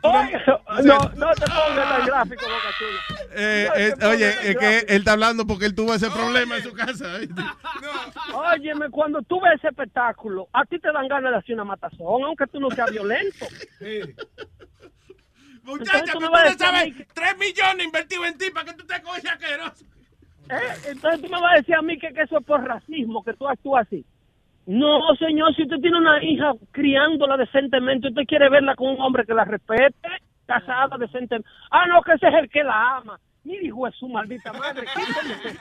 Oye, 0.04 0.42
no, 0.84 0.98
no 1.16 1.34
te 1.34 1.46
pongas 1.46 1.90
tan 1.90 2.06
gráfico, 2.06 2.46
Boca 2.46 2.78
Chula. 2.78 3.22
Eh, 3.36 3.68
No 4.00 4.06
eh, 4.06 4.10
oye, 4.14 4.30
es 4.50 4.56
que 4.58 4.78
él 4.80 4.86
está 5.00 5.14
hablando 5.14 5.46
porque 5.46 5.66
él 5.66 5.76
tuvo 5.76 5.94
ese 5.94 6.10
problema 6.10 6.58
en 6.58 6.64
su 6.64 6.74
casa. 6.74 7.18
¿viste? 7.18 7.42
Óyeme, 8.34 8.90
cuando 8.90 9.22
tú 9.24 9.40
ves 9.42 9.54
ese 9.56 9.70
espectáculo, 9.70 10.48
a 10.54 10.64
ti 10.66 10.80
te 10.80 10.92
dan 10.92 11.08
ganas 11.08 11.32
de 11.32 11.38
hacer 11.38 11.56
una 11.56 11.66
matazón, 11.66 12.24
aunque 12.24 12.46
tú 12.48 12.60
no 12.60 12.70
seas 12.72 12.92
violento. 12.92 13.46
Muchacha, 15.64 15.98
Entonces 16.00 16.14
tú 16.14 16.20
no 16.22 16.32
vas 16.32 16.42
a 16.42 16.50
decir 16.50 16.66
a 16.66 16.70
sabes, 16.72 16.96
que- 16.96 17.06
tres 17.14 17.38
millones 17.38 17.86
invertidos 17.86 18.28
en 18.28 18.38
ti 18.38 18.50
para 18.52 18.66
que 18.72 18.74
tú 18.78 18.86
te 18.86 19.02
coges 19.02 19.26
asqueroso. 19.26 19.86
¿Eh? 20.50 20.90
Entonces 20.92 21.22
tú 21.22 21.28
me 21.30 21.42
vas 21.42 21.54
a 21.54 21.58
decir 21.58 21.76
a 21.76 21.82
mí 21.82 21.98
que, 22.00 22.14
que 22.14 22.22
eso 22.22 22.38
es 22.38 22.46
por 22.46 22.64
racismo, 22.64 23.22
que 23.24 23.34
tú 23.34 23.48
actúas 23.50 23.86
así. 23.86 24.06
No, 24.68 25.00
señor, 25.18 25.56
si 25.56 25.64
usted 25.64 25.78
tiene 25.82 25.98
una 25.98 26.22
hija 26.24 26.52
criándola 26.72 27.38
decentemente, 27.38 28.10
usted 28.10 28.24
quiere 28.28 28.50
verla 28.50 28.76
con 28.76 28.90
un 28.90 29.02
hombre 29.02 29.26
que 29.26 29.34
la 29.34 29.46
respete, 29.46 29.96
casada 30.46 30.98
decentemente. 30.98 31.50
Ah, 31.72 31.86
no, 31.88 32.02
que 32.02 32.12
ese 32.14 32.28
es 32.28 32.34
el 32.36 32.50
que 32.50 32.64
la 32.64 32.98
ama. 32.98 33.18
Mi 33.46 33.54
hijo 33.56 33.88
es 33.88 33.96
su 33.96 34.10
maldita 34.10 34.52
madre, 34.52 34.86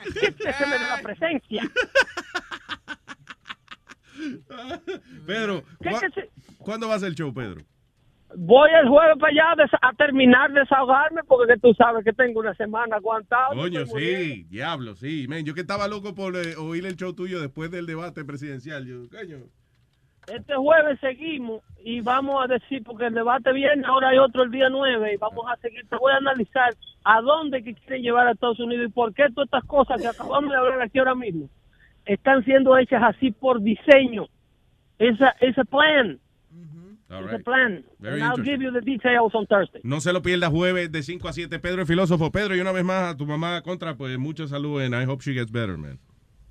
quítese, 0.03 0.65
de 0.65 0.79
la 0.89 0.99
presencia. 1.01 1.63
Pedro, 5.25 5.63
¿Qué- 5.81 5.89
¿cu- 5.91 5.99
qué 5.99 6.09
se- 6.09 6.29
¿cuándo 6.57 6.89
va 6.89 6.95
a 6.95 6.99
ser 6.99 7.09
el 7.09 7.15
show, 7.15 7.33
Pedro? 7.33 7.61
Voy 8.39 8.69
el 8.79 8.87
jueves 8.87 9.17
para 9.19 9.31
allá 9.31 9.65
a 9.81 9.93
terminar 9.93 10.53
de 10.53 10.59
desahogarme 10.59 11.23
porque 11.23 11.55
que 11.55 11.59
tú 11.59 11.73
sabes 11.73 12.05
que 12.05 12.13
tengo 12.13 12.39
una 12.39 12.53
semana 12.53 12.97
aguantado. 12.97 13.55
Coño, 13.55 13.83
sí, 13.87 14.43
diablo, 14.43 14.95
sí. 14.95 15.27
Yo 15.43 15.55
que 15.55 15.61
estaba 15.61 15.87
loco 15.87 16.13
por 16.13 16.35
eh, 16.35 16.55
oír 16.55 16.85
el 16.85 16.95
show 16.95 17.13
tuyo 17.13 17.41
después 17.41 17.71
del 17.71 17.87
debate 17.87 18.23
presidencial. 18.25 18.85
Yo, 18.85 19.09
coño. 19.09 19.37
Este 20.27 20.53
jueves 20.53 20.99
seguimos 20.99 21.63
y 21.83 22.01
vamos 22.01 22.43
a 22.43 22.47
decir, 22.47 22.83
porque 22.83 23.07
el 23.07 23.15
debate 23.15 23.51
viene, 23.53 23.83
ahora 23.87 24.09
hay 24.09 24.19
otro 24.19 24.43
el 24.43 24.51
día 24.51 24.69
9 24.69 25.13
y 25.15 25.17
vamos 25.17 25.45
a 25.51 25.55
seguir. 25.57 25.87
Te 25.89 25.95
voy 25.97 26.13
a 26.13 26.17
analizar 26.17 26.75
a 27.05 27.21
dónde 27.21 27.63
que 27.63 27.73
quieren 27.73 28.03
llevar 28.03 28.27
a 28.27 28.33
Estados 28.33 28.59
Unidos 28.59 28.89
y 28.89 28.91
por 28.91 29.15
qué 29.15 29.31
todas 29.33 29.47
estas 29.47 29.63
cosas 29.63 29.99
que 29.99 30.09
acabamos 30.09 30.51
de 30.51 30.57
hablar 30.57 30.83
aquí 30.83 30.99
ahora 30.99 31.15
mismo 31.15 31.49
están 32.05 32.45
siendo 32.45 32.77
hechas 32.77 33.01
así 33.03 33.31
por 33.31 33.63
diseño. 33.63 34.27
Esa, 34.99 35.29
ese 35.41 35.65
plan. 35.65 36.19
All 37.09 37.23
right. 37.23 37.43
plan. 37.43 37.85
Very 37.99 38.21
And 38.21 38.23
I'll 38.23 38.43
give 38.43 38.61
you 38.61 38.71
the 38.71 38.81
details 38.81 39.33
on 39.33 39.47
Thursday. 39.47 39.79
No 39.83 40.01
se 40.01 40.11
lo 40.11 40.21
pierda 40.21 40.49
jueves 40.49 40.91
de 40.91 41.03
5 41.03 41.27
a 41.27 41.33
7. 41.33 41.59
Pedro 41.59 41.81
el 41.81 41.87
filósofo. 41.87 42.31
Pedro, 42.31 42.55
y 42.55 42.59
una 42.59 42.71
vez 42.71 42.83
más 42.83 43.13
a 43.13 43.17
tu 43.17 43.25
mamá 43.25 43.61
contra, 43.61 43.95
pues 43.95 44.17
mucha 44.17 44.47
salud 44.47 44.81
and 44.81 44.93
I 44.93 45.05
hope 45.05 45.23
she 45.23 45.33
gets 45.33 45.51
better, 45.51 45.77
man. 45.77 45.99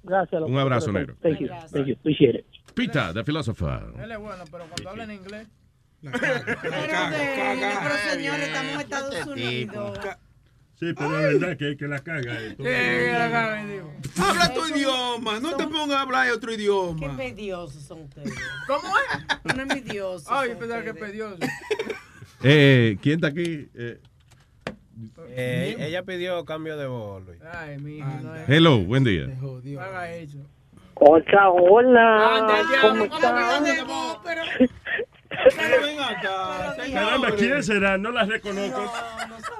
Gracias. 0.02 0.40
loco. 0.40 0.52
Un 0.52 0.58
abrazo, 0.58 0.92
negro. 0.92 1.16
Thank 1.20 1.40
you. 1.40 1.48
Thank 1.72 1.86
you. 1.88 1.94
Appreciate 1.94 2.38
it. 2.38 2.46
Pita, 2.74 3.12
the 3.12 3.24
philosopher. 3.24 3.92
Él 4.02 4.12
es 4.12 4.18
bueno, 4.18 4.44
pero 4.50 4.64
cuando 4.64 4.90
habla 4.90 5.04
en 5.04 5.10
inglés. 5.10 5.48
Pero, 6.02 6.18
pero 6.62 7.94
señores, 8.12 8.48
estamos 8.48 8.74
en 8.74 8.80
Estados 8.80 9.26
Unidos. 9.26 9.98
Sí, 10.78 10.92
pero 10.94 11.18
es 11.28 11.40
verdad 11.40 11.56
que, 11.56 11.76
que 11.76 11.88
la 11.88 11.98
caga. 12.00 12.34
eh. 12.38 13.82
Habla 14.18 14.52
tu 14.52 14.66
idioma, 14.68 15.40
no 15.40 15.56
te 15.56 15.66
pongas 15.66 15.96
a 15.96 16.02
hablar 16.02 16.30
otro 16.32 16.50
Qué 16.50 16.56
idioma. 16.56 17.16
pediosos 17.16 17.82
son 17.82 18.02
ustedes. 18.02 18.32
¿Cómo 18.66 18.88
es? 18.98 19.56
No 19.56 19.62
envidiosos. 19.62 20.28
Ay, 20.30 20.50
pensaba 20.58 20.82
que 20.82 20.92
pedioso. 20.94 21.38
Eh, 22.42 22.98
¿Quién 23.00 23.14
está 23.16 23.28
aquí? 23.28 23.68
Eh, 23.74 23.98
Eh, 25.30 25.76
ella 25.78 26.02
pidió 26.02 26.44
cambio 26.44 26.76
de 26.76 26.86
voz, 26.86 27.24
Luis. 27.24 27.38
Ay, 27.52 27.78
mi 27.78 27.98
no 28.00 28.34
hello, 28.48 28.78
buen 28.78 29.04
día. 29.04 29.26
No 29.40 29.80
haga 29.80 30.12
eso. 30.12 30.38
Hola, 30.94 31.50
hola. 31.50 32.64
¿Cómo 32.82 33.04
que 33.04 33.08
no 33.10 33.26
acá, 36.08 36.76
Caramba, 36.92 37.32
¿quién 37.36 37.62
será? 37.62 37.98
No 37.98 38.10
la 38.10 38.24
reconozco. 38.24 38.90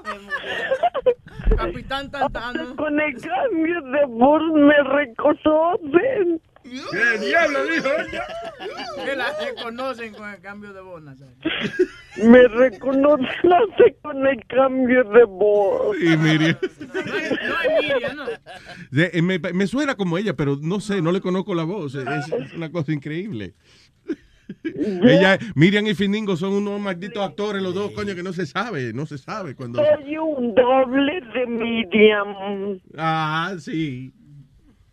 Capitán 1.56 2.10
Tantano. 2.10 2.76
Con 2.76 3.00
el 3.00 3.20
cambio 3.20 3.82
de 3.82 4.06
voz 4.06 4.42
me 4.54 4.82
reconocen. 4.82 6.40
¿Qué 6.62 7.18
diablo 7.20 7.64
dijo 7.66 7.86
ella? 7.86 8.24
Que 9.04 9.14
la 9.14 9.26
reconocen 9.38 10.14
con 10.14 10.28
el 10.28 10.40
cambio 10.40 10.72
de 10.72 10.80
voz, 10.80 11.02
Nazario. 11.02 11.36
Me 12.24 12.48
reconocen 12.48 13.96
con 14.02 14.26
el 14.26 14.44
cambio 14.46 15.04
de 15.04 15.24
voz. 15.24 15.96
Y 16.00 16.16
Miriam. 16.16 16.56
No 16.60 17.00
es, 17.00 17.30
no 17.30 17.60
es 17.60 17.82
Miriam, 17.82 18.16
¿no? 18.16 19.22
Me, 19.22 19.38
me 19.38 19.66
suena 19.68 19.94
como 19.94 20.18
ella, 20.18 20.34
pero 20.34 20.56
no 20.60 20.80
sé, 20.80 21.00
no 21.00 21.12
le 21.12 21.20
conozco 21.20 21.54
la 21.54 21.62
voz. 21.64 21.94
Es, 21.94 22.06
es 22.32 22.52
una 22.54 22.72
cosa 22.72 22.92
increíble. 22.92 23.54
Ella, 24.64 25.38
Miriam 25.54 25.86
y 25.86 25.94
Finingo 25.94 26.36
son 26.36 26.52
unos 26.52 26.80
malditos 26.80 27.22
actores, 27.22 27.62
los 27.62 27.74
dos, 27.74 27.92
coño, 27.92 28.14
que 28.14 28.22
no 28.22 28.32
se 28.32 28.46
sabe, 28.46 28.92
no 28.92 29.06
se 29.06 29.18
sabe 29.18 29.54
cuando. 29.54 29.82
Soy 29.84 30.16
un 30.16 30.54
doble 30.54 31.20
de 31.34 31.46
Miriam. 31.46 32.80
Ah, 32.96 33.54
sí. 33.58 34.12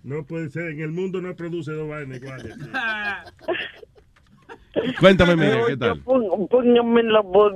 No 0.03 0.25
puede 0.25 0.49
ser, 0.49 0.71
en 0.71 0.81
el 0.81 0.91
mundo 0.91 1.21
no 1.21 1.33
produce 1.35 1.71
dos 1.71 1.87
vainas 1.87 2.17
iguales. 2.17 2.57
Cuéntame, 4.99 5.35
Miriam, 5.35 5.67
¿qué 5.67 5.77
tal? 5.77 6.01
Póngame 6.01 7.03
la 7.03 7.21
voz 7.21 7.53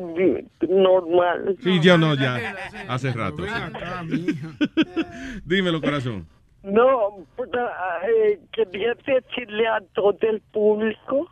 normal. 0.69 1.57
Sí, 1.63 1.79
ya 1.81 1.97
no, 1.97 2.15
ya. 2.15 2.55
Hace 2.87 3.11
rato. 3.11 3.43
Dímelo, 5.45 5.81
corazón. 5.81 6.27
No, 6.63 7.25
pero, 7.37 7.67
eh, 8.07 8.39
quería 8.51 8.93
decirle 8.93 9.67
a 9.67 9.81
todo 9.93 10.17
el 10.21 10.41
público, 10.51 11.29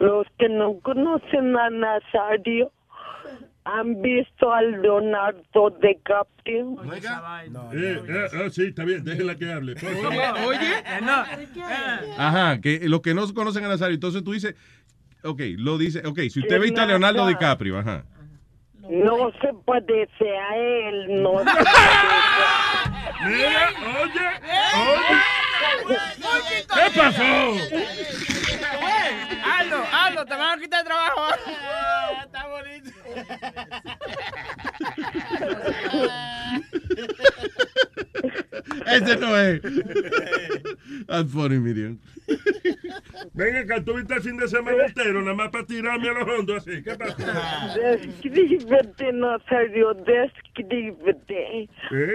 los 0.00 0.26
que 0.38 0.48
no 0.48 0.78
conocen 0.80 1.56
a 1.56 1.70
Nazario, 1.70 2.72
han 3.64 4.00
visto 4.00 4.52
al 4.52 4.80
Leonardo 4.82 5.70
DiCaprio. 5.82 6.76
Eh, 7.72 8.02
eh, 8.08 8.26
ah, 8.32 8.50
sí, 8.50 8.68
está 8.68 8.84
bien, 8.84 9.04
déjela 9.04 9.36
que 9.36 9.52
hable. 9.52 9.76
favor. 9.76 10.12
Oye, 10.46 10.82
no. 11.02 11.24
Ajá, 12.18 12.60
que 12.60 12.88
los 12.88 13.00
que 13.02 13.14
no 13.14 13.32
conocen 13.34 13.64
a 13.64 13.68
Nazario, 13.68 13.94
entonces 13.94 14.24
tú 14.24 14.32
dices, 14.32 14.54
ok, 15.22 15.40
lo 15.58 15.78
dice, 15.78 16.02
ok, 16.06 16.20
si 16.30 16.40
usted 16.40 16.60
viste 16.60 16.80
a 16.80 16.86
Leonardo 16.86 17.26
DiCaprio, 17.26 17.78
ajá. 17.78 18.04
No 18.88 19.30
se 19.40 19.50
parece 19.64 20.36
a 20.36 20.56
él, 20.56 21.22
no 21.22 21.38
se 21.38 21.44
Mira, 23.24 23.68
oye, 24.02 24.26
oye. 24.74 25.40
¿Qué 26.74 26.98
pasó? 26.98 28.39
Hazlo, 29.44 29.84
hazlo, 29.92 30.24
te 30.26 30.34
van 30.36 30.58
a 30.58 30.62
quitar 30.62 30.80
el 30.80 30.86
trabajo. 30.86 31.20
Está 32.24 32.46
bonito. 32.48 32.90
Ese 38.86 39.16
no 39.16 39.36
es. 39.36 39.60
That's 41.06 41.32
funny, 41.32 41.58
Miriam. 41.58 41.98
Venga, 43.34 43.64
que 43.74 43.80
tuviste 43.82 44.14
el 44.14 44.22
fin 44.22 44.36
de 44.36 44.48
semana 44.48 44.86
entero, 44.86 45.20
nada 45.22 45.34
más 45.34 45.50
para 45.50 45.64
tirarme 45.66 46.08
a 46.08 46.12
los 46.12 46.28
hondos 46.28 46.56
así. 46.58 46.82
¿Qué 46.82 46.94
pasó? 46.94 47.16
Descríbete, 47.80 49.12
Nazario, 49.12 49.94
descríbete. 49.94 51.62
¿Eh? 51.62 51.68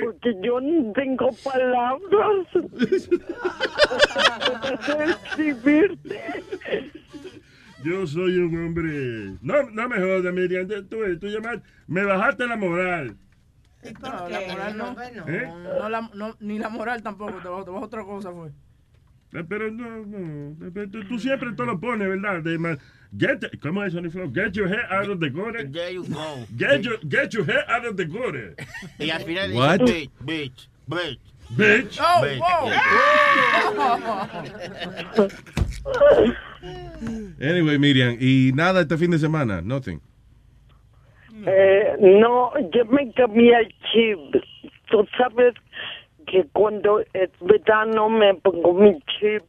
Porque 0.03 0.33
yo 0.41 0.59
no 0.61 0.93
tengo 0.93 1.29
palabras. 1.43 2.47
para 4.87 5.05
describirte. 5.05 6.21
Yo 7.85 8.07
soy 8.07 8.37
un 8.39 8.65
hombre. 8.65 9.37
No, 9.41 9.69
no 9.69 9.87
me 9.89 9.97
jodas, 9.97 10.33
Miriam. 10.33 10.67
Tú, 10.67 10.83
tú, 11.19 11.27
llamas- 11.27 11.61
me 11.87 12.03
bajaste 12.03 12.47
la 12.47 12.55
moral. 12.55 13.15
No, 14.01 14.27
la 14.27 14.41
moral 14.41 14.77
no. 14.77 14.95
¿Eh? 15.27 15.47
No, 15.79 15.89
la, 15.89 16.09
no, 16.15 16.35
ni 16.39 16.57
la 16.57 16.69
moral 16.69 17.03
tampoco, 17.03 17.33
te 17.43 17.47
bajó, 17.47 17.63
te 17.63 17.69
bajó 17.71 17.85
otra 17.85 18.03
cosa 18.03 18.31
fue. 18.31 18.47
Eh, 19.33 19.43
Pero 19.47 19.69
no, 19.69 20.03
no. 20.05 20.55
eh, 20.81 20.87
Tú, 20.91 21.03
tú 21.07 21.19
siempre 21.19 21.51
te 21.51 21.63
lo 21.63 21.79
pones, 21.79 22.07
¿verdad? 22.07 22.41
De 22.41 22.57
get, 23.19 23.59
¿Cómo 23.61 23.83
es, 23.83 23.93
Sonny 23.93 24.09
Flow? 24.09 24.31
Get 24.33 24.53
your 24.53 24.67
head 24.67 24.85
out 24.89 25.07
of 25.09 25.19
the 25.19 25.29
gutter. 25.29 25.69
There 25.71 25.93
you 25.93 26.03
go. 26.05 26.47
Get 26.57 26.81
your, 26.81 26.97
get 27.07 27.33
your 27.33 27.45
head 27.45 27.65
out 27.69 27.85
of 27.85 27.95
the 27.97 28.05
gutter. 28.05 28.55
Y 28.97 29.11
al 29.11 29.21
final 29.23 29.53
What? 29.53 29.81
dice, 29.85 30.09
bitch, 30.25 30.67
bitch, 30.87 31.19
bitch. 31.55 31.99
Bitch. 31.99 31.99
Oh, 32.01 32.23
Bitch. 32.23 32.41
oh. 35.17 35.29
Anyway, 37.39 37.77
Miriam, 37.77 38.17
y 38.19 38.51
nada 38.53 38.81
este 38.81 38.97
fin 38.97 39.11
de 39.11 39.19
semana, 39.19 39.61
nothing. 39.61 39.99
Eh, 41.45 41.95
no, 41.99 42.51
yo 42.71 42.85
me 42.85 43.11
cambié 43.11 43.59
el 43.59 43.67
chip. 43.91 44.43
Tú 44.89 45.05
sabes 45.17 45.53
que 46.25 46.45
cuando 46.53 47.01
es 47.13 47.29
verano 47.41 48.09
me 48.09 48.33
pongo 48.35 48.73
mi 48.73 48.97
chip 49.01 49.43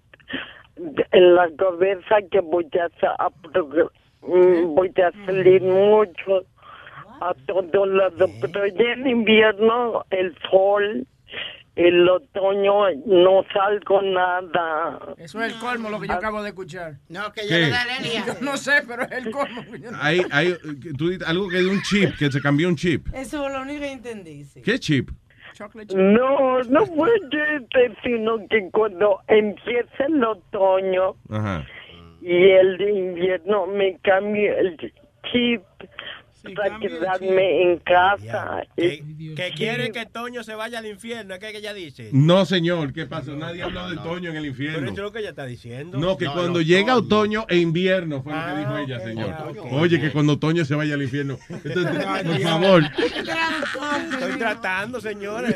en 1.13 1.35
la 1.35 1.49
cabeza 1.57 2.17
que 2.31 2.41
voy 2.41 2.69
a, 2.75 3.25
a 3.25 3.31
mm, 4.23 4.75
voy 4.75 4.93
a 4.97 5.13
salir 5.25 5.63
mucho 5.63 6.45
a 7.21 7.35
todos 7.47 7.89
lados, 7.89 8.31
pero 8.41 8.67
ya 8.67 8.93
en 8.93 9.07
invierno 9.07 10.05
el 10.11 10.37
sol, 10.51 11.07
el 11.77 12.09
otoño 12.09 12.91
no 13.05 13.45
salgo 13.53 14.03
nada. 14.03 14.99
Eso 15.19 15.41
es 15.43 15.53
el 15.53 15.59
colmo, 15.61 15.91
lo 15.91 16.01
que 16.01 16.09
yo 16.09 16.15
acabo 16.15 16.43
de 16.43 16.49
escuchar. 16.49 16.95
No, 17.09 17.31
que 17.33 17.43
yo 17.43 17.49
¿Qué? 17.49 17.59
le 17.59 17.71
da 17.71 17.85
Yo 18.27 18.35
no 18.41 18.57
sé, 18.57 18.83
pero 18.89 19.03
es 19.03 19.13
el 19.13 19.31
colmo. 19.31 19.63
Hay, 20.01 20.23
hay, 20.33 20.55
tú 20.97 21.11
dices 21.11 21.29
algo 21.29 21.49
que 21.49 21.59
de 21.59 21.67
un 21.67 21.83
chip, 21.83 22.17
que 22.19 22.33
se 22.33 22.41
cambió 22.41 22.69
un 22.69 22.77
chip. 22.77 23.07
Eso 23.15 23.47
es 23.47 23.53
lo 23.53 23.61
único 23.63 23.81
que 23.81 23.93
entendí. 23.93 24.45
sí. 24.45 24.63
¿Qué 24.63 24.79
chip? 24.79 25.11
No, 25.95 26.63
no 26.65 26.87
puede 26.87 27.19
ser, 27.31 27.97
sino 28.03 28.47
que 28.49 28.69
cuando 28.71 29.21
empieza 29.29 30.05
el 30.07 30.23
otoño 30.23 31.17
Ajá. 31.31 31.65
y 32.21 32.51
el 32.51 32.77
de 32.77 32.91
invierno 32.93 33.67
me 33.67 33.99
cambio 34.01 34.55
el 34.59 34.77
chip 35.33 35.63
para 36.55 36.79
quedarme 36.79 37.63
en 37.63 37.79
casa. 37.79 38.63
Que, 38.77 39.03
chip. 39.17 39.55
quiere 39.57 39.93
que 39.93 40.07
Toño 40.07 40.43
se 40.43 40.55
vaya 40.55 40.79
al 40.79 40.87
infierno, 40.87 41.35
es 41.35 41.41
que 41.41 41.57
ella 41.57 41.75
dice. 41.75 42.11
No, 42.13 42.45
señor, 42.45 42.93
¿qué 42.93 43.07
pasó? 43.07 43.37
Nadie 43.37 43.63
habló 43.63 43.89
de 43.89 43.97
otoño 43.99 44.31
en 44.31 44.37
el 44.37 44.47
infierno. 44.47 44.79
Pero 44.79 44.93
eso 44.93 45.01
es 45.01 45.05
lo 45.05 45.13
que 45.13 45.19
ella 45.21 45.31
está 45.31 45.47
diciendo. 45.47 45.99
No, 45.99 46.17
que 46.17 46.27
cuando 46.27 46.61
llega 46.61 46.97
otoño 46.97 47.47
e 47.49 47.57
invierno, 47.57 48.23
fue 48.23 48.33
lo 48.33 48.47
que 48.47 48.59
dijo 48.59 48.79
ella, 48.79 49.01
señor. 49.01 49.35
Oye, 49.73 50.01
que 50.01 50.11
cuando 50.11 50.35
otoño 50.35 50.65
se 50.65 50.75
vaya 50.75 50.95
al 50.95 51.03
infierno. 51.03 51.39
Entonces, 51.49 52.05
por 52.25 52.41
favor. 52.41 52.83
Estoy 54.13 54.39
tratando, 54.39 55.01
señores. 55.01 55.55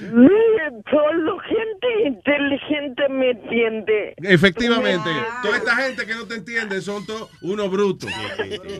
Mire, 0.00 0.82
solo 0.90 1.38
gente 1.38 2.08
inteligente 2.08 3.08
me 3.08 3.30
entiende. 3.30 4.14
Efectivamente, 4.18 5.08
toda 5.42 5.56
esta 5.56 5.76
gente 5.76 6.06
que 6.06 6.14
no 6.14 6.26
te 6.26 6.34
entiende 6.34 6.80
son 6.80 7.06
todos 7.06 7.30
unos 7.42 7.70
brutos. 7.70 7.91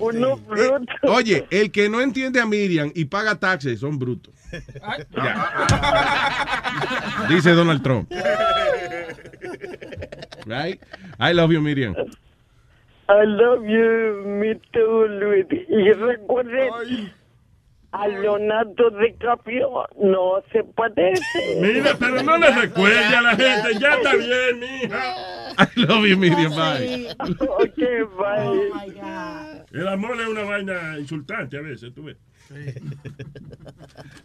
Uno 0.01 0.37
bruto. 0.37 0.93
Oye, 1.05 1.47
el 1.51 1.71
que 1.71 1.89
no 1.89 2.01
entiende 2.01 2.41
a 2.41 2.47
Miriam 2.47 2.91
y 2.95 3.05
paga 3.05 3.39
taxes 3.39 3.81
son 3.81 3.99
brutos. 3.99 4.35
Ya. 5.15 5.49
Dice 7.29 7.53
Donald 7.55 7.83
Trump. 7.83 8.11
Right? 10.47 10.81
I 11.19 11.33
love 11.33 11.53
you, 11.53 11.61
Miriam. 11.61 11.95
I 13.09 13.25
love 13.25 13.65
you, 13.67 14.23
me 14.27 14.55
too, 14.73 15.07
Luis. 15.09 15.47
Y 15.69 15.93
recuerden, 15.93 17.13
a 17.93 18.09
Leonardo 18.09 18.91
DiCaprio 18.91 19.87
no 20.01 20.43
se 20.51 20.65
parece. 20.65 21.57
Mira, 21.61 21.95
pero 21.99 22.23
no 22.23 22.37
le 22.39 22.51
recuerde 22.51 23.05
a 23.05 23.23
la 23.23 23.31
gente. 23.37 23.79
Ya 23.81 23.95
está 23.95 24.15
bien, 24.17 24.59
mija. 24.61 25.15
I 25.59 25.81
love 25.81 26.07
you, 26.07 26.17
Miriam. 26.17 26.53
Bye. 26.55 27.15
Ok, 27.41 27.77
bye. 28.19 29.63
El 29.73 29.89
amor 29.89 30.21
es 30.21 30.27
una 30.27 30.43
vaina 30.43 30.99
insultante 30.99 31.57
a 31.59 31.61
veces, 31.61 31.93
tú 31.95 32.05
ves. 32.05 32.17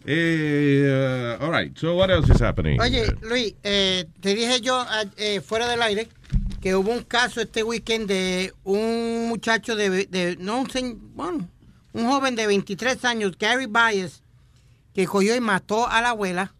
Eh, 0.06 1.36
uh, 1.40 1.44
all 1.44 1.50
right. 1.50 1.76
So 1.78 1.96
what 1.96 2.10
else 2.10 2.28
is 2.30 2.40
happening? 2.40 2.80
Oye, 2.80 3.06
Luis, 3.22 3.54
eh, 3.62 4.04
te 4.20 4.34
dije 4.34 4.60
yo 4.60 4.74
ah, 4.78 5.04
eh, 5.16 5.40
fuera 5.40 5.68
del 5.68 5.82
aire 5.82 6.08
que 6.60 6.74
hubo 6.74 6.90
un 6.92 7.02
caso 7.04 7.40
este 7.40 7.62
weekend 7.62 8.08
de 8.08 8.52
un 8.64 9.28
muchacho 9.28 9.76
de, 9.76 10.06
de- 10.06 10.36
no 10.40 10.60
un 10.60 11.12
bueno, 11.14 11.48
un 11.92 12.06
joven 12.06 12.34
de 12.36 12.46
23 12.46 13.04
años, 13.04 13.32
Gary 13.38 13.66
Byers, 13.66 14.22
que 14.94 15.06
cogió 15.06 15.34
y 15.36 15.40
mató 15.40 15.88
a 15.88 16.00
la 16.00 16.10
abuela. 16.10 16.54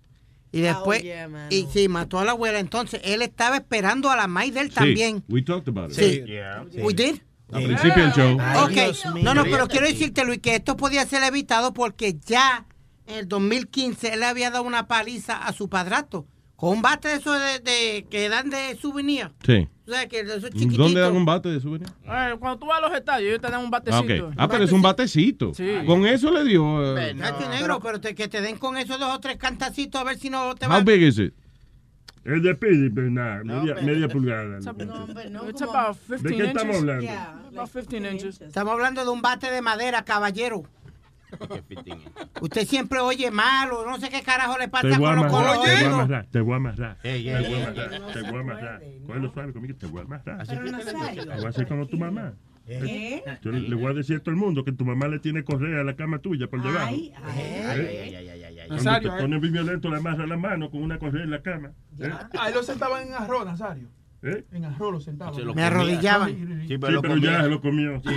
Y 0.50 0.60
después, 0.60 1.02
yeah, 1.02 1.28
mano. 1.28 1.46
y 1.50 1.66
sí, 1.72 1.88
mató 1.88 2.18
a 2.18 2.24
la 2.24 2.32
abuela. 2.32 2.58
Entonces, 2.58 3.00
él 3.04 3.20
estaba 3.20 3.56
esperando 3.56 4.10
a 4.10 4.16
la 4.16 4.26
maíz 4.28 4.54
de 4.54 4.60
él 4.60 4.68
Sí, 4.70 4.74
también. 4.74 5.22
we 5.28 5.42
talked 5.42 5.68
about 5.68 5.90
it. 5.92 5.96
Sí. 5.98 6.24
We 6.80 6.94
did? 6.94 7.20
Al 7.52 7.64
principio 7.64 8.02
del 8.04 8.12
show. 8.12 8.34
Ok, 8.64 9.22
no, 9.22 9.34
no, 9.34 9.42
pero 9.44 9.68
quiero 9.68 9.86
decirte, 9.86 10.24
Luis, 10.24 10.38
que 10.40 10.54
esto 10.54 10.76
podía 10.76 11.04
ser 11.06 11.22
evitado 11.22 11.72
porque 11.74 12.16
ya 12.26 12.66
en 13.06 13.16
el 13.16 13.28
2015 13.28 14.14
él 14.14 14.20
le 14.20 14.26
había 14.26 14.50
dado 14.50 14.64
una 14.64 14.86
paliza 14.86 15.36
a 15.36 15.52
su 15.52 15.68
padrastro 15.68 16.26
con 16.56 16.70
un 16.76 16.82
bate 16.82 17.08
de 17.08 17.14
esos 17.14 17.38
de, 17.40 17.58
de- 17.60 18.06
que 18.10 18.28
dan 18.28 18.50
de 18.50 18.76
souvenir. 18.80 19.30
Sí. 19.46 19.68
O 19.88 19.90
sea, 19.90 20.06
que 20.06 20.20
esos 20.20 20.42
chiquititos. 20.50 20.76
¿Dónde 20.76 21.00
dan 21.00 21.16
un 21.16 21.24
bate 21.24 21.48
de 21.48 21.60
souvenir? 21.60 21.88
Eh, 22.04 22.34
cuando 22.38 22.58
tú 22.58 22.66
vas 22.66 22.78
a 22.78 22.88
los 22.88 22.92
estadios, 22.94 23.30
ellos 23.30 23.40
te 23.40 23.50
dan 23.50 23.60
un 23.60 23.66
Ah, 23.68 23.70
batecito. 23.70 24.32
Ah, 24.36 24.46
pero 24.46 24.64
es 24.64 24.72
un 24.72 24.82
batecito. 24.82 25.52
Con 25.86 26.04
eso 26.06 26.30
le 26.30 26.44
dio. 26.44 26.98
eh, 26.98 27.14
Chacho 27.18 27.48
negro, 27.48 27.80
pero 27.80 27.98
te- 27.98 28.14
que 28.14 28.28
te 28.28 28.42
den 28.42 28.58
con 28.58 28.76
esos 28.76 28.98
dos 29.00 29.14
o 29.14 29.18
tres 29.20 29.38
cantacitos 29.38 29.98
a 30.00 30.04
ver 30.04 30.18
si 30.18 30.28
no 30.28 30.54
te 30.56 30.66
how 30.66 30.72
va 30.72 30.80
big 30.80 31.00
is 31.02 31.18
it? 31.18 31.32
Es 32.24 32.42
de 32.42 32.54
Pidi, 32.54 32.90
pero 32.90 33.10
nada, 33.10 33.42
media, 33.42 33.74
media 33.76 34.06
pulgada. 34.08 34.58
It's 34.58 34.66
about 35.62 35.96
15 36.06 36.28
¿De 36.28 36.36
qué 36.36 36.44
estamos 36.48 36.66
inches. 36.76 36.80
hablando? 36.80 37.02
Yeah, 37.02 37.40
about 37.54 37.70
15 37.72 38.10
inches. 38.12 38.40
Estamos 38.42 38.72
hablando 38.74 39.02
de 39.04 39.10
un 39.10 39.22
bate 39.22 39.50
de 39.50 39.62
madera, 39.62 40.04
caballero. 40.04 40.64
Usted 42.40 42.66
siempre 42.66 43.00
oye 43.00 43.30
mal 43.30 43.70
o 43.72 43.86
no 43.86 43.98
sé 43.98 44.08
qué 44.10 44.22
carajo 44.22 44.58
le 44.58 44.68
pasa 44.68 44.88
con 44.98 45.00
los 45.00 45.24
amarrar, 45.24 45.28
te 45.30 45.30
voy 45.30 45.44
a 45.44 45.54
colores. 45.54 45.84
amarrar, 45.84 46.26
te 46.26 46.40
voy 46.40 46.52
a 46.52 46.56
amarrar. 46.56 46.98
Te 47.02 47.18
voy 47.18 47.28
a 47.30 47.36
amarrar, 47.36 48.12
te 48.12 48.22
voy 48.22 48.36
a 48.36 48.40
amarrar. 48.40 48.82
Cógelo 49.06 49.32
suave 49.32 49.52
conmigo, 49.52 49.76
te 49.76 49.86
voy 49.86 50.00
a 50.00 50.04
amarrar. 50.04 50.46
Te 50.46 50.56
voy 50.56 51.44
a 51.44 51.48
hacer 51.48 51.66
como 51.68 51.86
tu 51.86 51.96
mamá. 51.98 52.34
¿Eh? 52.70 53.22
Yo 53.42 53.50
le 53.50 53.60
le 53.60 53.74
voy 53.74 53.86
a 53.86 53.94
decir 53.94 54.16
a 54.16 54.20
todo 54.20 54.30
el 54.30 54.36
mundo 54.36 54.62
que 54.62 54.72
tu 54.72 54.84
mamá 54.84 55.08
le 55.08 55.18
tiene 55.20 55.42
correa 55.42 55.80
a 55.80 55.84
la 55.84 55.96
cama 55.96 56.18
tuya 56.18 56.48
por 56.48 56.62
debajo. 56.62 56.86
Ay, 56.86 57.14
ay, 57.24 57.40
¿Eh? 57.40 58.64
Cuando 58.68 58.84
Nazario, 58.84 59.10
te 59.10 59.16
¿eh? 59.16 59.20
pone 59.22 59.38
muy 59.38 59.48
violento, 59.48 59.88
le 59.88 59.96
amarra 59.96 60.26
la 60.26 60.36
mano 60.36 60.70
con 60.70 60.82
una 60.82 60.98
correa 60.98 61.24
en 61.24 61.30
la 61.30 61.40
cama. 61.40 61.72
¿eh? 61.98 62.10
Ahí 62.38 62.52
lo 62.52 62.62
sentaban 62.62 63.06
en 63.06 63.14
arroz, 63.14 63.46
Nazario. 63.46 63.88
¿Eh? 64.22 64.44
En 64.52 64.64
arroz 64.64 64.92
lo 64.92 65.00
sentaban. 65.00 65.34
Se 65.34 65.42
lo 65.42 65.54
Me 65.54 65.62
arrodillaban. 65.62 66.64
Sí, 66.66 66.76
pero, 66.78 67.00
ya 67.18 67.42
se 67.42 67.48
lo 67.48 67.60
comió. 67.60 68.02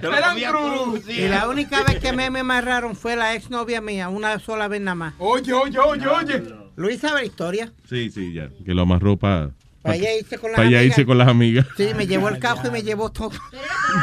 Cruz. 0.00 1.08
Y 1.08 1.28
la 1.28 1.48
única 1.48 1.82
vez 1.84 1.98
que 1.98 2.12
me, 2.12 2.30
me 2.30 2.40
amarraron 2.40 2.96
fue 2.96 3.14
la 3.16 3.34
exnovia 3.34 3.80
mía, 3.80 4.08
una 4.08 4.38
sola 4.38 4.68
vez 4.68 4.80
nada 4.80 4.94
más. 4.94 5.14
Oye, 5.18 5.52
oye, 5.52 5.78
oye, 5.78 6.06
oye. 6.06 6.42
Luis 6.76 7.00
sabe 7.00 7.20
la 7.20 7.26
historia. 7.26 7.72
Sí, 7.88 8.10
sí, 8.10 8.32
ya. 8.32 8.48
Que 8.64 8.72
lo 8.74 8.82
amarró 8.82 9.16
para. 9.16 9.50
Para 9.82 9.96
ella 9.96 10.14
irse 10.16 10.38
con 10.38 10.52
las 10.52 10.56
Para 10.56 10.68
allá 10.68 10.78
amigas. 10.78 10.98
irse 10.98 11.06
con 11.06 11.18
las 11.18 11.28
amigas. 11.28 11.66
Sí, 11.76 11.88
me 11.96 12.06
llevó 12.06 12.28
el 12.28 12.38
cajo 12.40 12.68
y 12.68 12.70
me 12.70 12.82
llevó 12.82 13.10
todo. 13.10 13.32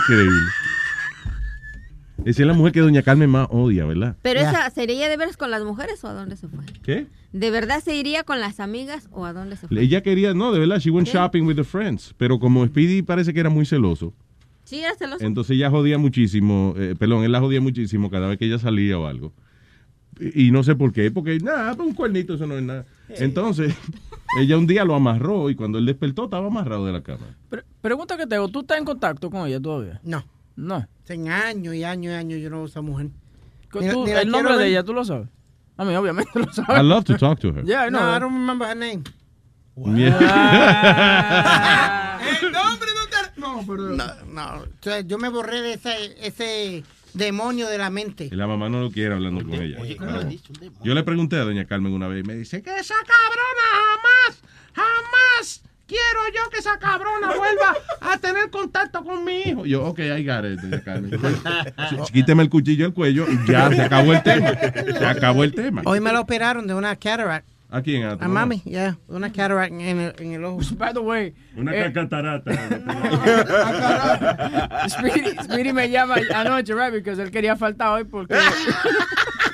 Increíble. 0.01 0.39
Esa 2.25 2.41
es 2.41 2.48
la 2.48 2.53
mujer 2.53 2.73
que 2.73 2.81
Doña 2.81 3.01
Carmen 3.01 3.30
más 3.30 3.48
odia, 3.49 3.85
¿verdad? 3.85 4.15
Pero 4.22 4.39
esa, 4.41 4.69
¿sería 4.69 5.07
de 5.09 5.17
veras 5.17 5.38
con 5.38 5.49
las 5.51 5.64
mujeres 5.64 6.03
o 6.03 6.07
a 6.07 6.14
dónde 6.14 6.35
se 6.35 6.48
fue? 6.48 6.64
¿Qué? 6.83 7.07
¿De 7.31 7.49
verdad 7.51 7.81
se 7.83 7.95
iría 7.95 8.23
con 8.23 8.39
las 8.39 8.59
amigas 8.59 9.07
o 9.11 9.25
a 9.25 9.33
dónde 9.33 9.56
se 9.56 9.67
fue? 9.67 9.81
Ella 9.81 10.01
quería, 10.03 10.33
no, 10.33 10.51
de 10.51 10.59
verdad, 10.59 10.80
she 10.80 10.89
went 10.91 11.07
¿Qué? 11.07 11.14
shopping 11.14 11.43
with 11.43 11.56
the 11.56 11.64
friends. 11.64 12.14
Pero 12.17 12.39
como 12.39 12.65
Speedy 12.67 13.01
parece 13.01 13.33
que 13.33 13.39
era 13.39 13.49
muy 13.49 13.65
celoso, 13.65 14.14
Sí, 14.65 14.80
era 14.81 14.93
celoso. 14.95 15.23
entonces 15.25 15.56
ella 15.56 15.69
jodía 15.72 15.98
muchísimo, 15.98 16.75
eh, 16.77 16.93
perdón, 16.99 17.23
él 17.23 17.31
la 17.31 17.39
jodía 17.39 17.61
muchísimo 17.61 18.09
cada 18.11 18.27
vez 18.27 18.38
que 18.38 18.45
ella 18.45 18.59
salía 18.59 18.99
o 18.99 19.07
algo. 19.07 19.33
Y, 20.19 20.48
y 20.48 20.51
no 20.51 20.61
sé 20.64 20.75
por 20.75 20.91
qué, 20.91 21.09
porque 21.11 21.39
nada, 21.39 21.73
pues 21.75 21.88
un 21.88 21.95
cuernito, 21.95 22.33
eso 22.35 22.45
no 22.45 22.57
es 22.57 22.64
nada. 22.64 22.85
Entonces, 23.09 23.73
ella 24.39 24.57
un 24.57 24.67
día 24.67 24.83
lo 24.83 24.93
amarró 24.93 25.49
y 25.49 25.56
cuando 25.56 25.77
él 25.80 25.85
despertó 25.85 26.25
estaba 26.25 26.48
amarrado 26.48 26.85
de 26.85 26.91
la 26.91 27.01
cama. 27.01 27.25
Pre- 27.49 27.64
pregunta 27.81 28.17
que 28.17 28.27
te 28.27 28.35
hago, 28.35 28.49
¿tú 28.49 28.59
estás 28.59 28.77
en 28.77 28.85
contacto 28.85 29.31
con 29.31 29.48
ella 29.48 29.59
todavía? 29.59 29.99
No. 30.03 30.23
No. 30.56 30.85
Hace 31.09 31.27
años 31.29 31.73
y 31.73 31.83
años 31.83 32.11
y 32.11 32.15
años 32.15 32.39
yo 32.39 32.49
no 32.51 32.57
veo 32.57 32.65
a 32.65 32.69
esa 32.69 32.81
mujer. 32.81 33.07
¿Tú- 33.71 33.79
Ni- 33.81 33.88
ni 33.88 34.11
la 34.13 34.21
¿El 34.21 34.29
nombre 34.29 34.55
de 34.57 34.67
ella 34.67 34.83
tú 34.83 34.93
lo 34.93 35.03
sabes? 35.03 35.27
A 35.77 35.83
mí, 35.85 35.95
obviamente 35.95 36.29
lo 36.39 36.51
sabes. 36.53 36.79
I 36.79 36.83
love 36.85 37.03
to 37.05 37.17
talk 37.17 37.39
to 37.39 37.49
her. 37.51 37.63
Yeah, 37.65 37.88
I 37.88 37.89
know. 37.89 37.99
No, 37.99 38.15
I 38.15 38.19
don't 38.19 38.33
remember 38.33 38.67
her 38.67 38.75
name. 38.75 39.03
Yeah. 39.75 40.19
El 42.41 42.51
nombre 42.51 42.89
no 42.93 43.07
te... 43.09 43.17
No, 43.39 43.63
pero... 43.65 43.89
No, 43.89 44.05
no. 44.27 44.61
O 44.63 44.67
sea, 44.81 44.99
yo 45.01 45.17
me 45.17 45.29
borré 45.29 45.61
de 45.61 45.73
ese, 45.73 46.15
ese 46.27 46.83
demonio 47.13 47.67
de 47.69 47.77
la 47.77 47.89
mente. 47.89 48.25
Y 48.31 48.35
la 48.35 48.45
mamá 48.45 48.69
no 48.69 48.81
lo 48.81 48.91
quiere 48.91 49.15
hablando 49.15 49.43
con 49.43 49.53
ella. 49.55 49.77
Oye, 49.81 49.95
¿cómo 49.97 50.11
Pero- 50.11 50.23
le 50.23 50.29
dice 50.29 50.45
un 50.53 50.59
demonio? 50.59 50.79
yo 50.83 50.93
le 50.93 51.03
pregunté 51.03 51.38
a 51.38 51.43
Doña 51.43 51.65
Carmen 51.65 51.93
una 51.93 52.07
vez 52.07 52.23
y 52.23 52.27
me 52.27 52.35
dice 52.35 52.61
que 52.61 52.69
esa 52.75 52.95
cabrona 52.95 53.67
jamás, 53.73 54.41
jamás 54.73 55.63
quiero 55.89 56.19
yo 56.35 56.49
que 56.51 56.59
esa 56.59 56.77
cabrona 56.79 57.27
vuelva 57.35 57.75
a 57.99 58.17
tener 58.19 58.49
contacto 58.49 59.03
con 59.03 59.25
mi 59.25 59.41
hijo. 59.41 59.65
Yo, 59.65 59.83
ok, 59.85 59.99
I 59.99 60.23
got 60.23 60.45
it, 60.45 60.83
Carmen. 60.85 61.11
Ch- 61.19 62.11
Quíteme 62.11 62.43
el 62.43 62.49
cuchillo 62.49 62.85
del 62.85 62.93
cuello 62.93 63.25
y 63.29 63.51
ya 63.51 63.69
se 63.69 63.81
acabó 63.81 64.13
el 64.13 64.23
tema. 64.23 64.51
Se 64.97 65.05
acabó 65.05 65.43
el 65.43 65.53
tema. 65.53 65.81
Hoy 65.85 65.99
me 65.99 66.13
lo 66.13 66.21
operaron 66.21 66.67
de 66.67 66.73
una 66.75 66.95
cataract. 66.95 67.47
¿A 67.71 67.81
quién? 67.83 68.03
¿A 68.03 68.11
A 68.13 68.27
mami, 68.27 68.61
ya. 68.65 68.97
Una 69.07 69.31
cataract 69.31 69.71
en 69.73 69.81
el, 69.99 70.13
en 70.19 70.31
el 70.33 70.43
ojo. 70.45 70.59
By 70.77 70.93
the 70.93 70.99
way, 70.99 71.33
Una 71.59 71.75
eh, 71.75 71.91
catarata. 71.91 72.51
Speedy, 74.89 75.31
Speedy 75.43 75.73
me 75.73 75.89
llama 75.89 76.15
anoche, 76.33 76.73
right? 76.73 76.93
Because 76.93 77.21
él 77.21 77.31
quería 77.31 77.55
faltar 77.55 77.89
hoy 77.89 78.03
porque... 78.05 78.35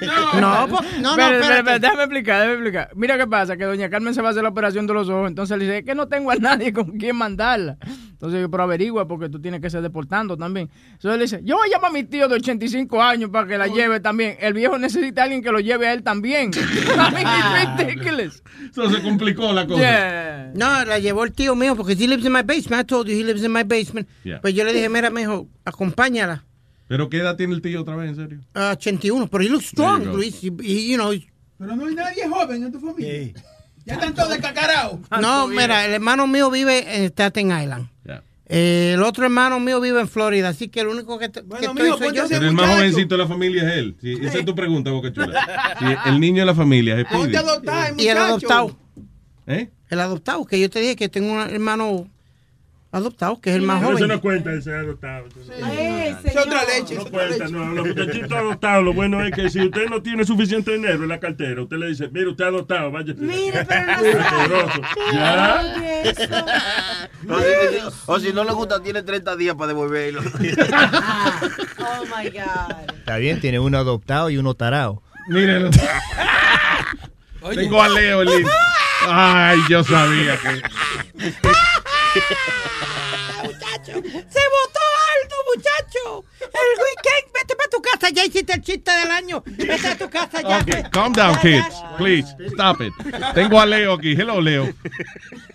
No, 0.02 0.68
po- 0.70 0.84
no, 1.02 1.02
no, 1.02 1.12
espera, 1.12 1.38
espérate. 1.38 1.58
espera, 1.58 1.80
déjame 1.80 2.04
explicar, 2.04 2.40
déjame 2.42 2.54
explicar. 2.56 2.90
Mira 2.96 3.18
qué 3.18 3.28
pasa, 3.28 3.58
que 3.58 3.66
doña 3.66 3.90
Carmen 3.90 4.14
se 4.14 4.22
va 4.22 4.30
a 4.30 4.32
hacer 4.32 4.44
la 4.44 4.50
operación 4.50 4.88
de 4.88 4.94
los 4.94 5.10
ojos, 5.10 5.28
entonces 5.28 5.58
le 5.58 5.66
dice, 5.66 5.78
es 5.80 5.86
que 5.86 5.96
no 5.96 6.08
tengo 6.08 6.32
a 6.32 6.36
nadie 6.36 6.74
con 6.74 6.98
quien 6.98 7.16
mandarla. 7.16 7.78
Entonces 8.12 8.42
yo, 8.42 8.50
pero 8.50 8.64
averigua 8.64 9.08
porque 9.08 9.30
tú 9.30 9.42
tienes 9.42 9.62
que 9.62 9.70
ser 9.70 9.82
deportando 9.82 10.38
también. 10.38 10.70
Entonces 10.94 11.14
él 11.14 11.20
dice, 11.20 11.42
yo 11.44 11.58
voy 11.58 11.68
a 11.68 11.72
llamar 11.74 11.92
a 11.92 11.94
mi 11.94 12.04
tío 12.06 12.28
de 12.28 12.36
85 12.36 13.02
años 13.02 13.30
para 13.30 13.48
que 13.48 13.58
la 13.58 13.68
lleve 13.68 14.00
también. 14.00 14.38
El 14.40 14.54
viejo 14.54 14.78
necesita 14.78 15.22
a 15.22 15.24
alguien 15.26 15.44
que 15.44 15.52
lo 15.52 15.60
lleve 15.60 15.88
a 15.88 15.94
él 15.94 16.04
también. 16.04 16.52
Eso 18.72 18.90
se 18.90 19.02
complicó 19.02 19.52
la 19.54 19.68
cosa. 19.68 19.80
Yeah. 19.80 20.52
No, 20.56 20.86
la 20.86 21.00
llevó 21.00 21.24
el 21.26 21.34
tío 21.34 21.56
mío 21.56 21.76
porque 21.76 21.95
he 22.00 22.08
lives 22.08 22.26
in 22.26 22.32
my 22.32 22.42
basement. 22.44 22.82
I 22.82 22.84
told 22.86 23.08
you 23.08 23.16
he 23.16 23.24
lives 23.24 23.44
in 23.44 23.52
my 23.52 23.64
basement. 23.64 24.08
Yeah. 24.24 24.42
Pues 24.42 24.54
yo 24.54 24.64
le 24.64 24.74
dije, 24.74 24.90
mira, 24.90 25.10
mijo, 25.10 25.48
acompáñala. 25.64 26.44
¿Pero 26.88 27.10
qué 27.10 27.18
edad 27.18 27.36
tiene 27.36 27.54
el 27.54 27.62
tío 27.62 27.82
otra 27.82 27.96
vez, 27.96 28.10
en 28.10 28.16
serio? 28.16 28.40
Ah, 28.54 28.74
81, 28.74 29.28
pero 29.28 29.44
he 29.44 29.50
looks 29.50 29.68
strong. 29.68 30.06
Luis. 30.06 30.44
Y, 30.44 30.88
you 30.88 30.98
know, 30.98 31.12
Pero 31.58 31.76
no 31.76 31.86
hay 31.88 31.96
nadie 31.96 32.28
joven 32.28 32.64
en 32.64 32.72
tu 32.72 32.80
familia. 32.80 33.34
Ya 33.86 33.94
están 33.94 34.14
todos 34.14 34.30
descacarados. 34.30 35.00
no, 35.22 35.48
mira, 35.48 35.86
el 35.86 35.94
hermano 35.94 36.28
mío 36.28 36.50
vive 36.50 36.98
en 36.98 37.06
Staten 37.06 37.48
Island. 37.48 37.90
Yeah. 38.06 38.24
Eh, 38.48 38.92
el 38.94 39.02
otro 39.02 39.24
hermano 39.26 39.60
mío 39.60 39.82
vive 39.82 40.00
en 40.00 40.08
Florida, 40.08 40.50
así 40.50 40.68
que 40.68 40.82
el 40.82 40.88
único 40.88 41.18
que, 41.18 41.32
que 41.32 41.40
estoy 41.40 41.74
mijo, 41.74 41.98
soy 41.98 42.16
yo. 42.16 42.24
Pero 42.30 42.48
el 42.48 42.54
más 42.54 42.76
jovencito 42.76 43.16
de 43.16 43.24
la 43.24 43.28
familia 43.28 43.64
es 43.64 43.78
él. 43.78 43.98
Sí, 44.00 44.18
esa 44.22 44.40
es 44.40 44.46
tu 44.46 44.54
pregunta, 44.54 44.92
Boca 44.92 45.12
Chula. 45.12 45.76
Sí, 45.80 45.86
el 46.06 46.20
niño 46.20 46.42
de 46.42 46.46
la 46.46 46.56
familia 46.56 47.00
es 47.00 47.08
Speedy. 47.08 47.36
Y 47.98 48.08
el 48.08 48.18
adoptado. 48.18 48.78
¿Eh? 49.48 49.70
El 49.90 50.00
adoptado, 50.00 50.46
que 50.46 50.60
yo 50.60 50.70
te 50.70 50.80
dije 50.80 50.96
que 50.96 51.10
tengo 51.10 51.34
un 51.34 51.40
hermano 51.42 52.08
adoptado, 52.92 53.40
que 53.42 53.50
es 53.50 53.58
el 53.58 53.62
más 53.62 53.84
joven. 53.84 53.98
Eso 53.98 54.08
no 54.08 54.22
cuenta 54.22 54.52
de 54.52 54.62
ser 54.62 54.76
adoptado. 54.76 55.26
Es 55.28 56.38
otra 56.38 56.64
leche. 56.64 56.96
No 56.96 57.02
otra 57.02 57.12
cuenta, 57.12 57.46
leche. 57.46 57.52
no. 57.52 57.74
Los 57.74 57.88
muchachitos 57.88 58.32
adoptados, 58.32 58.84
lo 58.86 58.94
bueno 58.94 59.22
es 59.24 59.34
que 59.34 59.50
si 59.50 59.62
usted 59.66 59.88
no 59.90 60.02
tiene 60.02 60.24
suficiente 60.24 60.72
dinero 60.72 61.04
en 61.04 61.10
la 61.10 61.20
cartera, 61.20 61.62
usted 61.62 61.78
le 61.78 61.88
dice, 61.88 62.08
mire, 62.10 62.30
usted 62.30 62.46
adoptado, 62.46 62.92
vaya. 62.92 63.14
Mire, 63.18 63.66
pero 63.66 63.86
no. 64.48 65.14
¿Ya? 65.14 65.62
Oye, 65.78 66.10
eso. 66.10 66.24
O 67.28 67.40
si, 67.40 67.46
o 68.06 68.20
si 68.20 68.34
no 68.34 68.44
le 68.44 68.52
gusta, 68.52 68.84
tiene 68.84 69.02
30 69.02 69.36
días 69.36 69.56
para 69.56 69.70
devolverlo. 69.70 70.22
Oh 70.22 72.04
my 72.06 72.30
God. 72.30 72.96
Está 73.00 73.18
bien, 73.18 73.42
tiene 73.42 73.60
uno 73.60 73.80
adoptado 73.80 74.30
y 74.30 74.38
uno 74.38 74.54
tarado. 74.54 75.02
Mírenlo. 75.28 75.72
Tengo 77.54 77.82
a 77.82 77.90
Leo 77.90 78.24
línea. 78.24 78.52
Ay, 79.08 79.60
yo 79.70 79.84
sabía 79.84 80.38
que. 80.38 80.62
¡Se 83.86 83.92
votó 83.94 84.80
alto, 85.14 85.36
muchacho! 85.54 86.26
El 86.42 86.82
weekend, 86.82 87.34
vete 87.34 87.56
para 87.56 87.70
tu 87.70 87.82
casa, 87.82 88.10
ya 88.10 88.26
hiciste 88.26 88.54
el 88.54 88.62
chiste 88.62 88.92
del 88.92 89.12
año. 89.12 89.44
Vete 89.46 89.88
a 89.88 89.98
tu 89.98 90.10
casa 90.10 90.42
ya. 90.42 90.60
Okay, 90.60 90.84
calm 90.92 91.14
down, 91.14 91.38
kids. 91.40 91.84
Please, 91.98 92.36
stop 92.54 92.82
it. 92.82 92.94
Tengo 93.34 93.60
a 93.60 93.66
Leo 93.66 93.94
aquí. 93.94 94.14
Hello, 94.14 94.42
Leo. 94.42 94.74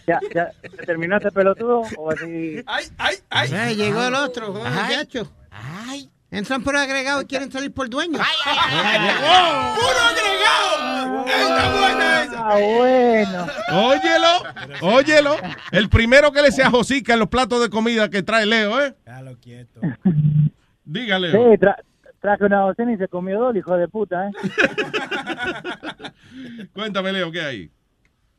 ¿Ya, 0.07 0.21
ya 0.35 0.51
terminaste 0.87 1.31
pelotudo? 1.33 1.83
¿O 1.97 2.11
así? 2.11 2.63
Ay, 2.67 2.87
ay, 2.99 3.17
ay. 3.31 3.53
Ay, 3.53 3.77
llegó 3.77 4.03
el 4.05 4.15
otro, 4.15 4.53
joder, 4.53 5.09
Ay. 5.51 6.10
Entran 6.31 6.63
por 6.63 6.77
agregado 6.77 7.23
y 7.23 7.27
quieren 7.27 7.51
salir 7.51 7.73
por 7.73 7.89
dueño. 7.91 8.19
¡Puro 8.19 9.99
agregado! 10.09 11.27
¡Está 11.27 11.81
buena 11.81 12.23
esa! 12.23 12.41
Ah, 12.41 12.57
bueno. 12.57 13.47
Óyelo, 13.73 14.29
óyelo. 14.83 15.37
El 15.73 15.89
primero 15.89 16.31
que 16.33 16.43
le 16.43 16.53
sea 16.53 16.71
josica 16.71 17.15
en 17.15 17.19
los 17.21 17.29
platos 17.29 17.61
de 17.61 17.69
comida 17.69 18.09
que 18.11 18.23
trae 18.23 18.47
Leo, 18.47 18.81
¿eh? 18.81 18.95
quieto. 19.41 19.81
Dígale. 20.85 21.33
Sí, 21.33 21.39
tra- 21.61 21.77
traje 22.21 22.45
una 22.45 22.61
docena 22.61 22.93
y 22.93 22.97
se 22.97 23.09
comió 23.09 23.41
dos, 23.41 23.57
hijo 23.57 23.77
de 23.77 23.89
puta, 23.89 24.29
¿eh? 24.29 24.31
Cuéntame, 26.73 27.13
Leo, 27.13 27.31
¿qué 27.33 27.41
hay? 27.41 27.71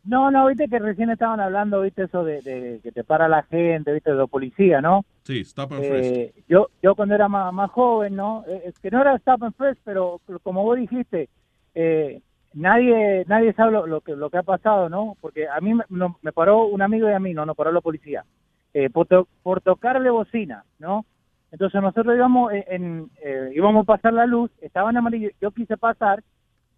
No, 0.03 0.31
no, 0.31 0.47
viste 0.47 0.67
que 0.67 0.80
recién 0.80 1.11
estaban 1.11 1.39
hablando, 1.39 1.81
viste, 1.81 2.03
eso 2.03 2.23
de, 2.23 2.41
de 2.41 2.80
que 2.81 2.91
te 2.91 3.03
para 3.03 3.27
la 3.27 3.43
gente, 3.43 3.93
viste, 3.93 4.09
de 4.11 4.17
los 4.17 4.30
policías, 4.30 4.81
¿no? 4.81 5.05
Sí, 5.23 5.41
stop 5.41 5.73
and 5.73 5.83
frisk. 5.83 6.11
Eh, 6.15 6.33
yo, 6.47 6.69
yo 6.81 6.95
cuando 6.95 7.13
era 7.13 7.27
más, 7.27 7.53
más 7.53 7.69
joven, 7.71 8.15
¿no? 8.15 8.43
Eh, 8.47 8.63
es 8.65 8.80
que 8.80 8.89
no 8.89 9.01
era 9.01 9.15
stop 9.17 9.43
and 9.43 9.55
frisk, 9.55 9.80
pero 9.85 10.19
como 10.41 10.63
vos 10.63 10.77
dijiste, 10.77 11.30
eh, 11.75 12.19
nadie 12.53 13.23
nadie 13.27 13.53
sabe 13.53 13.71
lo, 13.73 13.85
lo 13.85 14.01
que 14.01 14.15
lo 14.15 14.30
que 14.31 14.38
ha 14.38 14.43
pasado, 14.43 14.89
¿no? 14.89 15.15
Porque 15.21 15.47
a 15.47 15.59
mí 15.61 15.73
me, 15.75 15.83
no- 15.89 16.17
me 16.23 16.31
paró 16.31 16.65
un 16.65 16.81
amigo 16.81 17.07
y 17.07 17.13
a 17.13 17.19
mí, 17.19 17.33
no, 17.33 17.45
no 17.45 17.53
paró 17.53 17.71
la 17.71 17.81
policía, 17.81 18.25
eh, 18.73 18.89
por, 18.89 19.05
to- 19.05 19.27
por 19.43 19.61
tocarle 19.61 20.09
bocina, 20.09 20.63
¿no? 20.80 21.05
Entonces 21.51 21.80
nosotros 21.81 22.15
íbamos 22.15 22.51
en, 22.53 22.63
en, 22.69 23.09
eh, 23.23 23.51
íbamos 23.53 23.83
a 23.83 23.85
pasar 23.85 24.13
la 24.13 24.25
luz, 24.25 24.49
estaba 24.61 24.89
en 24.89 24.97
amarillo, 24.97 25.30
yo 25.39 25.51
quise 25.51 25.77
pasar, 25.77 26.23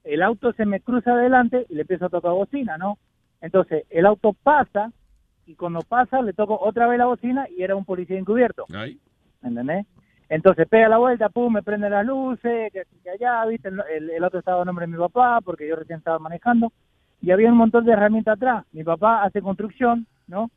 el 0.04 0.22
auto 0.22 0.52
se 0.54 0.66
me 0.66 0.82
cruza 0.82 1.14
adelante 1.14 1.66
y 1.70 1.76
le 1.76 1.82
empiezo 1.82 2.08
a 2.08 2.10
tocar 2.10 2.32
bocina, 2.34 2.78
¿no? 2.78 2.98
Entonces 3.44 3.86
el 3.92 4.06
auto 4.08 4.34
pasa 4.34 4.92
y 5.46 5.54
cuando 5.56 5.82
pasa 5.82 6.22
le 6.24 6.34
toco 6.34 6.58
otra 6.60 6.88
vez 6.88 6.98
la 6.98 7.06
bocina 7.06 7.46
y 7.56 7.62
era 7.62 7.76
un 7.76 7.86
policía 7.86 8.18
encubierto. 8.18 8.66
Ay. 8.74 8.98
¿entendés? 9.44 9.86
Entonces 10.30 10.68
pega 10.68 10.88
la 10.88 10.98
vuelta, 10.98 11.28
pum, 11.30 11.54
me 11.54 11.62
prende 11.62 11.90
las 11.90 12.06
luces, 12.06 12.72
que, 12.72 12.84
que 13.04 13.10
allá, 13.10 13.46
viste, 13.46 13.68
el, 13.68 13.82
el- 13.96 14.10
el 14.10 14.24
otro 14.24 14.40
estaba 14.40 14.62
a 14.62 14.66
nombre 14.66 14.88
de 14.88 14.92
mi 14.94 14.98
papá, 14.98 15.42
porque 15.44 15.68
yo 15.68 15.76
recién 15.76 16.00
estaba 16.00 16.18
manejando, 16.18 16.72
y 17.22 17.30
había 17.32 17.52
un 17.52 17.58
montón 17.58 17.86
de 17.86 17.92
herramientas 17.92 18.38
atrás. 18.38 18.66
Mi 18.72 18.84
papá 18.84 19.22
hace 19.24 19.42
construcción, 19.42 20.08
¿no? 20.28 20.50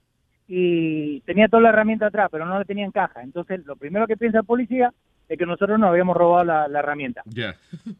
Y 0.48 1.20
tenía 1.22 1.48
toda 1.48 1.64
la 1.64 1.70
herramienta 1.70 2.06
atrás, 2.06 2.28
pero 2.30 2.46
no 2.46 2.58
le 2.58 2.64
tenía 2.64 2.84
en 2.84 2.92
caja. 2.92 3.22
Entonces, 3.22 3.66
lo 3.66 3.74
primero 3.76 4.06
que 4.06 4.16
piensa 4.16 4.38
el 4.38 4.44
policía 4.44 4.92
es 5.28 5.36
que 5.36 5.44
nosotros 5.46 5.78
nos 5.78 5.90
habíamos 5.90 6.16
robado 6.16 6.44
la, 6.44 6.68
la 6.68 6.78
herramienta. 6.78 7.22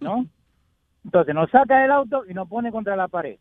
¿no? 0.01 0.25
Entonces, 1.05 1.35
nos 1.35 1.51
saca 1.51 1.81
del 1.81 1.91
auto 1.91 2.23
y 2.29 2.33
nos 2.35 2.49
pone 2.49 2.71
contra 2.71 2.95
la 2.97 3.09
pared. 3.09 3.37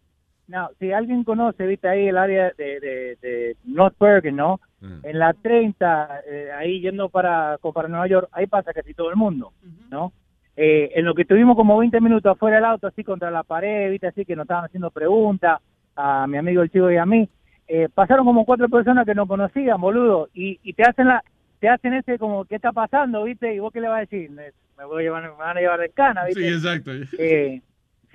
Now, 0.48 0.70
si 0.80 0.92
alguien 0.92 1.24
conoce, 1.24 1.66
viste, 1.66 1.88
ahí 1.88 2.08
el 2.08 2.18
área 2.18 2.52
de, 2.58 2.80
de, 2.80 3.18
de 3.22 3.56
North 3.66 3.96
Bergen, 4.00 4.36
¿no? 4.36 4.60
En 5.02 5.18
la 5.18 5.34
30, 5.34 6.22
eh, 6.28 6.52
ahí 6.56 6.80
yendo 6.80 7.10
para, 7.10 7.58
como 7.60 7.74
para 7.74 7.88
Nueva 7.88 8.06
York, 8.08 8.30
ahí 8.32 8.46
pasa 8.46 8.72
casi 8.72 8.94
todo 8.94 9.10
el 9.10 9.16
mundo, 9.16 9.52
¿no? 9.90 10.14
Eh, 10.56 10.92
en 10.94 11.06
lo 11.06 11.16
que 11.16 11.24
estuvimos 11.24 11.56
como 11.56 11.78
20 11.80 12.00
minutos 12.00 12.32
afuera 12.32 12.58
del 12.58 12.66
auto, 12.66 12.88
así 12.88 13.04
contra 13.04 13.32
la 13.32 13.42
pared, 13.42 13.90
viste, 13.90 14.08
así 14.08 14.26
que 14.26 14.36
nos 14.36 14.44
estaban 14.44 14.66
haciendo 14.66 14.92
preguntas 14.92 15.60
a 15.96 16.28
mi 16.28 16.38
amigo 16.38 16.62
el 16.62 16.70
chico 16.70 16.92
y 16.92 16.98
a 16.98 17.06
mí, 17.06 17.28
eh, 17.68 17.90
pasaron 17.92 18.26
como 18.26 18.46
cuatro 18.46 18.70
personas 18.70 19.06
que 19.08 19.16
no 19.16 19.26
conocían, 19.26 19.82
boludo, 19.82 20.30
y, 20.36 20.60
y 20.62 20.74
te 20.74 20.84
hacen 20.84 21.08
la 21.08 21.24
te 21.60 21.70
hacen 21.70 21.94
ese 21.94 22.20
como, 22.20 22.46
¿qué 22.46 22.56
está 22.56 22.72
pasando, 22.72 23.24
viste? 23.24 23.56
Y 23.56 23.60
vos 23.60 23.74
qué 23.74 23.82
le 23.82 23.88
vas 23.88 23.98
a 23.98 24.02
decir, 24.02 24.30
me, 24.30 24.52
me 24.78 24.86
voy 24.86 25.00
a 25.00 25.04
llevar, 25.04 25.24
me 25.24 25.30
van 25.30 25.58
a 25.58 25.60
llevar 25.60 25.80
de 25.80 25.90
cana, 25.90 26.26
viste? 26.26 26.42
Sí, 26.42 26.48
exacto. 26.48 26.92
Eh, 27.18 27.62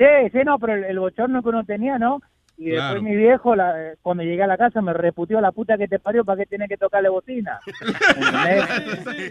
sí, 0.00 0.30
sí, 0.32 0.38
no, 0.44 0.58
pero 0.58 0.74
el, 0.74 0.84
el 0.84 0.98
bochorno 0.98 1.42
que 1.42 1.48
uno 1.50 1.64
tenía, 1.64 1.98
¿no? 1.98 2.20
Y 2.58 2.72
Claro. 2.72 2.94
después 2.96 3.02
mi 3.10 3.16
viejo, 3.16 3.56
la- 3.56 3.94
cuando 4.02 4.22
llegué 4.22 4.42
a 4.42 4.46
la 4.46 4.58
casa, 4.58 4.82
me 4.82 4.92
reputió 4.92 5.40
la 5.40 5.50
puta 5.50 5.78
que 5.78 5.88
te 5.88 5.98
parió, 5.98 6.26
¿para 6.26 6.42
qué 6.42 6.46
tiene 6.46 6.68
que 6.68 6.76
tocarle 6.76 7.08
bocina? 7.08 7.58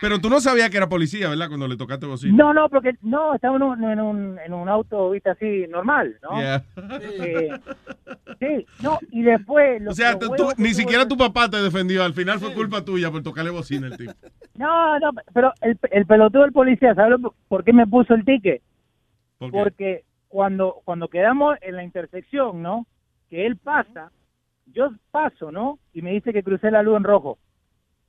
Pero 0.00 0.18
tú 0.20 0.28
no 0.28 0.40
sabías 0.40 0.68
que 0.68 0.76
era 0.76 0.88
policía, 0.88 1.30
¿verdad? 1.30 1.48
Cuando 1.48 1.68
le 1.68 1.76
tocaste 1.76 2.06
bocina. 2.06 2.34
No, 2.36 2.52
no, 2.52 2.68
porque 2.68 2.92
no, 3.02 3.34
estaba 3.34 3.56
en 3.56 3.62
un, 3.62 3.84
en 3.84 4.00
un, 4.00 4.38
en 4.44 4.52
un 4.52 4.68
auto, 4.68 5.10
viste, 5.10 5.30
así, 5.30 5.66
normal, 5.70 6.16
¿no? 6.22 6.38
Yeah. 6.38 6.62
Eh, 7.00 7.50
sí, 8.40 8.66
no, 8.82 8.98
y 9.10 9.22
después... 9.22 9.80
lo- 9.82 9.92
O 9.92 9.94
sea, 9.94 10.18
tú- 10.18 10.30
que 10.30 10.62
ni 10.62 10.74
siquiera 10.74 11.08
tu 11.08 11.16
papá 11.16 11.48
te 11.48 11.62
defendió. 11.62 12.04
Al 12.04 12.12
final 12.12 12.38
fue 12.40 12.52
culpa 12.52 12.84
tuya 12.84 13.10
por 13.10 13.22
tocarle 13.22 13.50
bocina 13.50 13.86
el 13.86 13.96
tipo. 13.96 14.12
No, 14.56 14.98
no, 14.98 15.10
pero 15.32 15.52
el, 15.62 15.78
el 15.90 16.06
pelotudo 16.06 16.42
del 16.42 16.52
policía, 16.52 16.94
¿sabes 16.94 17.18
por 17.48 17.64
qué 17.64 17.72
me 17.72 17.86
puso 17.86 18.14
el 18.14 18.24
ticket? 18.24 18.60
Porque 19.50 20.04
cuando, 20.28 20.80
cuando 20.84 21.08
quedamos 21.08 21.56
en 21.60 21.76
la 21.76 21.84
intersección, 21.84 22.62
¿no? 22.62 22.86
Que 23.30 23.46
él 23.46 23.56
pasa, 23.56 24.10
yo 24.66 24.90
paso, 25.10 25.50
¿no? 25.52 25.78
Y 25.92 26.02
me 26.02 26.12
dice 26.12 26.32
que 26.32 26.42
crucé 26.42 26.70
la 26.70 26.82
luz 26.82 26.96
en 26.96 27.04
rojo, 27.04 27.38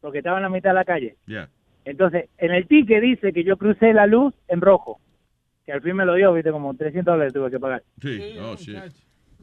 porque 0.02 0.20
estaba 0.20 0.38
en 0.38 0.44
la 0.44 0.50
mitad 0.50 0.72
de 0.72 0.76
la 0.76 0.86
calle. 0.86 1.18
Ya. 1.28 1.50
Entonces, 1.84 2.30
en 2.38 2.52
el 2.52 2.68
ticket 2.68 3.02
dice 3.02 3.32
que 3.34 3.44
yo 3.44 3.58
crucé 3.58 3.94
la 3.94 4.08
luz 4.08 4.34
en 4.48 4.62
rojo, 4.62 5.00
que 5.66 5.72
al 5.72 5.82
fin 5.82 5.96
me 5.96 6.06
lo 6.06 6.16
dio, 6.16 6.34
viste, 6.34 6.52
como 6.52 6.74
300 6.74 7.14
dólares 7.14 7.34
tuve 7.34 7.52
que 7.52 7.60
pagar. 7.60 7.84
Sí. 8.02 8.38
Oh, 8.40 8.56
shit. 8.56 8.78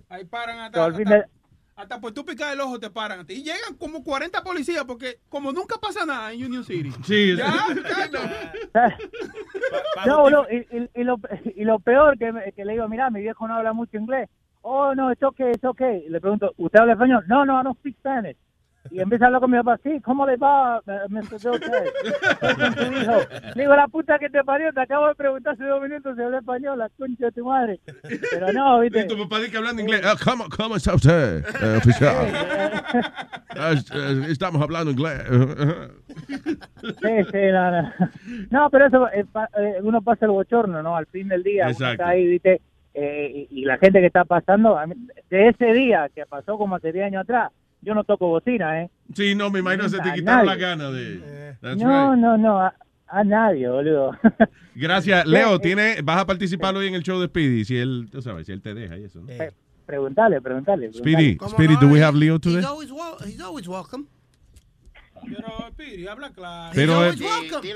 Ahí 0.08 0.24
paran 0.24 0.56
So, 0.56 0.62
hasta, 0.64 0.84
al 0.84 0.94
fin 0.96 1.08
hasta, 1.08 1.18
me- 1.26 1.41
hasta 1.76 2.01
por 2.01 2.12
tú 2.12 2.25
picar 2.25 2.52
el 2.52 2.60
ojo 2.60 2.78
te 2.78 2.91
paran 2.91 3.20
a 3.20 3.25
ti. 3.25 3.34
Y 3.34 3.42
llegan 3.44 3.76
como 3.78 4.02
40 4.05 4.42
policías 4.42 4.84
porque 4.84 5.18
como 5.28 5.52
nunca 5.52 5.76
pasa 5.81 6.05
nada 6.07 6.33
en 6.33 6.44
Union 6.44 6.65
City. 6.65 6.91
Sí, 7.05 7.36
Ya, 7.36 7.52
No, 10.07 10.28
no, 10.31 10.47
y, 10.51 10.57
y- 10.76 11.01
y 11.01 11.05
lo, 11.05 11.17
y 11.57 11.65
lo 11.65 11.78
peor 11.78 12.18
que, 12.18 12.33
me- 12.33 12.52
que 12.52 12.65
le 12.65 12.73
digo, 12.75 12.89
mira, 12.89 13.10
mi 13.10 13.20
viejo 13.20 13.47
no 13.47 13.55
habla 13.55 13.73
mucho 13.73 13.97
inglés. 13.97 14.28
Oh, 14.62 14.94
no, 14.94 15.10
es 15.10 15.23
okay, 15.23 15.51
es 15.52 15.65
okay. 15.65 16.05
Y 16.07 16.09
le 16.09 16.20
pregunto, 16.20 16.52
¿usted 16.57 16.81
habla 16.81 16.92
español? 16.92 17.25
No, 17.26 17.44
no, 17.44 17.60
I 17.60 17.65
don't 17.65 17.78
speak 17.78 17.97
Spanish. 17.99 18.36
Y 18.92 19.00
empieza 19.00 19.24
a 19.24 19.26
hablar 19.28 19.40
con 19.40 19.50
mi 19.50 19.56
papá, 19.58 19.78
sí, 19.82 20.00
¿cómo 20.02 20.26
le 20.26 20.36
va, 20.36 20.80
Mr. 21.08 21.38
Hijo. 21.40 23.18
Le 23.54 23.62
digo, 23.62 23.74
la 23.74 23.88
puta 23.88 24.18
que 24.18 24.28
te 24.28 24.44
parió, 24.44 24.72
te 24.72 24.80
acabo 24.82 25.08
de 25.08 25.14
preguntar 25.14 25.54
hace 25.54 25.64
dos 25.64 25.82
minutos 25.82 26.14
si 26.16 26.22
habla 26.22 26.38
español, 26.38 26.78
la 26.78 26.88
concha 26.98 27.26
de 27.26 27.32
tu 27.32 27.44
madre. 27.46 27.80
Pero 28.30 28.52
no, 28.52 28.80
viste. 28.80 29.00
Y 29.00 29.06
tu 29.08 29.16
papá 29.18 29.38
dice 29.38 29.50
que 29.50 29.56
hablando 29.56 29.80
inglés. 29.82 30.02
Ah, 30.04 30.14
¿cómo, 30.22 30.44
¿Cómo 30.54 30.76
está 30.76 30.94
usted, 30.94 31.44
eh, 31.62 31.76
oficial? 31.78 32.26
Es- 33.72 33.90
estamos 34.30 34.60
hablando 34.62 34.90
inglés. 34.90 35.22
Sí, 36.82 37.24
sí, 37.30 37.38
no, 37.52 37.70
no. 37.70 37.92
No, 38.50 38.70
pero 38.70 38.86
eso, 38.86 39.08
eh, 39.08 39.24
eh, 39.58 39.74
uno 39.82 40.02
pasa 40.02 40.26
el 40.26 40.32
bochorno, 40.32 40.82
¿no? 40.82 40.96
Al 40.96 41.06
fin 41.06 41.28
del 41.28 41.42
día, 41.42 41.64
uno 41.64 41.72
Exacto. 41.72 41.92
está 41.92 42.08
ahí, 42.08 42.26
¿viste? 42.26 42.60
Eh, 42.94 43.46
y, 43.50 43.62
y 43.62 43.64
la 43.64 43.78
gente 43.78 44.00
que 44.00 44.06
está 44.06 44.24
pasando, 44.24 44.78
de 45.30 45.48
ese 45.48 45.72
día 45.72 46.10
que 46.14 46.26
pasó 46.26 46.58
como 46.58 46.76
hace 46.76 46.92
10 46.92 47.06
años 47.06 47.22
atrás, 47.22 47.50
yo 47.82 47.94
no 47.94 48.04
toco 48.04 48.28
bocina, 48.28 48.82
¿eh? 48.82 48.90
Sí, 49.14 49.34
no, 49.34 49.50
me 49.50 49.58
imagino 49.60 49.88
se 49.88 49.98
te 49.98 50.12
quitaron 50.12 50.46
las 50.46 50.58
ganas 50.58 50.92
de... 50.92 51.56
That's 51.60 51.80
no, 51.82 52.12
right. 52.12 52.20
no, 52.22 52.36
no, 52.38 52.60
a, 52.60 52.74
a 53.08 53.24
nadie, 53.24 53.68
boludo. 53.68 54.16
Gracias. 54.74 55.26
Leo, 55.26 55.56
Eh, 55.56 55.58
¿tiene, 55.60 55.96
¿vas 56.02 56.18
a 56.22 56.26
participar 56.26 56.74
hoy 56.76 56.86
en 56.86 56.94
el 56.94 57.02
show 57.02 57.20
de 57.20 57.26
Speedy? 57.26 57.64
Si 57.64 57.76
él, 57.76 58.08
tú 58.10 58.22
sabes, 58.22 58.46
si 58.46 58.52
él 58.52 58.62
te 58.62 58.72
deja 58.74 58.96
y 58.98 59.04
eso, 59.04 59.20
¿no? 59.20 59.26
Preguntale, 59.84 60.40
preguntale. 60.40 60.92
Speedy, 60.92 61.36
preguntale. 61.36 61.50
Speedy, 61.50 61.76
do 61.80 61.92
we 61.92 62.02
have 62.02 62.16
Leo 62.16 62.38
today? 62.38 62.60
He's 62.60 62.66
always, 62.66 62.90
he's 63.26 63.40
always 63.42 63.68
welcome. 63.68 64.06
Pero, 65.25 65.70
Piri, 65.76 66.07
habla 66.07 66.31
claro. 66.33 66.73
Pero, 66.75 67.07
eh, 67.07 67.15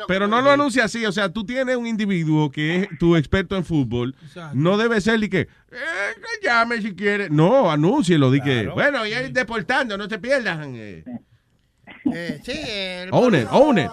pero 0.08 0.26
no 0.26 0.40
lo 0.40 0.50
anuncia 0.50 0.84
así, 0.84 1.04
o 1.06 1.12
sea, 1.12 1.28
tú 1.32 1.44
tienes 1.44 1.76
un 1.76 1.86
individuo 1.86 2.50
que 2.50 2.76
es 2.82 2.88
tu 2.98 3.16
experto 3.16 3.56
en 3.56 3.64
fútbol, 3.64 4.14
no 4.54 4.76
debe 4.76 5.00
ser 5.00 5.20
de 5.20 5.30
que, 5.30 5.40
eh, 5.40 5.48
que 5.70 6.46
llame 6.46 6.80
si 6.82 6.94
quiere, 6.94 7.30
no, 7.30 7.70
anúncielo, 7.70 8.30
di 8.30 8.40
que, 8.40 8.66
bueno, 8.68 9.06
y 9.06 9.12
ahí 9.12 9.30
deportando, 9.32 9.96
no 9.96 10.08
se 10.08 10.18
pierdan. 10.18 10.74
eh. 10.76 11.04
Eh, 12.12 12.40
sí, 12.44 12.52
el 12.52 13.08
Own 13.12 13.34
it, 13.34 13.46
own 13.50 13.78
it. 13.78 13.90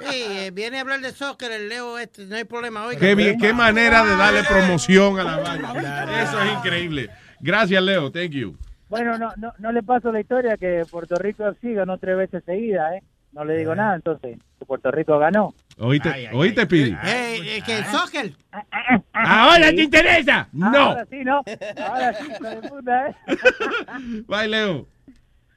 Sí, 0.00 0.22
eh, 0.28 0.50
viene 0.52 0.78
a 0.78 0.80
hablar 0.82 1.00
de 1.00 1.12
soccer 1.12 1.50
el 1.52 1.68
Leo 1.68 1.98
este, 1.98 2.24
no 2.24 2.36
hay 2.36 2.44
problema. 2.44 2.86
Oiga, 2.86 2.98
Qué, 3.00 3.14
bien, 3.14 3.38
qué 3.38 3.52
manera 3.52 4.04
de 4.04 4.16
darle 4.16 4.42
promoción 4.44 5.18
a 5.18 5.24
la 5.24 5.36
vaina. 5.38 6.22
Eso 6.22 6.40
es 6.42 6.52
increíble. 6.54 7.10
Gracias, 7.40 7.82
Leo, 7.82 8.10
thank 8.10 8.30
you. 8.30 8.56
Bueno, 8.90 9.16
no, 9.18 9.30
no, 9.36 9.52
no 9.58 9.70
le 9.72 9.84
paso 9.84 10.10
la 10.10 10.20
historia 10.20 10.56
que 10.56 10.84
Puerto 10.90 11.14
Rico 11.14 11.46
FC 11.46 11.74
ganó 11.74 11.96
tres 11.98 12.16
veces 12.16 12.42
seguida, 12.44 12.96
¿eh? 12.96 13.02
No 13.32 13.44
le 13.44 13.56
digo 13.56 13.72
nada, 13.76 13.94
entonces, 13.94 14.36
que 14.58 14.64
Puerto 14.64 14.90
Rico 14.90 15.16
ganó. 15.16 15.54
Oíste, 15.78 16.28
oíste, 16.32 16.64
Speedy. 16.64 16.90
Eh, 17.04 17.56
eh, 17.58 17.62
que 17.64 17.78
el 17.78 17.84
soccer. 17.84 18.32
¿Ahora 19.12 19.70
te 19.70 19.82
interesa? 19.84 20.48
No. 20.52 20.76
Ahora 20.76 21.06
sí, 21.08 21.22
no. 21.24 21.36
Ahora 21.86 22.14
sí, 22.14 22.28
de 22.28 22.68
puta, 22.68 23.08
¿eh? 23.08 23.14
Bye, 24.26 24.48
Leo. 24.48 24.88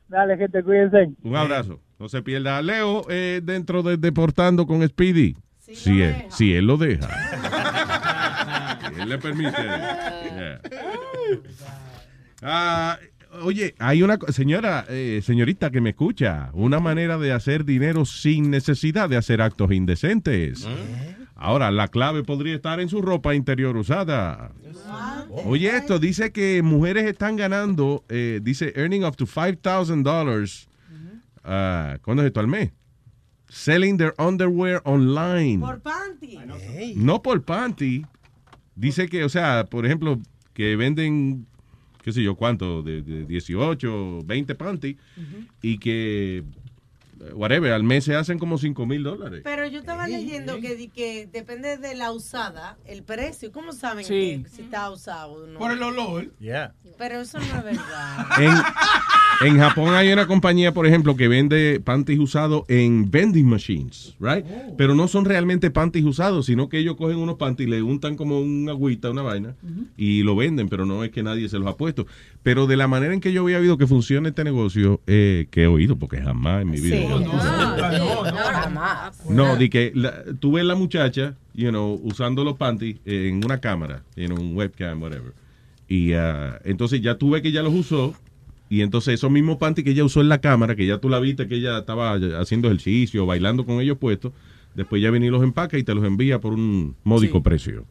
Dale, 0.07 0.37
gente, 0.37 0.61
cuídense. 0.61 1.09
Un 1.23 1.35
abrazo. 1.35 1.81
No 1.97 2.09
se 2.09 2.21
pierda 2.21 2.59
a 2.59 2.61
Leo 2.61 3.03
eh, 3.09 3.41
dentro 3.43 3.81
de 3.81 3.97
Deportando 3.97 4.67
con 4.67 4.87
Speedy. 4.87 5.35
si, 5.59 6.03
él, 6.03 6.25
si 6.29 6.53
él 6.53 6.67
lo 6.67 6.77
deja. 6.77 7.07
Si 8.93 9.01
él 9.01 9.09
le 9.09 9.17
permite. 9.17 9.57
Yeah. 10.33 10.59
Ah, 12.45 12.97
oye, 13.41 13.75
hay 13.79 14.03
una 14.03 14.17
señora, 14.29 14.85
eh, 14.89 15.21
señorita 15.23 15.71
que 15.71 15.81
me 15.81 15.91
escucha, 15.91 16.49
una 16.53 16.79
manera 16.79 17.17
de 17.17 17.31
hacer 17.31 17.65
dinero 17.65 18.05
sin 18.05 18.49
necesidad 18.49 19.09
de 19.09 19.17
hacer 19.17 19.41
actos 19.41 19.71
indecentes. 19.71 20.67
Ahora, 21.35 21.71
la 21.71 21.87
clave 21.89 22.23
podría 22.23 22.55
estar 22.55 22.79
en 22.79 22.89
su 22.89 23.01
ropa 23.01 23.35
interior 23.35 23.75
usada. 23.75 24.51
Oye, 25.45 25.75
esto 25.75 25.99
dice 25.99 26.31
que 26.31 26.61
mujeres 26.61 27.05
están 27.05 27.35
ganando, 27.35 28.05
eh, 28.07 28.39
dice, 28.41 28.71
earning 28.75 29.03
up 29.03 29.17
to 29.17 29.25
$5,000. 29.25 30.67
ah, 31.43 31.97
¿Cuándo 32.01 32.23
es 32.23 32.27
esto? 32.27 32.39
Al 32.39 32.47
mes. 32.47 32.71
Selling 33.49 33.97
their 33.97 34.13
underwear 34.17 34.81
online. 34.85 35.59
Por 35.59 35.81
panty. 35.81 36.39
No 36.95 37.21
por 37.21 37.43
panty. 37.43 38.05
Dice 38.75 39.07
que, 39.07 39.23
o 39.23 39.29
sea, 39.29 39.65
por 39.69 39.85
ejemplo, 39.85 40.19
que 40.53 40.75
venden, 40.75 41.45
qué 42.03 42.11
sé 42.11 42.21
yo, 42.21 42.35
cuánto, 42.35 42.83
de, 42.83 43.01
de 43.01 43.25
18, 43.25 44.19
20 44.25 44.55
panty, 44.55 44.97
y 45.61 45.77
que, 45.77 46.43
whatever, 47.33 47.71
al 47.73 47.83
mes 47.83 48.03
se 48.03 48.15
hacen 48.15 48.37
como 48.39 48.57
5 48.57 48.85
mil 48.85 49.03
dólares. 49.03 49.41
Pero 49.43 49.67
yo 49.67 49.79
estaba 49.79 50.07
leyendo 50.07 50.59
que, 50.59 50.89
que 50.93 51.27
depende 51.31 51.77
de 51.77 51.95
la 51.95 52.11
usada, 52.11 52.77
el 52.85 53.03
precio. 53.03 53.51
¿Cómo 53.51 53.71
saben 53.73 54.03
Sí. 54.05 54.41
que 54.43 54.49
si 54.49 54.61
está 54.63 54.89
usado 54.91 55.31
o 55.33 55.47
no? 55.47 55.59
Por 55.59 55.71
el 55.71 55.81
olor. 55.81 56.31
Yeah. 56.39 56.73
Pero 56.97 57.21
eso 57.21 57.39
no 57.39 57.45
es 57.45 57.63
verdad. 57.63 58.27
En, 59.41 59.47
en 59.47 59.59
Japón 59.59 59.93
hay 59.95 60.11
una 60.11 60.27
compañía, 60.27 60.73
por 60.73 60.85
ejemplo, 60.87 61.15
que 61.15 61.27
vende 61.27 61.81
panties 61.83 62.19
usados 62.19 62.63
en 62.67 63.09
vending 63.09 63.47
machines, 63.47 64.15
right? 64.19 64.45
Pero 64.77 64.93
no 64.95 65.07
son 65.07 65.25
realmente 65.25 65.71
panties 65.71 66.05
usados, 66.05 66.45
sino 66.45 66.69
que 66.69 66.77
ellos 66.77 66.95
cogen 66.95 67.17
unos 67.17 67.35
panties, 67.37 67.67
le 67.69 67.81
untan 67.81 68.15
como 68.15 68.39
una 68.39 68.71
agüita, 68.71 69.09
una 69.11 69.21
vaina, 69.21 69.55
y 69.97 70.23
lo 70.23 70.35
venden, 70.35 70.69
pero 70.69 70.85
no 70.85 71.03
es 71.03 71.11
que 71.11 71.23
nadie 71.23 71.49
se 71.49 71.57
los 71.59 71.67
ha 71.67 71.75
puesto. 71.77 72.05
Pero 72.43 72.67
de 72.67 72.77
la 72.77 72.87
manera 72.87 73.13
en 73.13 73.19
que 73.21 73.31
yo 73.33 73.41
había 73.43 73.57
oído 73.59 73.77
que 73.77 73.87
funciona 73.87 74.29
este 74.29 74.43
negocio, 74.43 75.01
eh, 75.07 75.47
que 75.51 75.63
he 75.63 75.67
oído, 75.67 75.97
porque 75.97 76.21
jamás 76.21 76.61
en 76.61 76.69
mi 76.71 76.79
vida. 76.79 77.12
No, 79.29 79.55
di 79.57 79.69
que 79.69 79.91
la- 79.95 80.23
tú 80.39 80.53
ves 80.53 80.65
la 80.65 80.75
muchacha, 80.75 81.35
you 81.53 81.69
know, 81.69 81.99
usando 82.03 82.43
los 82.43 82.57
panties 82.57 82.97
en 83.05 83.43
una 83.43 83.59
cámara, 83.59 84.03
en 84.15 84.33
un 84.33 84.55
webcam, 84.55 85.01
whatever. 85.01 85.33
Y 85.87 86.13
ah, 86.13 86.59
entonces 86.63 87.01
ya 87.01 87.15
tú 87.17 87.31
ves 87.31 87.41
que 87.41 87.49
ella 87.49 87.63
los 87.63 87.73
usó. 87.73 88.13
Y 88.69 88.81
entonces 88.81 89.15
esos 89.15 89.29
mismos 89.29 89.57
panties 89.57 89.85
que 89.85 89.91
ella 89.91 90.03
usó 90.03 90.21
en 90.21 90.29
la 90.29 90.39
cámara, 90.41 90.75
que 90.75 90.87
ya 90.87 90.97
tú 90.97 91.07
la 91.09 91.19
viste 91.19 91.47
que 91.47 91.55
ella 91.55 91.79
estaba 91.79 92.13
haciendo 92.39 92.69
ejercicio, 92.69 93.25
bailando 93.27 93.65
con 93.65 93.79
ellos 93.79 93.97
puestos, 93.99 94.31
después 94.73 94.99
ya 95.01 95.11
viene 95.11 95.27
y 95.27 95.29
los 95.29 95.43
empaca 95.43 95.77
y 95.77 95.83
te 95.83 95.93
los 95.93 96.03
envía 96.03 96.39
por 96.39 96.53
un 96.53 96.95
módico 97.03 97.43
precio. 97.43 97.85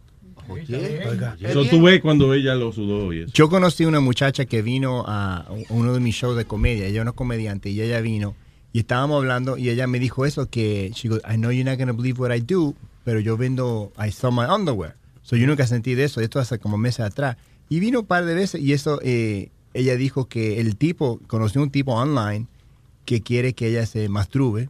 Eso 1.41 1.65
tú 1.67 1.83
ves 1.83 2.01
cuando 2.01 2.35
ella 2.35 2.57
los 2.57 2.75
sudó 2.75 3.13
y 3.13 3.21
eso. 3.21 3.33
Yo 3.33 3.49
conocí 3.49 3.85
una 3.85 4.01
muchacha 4.01 4.45
que 4.45 4.61
vino 4.61 5.05
a 5.07 5.47
uno 5.69 5.95
de 5.95 6.01
mis 6.01 6.17
shows 6.17 6.37
de 6.37 6.47
comedia. 6.47 6.87
Ella 6.87 6.99
es 6.99 7.03
una 7.03 7.13
comediante 7.13 7.71
y 7.71 7.81
ella 7.81 8.01
vino 8.01 8.35
y 8.73 8.81
estábamos 8.81 9.19
hablando 9.19 9.59
y 9.59 9.69
ella 9.69 9.87
me 9.87 9.99
dijo 9.99 10.25
eso 10.25 10.49
que 10.49 10.91
she 10.95 11.09
goes, 11.09 11.21
I 11.29 11.37
know 11.37 11.51
you're 11.51 11.69
not 11.69 11.77
going 11.77 11.89
to 11.89 11.95
believe 11.95 12.19
what 12.19 12.35
I 12.35 12.41
do, 12.41 12.75
pero 13.05 13.21
yo 13.21 13.37
vendo 13.37 13.93
I 13.99 14.11
sell 14.11 14.33
my 14.33 14.47
underwear. 14.47 14.97
So 15.23 15.37
yo 15.37 15.47
nunca 15.47 15.67
sentí 15.67 15.95
de 15.95 16.05
eso, 16.05 16.21
esto 16.21 16.41
hace 16.41 16.59
como 16.59 16.79
meses 16.79 17.01
atrás. 17.01 17.37
Y 17.69 17.81
vino 17.81 18.01
un 18.01 18.07
par 18.07 18.25
de 18.25 18.35
veces 18.35 18.61
y 18.61 18.73
eso 18.73 18.99
eh, 19.03 19.51
ella 19.75 19.97
dijo 19.97 20.27
que 20.27 20.61
el 20.61 20.77
tipo 20.77 21.21
conoció 21.27 21.63
un 21.63 21.71
tipo 21.71 21.93
online 21.93 22.47
que 23.05 23.23
quiere 23.23 23.53
que 23.53 23.69
ella 23.69 23.87
se 23.87 24.09
masturbe. 24.09 24.69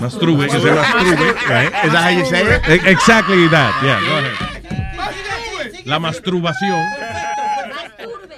Masturbe, 0.00 0.46
que 0.46 0.58
se 0.58 0.72
masturbe, 0.72 1.32
right? 1.48 1.72
Is 1.84 1.92
that 1.92 2.02
how 2.02 2.18
you 2.18 2.24
say 2.24 2.42
it? 2.42 2.86
Exactly 2.86 3.48
that, 3.48 3.74
yeah, 3.82 4.00
go 4.00 4.16
ahead. 4.16 5.84
La 5.84 5.98
masturbación. 6.00 6.84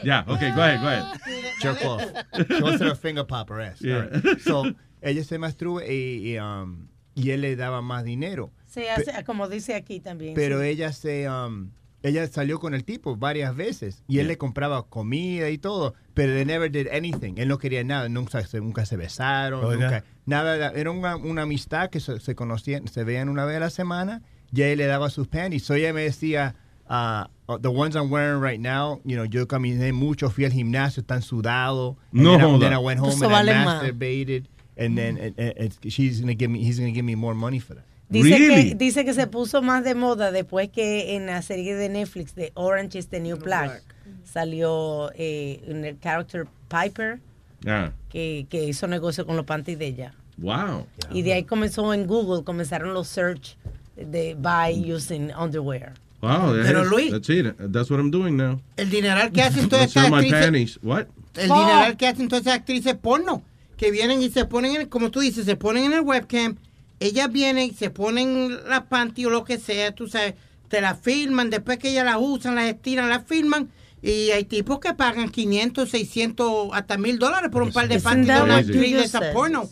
Ya, 0.05 0.25
okay, 0.29 0.53
go 0.53 0.63
ahead, 0.63 0.81
go 0.81 0.89
ahead. 0.89 1.19
jerk 1.61 1.85
off. 1.85 2.03
She 2.49 2.63
wants 2.63 2.83
her 2.83 2.95
finger 2.95 3.25
pop 3.25 3.49
her 3.51 3.61
ass. 3.61 3.81
Yeah. 3.81 3.97
All 3.97 4.21
right. 4.21 4.41
So, 4.41 4.73
ella 5.01 5.25
se 5.25 5.39
masturba 5.39 5.85
y, 5.87 6.35
y, 6.35 6.39
um, 6.39 6.89
y 7.15 7.31
él 7.31 7.41
le 7.43 7.57
daba 7.57 7.83
más 7.83 8.05
dinero. 8.05 8.51
Se 8.67 8.91
hace, 8.91 9.25
como 9.25 9.49
dice 9.49 9.75
aquí 9.75 10.01
también. 10.01 10.35
Pero 10.35 10.61
sí. 10.61 10.69
ella 10.69 10.93
se 10.93 11.29
um, 11.29 11.71
ella 12.03 12.27
salió 12.29 12.61
con 12.61 12.75
el 12.75 12.85
tipo 12.85 13.17
varias 13.17 13.57
veces 13.57 14.05
y 14.07 14.21
él 14.21 14.29
le 14.29 14.39
compraba 14.39 14.87
comida 14.89 15.51
y 15.51 15.59
todo, 15.59 15.95
pero 16.15 16.33
they 16.33 16.45
never 16.45 16.71
did 16.71 16.87
anything. 16.93 17.35
Él 17.39 17.49
no 17.49 17.59
quería 17.59 17.83
nada, 17.83 18.09
nunca 18.09 18.47
se, 18.47 18.61
nunca 18.61 18.87
se 18.87 18.97
besaron, 18.97 19.65
Oiga. 19.65 19.85
nunca, 19.91 20.05
nada, 20.27 20.71
era 20.77 20.91
una, 20.91 21.17
una 21.17 21.43
amistad 21.43 21.91
que 21.91 21.99
se, 22.01 22.21
se 22.21 22.35
conocían, 22.35 22.87
se 22.87 23.03
veían 23.05 23.29
una 23.29 23.45
vez 23.45 23.57
a 23.57 23.61
la 23.61 23.71
semana 23.71 24.23
y 24.53 24.63
él 24.63 24.79
le 24.79 24.87
daba 24.87 25.11
sus 25.11 25.27
panties. 25.27 25.65
So 25.65 25.75
ella 25.75 25.93
me 25.93 26.03
decía, 26.03 26.55
oh, 26.89 27.59
the 27.59 27.69
ones 27.69 27.97
I'm 27.97 28.13
wearing 28.13 28.41
right 28.41 28.61
now, 28.61 29.01
you 29.05 29.17
know, 29.17 29.25
yo 29.25 29.49
caminé 29.49 29.93
mucho, 29.93 30.31
fui 30.31 30.45
al 30.45 30.53
gimnasio, 30.53 31.01
están 31.01 31.23
sudados. 31.23 31.97
And 32.13 32.23
No 32.23 32.39
then, 32.39 32.55
I, 32.55 32.59
then 32.61 32.73
I 32.75 32.79
went 32.79 33.01
home 33.01 33.11
Eso 33.11 33.25
and 33.25 33.33
vale 33.33 33.51
I 33.51 33.65
más. 33.65 33.83
masturbated, 33.83 34.47
and 34.79 34.97
then 34.97 35.17
it- 35.19 35.39
it- 35.39 35.57
it's- 35.59 35.93
she's 35.93 36.21
gonna 36.21 36.35
give 36.35 36.49
me, 36.51 36.61
he's 36.61 36.79
gonna 36.79 36.93
give 36.93 37.05
me 37.05 37.17
more 37.17 37.35
money 37.35 37.61
for 37.61 37.75
that. 37.77 37.85
Dice, 38.11 38.37
que, 38.39 38.75
dice 38.75 39.05
que 39.05 39.13
se 39.13 39.27
puso 39.27 39.61
más 39.61 39.85
de 39.85 39.95
moda 39.95 40.33
después 40.33 40.71
que 40.71 41.15
en 41.17 41.27
la 41.27 41.43
serie 41.43 41.75
de 41.75 41.89
Netflix 41.91 42.35
de 42.35 42.53
Orange 42.55 42.99
is 42.99 43.09
the 43.09 43.21
New 43.21 43.37
Black 43.37 43.83
salió 44.25 45.11
eh, 45.15 45.61
un- 45.69 45.85
el 45.85 45.99
character 46.01 46.47
Piper 46.69 47.21
Ah, 47.67 47.93
que, 48.09 48.47
que 48.49 48.65
hizo 48.65 48.87
negocio 48.87 49.27
con 49.27 49.37
los 49.37 49.45
panties 49.45 49.79
de 49.79 49.87
ella. 49.89 50.15
wow. 50.39 50.87
Y 51.13 51.23
de 51.23 51.33
ahí 51.35 51.45
comenzó 51.45 51.93
en 51.93 52.07
Google, 52.07 52.45
comenzaron 52.45 52.95
los 52.95 53.09
search 53.09 53.57
de 53.97 54.35
buy 54.35 54.91
using 54.93 55.31
underwear. 55.37 55.95
Wow, 56.21 56.57
that 56.57 56.67
Pero 56.67 56.83
is- 56.85 56.91
Luis- 56.91 57.11
that's 57.11 57.29
it. 57.29 57.47
That's 57.73 57.91
what 57.91 57.99
I'm 57.99 58.11
doing 58.11 58.37
now. 58.37 58.61
El 58.77 58.91
dineral 58.91 59.31
que 59.33 59.43
hacen 59.43 59.69
todas 59.69 59.87
estas 59.95 60.11
actrices. 60.13 60.79
What? 60.83 61.07
El 61.37 61.49
dineral 61.49 61.97
que 61.97 62.07
hacen 62.07 62.29
todas 62.29 62.43
esas 62.47 62.55
actrices 62.59 62.95
porno. 62.95 63.43
Que 63.79 63.91
vienen 63.91 64.21
y 64.23 64.29
se 64.29 64.45
ponen, 64.45 64.77
en, 64.77 64.89
como 64.89 65.11
tú 65.11 65.21
dices, 65.21 65.47
se 65.47 65.57
ponen 65.57 65.85
en 65.85 65.93
el 65.95 66.01
webcam. 66.01 66.57
Ellas 67.01 67.33
vienen, 67.33 67.75
se 67.75 67.89
ponen 67.89 68.59
las 68.69 68.83
panty 68.83 69.25
o 69.25 69.31
lo 69.31 69.45
que 69.45 69.57
sea, 69.59 69.95
tú 69.95 70.07
sabes. 70.07 70.35
Te 70.69 70.83
las 70.83 71.01
filman, 71.01 71.49
después 71.49 71.79
que 71.79 71.89
ellas 71.89 72.05
las 72.05 72.17
usan, 72.21 72.57
las 72.57 72.67
estiran, 72.67 73.09
las 73.09 73.25
filman. 73.25 73.71
Y 74.03 74.31
hay 74.31 74.45
tipos 74.45 74.79
que 74.79 74.93
pagan 74.95 75.31
500, 75.31 75.89
600, 75.89 76.69
hasta 76.73 76.99
mil 76.99 77.19
dólares 77.19 77.51
por 77.51 77.63
un 77.63 77.73
par 77.73 77.89
de 77.89 77.99
panties 77.99 78.37
de 78.37 78.43
una 78.43 78.57
actriz 78.59 78.97
de 78.97 79.05
esa 79.05 79.33
porno. 79.33 79.69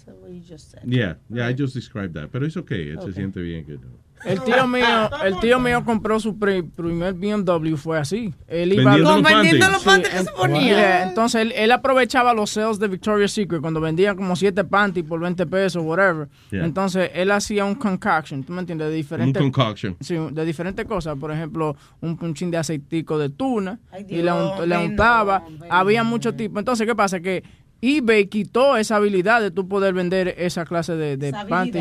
Yeah, 0.84 1.18
yeah, 1.28 1.50
I 1.50 1.54
just 1.56 1.74
described 1.74 2.14
that. 2.14 2.30
Pero 2.30 2.46
it's 2.46 2.56
okay. 2.56 2.90
Él 2.90 3.00
se 3.02 3.12
siente 3.12 3.40
bien. 3.40 3.64
Que 3.64 3.78
El 4.24 4.42
tío 4.42 4.66
mío, 4.66 4.84
el 5.24 5.38
tío 5.40 5.60
mío 5.60 5.84
compró 5.84 6.18
su 6.18 6.36
pri- 6.38 6.62
primer 6.62 7.14
BMW, 7.14 7.76
fue 7.76 7.98
así. 7.98 8.34
Él 8.48 8.72
iba 8.72 8.84
Vendiendo 8.96 9.14
los 9.14 9.22
Vendiendo 9.22 9.70
los 9.70 9.84
panties 9.84 10.08
que 10.12 10.18
en- 10.18 10.24
se 10.24 10.32
ponía. 10.32 10.62
Yeah, 10.62 11.02
entonces 11.08 11.42
él, 11.42 11.52
él 11.54 11.70
aprovechaba 11.70 12.34
los 12.34 12.50
sales 12.50 12.78
de 12.78 12.88
Victoria's 12.88 13.32
Secret 13.32 13.60
cuando 13.60 13.80
vendían 13.80 14.16
como 14.16 14.34
siete 14.34 14.64
panties 14.64 15.04
por 15.06 15.20
20 15.20 15.46
pesos, 15.46 15.82
whatever. 15.84 16.28
Yeah. 16.50 16.64
Entonces 16.64 17.10
él 17.14 17.30
hacía 17.30 17.64
un 17.64 17.74
concoction, 17.76 18.42
¿tú 18.42 18.52
me 18.52 18.60
entiendes? 18.60 18.88
De 18.88 18.94
Un 18.94 18.96
diferentes 18.96 19.42
concoction. 19.42 19.96
Sí, 20.00 20.16
de 20.32 20.44
diferentes 20.44 20.84
cosas. 20.86 21.16
Por 21.18 21.30
ejemplo, 21.30 21.76
un 22.00 22.16
punchín 22.16 22.50
de 22.50 22.56
aceitico 22.56 23.18
de 23.18 23.28
tuna 23.28 23.78
Ay, 23.92 24.06
y 24.08 24.16
le, 24.16 24.22
Dios, 24.22 24.36
unt- 24.58 24.66
le 24.66 24.76
ven, 24.76 24.90
untaba. 24.90 25.44
no, 25.48 25.66
Había 25.70 26.02
muchos 26.02 26.36
tipos. 26.36 26.58
Entonces, 26.58 26.86
¿qué 26.86 26.94
pasa? 26.96 27.20
Que 27.20 27.44
eBay 27.82 28.26
quitó 28.26 28.76
esa 28.76 28.96
habilidad 28.96 29.40
de 29.40 29.50
tú 29.50 29.68
poder 29.68 29.94
vender 29.94 30.34
esa 30.38 30.64
clase 30.64 30.96
de, 30.96 31.16
de 31.16 31.28
Esa 31.28 31.46
panty. 31.46 31.80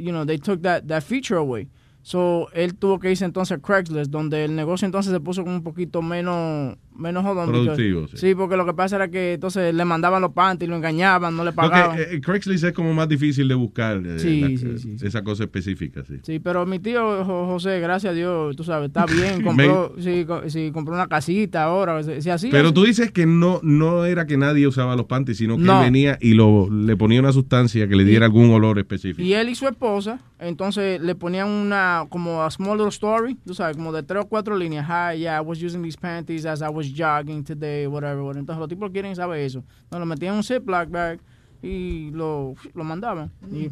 you 0.00 0.10
know, 0.10 0.24
they 0.24 0.38
took 0.38 0.62
that, 0.62 0.86
that 0.86 1.02
feature 1.02 1.38
away. 1.38 1.68
So, 2.02 2.48
él 2.52 2.76
tuvo 2.76 3.00
que 3.00 3.10
irse 3.10 3.24
entonces 3.24 3.58
a 3.58 3.60
Craigslist, 3.60 4.12
donde 4.12 4.44
el 4.44 4.54
negocio 4.54 4.86
entonces 4.86 5.12
se 5.12 5.18
puso 5.18 5.42
como 5.42 5.56
un 5.56 5.62
poquito 5.62 6.02
menos, 6.02 6.76
menos 6.98 7.24
jodón. 7.24 7.48
Productivo, 7.50 8.08
sí. 8.08 8.16
sí. 8.16 8.34
porque 8.34 8.56
lo 8.56 8.64
que 8.66 8.74
pasa 8.74 8.96
era 8.96 9.08
que 9.08 9.34
entonces 9.34 9.74
le 9.74 9.84
mandaban 9.84 10.22
los 10.22 10.32
panties, 10.32 10.68
lo 10.68 10.76
engañaban, 10.76 11.36
no 11.36 11.44
le 11.44 11.52
pagaban. 11.52 11.98
eh, 11.98 12.20
Craigslist 12.20 12.64
es 12.64 12.72
como 12.72 12.92
más 12.94 13.08
difícil 13.08 13.48
de 13.48 13.54
buscar 13.54 13.96
eh, 14.04 14.18
Sí, 14.18 14.40
la- 14.40 14.48
sí, 14.48 14.66
eh, 14.66 14.78
sí, 14.98 15.06
esa 15.06 15.22
cosa 15.22 15.44
específica, 15.44 16.02
sí. 16.06 16.14
Sí, 16.22 16.38
pero 16.38 16.64
mi 16.66 16.78
tío 16.78 17.24
Jo- 17.24 17.46
José, 17.46 17.80
gracias 17.80 18.12
a 18.12 18.14
Dios, 18.14 18.56
tú 18.56 18.64
sabes, 18.64 18.88
está 18.88 19.06
bien, 19.06 19.42
compró, 19.44 19.94
sí, 19.98 20.24
co- 20.26 20.48
sí, 20.48 20.70
compró 20.72 20.94
una 20.94 21.06
casita 21.06 21.64
ahora, 21.64 22.02
si 22.20 22.30
así. 22.30 22.48
Pero 22.50 22.72
tú 22.72 22.84
dices 22.84 23.10
que 23.12 23.26
no 23.26 23.60
no 23.62 24.04
era 24.04 24.26
que 24.26 24.36
nadie 24.36 24.66
usaba 24.66 24.96
los 24.96 25.06
panties, 25.06 25.38
sino 25.38 25.56
que 25.56 25.62
No. 25.64 25.78
él 25.78 25.84
venía 25.86 26.18
y 26.20 26.34
lo, 26.34 26.68
le 26.70 26.96
ponía 26.96 27.20
una 27.20 27.32
sustancia 27.32 27.88
que 27.88 27.96
le 27.96 28.04
diera 28.04 28.26
algún 28.26 28.50
olor 28.50 28.78
específico. 28.78 29.22
Y 29.22 29.34
él 29.34 29.48
y 29.48 29.54
su 29.54 29.66
esposa, 29.68 30.20
entonces 30.38 31.00
le 31.00 31.14
ponían 31.14 31.48
una, 31.48 32.06
como 32.08 32.42
a 32.42 32.50
small 32.50 32.76
little 32.76 32.88
story, 32.90 33.36
tú 33.46 33.54
sabes, 33.54 33.76
como 33.76 33.92
de 33.92 34.02
tres 34.02 34.22
o 34.24 34.28
cuatro 34.28 34.56
líneas. 34.56 34.86
Hi, 34.88 35.18
yeah, 35.18 35.38
I 35.38 35.44
was 35.44 35.62
using 35.62 35.82
these 35.82 35.98
panties 35.98 36.46
as 36.46 36.60
I 36.62 36.68
was 36.68 36.85
jogging 36.94 37.42
today, 37.44 37.86
whatever, 37.86 38.22
whatever. 38.22 38.40
Entonces 38.40 38.60
los 38.60 38.68
tipos 38.68 38.90
quieren 38.90 39.14
saber 39.16 39.40
eso. 39.40 39.58
Entonces 39.84 40.00
lo 40.00 40.06
metían 40.06 40.32
en 40.32 40.36
un 40.38 40.44
Ziploc 40.44 40.90
bag 40.90 41.20
y 41.62 42.10
lo, 42.10 42.54
lo 42.74 42.84
mandaban. 42.84 43.30
Y, 43.50 43.70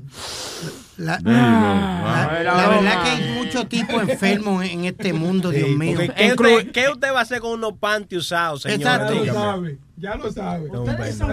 La, 0.96 1.18
you 1.18 1.24
go. 1.24 1.30
la- 1.30 2.28
Wow. 2.34 2.44
la 2.44 2.68
verdad 2.68 3.02
que 3.04 3.10
hay 3.10 3.38
muchos 3.44 3.68
tipos 3.68 4.02
enfermos 4.08 4.64
en 4.64 4.84
este 4.86 5.12
mundo, 5.12 5.50
Dios 5.50 5.68
Sí, 5.68 5.76
mío. 5.76 5.98
porque 5.98 6.14
¿qué, 6.14 6.32
usted, 6.32 6.72
qué 6.72 6.88
usted 6.88 7.12
va 7.12 7.18
a 7.18 7.22
hacer 7.22 7.40
con 7.40 7.52
unos 7.52 7.74
panty 7.78 8.16
usados, 8.16 8.62
señor? 8.62 8.78
Exacto. 8.80 9.12
Dígame. 9.22 9.78
Ya 9.96 10.14
lo 10.16 10.32
sabe. 10.32 10.70
Ustedes 10.70 11.16
son 11.18 11.30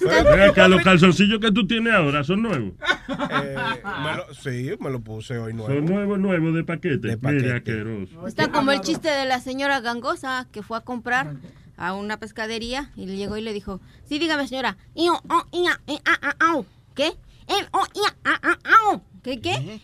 Mira 0.00 0.46
acá, 0.50 0.68
los 0.68 0.82
calzoncillos 0.82 1.40
que 1.40 1.52
tú 1.52 1.66
tienes 1.66 1.92
ahora 1.92 2.24
son 2.24 2.42
nuevos. 2.42 2.72
Eh, 3.08 3.56
me 4.04 4.16
lo- 4.16 4.34
sí, 4.34 4.70
me 4.80 4.90
lo 4.90 5.00
puse 5.00 5.38
hoy 5.38 5.52
nuevo. 5.54 5.72
Son 5.72 5.84
nuevos, 5.84 6.18
nuevos 6.18 6.54
de 6.54 6.64
paquete. 6.64 7.16
paquete. 7.16 7.42
Mira, 7.42 7.56
asqueroso. 7.56 8.26
Está 8.26 8.50
como 8.50 8.72
el 8.72 8.80
chiste 8.80 9.08
de 9.08 9.24
la 9.26 9.40
señora 9.40 9.80
gangosa 9.80 10.46
que 10.52 10.62
fue 10.62 10.78
a 10.78 10.80
comprar 10.82 11.36
a 11.76 11.94
una 11.94 12.18
pescadería 12.18 12.90
y 12.96 13.06
le 13.06 13.16
llegó 13.16 13.36
y 13.36 13.42
le 13.42 13.52
dijo, 13.52 13.80
sí, 14.04 14.18
dígame 14.18 14.46
señora. 14.48 14.76
¿qué? 16.94 17.06
Eh, 17.48 17.66
oh, 17.72 17.84
ah, 18.24 18.58
ah. 18.64 19.00
¿Qué, 19.22 19.40
qué? 19.40 19.52
Eh. 19.54 19.80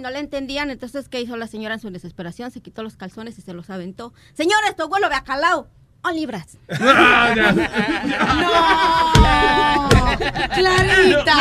No 0.00 0.10
le 0.10 0.18
entendían, 0.18 0.70
entonces, 0.70 1.08
¿qué 1.08 1.20
hizo 1.20 1.36
la 1.36 1.46
señora 1.46 1.74
en 1.74 1.80
su 1.80 1.90
desesperación? 1.90 2.50
Se 2.50 2.60
quitó 2.60 2.82
los 2.82 2.96
calzones 2.96 3.38
y 3.38 3.42
se 3.42 3.52
los 3.52 3.68
aventó. 3.70 4.12
Señora, 4.32 4.68
esto 4.68 4.86
huele 4.86 5.06
a 5.06 5.10
bacalao. 5.10 5.68
O 6.04 6.10
libras. 6.10 6.58
Ah, 6.68 7.32
ya. 7.36 7.52
¡No! 8.42 8.52
¡Clarita! 10.54 11.36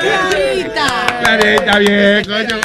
¡Clarita! 0.00 0.88
Clarita, 1.20 1.78
bien, 1.78 2.24
coño. 2.24 2.60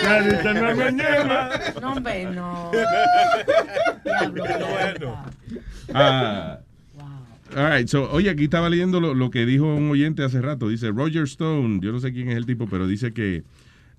Clarita, 0.00 0.54
no 0.54 0.76
mañana. 0.76 1.50
No, 1.80 1.92
hombre, 1.92 2.24
no. 2.26 2.70
Ah. 5.94 6.58
All 7.56 7.70
right, 7.70 7.88
so, 7.88 8.10
oye, 8.10 8.28
aquí 8.28 8.44
estaba 8.44 8.68
leyendo 8.68 9.00
lo, 9.00 9.14
lo 9.14 9.30
que 9.30 9.46
dijo 9.46 9.64
un 9.74 9.90
oyente 9.90 10.22
hace 10.22 10.42
rato. 10.42 10.68
Dice 10.68 10.90
Roger 10.90 11.24
Stone, 11.24 11.80
yo 11.82 11.92
no 11.92 12.00
sé 12.00 12.12
quién 12.12 12.28
es 12.28 12.36
el 12.36 12.44
tipo, 12.44 12.66
pero 12.68 12.86
dice 12.86 13.12
que 13.12 13.44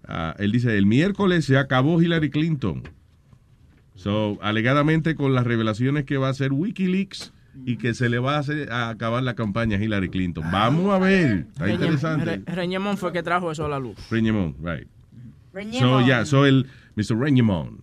ah, 0.07 0.35
él 0.37 0.51
dice 0.51 0.77
el 0.77 0.85
miércoles 0.85 1.45
se 1.45 1.57
acabó 1.57 1.99
Hillary 2.01 2.29
Clinton. 2.29 2.83
So, 3.99 4.37
alegadamente 4.41 5.15
con 5.15 5.33
las 5.35 5.43
revelaciones 5.45 6.05
que 6.05 6.15
va 6.15 6.27
a 6.27 6.29
hacer 6.31 6.53
WikiLeaks 6.53 7.33
y 7.65 7.75
que 7.75 7.93
se 7.93 8.07
le 8.07 8.17
va 8.19 8.35
a, 8.37 8.39
hacer, 8.39 8.71
a 8.71 8.87
acabar 8.87 9.21
la 9.23 9.35
campaña 9.35 9.75
a 9.77 9.83
Hillary 9.83 10.07
Clinton. 10.07 10.45
Vamos 10.49 10.93
a 10.93 10.99
ver, 10.99 11.47
está 11.49 11.65
Reñe- 11.65 11.73
interesante. 11.73 12.25
Re- 12.45 12.55
Reñemón 12.55 12.95
fue 12.97 13.11
que 13.11 13.21
trajo 13.23 13.51
eso 13.51 13.65
a 13.65 13.69
la 13.69 13.77
luz. 13.77 13.97
Reñemón, 14.09 14.55
right. 14.63 14.87
So, 14.87 15.57
Reñemón. 15.57 16.05
yeah, 16.05 16.25
so 16.25 16.45
el 16.45 16.67
Mr. 16.95 17.17
Reñemón. 17.19 17.81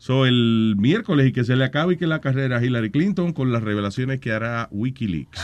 So, 0.00 0.24
el 0.24 0.76
miércoles 0.78 1.26
y 1.26 1.32
que 1.32 1.44
se 1.44 1.54
le 1.56 1.62
acabe 1.64 1.92
y 1.92 1.96
que 1.98 2.06
la 2.06 2.22
carrera 2.22 2.56
a 2.56 2.64
Hillary 2.64 2.90
Clinton 2.90 3.34
con 3.34 3.52
las 3.52 3.62
revelaciones 3.62 4.18
que 4.18 4.32
hará 4.32 4.66
WikiLeaks. 4.70 5.38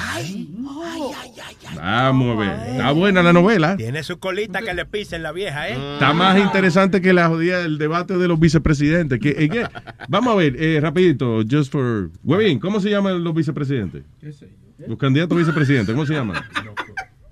Vamos 1.75 2.37
a 2.37 2.41
ver. 2.41 2.71
Está 2.71 2.91
buena 2.93 3.23
la 3.23 3.35
novela. 3.35 3.77
Tiene 3.77 4.03
su 4.03 4.19
colita 4.19 4.63
que 4.63 4.73
le 4.73 4.87
pisen 4.87 5.23
la 5.23 5.33
vieja, 5.33 5.69
¿eh? 5.69 5.73
Está 5.93 6.15
más 6.15 6.39
interesante 6.39 7.03
que 7.03 7.13
la 7.13 7.29
jodida 7.29 7.61
del 7.61 7.77
debate 7.77 8.17
de 8.17 8.29
los 8.29 8.41
vicepresidentes. 8.41 9.21
Que, 9.21 9.29
eh, 9.39 9.49
que- 9.51 9.67
vamos 10.09 10.33
a 10.33 10.37
ver, 10.37 10.57
eh, 10.59 10.81
rapidito, 10.81 11.43
just 11.49 11.71
for... 11.71 12.11
Webin, 12.25 12.59
¿cómo 12.59 12.81
se 12.81 12.89
llaman 12.89 13.23
los 13.23 13.35
vicepresidentes? 13.35 14.05
Los 14.87 14.97
candidatos 14.97 15.37
a 15.37 15.39
vicepresidentes, 15.39 15.95
¿cómo 15.95 16.07
se 16.07 16.15
llaman? 16.15 16.43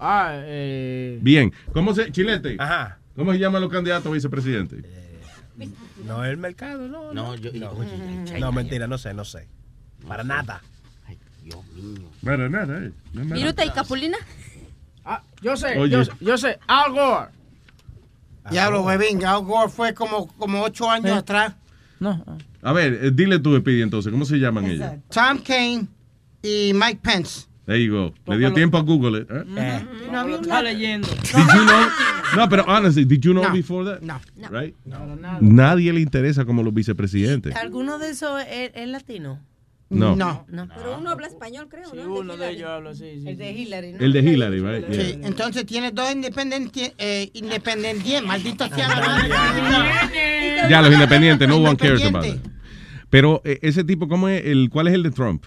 Ah, 0.07 0.33
eh. 0.45 1.19
Bien. 1.23 1.51
¿Cómo 1.73 1.95
se... 1.95 2.13
Chilete. 2.13 2.57
Ajá. 2.59 2.99
¿Cómo 3.17 3.33
se 3.33 3.39
llaman 3.39 3.63
los 3.63 3.71
candidatos 3.71 4.09
a 4.09 4.11
vicepresidentes? 4.15 4.85
No, 6.07 6.25
el 6.25 6.37
mercado, 6.37 6.89
no. 6.89 7.13
No, 7.13 7.35
yo- 7.37 7.51
no, 7.55 7.71
oye, 7.71 8.39
No, 8.41 8.53
mentira, 8.53 8.87
no 8.87 8.99
sé, 8.99 9.15
no 9.15 9.25
sé. 9.25 9.49
Para 10.07 10.23
nada. 10.25 10.63
Para 12.25 12.49
nada, 12.49 12.79
eh. 12.85 12.93
No. 13.13 13.35
¿Viruta 13.35 13.65
y 13.65 13.71
Capulina? 13.71 14.17
Ah, 15.05 15.23
yo 15.43 15.57
sé, 15.57 15.75
yo, 15.91 16.03
yo 16.21 16.39
sé. 16.39 16.59
Al 16.67 16.93
Gore. 16.93 17.31
Diablo, 18.51 18.83
huevín, 18.83 19.25
Al 19.25 19.43
Gore 19.45 19.71
fue 19.71 19.95
como, 19.95 20.27
como 20.39 20.63
ocho 20.63 20.91
años 20.91 21.19
atrás. 21.19 21.55
No. 22.01 22.25
A 22.63 22.73
ver, 22.73 22.99
eh, 23.03 23.11
dile 23.13 23.39
tú, 23.39 23.57
Speedy, 23.59 23.83
entonces, 23.83 24.11
¿cómo 24.11 24.25
se 24.25 24.37
llaman 24.39 24.65
ellos? 24.67 24.91
Tom 25.11 25.39
Kane 25.39 25.87
y 26.43 26.73
Mike 26.75 27.01
Pence. 27.03 27.47
There 27.67 27.83
you 27.83 27.93
go. 27.95 28.15
Le 28.27 28.39
dio 28.39 28.53
tiempo 28.53 28.77
a 28.77 28.83
Google 28.83 29.23
it. 29.23 29.31
¿eh? 29.31 29.87
No 30.11 30.29
Está 30.37 30.63
leyendo. 30.63 31.09
Did 31.09 31.47
you 31.55 31.65
know? 31.65 31.89
No, 32.37 32.49
pero 32.49 32.65
honestly, 32.67 33.05
did 33.05 33.21
you 33.21 33.33
know 33.33 33.45
No. 33.45 33.53
before 33.53 33.85
that? 33.85 34.01
No. 34.03 34.21
Right? 34.51 34.75
Nadie 35.41 35.93
le 35.93 36.01
interesa 36.01 36.45
como 36.45 36.63
los 36.63 36.73
vicepresidentes. 36.75 37.55
¿Alguno 37.57 37.99
de 37.99 38.11
esos 38.11 38.41
es, 38.51 38.71
es 38.75 38.89
latino? 38.89 39.41
No. 39.91 40.17
No. 40.17 40.45
No. 40.49 40.67
Pero 40.75 40.99
uno 40.99 41.11
habla 41.11 41.27
español, 41.29 41.69
creo, 41.69 41.91
Sí, 41.91 41.97
¿no? 41.99 42.15
uno 42.15 42.37
de 42.37 42.51
ellos 42.51 42.69
habla 42.69 42.91
así. 42.91 43.21
sí, 43.21 43.29
El 43.29 43.37
de. 43.37 43.53
Hillary, 43.53 43.93
¿no? 43.93 43.99
El 44.01 44.13
de 44.13 44.21
Hillary, 44.21 44.61
right? 44.61 44.89
Yeah. 44.91 45.05
Sí, 45.05 45.19
entonces 45.23 45.67
tiene 45.67 45.93
dos 45.93 46.11
independientes, 46.13 46.93
eh, 46.99 47.31
independientes, 47.35 48.23
maldito 48.25 48.67
sea. 48.75 48.89
Ya, 50.69 50.83
los 50.83 50.93
independientes, 50.93 51.47
no 51.49 51.59
one 51.59 51.77
cares 51.77 52.05
about 52.05 52.25
it. 52.27 52.41
Pero 53.11 53.41
eh, 53.45 53.59
ese 53.63 53.85
tipo, 53.85 54.09
¿cómo 54.09 54.29
es? 54.29 54.45
El, 54.45 54.71
¿Cuál 54.71 54.89
es 54.89 54.95
el 54.95 55.03
de 55.05 55.11
Trump? 55.11 55.45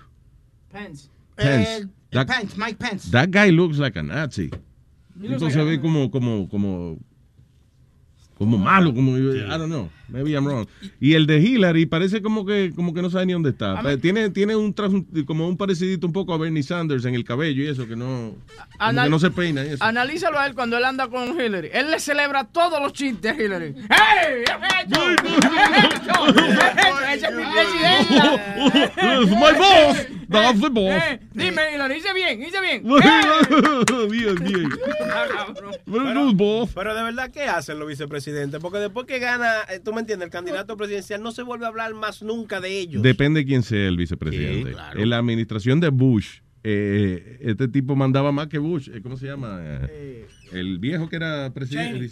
Pence. 0.71 1.09
Pence. 1.35 1.77
Eh, 1.79 1.85
That- 2.11 2.27
Pence, 2.27 2.55
Mike 2.57 2.77
Pence. 2.77 3.09
That 3.11 3.29
guy 3.31 3.51
looks 3.51 3.77
like 3.79 3.97
a 3.99 4.03
Nazi. 4.03 4.49
Tipo 5.19 5.49
se 5.49 5.63
ve 5.63 5.79
como, 5.79 6.11
como, 6.11 6.47
como, 6.49 6.97
como 8.37 8.57
malo, 8.57 8.93
como, 8.93 9.17
I 9.17 9.47
don't 9.57 9.67
know, 9.67 9.89
maybe 10.09 10.31
I'm 10.31 10.45
wrong. 10.45 10.67
Y 10.99 11.13
el 11.13 11.25
de 11.27 11.39
Hillary 11.39 11.85
parece 11.85 12.21
como 12.21 12.45
que, 12.45 12.71
como 12.75 12.93
que 12.93 13.01
no 13.01 13.09
sabe 13.09 13.25
ni 13.25 13.33
dónde 13.33 13.49
está. 13.51 13.81
Tiene, 13.99 14.29
tiene 14.29 14.55
un, 14.55 14.73
tras- 14.73 14.91
como 15.25 15.47
un 15.47 15.57
parecidito 15.57 16.07
un 16.07 16.13
poco 16.13 16.33
a 16.33 16.37
Bernie 16.37 16.63
Sanders 16.63 17.05
en 17.05 17.15
el 17.15 17.23
cabello 17.23 17.63
y 17.63 17.67
eso, 17.67 17.87
que 17.87 17.95
no, 17.95 18.35
Anal- 18.79 19.05
que 19.05 19.09
no 19.09 19.19
se 19.19 19.31
peina 19.31 19.63
y 19.65 19.69
eso. 19.69 19.83
Analízalo 19.83 20.39
a 20.39 20.47
él 20.47 20.53
cuando 20.55 20.77
él 20.77 20.85
anda 20.85 21.07
con 21.07 21.39
Hillary. 21.39 21.69
Él 21.73 21.91
le 21.91 21.99
celebra 21.99 22.43
todos 22.45 22.81
los 22.81 22.93
chistes 22.93 23.37
a 23.37 23.41
Hillary. 23.41 23.75
¡Hey! 23.89 24.43
¡Esa 27.13 27.27
es 27.29 27.35
mi 27.35 27.43
presidenta! 27.43 29.21
It's 29.21 29.31
my 29.31 29.53
boss. 29.57 30.07
That's 30.29 30.59
the 30.59 30.69
boss. 30.69 30.91
Eh, 30.91 31.19
Dime, 31.33 31.61
Hillary, 31.73 31.97
hice 31.97 32.13
bien, 32.13 32.41
hice 32.43 32.59
bien. 32.59 32.83
bien, 32.83 34.35
bien. 34.43 34.69
Very 35.85 36.35
Pero, 36.37 36.69
pero 36.75 36.95
de 36.95 37.03
verdad, 37.03 37.31
¿qué 37.31 37.43
hacen 37.43 37.79
los 37.79 37.87
vicepresidentes? 37.87 38.59
Porque 38.59 38.79
después 38.79 39.05
que 39.07 39.19
gana, 39.19 39.53
eh, 39.69 39.79
tú 39.83 39.93
me 39.97 40.01
entiendes, 40.01 40.27
el 40.27 40.31
candidato 40.31 40.77
presidencial 40.77 41.21
no 41.23 41.31
se 41.31 41.41
vuelve 41.41 41.65
a 41.65 41.69
hablar 41.69 41.93
más 41.95 42.21
nunca 42.21 42.61
de 42.61 42.79
ellos. 42.79 43.01
Depende 43.01 43.39
de 43.39 43.45
quién 43.47 43.63
sea 43.63 43.87
el 43.87 43.97
vicepresidente. 43.97 44.69
Sí, 44.69 44.73
claro. 44.75 44.99
En 45.01 45.09
la 45.09 45.17
administración 45.17 45.79
de 45.79 45.89
Bush, 45.89 46.41
eh, 46.63 47.39
este 47.41 47.67
tipo 47.67 47.95
mandaba 47.95 48.31
más 48.31 48.47
que 48.47 48.59
Bush. 48.59 48.89
Eh, 48.93 49.01
¿Cómo 49.01 49.17
se 49.17 49.25
llama? 49.25 49.59
Eh, 49.89 50.27
el 50.51 50.77
viejo 50.79 51.09
que 51.09 51.15
era 51.15 51.51
presidente. 51.53 51.99
Dick 51.99 52.11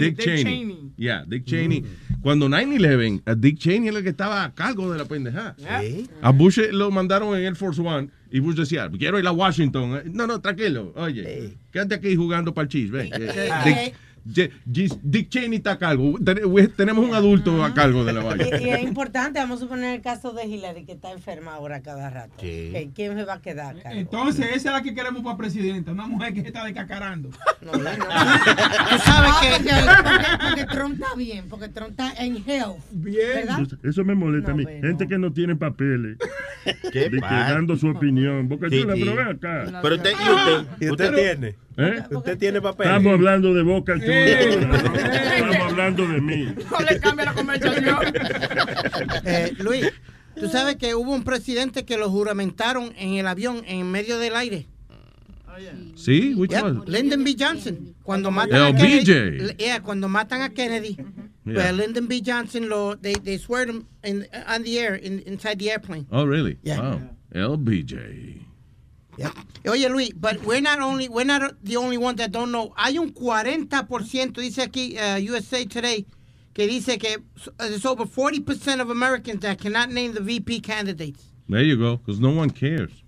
Dick 0.00 0.18
Cheney. 0.18 0.44
Cheney. 0.44 0.92
Yeah, 0.96 1.24
Dick 1.26 1.44
Cheney. 1.44 1.84
Cuando 2.22 2.48
9-11, 2.48 3.22
a 3.26 3.34
Dick 3.34 3.58
Cheney 3.58 3.88
era 3.88 3.98
el 3.98 4.04
que 4.04 4.10
estaba 4.10 4.44
a 4.44 4.54
cargo 4.54 4.90
de 4.90 4.98
la 4.98 5.04
pendejada. 5.04 5.56
Sí. 5.58 6.08
A 6.22 6.30
Bush 6.30 6.58
eh, 6.58 6.72
lo 6.72 6.90
mandaron 6.90 7.36
en 7.36 7.44
Air 7.44 7.56
Force 7.56 7.80
One 7.80 8.08
y 8.30 8.40
Bush 8.40 8.56
decía, 8.56 8.90
quiero 8.90 9.18
ir 9.18 9.26
a 9.26 9.32
Washington. 9.32 9.96
Eh, 9.96 10.02
No, 10.06 10.26
no, 10.26 10.40
tranquilo. 10.40 10.92
Oye, 10.96 11.56
quédate 11.72 11.94
aquí 11.96 12.16
jugando 12.16 12.54
para 12.54 12.64
el 12.64 12.68
cheese. 12.68 12.90
Ven. 12.90 13.10
Eh, 13.12 13.50
Dick, 13.64 13.94
Dick 14.64 15.28
Cheney 15.28 15.58
está 15.58 15.72
a 15.72 15.78
cargo. 15.78 16.14
Ten- 16.24 16.40
Tenemos 16.76 17.06
un 17.08 17.14
adulto 17.14 17.64
a 17.64 17.72
cargo 17.74 18.04
de 18.04 18.12
la 18.12 18.20
Y, 18.20 18.24
y 18.24 18.26
vaina. 18.50 18.76
es 18.76 18.82
importante, 18.82 19.38
vamos 19.38 19.58
a 19.58 19.60
suponer 19.62 19.94
el 19.96 20.02
caso 20.02 20.32
de 20.32 20.46
Hillary, 20.46 20.84
que 20.84 20.92
está 20.92 21.12
enferma 21.12 21.54
ahora 21.54 21.80
cada 21.82 22.10
rato. 22.10 22.32
Sí. 22.40 22.72
¿Quién 22.94 23.16
se 23.16 23.24
va 23.24 23.34
a 23.34 23.40
quedar? 23.42 23.76
a 23.78 23.82
cargo? 23.82 23.98
Entonces, 23.98 24.46
esa 24.46 24.56
es 24.56 24.64
la 24.64 24.82
que 24.82 24.94
queremos 24.94 25.22
para 25.22 25.36
presidenta. 25.36 25.92
Una 25.92 26.06
mujer 26.06 26.34
que 26.34 26.40
se 26.42 26.48
está 26.48 26.64
descacarando. 26.64 27.30
Tú 27.60 27.68
sabes 29.04 29.32
que- 29.40 29.64
porque, 29.64 30.24
porque 30.48 30.64
Trump 30.66 30.94
está 30.94 31.14
bien, 31.16 31.44
porque 31.48 31.68
Trump 31.68 31.90
está 31.90 32.12
en 32.24 32.36
health. 32.48 32.78
¿Verdad? 32.92 33.60
Eso 33.82 34.04
me 34.04 34.14
molesta 34.14 34.52
a 34.52 34.54
mí. 34.54 34.64
Gente 34.80 35.06
que 35.06 35.18
no 35.18 35.32
tiene 35.32 35.56
papeles. 35.56 36.18
De 36.64 37.10
que 37.10 37.18
pasa? 37.20 37.52
dando 37.54 37.76
su 37.76 37.88
opinión. 37.88 38.48
Boca 38.48 38.68
Sí, 38.68 38.80
sí. 38.80 38.86
pero 38.86 39.14
ven 39.16 39.28
acá. 39.28 39.80
Pero 39.82 39.94
usted, 39.96 40.10
¿y 40.10 40.30
usted? 40.30 40.66
¿Y 40.86 40.90
usted 40.90 41.14
tiene? 41.14 41.54
¿Eh? 41.78 42.02
¿Usted 42.10 42.38
tiene 42.38 42.60
papel? 42.60 42.86
Estamos 42.86 43.12
hablando 43.12 43.52
de 43.54 43.62
Boca 43.62 43.94
Chula. 43.94 44.06
Estamos 44.24 45.56
hablando 45.70 46.06
de 46.08 46.20
mí. 46.20 46.54
No 46.70 46.80
le 46.80 47.00
cambia 47.00 47.24
la 47.26 47.34
conversación. 47.34 47.96
Eh, 49.24 49.52
Luis, 49.58 49.90
tú 50.38 50.48
sabes 50.48 50.76
que 50.76 50.94
hubo 50.94 51.12
un 51.12 51.24
presidente 51.24 51.84
que 51.84 51.96
lo 51.98 52.08
juramentaron 52.10 52.92
en 52.96 53.14
el 53.14 53.26
avión, 53.26 53.62
en 53.66 53.90
medio 53.90 54.18
del 54.18 54.36
aire. 54.36 54.66
¿Sí? 55.94 56.34
Which 56.36 56.50
Yep, 56.52 56.64
one? 56.64 56.80
Lyndon 56.86 57.24
B. 57.24 57.34
Johnson. 57.38 57.94
Cuando 58.02 58.30
matan 58.30 58.60
a 58.60 58.68
LBJ. 58.70 59.04
Kennedy. 59.06 59.54
Yeah, 59.58 59.80
cuando 59.80 60.08
matan 60.08 60.42
a 60.42 60.50
Kennedy. 60.50 60.96
Yeah. 61.44 61.54
Pues 61.54 61.72
Lyndon 61.74 62.06
B. 62.08 62.20
Johnson 62.24 62.68
lo 62.68 62.94
they 62.96 63.14
they 63.14 63.38
swear 63.38 63.66
him 63.68 63.86
in 64.04 64.26
on 64.46 64.62
the 64.64 64.78
air 64.78 64.96
in, 64.96 65.20
inside 65.26 65.58
the 65.58 65.70
airplane. 65.70 66.06
Oh, 66.12 66.24
really? 66.26 66.58
Yeah. 66.62 66.80
Wow. 66.80 67.00
LBJ. 67.56 68.45
Oye 69.66 69.88
Luis, 69.88 70.12
but 70.14 70.42
we're 70.44 70.60
not 70.60 70.80
only 70.80 71.08
we're 71.08 71.24
not 71.24 71.54
the 71.62 71.76
only 71.76 71.98
ones 71.98 72.18
that 72.18 72.30
don't 72.30 72.52
know. 72.52 72.72
Hay 72.76 72.98
un 72.98 73.12
40% 73.12 74.32
dice 74.34 74.62
aquí 74.62 74.96
uh, 74.96 75.18
USA 75.18 75.64
Today 75.64 76.06
que 76.54 76.66
dice 76.66 76.98
que 76.98 77.18
there's 77.58 77.84
over 77.84 78.06
40% 78.06 78.80
of 78.80 78.90
Americans 78.90 79.40
that 79.40 79.58
cannot 79.58 79.90
name 79.90 80.14
the 80.14 80.22
VP 80.22 80.60
candidates. 80.60 81.24
There 81.48 81.62
you 81.62 81.76
go, 81.76 81.98
because 81.98 82.18
no 82.18 82.30
one 82.30 82.50
cares. 82.50 83.04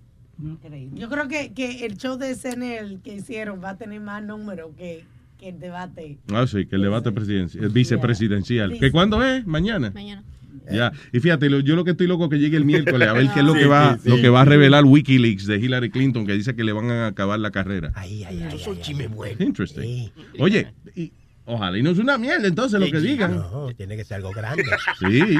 Yo 0.93 1.09
creo 1.09 1.27
que, 1.27 1.53
que 1.53 1.85
el 1.85 1.97
show 1.97 2.15
de 2.15 2.33
SNL 2.33 3.01
que 3.01 3.15
hicieron 3.15 3.61
va 3.61 3.71
a 3.71 3.77
tener 3.77 3.99
más 3.99 4.23
números 4.23 4.71
que, 4.77 5.03
que 5.37 5.49
el 5.49 5.59
debate. 5.59 6.17
Ah, 6.31 6.45
sí, 6.47 6.65
que 6.65 6.75
el 6.75 6.83
debate 6.83 7.11
presidencial, 7.11 7.63
el 7.63 7.71
vicepresidencial. 7.71 8.69
Yeah. 8.69 8.79
¿Que 8.79 8.91
cuándo 8.91 9.21
es? 9.23 9.45
Mañana. 9.45 9.91
Mañana. 9.93 10.23
Ya. 10.71 10.91
Y 11.11 11.19
fíjate, 11.19 11.49
lo- 11.49 11.59
yo 11.61 11.75
lo 11.75 11.83
que 11.83 11.91
estoy 11.91 12.07
loco 12.07 12.29
que 12.29 12.37
llegue 12.39 12.57
el 12.57 12.65
miércoles 12.65 13.07
a 13.07 13.13
ver 13.13 13.27
qué 13.33 13.39
es 13.39 13.45
lo 13.45 13.53
Sí, 13.53 13.59
que 13.59 13.65
va, 13.67 13.95
sí, 13.95 14.01
sí. 14.03 14.09
lo 14.09 14.15
que 14.17 14.29
va 14.29 14.41
a 14.41 14.45
revelar 14.45 14.85
WikiLeaks 14.85 15.45
de 15.47 15.57
Hillary 15.57 15.89
Clinton, 15.89 16.25
que 16.25 16.33
dice 16.33 16.55
que 16.55 16.63
le 16.63 16.71
van 16.71 16.89
a 16.91 17.07
acabar 17.07 17.39
la 17.39 17.51
carrera. 17.51 17.91
Ay, 17.95 18.23
ay, 18.23 18.43
ay. 18.49 18.55
Eso 18.55 18.73
es 18.73 18.81
chisme 18.81 19.07
bueno. 19.07 19.35
Interesting. 19.43 20.09
Oye, 20.39 20.67
y, 20.95 21.11
ojalá 21.45 21.77
y 21.77 21.81
no 21.83 21.89
es 21.91 21.97
una 21.97 22.17
mierda 22.17 22.47
entonces 22.47 22.79
lo 22.79 22.89
que 22.91 22.99
digan. 22.99 23.35
No, 23.37 23.69
tiene 23.75 23.95
que 23.97 24.03
ser 24.03 24.17
algo 24.17 24.31
grande. 24.31 24.63
Sí. 24.99 25.37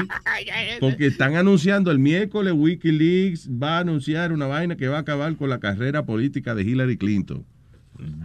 Porque 0.80 1.06
están 1.06 1.36
anunciando 1.36 1.90
el 1.90 1.98
miércoles 1.98 2.54
WikiLeaks 2.56 3.48
va 3.50 3.76
a 3.76 3.80
anunciar 3.80 4.32
una 4.32 4.46
vaina 4.46 4.76
que 4.76 4.88
va 4.88 4.96
a 4.96 5.00
acabar 5.00 5.36
con 5.36 5.50
la 5.50 5.60
carrera 5.60 6.04
política 6.04 6.54
de 6.54 6.62
Hillary 6.62 6.96
Clinton. 6.96 7.44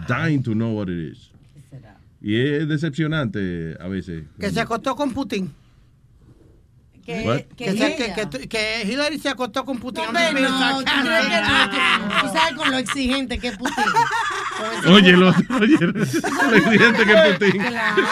Dying 0.08 0.42
to 0.44 0.54
know 0.54 0.76
what 0.78 0.88
it 0.88 1.12
is. 1.12 1.32
Y 2.22 2.36
es 2.38 2.68
decepcionante 2.68 3.76
a 3.80 3.88
veces. 3.88 4.24
Que 4.40 4.50
se 4.50 4.60
acostó 4.62 4.96
con 4.96 5.12
Putin. 5.14 5.52
Que, 7.06 7.22
What? 7.22 7.42
Que, 7.56 7.72
se- 7.72 7.96
que, 7.96 8.14
que- 8.30 8.48
que 8.50 8.82
Hillary 8.88 9.20
se 9.20 9.30
acostó 9.30 9.64
con 9.64 9.78
Putin. 9.78 10.06
No, 10.06 10.10
¿tú 10.12 10.16
crees 10.16 10.34
que 10.34 10.42
no? 10.42 10.58
sarcastic. 10.60 12.22
Tú 12.22 12.28
sabes 12.34 12.54
con 12.56 12.72
lo 12.72 12.78
exigente 12.80 13.38
que 13.38 13.48
es 13.50 13.58
Putin. 13.58 13.74
Oye, 14.88 15.12
lo, 15.12 15.28
oye, 15.30 15.78
lo 15.82 16.56
exigente 16.56 17.06
que 17.06 17.14
es 17.14 17.34
Putin. 17.38 17.52
Claro. 17.62 18.04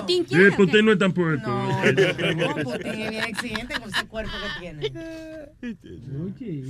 Putin, 0.00 0.26
Sí, 0.28 0.36
Putin 0.56 0.84
no 0.86 0.92
es 0.92 0.98
tan 0.98 1.12
puerto. 1.12 1.48
No, 1.48 1.68
Putin 2.64 2.86
es 2.86 3.10
bien 3.10 3.24
exigente 3.24 3.78
con 3.80 3.88
ese 3.94 4.04
cuerpo 4.06 4.32
que 4.42 4.60
tiene. 4.60 4.92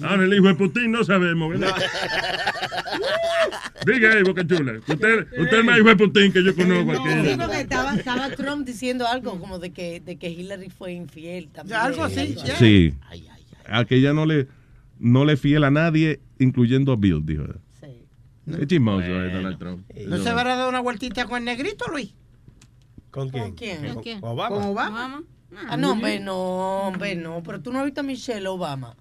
Ahora 0.07 0.25
el 0.25 0.35
hijo 0.35 0.47
de 0.49 0.55
Putin 0.55 0.93
no 0.93 1.03
sabemos, 1.05 1.51
¿verdad? 1.59 1.75
Diga 3.86 4.12
ahí, 4.12 4.23
Boca 4.23 4.47
Chula. 4.47 4.75
Usted, 4.86 5.27
usted 5.39 5.59
es 5.59 5.65
más 5.65 5.78
hijo 5.78 5.89
de 5.89 5.97
Putin 5.97 6.33
que 6.33 6.43
yo 6.44 6.55
conozco 6.55 6.93
Sí, 7.03 7.09
aquí. 7.09 7.36
porque 7.39 7.61
estaba, 7.61 7.94
estaba 7.94 8.31
Trump 8.31 8.67
diciendo 8.67 9.07
algo 9.07 9.39
como 9.39 9.59
de 9.59 9.73
que, 9.73 10.01
de 10.01 10.17
que 10.17 10.28
Hillary 10.31 10.70
fue 10.70 10.93
infiel 10.93 11.49
también. 11.49 11.64
Algo 11.73 12.05
así, 12.05 12.34
ya. 12.34 12.57
Sí. 12.57 12.94
A 13.67 13.84
que 13.84 13.97
ella 13.97 14.12
no 14.12 14.26
le, 14.26 14.49
no 14.99 15.25
le 15.25 15.36
fiel 15.36 15.65
a 15.65 15.70
nadie, 15.70 16.20
incluyendo 16.39 16.93
a 16.93 16.97
Bill, 16.97 17.25
dijo. 17.25 17.44
Es 18.47 18.67
chismoso, 18.67 19.09
Donald 19.09 19.59
Trump. 19.59 19.91
¿No 20.07 20.18
se 20.18 20.28
habrá 20.28 20.57
dado 20.57 20.68
una 20.68 20.81
vueltita 20.81 21.25
con 21.26 21.39
el 21.39 21.44
negrito, 21.44 21.86
Luis? 21.91 22.12
¿Con 23.10 23.31
quién? 23.31 23.43
¿Con 23.43 24.02
quién? 24.02 24.20
¿Con, 24.20 24.31
Obama? 24.31 24.55
¿Con 24.55 24.65
Obama? 24.65 25.23
Ah, 25.68 25.76
no, 25.76 25.93
hombre, 25.93 26.20
no, 26.20 26.36
hombre, 26.89 27.15
no. 27.15 27.43
Pero 27.43 27.62
tú 27.62 27.73
no 27.73 27.78
has 27.78 27.84
visto 27.86 28.01
a 28.01 28.05
Michelle 28.05 28.47
Obama. 28.47 28.97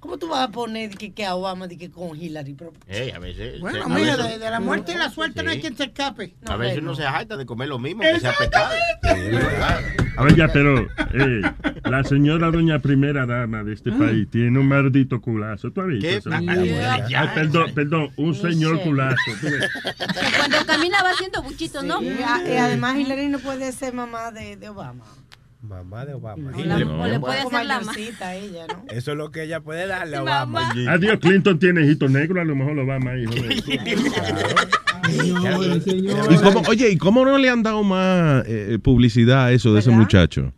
¿Cómo 0.00 0.16
tú 0.16 0.28
vas 0.28 0.40
a 0.40 0.48
poner 0.48 0.90
que, 0.96 1.12
que 1.12 1.26
a 1.26 1.34
Obama 1.34 1.66
de 1.66 1.76
que 1.76 1.90
con 1.90 2.16
Hillary? 2.20 2.54
Pero, 2.54 2.72
Ey, 2.88 3.10
a 3.10 3.18
veces. 3.18 3.60
Bueno, 3.60 3.84
a 3.84 3.88
mira, 3.90 4.16
veces- 4.16 4.32
de, 4.32 4.38
de 4.44 4.50
la 4.50 4.58
muerte 4.58 4.92
y 4.92 4.96
la 4.96 5.10
suerte 5.10 5.42
no 5.42 5.50
hay 5.50 5.60
quien 5.60 5.76
se 5.76 5.84
escape. 5.84 6.34
A 6.46 6.56
veces 6.56 6.78
uno 6.78 6.94
se 6.94 7.04
harta 7.04 7.36
de 7.36 7.44
comer 7.44 7.68
lo 7.68 7.78
mismo, 7.78 8.00
que 8.02 8.18
sea 8.18 8.32
pecado. 8.38 8.74
Oiga, 10.18 10.48
pero 10.52 10.80
eh, 11.14 11.42
la 11.84 12.04
señora 12.04 12.50
doña 12.50 12.78
primera 12.80 13.24
dama 13.26 13.62
de 13.62 13.72
este 13.74 13.90
país 13.92 14.28
tiene 14.30 14.58
un 14.58 14.68
maldito 14.68 15.20
culazo. 15.20 15.70
¿Tú 15.70 15.80
has 15.82 15.86
visto 15.88 16.08
¿Qué? 16.08 16.16
eso? 16.16 16.30
Ah, 16.32 16.40
ah, 16.48 16.96
Ay, 17.16 17.28
perdón, 17.34 17.72
perdón, 17.74 18.10
un 18.16 18.34
señor 18.34 18.80
culazo. 18.82 19.16
¿tú 19.40 19.46
ves? 19.46 19.68
Que 19.96 20.36
cuando 20.38 20.66
camina 20.66 21.02
va 21.02 21.10
haciendo 21.10 21.42
buchitos, 21.42 21.84
¿no? 21.84 22.02
Y, 22.02 22.08
a- 22.08 22.42
y 22.46 22.56
además 22.56 22.96
Hillary 22.98 23.28
no 23.28 23.38
puede 23.38 23.70
ser 23.72 23.94
mamá 23.94 24.30
de, 24.30 24.56
de 24.56 24.68
Obama. 24.68 25.04
Mamá 25.62 26.06
de 26.06 26.14
Obama. 26.14 26.50
O 26.56 26.64
la- 26.64 26.76
o 26.76 27.06
le 27.06 27.20
puede 27.20 27.40
hacer 27.40 27.66
la 27.66 27.80
mayorcita 27.80 28.34
ella, 28.34 28.66
¿no? 28.68 28.84
Eso 28.90 29.12
es 29.12 29.18
lo 29.18 29.30
que 29.30 29.42
ella 29.42 29.60
puede 29.60 29.86
darle 29.86 30.16
a 30.16 30.22
Obama. 30.22 30.60
mamá. 30.74 30.92
Adiós, 30.92 31.18
Clinton 31.20 31.58
tiene 31.58 31.82
hijito 31.82 32.08
negro, 32.08 32.40
a 32.40 32.44
lo 32.44 32.56
mejor 32.56 32.74
lo 32.74 32.86
va 32.86 32.98
más 32.98 33.18
hijo 33.18 33.32
de 33.34 33.62
¿Y 36.30 36.36
cómo, 36.42 36.62
oye, 36.68 36.90
¿y 36.90 36.96
cómo 36.96 37.24
no 37.24 37.36
le 37.38 37.48
han 37.50 37.62
dado 37.62 37.82
más 37.82 38.44
eh, 38.46 38.78
publicidad 38.82 39.44
a 39.46 39.52
eso 39.52 39.72
de 39.74 39.80
ese 39.80 39.90
muchacho? 39.90 40.52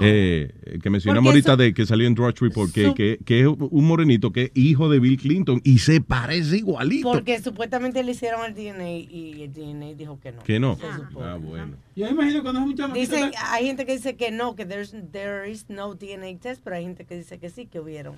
Eh, 0.00 0.78
que 0.82 0.90
mencionamos 0.90 1.28
ahorita 1.30 1.52
eso- 1.52 1.56
de 1.56 1.74
que 1.74 1.86
salió 1.86 2.06
en 2.06 2.14
Drudge 2.14 2.40
Report, 2.40 2.72
que, 2.72 2.94
que, 2.94 3.18
que 3.24 3.40
es 3.40 3.46
un 3.46 3.84
morenito 3.86 4.32
que 4.32 4.44
es 4.44 4.50
hijo 4.54 4.88
de 4.88 4.98
Bill 5.00 5.16
Clinton 5.18 5.60
y 5.64 5.78
se 5.78 6.00
parece 6.00 6.56
igualito. 6.58 7.12
Porque 7.12 7.40
supuestamente 7.42 8.02
le 8.02 8.12
hicieron 8.12 8.44
el 8.44 8.54
DNA 8.54 8.90
y 8.90 9.42
el 9.42 9.52
DNA 9.52 9.94
dijo 9.94 10.18
que 10.20 10.32
no. 10.32 10.42
Que 10.42 10.58
no. 10.60 10.76
Supone. 10.76 11.26
Ah, 11.26 11.36
bueno. 11.36 11.76
Yo 11.96 12.08
imagino 12.08 12.42
que 12.42 12.52
no 12.52 12.58
es 12.60 12.66
un 12.66 12.74
chamaquito. 12.76 13.00
Dicen, 13.14 13.30
que- 13.30 13.36
hay 13.38 13.66
gente 13.66 13.86
que 13.86 13.92
dice 13.92 14.16
que 14.16 14.30
no, 14.30 14.54
que 14.54 14.64
there's, 14.66 14.94
there 15.12 15.50
is 15.50 15.66
no 15.68 15.94
DNA 15.94 16.38
test, 16.40 16.60
pero 16.62 16.76
hay 16.76 16.84
gente 16.84 17.04
que 17.04 17.16
dice 17.16 17.38
que 17.38 17.50
sí, 17.50 17.66
que 17.66 17.80
hubieron. 17.80 18.16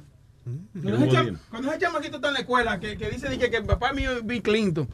Cuando 0.73 1.05
ese, 1.05 1.09
cham- 1.17 1.39
cuando 1.51 1.69
ese 1.71 1.81
chamaquito 1.81 2.17
está 2.17 2.29
en 2.29 2.35
la 2.35 2.41
escuela, 2.41 2.81
que, 2.81 2.97
que 2.97 3.11
dice 3.11 3.29
dije, 3.29 3.51
que 3.51 3.59
el 3.59 3.65
papá 3.65 3.93
mío 3.93 4.13
es 4.17 4.25
Bill 4.27 4.43
Clinton. 4.43 4.89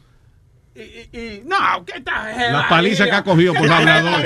Y, 0.77 0.81
y, 0.81 1.09
y- 1.19 1.41
no, 1.43 1.57
¿qué 1.85 1.99
tal? 2.01 2.53
La 2.53 2.67
paliza 2.69 3.05
que 3.05 3.11
ha 3.11 3.23
cogido 3.23 3.53
por 3.55 3.71
hablador. 3.71 4.23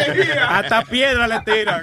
Hasta 0.50 0.82
piedra 0.84 1.26
le 1.28 1.40
tiran. 1.42 1.82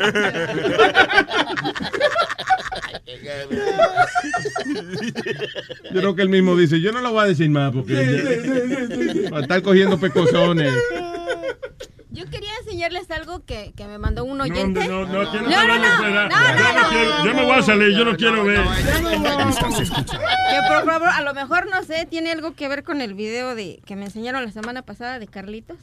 Yo 5.93 6.01
creo 6.01 6.15
que 6.15 6.23
él 6.23 6.29
mismo 6.29 6.57
dice, 6.57 6.81
yo 6.81 6.93
no 6.93 7.01
lo 7.01 7.13
voy 7.13 7.25
a 7.25 7.29
decir 7.29 7.51
más 7.51 7.73
porque 7.73 7.93
ya- 7.95 9.31
va 9.31 9.39
a 9.39 9.41
estar 9.43 9.63
cogiendo 9.63 9.99
pecosones. 9.99 10.73
Enseñarles 12.79 13.11
algo 13.11 13.45
que, 13.45 13.73
que 13.77 13.87
me 13.89 13.99
mandó 13.99 14.25
un 14.25 14.39
No, 14.39 14.45
oyente. 14.45 14.87
no, 14.87 15.05
no, 15.05 15.33
que 15.33 15.41
no 15.41 15.51
No, 15.51 15.67
no, 15.67 15.79
no, 15.79 16.11
no, 16.11 16.29
no, 16.29 17.25
Yo 17.25 17.35
me 17.35 17.45
voy 17.45 17.59
a 17.59 17.63
salir, 17.63 17.91
yo 17.97 18.05
no 18.05 18.17
quiero 18.17 18.45
ver. 18.45 18.61
Que 18.63 20.69
por 20.69 20.85
favor, 20.87 21.09
a 21.09 21.21
lo 21.23 21.35
mejor 21.35 21.69
no 21.69 21.83
sé, 21.83 22.07
tiene 22.09 22.31
algo 22.31 22.55
que 22.55 22.69
ver 22.69 22.85
con 22.85 23.01
el 23.01 23.15
video 23.15 23.57
de 23.57 23.81
que 23.85 23.97
me 23.97 24.05
enseñaron 24.05 24.45
la 24.45 24.53
semana 24.53 24.83
pasada 24.83 25.19
de 25.19 25.27
Carlitos. 25.27 25.77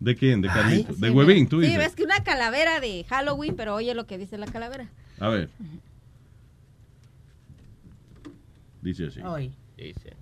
¿De 0.00 0.16
quién? 0.16 0.42
¿De 0.42 0.48
Carlito? 0.48 0.94
¿De 0.94 1.08
Sí, 1.10 1.14
Huevín, 1.14 1.48
tú 1.48 1.60
Sí, 1.60 1.66
dices? 1.68 1.78
ves 1.78 1.94
que 1.94 2.02
una 2.02 2.24
calavera 2.24 2.80
de 2.80 3.04
Halloween, 3.08 3.54
pero 3.54 3.76
oye 3.76 3.94
lo 3.94 4.08
que 4.08 4.18
dice 4.18 4.36
la 4.36 4.46
calavera. 4.46 4.88
A 5.20 5.28
ver. 5.28 5.48
Dice 8.80 9.06
así. 9.06 9.20
Hoy. 9.20 9.54
Dice. 9.76 10.16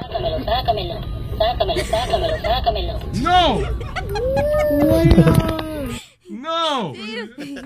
Sácamelo, 0.00 0.44
sácamelo, 0.44 1.00
sácamelo, 1.38 1.84
sácamelo, 1.84 2.36
sácamelo. 2.42 2.98
¡No! 3.22 3.60
¡No! 6.30 6.92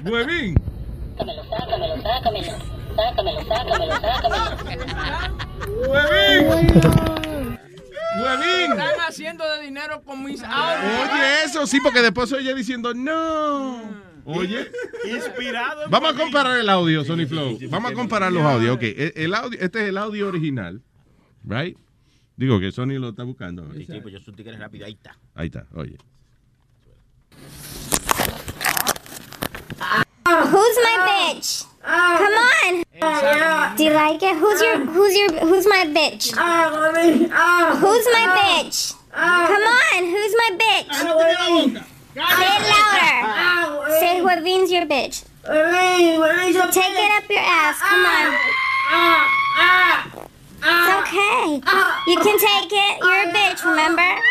¡Huevín! 0.05 0.55
Sácamelo, 1.17 1.43
sácamelo, 1.49 2.03
sácamelo, 2.03 2.53
sácamelo, 2.97 3.41
sácamelo, 3.49 3.95
sácamelo. 3.95 4.45
¡Huevín! 5.89 7.59
¡Huevín! 8.21 8.73
Están 8.73 9.01
haciendo 9.09 9.45
de 9.51 9.63
dinero 9.63 10.03
con 10.03 10.23
mis 10.23 10.43
audios. 10.43 11.11
Oye, 11.11 11.45
eso 11.45 11.67
sí, 11.67 11.81
porque 11.83 12.03
después 12.03 12.31
oye 12.33 12.55
diciendo, 12.55 12.93
no. 12.93 13.81
Oye. 14.27 14.71
Inspirado. 15.07 15.89
Vamos 15.89 16.15
a 16.15 16.17
comparar 16.19 16.59
el 16.59 16.69
audio, 16.69 17.05
Sony 17.05 17.27
Flow. 17.27 17.59
Vamos 17.71 17.93
a 17.93 17.95
comparar 17.95 18.31
los 18.31 18.43
audios. 18.43 18.77
Ok, 18.77 18.83
el 19.17 19.33
audio, 19.35 19.59
este 19.61 19.83
es 19.85 19.89
el 19.89 19.97
audio 19.97 20.29
original. 20.29 20.83
Right? 21.45 21.79
Digo 22.39 22.61
que 22.61 22.71
Sony 22.71 23.01
lo 23.01 23.09
está 23.09 23.25
buscando. 23.25 23.67
Sí, 23.75 23.85
sí, 23.85 24.01
pues 24.01 24.15
yo 24.15 24.21
soy 24.21 24.33
tigre 24.33 24.57
rápido. 24.57 24.87
Ahí 24.87 24.93
está. 24.93 25.17
Ahí 25.35 25.47
está, 25.49 25.67
oye. 25.75 25.99
Who's 30.25 30.79
my 30.85 30.99
bitch? 31.09 31.67
Come 31.83 32.39
on. 32.39 32.85
Do 33.77 33.83
you 33.83 33.93
like 33.93 34.23
it? 34.23 34.37
Who's 34.37 34.63
your 34.63 34.87
who's 34.87 35.17
your 35.17 35.33
who's 35.41 35.67
my 35.67 35.85
bitch? 35.87 36.31
Who's 36.31 38.07
my 38.13 38.27
bitch? 38.39 38.95
Come 39.11 39.65
on, 39.67 40.05
who's 40.07 40.35
my 40.37 40.51
bitch? 40.57 40.95
Say 40.95 41.11
it 42.55 42.63
louder. 42.71 43.91
Say 43.99 44.23
your 44.71 44.87
bitch. 44.87 45.25
Take 46.73 46.95
it 46.95 47.11
up 47.19 47.29
your 47.29 47.41
ass. 47.41 47.81
Come 47.81 48.07
on. 50.23 50.28
It's 50.59 50.67
uh, 50.67 51.03
okay. 51.03 51.61
Uh, 51.67 52.01
you 52.07 52.17
can 52.19 52.39
take 52.39 52.73
it. 52.73 52.99
You're 53.01 53.25
a 53.25 53.29
uh, 53.29 53.33
bitch, 53.33 53.65
remember? 53.65 54.23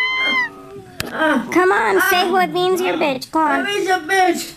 Come 1.54 1.72
on, 1.72 2.02
say 2.10 2.30
what 2.30 2.50
means 2.50 2.82
you're 2.82 2.96
a 2.96 2.98
bitch. 2.98 3.32
Go 3.32 3.40
on. 3.40 3.66
Huevin's 3.66 3.88
a 3.88 4.00
bitch. 4.00 4.54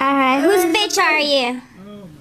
Alright, 0.00 0.42
whose 0.42 0.64
bitch 0.74 0.98
are 0.98 1.18
you? 1.18 1.62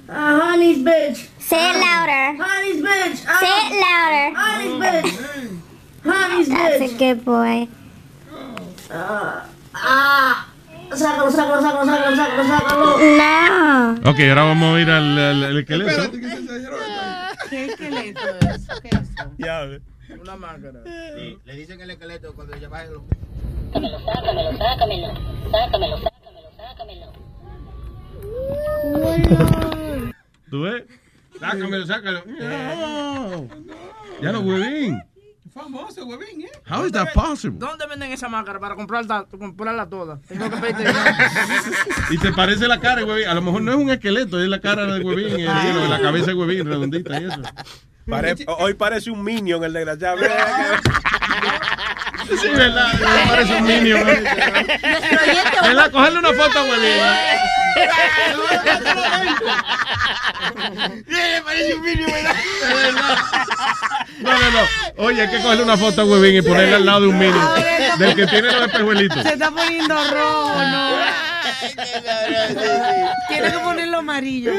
Uh, 0.07 0.39
honey's 0.39 0.77
bitch. 0.77 1.27
Say 1.39 1.71
it 1.71 1.79
louder. 1.79 2.43
Honey's 2.43 2.81
bitch. 2.83 3.17
Say 3.39 3.47
it 3.49 3.81
louder. 3.81 4.35
Honey's 4.37 4.83
bitch. 4.83 5.09
Mm. 5.11 5.59
Honey's 6.03 6.49
bitch. 6.49 6.79
That's 6.79 6.93
a 6.93 6.97
good 6.97 7.25
boy. 7.25 7.67
Ah. 8.91 10.49
Sácalo, 10.93 11.31
sácalo, 11.31 11.61
sácalo, 11.61 11.85
sácalo, 11.85 12.15
sácalo, 12.15 12.43
sácalo. 12.47 12.85
No. 13.17 14.09
Ok, 14.11 14.19
ahora 14.29 14.43
vamos 14.43 14.77
a 14.77 14.81
ir 14.81 14.89
al, 14.89 15.17
al- 15.19 15.43
al 15.43 15.57
esqueleto. 15.59 16.11
¿Qué 17.49 17.65
esqueleto 17.65 18.19
es? 18.39 18.67
¿Qué 18.81 18.87
es 18.89 18.95
eso? 19.09 19.31
Ya, 19.37 19.67
Una 20.21 20.35
máscara. 20.35 20.81
le 20.85 21.55
dicen 21.55 21.81
el 21.81 21.89
esqueleto 21.91 22.33
cuando 22.33 22.55
ella 22.55 22.69
baja 22.69 22.85
los... 22.85 23.01
Sácamelo, 23.73 23.99
sácamelo, 23.99 24.57
sácamelo, 24.57 25.13
sácamelo, 25.51 25.97
sácamelo, 25.97 26.49
sácamelo. 26.57 27.11
¿Tú 30.49 30.61
ves? 30.61 30.83
Sácamelo, 31.39 31.85
sácalo. 31.85 32.23
Ya 34.21 34.31
lo 34.31 34.39
huevín. 34.41 35.01
Famoso, 35.55 36.05
huevín, 36.05 36.41
¿eh? 36.41 36.51
How 36.69 36.85
is 36.85 36.91
that 36.91 37.13
possible? 37.13 37.57
¿Dónde 37.57 37.87
venden 37.87 38.11
esa 38.11 38.27
máscara 38.27 38.59
para 38.59 38.75
comprarla, 38.75 39.25
comprarla 39.31 39.87
toda? 39.87 40.19
Tengo 40.27 40.49
que 40.49 40.57
pedirte. 40.57 40.83
Y 42.11 42.17
te 42.17 42.33
parece 42.33 42.67
la 42.67 42.77
cara, 42.81 42.97
de 42.97 43.03
huevín. 43.05 43.25
A 43.29 43.33
lo 43.35 43.41
mejor 43.41 43.61
no 43.61 43.71
es 43.71 43.77
un 43.77 43.89
esqueleto, 43.89 44.41
es 44.43 44.49
la 44.49 44.59
cara 44.59 44.85
de 44.85 44.99
huevín, 44.99 45.27
eh, 45.39 45.47
digo, 45.63 45.87
la 45.87 46.01
cabeza 46.01 46.25
de 46.27 46.33
huevín, 46.33 46.65
redondita 46.67 47.21
y 47.21 47.23
eso. 47.23 47.41
Pare- 48.05 48.35
hoy 48.59 48.73
parece 48.73 49.09
un 49.11 49.23
minion 49.23 49.63
el 49.63 49.71
desgraciado. 49.71 50.17
Sí, 52.27 52.47
verdad, 52.49 52.87
parece 53.27 53.55
un 53.55 53.65
niño. 53.67 53.97
¿Verdad? 54.03 55.91
Cogerle 55.91 56.19
una 56.19 56.33
foto 56.33 56.57
a 56.59 56.63
huevín. 56.63 56.97
Parece 61.43 61.75
un 61.75 61.83
vídeo, 61.83 62.07
¿verdad? 62.07 62.35
No, 64.19 64.31
no, 64.31 64.51
no. 64.51 64.59
Oye, 64.97 65.21
hay 65.21 65.29
que 65.29 65.41
cogerle 65.41 65.63
una 65.63 65.77
foto 65.77 66.01
a 66.01 66.05
huevín 66.05 66.35
y 66.37 66.41
ponerla 66.41 66.77
al 66.77 66.85
lado 66.85 67.01
de 67.01 67.07
un 67.07 67.17
minion. 67.17 67.49
Del 67.99 68.15
que 68.15 68.27
tiene 68.27 68.51
los 68.51 68.67
espejuelitos. 68.67 69.23
Se 69.23 69.33
está 69.33 69.51
poniendo 69.51 69.95
rojo, 69.95 70.55
¿no? 70.55 70.89
Tiene 73.29 73.51
que 73.51 73.59
ponerlo 73.59 73.97
amarillo. 73.99 74.51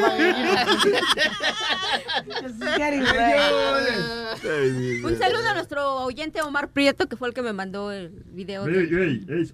Un 5.04 5.18
saludo 5.18 5.48
a 5.50 5.54
nuestro 5.54 6.04
oyente 6.04 6.40
Omar 6.42 6.68
Prieto, 6.68 7.08
que 7.08 7.16
fue 7.16 7.28
el 7.28 7.34
que 7.34 7.42
me 7.42 7.52
mandó 7.52 7.90
el 7.92 8.10
video. 8.26 8.66
Ey, 8.66 9.50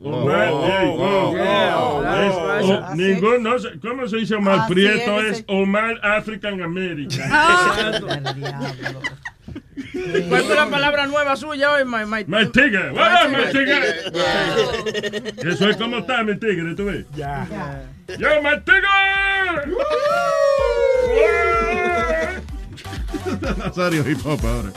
es 3.56 3.64
es 3.64 3.74
no 3.82 3.90
¿cómo 3.90 4.08
se 4.08 4.16
dice 4.16 4.34
Omar 4.34 4.60
Así 4.60 4.74
Prieto? 4.74 5.20
es, 5.20 5.39
Es 5.39 5.44
Omar 5.48 5.98
African 6.02 6.62
American. 6.62 7.28
Ah. 7.31 7.92
¿Cuál 10.28 10.42
fue 10.44 10.55
la 10.55 10.68
palabra 10.70 11.06
nueva 11.06 11.36
suya 11.36 11.72
hoy, 11.72 11.84
my, 11.84 12.05
my, 12.06 12.24
My 12.26 12.47
tigre, 12.47 12.90
¡Hola, 12.90 13.28
my 13.28 13.52
tigre! 13.52 13.82
Yeah. 14.12 15.50
Eso 15.52 15.68
es 15.68 15.76
como 15.76 15.98
está, 15.98 16.22
mi 16.22 16.36
tigre, 16.39 16.74
¿tú 16.74 16.86
ves? 16.86 17.05
Ya. 17.14 17.47
¡Yo, 18.18 18.28
my 18.42 18.60
tigre! 18.64 18.89
Nazario 23.59 24.09
Hip 24.09 24.25
Hop 24.25 24.41
ahora. 24.44 24.70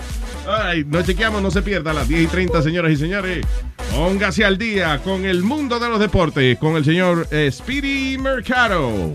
Ay, 0.47 0.83
nos 0.85 1.05
chequeamos, 1.05 1.41
no 1.41 1.49
se 1.49 1.61
pierda 1.61 1.91
a 1.91 1.93
las 1.93 2.07
10 2.07 2.21
y 2.21 2.27
30, 2.27 2.61
señoras 2.61 2.91
y 2.91 2.97
señores. 2.97 3.45
Póngase 3.91 4.45
al 4.45 4.57
día 4.57 5.01
con 5.03 5.25
el 5.25 5.41
mundo 5.41 5.79
de 5.79 5.89
los 5.89 5.99
deportes, 5.99 6.57
con 6.59 6.75
el 6.75 6.85
señor 6.85 7.27
eh, 7.31 7.49
Speedy 7.51 8.17
Mercado. 8.17 9.11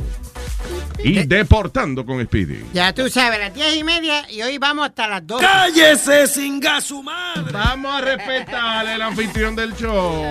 Y 1.02 1.24
deportando 1.24 2.04
con 2.04 2.22
Speedy. 2.24 2.64
Ya 2.72 2.92
tú 2.92 3.08
sabes, 3.08 3.38
las 3.38 3.54
diez 3.54 3.76
y 3.76 3.84
media 3.84 4.30
y 4.30 4.42
hoy 4.42 4.58
vamos 4.58 4.86
hasta 4.86 5.08
las 5.08 5.26
dos. 5.26 5.40
¡Cállese, 5.40 6.26
sin 6.26 6.60
su 6.82 7.02
madre! 7.02 7.52
Vamos 7.52 7.94
a 7.94 8.00
respetar 8.02 8.86
el 8.86 9.00
anfitrión 9.00 9.56
del 9.56 9.74
show. 9.74 10.22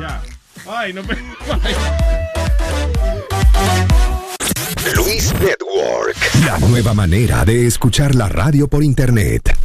Ya. 0.00 0.22
Ay, 0.66 0.92
no 0.92 1.02
me. 1.02 1.14
Luis 4.96 5.32
Network. 5.40 6.16
La 6.46 6.58
nueva 6.58 6.94
manera 6.94 7.44
de 7.44 7.66
escuchar 7.66 8.14
la 8.14 8.28
radio 8.28 8.68
por 8.68 8.82
internet. 8.82 9.56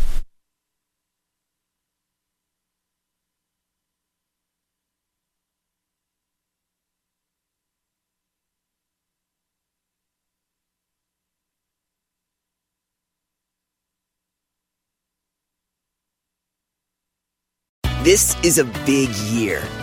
This 18.03 18.35
is 18.43 18.57
a 18.57 18.65
big 18.85 19.09
year. 19.31 19.61